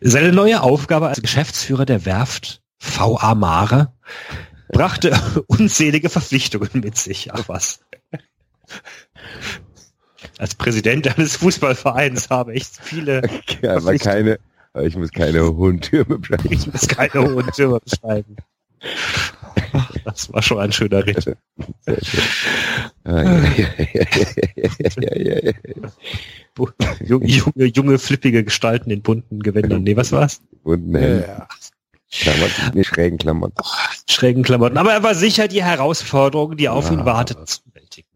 Seine 0.00 0.32
neue 0.32 0.62
Aufgabe 0.62 1.08
als 1.08 1.22
Geschäftsführer 1.22 1.86
der 1.86 2.04
Werft 2.04 2.62
VA 2.78 3.34
Mare 3.34 3.92
brachte 4.68 5.18
unzählige 5.46 6.10
Verpflichtungen 6.10 6.68
mit 6.74 6.96
sich. 6.96 7.32
Ach 7.32 7.48
was. 7.48 7.80
Als 10.38 10.54
Präsident 10.54 11.06
eines 11.16 11.36
Fußballvereins 11.36 12.30
habe 12.30 12.54
ich 12.54 12.66
viele, 12.66 13.22
aber 13.62 13.96
keine, 13.96 14.38
aber 14.76 14.86
ich 14.86 14.96
muss 14.96 15.10
keine 15.10 15.44
hohen 15.56 15.80
Türme 15.80 16.18
beschreiben. 16.18 16.48
ich 16.50 16.66
muss 16.72 16.86
keine 16.88 17.14
hohen 17.28 17.46
Türme 17.52 17.80
beschreiben. 17.80 18.36
Das 20.04 20.32
war 20.32 20.42
schon 20.42 20.58
ein 20.58 20.72
schöner 20.72 21.04
Ritt. 21.06 21.24
Ja, 23.06 23.22
ja, 23.22 23.48
ja, 23.94 24.70
ja, 25.00 25.16
ja, 25.16 25.38
ja. 25.44 25.52
Junge, 27.04 27.64
junge, 27.66 27.98
flippige 27.98 28.44
Gestalten 28.44 28.90
in 28.90 29.02
bunten 29.02 29.40
Gewändern. 29.42 29.82
Nee, 29.82 29.96
was 29.96 30.12
war's? 30.12 30.40
Ja, 30.64 30.76
ne, 30.76 31.24
ja. 31.26 31.48
Klamotten, 32.10 32.70
nee, 32.74 32.84
schrägen 32.84 33.18
Klamotten. 33.18 33.56
schrägen 34.08 34.42
Klamotten. 34.42 34.78
Aber 34.78 34.92
er 34.92 35.02
war 35.02 35.14
sicher, 35.14 35.48
die 35.48 35.62
Herausforderungen, 35.64 36.56
die 36.56 36.68
auf 36.68 36.90
ihn 36.90 37.00
Ah. 37.00 37.04
warteten, 37.06 37.46
zu 37.46 37.60
bewältigen. 37.64 38.08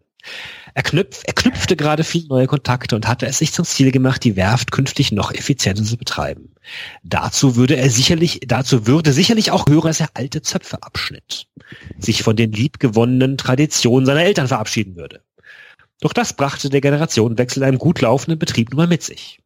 Er, 0.74 0.82
knüpf, 0.82 1.23
er 1.24 1.32
knüpfte 1.32 1.76
gerade 1.76 2.05
viele 2.05 2.28
neue 2.28 2.47
Kontakte 2.47 2.94
und 2.97 3.08
hatte 3.08 3.26
es 3.26 3.39
sich 3.39 3.52
zum 3.52 3.65
Ziel 3.65 3.90
gemacht, 3.90 4.23
die 4.24 4.36
Werft 4.36 4.70
künftig 4.70 5.12
noch 5.12 5.32
effizienter 5.32 5.84
zu 5.84 5.97
betreiben. 5.97 6.55
Dazu 7.02 7.57
würde 7.57 7.76
er 7.76 7.90
sicherlich, 7.90 8.40
dazu 8.47 8.86
würde 8.86 9.12
sicherlich 9.12 9.50
auch 9.50 9.66
hören, 9.68 9.89
dass 9.89 10.00
er 10.00 10.10
alte 10.15 10.42
Zöpfe 10.42 10.82
abschnitt, 10.82 11.49
sich 11.99 12.23
von 12.23 12.36
den 12.36 12.52
liebgewonnenen 12.52 13.36
Traditionen 13.36 14.07
seiner 14.07 14.23
Eltern 14.23 14.49
verabschieden 14.49 14.97
würde. 14.97 15.23
Doch 16.00 16.12
das 16.12 16.32
brachte 16.32 16.70
der 16.70 16.81
Generationenwechsel 16.81 17.62
in 17.62 17.68
einem 17.68 17.78
gut 17.78 18.00
laufenden 18.00 18.39
Betrieb 18.39 18.70
nun 18.70 18.78
mal 18.78 18.86
mit 18.86 19.02
sich. 19.02 19.40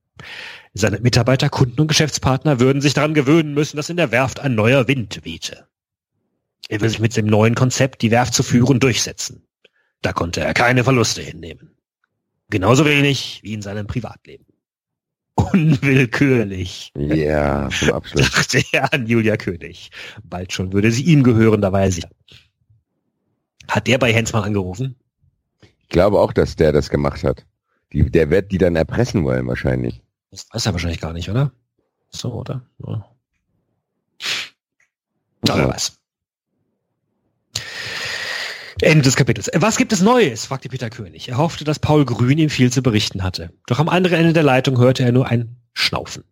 Seine 0.72 1.00
Mitarbeiter, 1.00 1.48
Kunden 1.48 1.80
und 1.80 1.88
Geschäftspartner 1.88 2.60
würden 2.60 2.82
sich 2.82 2.94
daran 2.94 3.14
gewöhnen 3.14 3.54
müssen, 3.54 3.76
dass 3.76 3.90
in 3.90 3.96
der 3.96 4.10
Werft 4.10 4.40
ein 4.40 4.54
neuer 4.54 4.88
Wind 4.88 5.20
wehte. 5.24 5.66
Er 6.68 6.80
will 6.80 6.88
sich 6.88 7.00
mit 7.00 7.16
dem 7.16 7.26
neuen 7.26 7.54
Konzept, 7.54 8.02
die 8.02 8.10
Werft 8.10 8.34
zu 8.34 8.42
führen, 8.42 8.80
durchsetzen. 8.80 9.43
Da 10.04 10.12
konnte 10.12 10.42
er 10.42 10.52
keine 10.52 10.84
Verluste 10.84 11.22
hinnehmen. 11.22 11.70
Genauso 12.50 12.84
wenig 12.84 13.40
wie 13.42 13.54
in 13.54 13.62
seinem 13.62 13.86
Privatleben. 13.86 14.44
Unwillkürlich 15.34 16.92
Ja, 16.94 17.70
zum 17.70 17.92
Abschluss. 17.94 18.30
dachte 18.30 18.62
er 18.72 18.92
an 18.92 19.06
Julia 19.06 19.38
König. 19.38 19.90
Bald 20.22 20.52
schon 20.52 20.74
würde 20.74 20.90
sie 20.92 21.04
ihm 21.04 21.22
gehören, 21.22 21.62
da 21.62 21.72
war 21.72 21.80
er 21.84 21.90
sicher. 21.90 22.10
Hat 23.66 23.86
der 23.86 23.96
bei 23.96 24.12
Hensmann 24.12 24.44
angerufen? 24.44 24.94
Ich 25.80 25.88
glaube 25.88 26.20
auch, 26.20 26.34
dass 26.34 26.54
der 26.54 26.72
das 26.72 26.90
gemacht 26.90 27.24
hat. 27.24 27.46
Die, 27.94 28.10
der 28.10 28.28
wird 28.28 28.52
die 28.52 28.58
dann 28.58 28.76
erpressen 28.76 29.24
wollen 29.24 29.46
wahrscheinlich. 29.46 30.02
Das 30.30 30.46
weiß 30.52 30.66
er 30.66 30.72
wahrscheinlich 30.72 31.00
gar 31.00 31.14
nicht, 31.14 31.30
oder? 31.30 31.50
So, 32.10 32.30
oder? 32.34 32.66
Ja. 32.86 33.08
Ja, 35.48 35.56
wer 35.56 35.68
weiß. 35.70 35.98
Ende 38.80 39.02
des 39.02 39.16
Kapitels. 39.16 39.50
Was 39.54 39.76
gibt 39.76 39.92
es 39.92 40.00
Neues? 40.00 40.46
fragte 40.46 40.68
Peter 40.68 40.90
König. 40.90 41.28
Er 41.28 41.38
hoffte, 41.38 41.64
dass 41.64 41.78
Paul 41.78 42.04
Grün 42.04 42.38
ihm 42.38 42.50
viel 42.50 42.72
zu 42.72 42.82
berichten 42.82 43.22
hatte. 43.22 43.50
Doch 43.66 43.78
am 43.78 43.88
anderen 43.88 44.18
Ende 44.18 44.32
der 44.32 44.42
Leitung 44.42 44.78
hörte 44.78 45.04
er 45.04 45.12
nur 45.12 45.28
ein 45.28 45.56
Schnaufen. 45.72 46.24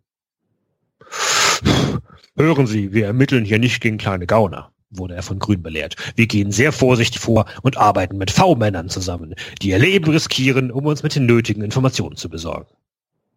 Hören 2.35 2.67
Sie, 2.67 2.93
wir 2.93 3.05
ermitteln 3.05 3.45
hier 3.45 3.59
nicht 3.59 3.79
gegen 3.81 3.97
kleine 3.97 4.25
Gauner, 4.25 4.71
wurde 4.89 5.15
er 5.15 5.23
von 5.23 5.39
Grün 5.39 5.61
belehrt. 5.61 5.95
Wir 6.15 6.27
gehen 6.27 6.51
sehr 6.51 6.71
vorsichtig 6.71 7.21
vor 7.21 7.45
und 7.61 7.77
arbeiten 7.77 8.17
mit 8.17 8.31
V-Männern 8.31 8.89
zusammen, 8.89 9.35
die 9.61 9.69
ihr 9.69 9.79
Leben 9.79 10.09
riskieren, 10.09 10.71
um 10.71 10.85
uns 10.85 11.03
mit 11.03 11.15
den 11.15 11.25
nötigen 11.25 11.61
Informationen 11.63 12.15
zu 12.15 12.29
besorgen. 12.29 12.73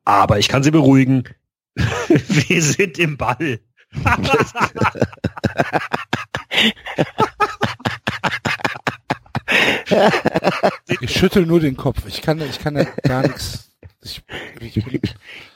Aber 0.05 0.39
ich 0.39 0.49
kann 0.49 0.63
Sie 0.63 0.71
beruhigen, 0.71 1.25
wir 1.75 2.63
sind 2.63 2.99
im 2.99 3.17
Ball. 3.17 3.61
Ich 11.01 11.11
schüttel 11.13 11.47
nur 11.47 11.61
den 11.61 11.77
Kopf. 11.77 12.03
Ich 12.07 12.23
kann, 12.23 12.41
ich 12.41 12.59
kann 12.59 12.77
ja 12.77 12.85
gar 13.03 13.23
nichts. 13.27 13.71
Ich, 14.03 14.23
ich 14.61 14.85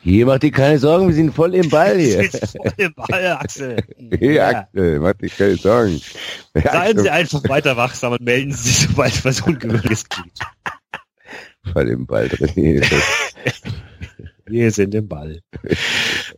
Hier, 0.03 0.27
mach 0.27 0.39
dir 0.39 0.51
keine 0.51 0.79
Sorgen, 0.79 1.07
wir 1.07 1.15
sind 1.15 1.33
voll 1.35 1.55
im 1.55 1.69
Ball 1.69 1.97
hier. 1.99 2.29
voll 2.31 2.73
im 2.79 2.95
Ball, 2.95 3.27
Axel. 3.39 3.77
Hey, 4.19 4.41
Axel, 4.41 4.99
mach 5.01 5.13
dir 5.15 5.29
keine 5.29 5.57
Sorgen. 5.57 6.01
Ja, 6.55 6.73
Seien 6.73 6.99
Sie 6.99 7.11
einfach 7.11 7.43
weiter 7.49 7.77
wachsam 7.77 8.13
und 8.13 8.23
melden 8.23 8.53
Sie 8.53 8.69
sich, 8.69 8.89
sobald 8.89 9.25
was 9.25 9.41
Ungewöhnliches 9.43 10.09
gibt. 10.09 10.41
voll 11.73 11.89
im 11.91 12.07
Ball 12.07 12.29
drin. 12.29 12.83
Wir 14.47 14.73
sind 14.73 14.97
im 14.97 15.07
Ball. 15.07 15.43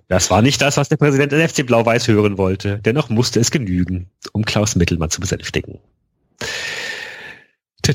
Das 0.08 0.30
war 0.30 0.42
nicht 0.42 0.60
das, 0.60 0.76
was 0.76 0.90
der 0.90 0.98
Präsident 0.98 1.32
des 1.32 1.50
FC 1.50 1.64
Blau-Weiß 1.66 2.08
hören 2.08 2.36
wollte. 2.36 2.78
Dennoch 2.84 3.08
musste 3.08 3.40
es 3.40 3.50
genügen, 3.50 4.10
um 4.32 4.44
Klaus 4.44 4.76
Mittelmann 4.76 5.08
zu 5.08 5.20
besänftigen. 5.20 5.78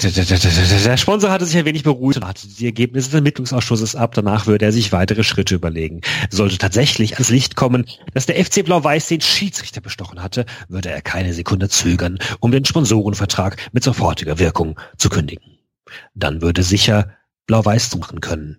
Der 0.03 0.97
Sponsor 0.97 1.31
hatte 1.31 1.45
sich 1.45 1.57
ein 1.57 1.65
wenig 1.65 1.83
beruhigt 1.83 2.17
und 2.17 2.27
hatte 2.27 2.47
die 2.47 2.65
Ergebnisse 2.65 3.09
des 3.09 3.15
Ermittlungsausschusses 3.15 3.95
ab. 3.95 4.13
Danach 4.13 4.47
würde 4.47 4.65
er 4.65 4.71
sich 4.71 4.91
weitere 4.91 5.23
Schritte 5.23 5.55
überlegen. 5.55 6.01
Sollte 6.29 6.57
tatsächlich 6.57 7.13
ans 7.13 7.29
Licht 7.29 7.55
kommen, 7.55 7.85
dass 8.13 8.25
der 8.25 8.43
FC 8.43 8.63
Blau-Weiß 8.63 9.07
den 9.07 9.21
Schiedsrichter 9.21 9.81
bestochen 9.81 10.21
hatte, 10.21 10.45
würde 10.67 10.89
er 10.89 11.01
keine 11.01 11.33
Sekunde 11.33 11.69
zögern, 11.69 12.19
um 12.39 12.51
den 12.51 12.65
Sponsorenvertrag 12.65 13.57
mit 13.71 13.83
sofortiger 13.83 14.39
Wirkung 14.39 14.79
zu 14.97 15.09
kündigen. 15.09 15.57
Dann 16.13 16.41
würde 16.41 16.63
sicher 16.63 17.11
Blau-Weiß 17.47 17.95
machen 17.97 18.21
können. 18.21 18.57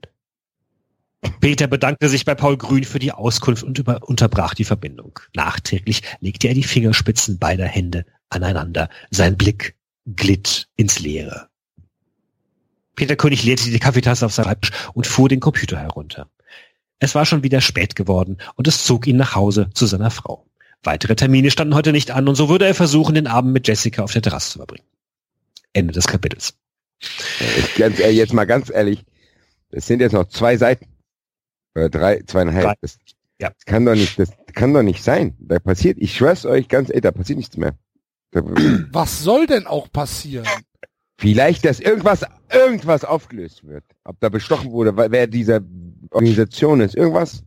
Peter 1.40 1.66
bedankte 1.66 2.08
sich 2.08 2.24
bei 2.24 2.34
Paul 2.34 2.56
Grün 2.56 2.84
für 2.84 3.00
die 3.00 3.12
Auskunft 3.12 3.64
und 3.64 3.80
unterbrach 3.80 4.54
die 4.54 4.64
Verbindung. 4.64 5.18
Nachträglich 5.34 6.02
legte 6.20 6.48
er 6.48 6.54
die 6.54 6.62
Fingerspitzen 6.62 7.38
beider 7.38 7.66
Hände 7.66 8.04
aneinander. 8.30 8.88
Sein 9.10 9.36
Blick 9.36 9.74
glitt 10.16 10.68
ins 10.76 10.98
Leere. 10.98 11.48
Peter 12.94 13.16
König 13.16 13.44
leerte 13.44 13.70
die 13.70 13.78
Kaffeetasse 13.78 14.26
auf 14.26 14.32
sein 14.32 14.44
Schreibtisch 14.44 14.72
und 14.92 15.06
fuhr 15.06 15.28
den 15.28 15.40
Computer 15.40 15.78
herunter. 15.78 16.28
Es 16.98 17.14
war 17.14 17.26
schon 17.26 17.44
wieder 17.44 17.60
spät 17.60 17.94
geworden 17.94 18.38
und 18.56 18.66
es 18.66 18.84
zog 18.84 19.06
ihn 19.06 19.16
nach 19.16 19.34
Hause 19.34 19.70
zu 19.72 19.86
seiner 19.86 20.10
Frau. 20.10 20.44
Weitere 20.82 21.14
Termine 21.14 21.50
standen 21.50 21.74
heute 21.74 21.92
nicht 21.92 22.10
an 22.10 22.28
und 22.28 22.34
so 22.34 22.48
würde 22.48 22.66
er 22.66 22.74
versuchen, 22.74 23.14
den 23.14 23.26
Abend 23.26 23.52
mit 23.52 23.68
Jessica 23.68 24.02
auf 24.02 24.12
der 24.12 24.22
Terrasse 24.22 24.52
zu 24.52 24.58
verbringen. 24.58 24.84
Ende 25.72 25.92
des 25.92 26.06
Kapitels. 26.06 26.54
Ich, 27.00 27.74
ganz, 27.76 28.00
ehrlich, 28.00 28.16
jetzt 28.16 28.32
mal 28.32 28.46
ganz 28.46 28.70
ehrlich, 28.70 29.04
es 29.70 29.86
sind 29.86 30.00
jetzt 30.00 30.12
noch 30.12 30.28
zwei 30.28 30.56
Seiten. 30.56 30.86
Oder 31.76 31.88
drei, 31.88 32.22
zweieinhalb. 32.26 32.64
Drei. 32.64 32.74
Das 32.80 32.98
Ja. 33.40 33.52
kann 33.66 33.84
doch 33.84 33.94
nicht, 33.94 34.18
das 34.18 34.30
kann 34.54 34.74
doch 34.74 34.82
nicht 34.82 35.04
sein. 35.04 35.36
Da 35.38 35.60
passiert, 35.60 35.98
ich 36.00 36.16
schwör's 36.16 36.44
euch 36.46 36.68
ganz 36.68 36.88
ehrlich, 36.88 37.02
da 37.02 37.12
passiert 37.12 37.38
nichts 37.38 37.56
mehr. 37.56 37.76
Was 38.92 39.22
soll 39.22 39.46
denn 39.46 39.66
auch 39.66 39.90
passieren? 39.90 40.46
vielleicht, 41.18 41.64
dass 41.64 41.80
irgendwas, 41.80 42.24
irgendwas 42.52 43.04
aufgelöst 43.04 43.66
wird. 43.66 43.84
Ob 44.04 44.18
da 44.20 44.28
bestochen 44.28 44.70
wurde, 44.70 44.96
wer 44.96 45.26
dieser 45.26 45.60
Organisation 46.10 46.80
ist. 46.80 46.94
Irgendwas. 46.94 47.42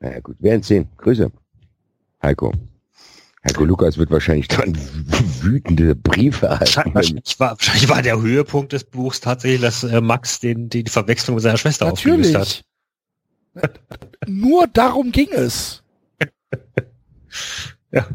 Naja 0.00 0.20
gut, 0.20 0.36
wir 0.38 0.50
werden 0.50 0.62
sehen. 0.62 0.88
Grüße. 0.98 1.30
Heiko. 2.22 2.52
Heiko 3.44 3.64
Lukas 3.64 3.98
wird 3.98 4.10
wahrscheinlich 4.10 4.46
dann 4.48 4.76
wütende 5.40 5.96
Briefe 5.96 6.46
erhalten. 6.46 6.94
Wahrscheinlich 6.94 7.40
war, 7.40 7.50
wahrscheinlich 7.52 7.88
war 7.88 8.02
der 8.02 8.20
Höhepunkt 8.20 8.72
des 8.72 8.84
Buchs 8.84 9.20
tatsächlich, 9.20 9.62
dass 9.62 9.82
äh, 9.82 10.00
Max 10.00 10.38
den, 10.38 10.68
die, 10.68 10.84
die 10.84 10.90
Verwechslung 10.90 11.34
mit 11.36 11.42
seiner 11.42 11.58
Schwester 11.58 11.90
aufgelöst 11.90 12.34
hat. 12.34 12.64
Natürlich. 13.54 13.74
Nur 14.26 14.66
darum 14.68 15.10
ging 15.10 15.28
es. 15.32 15.82
Ja. 17.94 18.06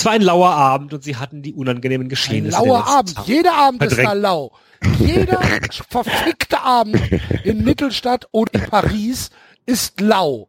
Es 0.00 0.06
war 0.06 0.12
ein 0.12 0.22
lauer 0.22 0.48
Abend 0.48 0.94
und 0.94 1.04
sie 1.04 1.16
hatten 1.16 1.42
die 1.42 1.52
unangenehmen 1.52 2.06
Ein 2.06 2.08
Geschehnisse. 2.08 2.56
der 2.56 2.66
lauer 2.66 2.86
Abend. 2.86 3.16
Tage. 3.16 3.30
Jeder 3.30 3.54
Abend 3.54 3.82
ist 3.82 3.88
Verdrängt. 3.92 4.08
da 4.08 4.12
lau. 4.14 4.52
Jeder 4.98 5.42
verfickte 5.90 6.62
Abend 6.62 6.98
in 7.44 7.64
Mittelstadt 7.64 8.26
oder 8.32 8.54
in 8.54 8.62
Paris 8.62 9.28
ist 9.66 10.00
lau. 10.00 10.48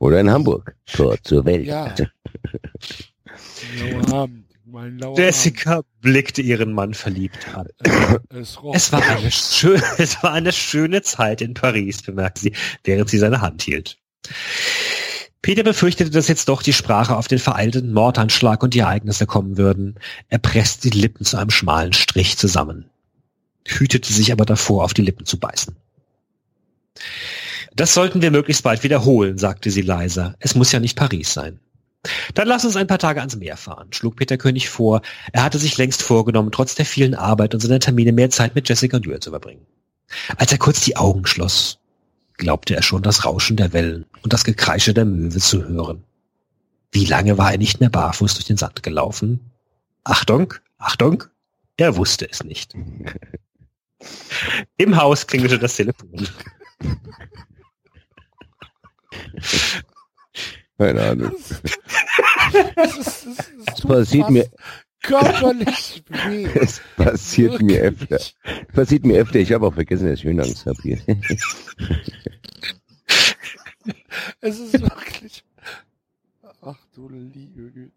Oder 0.00 0.18
in 0.18 0.28
Hamburg. 0.28 0.74
Tor 0.92 1.16
zur 1.22 1.44
Welt. 1.44 1.64
Ja. 1.64 1.94
Lauer 3.78 4.12
Abend. 4.12 4.44
Mein 4.64 4.98
lauer 4.98 5.16
Jessica 5.16 5.82
blickte 6.00 6.42
ihren 6.42 6.72
Mann 6.72 6.92
verliebt 6.92 7.46
an. 7.54 7.68
Abend. 7.84 8.20
Es. 8.30 8.58
Es 8.72 8.90
war 8.90 9.00
eine 9.00 9.30
schöne, 9.30 9.82
es 9.98 10.20
war 10.24 10.32
eine 10.32 10.52
schöne 10.52 11.02
Zeit 11.02 11.40
in 11.40 11.54
Paris, 11.54 12.02
bemerkte 12.02 12.40
sie, 12.40 12.52
während 12.82 13.08
sie 13.08 13.18
seine 13.18 13.40
Hand 13.42 13.62
hielt. 13.62 13.96
Peter 15.40 15.62
befürchtete, 15.62 16.10
dass 16.10 16.28
jetzt 16.28 16.48
doch 16.48 16.62
die 16.62 16.72
Sprache 16.72 17.16
auf 17.16 17.28
den 17.28 17.38
vereilten 17.38 17.92
Mordanschlag 17.92 18.62
und 18.62 18.74
die 18.74 18.80
Ereignisse 18.80 19.26
kommen 19.26 19.56
würden. 19.56 19.94
Er 20.28 20.38
presste 20.38 20.90
die 20.90 20.98
Lippen 20.98 21.24
zu 21.24 21.36
einem 21.36 21.50
schmalen 21.50 21.92
Strich 21.92 22.36
zusammen, 22.36 22.90
hütete 23.66 24.12
sich 24.12 24.32
aber 24.32 24.44
davor, 24.44 24.84
auf 24.84 24.94
die 24.94 25.02
Lippen 25.02 25.26
zu 25.26 25.38
beißen. 25.38 25.76
Das 27.74 27.94
sollten 27.94 28.22
wir 28.22 28.32
möglichst 28.32 28.64
bald 28.64 28.82
wiederholen, 28.82 29.38
sagte 29.38 29.70
sie 29.70 29.82
leiser. 29.82 30.34
Es 30.40 30.56
muss 30.56 30.72
ja 30.72 30.80
nicht 30.80 30.96
Paris 30.96 31.32
sein. 31.32 31.60
Dann 32.34 32.48
lass 32.48 32.64
uns 32.64 32.76
ein 32.76 32.86
paar 32.86 32.98
Tage 32.98 33.20
ans 33.20 33.36
Meer 33.36 33.56
fahren, 33.56 33.92
schlug 33.92 34.16
Peter 34.16 34.36
König 34.36 34.68
vor. 34.68 35.02
Er 35.32 35.42
hatte 35.42 35.58
sich 35.58 35.76
längst 35.78 36.02
vorgenommen, 36.02 36.50
trotz 36.52 36.74
der 36.74 36.86
vielen 36.86 37.14
Arbeit 37.14 37.54
und 37.54 37.60
seiner 37.60 37.80
Termine 37.80 38.12
mehr 38.12 38.30
Zeit 38.30 38.54
mit 38.54 38.68
Jessica 38.68 38.96
und 38.96 39.04
Julia 39.04 39.20
zu 39.20 39.30
verbringen. 39.30 39.66
Als 40.36 40.52
er 40.52 40.58
kurz 40.58 40.80
die 40.80 40.96
Augen 40.96 41.26
schloss, 41.26 41.77
glaubte 42.38 42.74
er 42.74 42.82
schon 42.82 43.02
das 43.02 43.24
Rauschen 43.24 43.56
der 43.56 43.72
Wellen 43.72 44.06
und 44.22 44.32
das 44.32 44.44
Gekreische 44.44 44.94
der 44.94 45.04
Möwe 45.04 45.38
zu 45.38 45.64
hören. 45.64 46.04
Wie 46.92 47.04
lange 47.04 47.36
war 47.36 47.52
er 47.52 47.58
nicht 47.58 47.80
mehr 47.80 47.90
barfuß 47.90 48.34
durch 48.34 48.46
den 48.46 48.56
Sand 48.56 48.82
gelaufen? 48.82 49.50
Achtung, 50.04 50.54
Achtung, 50.78 51.24
er 51.76 51.96
wusste 51.96 52.30
es 52.30 52.42
nicht. 52.44 52.74
Im 54.76 54.96
Haus 54.96 55.26
klingelte 55.26 55.58
das 55.58 55.76
Telefon. 55.76 56.26
Keine 60.78 61.02
Ahnung. 61.02 61.32
Es 62.76 62.96
ist- 62.96 63.06
es 63.06 63.26
ist- 63.26 63.80
tut 63.80 63.90
passiert 63.90 64.30
mir- 64.30 64.48
körperlich 65.08 66.02
weh. 66.26 66.44
Es 66.54 66.80
passiert 66.96 67.60
mir 67.62 67.80
öfter. 67.80 68.10
Wirklich. 68.10 68.36
Es 68.44 68.74
passiert 68.74 69.04
mir 69.04 69.20
öfter. 69.20 69.38
Ich 69.38 69.52
habe 69.52 69.66
auch 69.66 69.74
vergessen, 69.74 70.08
dass 70.08 70.18
ich 70.18 70.24
Höhenangst 70.24 70.66
habe 70.66 70.80
hier. 70.82 70.98
Es 74.40 74.58
ist 74.58 74.74
wirklich. 74.74 75.42
Ach 76.60 76.76
du 76.94 77.08
liebe 77.08 77.70
Güte. 77.70 77.90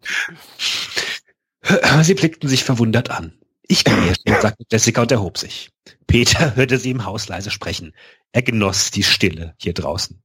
Sie 2.02 2.14
blickten 2.14 2.48
sich 2.48 2.64
verwundert 2.64 3.10
an. 3.10 3.38
Ich 3.68 3.84
kann 3.84 4.02
hier 4.02 4.14
stehen, 4.14 4.40
sagte 4.40 4.64
Jessica 4.70 5.02
und 5.02 5.12
erhob 5.12 5.36
sich. 5.36 5.70
Peter 6.06 6.56
hörte 6.56 6.78
sie 6.78 6.90
im 6.90 7.04
Haus 7.04 7.28
leise 7.28 7.50
sprechen. 7.50 7.94
Er 8.32 8.42
genoss 8.42 8.90
die 8.90 9.02
Stille 9.02 9.54
hier 9.58 9.74
draußen. 9.74 10.22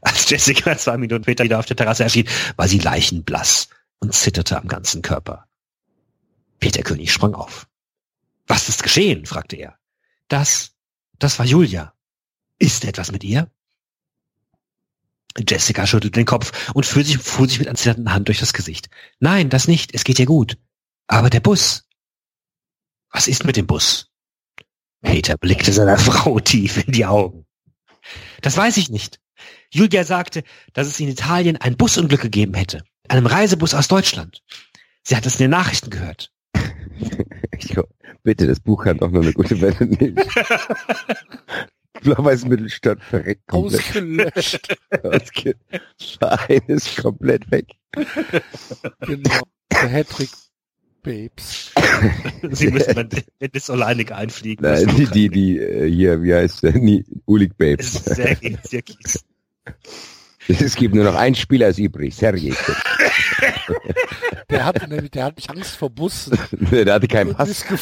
Als 0.00 0.28
Jessica 0.28 0.76
zwei 0.76 0.98
Minuten 0.98 1.22
später 1.24 1.44
wieder 1.44 1.58
auf 1.58 1.66
der 1.66 1.76
Terrasse 1.76 2.02
erschien, 2.02 2.28
war 2.56 2.66
sie 2.66 2.78
leichenblass 2.78 3.68
und 4.00 4.14
zitterte 4.14 4.58
am 4.58 4.68
ganzen 4.68 5.02
Körper. 5.02 5.46
Peter 6.62 6.84
König 6.84 7.12
sprang 7.12 7.34
auf. 7.34 7.66
Was 8.46 8.68
ist 8.68 8.84
geschehen? 8.84 9.26
fragte 9.26 9.56
er. 9.56 9.76
Das, 10.28 10.76
das 11.18 11.40
war 11.40 11.44
Julia. 11.44 11.92
Ist 12.60 12.84
etwas 12.84 13.10
mit 13.10 13.24
ihr? 13.24 13.50
Jessica 15.36 15.88
schüttelte 15.88 16.20
den 16.20 16.24
Kopf 16.24 16.72
und 16.72 16.86
fuhr 16.86 17.02
sich, 17.02 17.18
fuhr 17.18 17.48
sich 17.48 17.58
mit 17.58 17.66
erzitternden 17.66 18.12
Hand 18.12 18.28
durch 18.28 18.38
das 18.38 18.52
Gesicht. 18.52 18.90
Nein, 19.18 19.50
das 19.50 19.66
nicht. 19.66 19.92
Es 19.92 20.04
geht 20.04 20.20
ihr 20.20 20.26
gut. 20.26 20.56
Aber 21.08 21.30
der 21.30 21.40
Bus. 21.40 21.88
Was 23.10 23.26
ist 23.26 23.44
mit 23.44 23.56
dem 23.56 23.66
Bus? 23.66 24.12
Peter 25.00 25.36
blickte 25.38 25.72
seiner 25.72 25.98
Frau 26.10 26.38
tief 26.38 26.86
in 26.86 26.92
die 26.92 27.06
Augen. 27.06 27.44
Das 28.40 28.56
weiß 28.56 28.76
ich 28.76 28.88
nicht. 28.88 29.18
Julia 29.72 30.04
sagte, 30.04 30.44
dass 30.74 30.86
es 30.86 31.00
in 31.00 31.08
Italien 31.08 31.56
ein 31.56 31.76
Busunglück 31.76 32.20
gegeben 32.20 32.54
hätte. 32.54 32.84
Einem 33.08 33.26
Reisebus 33.26 33.74
aus 33.74 33.88
Deutschland. 33.88 34.44
Sie 35.02 35.16
hat 35.16 35.26
es 35.26 35.34
in 35.34 35.40
den 35.40 35.50
Nachrichten 35.50 35.90
gehört. 35.90 36.31
Ich, 37.58 37.76
bitte, 38.24 38.46
das 38.46 38.60
Buch 38.60 38.84
kann 38.84 38.98
doch 38.98 39.10
nur 39.10 39.22
eine 39.22 39.32
gute 39.32 39.60
Welle 39.60 39.86
nehmen. 39.86 40.16
Blau-Weiß 42.02 42.46
Mittelstadt 42.46 43.02
verreckt 43.02 43.46
komplett. 43.46 43.80
Ausgelöscht. 43.80 44.76
Ausge 45.04 45.54
Verein 46.18 46.62
ist 46.66 46.96
komplett 46.96 47.48
weg. 47.50 47.66
genau. 49.00 49.40
Der 49.70 49.88
Hattrick 49.88 50.30
Babes. 51.02 51.72
Sie 52.50 52.70
müssen 52.70 52.94
dann 52.94 53.08
das 53.52 53.70
alleinig 53.70 54.12
einfliegen. 54.12 54.64
Nein, 54.64 54.86
die, 54.96 55.06
die, 55.06 55.28
die, 55.28 55.58
äh, 55.58 55.88
hier, 55.88 56.22
wie 56.22 56.34
heißt 56.34 56.62
der? 56.62 56.74
Ulig 57.26 57.56
Babes. 57.56 57.94
ist 57.94 58.14
sehr, 58.16 58.36
sehr 58.62 58.82
kies. 58.82 59.24
Es 60.48 60.74
gibt 60.76 60.94
nur 60.94 61.04
noch 61.04 61.14
einen 61.14 61.34
Spieler 61.34 61.66
als 61.66 61.78
übrig, 61.78 62.14
Sergej. 62.14 62.54
Der 64.50 64.64
hatte 64.64 64.88
nämlich, 64.88 65.12
der 65.12 65.24
hat 65.24 65.36
nicht 65.36 65.50
Angst 65.50 65.76
vor 65.76 65.88
Bussen. 65.88 66.36
Der 66.70 66.92
hatte 66.92 67.08
keinen 67.08 67.34
Pass. 67.34 67.64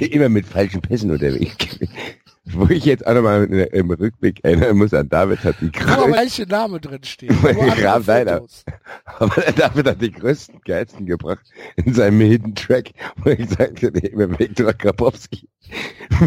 Immer 0.00 0.28
mit 0.28 0.46
falschen 0.46 0.82
Pässen 0.82 1.10
unterwegs. 1.10 1.78
Wo 2.48 2.66
ich 2.68 2.84
jetzt 2.84 3.04
auch 3.06 3.14
nochmal 3.14 3.44
im 3.44 3.90
Rückblick 3.90 4.44
erinnern 4.44 4.76
muss 4.76 4.94
an 4.94 5.08
David 5.08 5.42
hat 5.42 5.56
die 5.60 5.70
Wo 5.74 5.80
aber 5.80 5.96
größten, 5.96 6.12
welche 6.14 6.46
Name 6.46 6.80
drin 6.80 7.02
steht. 7.02 7.30
Andere 7.30 7.66
nein, 8.06 8.40
aber 9.18 9.42
David 9.52 9.86
hat 9.86 10.00
die 10.00 10.12
größten 10.12 10.60
geilsten 10.64 11.06
gebracht 11.06 11.44
in 11.76 11.92
seinem 11.92 12.20
Hidden 12.20 12.54
Track, 12.54 12.92
wo 13.16 13.30
ich 13.30 13.48
sagte, 13.50 13.90
der 13.90 14.12
über 14.12 14.38
Viktor 14.38 14.72
Grabowski 14.72 15.48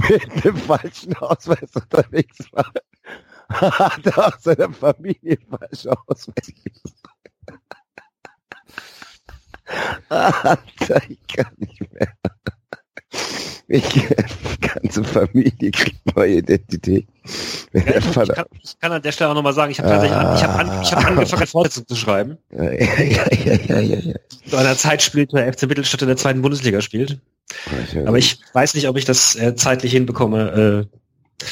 mit 0.10 0.44
dem 0.44 0.58
falschen 0.58 1.16
Ausweis 1.16 1.70
unterwegs 1.74 2.52
war. 2.52 2.72
Hat 3.50 4.18
auch 4.18 4.38
seiner 4.40 4.72
Familie 4.72 5.38
falschen 5.50 5.92
Ausweis 6.06 6.54
Alter, 10.10 11.02
ich 11.10 11.28
kann 11.28 11.54
nicht 11.58 11.82
mehr. 11.94 12.14
Ich, 13.72 13.88
die 13.88 14.02
ganze 14.68 15.04
Familie 15.04 15.72
kriegt 15.72 16.16
neue 16.16 16.38
Identität. 16.38 17.08
Ja, 17.72 17.82
ich, 17.98 18.06
ich, 18.08 18.14
kann, 18.14 18.46
ich 18.64 18.80
kann 18.80 18.92
an 18.92 19.02
der 19.04 19.12
Stelle 19.12 19.30
auch 19.30 19.36
nochmal 19.36 19.54
sagen, 19.54 19.72
ich 19.72 19.80
habe 19.80 19.90
tatsächlich 19.90 20.18
an, 20.18 20.36
ich 20.36 20.44
hab 20.44 20.58
an, 20.58 20.82
ich 20.82 20.92
hab 20.92 21.06
angefangen, 21.06 21.42
eine 21.42 21.48
Fortsetzung 21.48 21.88
zu 21.88 21.96
schreiben. 21.96 22.38
ja, 22.52 22.64
ja, 22.64 23.28
ja, 23.46 23.54
ja, 23.68 23.80
ja, 23.80 24.00
ja. 24.00 24.16
Zu 24.50 24.58
einer 24.58 24.76
Zeit 24.76 25.04
spielt, 25.04 25.34
der 25.34 25.54
FC 25.54 25.68
Mittelstadt 25.68 26.02
in 26.02 26.08
der 26.08 26.18
zweiten 26.18 26.42
Bundesliga 26.42 26.82
spielt. 26.82 27.20
Aber 28.06 28.18
ich 28.18 28.40
weiß 28.54 28.74
nicht, 28.74 28.88
ob 28.88 28.98
ich 28.98 29.06
das 29.06 29.36
äh, 29.36 29.56
zeitlich 29.56 29.92
hinbekomme, 29.92 30.88
äh, 30.90 31.46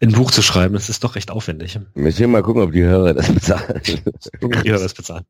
ein 0.00 0.12
Buch 0.12 0.32
zu 0.32 0.42
schreiben. 0.42 0.74
Das 0.74 0.88
ist 0.88 1.04
doch 1.04 1.14
recht 1.14 1.30
aufwendig. 1.30 1.78
Müssen 1.94 2.18
wir 2.18 2.28
mal 2.28 2.42
gucken, 2.42 2.62
ob 2.62 2.72
die 2.72 2.82
Hörer 2.82 3.14
das 3.14 3.30
bezahlen. 3.30 3.80
Gucken, 4.40 4.60
wie 4.62 4.70
wir 4.70 4.78
das 4.78 4.94
bezahlen. 4.94 5.24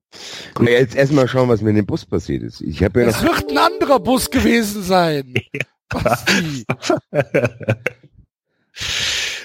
Na, 0.58 0.70
jetzt 0.70 0.96
erstmal 0.96 1.28
schauen, 1.28 1.48
was 1.48 1.60
mit 1.60 1.76
dem 1.76 1.86
Bus 1.86 2.06
passiert 2.06 2.42
ist. 2.42 2.60
Ich 2.60 2.82
habe 2.82 3.02
ja 3.02 3.08
Es 3.08 3.22
noch, 3.22 3.36
wird 3.36 3.50
ein 3.50 3.58
anderer 3.58 4.00
Bus 4.00 4.30
gewesen 4.30 4.82
sein. 4.82 5.34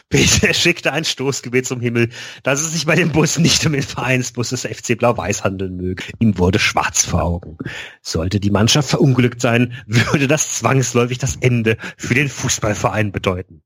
Peter 0.09 0.53
schickte 0.55 0.91
ein 0.91 1.05
Stoßgebet 1.05 1.67
zum 1.67 1.81
Himmel, 1.81 2.09
dass 2.41 2.61
es 2.61 2.71
sich 2.71 2.87
bei 2.87 2.95
dem 2.95 3.11
Bus 3.11 3.37
nicht 3.37 3.63
um 3.67 3.73
den 3.73 3.83
Vereinsbus 3.83 4.49
des 4.49 4.65
FC 4.65 4.97
Blau-Weiß 4.97 5.43
handeln 5.43 5.75
möge. 5.75 6.03
Ihm 6.17 6.39
wurde 6.39 6.57
schwarz 6.57 7.05
vor 7.05 7.21
Augen. 7.21 7.57
Sollte 8.01 8.39
die 8.39 8.49
Mannschaft 8.49 8.89
verunglückt 8.89 9.39
sein, 9.39 9.73
würde 9.85 10.27
das 10.27 10.57
zwangsläufig 10.57 11.19
das 11.19 11.35
Ende 11.35 11.77
für 11.95 12.15
den 12.15 12.27
Fußballverein 12.27 13.11
bedeuten. 13.11 13.61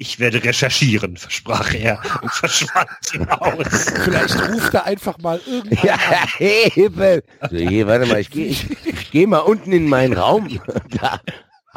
Ich 0.00 0.20
werde 0.20 0.42
recherchieren, 0.44 1.16
versprach 1.16 1.74
er 1.74 2.00
und 2.22 2.30
verschwand 2.30 2.88
im 3.14 3.28
Haus. 3.28 3.66
Vielleicht 4.04 4.48
ruft 4.48 4.72
er 4.72 4.84
einfach 4.84 5.18
mal 5.18 5.40
irgendwann 5.44 5.84
Ja, 5.86 5.94
an. 5.94 6.28
Hilfe! 6.38 7.24
So, 7.50 7.56
hier, 7.56 7.86
warte 7.88 8.06
mal, 8.06 8.20
ich 8.20 8.30
gehe 8.30 8.46
ich, 8.46 8.70
ich 8.86 9.10
geh 9.10 9.26
mal 9.26 9.38
unten 9.40 9.72
in 9.72 9.88
meinen 9.88 10.12
Raum. 10.12 10.48
Da 11.00 11.20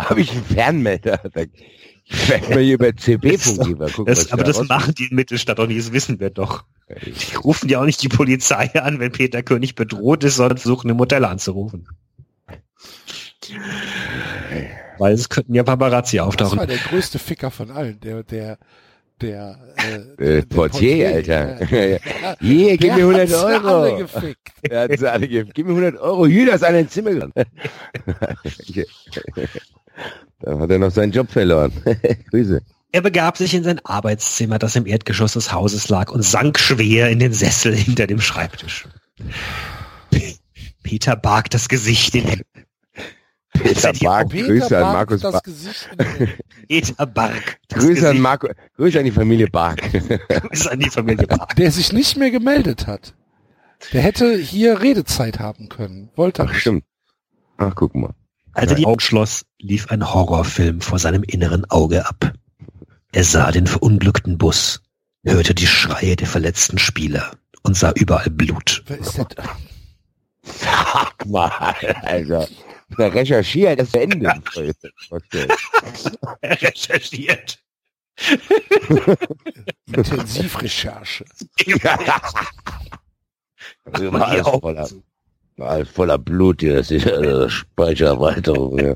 habe 0.08 0.22
ich 0.22 0.32
einen 0.32 0.45
Fernmelder. 0.45 1.19
Da, 1.33 1.41
ich 2.06 2.30
werde 2.30 2.50
mal 2.50 2.59
hier 2.59 2.75
über 2.75 2.85
mal 2.85 3.40
gucken, 3.40 3.80
was 3.80 3.93
Das, 4.06 4.32
aber 4.32 4.43
da 4.43 4.48
das 4.50 4.59
raus- 4.59 4.67
machen 4.69 4.93
die 4.95 5.08
in 5.08 5.16
Mittelstadt 5.16 5.58
doch 5.58 5.66
nicht, 5.67 5.80
das 5.80 5.91
wissen 5.91 6.19
wir 6.19 6.30
doch. 6.30 6.64
Die 7.06 7.35
rufen 7.35 7.69
ja 7.69 7.80
auch 7.82 7.85
nicht 7.85 8.01
die 8.03 8.09
Polizei 8.09 8.69
an, 8.80 9.00
wenn 9.00 9.11
Peter 9.11 9.41
König 9.41 9.74
bedroht 9.75 10.24
ist, 10.24 10.35
sondern 10.35 10.58
versuchen 10.59 10.90
im 10.91 11.00
Hotel 11.00 11.25
anzurufen. 11.25 11.88
Weil 15.02 15.14
es 15.16 15.30
könnten 15.30 15.56
ja 15.56 15.64
Paparazzi 15.64 16.18
Das 16.18 16.28
auftauchen. 16.28 16.60
war 16.60 16.68
der 16.68 16.78
größte 16.78 17.18
Ficker 17.18 17.50
von 17.50 17.72
allen, 17.72 18.00
der, 18.02 18.22
der, 18.22 18.60
der, 19.20 19.58
äh, 19.78 19.96
Äh, 19.96 20.42
der 20.42 20.42
Portier, 20.44 21.10
Alter. 21.10 21.66
Ja. 21.72 21.98
Ja. 22.22 22.36
Hier, 22.40 22.78
gib 22.78 22.94
mir 22.94 23.08
100 23.08 23.28
Der 23.28 23.40
hat's 23.40 23.42
für 23.42 23.48
alle 23.48 23.68
Euro. 23.68 23.98
gefickt. 23.98 24.50
Er 24.62 24.82
hat 24.84 25.00
sie 25.00 25.12
alle 25.12 25.28
gegeben. 25.28 25.50
Gib 25.56 25.66
mir 25.66 25.72
100 25.74 26.00
Euro. 26.00 26.28
Hier, 26.28 26.46
das 26.46 26.58
ist 26.58 26.64
ein 26.66 26.88
Zimmer. 26.88 27.12
da 30.42 30.60
hat 30.60 30.70
er 30.70 30.78
noch 30.78 30.92
seinen 30.92 31.12
Job 31.12 31.32
verloren. 31.32 31.72
Grüße. 32.30 32.62
Er 32.92 33.02
begab 33.02 33.38
sich 33.38 33.56
in 33.56 33.64
sein 33.64 33.80
Arbeitszimmer, 33.84 34.60
das 34.60 34.76
im 34.76 34.86
Erdgeschoss 34.86 35.34
des 35.34 35.52
Hauses 35.52 35.90
lag, 35.90 36.12
und 36.12 36.22
sank 36.24 36.60
schwer 36.60 37.10
in 37.10 37.18
den 37.18 37.34
Sessel 37.34 37.74
hinter 37.76 38.06
dem 38.06 38.22
Schreibtisch. 38.22 38.88
Peter 40.84 41.16
barg 41.16 41.50
das 41.50 41.70
Gesicht 41.70 42.14
in 42.14 42.26
Händen. 42.26 42.46
Peter 43.64 43.93
Bark, 43.93 44.30
Peter 44.30 44.48
Grüße 44.48 44.77
an 44.77 44.83
barg 44.83 44.93
Markus 44.93 45.22
das 45.22 45.31
Bark. 45.31 45.43
Peter 46.67 47.06
barg 47.06 47.59
das 47.67 47.83
Grüße 47.83 48.09
an. 48.09 48.19
Marco, 48.19 48.48
Grüße 48.77 48.99
an 48.99 49.06
die 49.06 49.11
Familie 49.11 49.48
Bark. 49.48 49.81
Grüße 50.30 50.72
an 50.72 50.80
die 50.80 50.90
Familie 50.90 51.27
Bark. 51.27 51.56
der 51.56 51.72
sich 51.72 51.93
nicht 51.93 52.17
mehr 52.17 52.31
gemeldet 52.31 52.88
hat. 52.88 53.14
Der 53.93 54.01
hätte 54.01 54.38
hier 54.38 54.81
Redezeit 54.81 55.40
haben 55.40 55.69
können. 55.69 56.09
Wollte 56.15 56.43
er 56.43 56.49
Ach, 56.49 56.53
stimmt. 56.53 56.83
Ach, 57.57 57.73
guck 57.75 57.95
mal. 57.95 58.14
Als 58.53 58.72
er 58.72 58.77
die 58.77 58.85
Augen 58.85 58.99
schloss, 58.99 59.45
lief 59.59 59.90
ein 59.91 60.14
Horrorfilm 60.14 60.81
vor 60.81 60.99
seinem 60.99 61.23
inneren 61.23 61.69
Auge 61.69 62.06
ab. 62.06 62.33
Er 63.14 63.23
sah 63.23 63.51
den 63.51 63.67
verunglückten 63.67 64.38
Bus, 64.38 64.81
hörte 65.23 65.53
die 65.53 65.67
Schreie 65.67 66.15
der 66.15 66.27
verletzten 66.27 66.77
Spieler 66.77 67.31
und 67.64 67.75
sah 67.75 67.91
überall 67.95 68.30
Blut. 68.30 68.83
Wer 68.88 68.99
ist 68.99 69.17
der? 69.17 69.25
Sag 70.43 71.25
mal, 71.27 71.51
Alter. 72.03 72.48
Na, 72.98 73.08
recherchiert, 73.08 73.80
das 73.80 73.94
Ende. 73.94 74.34
Er 76.42 76.61
recherchiert. 76.61 77.60
Intensivrecherche. 79.88 81.26
Also, 83.86 84.11
Man 84.11 84.22
die 84.32 84.42
alles, 84.42 84.48
voller, 84.60 84.86
zu. 84.86 85.03
Voller 85.85 86.17
Blut 86.17 86.61
hier. 86.61 86.75
Das 86.75 86.91
ist 86.91 87.06
äh, 87.06 87.49
Speichererweiterung. 87.49 88.80
Ja. 88.80 88.93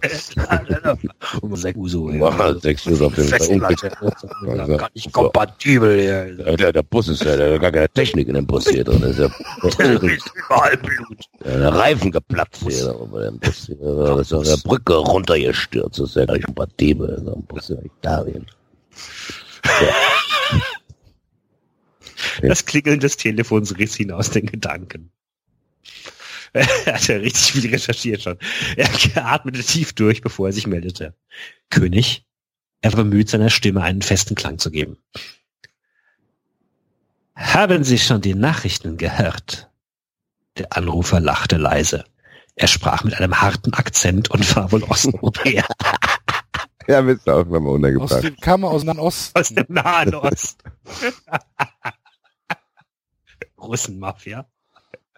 Und 1.42 1.58
sagt 1.58 1.78
Uso, 1.78 2.10
ja. 2.10 2.18
Boah, 2.18 2.60
sechs 2.62 2.86
Minuten 2.86 3.06
auf 3.06 3.16
dem. 3.16 3.64
Also, 3.64 4.78
Gar 4.78 4.90
nicht 4.94 5.12
kompatibel. 5.12 6.00
Ja. 6.02 6.56
Der, 6.56 6.74
der 6.74 6.84
Bus 6.84 7.08
ist 7.08 7.24
ja, 7.24 7.36
der 7.36 7.60
gar 7.60 7.72
keine 7.72 7.90
Technik 7.90 8.28
in 8.28 8.36
dem 8.36 8.48
Bus 8.48 8.68
hier 8.68 8.84
drin. 8.84 9.02
Ist 9.04 9.20
ja, 9.20 9.30
Überall 9.80 10.78
Blut. 10.78 11.26
der 11.44 11.74
Reifen 11.74 12.12
geplatzt 12.12 12.64
hier 12.68 12.94
bei 13.12 13.24
dem 13.24 13.40
Bus. 13.40 13.66
Hier. 13.68 13.76
Der 13.78 14.20
ist 14.20 14.34
auf 14.34 14.44
der 14.44 14.58
Brücke 14.58 14.96
runtergestürzt. 14.96 16.00
Das 16.00 16.10
ist 16.10 16.16
ja 16.16 16.26
gar 16.26 16.36
nicht 16.36 16.46
kompatibel. 16.46 17.22
So 17.24 17.36
ein 17.36 17.44
Bus 17.44 17.70
in 17.70 17.86
Italien. 17.86 18.46
Das 22.42 22.66
Klingeln 22.66 23.00
des 23.00 23.18
Telefons 23.18 23.78
riss 23.78 24.00
ihn 24.00 24.12
aus 24.12 24.30
den 24.30 24.46
Gedanken. 24.46 25.12
Er 26.86 26.94
hat 26.96 27.08
ja 27.08 27.18
richtig 27.18 27.52
viel 27.52 27.70
recherchiert 27.70 28.22
schon. 28.22 28.38
Er 28.78 28.88
atmete 29.26 29.62
tief 29.62 29.92
durch, 29.94 30.22
bevor 30.22 30.48
er 30.48 30.54
sich 30.54 30.68
meldete. 30.68 31.14
König, 31.70 32.26
er 32.82 32.94
war 32.94 33.04
bemüht, 33.04 33.30
seiner 33.30 33.50
Stimme 33.50 33.84
einen 33.84 34.02
festen 34.02 34.36
Klang 34.36 34.58
zu 34.58 34.72
geben. 34.72 34.98
Haben 37.36 37.84
Sie 37.84 38.00
schon 38.00 38.22
die 38.22 38.36
Nachrichten 38.36 38.96
gehört? 38.96 39.70
Der 40.58 40.72
Anrufer 40.72 41.20
lachte 41.20 41.58
leise. 41.58 42.06
Er 42.56 42.68
sprach 42.68 43.04
mit 43.04 43.16
einem 43.16 43.42
harten 43.42 43.74
Akzent 43.74 44.32
und 44.32 44.56
war 44.56 44.72
wohl 44.72 44.84
Osteuropäer 44.84 45.66
Ja, 46.88 47.02
bist 47.02 47.28
du 47.28 47.32
auch 47.32 47.46
nochmal 47.46 47.68
Aus 47.68 47.76
untergebracht. 47.76 48.24
dem 48.24 48.38
kam 48.38 48.64
er 48.64 48.70
aus 48.70 48.86
dem 48.86 49.00
Osten. 49.00 49.40
aus 49.40 49.50
dem 49.50 49.66
Nahen 49.68 50.16
Osten. 50.16 50.72
Russenmafia. 53.58 54.48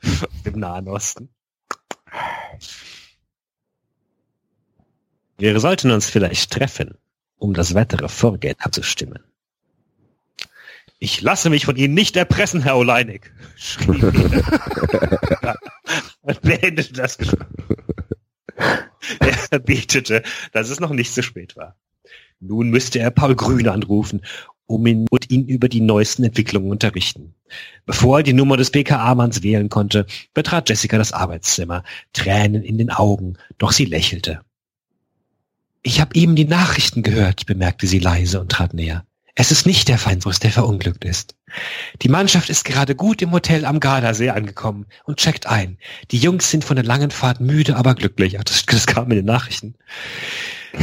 Dem 0.45 0.59
Nahen 0.59 0.87
Osten. 0.87 1.29
Wir 5.37 5.59
sollten 5.59 5.91
uns 5.91 6.09
vielleicht 6.09 6.51
treffen, 6.51 6.97
um 7.37 7.53
das 7.53 7.73
weitere 7.75 8.09
Vorgehen 8.09 8.55
abzustimmen. 8.59 9.23
Ich 10.99 11.21
lasse 11.21 11.51
mich 11.51 11.65
von 11.65 11.75
Ihnen 11.75 11.93
nicht 11.93 12.15
erpressen, 12.15 12.63
Herr 12.63 12.77
Oleinik, 12.77 13.31
schrie 13.55 14.01
er. 14.01 15.59
und 16.21 16.41
beendete 16.41 16.93
das 16.93 17.17
Gespräch. 17.17 17.47
Er 19.51 19.59
betete, 19.59 20.23
dass 20.51 20.69
es 20.69 20.79
noch 20.79 20.91
nicht 20.91 21.13
zu 21.13 21.21
spät 21.21 21.55
war. 21.55 21.75
Nun 22.39 22.69
müsste 22.69 22.99
er 22.99 23.11
Paul 23.11 23.35
Grün 23.35 23.67
anrufen, 23.67 24.21
um 24.67 24.85
ihn 24.85 25.07
und 25.09 25.31
ihn 25.31 25.47
über 25.47 25.69
die 25.69 25.81
neuesten 25.81 26.23
Entwicklungen 26.23 26.69
unterrichten. 26.69 27.33
Bevor 27.85 28.19
er 28.19 28.23
die 28.23 28.33
Nummer 28.33 28.57
des 28.57 28.71
PKA-Manns 28.71 29.41
wählen 29.41 29.69
konnte, 29.69 30.05
betrat 30.33 30.69
Jessica 30.69 30.97
das 30.97 31.13
Arbeitszimmer, 31.13 31.83
Tränen 32.13 32.63
in 32.63 32.77
den 32.77 32.91
Augen, 32.91 33.37
doch 33.57 33.71
sie 33.71 33.85
lächelte. 33.85 34.41
Ich 35.81 36.01
habe 36.01 36.15
eben 36.15 36.35
die 36.35 36.45
Nachrichten 36.45 37.01
gehört, 37.01 37.45
bemerkte 37.45 37.87
sie 37.87 37.99
leise 37.99 38.41
und 38.41 38.51
trat 38.51 38.73
näher. 38.73 39.05
Es 39.39 39.51
ist 39.51 39.67
nicht 39.67 39.87
der 39.87 39.99
Feinsbus, 39.99 40.39
der 40.39 40.49
verunglückt 40.49 41.05
ist. 41.05 41.35
Die 42.01 42.09
Mannschaft 42.09 42.49
ist 42.49 42.65
gerade 42.65 42.95
gut 42.95 43.21
im 43.21 43.31
Hotel 43.31 43.65
am 43.65 43.79
Gardasee 43.79 44.31
angekommen 44.31 44.87
und 45.05 45.17
checkt 45.17 45.45
ein. 45.45 45.77
Die 46.09 46.17
Jungs 46.17 46.49
sind 46.49 46.65
von 46.65 46.75
der 46.75 46.83
langen 46.83 47.11
Fahrt 47.11 47.39
müde, 47.39 47.77
aber 47.77 47.93
glücklich. 47.93 48.39
Ach, 48.39 48.43
das, 48.43 48.65
das 48.65 48.87
kam 48.87 49.11
in 49.11 49.17
den 49.17 49.25
Nachrichten. 49.25 49.75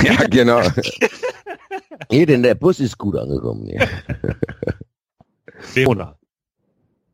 Ja, 0.03 0.15
genau. 0.29 0.61
Hier, 2.11 2.27
denn 2.27 2.43
der 2.43 2.55
Bus 2.55 2.81
ist 2.81 2.99
gut 2.99 3.17
angekommen. 3.17 3.67
Ja. 3.67 3.87
Verona. 5.75 6.19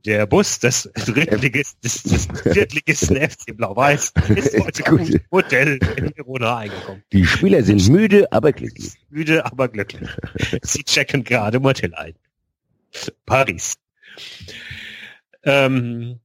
Der 0.07 0.27
Bus 0.27 0.59
des 0.59 0.91
Drittligisten, 0.95 1.79
des, 1.83 2.03
des 2.03 2.29
Viertligisten 2.43 3.17
FC 3.17 3.55
Blau-Weiß 3.55 4.13
ist 4.31 4.59
heute 4.65 4.83
im 4.83 5.21
Hotel 5.31 5.79
in 5.97 6.17
Verona 6.17 6.57
eingekommen. 6.57 7.03
Die 7.13 7.27
Spieler 7.27 7.63
sind 7.63 7.87
müde, 7.89 8.31
aber 8.33 8.53
glücklich. 8.53 8.95
Müde, 9.11 9.45
aber 9.45 9.69
glücklich. 9.69 10.09
Sie 10.63 10.85
checken 10.85 11.23
gerade 11.23 11.59
im 11.59 11.65
Hotel 11.65 11.95
ein. 11.95 12.15
Paris. 13.27 13.75
Ähm, 15.43 16.19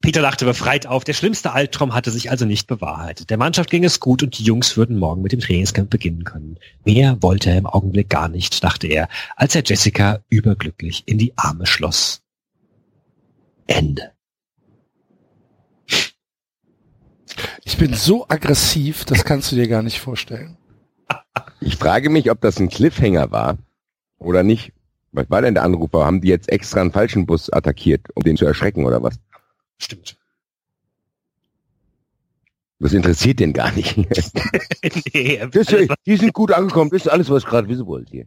Peter 0.00 0.20
lachte 0.20 0.44
befreit 0.44 0.86
auf. 0.86 1.04
Der 1.04 1.12
schlimmste 1.12 1.52
Albtraum 1.52 1.94
hatte 1.94 2.10
sich 2.10 2.30
also 2.30 2.44
nicht 2.44 2.66
bewahrheitet. 2.66 3.30
Der 3.30 3.36
Mannschaft 3.36 3.70
ging 3.70 3.84
es 3.84 4.00
gut 4.00 4.22
und 4.22 4.38
die 4.38 4.44
Jungs 4.44 4.76
würden 4.76 4.96
morgen 4.98 5.22
mit 5.22 5.32
dem 5.32 5.40
Trainingscamp 5.40 5.90
beginnen 5.90 6.24
können. 6.24 6.58
Mehr 6.84 7.20
wollte 7.20 7.50
er 7.50 7.58
im 7.58 7.66
Augenblick 7.66 8.08
gar 8.08 8.28
nicht, 8.28 8.62
dachte 8.62 8.86
er, 8.86 9.08
als 9.36 9.54
er 9.54 9.62
Jessica 9.64 10.20
überglücklich 10.28 11.02
in 11.06 11.18
die 11.18 11.36
Arme 11.36 11.66
schloss. 11.66 12.22
Ende. 13.66 14.12
Ich 17.64 17.76
bin 17.76 17.92
so 17.94 18.26
aggressiv, 18.28 19.04
das 19.04 19.24
kannst 19.24 19.52
du 19.52 19.56
dir 19.56 19.68
gar 19.68 19.82
nicht 19.82 20.00
vorstellen. 20.00 20.56
Ich 21.60 21.76
frage 21.76 22.08
mich, 22.08 22.30
ob 22.30 22.40
das 22.40 22.58
ein 22.58 22.68
Cliffhanger 22.68 23.30
war 23.30 23.58
oder 24.18 24.42
nicht. 24.42 24.72
Was 25.12 25.28
war 25.30 25.42
denn 25.42 25.54
der 25.54 25.64
Anrufer? 25.64 26.04
Haben 26.04 26.20
die 26.20 26.28
jetzt 26.28 26.50
extra 26.50 26.80
einen 26.80 26.92
falschen 26.92 27.26
Bus 27.26 27.52
attackiert, 27.52 28.06
um 28.14 28.22
den 28.22 28.36
zu 28.36 28.44
erschrecken 28.44 28.84
oder 28.84 29.02
was? 29.02 29.18
Stimmt. 29.78 30.16
Das 32.80 32.92
interessiert 32.92 33.40
den 33.40 33.52
gar 33.52 33.72
nicht. 33.72 33.96
nee, 35.14 35.40
Das, 35.52 35.66
die 36.06 36.16
sind 36.16 36.32
gut 36.32 36.52
angekommen, 36.52 36.90
das 36.90 37.02
ist 37.02 37.08
alles, 37.08 37.28
was 37.28 37.42
ich 37.42 37.48
gerade 37.48 37.68
wissen 37.68 37.86
wollte 37.86 38.10
hier. 38.12 38.26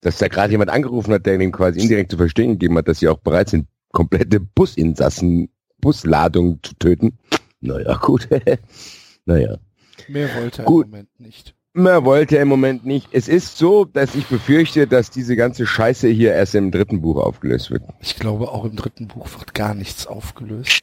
Dass 0.00 0.18
da 0.18 0.28
gerade 0.28 0.52
jemand 0.52 0.70
angerufen 0.70 1.12
hat, 1.12 1.26
der 1.26 1.34
ihnen 1.34 1.52
quasi 1.52 1.80
indirekt 1.80 2.10
zu 2.10 2.16
verstehen 2.16 2.52
gegeben 2.52 2.78
hat, 2.78 2.88
dass 2.88 3.00
sie 3.00 3.08
auch 3.08 3.18
bereit 3.18 3.50
sind, 3.50 3.66
komplette 3.92 4.40
Businsassen, 4.40 5.50
Busladung 5.80 6.60
zu 6.62 6.74
töten. 6.74 7.18
Naja, 7.60 7.96
gut. 7.96 8.28
naja. 9.26 9.58
Mehr 10.06 10.34
wollte 10.36 10.62
er 10.62 10.64
Gut. 10.64 10.84
im 10.86 10.90
Moment 10.90 11.20
nicht. 11.20 11.54
Mehr 11.78 12.04
wollte 12.04 12.36
er 12.36 12.42
im 12.42 12.48
Moment 12.48 12.84
nicht. 12.84 13.08
Es 13.12 13.28
ist 13.28 13.56
so, 13.58 13.84
dass 13.84 14.14
ich 14.14 14.26
befürchte, 14.26 14.86
dass 14.86 15.10
diese 15.10 15.36
ganze 15.36 15.66
Scheiße 15.66 16.08
hier 16.08 16.32
erst 16.34 16.54
im 16.54 16.70
dritten 16.70 17.00
Buch 17.00 17.16
aufgelöst 17.22 17.70
wird. 17.70 17.82
Ich 18.00 18.16
glaube, 18.16 18.50
auch 18.50 18.64
im 18.64 18.76
dritten 18.76 19.08
Buch 19.08 19.28
wird 19.38 19.54
gar 19.54 19.74
nichts 19.74 20.06
aufgelöst. 20.06 20.80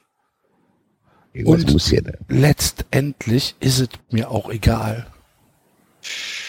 Irgendwas 1.34 1.64
Und- 1.66 1.74
muss 1.74 1.92
ja 1.92 2.02
da. 2.02 2.14
Letztendlich 2.30 3.56
ist 3.60 3.80
es 3.80 3.90
mir 4.10 4.32
auch 4.32 4.50
egal. 4.50 5.08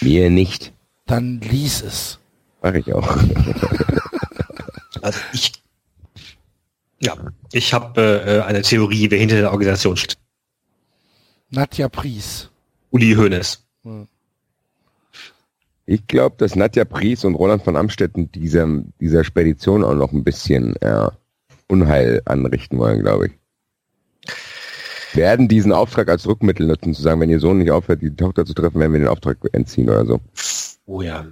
Mir 0.01 0.31
nicht. 0.31 0.73
Dann 1.07 1.41
lies 1.41 1.83
es. 1.83 2.19
Mach 2.63 2.75
ich 2.75 2.93
auch. 2.93 3.17
Also 5.03 5.21
ich, 5.33 5.53
ja, 7.01 7.15
ich 7.53 7.73
habe 7.73 8.01
äh, 8.27 8.41
eine 8.41 8.63
Theorie, 8.63 9.09
wer 9.11 9.19
hinter 9.21 9.37
der 9.37 9.53
Organisation 9.53 9.97
steht. 9.97 10.19
Nadja 11.51 11.89
Pries. 11.89 12.51
Uli 12.91 13.15
Hoeneß. 13.15 13.65
Ich 15.87 16.07
glaube, 16.09 16.35
dass 16.39 16.57
Nadja 16.57 16.85
Pries 16.85 17.25
und 17.25 17.37
Roland 17.37 17.63
von 17.63 17.77
Amstetten 17.77 18.31
dieser, 18.33 18.67
dieser 19.01 19.23
Spedition 19.23 19.85
auch 19.85 19.95
noch 19.95 20.13
ein 20.13 20.25
bisschen 20.25 20.75
äh, 20.83 21.09
Unheil 21.69 22.23
anrichten 22.25 22.79
wollen, 22.79 23.01
glaube 23.01 23.29
ich. 23.29 23.33
Werden 25.15 25.47
diesen 25.49 25.73
Auftrag 25.73 26.09
als 26.09 26.27
Rückmittel 26.27 26.67
nutzen, 26.67 26.93
zu 26.93 27.01
sagen, 27.03 27.21
wenn 27.21 27.31
ihr 27.31 27.39
Sohn 27.41 27.59
nicht 27.59 27.71
aufhört, 27.71 28.03
die 28.03 28.15
Tochter 28.15 28.45
zu 28.45 28.53
treffen, 28.53 28.81
werden 28.81 28.93
wir 28.93 28.99
den 29.01 29.09
Auftrag 29.09 29.39
entziehen 29.53 29.89
oder 29.89 30.05
so. 30.05 30.21
Oh 30.87 31.01
ja. 31.03 31.27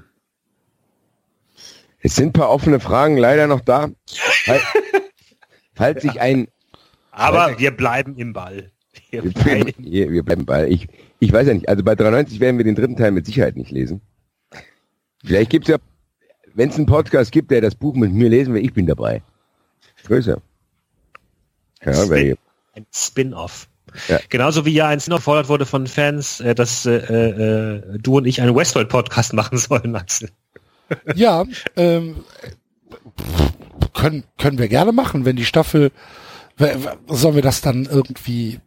Es 2.00 2.14
sind 2.14 2.28
ein 2.28 2.32
paar 2.32 2.50
offene 2.50 2.80
Fragen 2.80 3.16
leider 3.16 3.46
noch 3.46 3.60
da. 3.60 3.90
Fall- 4.08 4.60
Falls 5.74 6.02
sich 6.02 6.20
ein 6.20 6.46
Aber 7.10 7.58
wir 7.58 7.72
bleiben 7.72 8.16
im 8.16 8.32
Ball. 8.32 8.70
Wir 9.10 9.24
Wir 9.24 9.32
bleiben 9.32 9.64
bleiben, 9.64 9.84
wir, 9.84 10.12
wir 10.12 10.22
bleiben 10.22 10.46
bei. 10.46 10.68
Ich, 10.68 10.86
ich 11.18 11.32
weiß 11.32 11.48
ja 11.48 11.54
nicht. 11.54 11.68
Also 11.68 11.82
bei 11.82 11.96
93 11.96 12.38
werden 12.38 12.58
wir 12.58 12.64
den 12.64 12.76
dritten 12.76 12.96
Teil 12.96 13.10
mit 13.10 13.26
Sicherheit 13.26 13.56
nicht 13.56 13.72
lesen. 13.72 14.00
Vielleicht 15.24 15.50
gibt's 15.50 15.68
ja, 15.68 15.78
wenn 16.54 16.68
es 16.68 16.76
einen 16.76 16.86
Podcast 16.86 17.32
gibt, 17.32 17.50
der 17.50 17.60
das 17.60 17.74
Buch 17.74 17.94
mit 17.94 18.12
mir 18.12 18.28
lesen 18.28 18.54
will, 18.54 18.64
ich 18.64 18.74
bin 18.74 18.86
dabei. 18.86 19.22
Grüße. 20.04 20.40
Ja, 21.84 22.08
weil, 22.10 22.36
ein 22.74 22.86
Spin-off. 22.92 23.68
Ja. 24.08 24.18
Genauso 24.28 24.66
wie 24.66 24.72
ja 24.72 24.88
ein 24.88 25.00
Spin-off 25.00 25.20
gefordert 25.20 25.48
wurde 25.48 25.66
von 25.66 25.86
Fans, 25.86 26.40
äh, 26.40 26.54
dass 26.54 26.84
äh, 26.84 26.96
äh, 26.96 27.98
du 27.98 28.18
und 28.18 28.26
ich 28.26 28.42
einen 28.42 28.54
Westworld-Podcast 28.54 29.32
machen 29.34 29.58
sollen, 29.58 29.96
Axel. 29.96 30.30
Ja, 31.14 31.44
ähm, 31.76 32.24
können, 33.94 34.24
können 34.38 34.58
wir 34.58 34.68
gerne 34.68 34.92
machen, 34.92 35.24
wenn 35.24 35.36
die 35.36 35.46
Staffel, 35.46 35.90
sollen 37.08 37.34
wir 37.34 37.42
das 37.42 37.62
dann 37.62 37.86
irgendwie 37.86 38.60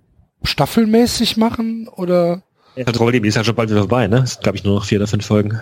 staffelmäßig 0.43 1.37
machen 1.37 1.87
oder? 1.87 2.41
Kontrolle 2.75 3.17
ist 3.19 3.35
ja 3.35 3.43
schon 3.43 3.55
bald 3.55 3.69
wieder 3.69 3.81
vorbei, 3.81 4.07
ne? 4.07 4.19
Es 4.23 4.33
sind, 4.33 4.43
glaube 4.43 4.57
ich, 4.57 4.63
nur 4.63 4.75
noch 4.75 4.85
vier 4.85 4.99
oder 4.99 5.07
fünf 5.07 5.25
Folgen. 5.25 5.61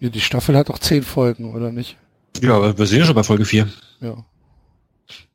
Ja, 0.00 0.08
die 0.08 0.20
Staffel 0.20 0.56
hat 0.56 0.70
auch 0.70 0.78
zehn 0.78 1.02
Folgen, 1.02 1.54
oder 1.54 1.70
nicht? 1.70 1.96
Ja, 2.40 2.56
aber 2.56 2.76
wir 2.76 2.86
sind 2.86 3.00
ja 3.00 3.04
schon 3.04 3.14
bei 3.14 3.22
Folge 3.22 3.44
vier. 3.44 3.68
Ja. 4.00 4.24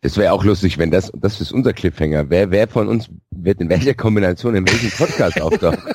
das 0.01 0.17
wäre 0.17 0.33
auch 0.33 0.43
lustig, 0.43 0.79
wenn 0.79 0.89
das, 0.89 1.11
das 1.15 1.39
ist 1.39 1.51
unser 1.51 1.71
Cliffhanger. 1.71 2.29
Wer, 2.29 2.49
wer 2.49 2.67
von 2.67 2.87
uns 2.87 3.09
wird 3.29 3.61
in 3.61 3.69
welcher 3.69 3.93
Kombination 3.93 4.55
in 4.55 4.67
welchem 4.67 4.89
Podcast 4.89 5.39
auftauchen? 5.39 5.83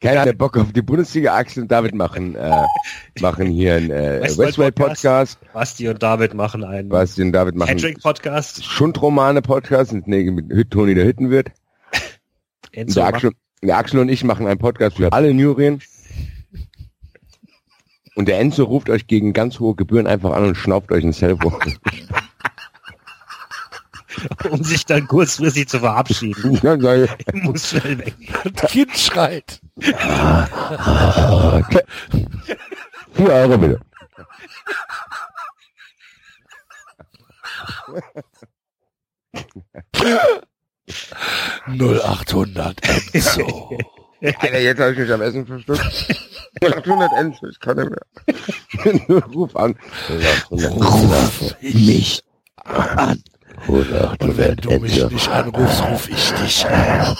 Keiner 0.00 0.20
hat 0.22 0.38
Bock 0.38 0.56
auf 0.56 0.72
die 0.72 0.80
Bundesliga. 0.80 1.34
Axel 1.34 1.64
und 1.64 1.70
David 1.70 1.94
machen, 1.94 2.34
äh, 2.34 2.64
machen 3.20 3.48
hier 3.48 3.74
einen 3.74 3.90
äh, 3.90 4.22
Westworld 4.22 4.74
Podcast. 4.74 5.38
Basti 5.52 5.88
und 5.88 6.02
David 6.02 6.32
machen 6.32 6.64
einen 6.64 6.88
Basti 6.88 7.22
und 7.22 7.32
David 7.32 7.54
machen 7.56 7.76
Patrick-Podcast. 7.76 8.64
Schundromane-Podcast 8.64 9.92
mit, 9.92 10.06
nee, 10.06 10.30
mit 10.30 10.70
Toni 10.70 10.94
der 10.94 11.04
Hüttenwirt. 11.04 11.48
Der 12.74 13.04
Axel, 13.04 13.32
der 13.62 13.76
Axel 13.76 14.00
und 14.00 14.08
ich 14.08 14.24
machen 14.24 14.46
einen 14.46 14.58
Podcast 14.58 14.96
für 14.96 15.12
alle 15.12 15.30
Jurien. 15.30 15.82
Und 18.20 18.26
der 18.26 18.38
Enzo 18.38 18.64
ruft 18.64 18.90
euch 18.90 19.06
gegen 19.06 19.32
ganz 19.32 19.60
hohe 19.60 19.74
Gebühren 19.74 20.06
einfach 20.06 20.32
an 20.32 20.44
und 20.44 20.54
schnauft 20.54 20.92
euch 20.92 21.02
ins 21.04 21.16
Telefon. 21.20 21.54
um 24.50 24.62
sich 24.62 24.84
dann 24.84 25.08
kurzfristig 25.08 25.70
zu 25.70 25.78
verabschieden. 25.80 26.60
Ja, 26.62 26.78
sag 26.78 26.98
ich, 26.98 27.10
Ich 27.34 27.42
muss 27.42 27.70
schnell 27.70 27.98
weg. 27.98 28.14
Das 28.56 28.72
Kind 28.72 28.94
schreit. 28.94 29.62
Vier 33.14 33.30
Euro 33.30 33.56
bitte. 33.56 33.80
0800 41.68 43.14
Enzo. 43.14 43.78
Alter, 44.22 44.60
jetzt 44.60 44.80
habe 44.80 44.92
ich 44.92 44.98
mich 44.98 45.12
am 45.12 45.22
Essen 45.22 45.46
verstückt. 45.46 45.80
800 46.62 47.10
Enzo, 47.18 47.46
ich 47.48 47.58
kann 47.60 47.76
nicht 47.76 47.90
mehr. 47.90 49.18
Ruf 49.34 49.56
an. 49.56 49.76
Ruf 50.50 51.54
ich 51.60 52.22
an. 52.64 53.22
Und 53.66 54.36
wenn 54.38 54.56
du 54.56 54.78
mich 54.78 55.04
nicht 55.10 55.28
anrufst, 55.30 55.82
ruf 55.84 56.08
ich 56.10 56.32
dich 56.32 56.66
an. 56.66 57.16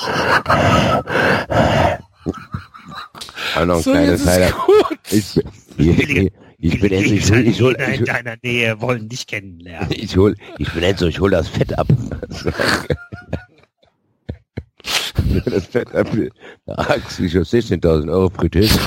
Auch 3.56 3.64
noch 3.66 3.76
ein 3.76 3.82
So, 3.82 3.90
kleines 3.92 4.26
Highlight. 4.26 4.54
gut. 4.54 4.98
Ich, 5.10 5.40
ich, 5.78 6.32
ich 6.58 6.80
bin 6.80 6.92
Enzo, 6.92 7.34
ich 7.34 7.46
ich 7.46 7.62
hol, 7.62 7.72
in 7.74 8.04
deiner 8.04 8.36
Nähe 8.42 8.80
wollen 8.80 9.08
dich 9.08 9.26
kennenlernen. 9.26 9.88
ich 9.90 10.16
hol, 10.16 10.34
ich 10.58 10.70
bin 10.72 10.82
Enzo, 10.82 11.06
ich 11.06 11.18
hol 11.20 11.30
das 11.30 11.48
Fett 11.48 11.78
ab. 11.78 11.88
das 15.44 15.66
Fett 15.66 15.94
ab. 15.94 16.08
Axel, 16.66 17.26
ich 17.26 17.36
hab 17.36 17.42
16.000 17.42 18.10
Euro 18.10 18.30
Fritteuse. 18.30 18.78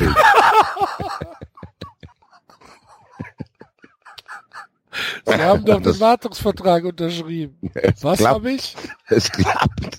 Sie 5.26 5.34
haben 5.34 5.66
doch 5.66 5.82
den 5.82 6.00
Wartungsvertrag 6.00 6.84
unterschrieben. 6.86 7.58
Was 8.02 8.26
habe 8.26 8.52
ich? 8.52 8.76
Es 9.08 9.32
klappt. 9.32 9.98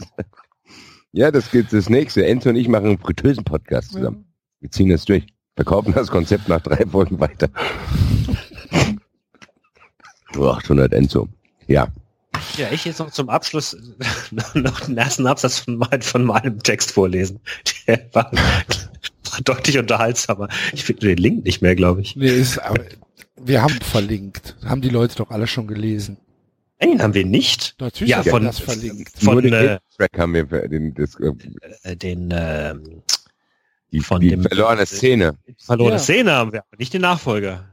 Ja, 1.13 1.31
das 1.31 1.51
geht 1.51 1.73
das 1.73 1.89
nächste. 1.89 2.27
Enzo 2.27 2.51
und 2.51 2.57
ich 2.57 2.69
machen 2.69 2.87
einen 2.87 2.99
Fritteusen-Podcast 2.99 3.93
zusammen. 3.93 4.27
Wir 4.61 4.71
ziehen 4.71 4.89
das 4.89 5.05
durch. 5.05 5.27
Verkaufen 5.57 5.95
das 5.95 6.11
Konzept 6.11 6.49
nach 6.49 6.61
drei 6.61 6.85
Folgen 6.87 7.21
weiter. 7.21 7.49
Nur 10.35 10.57
800 10.57 10.93
Enzo. 10.93 11.29
Ja. 11.67 11.89
Ja, 12.57 12.71
ich 12.71 12.85
jetzt 12.85 12.99
noch 12.99 13.11
zum 13.11 13.29
Abschluss 13.29 13.77
noch 14.55 14.81
den 14.81 14.97
ersten 14.97 15.27
Absatz 15.27 15.59
von, 15.61 15.77
mein, 15.77 16.03
von 16.03 16.25
meinem 16.25 16.63
Text 16.63 16.93
vorlesen. 16.93 17.41
Der 17.87 18.09
war, 18.13 18.31
war 18.33 19.41
deutlich 19.45 19.79
unterhaltsamer. 19.79 20.49
Ich 20.73 20.85
finde 20.85 21.07
den 21.09 21.19
Link 21.19 21.45
nicht 21.45 21.63
mehr, 21.63 21.75
glaube 21.75 22.01
ich. 22.03 22.17
Nee, 22.17 22.29
ist, 22.29 22.59
aber 22.59 22.85
wir 23.37 23.63
haben 23.63 23.75
verlinkt. 23.81 24.57
Haben 24.65 24.81
die 24.83 24.89
Leute 24.89 25.17
doch 25.17 25.31
alle 25.31 25.47
schon 25.47 25.67
gelesen. 25.67 26.17
Nein, 26.81 27.03
haben 27.03 27.15
wir 27.15 27.25
nicht. 27.25 27.77
Natürlich 27.81 28.11
Ja, 28.11 28.19
haben 28.19 28.25
wir 28.27 28.31
von- 28.33 28.45
das 28.45 28.59
verlinkt. 28.59 29.13
Von 29.19 29.35
Nur 29.35 29.43
den 29.43 29.53
äh, 29.53 29.79
Track 29.97 30.19
haben 30.19 30.35
wir 30.35 30.47
für 30.49 30.69
den, 30.69 30.95
das, 30.95 31.15
äh, 31.17 31.33
äh, 31.83 31.97
den 31.97 32.33
ähm, 32.33 33.03
die, 33.93 34.01
Von 34.01 34.21
die 34.21 34.31
dem- 34.31 34.43
verlorene 34.43 34.87
Szene. 34.87 35.39
verlorene 35.59 35.97
Ja. 35.97 35.99
Szene 36.03 36.33
haben 36.33 36.53
wir, 36.53 36.61
aber 36.61 36.77
nicht 36.79 36.93
den 36.93 37.03
Nachfolger. 37.03 37.69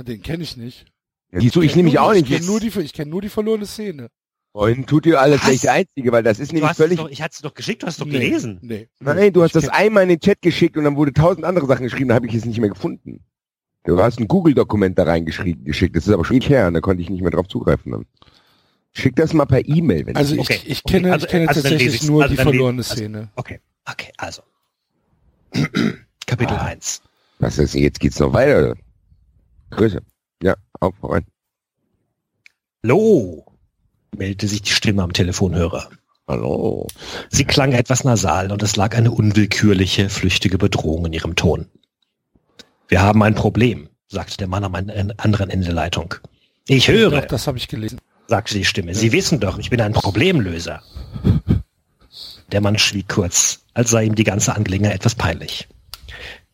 Den 0.00 0.22
kenne 0.22 0.42
ich 0.42 0.56
nicht. 0.56 0.86
Wieso? 1.30 1.60
Ich 1.62 1.68
kenn 1.72 1.78
nehme 1.78 1.88
mich 1.90 1.98
auch 1.98 2.12
Ich 2.12 2.22
nicht. 2.22 2.32
kenne 2.32 2.46
nur, 2.46 2.60
die, 2.60 2.68
ich 2.80 2.92
kenn 2.92 3.08
nur 3.08 3.20
die 3.20 3.28
verlorene 3.28 3.66
Szene. 3.66 4.08
Vorhin 4.52 4.86
tut 4.86 5.04
ihr 5.06 5.20
alles 5.20 5.42
gleich 5.42 5.60
der 5.60 5.72
Einzige, 5.74 6.10
weil 6.10 6.22
das 6.22 6.38
ist 6.40 6.52
nämlich 6.52 6.72
völlig... 6.72 6.98
doch, 6.98 7.08
ich 7.10 7.20
hatte 7.22 7.34
es 7.34 7.40
doch 7.42 7.52
geschickt, 7.54 7.82
du 7.82 7.86
hast 7.86 7.94
es 7.94 7.98
doch 7.98 8.06
Nee, 8.06 8.12
gelesen. 8.12 8.58
Nee. 8.62 8.88
Nein, 8.98 9.32
du 9.32 9.42
hast 9.42 9.54
Ich 9.54 9.62
das 9.62 9.68
einmal 9.70 10.04
in 10.04 10.08
den 10.08 10.20
Chat 10.20 10.40
geschickt 10.40 10.76
und 10.76 10.84
dann 10.84 10.96
wurde 10.96 11.12
tausend 11.12 11.44
andere 11.44 11.66
Sachen 11.66 11.84
geschrieben, 11.84 12.08
da 12.08 12.14
habe 12.14 12.26
ich 12.26 12.34
es 12.34 12.44
nicht 12.46 12.58
mehr 12.58 12.70
gefunden. 12.70 13.24
Du 13.84 14.02
hast 14.02 14.18
ein 14.18 14.26
Google-Dokument 14.26 14.98
da 14.98 15.04
reingeschrieben, 15.04 15.64
geschickt, 15.64 15.94
das 15.96 16.06
ist 16.06 16.12
aber 16.12 16.24
schon 16.24 16.36
ewig 16.36 16.48
her, 16.48 16.66
und 16.66 16.74
da 16.74 16.80
konnte 16.80 17.02
ich 17.02 17.10
nicht 17.10 17.20
mehr 17.22 17.30
drauf 17.30 17.46
zugreifen. 17.46 17.92
Dann. 17.92 18.06
Schick 18.92 19.14
das 19.16 19.32
mal 19.34 19.44
per 19.44 19.66
E-Mail, 19.68 20.06
wenn 20.06 20.16
Also 20.16 20.34
du 20.34 20.40
ich, 20.40 20.50
Okay, 20.50 20.60
ich 20.66 20.82
okay, 20.84 20.94
kenne, 20.96 21.12
also- 21.12 21.26
ich 21.26 21.30
kenne 21.30 21.48
also 21.48 21.60
tatsächlich 21.62 22.02
nur 22.04 22.22
Also 22.22 22.34
die 22.34 22.40
verlorene 22.42 22.78
also- 22.78 22.94
Szene. 22.94 23.30
Okay, 23.36 23.60
okay, 23.84 24.12
also. 24.16 24.42
Kapitel 26.26 26.56
Ah. 26.56 26.64
1. 26.66 27.02
Was 27.38 27.58
ist, 27.58 27.74
jetzt 27.74 28.00
geht's 28.00 28.18
noch 28.18 28.32
weiter. 28.32 28.74
Grüße. 29.70 30.00
Ja, 30.42 30.54
auf, 30.80 30.94
rein. 31.02 31.24
Hallo, 32.84 33.44
meldete 34.16 34.46
sich 34.48 34.62
die 34.62 34.70
Stimme 34.70 35.02
am 35.02 35.12
Telefonhörer. 35.12 35.90
Hallo. 36.28 36.86
Sie 37.30 37.44
klang 37.44 37.72
etwas 37.72 38.04
nasal 38.04 38.52
und 38.52 38.62
es 38.62 38.76
lag 38.76 38.94
eine 38.96 39.10
unwillkürliche, 39.10 40.08
flüchtige 40.10 40.58
Bedrohung 40.58 41.06
in 41.06 41.12
ihrem 41.12 41.34
Ton. 41.36 41.66
Wir 42.86 43.02
haben 43.02 43.22
ein 43.22 43.34
Problem, 43.34 43.88
sagte 44.06 44.36
der 44.36 44.46
Mann 44.46 44.64
am 44.64 44.74
an- 44.74 45.12
anderen 45.16 45.50
Ende 45.50 45.66
der 45.66 45.74
Leitung. 45.74 46.14
Ich 46.66 46.88
höre, 46.88 47.10
Doch, 47.22 47.26
das 47.26 47.46
habe 47.46 47.58
ich 47.58 47.66
gelesen. 47.68 47.98
sagte 48.28 48.54
die 48.54 48.64
Stimme. 48.64 48.94
Sie 48.94 49.12
wissen 49.12 49.40
doch, 49.40 49.58
ich 49.58 49.70
bin 49.70 49.80
ein 49.80 49.92
Problemlöser. 49.92 50.82
Der 52.52 52.60
Mann 52.60 52.78
schwieg 52.78 53.08
kurz, 53.08 53.64
als 53.74 53.90
sei 53.90 54.04
ihm 54.04 54.14
die 54.14 54.24
ganze 54.24 54.54
Angelegenheit 54.54 54.96
etwas 54.96 55.14
peinlich. 55.14 55.68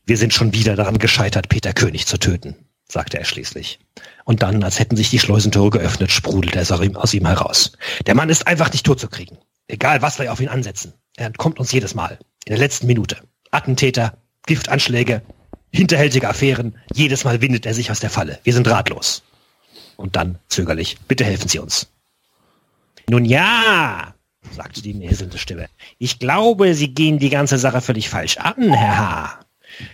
Wir 0.06 0.16
sind 0.16 0.32
schon 0.32 0.52
wieder 0.54 0.76
daran 0.76 0.98
gescheitert, 0.98 1.48
Peter 1.48 1.72
König 1.72 2.06
zu 2.06 2.18
töten, 2.18 2.56
sagte 2.88 3.18
er 3.18 3.24
schließlich. 3.24 3.78
Und 4.24 4.42
dann, 4.42 4.62
als 4.62 4.78
hätten 4.78 4.96
sich 4.96 5.10
die 5.10 5.18
Schleusentore 5.18 5.70
geöffnet, 5.70 6.10
sprudelte 6.10 6.60
ihm- 6.84 6.96
aus 6.96 7.14
ihm 7.14 7.26
heraus. 7.26 7.72
Der 8.06 8.14
Mann 8.14 8.28
ist 8.30 8.46
einfach 8.46 8.72
nicht 8.72 8.86
tot 8.86 9.00
zu 9.00 9.08
kriegen. 9.08 9.38
Egal, 9.68 10.02
was 10.02 10.18
wir 10.18 10.32
auf 10.32 10.40
ihn 10.40 10.48
ansetzen. 10.48 10.92
Er 11.16 11.26
entkommt 11.26 11.58
uns 11.58 11.72
jedes 11.72 11.94
Mal. 11.94 12.18
In 12.44 12.50
der 12.50 12.58
letzten 12.58 12.86
Minute. 12.86 13.18
Attentäter, 13.50 14.18
Giftanschläge, 14.46 15.22
hinterhältige 15.72 16.28
Affären. 16.28 16.76
Jedes 16.92 17.24
Mal 17.24 17.40
windet 17.40 17.66
er 17.66 17.74
sich 17.74 17.90
aus 17.90 18.00
der 18.00 18.10
Falle. 18.10 18.38
Wir 18.44 18.52
sind 18.52 18.68
ratlos. 18.68 19.22
Und 19.96 20.16
dann 20.16 20.38
zögerlich, 20.48 20.98
bitte 21.08 21.24
helfen 21.24 21.48
Sie 21.48 21.58
uns. 21.60 21.88
Nun 23.08 23.24
ja, 23.24 24.14
sagte 24.50 24.82
die 24.82 24.94
näselnde 24.94 25.38
Stimme. 25.38 25.68
Ich 25.98 26.18
glaube, 26.18 26.74
Sie 26.74 26.92
gehen 26.94 27.18
die 27.18 27.30
ganze 27.30 27.58
Sache 27.58 27.80
völlig 27.80 28.08
falsch 28.08 28.38
an, 28.38 28.72
Herr 28.72 28.98
H. 28.98 29.40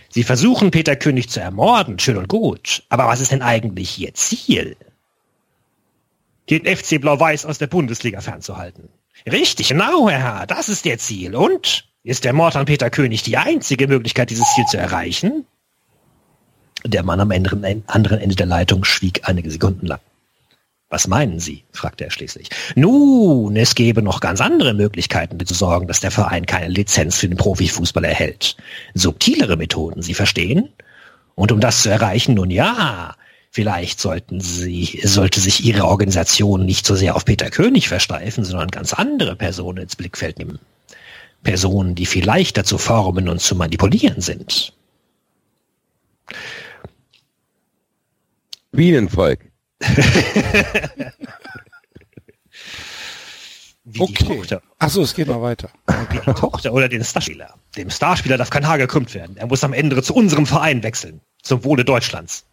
Sie 0.09 0.23
versuchen, 0.23 0.71
Peter 0.71 0.95
König 0.95 1.29
zu 1.29 1.39
ermorden, 1.39 1.99
schön 1.99 2.17
und 2.17 2.27
gut. 2.27 2.83
Aber 2.89 3.07
was 3.07 3.21
ist 3.21 3.31
denn 3.31 3.41
eigentlich 3.41 3.97
Ihr 3.99 4.13
Ziel? 4.13 4.75
Den 6.49 6.65
FC 6.65 6.99
Blau-Weiß 6.99 7.45
aus 7.45 7.57
der 7.57 7.67
Bundesliga 7.67 8.21
fernzuhalten. 8.21 8.89
Richtig, 9.25 9.69
genau, 9.69 10.09
Herr 10.09 10.23
H., 10.23 10.45
das 10.47 10.69
ist 10.69 10.85
Ihr 10.85 10.97
Ziel. 10.97 11.35
Und? 11.35 11.87
Ist 12.03 12.25
der 12.25 12.33
Mord 12.33 12.55
an 12.55 12.65
Peter 12.65 12.89
König 12.89 13.21
die 13.23 13.37
einzige 13.37 13.87
Möglichkeit, 13.87 14.31
dieses 14.31 14.51
Ziel 14.55 14.65
zu 14.65 14.77
erreichen? 14.77 15.45
Der 16.83 17.03
Mann 17.03 17.19
am 17.19 17.31
anderen 17.31 18.19
Ende 18.19 18.35
der 18.35 18.47
Leitung 18.47 18.83
schwieg 18.83 19.21
einige 19.29 19.51
Sekunden 19.51 19.85
lang. 19.85 19.99
Was 20.91 21.07
meinen 21.07 21.39
Sie? 21.39 21.63
fragte 21.71 22.03
er 22.03 22.11
schließlich. 22.11 22.49
Nun, 22.75 23.55
es 23.55 23.75
gäbe 23.75 24.01
noch 24.01 24.19
ganz 24.19 24.41
andere 24.41 24.73
Möglichkeiten, 24.73 25.43
zu 25.45 25.53
sorgen, 25.53 25.87
dass 25.87 26.01
der 26.01 26.11
Verein 26.11 26.45
keine 26.45 26.67
Lizenz 26.67 27.15
für 27.15 27.29
den 27.29 27.37
Profifußball 27.37 28.03
erhält. 28.03 28.57
Subtilere 28.93 29.55
Methoden, 29.55 30.01
Sie 30.01 30.13
verstehen? 30.13 30.67
Und 31.33 31.53
um 31.53 31.61
das 31.61 31.81
zu 31.81 31.89
erreichen, 31.89 32.35
nun 32.35 32.51
ja, 32.51 33.15
vielleicht 33.51 34.01
sollten 34.01 34.41
Sie, 34.41 34.99
sollte 35.05 35.39
sich 35.39 35.63
Ihre 35.63 35.85
Organisation 35.85 36.65
nicht 36.65 36.85
so 36.85 36.95
sehr 36.97 37.15
auf 37.15 37.23
Peter 37.23 37.49
König 37.49 37.87
versteifen, 37.87 38.43
sondern 38.43 38.67
ganz 38.67 38.91
andere 38.93 39.37
Personen 39.37 39.83
ins 39.83 39.95
Blickfeld 39.95 40.39
nehmen. 40.39 40.59
Personen, 41.41 41.95
die 41.95 42.05
viel 42.05 42.25
leichter 42.25 42.65
zu 42.65 42.77
formen 42.77 43.29
und 43.29 43.39
zu 43.39 43.55
manipulieren 43.55 44.19
sind. 44.19 44.73
Bienenvolk. 48.73 49.50
Wie 53.83 53.93
die 53.93 54.01
Okay. 54.01 54.25
Tochter. 54.25 54.61
Achso, 54.79 55.01
es 55.01 55.13
geht 55.13 55.27
noch 55.27 55.41
weiter. 55.41 55.69
Wie 56.09 56.19
die 56.19 56.33
Tochter 56.33 56.71
oder 56.73 56.87
den 56.87 57.03
Starspieler. 57.03 57.55
Dem 57.77 57.89
Starspieler 57.89 58.37
darf 58.37 58.49
kein 58.51 58.67
Haar 58.67 58.77
gekrümmt 58.77 59.13
werden. 59.15 59.37
Er 59.37 59.47
muss 59.47 59.63
am 59.63 59.73
Ende 59.73 60.01
zu 60.03 60.13
unserem 60.13 60.45
Verein 60.45 60.83
wechseln. 60.83 61.21
Zum 61.41 61.63
Wohle 61.63 61.83
Deutschlands. 61.83 62.45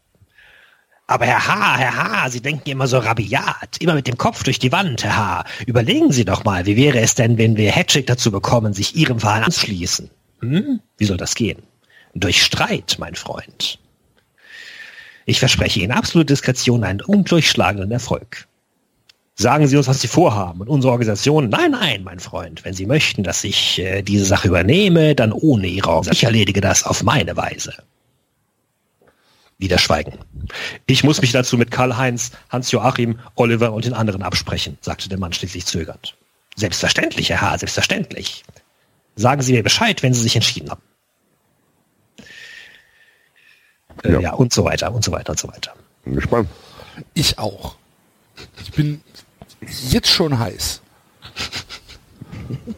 Aber 1.07 1.26
Herr 1.26 1.47
H., 1.47 1.76
Herr 1.78 1.97
H., 1.97 2.31
Sie 2.31 2.40
denken 2.42 2.68
immer 2.68 2.86
so 2.86 2.98
rabiat, 2.98 3.78
immer 3.81 3.94
mit 3.94 4.07
dem 4.07 4.18
Kopf 4.18 4.42
durch 4.42 4.58
die 4.58 4.73
Wand, 4.73 5.05
Herr 5.05 5.16
H. 5.16 5.44
Überlegen 5.66 6.12
Sie 6.12 6.24
doch 6.26 6.44
mal, 6.44 6.66
wie 6.66 6.76
wäre 6.76 7.00
es 7.00 7.15
denn, 7.15 7.39
wenn 7.39 7.57
wir 7.57 7.73
Hattrick 7.73 8.07
dazu 8.07 8.31
bekommen, 8.31 8.74
sich 8.74 8.94
Ihrem 8.94 9.18
Verein 9.20 9.44
anzuschließen? 9.44 10.10
Hm? 10.40 10.81
Wie 10.98 11.05
soll 11.07 11.16
das 11.16 11.34
gehen? 11.34 11.62
Durch 12.15 12.42
Streit, 12.42 12.97
mein 12.98 13.15
Freund. 13.15 13.78
Ich 15.28 15.40
verspreche 15.40 15.81
Ihnen 15.81 15.92
absolute 15.92 16.32
Diskretion 16.32 16.84
einen 16.84 17.02
undurchschlagenden 17.02 17.90
Erfolg. 17.90 18.48
Sagen 19.34 19.66
Sie 19.66 19.76
uns, 19.76 19.86
was 19.86 20.00
Sie 20.00 20.08
vorhaben 20.08 20.62
und 20.62 20.70
unsere 20.70 20.90
Organisation. 20.90 21.50
Nein, 21.50 21.73
nein, 21.73 22.02
mein 22.02 22.18
Freund. 22.18 22.65
Wenn 22.65 22.73
Sie 22.73 22.86
möchten, 22.86 23.24
dass 23.24 23.44
ich 23.44 23.78
äh, 23.78 24.00
diese 24.00 24.24
Sache 24.24 24.48
übernehme, 24.48 25.15
dann 25.15 25.32
ohne 25.32 25.66
Ihre 25.66 25.90
Organisation. 25.90 26.16
Ich 26.16 26.24
erledige 26.24 26.62
das 26.62 26.82
auf 26.82 27.02
meine 27.02 27.36
Weise. 27.36 27.74
Wieder 29.58 29.76
Schweigen. 29.76 30.15
Ich 30.86 31.05
muss 31.05 31.20
mich 31.20 31.32
dazu 31.32 31.58
mit 31.58 31.70
Karl-Heinz, 31.70 32.31
Hans-Joachim, 32.48 33.18
Oliver 33.34 33.74
und 33.74 33.84
den 33.84 33.92
anderen 33.92 34.23
absprechen, 34.23 34.78
sagte 34.81 35.10
der 35.10 35.18
Mann 35.18 35.34
schließlich 35.34 35.66
zögernd. 35.66 36.16
Selbstverständlich, 36.57 37.28
Herr 37.28 37.42
H., 37.42 37.58
selbstverständlich. 37.58 38.44
Sagen 39.15 39.42
Sie 39.42 39.52
mir 39.52 39.62
Bescheid, 39.62 40.02
wenn 40.02 40.15
Sie 40.15 40.23
sich 40.23 40.36
entschieden 40.36 40.70
haben. 40.70 40.81
Äh, 44.05 44.12
Ja. 44.12 44.20
ja, 44.20 44.33
und 44.35 44.52
so 44.52 44.65
weiter, 44.65 44.93
und 44.93 45.05
so 45.05 45.12
weiter, 45.12 45.31
und 45.33 45.39
so 45.39 45.49
weiter. 45.49 45.75
Bin 46.05 46.15
gespannt. 46.15 46.49
Ich 47.15 47.39
auch. 47.39 47.77
Ich 48.62 48.73
bin 48.73 49.02
jetzt 49.91 50.09
schon 50.09 50.39
heiß. 50.39 50.81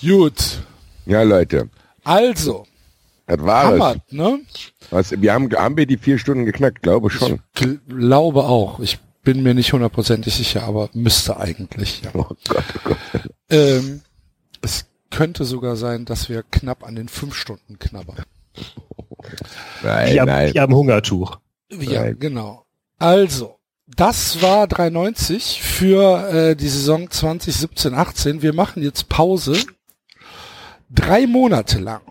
Gut. 0.00 0.58
Ja, 1.06 1.22
Leute. 1.22 1.68
Also, 2.04 2.66
Das 3.26 3.40
war 3.42 3.64
Hammer, 3.66 3.96
es. 4.06 4.12
ne? 4.12 4.40
Was, 4.90 5.10
wir 5.20 5.32
haben, 5.32 5.50
haben 5.52 5.76
wir 5.76 5.86
die 5.86 5.96
vier 5.96 6.18
Stunden 6.18 6.44
geknackt? 6.44 6.82
Glaube 6.82 7.10
schon. 7.10 7.40
Ich 7.58 7.66
glaube 7.88 8.44
auch. 8.44 8.78
Ich 8.80 8.98
bin 9.22 9.42
mir 9.42 9.54
nicht 9.54 9.72
hundertprozentig 9.72 10.34
sicher, 10.34 10.62
aber 10.62 10.88
müsste 10.92 11.36
eigentlich. 11.38 12.02
Ja. 12.02 12.10
Oh 12.14 12.24
Gott, 12.48 12.48
oh 12.48 12.78
Gott. 12.84 12.96
Ähm, 13.50 14.02
es 14.62 14.86
könnte 15.10 15.44
sogar 15.44 15.76
sein, 15.76 16.04
dass 16.04 16.28
wir 16.28 16.42
knapp 16.44 16.84
an 16.84 16.94
den 16.94 17.08
fünf 17.08 17.34
Stunden 17.34 17.78
knabbern. 17.78 18.22
Nein, 19.82 20.14
Wie 20.14 20.20
am, 20.20 20.26
nein. 20.26 20.54
wie 20.54 20.60
am 20.60 20.74
Hungertuch. 20.74 21.38
Ja, 21.70 22.02
Nein. 22.02 22.16
genau. 22.18 22.64
Also, 22.98 23.58
das 23.86 24.42
war 24.42 24.66
390 24.66 25.62
für 25.62 26.28
äh, 26.30 26.56
die 26.56 26.68
Saison 26.68 27.08
2017-18. 27.08 28.42
Wir 28.42 28.52
machen 28.52 28.82
jetzt 28.82 29.08
Pause. 29.08 29.56
Drei 30.90 31.26
Monate 31.26 31.78
lang. 31.78 32.02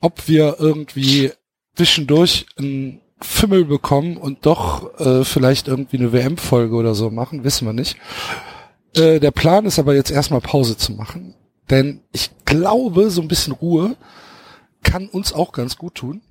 Ob 0.00 0.28
wir 0.28 0.56
irgendwie 0.58 1.32
zwischendurch 1.74 2.46
einen 2.56 3.00
Fimmel 3.20 3.64
bekommen 3.64 4.16
und 4.16 4.46
doch 4.46 4.98
äh, 5.00 5.24
vielleicht 5.24 5.68
irgendwie 5.68 5.98
eine 5.98 6.12
WM-Folge 6.12 6.74
oder 6.74 6.94
so 6.94 7.10
machen, 7.10 7.44
wissen 7.44 7.66
wir 7.66 7.72
nicht. 7.72 7.96
Äh, 8.94 9.18
der 9.18 9.32
Plan 9.32 9.66
ist 9.66 9.78
aber 9.78 9.94
jetzt 9.94 10.10
erstmal 10.10 10.40
Pause 10.40 10.76
zu 10.76 10.92
machen. 10.92 11.34
Denn 11.70 12.00
ich 12.12 12.30
glaube, 12.44 13.10
so 13.10 13.20
ein 13.20 13.28
bisschen 13.28 13.52
Ruhe 13.52 13.96
kann 14.88 15.08
uns 15.08 15.32
auch 15.32 15.52
ganz 15.52 15.76
gut 15.76 15.94
tun. 15.96 16.22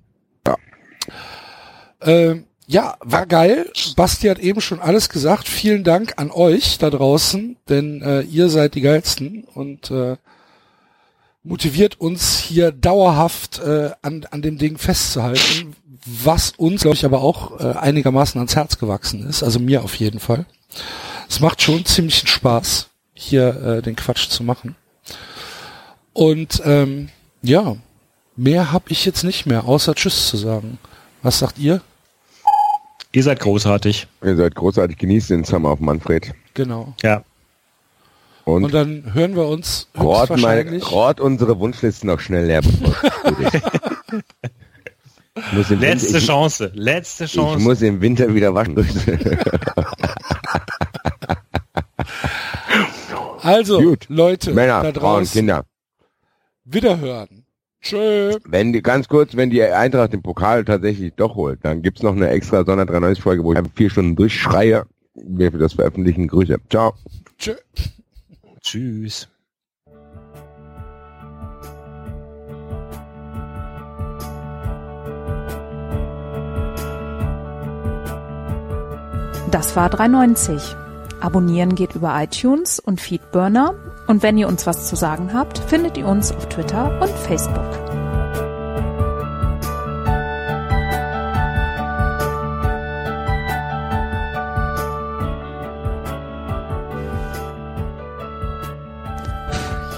Ähm, 2.02 2.46
ja, 2.66 2.98
war 3.00 3.26
geil. 3.26 3.72
Basti 3.96 4.28
hat 4.28 4.40
eben 4.40 4.62
schon 4.62 4.80
alles 4.80 5.10
gesagt. 5.10 5.48
Vielen 5.48 5.84
Dank 5.84 6.14
an 6.18 6.32
euch 6.32 6.78
da 6.78 6.90
draußen, 6.90 7.58
denn 7.70 8.02
äh, 8.02 8.22
ihr 8.22 8.50
seid 8.50 8.76
die 8.76 8.82
geilsten 8.82 9.46
und 9.46 9.90
äh, 9.92 10.18
motiviert 11.44 12.00
uns 12.02 12.40
hier 12.40 12.72
dauerhaft 12.72 13.60
äh, 13.60 13.92
an, 14.02 14.26
an 14.32 14.42
dem 14.42 14.58
Ding 14.58 14.78
festzuhalten, 14.78 15.76
was 16.06 16.52
uns, 16.58 16.82
glaube 16.82 16.96
ich, 16.96 17.06
aber 17.06 17.22
auch 17.22 17.60
äh, 17.60 17.78
einigermaßen 17.78 18.40
ans 18.40 18.56
Herz 18.56 18.78
gewachsen 18.80 19.26
ist. 19.28 19.44
Also 19.44 19.60
mir 19.60 19.84
auf 19.84 19.96
jeden 19.96 20.20
Fall. 20.20 20.46
Es 21.30 21.40
macht 21.40 21.62
schon 21.62 21.86
ziemlichen 21.86 22.28
Spaß, 22.28 22.90
hier 23.14 23.56
äh, 23.64 23.82
den 23.82 23.96
Quatsch 23.96 24.30
zu 24.30 24.44
machen. 24.44 24.76
Und 26.12 26.62
ähm, 26.66 27.10
ja, 27.42 27.78
mehr 28.38 28.72
habe 28.72 28.86
ich 28.90 29.04
jetzt 29.06 29.24
nicht 29.24 29.46
mehr, 29.46 29.66
außer 29.66 29.94
Tschüss 29.96 30.28
zu 30.30 30.38
sagen. 30.38 30.78
Was 31.22 31.40
sagt 31.40 31.58
ihr? 31.60 31.82
Ihr 33.12 33.24
seid 33.24 33.40
großartig. 33.40 34.08
Ihr 34.24 34.36
seid 34.36 34.56
großartig. 34.56 34.98
Genießt 34.98 35.30
den 35.32 35.44
Summer 35.44 35.70
auf 35.70 35.80
Manfred. 35.80 36.34
Genau. 36.54 36.94
Ja. 37.02 37.24
Und, 38.46 38.64
Und 38.66 38.74
dann 38.74 39.14
hören 39.14 39.36
wir 39.36 39.48
uns 39.48 39.88
Rot, 39.98 40.06
meine, 40.06 40.20
höchstwahrscheinlich. 40.20 40.92
Rot 40.92 41.20
unsere 41.20 41.60
Wunschlisten 41.60 42.08
noch 42.10 42.20
schnell 42.22 42.46
leer. 42.46 42.62
Ich 42.64 42.72
Letzte 45.54 45.82
Winter, 45.82 46.18
ich, 46.18 46.26
Chance. 46.26 46.72
Letzte 46.74 47.26
ich 47.26 47.34
Chance. 47.34 47.60
muss 47.64 47.82
im 47.82 48.00
Winter 48.02 48.34
wieder 48.34 48.54
waschen. 48.54 48.76
Also, 53.42 53.80
Gut. 53.80 54.06
Leute, 54.10 54.50
da 54.50 54.56
Männer, 54.56 54.82
Frauen, 54.82 54.94
draußen, 54.94 55.32
Kinder. 55.34 55.64
wiederhören. 56.66 57.46
Tschö. 57.88 58.38
Wenn 58.46 58.74
die, 58.74 58.82
ganz 58.82 59.08
kurz, 59.08 59.38
wenn 59.38 59.50
die 59.50 59.64
Eintracht 59.64 60.12
den 60.12 60.22
Pokal 60.22 60.66
tatsächlich 60.66 61.14
doch 61.16 61.36
holt, 61.36 61.60
dann 61.64 61.82
gibt's 61.82 62.04
noch 62.04 62.16
eine 62.16 62.30
extra 62.30 62.66
Sonder 62.66 62.86
93 62.86 63.24
Folge, 63.24 63.44
wo 63.44 63.54
ich 63.54 63.60
vier 63.76 63.90
Stunden 63.90 64.16
durchschreie. 64.16 64.86
Wir 65.16 65.52
für 65.52 65.58
das 65.58 65.74
veröffentlichen. 65.74 66.28
Grüße. 66.28 66.58
Ciao. 66.70 66.94
Tschö. 67.38 67.54
Tschüss. 68.62 69.30
Das 79.50 79.78
war 79.78 79.90
390. 79.90 80.76
Abonnieren 81.22 81.76
geht 81.76 81.96
über 81.96 82.22
iTunes 82.22 82.80
und 82.80 83.00
Feedburner. 83.00 83.74
Und 84.08 84.24
wenn 84.24 84.38
ihr 84.38 84.48
uns 84.48 84.66
was 84.66 84.88
zu 84.88 84.96
sagen 84.96 85.34
habt, 85.34 85.60
findet 85.60 85.98
ihr 85.98 86.08
uns 86.08 86.32
auf 86.32 86.48
Twitter 86.48 87.00
und 87.02 87.12
Facebook. 87.12 87.58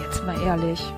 Jetzt 0.02 0.26
mal 0.26 0.42
ehrlich, 0.42 0.92